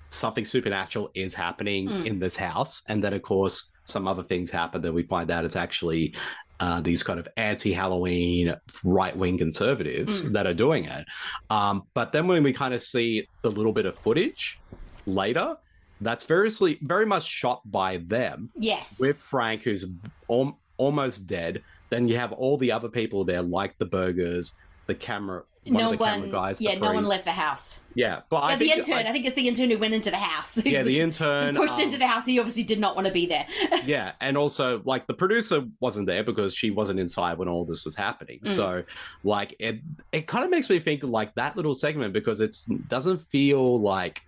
something 0.08 0.44
supernatural 0.44 1.10
is 1.14 1.34
happening 1.34 1.88
Mm. 1.88 2.06
in 2.06 2.18
this 2.18 2.36
house 2.36 2.82
and 2.88 3.02
then 3.02 3.14
of 3.14 3.22
course 3.22 3.70
some 3.84 4.06
other 4.06 4.22
things 4.22 4.50
happen 4.50 4.80
that 4.82 4.92
we 4.92 5.02
find 5.02 5.30
out 5.30 5.44
it's 5.44 5.56
actually 5.56 6.14
uh, 6.60 6.80
these 6.80 7.02
kind 7.02 7.18
of 7.18 7.26
anti-Halloween 7.36 8.54
right-wing 8.84 9.38
conservatives 9.38 10.22
Mm. 10.22 10.32
that 10.32 10.46
are 10.46 10.54
doing 10.54 10.84
it. 10.84 11.04
Um, 11.50 11.82
but 11.94 12.12
then 12.12 12.26
when 12.28 12.42
we 12.42 12.52
kind 12.52 12.72
of 12.74 12.82
see 12.82 13.26
the 13.42 13.50
little 13.50 13.72
bit 13.72 13.86
of 13.86 13.98
footage 13.98 14.60
later, 15.06 15.56
that's 16.00 16.24
variously 16.24 16.78
very 16.82 17.06
much 17.06 17.24
shot 17.24 17.62
by 17.70 17.98
them 17.98 18.50
yes 18.56 18.98
with 19.00 19.16
Frank, 19.16 19.62
who's 19.62 19.86
al- 20.30 20.58
almost 20.76 21.26
dead. 21.26 21.62
Then 21.90 22.08
you 22.08 22.16
have 22.16 22.32
all 22.32 22.56
the 22.58 22.72
other 22.72 22.88
people 22.88 23.24
there, 23.24 23.42
like 23.42 23.78
the 23.78 23.86
Bergers, 23.86 24.52
the 24.86 24.94
camera, 24.94 25.42
one 25.64 25.74
no 25.74 25.90
one 25.96 26.30
guys. 26.30 26.58
the 26.58 26.64
yeah 26.64 26.74
no 26.78 26.92
one 26.92 27.04
left 27.04 27.24
the 27.24 27.30
house 27.30 27.84
Yeah, 27.94 28.22
but 28.28 28.38
I 28.38 28.50
yeah, 28.52 28.56
the 28.56 28.70
intern. 28.72 29.06
I, 29.06 29.12
think 29.12 29.26
it's 29.26 29.36
the 29.36 29.46
intern 29.46 29.70
who 29.70 29.78
went 29.78 29.94
into 29.94 30.10
the 30.10 30.16
house. 30.16 30.60
Yeah, 30.64 30.82
the 30.82 30.98
intern, 30.98 31.54
pushed 31.54 31.74
um, 31.74 31.82
into 31.82 31.98
the 31.98 32.06
house. 32.06 32.26
He 32.26 32.38
obviously 32.38 32.64
did 32.64 32.80
not 32.80 32.96
want 32.96 33.06
to 33.06 33.12
be 33.12 33.26
there. 33.26 33.46
yeah 33.84 34.12
and 34.20 34.36
also 34.36 34.82
like 34.84 35.06
the 35.06 35.14
producer 35.14 35.62
wasn't 35.80 36.06
there 36.06 36.24
because 36.24 36.54
she 36.54 36.70
wasn't 36.70 36.98
inside 36.98 37.38
when 37.38 37.48
all 37.48 37.64
this 37.64 37.84
was 37.84 37.94
happening 37.94 38.40
Mm. 38.42 38.54
so 38.56 38.82
like 39.24 39.54
it 39.58 39.80
it 40.10 40.26
kind 40.26 40.44
of 40.44 40.50
makes 40.50 40.68
me 40.68 40.78
think 40.78 41.02
like 41.04 41.34
that 41.34 41.56
little 41.56 41.74
segment 41.74 42.12
because 42.12 42.40
it 42.40 42.56
doesn't 42.88 43.18
feel 43.18 43.80
like 43.80 44.22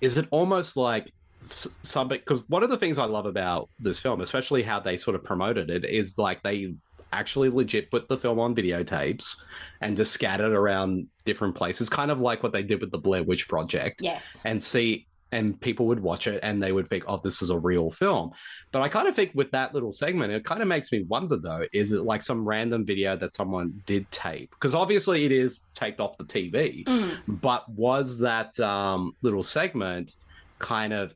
is 0.00 0.16
it 0.18 0.26
almost 0.30 0.76
like 0.76 1.12
something 1.40 2.18
because 2.18 2.42
one 2.48 2.62
of 2.62 2.70
the 2.70 2.76
things 2.76 2.98
i 2.98 3.04
love 3.04 3.26
about 3.26 3.68
this 3.78 3.98
film 4.00 4.20
especially 4.20 4.62
how 4.62 4.78
they 4.80 4.96
sort 4.96 5.14
of 5.14 5.22
promoted 5.24 5.70
it 5.70 5.84
is 5.84 6.18
like 6.18 6.42
they 6.42 6.74
actually 7.12 7.48
legit 7.50 7.90
put 7.90 8.08
the 8.08 8.16
film 8.16 8.38
on 8.38 8.54
videotapes 8.54 9.36
and 9.80 9.96
just 9.96 10.12
scattered 10.12 10.52
around 10.52 11.06
different 11.24 11.54
places 11.54 11.88
kind 11.88 12.10
of 12.10 12.20
like 12.20 12.42
what 12.42 12.52
they 12.52 12.62
did 12.62 12.80
with 12.80 12.90
the 12.92 12.98
blair 12.98 13.22
witch 13.22 13.48
project. 13.48 14.00
Yes. 14.02 14.40
and 14.44 14.62
see 14.62 15.06
and 15.32 15.60
people 15.60 15.86
would 15.86 16.00
watch 16.00 16.26
it 16.26 16.40
and 16.42 16.60
they 16.60 16.72
would 16.72 16.88
think 16.88 17.04
oh 17.06 17.16
this 17.22 17.40
is 17.40 17.50
a 17.50 17.58
real 17.58 17.88
film. 17.90 18.32
But 18.72 18.82
i 18.82 18.88
kind 18.88 19.06
of 19.06 19.14
think 19.14 19.30
with 19.34 19.50
that 19.52 19.72
little 19.72 19.92
segment 19.92 20.32
it 20.32 20.44
kind 20.44 20.60
of 20.60 20.66
makes 20.68 20.90
me 20.90 21.04
wonder 21.08 21.36
though 21.36 21.64
is 21.72 21.92
it 21.92 22.02
like 22.02 22.22
some 22.22 22.44
random 22.44 22.84
video 22.84 23.16
that 23.16 23.34
someone 23.34 23.80
did 23.86 24.10
tape? 24.10 24.50
Because 24.50 24.74
obviously 24.74 25.24
it 25.24 25.32
is 25.32 25.60
taped 25.74 26.00
off 26.00 26.16
the 26.18 26.24
tv 26.24 26.84
Mm. 26.84 27.18
but 27.28 27.68
was 27.68 28.18
that 28.18 28.58
um, 28.60 29.12
little 29.22 29.42
segment 29.42 30.14
kind 30.58 30.92
of 30.92 31.14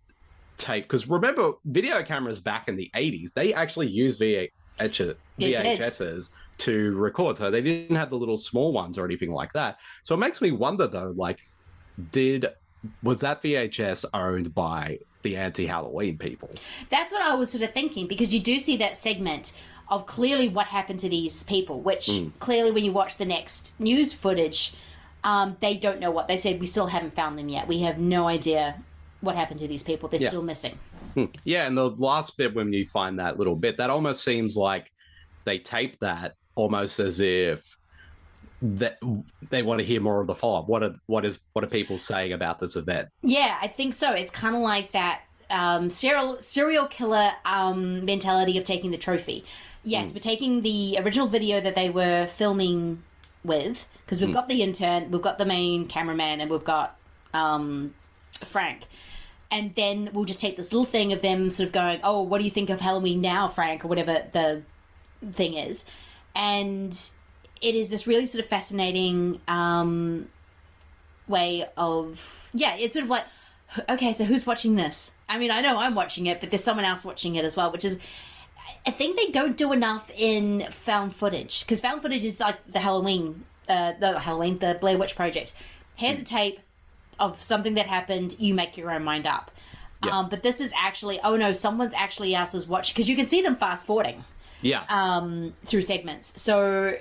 taped? 0.59 0.87
Because 0.89 1.09
remember 1.09 1.53
video 1.65 2.03
cameras 2.05 2.39
back 2.39 2.69
in 2.69 2.77
the 2.77 2.91
80s 2.95 3.33
they 3.33 3.53
actually 3.53 3.89
used 3.89 4.21
VH- 4.21 4.51
It 5.39 5.56
did. 5.56 5.81
vhs's 5.81 6.31
to 6.59 6.97
record 6.97 7.36
so 7.36 7.51
they 7.51 7.61
didn't 7.61 7.97
have 7.97 8.11
the 8.11 8.16
little 8.16 8.39
small 8.39 8.73
ones 8.73 8.97
or 8.98 9.05
anything 9.05 9.32
like 9.32 9.52
that 9.55 9.77
so 10.05 10.15
it 10.15 10.19
makes 10.19 10.40
me 10.40 10.52
wonder 10.52 10.86
though 10.86 11.12
like 11.16 11.40
did 12.12 12.47
was 13.02 13.20
that 13.20 13.43
VHS 13.43 14.05
owned 14.12 14.55
by 14.55 14.98
the 15.23 15.36
anti-Halloween 15.39 16.19
people? 16.19 16.51
That's 16.90 17.15
what 17.15 17.23
I 17.23 17.35
was 17.35 17.51
sort 17.51 17.65
of 17.65 17.73
thinking 17.73 18.06
because 18.06 18.35
you 18.35 18.40
do 18.40 18.59
see 18.59 18.77
that 18.77 18.98
segment 18.98 19.59
of 19.89 20.05
clearly 20.05 20.48
what 20.51 20.66
happened 20.66 20.98
to 21.01 21.09
these 21.09 21.44
people, 21.44 21.81
which 21.81 22.09
Mm. 22.09 22.32
clearly 22.40 22.73
when 22.73 22.85
you 22.85 22.93
watch 22.93 23.16
the 23.16 23.24
next 23.24 23.78
news 23.81 24.12
footage, 24.12 24.74
um, 25.24 25.56
they 25.61 25.78
don't 25.78 25.98
know 25.98 26.11
what 26.11 26.28
they 26.28 26.36
said. 26.36 26.61
We 26.61 26.66
still 26.66 26.89
haven't 26.89 27.15
found 27.15 27.39
them 27.39 27.48
yet. 27.48 27.66
We 27.66 27.81
have 27.81 27.98
no 27.98 28.28
idea 28.28 28.74
what 29.23 29.35
happened 29.35 29.61
to 29.61 29.69
these 29.69 29.82
people. 29.82 30.11
They're 30.11 30.20
Yeah. 30.20 30.28
still 30.28 30.43
missing. 30.43 30.78
Hmm. 31.15 31.24
Yeah, 31.44 31.66
and 31.66 31.78
the 31.78 31.89
last 31.89 32.36
bit 32.36 32.55
when 32.55 32.70
you 32.74 32.85
find 32.85 33.19
that 33.19 33.39
little 33.39 33.56
bit, 33.56 33.78
that 33.78 33.89
almost 33.89 34.23
seems 34.24 34.59
like 34.59 34.90
they 35.45 35.59
tape 35.59 36.01
that 36.01 36.35
almost 36.55 36.99
as 37.01 37.21
if 37.21 37.62
that 38.62 38.99
they 39.51 39.62
want 39.62 39.81
to 39.81 39.85
hear 39.85 40.01
more 40.01 40.21
of 40.21 40.27
the 40.27 40.35
follow-up. 40.35 40.69
What 40.69 40.83
are 40.83 40.95
what 41.07 41.25
is 41.25 41.39
what 41.53 41.65
are 41.65 41.69
people 41.69 41.99
saying 41.99 42.33
about 42.33 42.61
this 42.61 42.77
event? 42.77 43.09
Yeah, 43.23 43.59
I 43.61 43.66
think 43.66 43.95
so. 43.95 44.12
It's 44.12 44.31
kind 44.31 44.57
of 44.57 44.62
like 44.62 44.93
that 44.93 45.23
um, 45.51 45.91
serial 45.91 46.39
serial 46.39 46.87
killer 46.87 47.33
um, 47.45 48.05
mentality 48.05 48.57
of 48.59 48.65
taking 48.65 48.91
the 48.91 48.99
trophy. 48.99 49.45
Yes, 49.83 50.11
Mm. 50.11 50.15
we're 50.15 50.21
taking 50.21 50.62
the 50.62 50.97
original 51.01 51.27
video 51.27 51.61
that 51.61 51.75
they 51.75 51.91
were 51.91 52.27
filming 52.27 53.03
with 53.45 53.87
because 54.07 54.21
we've 54.23 54.31
Mm. 54.31 54.35
got 54.35 54.49
the 54.49 54.62
intern, 54.62 55.11
we've 55.11 55.21
got 55.21 55.37
the 55.37 55.45
main 55.45 55.87
cameraman, 55.87 56.41
and 56.41 56.51
we've 56.51 56.65
got 56.65 56.97
um, 57.35 57.93
Frank. 58.33 58.83
And 59.51 59.75
then 59.75 60.09
we'll 60.15 60.25
just 60.25 60.41
take 60.41 60.57
this 60.57 60.73
little 60.73 60.87
thing 60.87 61.12
of 61.12 61.21
them 61.21 61.51
sort 61.51 61.66
of 61.66 61.73
going, 61.73 62.01
"Oh, 62.03 62.23
what 62.23 62.39
do 62.39 62.45
you 62.45 62.51
think 62.51 62.71
of 62.71 62.81
Halloween 62.81 63.21
now, 63.21 63.49
Frank?" 63.49 63.85
or 63.85 63.89
whatever 63.89 64.25
the 64.33 64.62
thing 65.32 65.55
is, 65.55 65.86
and 66.34 66.92
it 67.60 67.74
is 67.74 67.90
this 67.90 68.06
really 68.06 68.26
sort 68.26 68.44
of 68.44 68.48
fascinating 68.48 69.40
um, 69.48 70.28
way 71.26 71.64
of 71.76 72.51
yeah 72.52 72.76
it's 72.76 72.94
sort 72.94 73.05
of 73.05 73.10
like 73.10 73.24
okay 73.88 74.12
so 74.12 74.24
who's 74.24 74.46
watching 74.46 74.76
this? 74.76 75.16
I 75.28 75.38
mean 75.38 75.51
i 75.51 75.60
know 75.60 75.78
i'm 75.78 75.94
watching 75.94 76.26
it 76.26 76.40
but 76.40 76.51
there's 76.51 76.62
someone 76.62 76.84
else 76.84 77.05
watching 77.05 77.34
it 77.36 77.44
as 77.44 77.56
well 77.56 77.72
which 77.72 77.84
is 77.84 77.98
i 78.86 78.90
think 78.90 79.16
they 79.16 79.30
don't 79.30 79.56
do 79.56 79.72
enough 79.72 80.10
in 80.16 80.66
found 80.70 81.14
footage 81.14 81.62
because 81.62 81.80
found 81.80 82.02
footage 82.02 82.24
is 82.24 82.40
like 82.40 82.56
the 82.66 82.78
halloween 82.78 83.44
uh 83.68 83.94
the 83.98 84.18
halloween 84.18 84.59
the 84.59 84.76
blair 84.80 84.98
witch 84.98 85.16
project. 85.16 85.52
Here's 85.96 86.20
a 86.20 86.24
tape 86.24 86.59
of 87.20 87.40
something 87.40 87.74
that 87.74 87.86
happened 87.86 88.34
you 88.38 88.52
make 88.52 88.76
your 88.76 88.90
own 88.90 89.05
mind 89.05 89.28
up. 89.28 89.52
Um, 90.02 90.28
but 90.28 90.42
this 90.42 90.60
is 90.60 90.74
actually 90.76 91.18
oh 91.24 91.36
no 91.36 91.52
someone's 91.52 91.94
actually 91.94 92.34
else 92.34 92.55
is 92.55 92.68
watching 92.68 92.92
because 92.92 93.09
you 93.09 93.16
can 93.16 93.26
see 93.26 93.40
them 93.40 93.56
fast 93.56 93.86
forwarding 93.86 94.22
Yeah. 94.60 94.85
um, 94.89 95.55
through 95.64 95.82
segments. 95.82 96.40
So 96.40 96.97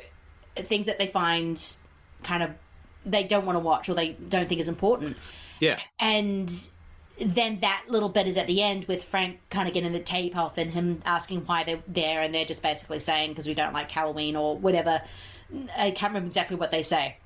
things 0.55 0.85
that 0.85 0.99
they 0.99 1.07
find 1.07 1.61
kind 2.23 2.43
of 2.43 2.51
they 3.05 3.23
don't 3.23 3.45
want 3.45 3.55
to 3.55 3.59
watch 3.59 3.89
or 3.89 3.93
they 3.93 4.13
don't 4.13 4.47
think 4.47 4.61
is 4.61 4.67
important. 4.67 5.17
Yeah. 5.59 5.79
And 5.99 6.51
then 7.19 7.59
that 7.59 7.83
little 7.87 8.09
bit 8.09 8.27
is 8.27 8.37
at 8.37 8.47
the 8.47 8.61
end 8.61 8.85
with 8.85 9.03
Frank 9.03 9.39
kind 9.49 9.67
of 9.67 9.73
getting 9.73 9.91
the 9.91 9.99
tape 9.99 10.35
off 10.35 10.57
and 10.57 10.71
him 10.71 11.01
asking 11.05 11.41
why 11.45 11.63
they're 11.63 11.83
there, 11.87 12.21
and 12.21 12.33
they're 12.33 12.45
just 12.45 12.63
basically 12.63 12.99
saying 12.99 13.29
because 13.29 13.47
we 13.47 13.53
don't 13.53 13.73
like 13.73 13.91
Halloween 13.91 14.35
or 14.35 14.57
whatever. 14.57 15.01
I 15.77 15.91
can't 15.91 16.11
remember 16.11 16.27
exactly 16.27 16.57
what 16.57 16.71
they 16.71 16.81
say. 16.81 17.17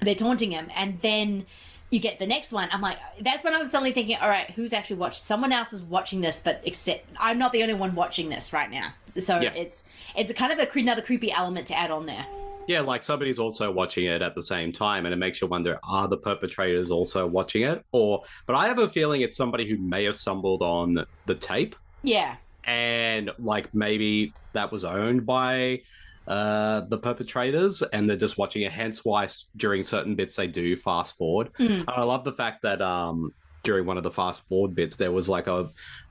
They're 0.00 0.14
taunting 0.14 0.50
him, 0.50 0.68
and 0.74 1.00
then 1.00 1.46
you 1.94 2.00
get 2.00 2.18
the 2.18 2.26
next 2.26 2.52
one. 2.52 2.68
I'm 2.72 2.80
like, 2.80 2.98
that's 3.20 3.44
when 3.44 3.54
I'm 3.54 3.66
suddenly 3.68 3.92
thinking, 3.92 4.16
all 4.20 4.28
right, 4.28 4.50
who's 4.50 4.72
actually 4.72 4.96
watching? 4.96 5.20
Someone 5.22 5.52
else 5.52 5.72
is 5.72 5.80
watching 5.82 6.20
this, 6.20 6.40
but 6.40 6.60
except 6.64 7.06
I'm 7.20 7.38
not 7.38 7.52
the 7.52 7.62
only 7.62 7.74
one 7.74 7.94
watching 7.94 8.28
this 8.28 8.52
right 8.52 8.68
now. 8.68 8.88
So 9.16 9.40
Yeah. 9.40 9.52
it's 9.54 9.84
it's 10.16 10.32
a 10.32 10.34
kind 10.34 10.52
of 10.52 10.58
a, 10.58 10.66
cre- 10.66 10.80
another 10.80 11.02
creepy 11.02 11.30
element 11.30 11.68
to 11.68 11.78
add 11.78 11.92
on 11.92 12.04
there. 12.04 12.26
Yeah, 12.66 12.80
like 12.80 13.04
somebody's 13.04 13.38
also 13.38 13.70
watching 13.70 14.06
it 14.06 14.22
at 14.22 14.34
the 14.34 14.42
same 14.42 14.72
time, 14.72 15.04
and 15.06 15.12
it 15.12 15.18
makes 15.18 15.40
you 15.40 15.46
wonder: 15.46 15.78
Are 15.88 16.08
the 16.08 16.16
perpetrators 16.16 16.90
also 16.90 17.26
watching 17.28 17.62
it? 17.62 17.84
Or, 17.92 18.24
but 18.46 18.56
I 18.56 18.66
have 18.66 18.78
a 18.80 18.88
feeling 18.88 19.20
it's 19.20 19.36
somebody 19.36 19.68
who 19.68 19.76
may 19.76 20.02
have 20.04 20.16
stumbled 20.16 20.62
on 20.62 21.04
the 21.26 21.34
tape, 21.36 21.76
Yeah. 22.02 22.34
and 22.64 23.30
like 23.38 23.72
maybe 23.74 24.32
that 24.54 24.72
was 24.72 24.82
owned 24.82 25.24
by 25.26 25.82
uh 26.26 26.82
the 26.82 26.98
perpetrators, 26.98 27.82
and 27.82 28.08
they're 28.08 28.16
just 28.16 28.38
watching 28.38 28.62
it. 28.62 28.72
Hence, 28.72 29.04
why 29.04 29.28
during 29.56 29.84
certain 29.84 30.14
bits 30.14 30.36
they 30.36 30.46
do 30.46 30.76
fast 30.76 31.16
forward. 31.16 31.52
Mm. 31.58 31.80
And 31.80 31.90
I 31.90 32.02
love 32.02 32.24
the 32.24 32.32
fact 32.32 32.62
that 32.62 32.80
um 32.80 33.32
during 33.62 33.86
one 33.86 33.96
of 33.96 34.02
the 34.02 34.10
fast 34.10 34.46
forward 34.46 34.74
bits 34.74 34.96
there 34.96 35.12
was 35.12 35.28
like 35.28 35.46
a 35.46 35.68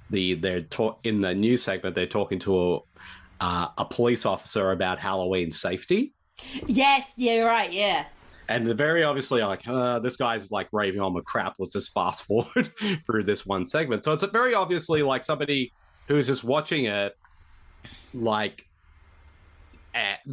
the 0.10 0.34
they're 0.36 0.62
talk 0.62 1.00
in 1.04 1.22
the 1.22 1.34
news 1.34 1.64
segment 1.64 1.96
they're 1.96 2.06
talking 2.06 2.40
to 2.40 2.76
a 2.76 2.80
uh, 3.44 3.68
a 3.78 3.86
police 3.86 4.26
officer 4.26 4.72
about 4.72 5.00
Halloween 5.00 5.52
safety. 5.52 6.14
Yes. 6.66 7.16
Yeah. 7.18 7.34
You're 7.34 7.48
right. 7.48 7.72
Yeah. 7.72 8.06
And 8.48 8.66
they're 8.66 8.74
very 8.74 9.04
obviously 9.04 9.42
like, 9.42 9.68
uh, 9.68 10.00
this 10.00 10.16
guy's 10.16 10.50
like 10.50 10.70
raving 10.72 11.02
on 11.02 11.14
the 11.14 11.22
crap. 11.22 11.56
Let's 11.60 11.74
just 11.74 11.94
fast 11.94 12.24
forward 12.28 12.72
through 13.06 13.24
this 13.24 13.46
one 13.46 13.66
segment. 13.66 14.06
So 14.06 14.14
it's 14.14 14.24
very 14.24 14.54
obviously 14.54 15.04
like 15.04 15.26
somebody 15.26 15.74
who's 16.08 16.28
just 16.28 16.46
watching 16.46 16.86
it, 16.86 17.18
like 18.14 18.66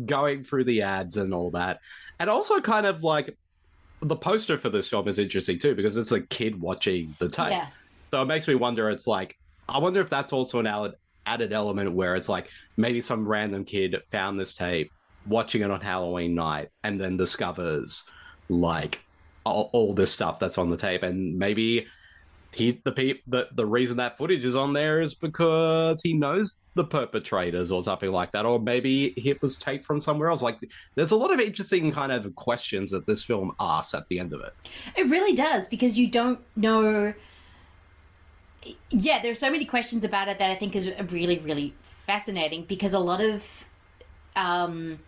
going 0.07 0.45
through 0.45 0.65
the 0.65 0.83
ads 0.83 1.17
and 1.17 1.35
all 1.35 1.51
that. 1.51 1.81
And 2.19 2.29
also 2.29 2.61
kind 2.61 2.87
of 2.87 3.03
like 3.03 3.37
the 4.01 4.17
poster 4.17 4.57
for 4.57 4.69
this 4.71 4.89
film 4.89 5.09
is 5.09 5.19
interesting 5.19 5.59
too, 5.59 5.75
because 5.75 5.97
it's 5.97 6.13
a 6.13 6.21
kid 6.21 6.61
watching 6.61 7.15
the 7.19 7.29
tape. 7.29 7.51
Yeah. 7.51 7.69
So 8.11 8.23
it 8.23 8.27
makes 8.27 8.49
me 8.49 8.55
wonder. 8.55 8.91
It's 8.91 9.07
like 9.07 9.37
I 9.69 9.79
wonder 9.79 10.01
if 10.01 10.11
that's 10.11 10.33
also 10.33 10.59
an 10.59 10.67
added 10.67 10.95
added 11.27 11.53
element 11.53 11.93
where 11.93 12.17
it's 12.17 12.29
like 12.29 12.51
maybe 12.77 13.01
some 13.01 13.27
random 13.27 13.65
kid 13.65 13.97
found 14.11 14.41
this 14.41 14.57
tape, 14.57 14.91
watching 15.27 15.63
it 15.63 15.71
on 15.71 15.81
Halloween 15.81 16.35
night, 16.35 16.71
and 16.83 17.01
then 17.01 17.17
discovers 17.17 18.05
like 18.49 19.01
all, 19.45 19.71
all 19.73 19.95
this 19.95 20.11
stuff 20.11 20.39
that's 20.39 20.59
on 20.59 20.71
the 20.71 20.77
tape, 20.77 21.03
and 21.03 21.39
maybe 21.39 21.87
he 22.53 22.81
the 22.85 23.21
the 23.27 23.49
the 23.53 23.67
reason 23.67 23.99
that 23.99 24.19
footage 24.19 24.45
is 24.45 24.57
on 24.57 24.73
there 24.73 25.01
is 25.01 25.15
because 25.15 26.01
he 26.03 26.13
knows 26.15 26.59
the 26.75 26.85
perpetrators 26.85 27.71
or 27.71 27.83
something 27.83 28.11
like 28.11 28.33
that, 28.33 28.45
or 28.45 28.59
maybe 28.59 29.07
it 29.17 29.41
was 29.41 29.57
taped 29.57 29.87
from 29.87 30.01
somewhere 30.01 30.31
else. 30.31 30.43
Like 30.43 30.59
there's 30.97 31.13
a 31.13 31.17
lot 31.17 31.33
of 31.33 31.39
interesting 31.39 31.93
kind 31.93 32.11
of 32.11 32.35
questions 32.35 32.91
that 32.91 33.07
this 33.07 33.23
film 33.23 33.55
asks 33.61 33.95
at 33.95 34.09
the 34.09 34.19
end 34.19 34.33
of 34.33 34.41
it. 34.41 34.53
It 34.97 35.07
really 35.09 35.35
does 35.35 35.69
because 35.69 35.99
you 35.99 36.09
don't 36.09 36.41
know. 36.57 37.15
Yeah, 38.91 39.23
there's 39.23 39.39
so 39.39 39.51
many 39.51 39.65
questions 39.65 40.05
about 40.05 40.29
it 40.29 40.39
that 40.39 40.51
I 40.51 40.55
think 40.55 40.75
is 40.75 40.93
really, 41.09 41.39
really 41.39 41.75
fascinating 41.83 42.65
because 42.65 42.93
a 42.93 42.99
lot 42.99 43.21
of 43.21 43.65
um, 44.37 44.99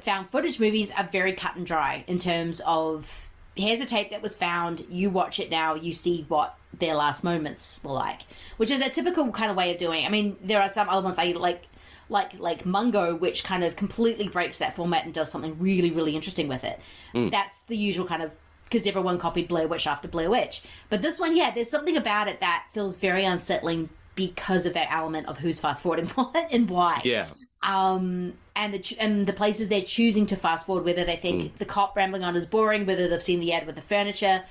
found 0.00 0.30
footage 0.30 0.60
movies 0.60 0.92
are 0.96 1.04
very 1.04 1.32
cut 1.32 1.56
and 1.56 1.66
dry 1.66 2.04
in 2.06 2.18
terms 2.18 2.62
of 2.64 3.26
here's 3.56 3.80
a 3.80 3.86
tape 3.86 4.10
that 4.10 4.22
was 4.22 4.36
found, 4.36 4.86
you 4.88 5.10
watch 5.10 5.40
it 5.40 5.50
now, 5.50 5.74
you 5.74 5.92
see 5.92 6.24
what 6.28 6.56
their 6.78 6.94
last 6.94 7.24
moments 7.24 7.80
were 7.82 7.92
like, 7.92 8.22
which 8.56 8.70
is 8.70 8.80
a 8.80 8.88
typical 8.88 9.30
kind 9.32 9.50
of 9.50 9.56
way 9.56 9.72
of 9.72 9.78
doing. 9.78 10.04
I 10.04 10.08
mean, 10.08 10.36
there 10.42 10.60
are 10.60 10.68
some 10.68 10.88
elements 10.88 11.18
I 11.18 11.32
like. 11.32 11.62
Like 12.08 12.38
like 12.38 12.64
Mungo, 12.64 13.16
which 13.16 13.42
kind 13.42 13.64
of 13.64 13.74
completely 13.74 14.28
breaks 14.28 14.58
that 14.58 14.76
format 14.76 15.04
and 15.04 15.12
does 15.12 15.28
something 15.28 15.58
really 15.58 15.90
really 15.90 16.14
interesting 16.14 16.46
with 16.46 16.62
it. 16.62 16.78
Mm. 17.12 17.32
That's 17.32 17.62
the 17.62 17.76
usual 17.76 18.06
kind 18.06 18.22
of 18.22 18.30
because 18.62 18.86
everyone 18.86 19.18
copied 19.18 19.48
Blair 19.48 19.66
Witch 19.66 19.88
after 19.88 20.06
Blair 20.06 20.30
Witch. 20.30 20.62
But 20.88 21.02
this 21.02 21.18
one, 21.18 21.36
yeah, 21.36 21.52
there's 21.52 21.68
something 21.68 21.96
about 21.96 22.28
it 22.28 22.38
that 22.38 22.66
feels 22.72 22.96
very 22.96 23.24
unsettling 23.24 23.88
because 24.14 24.66
of 24.66 24.74
that 24.74 24.88
element 24.90 25.28
of 25.28 25.38
who's 25.38 25.60
fast 25.60 25.82
forwarding 25.82 26.06
what 26.14 26.48
and 26.52 26.68
why. 26.68 27.00
Yeah. 27.04 27.26
Um, 27.62 28.34
and 28.54 28.74
the 28.74 28.78
ch- 28.78 28.96
and 28.98 29.26
the 29.26 29.32
places 29.32 29.68
they're 29.68 29.82
choosing 29.82 30.26
to 30.26 30.36
fast 30.36 30.66
forward, 30.66 30.84
whether 30.84 31.04
they 31.04 31.16
think 31.16 31.58
the 31.58 31.64
cop 31.64 31.96
rambling 31.96 32.22
on 32.24 32.36
is 32.36 32.46
boring, 32.46 32.86
whether 32.86 33.08
they've 33.08 33.22
seen 33.22 33.40
the 33.40 33.52
ad 33.52 33.66
with 33.66 33.74
the 33.74 33.80
furniture. 33.80 34.42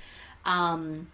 Um, 0.44 1.08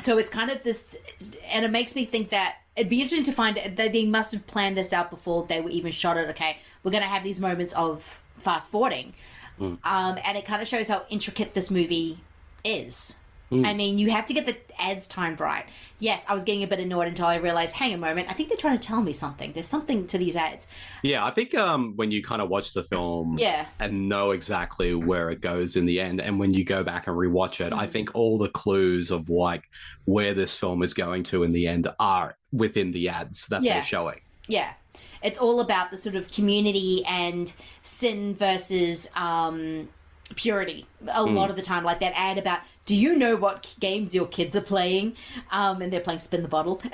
so 0.00 0.18
it's 0.18 0.30
kind 0.30 0.50
of 0.50 0.62
this, 0.62 0.98
and 1.44 1.64
it 1.64 1.70
makes 1.70 1.94
me 1.94 2.04
think 2.04 2.30
that 2.30 2.56
it'd 2.76 2.90
be 2.90 3.00
interesting 3.00 3.24
to 3.24 3.32
find 3.32 3.56
that 3.56 3.76
they 3.92 4.04
must 4.06 4.32
have 4.32 4.46
planned 4.46 4.76
this 4.76 4.92
out 4.92 5.10
before 5.10 5.46
they 5.46 5.60
were 5.60 5.70
even 5.70 5.92
shot 5.92 6.16
it. 6.16 6.28
Okay, 6.30 6.58
we're 6.82 6.90
going 6.90 7.02
to 7.02 7.08
have 7.08 7.22
these 7.22 7.38
moments 7.38 7.72
of 7.74 8.22
fast 8.38 8.70
forwarding, 8.70 9.14
um, 9.84 10.18
and 10.24 10.36
it 10.36 10.44
kind 10.44 10.60
of 10.60 10.66
shows 10.66 10.88
how 10.88 11.04
intricate 11.10 11.54
this 11.54 11.70
movie 11.70 12.18
is. 12.64 13.19
Mm. 13.50 13.66
I 13.66 13.74
mean, 13.74 13.98
you 13.98 14.10
have 14.10 14.26
to 14.26 14.32
get 14.34 14.46
the 14.46 14.56
ads 14.80 15.08
timed 15.08 15.40
right. 15.40 15.64
Yes, 15.98 16.24
I 16.28 16.34
was 16.34 16.44
getting 16.44 16.62
a 16.62 16.68
bit 16.68 16.78
annoyed 16.78 17.08
until 17.08 17.26
I 17.26 17.36
realized, 17.36 17.74
hang 17.74 17.92
a 17.92 17.96
moment, 17.98 18.30
I 18.30 18.32
think 18.32 18.48
they're 18.48 18.56
trying 18.56 18.78
to 18.78 18.86
tell 18.86 19.02
me 19.02 19.12
something. 19.12 19.52
There's 19.52 19.66
something 19.66 20.06
to 20.06 20.18
these 20.18 20.36
ads. 20.36 20.68
Yeah, 21.02 21.24
I 21.26 21.30
think 21.32 21.54
um, 21.56 21.94
when 21.96 22.12
you 22.12 22.22
kind 22.22 22.40
of 22.40 22.48
watch 22.48 22.72
the 22.74 22.84
film 22.84 23.36
Yeah. 23.38 23.66
and 23.80 24.08
know 24.08 24.30
exactly 24.30 24.94
where 24.94 25.30
it 25.30 25.40
goes 25.40 25.76
in 25.76 25.84
the 25.84 26.00
end, 26.00 26.20
and 26.20 26.38
when 26.38 26.54
you 26.54 26.64
go 26.64 26.84
back 26.84 27.08
and 27.08 27.16
rewatch 27.16 27.64
it, 27.64 27.72
I 27.72 27.86
think 27.86 28.10
all 28.14 28.38
the 28.38 28.48
clues 28.50 29.10
of 29.10 29.28
like 29.28 29.64
where 30.04 30.32
this 30.32 30.56
film 30.56 30.82
is 30.84 30.94
going 30.94 31.24
to 31.24 31.42
in 31.42 31.52
the 31.52 31.66
end 31.66 31.88
are 31.98 32.36
within 32.52 32.92
the 32.92 33.08
ads 33.08 33.46
that 33.48 33.62
Yeah. 33.62 33.74
they're 33.74 33.82
showing. 33.82 34.20
Yeah. 34.46 34.70
It's 35.22 35.38
all 35.38 35.60
about 35.60 35.90
the 35.90 35.96
sort 35.96 36.14
of 36.14 36.30
community 36.30 37.04
and 37.04 37.52
sin 37.82 38.34
versus 38.34 39.10
um, 39.16 39.88
purity. 40.36 40.86
A 41.08 41.24
Mm. 41.24 41.34
lot 41.34 41.50
of 41.50 41.56
the 41.56 41.62
time, 41.62 41.84
like 41.84 42.00
that 42.00 42.12
ad 42.16 42.38
about, 42.38 42.60
do 42.86 42.96
you 42.96 43.14
know 43.14 43.36
what 43.36 43.74
games 43.78 44.14
your 44.14 44.26
kids 44.26 44.56
are 44.56 44.60
playing? 44.60 45.16
Um, 45.50 45.82
and 45.82 45.92
they're 45.92 46.00
playing 46.00 46.20
Spin 46.20 46.42
the 46.42 46.48
Bottle. 46.48 46.80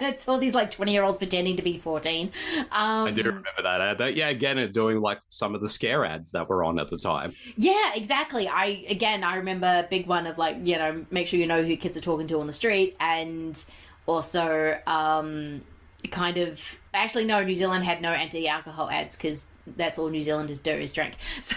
and 0.00 0.12
it's 0.12 0.28
all 0.28 0.38
these 0.38 0.54
like 0.54 0.70
20 0.70 0.92
year 0.92 1.02
olds 1.02 1.18
pretending 1.18 1.56
to 1.56 1.62
be 1.62 1.78
14. 1.78 2.30
Um, 2.70 3.08
I 3.08 3.10
do 3.10 3.22
remember 3.24 3.48
that 3.62 3.80
ad. 3.80 3.98
That, 3.98 4.14
yeah, 4.14 4.28
again, 4.28 4.72
doing 4.72 5.00
like 5.00 5.20
some 5.28 5.54
of 5.54 5.60
the 5.60 5.68
scare 5.68 6.04
ads 6.04 6.30
that 6.32 6.48
were 6.48 6.64
on 6.64 6.78
at 6.78 6.90
the 6.90 6.98
time. 6.98 7.34
Yeah, 7.56 7.92
exactly. 7.94 8.48
I 8.48 8.84
again, 8.88 9.24
I 9.24 9.36
remember 9.36 9.66
a 9.66 9.86
big 9.88 10.06
one 10.06 10.26
of 10.26 10.38
like 10.38 10.56
you 10.64 10.76
know, 10.76 11.04
make 11.10 11.26
sure 11.26 11.38
you 11.38 11.46
know 11.46 11.62
who 11.62 11.76
kids 11.76 11.96
are 11.96 12.00
talking 12.00 12.26
to 12.28 12.40
on 12.40 12.46
the 12.46 12.52
street, 12.52 12.96
and 13.00 13.62
also 14.06 14.78
um, 14.86 15.62
kind 16.10 16.38
of 16.38 16.77
actually 16.94 17.24
no, 17.24 17.42
New 17.42 17.54
Zealand 17.54 17.84
had 17.84 18.00
no 18.00 18.10
anti-alcohol 18.10 18.90
ads 18.90 19.16
because 19.16 19.50
that's 19.76 19.98
all 19.98 20.08
New 20.08 20.22
Zealanders 20.22 20.60
do 20.60 20.70
is 20.72 20.92
drink. 20.92 21.16
So 21.40 21.56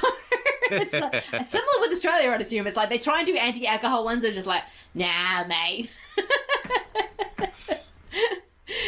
it's 0.74 0.94
like, 0.94 1.24
similar 1.46 1.82
with 1.82 1.92
Australia, 1.92 2.32
I'd 2.32 2.42
assume. 2.42 2.66
It's 2.66 2.78
like 2.78 2.88
they 2.90 2.98
try 2.98 3.18
and 3.18 3.28
do 3.28 3.36
anti-alcohol 3.36 4.06
ones, 4.06 4.22
they're 4.24 4.32
just 4.32 4.48
like, 4.48 4.64
nah, 4.94 5.46
mate. 5.46 5.90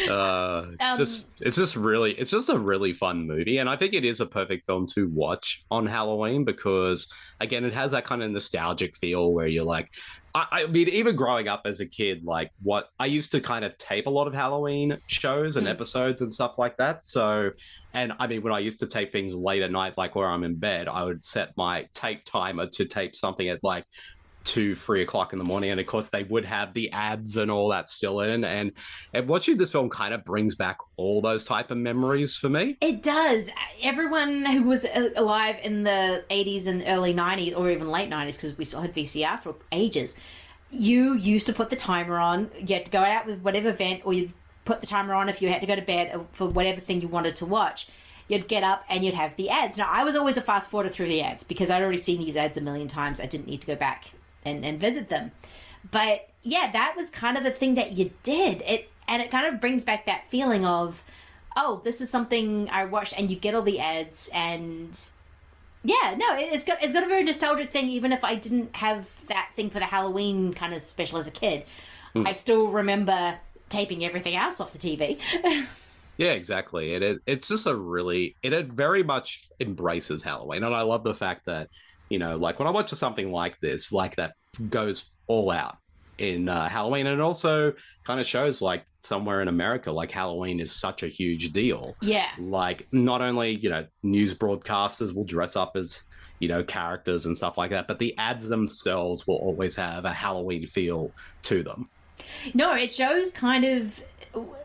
Uh, 0.10 0.68
it's 0.74 0.84
Um, 0.84 0.98
just 0.98 1.26
it's 1.42 1.58
just 1.58 1.76
really 1.76 2.12
it's 2.14 2.32
just 2.32 2.48
a 2.50 2.58
really 2.58 2.94
fun 2.94 3.26
movie, 3.28 3.58
and 3.58 3.70
I 3.70 3.76
think 3.76 3.94
it 3.94 4.06
is 4.06 4.22
a 4.22 4.26
perfect 4.26 4.66
film 4.66 4.86
to 4.96 5.10
watch 5.10 5.66
on 5.72 5.86
Halloween 5.86 6.46
because 6.46 7.12
again, 7.42 7.66
it 7.66 7.74
has 7.74 7.92
that 7.92 8.06
kind 8.06 8.24
of 8.24 8.32
nostalgic 8.32 8.96
feel 8.96 9.34
where 9.34 9.48
you're 9.48 9.66
like, 9.66 9.90
I, 10.36 10.48
I 10.52 10.66
mean, 10.66 10.90
even 10.90 11.16
growing 11.16 11.48
up 11.48 11.62
as 11.66 11.80
a 11.80 11.86
kid, 11.86 12.24
like 12.24 12.50
what 12.62 12.88
I 13.00 13.06
used 13.06 13.32
to 13.34 13.40
kind 13.40 13.64
of 13.64 13.78
tape 13.78 14.08
a 14.08 14.10
lot 14.10 14.28
of 14.28 14.34
Halloween 14.34 14.98
shows 15.06 15.58
and 15.58 15.68
Mm. 15.68 15.72
episodes 15.72 16.22
and 16.22 16.34
stuff 16.34 16.56
like 16.58 16.76
that. 16.78 17.04
So, 17.04 17.52
and 17.94 18.14
I 18.20 18.26
mean, 18.26 18.42
when 18.42 18.52
I 18.52 18.60
used 18.60 18.80
to 18.80 18.88
tape 18.88 19.12
things 19.12 19.36
late 19.36 19.62
at 19.62 19.72
night, 19.72 19.98
like 19.98 20.16
where 20.16 20.28
I'm 20.28 20.44
in 20.44 20.56
bed, 20.56 20.88
I 20.88 21.04
would 21.04 21.24
set 21.24 21.52
my 21.56 21.88
tape 21.94 22.26
timer 22.26 22.68
to 22.68 22.86
tape 22.86 23.16
something 23.16 23.48
at 23.48 23.60
like 23.64 23.86
two, 24.44 24.76
three 24.76 25.02
o'clock 25.02 25.34
in 25.34 25.40
the 25.40 25.46
morning. 25.46 25.72
And 25.72 25.80
of 25.80 25.88
course, 25.88 26.10
they 26.10 26.24
would 26.24 26.46
have 26.46 26.74
the 26.74 26.92
ads 26.92 27.38
and 27.38 27.50
all 27.50 27.70
that 27.70 27.90
still 27.90 28.22
in. 28.22 28.44
And, 28.44 28.74
and 29.14 29.28
watching 29.28 29.58
this 29.58 29.72
film 29.72 29.90
kind 29.90 30.14
of 30.14 30.24
brings 30.24 30.56
back 30.56 30.78
all 30.98 31.22
those 31.22 31.46
type 31.46 31.72
of 31.72 31.78
memories 31.78 32.36
for 32.36 32.50
me. 32.50 32.78
It 32.82 33.02
does. 33.04 33.50
Everyone 33.82 34.46
who 34.46 34.64
was 34.64 34.86
uh, 34.86 35.10
alive 35.16 35.58
in 35.64 35.84
the 35.84 36.24
80s 36.30 36.68
and 36.68 36.84
early 36.88 37.14
90s, 37.14 37.58
or 37.58 37.70
even 37.70 37.90
late 37.90 38.10
90s, 38.10 38.36
because 38.36 38.58
we 38.58 38.66
still 38.66 38.82
had 38.82 38.94
VCR 38.94 39.40
for 39.40 39.56
ages, 39.72 40.20
you 40.72 41.14
used 41.14 41.48
to 41.48 41.54
put 41.54 41.70
the 41.70 41.76
timer 41.76 42.18
on. 42.18 42.50
You 42.58 42.76
had 42.76 42.86
to 42.86 42.92
go 42.92 43.04
out 43.04 43.26
with 43.26 43.42
whatever 43.42 43.70
event, 43.70 44.02
or 44.06 44.14
you 44.14 44.32
put 44.66 44.82
the 44.82 44.88
timer 44.88 45.14
on 45.14 45.30
if 45.30 45.42
you 45.42 45.50
had 45.50 45.62
to 45.62 45.68
go 45.68 45.76
to 45.76 45.82
bed 45.82 46.16
uh, 46.16 46.24
for 46.32 46.48
whatever 46.48 46.82
thing 46.82 47.02
you 47.02 47.08
wanted 47.08 47.36
to 47.38 47.46
watch. 47.46 47.88
You'd 48.30 48.48
get 48.48 48.64
up 48.64 48.86
and 48.90 49.04
you'd 49.04 49.14
have 49.14 49.36
the 49.36 49.50
ads. 49.50 49.78
Now, 49.78 49.88
I 49.90 50.06
was 50.06 50.16
always 50.16 50.38
a 50.38 50.42
fast 50.42 50.70
forwarder 50.70 50.90
through 50.90 51.08
the 51.08 51.22
ads 51.22 51.44
because 51.44 51.70
I'd 51.70 51.82
already 51.82 51.98
seen 51.98 52.20
these 52.20 52.38
ads 52.38 52.56
a 52.56 52.62
million 52.62 52.88
times. 52.88 53.20
I 53.20 53.26
didn't 53.26 53.48
need 53.48 53.62
to 53.62 53.68
go 53.68 53.76
back 53.76 54.06
and, 54.46 54.66
and 54.66 54.80
visit 54.80 55.10
them. 55.10 55.32
But 55.92 56.30
yeah, 56.44 56.72
that 56.72 56.96
was 56.96 57.10
kind 57.10 57.38
of 57.38 57.46
a 57.46 57.52
thing 57.52 57.76
that 57.76 57.92
you 57.94 58.14
did. 58.24 58.62
It 58.64 58.90
and 59.08 59.22
it 59.22 59.32
kind 59.32 59.48
of 59.54 59.60
brings 59.62 59.84
back 59.84 60.06
that 60.06 60.26
feeling 60.30 60.66
of, 60.66 61.04
oh, 61.58 61.82
this 61.84 62.02
is 62.02 62.10
something 62.10 62.70
I 62.70 62.86
watched, 62.86 63.14
and 63.18 63.30
you 63.32 63.38
get 63.38 63.56
all 63.56 63.62
the 63.64 63.80
ads, 63.80 64.30
and 64.34 64.98
Yeah, 65.84 66.16
no, 66.18 66.36
it- 66.38 66.54
it's 66.54 66.64
got 66.66 66.82
it's 66.84 66.94
got 66.94 67.04
a 67.04 67.08
very 67.08 67.24
nostalgic 67.24 67.72
thing. 67.72 67.90
Even 67.90 68.12
if 68.14 68.24
I 68.24 68.36
didn't 68.36 68.76
have 68.78 69.10
that 69.28 69.50
thing 69.56 69.70
for 69.70 69.80
the 69.80 69.86
Halloween 69.86 70.54
kind 70.54 70.74
of 70.74 70.84
special 70.84 71.18
as 71.18 71.28
a 71.28 71.32
kid, 71.32 71.66
Hmm. 72.16 72.26
I 72.26 72.34
still 72.34 72.68
remember 72.70 73.40
taping 73.70 74.06
everything 74.06 74.36
else 74.36 74.62
off 74.62 74.72
the 74.74 74.80
TV. 74.80 75.20
Yeah, 76.18 76.34
exactly. 76.34 76.94
And 76.96 77.04
it, 77.04 77.22
it's 77.26 77.48
just 77.48 77.66
a 77.66 77.76
really, 77.76 78.38
it, 78.44 78.54
it 78.54 78.68
very 78.68 79.04
much 79.04 79.50
embraces 79.60 80.22
Halloween. 80.24 80.64
And 80.64 80.74
I 80.76 80.82
love 80.84 81.04
the 81.04 81.16
fact 81.16 81.46
that, 81.46 81.70
you 82.14 82.20
know, 82.20 82.38
like 82.38 82.60
when 82.60 82.68
I 82.68 82.72
watch 82.72 82.92
something 82.92 83.32
like 83.32 83.60
this, 83.60 83.92
like 83.92 84.18
that 84.18 84.36
goes 84.70 85.16
all 85.26 85.50
out 85.50 85.78
in 86.20 86.48
uh, 86.48 86.70
Halloween. 86.70 87.08
And 87.08 87.20
it 87.20 87.24
also 87.24 87.74
kind 88.04 88.20
of 88.20 88.28
shows 88.28 88.62
like 88.62 88.86
somewhere 89.02 89.42
in 89.42 89.48
America, 89.48 89.92
like 89.92 90.12
Halloween 90.12 90.60
is 90.60 90.72
such 90.72 91.02
a 91.02 91.08
huge 91.08 91.52
deal. 91.54 91.96
yeah, 92.04 92.28
Like 92.38 92.88
not 92.92 93.24
only, 93.24 93.56
you 93.56 93.72
know, 93.72 93.88
news 94.04 94.32
broadcasters 94.36 95.16
will 95.16 95.24
dress 95.24 95.56
up 95.56 95.76
as, 95.76 96.04
you 96.38 96.48
know, 96.48 96.64
characters 96.64 97.26
and 97.26 97.36
stuff 97.36 97.58
like 97.58 97.72
that, 97.72 97.88
but 97.88 97.98
the 97.98 98.16
ads 98.20 98.48
themselves 98.48 99.26
will 99.26 99.38
always 99.38 99.76
have 99.76 100.06
a 100.06 100.14
Halloween 100.14 100.68
feel 100.68 101.10
to 101.44 101.64
them. 101.64 101.90
no, 102.54 102.76
it 102.76 102.92
shows 102.92 103.32
kind 103.32 103.66
of 103.66 104.04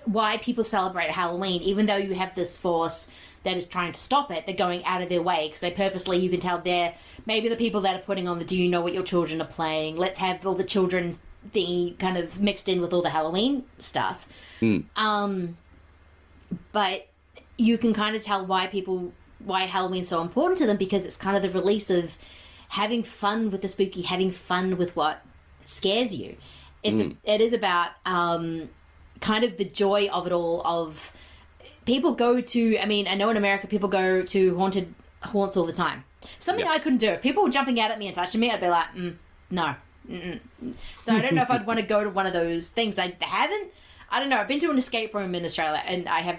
why 0.05 0.37
people 0.37 0.65
celebrate 0.65 1.11
Halloween, 1.11 1.63
even 1.63 1.87
though 1.87 1.97
you 1.97 2.13
have 2.13 2.35
this 2.35 2.59
force 2.59 3.11
that 3.45 3.57
is 3.57 3.67
trying 3.67 3.93
to 3.93 4.01
stop 4.01 4.31
it. 4.31 4.47
They're 4.47 4.57
going 4.57 4.85
out 4.85 5.03
of 5.03 5.09
their 5.09 5.23
way 5.23 5.47
because 5.49 5.61
they 5.61 5.71
purposely, 5.71 6.19
you 6.19 6.29
can 6.31 6.41
tell 6.41 6.59
they're 6.59 6.95
maybe 7.27 7.49
the 7.49 7.57
people 7.57 7.81
that 7.83 7.97
are 7.97 8.03
putting 8.05 8.27
on 8.29 8.39
the 8.39 8.45
"Do 8.45 8.61
you 8.61 8.69
know 8.69 8.81
what 8.81 8.95
your 8.95 9.03
children 9.05 9.41
are 9.41 9.47
playing?" 9.47 9.97
Let's 9.97 10.19
have 10.19 10.47
all 10.47 10.55
the 10.55 10.65
children's 10.65 11.23
the 11.53 11.95
kind 11.99 12.17
of 12.19 12.41
mixed 12.41 12.69
in 12.69 12.81
with 12.81 12.93
all 12.93 13.03
the 13.03 13.11
Halloween 13.11 13.65
stuff. 13.79 14.27
Um, 14.97 15.57
but 16.73 17.07
you 17.57 17.79
can 17.79 17.95
kind 17.95 18.17
of 18.17 18.23
tell 18.23 18.45
why 18.47 18.67
people 18.67 19.13
why 19.39 19.67
Halloween's 19.67 20.09
so 20.09 20.21
important 20.21 20.59
to 20.59 20.67
them 20.67 20.77
because 20.77 21.05
it's 21.07 21.17
kind 21.17 21.37
of 21.37 21.43
the 21.43 21.51
release 21.51 21.91
of 21.91 22.17
having 22.71 23.03
fun 23.05 23.51
with 23.51 23.63
the 23.63 23.69
spooky, 23.69 24.03
having 24.03 24.31
fun 24.33 24.77
with 24.77 24.97
what 24.97 25.23
scares 25.65 26.15
you. 26.15 26.37
It's 26.83 27.01
Mm. 27.01 27.17
it 27.25 27.41
is 27.41 27.53
about 27.53 27.91
um, 28.05 28.69
kind 29.21 29.45
of 29.45 29.57
the 29.57 29.65
joy 29.65 30.09
of 30.13 30.27
it 30.27 30.33
all. 30.33 30.61
Of 30.65 31.13
people 31.89 32.13
go 32.13 32.41
to. 32.41 32.79
I 32.79 32.87
mean, 32.87 33.09
I 33.09 33.15
know 33.15 33.31
in 33.31 33.37
America 33.37 33.67
people 33.67 33.89
go 33.89 34.23
to 34.23 34.57
haunted 34.57 34.95
haunts 35.23 35.57
all 35.57 35.65
the 35.65 35.73
time. 35.73 36.05
Something 36.39 36.67
I 36.67 36.79
couldn't 36.79 36.99
do. 36.99 37.09
If 37.09 37.23
people 37.23 37.43
were 37.43 37.51
jumping 37.51 37.81
out 37.81 37.91
at 37.91 37.99
me 37.99 38.07
and 38.07 38.15
touching 38.15 38.41
me, 38.41 38.51
I'd 38.51 38.61
be 38.61 38.69
like, 38.69 38.89
mm, 38.95 39.17
no. 39.51 39.75
Mm-mm. 40.09 40.39
So 41.01 41.15
I 41.15 41.21
don't 41.21 41.35
know 41.35 41.43
if 41.43 41.51
I'd 41.51 41.67
want 41.71 41.81
to 41.81 41.87
go 41.87 42.05
to 42.05 42.11
one 42.11 42.27
of 42.27 42.33
those 42.33 42.71
things. 42.71 42.99
I 42.99 43.17
haven't. 43.21 43.73
I 44.11 44.21
don't 44.21 44.29
know. 44.29 44.39
I've 44.39 44.49
been 44.49 44.61
to 44.61 44.71
an 44.71 44.79
escape 44.79 45.15
room 45.15 45.35
in 45.35 45.45
Australia, 45.45 45.83
and 45.85 46.09
I 46.09 46.21
have, 46.21 46.39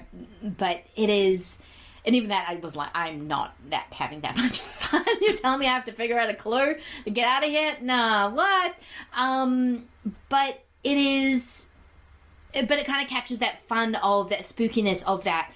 but 0.57 0.83
it 0.95 1.09
is, 1.09 1.61
and 2.05 2.15
even 2.15 2.29
that 2.29 2.47
I 2.49 2.55
was 2.55 2.75
like, 2.75 2.89
I'm 2.95 3.27
not 3.27 3.55
that 3.69 3.87
having 3.91 4.21
that 4.21 4.37
much 4.43 4.59
fun. 4.59 5.05
You're 5.21 5.33
telling 5.33 5.59
me 5.59 5.67
I 5.67 5.73
have 5.73 5.83
to 5.85 5.91
figure 5.91 6.17
out 6.19 6.29
a 6.29 6.35
clue 6.35 6.75
to 7.05 7.11
get 7.11 7.27
out 7.27 7.43
of 7.43 7.49
here? 7.49 7.75
Nah, 7.81 8.29
what? 8.29 8.75
Um, 9.15 9.87
but 10.29 10.63
it 10.83 10.97
is, 10.97 11.69
but 12.53 12.71
it 12.79 12.85
kind 12.85 13.03
of 13.03 13.09
captures 13.09 13.39
that 13.39 13.59
fun 13.67 13.95
of 13.95 14.29
that 14.29 14.41
spookiness 14.41 15.05
of 15.05 15.23
that 15.23 15.51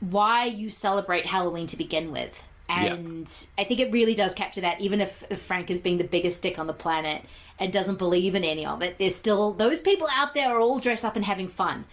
why 0.00 0.44
you 0.44 0.70
celebrate 0.70 1.26
Halloween 1.26 1.66
to 1.68 1.76
begin 1.76 2.12
with. 2.12 2.42
Yeah. 2.68 2.94
And 2.94 3.46
I 3.58 3.64
think 3.64 3.80
it 3.80 3.92
really 3.92 4.14
does 4.14 4.34
capture 4.34 4.62
that, 4.62 4.80
even 4.80 5.00
if, 5.00 5.22
if 5.30 5.40
Frank 5.40 5.70
is 5.70 5.80
being 5.80 5.98
the 5.98 6.04
biggest 6.04 6.42
dick 6.42 6.58
on 6.58 6.66
the 6.66 6.72
planet 6.72 7.22
and 7.58 7.72
doesn't 7.72 7.98
believe 7.98 8.34
in 8.34 8.42
any 8.42 8.66
of 8.66 8.82
it, 8.82 8.98
there's 8.98 9.14
still 9.14 9.52
those 9.52 9.80
people 9.80 10.08
out 10.12 10.34
there 10.34 10.48
are 10.48 10.60
all 10.60 10.78
dressed 10.78 11.04
up 11.04 11.16
and 11.16 11.24
having 11.24 11.48
fun. 11.48 11.84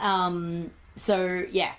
Um, 0.00 0.70
so 0.96 1.44
yeah, 1.50 1.72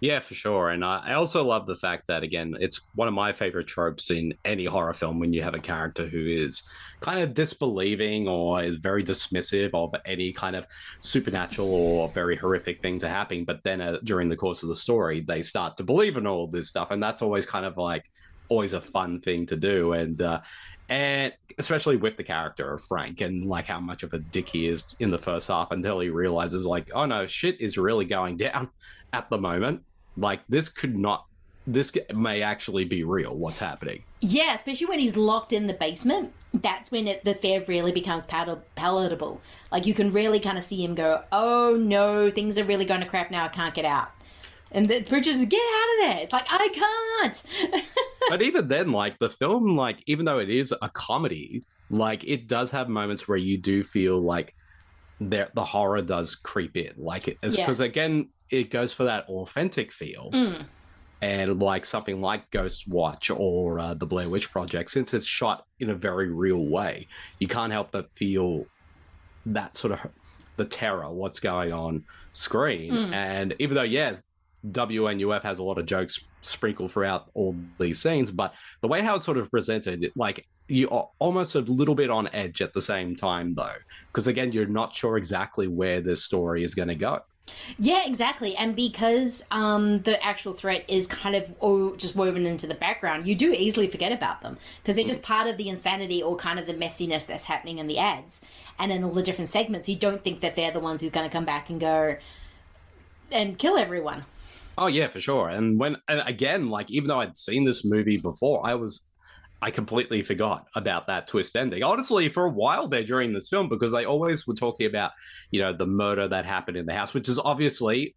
Yeah, 0.00 0.20
for 0.20 0.34
sure. 0.34 0.70
And 0.70 0.84
I 0.84 1.02
I 1.04 1.14
also 1.14 1.44
love 1.44 1.66
the 1.66 1.76
fact 1.76 2.06
that, 2.08 2.22
again, 2.22 2.56
it's 2.58 2.80
one 2.94 3.06
of 3.06 3.14
my 3.14 3.32
favorite 3.32 3.66
tropes 3.66 4.10
in 4.10 4.34
any 4.44 4.64
horror 4.64 4.94
film 4.94 5.20
when 5.20 5.32
you 5.32 5.42
have 5.42 5.54
a 5.54 5.60
character 5.60 6.06
who 6.06 6.26
is 6.26 6.62
kind 7.00 7.20
of 7.20 7.34
disbelieving 7.34 8.28
or 8.28 8.62
is 8.62 8.76
very 8.76 9.02
dismissive 9.02 9.70
of 9.74 9.94
any 10.04 10.32
kind 10.32 10.54
of 10.54 10.66
supernatural 11.00 11.68
or 11.68 12.08
very 12.10 12.36
horrific 12.36 12.80
things 12.82 13.02
are 13.04 13.08
happening. 13.08 13.44
But 13.44 13.62
then 13.64 13.80
uh, 13.80 13.98
during 14.04 14.28
the 14.28 14.36
course 14.36 14.62
of 14.62 14.68
the 14.68 14.74
story, 14.74 15.20
they 15.20 15.42
start 15.42 15.76
to 15.78 15.84
believe 15.84 16.16
in 16.16 16.26
all 16.26 16.46
this 16.46 16.68
stuff. 16.68 16.90
And 16.90 17.02
that's 17.02 17.22
always 17.22 17.46
kind 17.46 17.66
of 17.66 17.76
like 17.76 18.10
always 18.48 18.72
a 18.72 18.80
fun 18.80 19.20
thing 19.20 19.46
to 19.46 19.56
do. 19.56 19.92
And, 19.92 20.20
uh, 20.20 20.40
and 20.88 21.32
especially 21.58 21.96
with 21.96 22.16
the 22.16 22.24
character 22.24 22.74
of 22.74 22.82
Frank 22.82 23.20
and 23.20 23.46
like 23.46 23.66
how 23.66 23.80
much 23.80 24.02
of 24.02 24.12
a 24.12 24.18
dick 24.18 24.48
he 24.48 24.66
is 24.66 24.84
in 24.98 25.10
the 25.10 25.18
first 25.18 25.48
half 25.48 25.70
until 25.70 26.00
he 26.00 26.08
realizes 26.10 26.66
like, 26.66 26.90
oh 26.94 27.06
no, 27.06 27.26
shit 27.26 27.60
is 27.60 27.78
really 27.78 28.04
going 28.04 28.36
down 28.36 28.68
at 29.12 29.30
the 29.30 29.38
moment. 29.38 29.82
Like 30.16 30.40
this 30.48 30.68
could 30.68 30.96
not, 30.96 31.26
this 31.66 31.92
may 32.12 32.42
actually 32.42 32.84
be 32.84 33.04
real. 33.04 33.36
What's 33.36 33.58
happening? 33.58 34.02
yeah, 34.20 34.54
especially 34.54 34.86
when 34.86 34.98
he's 34.98 35.16
locked 35.16 35.52
in 35.52 35.66
the 35.66 35.74
basement. 35.74 36.32
That's 36.52 36.90
when 36.90 37.06
it, 37.06 37.24
the 37.24 37.34
fear 37.34 37.64
really 37.68 37.92
becomes 37.92 38.26
pal- 38.26 38.62
palatable. 38.74 39.40
Like 39.70 39.86
you 39.86 39.94
can 39.94 40.12
really 40.12 40.40
kind 40.40 40.58
of 40.58 40.64
see 40.64 40.84
him 40.84 40.94
go, 40.94 41.22
"Oh 41.30 41.76
no, 41.78 42.30
things 42.30 42.58
are 42.58 42.64
really 42.64 42.84
going 42.84 43.00
to 43.00 43.06
crap 43.06 43.30
now. 43.30 43.44
I 43.44 43.48
can't 43.48 43.74
get 43.74 43.84
out." 43.84 44.10
And 44.72 44.86
the 44.86 45.02
Bridges 45.02 45.36
is, 45.40 45.46
get 45.46 45.60
out 45.60 45.88
of 46.08 46.10
there. 46.14 46.22
It's 46.24 46.32
like 46.32 46.46
I 46.48 46.68
can't. 47.22 47.84
but 48.28 48.42
even 48.42 48.68
then, 48.68 48.92
like 48.92 49.18
the 49.18 49.30
film, 49.30 49.76
like 49.76 50.02
even 50.06 50.24
though 50.24 50.38
it 50.38 50.50
is 50.50 50.74
a 50.82 50.88
comedy, 50.88 51.62
like 51.88 52.24
it 52.24 52.46
does 52.48 52.70
have 52.70 52.88
moments 52.88 53.26
where 53.28 53.38
you 53.38 53.58
do 53.58 53.82
feel 53.82 54.20
like 54.20 54.54
there 55.20 55.50
the 55.54 55.64
horror 55.64 56.02
does 56.02 56.34
creep 56.34 56.76
in, 56.76 56.92
like 56.96 57.28
it 57.28 57.38
Yeah. 57.42 57.64
because 57.64 57.80
again, 57.80 58.30
it 58.50 58.70
goes 58.70 58.92
for 58.92 59.04
that 59.04 59.28
authentic 59.28 59.92
feel. 59.92 60.30
Mm. 60.32 60.64
And 61.22 61.60
like 61.60 61.84
something 61.84 62.20
like 62.20 62.50
Ghostwatch 62.50 63.30
or 63.38 63.78
uh, 63.78 63.94
the 63.94 64.06
Blair 64.06 64.28
Witch 64.28 64.50
Project, 64.50 64.90
since 64.90 65.12
it's 65.12 65.26
shot 65.26 65.66
in 65.78 65.90
a 65.90 65.94
very 65.94 66.30
real 66.30 66.66
way, 66.66 67.06
you 67.38 67.46
can't 67.46 67.72
help 67.72 67.92
but 67.92 68.10
feel 68.12 68.64
that 69.46 69.76
sort 69.76 69.92
of 69.92 70.10
the 70.56 70.64
terror, 70.64 71.10
what's 71.10 71.40
going 71.40 71.72
on 71.72 72.04
screen. 72.32 72.92
Mm. 72.92 73.12
And 73.12 73.54
even 73.58 73.74
though, 73.74 73.82
yeah, 73.82 74.16
WNUF 74.68 75.42
has 75.42 75.58
a 75.58 75.62
lot 75.62 75.78
of 75.78 75.86
jokes 75.86 76.20
sprinkled 76.42 76.92
throughout 76.92 77.30
all 77.34 77.54
these 77.78 78.00
scenes, 78.00 78.30
but 78.30 78.54
the 78.80 78.88
way 78.88 79.00
how 79.00 79.16
it's 79.16 79.24
sort 79.24 79.38
of 79.38 79.50
presented, 79.50 80.10
like 80.16 80.46
you 80.68 80.88
are 80.90 81.08
almost 81.18 81.54
a 81.54 81.60
little 81.60 81.94
bit 81.94 82.10
on 82.10 82.28
edge 82.32 82.62
at 82.62 82.72
the 82.72 82.82
same 82.82 83.16
time, 83.16 83.54
though, 83.54 83.76
because 84.08 84.26
again, 84.26 84.52
you're 84.52 84.66
not 84.66 84.94
sure 84.94 85.16
exactly 85.16 85.66
where 85.66 86.00
this 86.00 86.24
story 86.24 86.62
is 86.62 86.74
going 86.74 86.88
to 86.88 86.94
go. 86.94 87.20
Yeah, 87.78 88.06
exactly. 88.06 88.56
And 88.56 88.74
because 88.74 89.44
um, 89.50 90.00
the 90.02 90.22
actual 90.24 90.52
threat 90.52 90.84
is 90.88 91.06
kind 91.06 91.36
of 91.36 91.44
oh, 91.60 91.96
just 91.96 92.16
woven 92.16 92.46
into 92.46 92.66
the 92.66 92.74
background, 92.74 93.26
you 93.26 93.34
do 93.34 93.52
easily 93.52 93.88
forget 93.88 94.12
about 94.12 94.42
them 94.42 94.58
because 94.82 94.96
they're 94.96 95.04
just 95.04 95.22
part 95.22 95.46
of 95.46 95.56
the 95.56 95.68
insanity 95.68 96.22
or 96.22 96.36
kind 96.36 96.58
of 96.58 96.66
the 96.66 96.74
messiness 96.74 97.26
that's 97.26 97.44
happening 97.44 97.78
in 97.78 97.86
the 97.86 97.98
ads 97.98 98.44
and 98.78 98.92
in 98.92 99.04
all 99.04 99.12
the 99.12 99.22
different 99.22 99.48
segments. 99.48 99.88
You 99.88 99.96
don't 99.96 100.22
think 100.22 100.40
that 100.40 100.56
they're 100.56 100.72
the 100.72 100.80
ones 100.80 101.00
who 101.00 101.08
are 101.08 101.10
going 101.10 101.28
to 101.28 101.32
come 101.32 101.44
back 101.44 101.70
and 101.70 101.80
go 101.80 102.16
and 103.30 103.58
kill 103.58 103.76
everyone. 103.76 104.24
Oh 104.78 104.86
yeah, 104.86 105.08
for 105.08 105.20
sure. 105.20 105.48
And 105.48 105.78
when 105.78 105.96
and 106.08 106.22
again, 106.26 106.70
like 106.70 106.90
even 106.90 107.08
though 107.08 107.20
I'd 107.20 107.36
seen 107.36 107.64
this 107.64 107.84
movie 107.84 108.16
before, 108.16 108.64
I 108.64 108.74
was 108.74 109.02
I 109.62 109.70
completely 109.70 110.22
forgot 110.22 110.66
about 110.74 111.06
that 111.08 111.26
twist 111.26 111.54
ending. 111.54 111.82
Honestly, 111.82 112.28
for 112.28 112.46
a 112.46 112.50
while 112.50 112.88
there 112.88 113.04
during 113.04 113.32
this 113.32 113.48
film, 113.48 113.68
because 113.68 113.92
they 113.92 114.04
always 114.04 114.46
were 114.46 114.54
talking 114.54 114.86
about, 114.86 115.12
you 115.50 115.60
know, 115.60 115.72
the 115.72 115.86
murder 115.86 116.26
that 116.28 116.46
happened 116.46 116.76
in 116.76 116.86
the 116.86 116.94
house, 116.94 117.12
which 117.12 117.28
is 117.28 117.38
obviously 117.38 118.14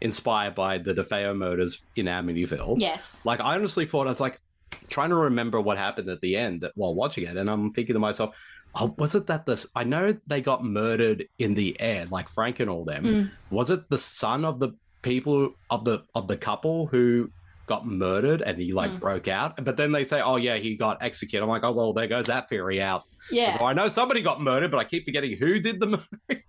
inspired 0.00 0.54
by 0.54 0.78
the 0.78 0.94
DeFeo 0.94 1.36
murders 1.36 1.84
in 1.96 2.06
Amityville. 2.06 2.76
Yes. 2.78 3.20
Like 3.24 3.40
I 3.40 3.54
honestly 3.54 3.86
thought 3.86 4.06
I 4.06 4.10
was 4.10 4.20
like 4.20 4.40
trying 4.88 5.10
to 5.10 5.16
remember 5.16 5.60
what 5.60 5.78
happened 5.78 6.08
at 6.08 6.20
the 6.20 6.36
end 6.36 6.68
while 6.74 6.94
watching 6.94 7.24
it, 7.24 7.36
and 7.36 7.50
I'm 7.50 7.72
thinking 7.72 7.94
to 7.94 8.00
myself, 8.00 8.36
oh, 8.74 8.94
was 8.98 9.14
it 9.14 9.26
that 9.26 9.46
this? 9.46 9.66
I 9.74 9.84
know 9.84 10.12
they 10.26 10.40
got 10.40 10.64
murdered 10.64 11.26
in 11.38 11.54
the 11.54 11.80
air, 11.80 12.06
like 12.10 12.28
Frank 12.28 12.60
and 12.60 12.70
all 12.70 12.84
them. 12.84 13.04
Mm. 13.04 13.30
Was 13.50 13.70
it 13.70 13.88
the 13.88 13.98
son 13.98 14.44
of 14.44 14.60
the 14.60 14.70
people 15.02 15.54
of 15.70 15.84
the 15.84 16.02
of 16.14 16.28
the 16.28 16.36
couple 16.36 16.86
who 16.86 17.30
got 17.66 17.86
murdered 17.86 18.42
and 18.42 18.58
he 18.60 18.72
like 18.72 18.90
Mm. 18.92 19.00
broke 19.00 19.28
out? 19.28 19.64
But 19.64 19.76
then 19.76 19.92
they 19.92 20.04
say, 20.04 20.20
oh 20.20 20.36
yeah, 20.36 20.56
he 20.56 20.76
got 20.76 21.02
executed. 21.02 21.42
I'm 21.42 21.48
like, 21.48 21.64
oh 21.64 21.72
well, 21.72 21.92
there 21.92 22.06
goes 22.06 22.26
that 22.26 22.48
theory 22.48 22.80
out. 22.82 23.04
Yeah. 23.30 23.52
Although 23.52 23.64
I 23.66 23.72
know 23.72 23.88
somebody 23.88 24.20
got 24.22 24.40
murdered, 24.40 24.70
but 24.70 24.78
I 24.78 24.84
keep 24.84 25.04
forgetting 25.04 25.36
who 25.36 25.58
did 25.60 25.80
the 25.80 25.86
murder. 26.28 26.42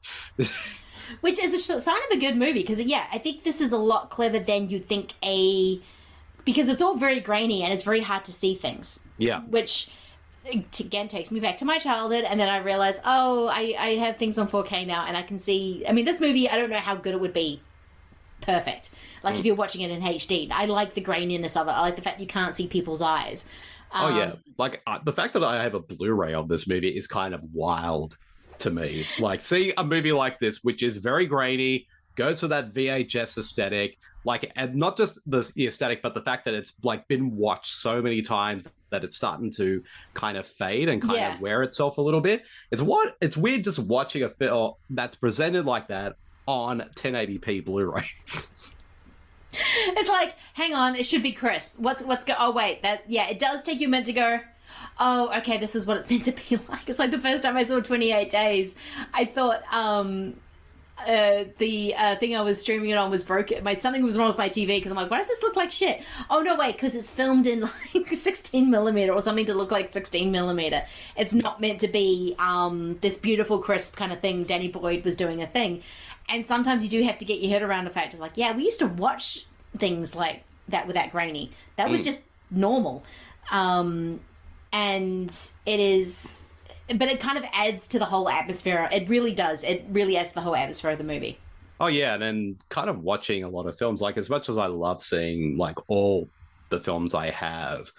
Which 1.22 1.40
is 1.40 1.70
a 1.70 1.80
sign 1.80 1.98
of 1.98 2.18
a 2.18 2.20
good 2.20 2.36
movie 2.36 2.62
because, 2.62 2.82
yeah, 2.82 3.06
I 3.12 3.18
think 3.20 3.44
this 3.44 3.62
is 3.62 3.72
a 3.72 3.78
lot 3.78 4.10
clever 4.10 4.40
than 4.40 4.70
you'd 4.70 4.86
think 4.86 5.14
a. 5.24 5.80
Because 6.46 6.68
it's 6.70 6.82
all 6.82 6.96
very 6.96 7.20
grainy 7.22 7.64
and 7.64 7.72
it's 7.74 7.84
very 7.84 8.02
hard 8.02 8.26
to 8.26 8.32
see 8.34 8.56
things. 8.56 9.06
yeah. 9.18 9.42
which 9.42 9.90
again 10.80 11.08
takes 11.08 11.32
me 11.32 11.40
back 11.40 11.58
to 11.58 11.66
my 11.66 11.80
childhood 11.80 12.24
and 12.24 12.40
then 12.40 12.48
i 12.48 12.58
realize 12.58 13.02
oh 13.04 13.48
I, 13.48 13.76
I 13.80 13.90
have 13.96 14.18
things 14.18 14.38
on 14.38 14.48
4k 14.48 14.86
now 14.86 15.04
and 15.08 15.18
i 15.18 15.24
can 15.24 15.40
see 15.40 15.84
i 15.90 15.92
mean 15.92 16.06
this 16.06 16.22
movie 16.22 16.48
i 16.48 16.56
don't 16.56 16.70
know 16.70 16.78
how 16.78 16.94
good 16.94 17.16
it 17.16 17.20
would 17.20 17.34
be 17.34 17.62
perfect 18.46 18.92
like 19.24 19.36
if 19.40 19.46
you're 19.46 19.56
watching 19.56 19.82
it 19.82 19.90
in 19.92 20.02
hd 20.02 20.50
i 20.52 20.66
like 20.66 20.94
the 20.94 21.02
graininess 21.02 21.60
of 21.60 21.68
it 21.68 21.72
i 21.72 21.82
like 21.82 21.96
the 21.96 22.02
fact 22.02 22.20
you 22.20 22.28
can't 22.28 22.56
see 22.56 22.68
people's 22.68 23.02
eyes 23.02 23.48
Oh 23.94 24.08
Um, 24.08 24.18
yeah, 24.18 24.34
like 24.58 24.82
uh, 24.88 25.00
the 25.06 25.14
fact 25.14 25.34
that 25.36 25.44
I 25.44 25.62
have 25.62 25.74
a 25.76 25.80
Blu-ray 25.80 26.34
of 26.34 26.50
this 26.50 26.68
movie 26.68 26.90
is 26.90 27.08
kind 27.08 27.34
of 27.34 27.42
wild 27.54 28.18
to 28.58 28.70
me. 28.72 29.06
Like, 29.20 29.42
see 29.42 29.74
a 29.78 29.84
movie 29.86 30.12
like 30.12 30.38
this, 30.40 30.64
which 30.64 30.82
is 30.84 30.98
very 30.98 31.28
grainy, 31.28 31.88
goes 32.16 32.42
for 32.42 32.48
that 32.50 32.74
VHS 32.74 33.38
aesthetic, 33.38 33.98
like 34.26 34.52
and 34.58 34.76
not 34.76 34.98
just 34.98 35.20
the, 35.28 35.50
the 35.56 35.68
aesthetic, 35.68 36.02
but 36.02 36.14
the 36.14 36.22
fact 36.24 36.44
that 36.46 36.56
it's 36.56 36.74
like 36.84 37.08
been 37.08 37.36
watched 37.38 37.74
so 37.76 38.02
many 38.02 38.22
times 38.24 38.68
that 38.90 39.04
it's 39.06 39.16
starting 39.16 39.52
to 39.52 39.82
kind 40.14 40.36
of 40.36 40.46
fade 40.46 40.90
and 40.90 41.02
kind 41.02 41.14
Yeah. 41.14 41.36
of 41.36 41.40
wear 41.42 41.62
itself 41.62 41.98
a 41.98 42.02
little 42.02 42.22
bit. 42.22 42.42
It's 42.72 42.82
what 42.82 43.16
it's 43.22 43.38
weird 43.38 43.64
just 43.64 43.80
watching 43.80 44.24
a 44.24 44.30
film 44.30 44.74
that's 44.90 45.16
presented 45.16 45.66
like 45.66 45.88
that 45.90 46.16
on 46.48 46.82
1080p 46.96 47.66
Blu-ray. 47.66 48.06
It's 49.58 50.10
like, 50.10 50.36
hang 50.54 50.74
on, 50.74 50.96
it 50.96 51.06
should 51.06 51.24
be 51.24 51.32
crisp. 51.32 51.76
What's 51.78 52.04
what's 52.04 52.26
go? 52.26 52.34
Oh 52.38 52.52
wait, 52.52 52.84
that 52.84 53.04
yeah, 53.08 53.30
it 53.30 53.40
does 53.40 53.64
take 53.64 53.80
you 53.80 53.88
a 53.88 53.90
minute 53.90 54.08
to 54.08 54.14
go. 54.14 54.40
Oh, 55.00 55.32
okay, 55.38 55.58
this 55.58 55.76
is 55.76 55.86
what 55.86 55.98
it's 55.98 56.10
meant 56.10 56.26
to 56.26 56.32
be 56.34 56.58
like. 56.70 56.90
It's 56.90 57.00
like 57.00 57.12
the 57.12 57.20
first 57.20 57.44
time 57.44 57.56
I 57.56 57.64
saw 57.64 57.80
Twenty 57.80 58.12
Eight 58.12 58.30
Days, 58.30 58.76
I 59.14 59.24
thought 59.24 59.62
um, 59.74 60.36
uh, 60.98 61.44
the 61.58 61.94
uh, 61.96 62.16
thing 62.18 62.36
I 62.36 62.42
was 62.42 62.62
streaming 62.62 62.90
it 62.90 62.98
on 62.98 63.12
was 63.12 63.24
broken. 63.24 63.64
My 63.64 63.76
something 63.76 64.04
was 64.04 64.18
wrong 64.18 64.28
with 64.28 64.38
my 64.38 64.48
TV 64.48 64.68
because 64.68 64.92
I'm 64.92 64.98
like, 64.98 65.12
why 65.12 65.18
does 65.18 65.28
this 65.28 65.44
look 65.44 65.56
like 65.56 65.72
shit? 65.72 66.04
Oh 66.30 66.42
no, 66.42 66.56
wait, 66.56 66.74
because 66.74 66.96
it's 66.96 67.12
filmed 67.12 67.48
in 67.48 67.62
like 67.94 68.10
16 68.10 68.70
millimeter 68.70 69.12
or 69.12 69.22
something 69.22 69.46
to 69.46 69.54
look 69.54 69.72
like 69.72 69.90
16 69.90 70.32
millimeter. 70.32 70.84
It's 71.18 71.34
not 71.34 71.60
meant 71.60 71.82
to 71.82 71.88
be 71.88 72.36
um, 72.40 72.98
this 73.02 73.18
beautiful, 73.18 73.60
crisp 73.60 73.98
kind 73.98 74.14
of 74.14 74.20
thing. 74.22 74.46
Danny 74.46 74.70
Boyle 74.70 75.02
was 75.04 75.16
doing 75.16 75.42
a 75.42 75.48
thing, 75.48 75.84
and 76.30 76.46
sometimes 76.46 76.84
you 76.84 76.90
do 76.90 77.04
have 77.04 77.18
to 77.20 77.26
get 77.26 77.40
your 77.40 77.50
head 77.52 77.62
around 77.62 77.86
the 77.86 77.92
fact 77.92 78.14
of 78.14 78.20
like, 78.20 78.34
yeah, 78.36 78.56
we 78.56 78.64
used 78.64 78.80
to 78.80 78.88
watch 78.88 79.46
things 79.78 80.16
like 80.16 80.44
that 80.70 80.88
with 80.88 80.96
that 80.96 81.12
grainy. 81.12 81.52
That 81.78 81.90
was 81.90 82.02
Mm. 82.02 82.06
just 82.06 82.26
normal, 82.52 83.04
um, 83.52 84.20
and 84.72 85.30
it 85.66 85.80
is. 85.80 86.44
But 86.88 87.10
it 87.10 87.20
kind 87.20 87.38
of 87.38 87.44
adds 87.52 87.88
to 87.90 88.00
the 88.00 88.06
whole 88.06 88.30
atmosphere. 88.30 88.88
It 88.92 89.10
really 89.10 89.34
does. 89.34 89.64
It 89.64 89.86
really 89.90 90.18
adds 90.18 90.30
to 90.30 90.36
the 90.36 90.42
whole 90.42 90.56
atmosphere 90.56 90.92
of 90.92 90.98
the 91.00 91.04
movie. 91.04 91.40
Oh 91.80 91.88
yeah, 91.88 92.14
and 92.14 92.22
then 92.22 92.58
kind 92.70 92.90
of 92.90 93.00
watching 93.04 93.44
a 93.44 93.50
lot 93.50 93.66
of 93.66 93.78
films. 93.78 94.02
Like 94.02 94.18
as 94.18 94.30
much 94.30 94.50
as 94.50 94.58
I 94.58 94.68
love 94.68 95.02
seeing 95.02 95.58
like 95.58 95.76
all 95.88 96.30
the 96.70 96.80
films 96.80 97.14
I 97.14 97.32
have 97.32 97.92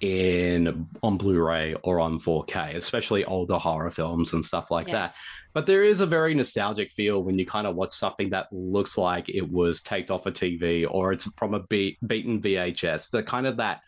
in 0.00 0.88
on 1.02 1.18
Blu-ray 1.18 1.74
or 1.82 2.00
on 2.00 2.18
4K, 2.18 2.74
especially 2.74 3.24
older 3.26 3.58
horror 3.58 3.90
films 3.90 4.32
and 4.32 4.42
stuff 4.44 4.70
like 4.70 4.88
Yeah. 4.88 4.94
that. 4.94 5.14
But 5.52 5.66
there 5.66 5.82
is 5.82 6.00
a 6.00 6.06
very 6.06 6.34
nostalgic 6.34 6.92
feel 6.92 7.22
when 7.22 7.38
you 7.38 7.44
kind 7.44 7.66
of 7.66 7.74
watch 7.74 7.92
something 7.92 8.30
that 8.30 8.46
looks 8.52 8.96
like 8.96 9.28
it 9.28 9.50
was 9.50 9.80
taped 9.80 10.10
off 10.10 10.26
a 10.26 10.30
TV 10.32 10.86
or 10.88 11.10
it's 11.12 11.30
from 11.32 11.54
a 11.54 11.60
be- 11.64 11.98
beaten 12.06 12.40
VHS. 12.40 13.10
The 13.10 13.22
kind 13.22 13.46
of 13.46 13.56
that 13.56 13.80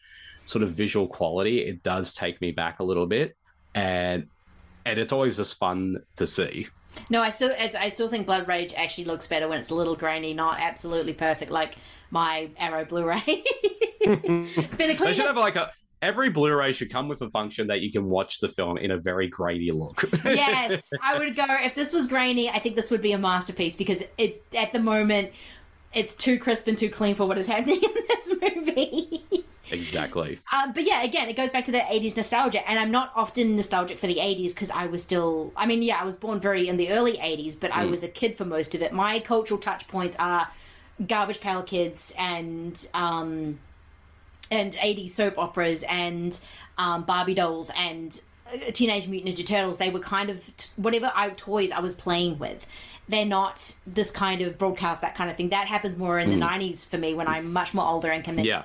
sort 0.42 0.64
of 0.64 0.72
visual 0.72 1.06
quality, 1.06 1.60
it 1.60 1.82
does 1.82 2.14
take 2.14 2.40
me 2.40 2.50
back 2.50 2.80
a 2.80 2.84
little 2.84 3.06
bit, 3.06 3.36
and 3.74 4.26
and 4.84 4.98
it's 4.98 5.12
always 5.12 5.36
just 5.36 5.58
fun 5.58 6.02
to 6.16 6.26
see. 6.26 6.66
No, 7.08 7.22
I 7.22 7.30
still 7.30 7.52
as- 7.56 7.74
I 7.76 7.88
still 7.88 8.08
think 8.08 8.26
Blood 8.26 8.48
Rage 8.48 8.74
actually 8.76 9.04
looks 9.04 9.26
better 9.26 9.48
when 9.48 9.58
it's 9.60 9.70
a 9.70 9.74
little 9.74 9.96
grainy, 9.96 10.34
not 10.34 10.58
absolutely 10.60 11.14
perfect 11.14 11.50
like 11.50 11.76
my 12.10 12.50
Arrow 12.58 12.84
Blu-ray. 12.84 13.22
it's 13.26 14.76
been 14.76 14.90
a 14.90 14.94
They 14.96 15.14
should 15.14 15.26
have 15.26 15.36
like 15.36 15.56
a 15.56 15.72
every 16.02 16.28
Blu-ray 16.28 16.72
should 16.72 16.90
come 16.92 17.08
with 17.08 17.22
a 17.22 17.30
function 17.30 17.68
that 17.68 17.80
you 17.80 17.90
can 17.92 18.04
watch 18.06 18.40
the 18.40 18.48
film 18.48 18.76
in 18.76 18.90
a 18.90 18.98
very 18.98 19.28
grainy 19.28 19.70
look. 19.70 20.02
yes, 20.24 20.90
I 21.02 21.18
would 21.18 21.36
go 21.36 21.44
if 21.48 21.74
this 21.74 21.92
was 21.92 22.08
grainy. 22.08 22.50
I 22.50 22.58
think 22.58 22.74
this 22.76 22.90
would 22.90 23.00
be 23.00 23.12
a 23.12 23.18
masterpiece 23.18 23.76
because 23.76 24.04
it 24.18 24.44
at 24.56 24.72
the 24.72 24.80
moment 24.80 25.30
it's 25.94 26.14
too 26.14 26.38
crisp 26.38 26.66
and 26.68 26.76
too 26.76 26.90
clean 26.90 27.14
for 27.14 27.26
what 27.26 27.38
is 27.38 27.46
happening 27.46 27.80
in 27.82 27.94
this 28.08 28.34
movie. 28.42 29.44
exactly. 29.70 30.38
Um, 30.52 30.72
but 30.72 30.84
yeah, 30.84 31.02
again, 31.02 31.28
it 31.28 31.36
goes 31.36 31.50
back 31.50 31.64
to 31.64 31.72
the 31.72 31.78
80s 31.80 32.16
nostalgia. 32.16 32.68
And 32.68 32.78
I'm 32.78 32.90
not 32.90 33.12
often 33.14 33.56
nostalgic 33.56 33.98
for 33.98 34.06
the 34.06 34.16
80s 34.16 34.54
because 34.54 34.70
I 34.70 34.86
was 34.86 35.02
still, 35.02 35.52
I 35.56 35.66
mean, 35.66 35.82
yeah, 35.82 35.98
I 36.00 36.04
was 36.04 36.16
born 36.16 36.40
very 36.40 36.66
in 36.66 36.78
the 36.78 36.90
early 36.90 37.18
80s, 37.18 37.58
but 37.60 37.74
I 37.74 37.84
Mm. 37.84 37.90
was 37.90 38.02
a 38.04 38.08
kid 38.08 38.36
for 38.36 38.44
most 38.44 38.74
of 38.74 38.82
it. 38.82 38.92
My 38.92 39.20
cultural 39.20 39.60
touch 39.60 39.86
points 39.86 40.16
are 40.18 40.48
Garbage 41.06 41.40
Pail 41.40 41.62
Kids 41.62 42.14
and, 42.18 42.86
um, 42.94 43.58
and 44.52 44.72
80s 44.74 45.10
soap 45.10 45.38
operas 45.38 45.84
and 45.88 46.38
um, 46.78 47.04
Barbie 47.04 47.34
dolls 47.34 47.70
and 47.76 48.20
uh, 48.52 48.70
Teenage 48.72 49.08
Mutant 49.08 49.34
Ninja 49.34 49.46
Turtles. 49.46 49.78
They 49.78 49.90
were 49.90 50.00
kind 50.00 50.30
of 50.30 50.56
t- 50.56 50.70
whatever 50.76 51.10
I, 51.14 51.30
toys 51.30 51.72
I 51.72 51.80
was 51.80 51.94
playing 51.94 52.38
with. 52.38 52.66
They're 53.08 53.24
not 53.26 53.74
this 53.86 54.10
kind 54.10 54.42
of 54.42 54.58
broadcast, 54.58 55.02
that 55.02 55.14
kind 55.14 55.30
of 55.30 55.36
thing. 55.36 55.48
That 55.48 55.66
happens 55.66 55.96
more 55.96 56.18
in 56.18 56.30
the 56.30 56.36
Mm. 56.36 56.48
90s 56.60 56.88
for 56.88 56.98
me 56.98 57.14
when 57.14 57.26
I'm 57.26 57.52
much 57.52 57.74
more 57.74 57.84
older 57.86 58.10
and 58.10 58.22
can 58.22 58.36
then 58.36 58.44
Yeah. 58.44 58.64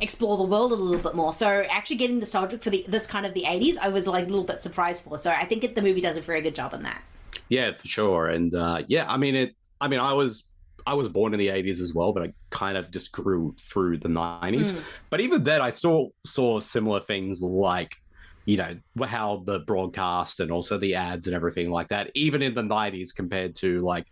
explore 0.00 0.36
the 0.36 0.44
world 0.44 0.72
a 0.72 0.74
little 0.74 1.00
bit 1.02 1.14
more. 1.14 1.32
So 1.32 1.64
actually 1.68 1.96
getting 1.96 2.18
nostalgic 2.18 2.62
for 2.62 2.70
the 2.70 2.84
this 2.88 3.06
kind 3.06 3.26
of 3.26 3.34
the 3.34 3.44
80s, 3.46 3.76
I 3.78 3.88
was 3.88 4.06
like 4.06 4.24
a 4.24 4.28
little 4.28 4.44
bit 4.44 4.60
surprised 4.60 5.04
for. 5.04 5.18
So 5.18 5.30
I 5.30 5.44
think 5.44 5.62
it, 5.64 5.74
the 5.76 5.82
movie 5.82 6.00
does 6.00 6.16
a 6.16 6.20
very 6.20 6.40
good 6.40 6.54
job 6.54 6.74
in 6.74 6.82
that. 6.82 7.02
Yeah, 7.48 7.72
for 7.76 7.86
sure. 7.88 8.26
And 8.28 8.54
uh, 8.54 8.82
yeah, 8.88 9.04
I 9.08 9.16
mean 9.16 9.34
it. 9.36 9.54
I 9.80 9.88
mean, 9.88 10.00
I 10.00 10.12
was 10.12 10.44
I 10.86 10.94
was 10.94 11.08
born 11.08 11.32
in 11.32 11.38
the 11.38 11.48
'80s 11.48 11.80
as 11.80 11.94
well, 11.94 12.12
but 12.12 12.22
I 12.22 12.32
kind 12.50 12.76
of 12.76 12.90
just 12.90 13.12
grew 13.12 13.54
through 13.60 13.98
the 13.98 14.08
'90s. 14.08 14.72
Mm. 14.72 14.82
But 15.10 15.20
even 15.20 15.42
then, 15.42 15.60
I 15.60 15.70
still 15.70 16.10
saw 16.24 16.60
similar 16.60 17.00
things 17.00 17.42
like. 17.42 17.96
You 18.46 18.56
know 18.56 19.04
how 19.04 19.42
the 19.46 19.60
broadcast 19.60 20.40
and 20.40 20.50
also 20.50 20.78
the 20.78 20.94
ads 20.94 21.26
and 21.26 21.36
everything 21.36 21.70
like 21.70 21.88
that, 21.88 22.10
even 22.14 22.42
in 22.42 22.54
the 22.54 22.62
'90s 22.62 23.14
compared 23.14 23.54
to 23.56 23.80
like 23.82 24.06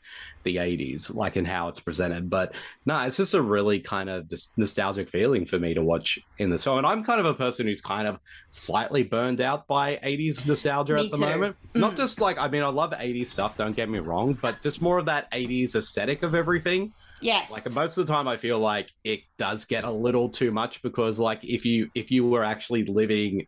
the 0.45 0.57
'80s, 0.57 1.13
like 1.15 1.37
in 1.37 1.45
how 1.45 1.69
it's 1.69 1.81
presented. 1.81 2.29
But 2.29 2.55
no, 2.87 3.01
it's 3.05 3.17
just 3.17 3.35
a 3.35 3.43
really 3.43 3.81
kind 3.81 4.09
of 4.11 4.31
nostalgic 4.57 5.09
feeling 5.09 5.45
for 5.47 5.59
me 5.59 5.75
to 5.75 5.83
watch 5.83 6.19
in 6.39 6.51
the 6.51 6.59
show. 6.59 6.79
And 6.79 6.87
I'm 6.87 7.03
kind 7.03 7.21
of 7.21 7.27
a 7.27 7.35
person 7.35 7.67
who's 7.67 7.81
kind 7.81 8.07
of 8.07 8.19
slightly 8.51 9.03
burned 9.03 9.41
out 9.41 9.67
by 9.67 9.97
'80s 9.97 10.47
nostalgia 10.47 10.95
Me 10.95 11.07
at 11.07 11.13
the 11.13 11.19
too. 11.19 11.25
moment. 11.25 11.57
Mm. 11.75 11.81
Not 11.81 11.97
just 11.97 12.21
like 12.21 12.39
I 12.39 12.49
mean, 12.49 12.63
I 12.63 12.69
love 12.69 12.93
'80s 12.93 13.27
stuff. 13.27 13.57
Don't 13.57 13.75
get 13.75 13.89
me 13.89 13.99
wrong, 13.99 14.35
but 14.35 14.61
just 14.63 14.83
more 14.83 14.99
of 14.99 15.07
that 15.07 15.31
'80s 15.33 15.75
aesthetic 15.75 16.23
of 16.23 16.35
everything. 16.35 16.93
Yes. 17.21 17.51
Like 17.51 17.65
most 17.75 17.99
of 17.99 18.07
the 18.07 18.13
time, 18.13 18.29
I 18.29 18.37
feel 18.37 18.59
like 18.59 18.91
it 19.05 19.21
does 19.39 19.65
get 19.65 19.85
a 19.85 19.91
little 19.91 20.29
too 20.29 20.51
much 20.53 20.83
because, 20.83 21.19
like, 21.19 21.43
if 21.43 21.65
you 21.65 21.91
if 21.95 22.11
you 22.11 22.27
were 22.27 22.45
actually 22.45 22.85
living 22.85 23.47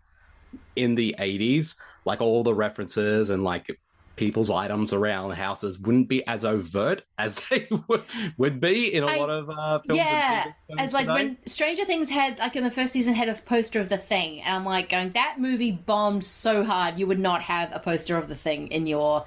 in 0.77 0.95
the 0.95 1.15
'80s, 1.19 1.77
like 2.05 2.21
all 2.21 2.43
the 2.43 2.55
references 2.55 3.31
and 3.31 3.45
like 3.45 3.67
people's 4.17 4.51
items 4.51 4.93
around 4.93 5.31
houses 5.31 5.79
wouldn't 5.79 6.07
be 6.07 6.27
as 6.27 6.45
overt 6.45 7.03
as 7.19 7.41
they 7.49 7.67
would, 7.89 8.03
would 8.37 8.61
be 8.61 8.93
in 8.93 9.03
a 9.03 9.07
I- 9.07 9.17
lot 9.17 9.31
of 9.31 9.49
uh, 9.49 9.79
films. 9.87 9.97
yeah, 9.99 10.53
it's 10.69 10.93
like 10.93 11.07
today. 11.07 11.15
when 11.15 11.39
Stranger 11.47 11.85
Things 11.87 12.11
had 12.11 12.39
like 12.39 12.55
in 12.55 12.63
the 12.65 12.71
first 12.71 12.93
season 12.93 13.15
had 13.15 13.29
a 13.31 13.35
poster 13.35 13.81
of 13.81 13.89
the 13.89 13.97
Thing, 13.97 14.43
and 14.43 14.55
I'm 14.55 14.65
like 14.65 14.91
going 14.91 15.13
that 15.13 15.37
movie 15.39 15.73
bombed 15.73 16.25
so 16.25 16.65
hard 16.65 16.99
you 16.99 17.07
would 17.07 17.19
not 17.19 17.43
have 17.43 17.71
a 17.73 17.79
poster 17.81 18.17
of 18.19 18.29
the 18.29 18.37
Thing 18.37 18.69
in 18.69 18.87
your 18.87 19.25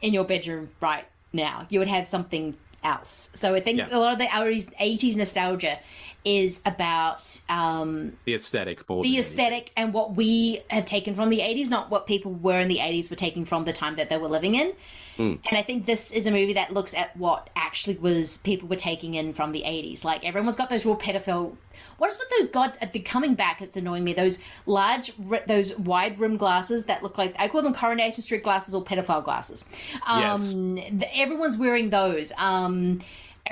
in 0.00 0.12
your 0.14 0.24
bedroom 0.24 0.68
right 0.80 1.04
now. 1.32 1.66
You 1.70 1.78
would 1.80 1.88
have 1.88 2.06
something 2.06 2.56
else. 2.84 3.30
So 3.34 3.54
I 3.54 3.60
think 3.60 3.78
Yeah. 3.78 3.88
a 3.92 3.98
lot 3.98 4.12
of 4.12 4.18
the 4.18 4.26
80s, 4.26 4.72
80s 4.76 5.16
nostalgia 5.16 5.78
is 6.24 6.62
about 6.64 7.40
um, 7.48 8.12
the 8.24 8.34
aesthetic 8.34 8.86
the 8.86 9.18
aesthetic 9.18 9.72
and 9.76 9.92
what 9.92 10.14
we 10.14 10.62
have 10.70 10.84
taken 10.84 11.14
from 11.14 11.30
the 11.30 11.40
80s, 11.40 11.68
not 11.68 11.90
what 11.90 12.06
people 12.06 12.32
were 12.32 12.58
in 12.60 12.68
the 12.68 12.78
80s 12.78 13.10
were 13.10 13.16
taking 13.16 13.44
from 13.44 13.64
the 13.64 13.72
time 13.72 13.96
that 13.96 14.08
they 14.08 14.18
were 14.18 14.28
living 14.28 14.54
in. 14.54 14.72
Mm. 15.18 15.38
And 15.48 15.58
I 15.58 15.62
think 15.62 15.84
this 15.84 16.12
is 16.12 16.26
a 16.26 16.30
movie 16.30 16.54
that 16.54 16.72
looks 16.72 16.94
at 16.94 17.16
what 17.16 17.50
actually 17.54 17.96
was 17.98 18.38
people 18.38 18.68
were 18.68 18.76
taking 18.76 19.14
in 19.14 19.34
from 19.34 19.52
the 19.52 19.62
80s. 19.62 20.04
Like 20.04 20.24
everyone's 20.24 20.56
got 20.56 20.70
those 20.70 20.86
real 20.86 20.96
pedophile. 20.96 21.56
What 21.98 22.10
is 22.10 22.18
with 22.18 22.30
those 22.30 22.48
god? 22.48 22.78
uh, 22.80 22.86
They're 22.92 23.02
coming 23.02 23.34
back. 23.34 23.60
It's 23.60 23.76
annoying 23.76 24.04
me. 24.04 24.14
Those 24.14 24.38
large, 24.66 25.12
those 25.46 25.76
wide 25.76 26.18
rim 26.18 26.36
glasses 26.36 26.86
that 26.86 27.02
look 27.02 27.18
like 27.18 27.34
I 27.38 27.48
call 27.48 27.62
them 27.62 27.74
Coronation 27.74 28.22
Street 28.22 28.42
glasses 28.42 28.74
or 28.74 28.84
pedophile 28.84 29.24
glasses. 29.24 29.68
Um, 30.06 30.76
th- 30.76 31.10
everyone's 31.14 31.56
wearing 31.56 31.90
those. 31.90 32.32
Um, 32.38 33.00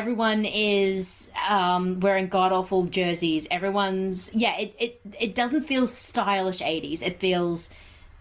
everyone 0.00 0.46
is 0.46 1.30
um, 1.48 2.00
wearing 2.00 2.28
god 2.28 2.52
awful 2.52 2.84
jerseys. 2.86 3.46
Everyone's 3.50 4.30
yeah. 4.34 4.58
It, 4.58 4.74
it 4.78 5.00
it 5.20 5.34
doesn't 5.34 5.62
feel 5.62 5.86
stylish 5.86 6.60
80s. 6.60 7.02
It 7.02 7.20
feels 7.20 7.74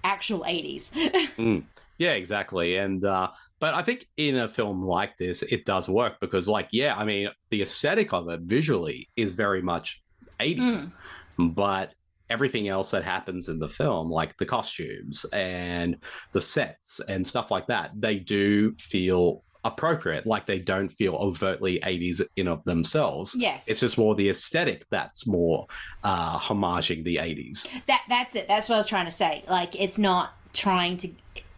actual 0.03 0.41
80s. 0.41 0.91
Mm. 1.37 1.63
Yeah, 1.97 2.13
exactly. 2.13 2.75
And 2.75 3.05
uh 3.05 3.29
but 3.59 3.73
I 3.73 3.81
think 3.81 4.07
in 4.17 4.37
a 4.37 4.47
film 4.47 4.81
like 4.81 5.17
this, 5.17 5.41
it 5.41 5.65
does 5.65 5.89
work 5.89 6.19
because, 6.21 6.47
like, 6.47 6.69
yeah, 6.71 6.95
I 6.95 7.03
mean, 7.03 7.29
the 7.49 7.61
aesthetic 7.61 8.13
of 8.13 8.29
it 8.29 8.41
visually 8.41 9.09
is 9.17 9.33
very 9.33 9.61
much 9.61 10.01
80s, 10.39 10.89
but 11.37 11.93
everything 12.29 12.69
else 12.69 12.91
that 12.91 13.03
happens 13.03 13.49
in 13.49 13.59
the 13.59 13.67
film, 13.67 14.09
like 14.09 14.37
the 14.37 14.45
costumes 14.45 15.25
and 15.33 15.97
the 16.31 16.39
sets 16.39 17.01
and 17.09 17.27
stuff 17.27 17.51
like 17.51 17.67
that, 17.67 17.91
they 17.95 18.15
do 18.15 18.73
feel 18.79 19.43
appropriate. 19.65 20.25
Like 20.25 20.45
they 20.45 20.59
don't 20.59 20.89
feel 20.89 21.15
overtly 21.15 21.79
80s 21.79 22.21
in 22.35 22.47
of 22.47 22.63
themselves. 22.63 23.35
Yes. 23.35 23.67
It's 23.67 23.79
just 23.79 23.97
more 23.97 24.15
the 24.15 24.29
aesthetic 24.29 24.85
that's 24.89 25.27
more 25.27 25.67
uh 26.03 26.39
homaging 26.39 27.03
the 27.03 27.17
80s. 27.17 27.67
That 27.87 28.03
that's 28.07 28.35
it. 28.35 28.47
That's 28.47 28.69
what 28.69 28.75
I 28.75 28.77
was 28.79 28.87
trying 28.87 29.05
to 29.05 29.11
say. 29.11 29.43
Like 29.49 29.79
it's 29.79 29.97
not 29.97 30.33
trying 30.53 30.97
to 30.97 31.09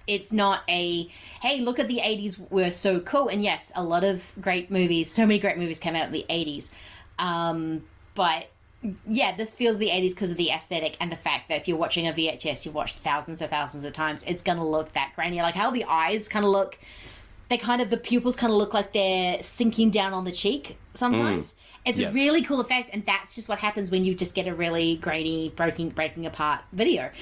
it's 0.07 0.33
not 0.33 0.61
a 0.67 1.03
hey, 1.41 1.59
look 1.61 1.79
at 1.79 1.87
the 1.87 1.99
80s 1.99 2.51
were 2.51 2.71
so 2.71 2.99
cool 3.01 3.27
and 3.27 3.41
yes, 3.43 3.71
a 3.75 3.83
lot 3.83 4.03
of 4.03 4.31
great 4.41 4.71
movies, 4.71 5.11
so 5.11 5.23
many 5.23 5.39
great 5.39 5.57
movies 5.57 5.79
came 5.79 5.95
out 5.95 6.07
of 6.07 6.11
the 6.11 6.25
80s. 6.29 6.73
Um 7.19 7.83
but 8.15 8.47
yeah, 9.07 9.35
this 9.35 9.53
feels 9.53 9.77
the 9.77 9.89
80s 9.89 10.15
because 10.15 10.31
of 10.31 10.37
the 10.37 10.49
aesthetic 10.49 10.97
and 10.99 11.11
the 11.11 11.15
fact 11.17 11.49
that 11.49 11.61
if 11.61 11.67
you're 11.67 11.77
watching 11.77 12.07
a 12.07 12.13
VHS, 12.13 12.65
you've 12.65 12.73
watched 12.73 12.97
thousands 12.97 13.41
and 13.41 13.49
thousands 13.49 13.83
of 13.83 13.93
times, 13.93 14.23
it's 14.23 14.41
going 14.41 14.57
to 14.57 14.63
look 14.63 14.91
that 14.93 15.11
grainy. 15.15 15.39
Like 15.41 15.53
how 15.53 15.69
the 15.69 15.83
eyes 15.83 16.27
kind 16.27 16.43
of 16.43 16.49
look 16.49 16.79
they 17.51 17.57
kind 17.59 17.81
of 17.81 17.89
the 17.91 17.97
pupils 17.97 18.35
kind 18.35 18.49
of 18.51 18.57
look 18.57 18.73
like 18.73 18.93
they're 18.93 19.43
sinking 19.43 19.91
down 19.91 20.13
on 20.13 20.23
the 20.23 20.31
cheek 20.31 20.77
sometimes. 20.95 21.53
Mm. 21.53 21.55
It's 21.83 21.99
Yes. 21.99 22.11
a 22.11 22.15
really 22.15 22.41
cool 22.43 22.59
effect, 22.61 22.91
and 22.93 23.03
that's 23.05 23.33
just 23.35 23.49
what 23.49 23.57
happens 23.59 23.89
when 23.91 24.05
you 24.05 24.13
just 24.15 24.35
get 24.35 24.47
a 24.47 24.53
really 24.53 24.97
grainy, 24.97 25.49
breaking, 25.49 25.89
breaking 25.89 26.25
apart 26.25 26.61
video. 26.73 27.11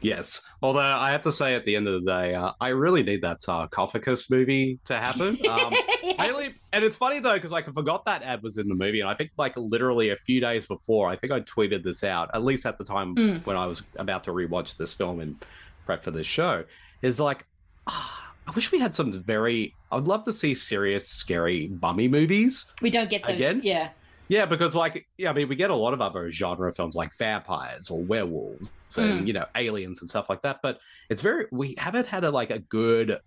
Yes. 0.00 0.42
Although 0.62 0.80
I 0.80 1.12
have 1.12 1.22
to 1.22 1.32
say, 1.32 1.54
at 1.54 1.64
the 1.64 1.76
end 1.76 1.88
of 1.88 1.94
the 1.94 2.12
day, 2.12 2.34
uh, 2.34 2.52
I 2.60 2.68
really 2.68 3.02
need 3.02 3.22
that 3.22 3.40
sarcophagus 3.40 4.28
movie 4.28 4.78
to 4.84 4.94
happen. 4.96 5.38
Um, 5.48 5.72
really, 6.18 6.50
and 6.74 6.84
it's 6.84 6.94
funny 6.96 7.20
though 7.20 7.32
because 7.32 7.50
like 7.50 7.66
I 7.66 7.72
forgot 7.72 8.04
that 8.04 8.22
ad 8.22 8.42
was 8.42 8.58
in 8.58 8.68
the 8.68 8.74
movie, 8.74 9.00
and 9.00 9.08
I 9.08 9.14
think 9.14 9.30
like 9.38 9.56
literally 9.56 10.10
a 10.10 10.16
few 10.16 10.42
days 10.42 10.66
before, 10.66 11.08
I 11.08 11.16
think 11.16 11.32
I 11.32 11.40
tweeted 11.40 11.82
this 11.84 12.04
out. 12.04 12.28
At 12.34 12.44
least 12.44 12.66
at 12.66 12.76
the 12.76 12.84
time 12.84 13.14
Mm. 13.16 13.46
when 13.46 13.56
I 13.56 13.64
was 13.64 13.82
about 13.96 14.24
to 14.24 14.32
rewatch 14.32 14.76
this 14.76 14.92
film 14.92 15.20
and 15.20 15.42
prep 15.86 16.04
for 16.04 16.10
this 16.10 16.26
show, 16.26 16.64
is 17.00 17.18
like. 17.18 17.46
ah, 17.86 18.23
I 18.46 18.50
wish 18.52 18.70
we 18.72 18.78
had 18.78 18.94
some 18.94 19.12
very. 19.12 19.74
I 19.90 19.96
would 19.96 20.06
love 20.08 20.24
to 20.24 20.32
see 20.32 20.54
serious, 20.54 21.08
scary 21.08 21.70
mummy 21.80 22.08
movies. 22.08 22.66
We 22.82 22.90
don't 22.90 23.08
get 23.08 23.22
those. 23.26 23.36
Again? 23.36 23.60
Yeah. 23.64 23.90
Yeah, 24.28 24.46
because 24.46 24.74
like 24.74 25.06
yeah, 25.18 25.30
I 25.30 25.32
mean, 25.34 25.48
we 25.48 25.56
get 25.56 25.70
a 25.70 25.74
lot 25.74 25.92
of 25.94 26.00
other 26.00 26.30
genre 26.30 26.72
films 26.72 26.94
like 26.94 27.14
vampires 27.16 27.90
or 27.90 28.02
werewolves 28.02 28.70
and 28.96 29.22
Mm. 29.22 29.26
you 29.26 29.32
know 29.32 29.44
aliens 29.56 30.00
and 30.00 30.08
stuff 30.08 30.26
like 30.28 30.40
that. 30.42 30.60
But 30.62 30.78
it's 31.10 31.20
very 31.20 31.46
we 31.50 31.74
haven't 31.78 32.06
had 32.08 32.24
a 32.24 32.30
like 32.30 32.50
a 32.50 32.58
good 32.60 33.18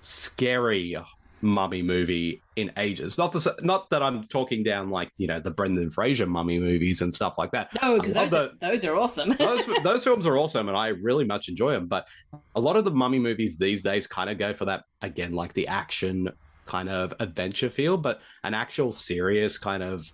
scary 0.00 0.96
mummy 1.42 1.82
movie 1.82 2.42
in 2.56 2.70
ages. 2.76 3.18
Not 3.18 3.32
the 3.32 3.54
not 3.62 3.90
that 3.90 4.02
I'm 4.02 4.22
talking 4.24 4.62
down 4.62 4.90
like 4.90 5.10
you 5.16 5.26
know 5.26 5.40
the 5.40 5.50
Brendan 5.50 5.90
Fraser 5.90 6.26
mummy 6.26 6.58
movies 6.58 7.00
and 7.00 7.12
stuff 7.12 7.34
like 7.38 7.50
that. 7.52 7.70
No, 7.82 7.96
because 7.96 8.14
those, 8.14 8.32
are, 8.32 8.50
those 8.60 8.84
are 8.84 8.96
awesome. 8.96 9.30
those 9.38 9.64
those 9.82 10.04
films 10.04 10.26
are 10.26 10.36
awesome 10.36 10.68
and 10.68 10.76
I 10.76 10.88
really 10.88 11.24
much 11.24 11.48
enjoy 11.48 11.72
them. 11.72 11.86
But 11.86 12.06
a 12.54 12.60
lot 12.60 12.76
of 12.76 12.84
the 12.84 12.90
mummy 12.90 13.18
movies 13.18 13.58
these 13.58 13.82
days 13.82 14.06
kind 14.06 14.30
of 14.30 14.38
go 14.38 14.52
for 14.54 14.64
that 14.66 14.84
again, 15.02 15.32
like 15.32 15.52
the 15.52 15.66
action 15.68 16.28
kind 16.66 16.88
of 16.88 17.12
adventure 17.20 17.68
feel, 17.68 17.96
but 17.96 18.20
an 18.44 18.54
actual 18.54 18.92
serious 18.92 19.58
kind 19.58 19.82
of 19.82 20.10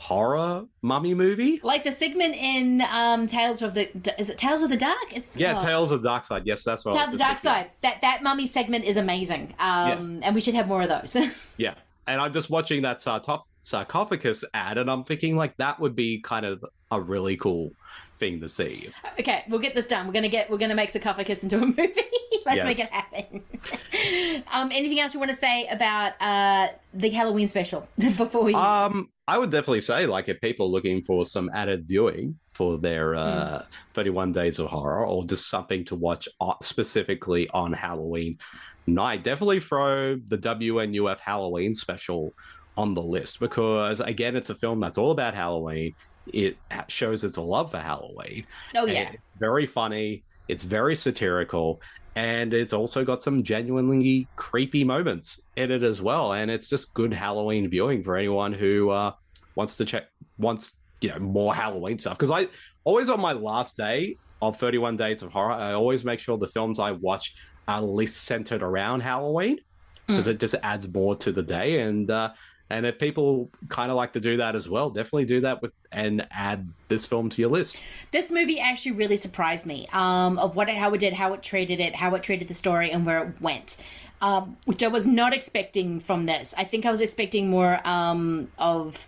horror 0.00 0.64
mummy 0.80 1.12
movie. 1.12 1.60
like 1.62 1.84
the 1.84 1.92
segment 1.92 2.34
in 2.34 2.82
um, 2.90 3.26
Tales 3.26 3.60
of 3.60 3.74
the 3.74 3.90
is 4.18 4.30
it 4.30 4.38
Tales 4.38 4.62
of 4.62 4.70
the 4.70 4.76
Dark? 4.76 5.12
Is 5.12 5.28
Yeah, 5.34 5.58
oh. 5.58 5.62
Tales 5.62 5.90
of 5.90 6.02
the 6.02 6.08
Dark 6.08 6.24
Side. 6.24 6.46
Yes, 6.46 6.64
that's 6.64 6.84
what. 6.84 6.94
Tales 6.94 7.08
of 7.08 7.12
the 7.12 7.18
Dark. 7.18 7.38
Side. 7.38 7.70
That 7.82 8.00
that 8.00 8.22
mummy 8.22 8.46
segment 8.46 8.86
is 8.86 8.96
amazing, 8.96 9.54
um, 9.58 10.20
and 10.22 10.34
we 10.34 10.40
should 10.40 10.54
have 10.54 10.66
more 10.66 10.82
of 10.82 10.88
those. 10.88 11.16
Yeah, 11.58 11.74
and 12.06 12.22
I'm 12.22 12.32
just 12.32 12.48
watching 12.48 12.80
that 12.82 13.00
sartop- 13.00 13.42
sarcophagus 13.60 14.44
ad, 14.54 14.78
and 14.78 14.90
I'm 14.90 15.04
thinking 15.04 15.36
like 15.36 15.54
that 15.58 15.78
would 15.78 15.94
be 15.94 16.22
kind 16.22 16.46
of 16.46 16.64
a 16.90 16.98
really 16.98 17.36
cool 17.36 17.72
thing 18.20 18.38
to 18.40 18.48
see. 18.48 18.88
okay, 19.18 19.42
we'll 19.48 19.58
get 19.58 19.74
this 19.74 19.88
done. 19.88 20.06
We're 20.06 20.12
gonna 20.12 20.28
get 20.28 20.48
we're 20.48 20.58
gonna 20.58 20.74
make 20.76 20.90
sarcophagus 20.90 21.42
into 21.42 21.56
a 21.56 21.66
movie. 21.66 21.82
Let's 22.46 22.56
Yes. 22.56 22.64
make 22.64 22.78
it 22.78 22.90
happen. 22.90 24.44
um, 24.52 24.70
anything 24.72 25.00
else 25.00 25.12
you 25.12 25.20
want 25.20 25.30
to 25.30 25.36
say 25.36 25.66
about 25.68 26.12
uh, 26.20 26.68
the 26.94 27.10
Halloween 27.10 27.46
special 27.48 27.88
before 28.16 28.44
we? 28.44 28.54
Um, 28.54 29.10
I 29.26 29.36
would 29.38 29.50
definitely 29.50 29.80
say 29.80 30.06
like 30.06 30.28
if 30.28 30.40
people 30.40 30.66
are 30.66 30.70
looking 30.70 31.02
for 31.02 31.24
some 31.24 31.50
added 31.52 31.86
viewing 31.86 32.38
for 32.54 32.78
their 32.78 33.14
uh, 33.14 33.64
31 33.94 34.32
Days 34.32 34.58
of 34.58 34.68
Horror 34.68 35.06
or 35.06 35.24
just 35.24 35.48
something 35.48 35.84
to 35.86 35.94
watch 35.96 36.28
specifically 36.62 37.48
on 37.50 37.72
Halloween 37.72 38.38
night, 38.86 39.22
definitely 39.24 39.60
throw 39.60 40.16
the 40.28 40.38
WNUF 40.38 41.18
Halloween 41.20 41.74
special 41.74 42.32
on 42.76 42.94
the 42.94 43.02
list 43.02 43.40
because 43.40 44.00
again, 44.00 44.36
it's 44.36 44.50
a 44.50 44.54
film 44.54 44.80
that's 44.80 44.96
all 44.98 45.10
about 45.10 45.34
Halloween. 45.34 45.94
It 46.32 46.56
shows 46.88 47.24
its 47.24 47.38
love 47.38 47.70
for 47.70 47.78
Halloween. 47.78 48.46
oh 48.74 48.84
And 48.86 48.92
yeah, 48.92 49.10
It's 49.12 49.30
very 49.38 49.66
funny. 49.66 50.24
It's 50.48 50.64
very 50.64 50.96
satirical. 50.96 51.80
And 52.16 52.52
it's 52.52 52.72
also 52.72 53.04
got 53.04 53.22
some 53.22 53.42
genuinely 53.42 54.26
creepy 54.36 54.82
moments 54.84 55.40
in 55.56 55.70
it 55.70 55.82
as 55.82 56.02
well. 56.02 56.32
And 56.32 56.50
it's 56.50 56.68
just 56.68 56.92
good 56.94 57.12
Halloween 57.12 57.68
viewing 57.70 58.02
for 58.02 58.16
anyone 58.16 58.52
who 58.52 58.90
uh, 58.90 59.12
wants 59.54 59.76
to 59.76 59.84
check, 59.84 60.06
wants, 60.38 60.76
you 61.00 61.10
know, 61.10 61.18
more 61.20 61.54
Halloween 61.54 61.98
stuff. 61.98 62.18
Because 62.18 62.30
I 62.32 62.48
always 62.84 63.08
on 63.10 63.20
my 63.20 63.32
last 63.32 63.76
day 63.76 64.16
of 64.42 64.56
31 64.56 64.96
Days 64.96 65.22
of 65.22 65.30
Horror, 65.30 65.52
I 65.52 65.72
always 65.72 66.04
make 66.04 66.18
sure 66.18 66.36
the 66.36 66.48
films 66.48 66.78
I 66.80 66.92
watch 66.92 67.34
are 67.68 67.78
at 67.78 67.84
least 67.84 68.24
centered 68.24 68.62
around 68.62 69.00
Halloween 69.00 69.60
because 70.06 70.26
it 70.26 70.40
just 70.40 70.56
adds 70.64 70.92
more 70.92 71.14
to 71.14 71.30
the 71.30 71.42
day. 71.42 71.80
And, 71.82 72.10
uh, 72.10 72.32
and 72.70 72.86
if 72.86 72.98
people 72.98 73.50
kind 73.68 73.90
of 73.90 73.96
like 73.96 74.12
to 74.12 74.20
do 74.20 74.36
that 74.38 74.54
as 74.54 74.68
well, 74.68 74.90
definitely 74.90 75.24
do 75.24 75.40
that 75.40 75.60
with 75.60 75.72
and 75.92 76.26
add 76.30 76.68
this 76.88 77.04
film 77.04 77.28
to 77.28 77.42
your 77.42 77.50
list. 77.50 77.80
this 78.12 78.30
movie 78.30 78.60
actually 78.60 78.92
really 78.92 79.16
surprised 79.16 79.66
me. 79.66 79.86
Um, 79.92 80.38
of 80.38 80.54
what 80.54 80.68
it, 80.68 80.76
how 80.76 80.94
it 80.94 80.98
did, 80.98 81.12
how 81.12 81.32
it 81.32 81.42
treated 81.42 81.80
it, 81.80 81.96
how 81.96 82.14
it 82.14 82.22
treated 82.22 82.48
the 82.48 82.54
story, 82.54 82.90
and 82.90 83.04
where 83.04 83.24
it 83.24 83.40
went. 83.40 83.82
Um, 84.22 84.56
which 84.66 84.82
I 84.82 84.88
was 84.88 85.06
not 85.06 85.32
expecting 85.32 85.98
from 85.98 86.26
this. 86.26 86.54
I 86.56 86.64
think 86.64 86.86
I 86.86 86.90
was 86.90 87.00
expecting 87.00 87.50
more 87.50 87.80
um, 87.84 88.50
of. 88.58 89.06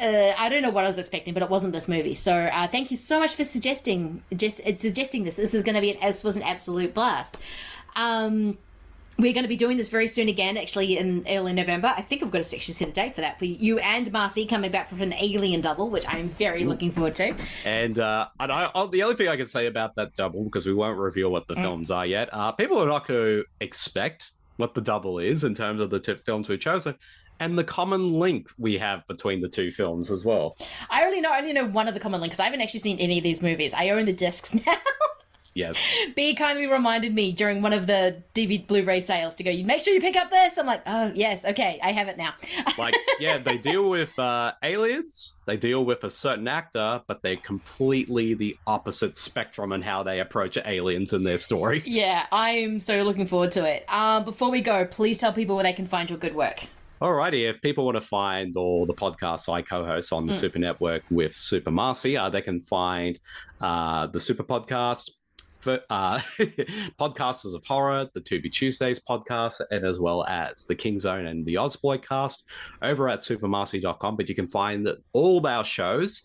Uh, 0.00 0.32
I 0.38 0.48
don't 0.48 0.62
know 0.62 0.70
what 0.70 0.84
I 0.84 0.86
was 0.86 0.98
expecting, 0.98 1.34
but 1.34 1.42
it 1.42 1.50
wasn't 1.50 1.72
this 1.72 1.88
movie. 1.88 2.14
So 2.14 2.34
uh, 2.34 2.66
thank 2.66 2.90
you 2.90 2.96
so 2.96 3.18
much 3.18 3.34
for 3.34 3.44
suggesting 3.44 4.22
just 4.34 4.60
uh, 4.66 4.76
suggesting 4.76 5.24
this. 5.24 5.36
This 5.36 5.54
is 5.54 5.62
going 5.62 5.74
to 5.74 5.80
be 5.80 5.92
an, 5.92 5.98
this 6.00 6.22
was 6.22 6.36
an 6.36 6.42
absolute 6.42 6.94
blast. 6.94 7.36
Um, 7.96 8.58
we're 9.18 9.32
going 9.32 9.44
to 9.44 9.48
be 9.48 9.56
doing 9.56 9.76
this 9.76 9.88
very 9.88 10.08
soon 10.08 10.28
again, 10.28 10.56
actually 10.56 10.96
in 10.98 11.24
early 11.28 11.52
November. 11.52 11.92
I 11.96 12.02
think 12.02 12.22
I've 12.22 12.30
got 12.30 12.38
a 12.40 12.56
actually 12.56 12.74
set 12.74 12.88
a 12.88 12.92
date 12.92 13.14
for 13.14 13.20
that 13.20 13.38
for 13.38 13.44
you 13.44 13.78
and 13.78 14.10
Marcy 14.10 14.46
coming 14.46 14.70
back 14.70 14.88
from 14.88 15.00
an 15.02 15.12
Alien 15.14 15.60
double, 15.60 15.90
which 15.90 16.04
I'm 16.08 16.28
very 16.30 16.64
looking 16.64 16.90
forward 16.90 17.14
to. 17.16 17.34
And 17.64 17.98
uh, 17.98 18.28
and 18.40 18.50
I, 18.50 18.70
i 18.74 18.86
the 18.86 19.02
only 19.02 19.16
thing 19.16 19.28
I 19.28 19.36
can 19.36 19.46
say 19.46 19.66
about 19.66 19.94
that 19.96 20.14
double, 20.14 20.44
because 20.44 20.66
we 20.66 20.74
won't 20.74 20.98
reveal 20.98 21.30
what 21.30 21.46
the 21.48 21.54
Mm. 21.54 21.62
films 21.62 21.90
are 21.90 22.06
yet, 22.06 22.30
uh, 22.32 22.52
people 22.52 22.78
are 22.82 22.86
not 22.88 23.06
going 23.06 23.20
to 23.20 23.44
expect 23.60 24.32
what 24.56 24.74
the 24.74 24.80
double 24.80 25.18
is 25.18 25.44
in 25.44 25.54
terms 25.54 25.80
of 25.80 25.90
the 25.90 26.00
two 26.00 26.16
films 26.26 26.48
we've 26.48 26.60
chosen 26.60 26.94
and 27.40 27.58
the 27.58 27.64
common 27.64 28.12
link 28.12 28.48
we 28.58 28.78
have 28.78 29.06
between 29.08 29.40
the 29.40 29.48
two 29.48 29.70
films 29.70 30.10
as 30.10 30.24
well. 30.24 30.56
I 30.90 31.04
only 31.04 31.20
know 31.20 31.30
I 31.32 31.38
only 31.38 31.52
know 31.52 31.66
one 31.66 31.88
of 31.88 31.94
the 31.94 32.00
common 32.00 32.20
links. 32.20 32.38
I 32.40 32.44
haven't 32.44 32.60
actually 32.60 32.80
seen 32.80 32.98
any 32.98 33.18
of 33.18 33.24
these 33.24 33.42
movies. 33.42 33.74
I 33.74 33.90
own 33.90 34.06
the 34.06 34.12
discs 34.12 34.54
now. 34.66 34.74
Yes. 35.54 35.86
B 36.16 36.34
kindly 36.34 36.66
reminded 36.66 37.14
me 37.14 37.32
during 37.32 37.60
one 37.62 37.72
of 37.72 37.86
the 37.86 38.22
DVD 38.34 38.66
Blu-ray 38.66 39.00
sales 39.00 39.36
to 39.36 39.44
go. 39.44 39.50
You 39.50 39.64
make 39.64 39.82
sure 39.82 39.92
you 39.92 40.00
pick 40.00 40.16
up 40.16 40.30
this. 40.30 40.56
I'm 40.58 40.66
like, 40.66 40.82
oh 40.86 41.12
yes, 41.14 41.44
okay, 41.44 41.78
I 41.82 41.92
have 41.92 42.08
it 42.08 42.16
now. 42.16 42.34
Like, 42.78 42.94
yeah, 43.20 43.36
they 43.38 43.58
deal 43.58 43.90
with 43.90 44.18
uh, 44.18 44.52
aliens, 44.62 45.34
they 45.46 45.56
deal 45.58 45.84
with 45.84 46.04
a 46.04 46.10
certain 46.10 46.48
actor, 46.48 47.02
but 47.06 47.20
they're 47.22 47.36
completely 47.36 48.32
the 48.34 48.56
opposite 48.66 49.18
spectrum 49.18 49.72
in 49.72 49.82
how 49.82 50.02
they 50.02 50.20
approach 50.20 50.56
aliens 50.64 51.12
in 51.12 51.22
their 51.24 51.36
story. 51.36 51.82
yeah, 51.84 52.26
I'm 52.32 52.80
so 52.80 53.02
looking 53.02 53.26
forward 53.26 53.50
to 53.52 53.64
it. 53.64 53.84
Uh, 53.88 54.20
before 54.20 54.50
we 54.50 54.62
go, 54.62 54.86
please 54.86 55.18
tell 55.18 55.32
people 55.32 55.54
where 55.54 55.64
they 55.64 55.72
can 55.74 55.86
find 55.86 56.08
your 56.08 56.18
good 56.18 56.34
work. 56.34 56.60
Alrighty, 57.00 57.48
if 57.50 57.60
people 57.60 57.84
want 57.84 57.96
to 57.96 58.00
find 58.00 58.56
all 58.56 58.86
the 58.86 58.94
podcasts 58.94 59.52
I 59.52 59.60
co-host 59.62 60.12
on 60.12 60.26
the 60.26 60.32
Mm. 60.32 60.36
Super 60.36 60.58
Network 60.60 61.02
with 61.10 61.34
Super 61.34 61.70
Marcy, 61.72 62.16
uh, 62.16 62.28
they 62.30 62.42
can 62.42 62.62
find 62.62 63.18
uh, 63.60 64.06
the 64.06 64.20
Super 64.20 64.44
Podcast, 64.44 65.10
for, 65.62 65.80
uh, 65.90 66.18
Podcasters 66.98 67.54
of 67.54 67.64
Horror, 67.64 68.08
the 68.12 68.20
To 68.20 68.40
Be 68.40 68.50
Tuesdays 68.50 69.00
podcast, 69.00 69.60
and 69.70 69.86
as 69.86 70.00
well 70.00 70.24
as 70.26 70.66
the 70.66 70.74
King 70.74 70.98
Zone 70.98 71.26
and 71.26 71.46
the 71.46 71.54
Ozploid 71.54 72.06
cast 72.06 72.44
over 72.82 73.08
at 73.08 73.20
supermarcy.com. 73.20 74.16
But 74.16 74.28
you 74.28 74.34
can 74.34 74.48
find 74.48 74.88
all 75.12 75.46
our 75.46 75.64
shows 75.64 76.22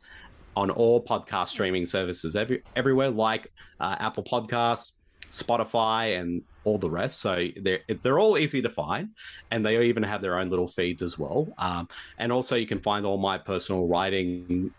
on 0.55 0.71
all 0.71 1.03
podcast 1.03 1.49
streaming 1.49 1.85
services 1.85 2.35
every, 2.35 2.63
everywhere, 2.75 3.11
like 3.11 3.51
uh, 3.79 3.95
Apple 3.99 4.23
Podcasts, 4.23 4.93
Spotify, 5.29 6.19
and 6.19 6.41
all 6.63 6.79
the 6.79 6.89
rest. 6.89 7.19
So 7.19 7.47
they're 7.61 7.81
they're 8.01 8.19
all 8.19 8.37
easy 8.39 8.61
to 8.63 8.69
find, 8.69 9.09
and 9.51 9.63
they 9.63 9.83
even 9.85 10.01
have 10.01 10.21
their 10.21 10.39
own 10.39 10.49
little 10.49 10.67
feeds 10.67 11.03
as 11.03 11.19
well. 11.19 11.47
Um, 11.59 11.87
and 12.17 12.31
also, 12.31 12.55
you 12.55 12.67
can 12.67 12.79
find 12.79 13.05
all 13.05 13.17
my 13.17 13.37
personal 13.37 13.87
writing 13.87 14.71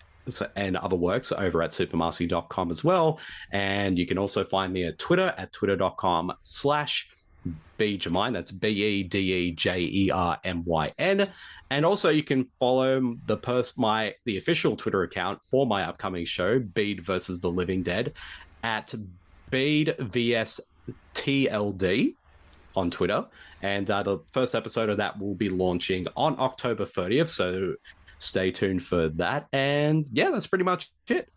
and 0.57 0.77
other 0.77 0.97
works 0.97 1.33
over 1.33 1.63
at 1.63 1.71
supermarcy.com 1.71 2.71
as 2.71 2.85
well. 2.85 3.21
And 3.53 3.99
you 3.99 4.07
can 4.07 4.19
also 4.19 4.45
find 4.45 4.73
me 4.73 4.85
at 4.85 4.99
Twitter 4.99 5.35
at 5.37 5.53
twitter.com 5.53 6.33
slash 6.43 7.11
BedeJermyn. 7.79 8.33
That's 8.33 8.53
B 8.53 8.69
E 8.69 9.03
D 9.03 9.33
E 9.33 9.53
J 9.53 9.81
E 9.81 10.11
R 10.11 10.39
M 10.45 10.65
Y 10.65 10.93
N. 10.99 11.29
And 11.71 11.85
also 11.85 12.09
you 12.09 12.23
can 12.23 12.47
follow 12.59 13.17
the 13.27 13.37
pers- 13.37 13.77
my 13.77 14.15
the 14.25 14.39
official 14.39 14.77
Twitter 14.77 15.03
account 15.03 15.45
for 15.45 15.67
my 15.67 15.85
upcoming 15.85 16.25
show, 16.25 16.59
Bede 16.59 17.03
versus 17.05 17.41
the 17.41 17.51
Living 17.51 17.83
Dead, 17.83 18.15
at 18.63 18.95
Bede 19.51 19.95
VS 19.99 20.61
TLD 21.15 22.15
on 22.77 22.91
Twitter. 22.91 23.27
And 23.61 23.91
uh, 23.91 24.03
the 24.03 24.19
first 24.31 24.55
episode 24.55 24.89
of 24.89 24.99
that 24.99 25.19
will 25.19 25.35
be 25.35 25.49
launching 25.49 26.07
on 26.17 26.37
October 26.39 26.85
30th. 26.85 27.29
So 27.29 27.75
stay 28.19 28.51
tuned 28.51 28.83
for 28.83 29.09
that. 29.11 29.49
And 29.53 30.07
yeah, 30.13 30.31
that's 30.31 30.47
pretty 30.47 30.65
much 30.65 30.91
it. 31.09 31.29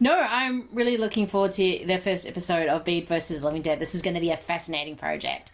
No, 0.00 0.18
I'm 0.18 0.68
really 0.72 0.96
looking 0.96 1.26
forward 1.26 1.52
to 1.52 1.84
the 1.86 1.98
first 1.98 2.26
episode 2.26 2.68
of 2.68 2.84
Bede 2.84 3.06
versus 3.06 3.38
the 3.38 3.44
Living 3.44 3.62
Dead. 3.62 3.78
This 3.78 3.94
is 3.94 4.02
going 4.02 4.14
to 4.14 4.20
be 4.20 4.30
a 4.30 4.36
fascinating 4.36 4.96
project. 4.96 5.52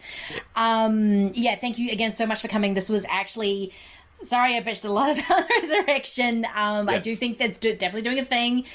Um, 0.55 1.31
yeah, 1.35 1.55
thank 1.55 1.77
you 1.77 1.91
again 1.91 2.11
so 2.11 2.25
much 2.25 2.41
for 2.41 2.47
coming. 2.47 2.73
This 2.73 2.89
was 2.89 3.05
actually. 3.09 3.73
Sorry, 4.23 4.55
I 4.55 4.63
bitched 4.63 4.85
a 4.85 4.89
lot 4.89 5.11
about 5.25 5.49
Resurrection. 5.49 6.45
Um, 6.55 6.89
I 6.89 6.99
do 6.99 7.15
think 7.15 7.37
that's 7.37 7.57
definitely 7.57 8.01
doing 8.01 8.17
a 8.17 8.25
thing. 8.25 8.65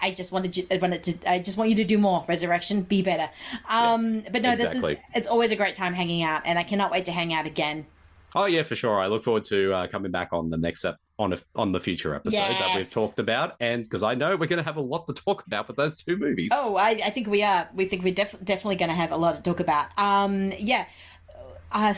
I 0.00 0.12
just 0.12 0.32
wanted 0.32 0.56
you, 0.56 0.66
I 0.70 0.76
wanted 0.78 1.02
to, 1.04 1.30
I 1.30 1.38
just 1.38 1.58
want 1.58 1.70
you 1.70 1.76
to 1.76 1.84
do 1.84 1.98
more. 1.98 2.24
Resurrection, 2.28 2.82
be 2.82 3.02
better. 3.02 3.30
Um, 3.68 4.24
but 4.32 4.42
no, 4.42 4.56
this 4.56 4.74
is 4.74 4.96
it's 5.14 5.26
always 5.26 5.50
a 5.50 5.56
great 5.56 5.74
time 5.74 5.94
hanging 5.94 6.22
out, 6.22 6.42
and 6.44 6.58
I 6.58 6.62
cannot 6.62 6.90
wait 6.90 7.04
to 7.06 7.12
hang 7.12 7.32
out 7.32 7.46
again. 7.46 7.86
Oh 8.34 8.46
yeah, 8.46 8.62
for 8.62 8.74
sure. 8.74 8.98
I 8.98 9.06
look 9.06 9.24
forward 9.24 9.44
to 9.46 9.72
uh, 9.72 9.86
coming 9.86 10.10
back 10.10 10.32
on 10.32 10.50
the 10.50 10.56
next 10.56 10.84
ep- 10.84 10.98
on 11.18 11.32
a, 11.32 11.38
on 11.54 11.72
the 11.72 11.80
future 11.80 12.14
episode 12.14 12.38
that 12.38 12.76
we've 12.76 12.90
talked 12.90 13.18
about, 13.18 13.54
and 13.60 13.84
because 13.84 14.02
I 14.02 14.14
know 14.14 14.36
we're 14.36 14.46
going 14.46 14.58
to 14.58 14.64
have 14.64 14.76
a 14.76 14.82
lot 14.82 15.06
to 15.06 15.12
talk 15.12 15.46
about 15.46 15.68
with 15.68 15.76
those 15.76 15.96
two 16.02 16.16
movies. 16.16 16.50
Oh, 16.52 16.76
I, 16.76 16.90
I 16.90 17.10
think 17.10 17.28
we 17.28 17.42
are. 17.42 17.68
We 17.74 17.86
think 17.86 18.02
we're 18.02 18.14
def- 18.14 18.42
definitely 18.42 18.76
going 18.76 18.88
to 18.88 18.94
have 18.94 19.12
a 19.12 19.16
lot 19.16 19.36
to 19.36 19.42
talk 19.42 19.60
about. 19.60 19.96
Um, 19.96 20.52
yeah, 20.58 20.86
uh, 21.72 21.94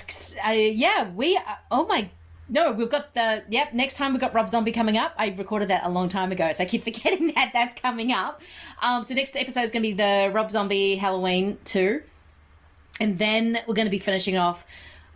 uh, 0.47 0.51
yeah, 0.51 1.11
we. 1.13 1.37
Uh, 1.37 1.41
oh 1.71 1.87
my. 1.87 2.11
No, 2.49 2.71
we've 2.71 2.91
got 2.91 3.13
the 3.15 3.43
yep. 3.49 3.73
Next 3.73 3.97
time 3.97 4.13
we've 4.13 4.21
got 4.21 4.35
Rob 4.35 4.51
Zombie 4.51 4.73
coming 4.73 4.97
up. 4.97 5.15
I 5.17 5.35
recorded 5.37 5.69
that 5.69 5.85
a 5.85 5.89
long 5.89 6.09
time 6.09 6.31
ago, 6.31 6.53
so 6.53 6.63
I 6.63 6.67
keep 6.67 6.85
forgetting 6.85 7.33
that 7.35 7.51
that's 7.53 7.75
coming 7.75 8.13
up. 8.13 8.41
Um, 8.83 9.03
so 9.03 9.15
next 9.15 9.35
episode 9.37 9.63
is 9.63 9.71
going 9.71 9.83
to 9.83 9.89
be 9.89 9.95
the 9.95 10.31
Rob 10.33 10.51
Zombie 10.51 10.97
Halloween 10.97 11.59
two, 11.65 12.03
and 13.01 13.19
then 13.19 13.59
we're 13.67 13.75
going 13.75 13.87
to 13.87 13.91
be 13.91 13.99
finishing 13.99 14.37
off 14.37 14.67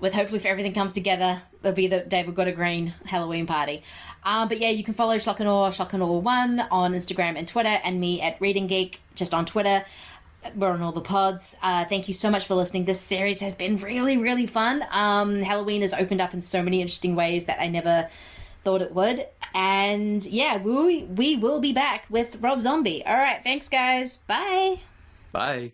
with 0.00 0.14
hopefully 0.14 0.38
if 0.38 0.46
everything 0.46 0.72
comes 0.72 0.92
together, 0.92 1.42
there'll 1.62 1.76
be 1.76 1.86
the 1.86 2.00
David 2.00 2.34
Gordon 2.34 2.54
Green 2.54 2.94
Halloween 3.04 3.46
party. 3.46 3.82
Um, 4.24 4.48
but 4.48 4.58
yeah, 4.58 4.70
you 4.70 4.84
can 4.84 4.94
follow 4.94 5.16
Schlock 5.16 5.40
and 5.40 5.48
Awe, 5.48 5.70
Schlock 5.70 5.92
and 5.92 6.02
Awe 6.02 6.18
One 6.18 6.60
on 6.70 6.94
Instagram 6.94 7.36
and 7.36 7.46
Twitter, 7.46 7.78
and 7.84 8.00
me 8.00 8.20
at 8.20 8.38
ReadandGeek 8.40 8.96
just 9.14 9.34
on 9.34 9.46
Twitter. 9.46 9.84
We're 10.54 10.70
on 10.70 10.80
all 10.80 10.92
the 10.92 11.02
pods. 11.02 11.56
Uh, 11.62 11.84
thank 11.84 12.08
you 12.08 12.14
so 12.14 12.30
much 12.30 12.46
for 12.46 12.54
listening. 12.54 12.86
This 12.86 13.00
series 13.00 13.40
has 13.40 13.54
been 13.54 13.76
really, 13.76 14.16
really 14.16 14.46
fun. 14.46 14.84
Um, 14.90 15.42
Halloween 15.42 15.82
has 15.82 15.92
opened 15.92 16.20
up 16.22 16.32
in 16.32 16.40
so 16.40 16.62
many 16.62 16.80
interesting 16.80 17.14
ways 17.14 17.44
that 17.44 17.60
I 17.60 17.68
never 17.68 18.08
thought 18.64 18.82
it 18.82 18.94
would. 18.94 19.26
And 19.54 20.24
yeah, 20.26 20.58
we 20.58 21.04
we 21.04 21.36
will 21.36 21.60
be 21.60 21.72
back 21.72 22.06
with 22.08 22.40
Rob 22.40 22.62
Zombie. 22.62 23.04
All 23.04 23.16
right, 23.16 23.40
thanks 23.44 23.68
guys. 23.68 24.16
Bye. 24.18 24.80
Bye. 25.32 25.72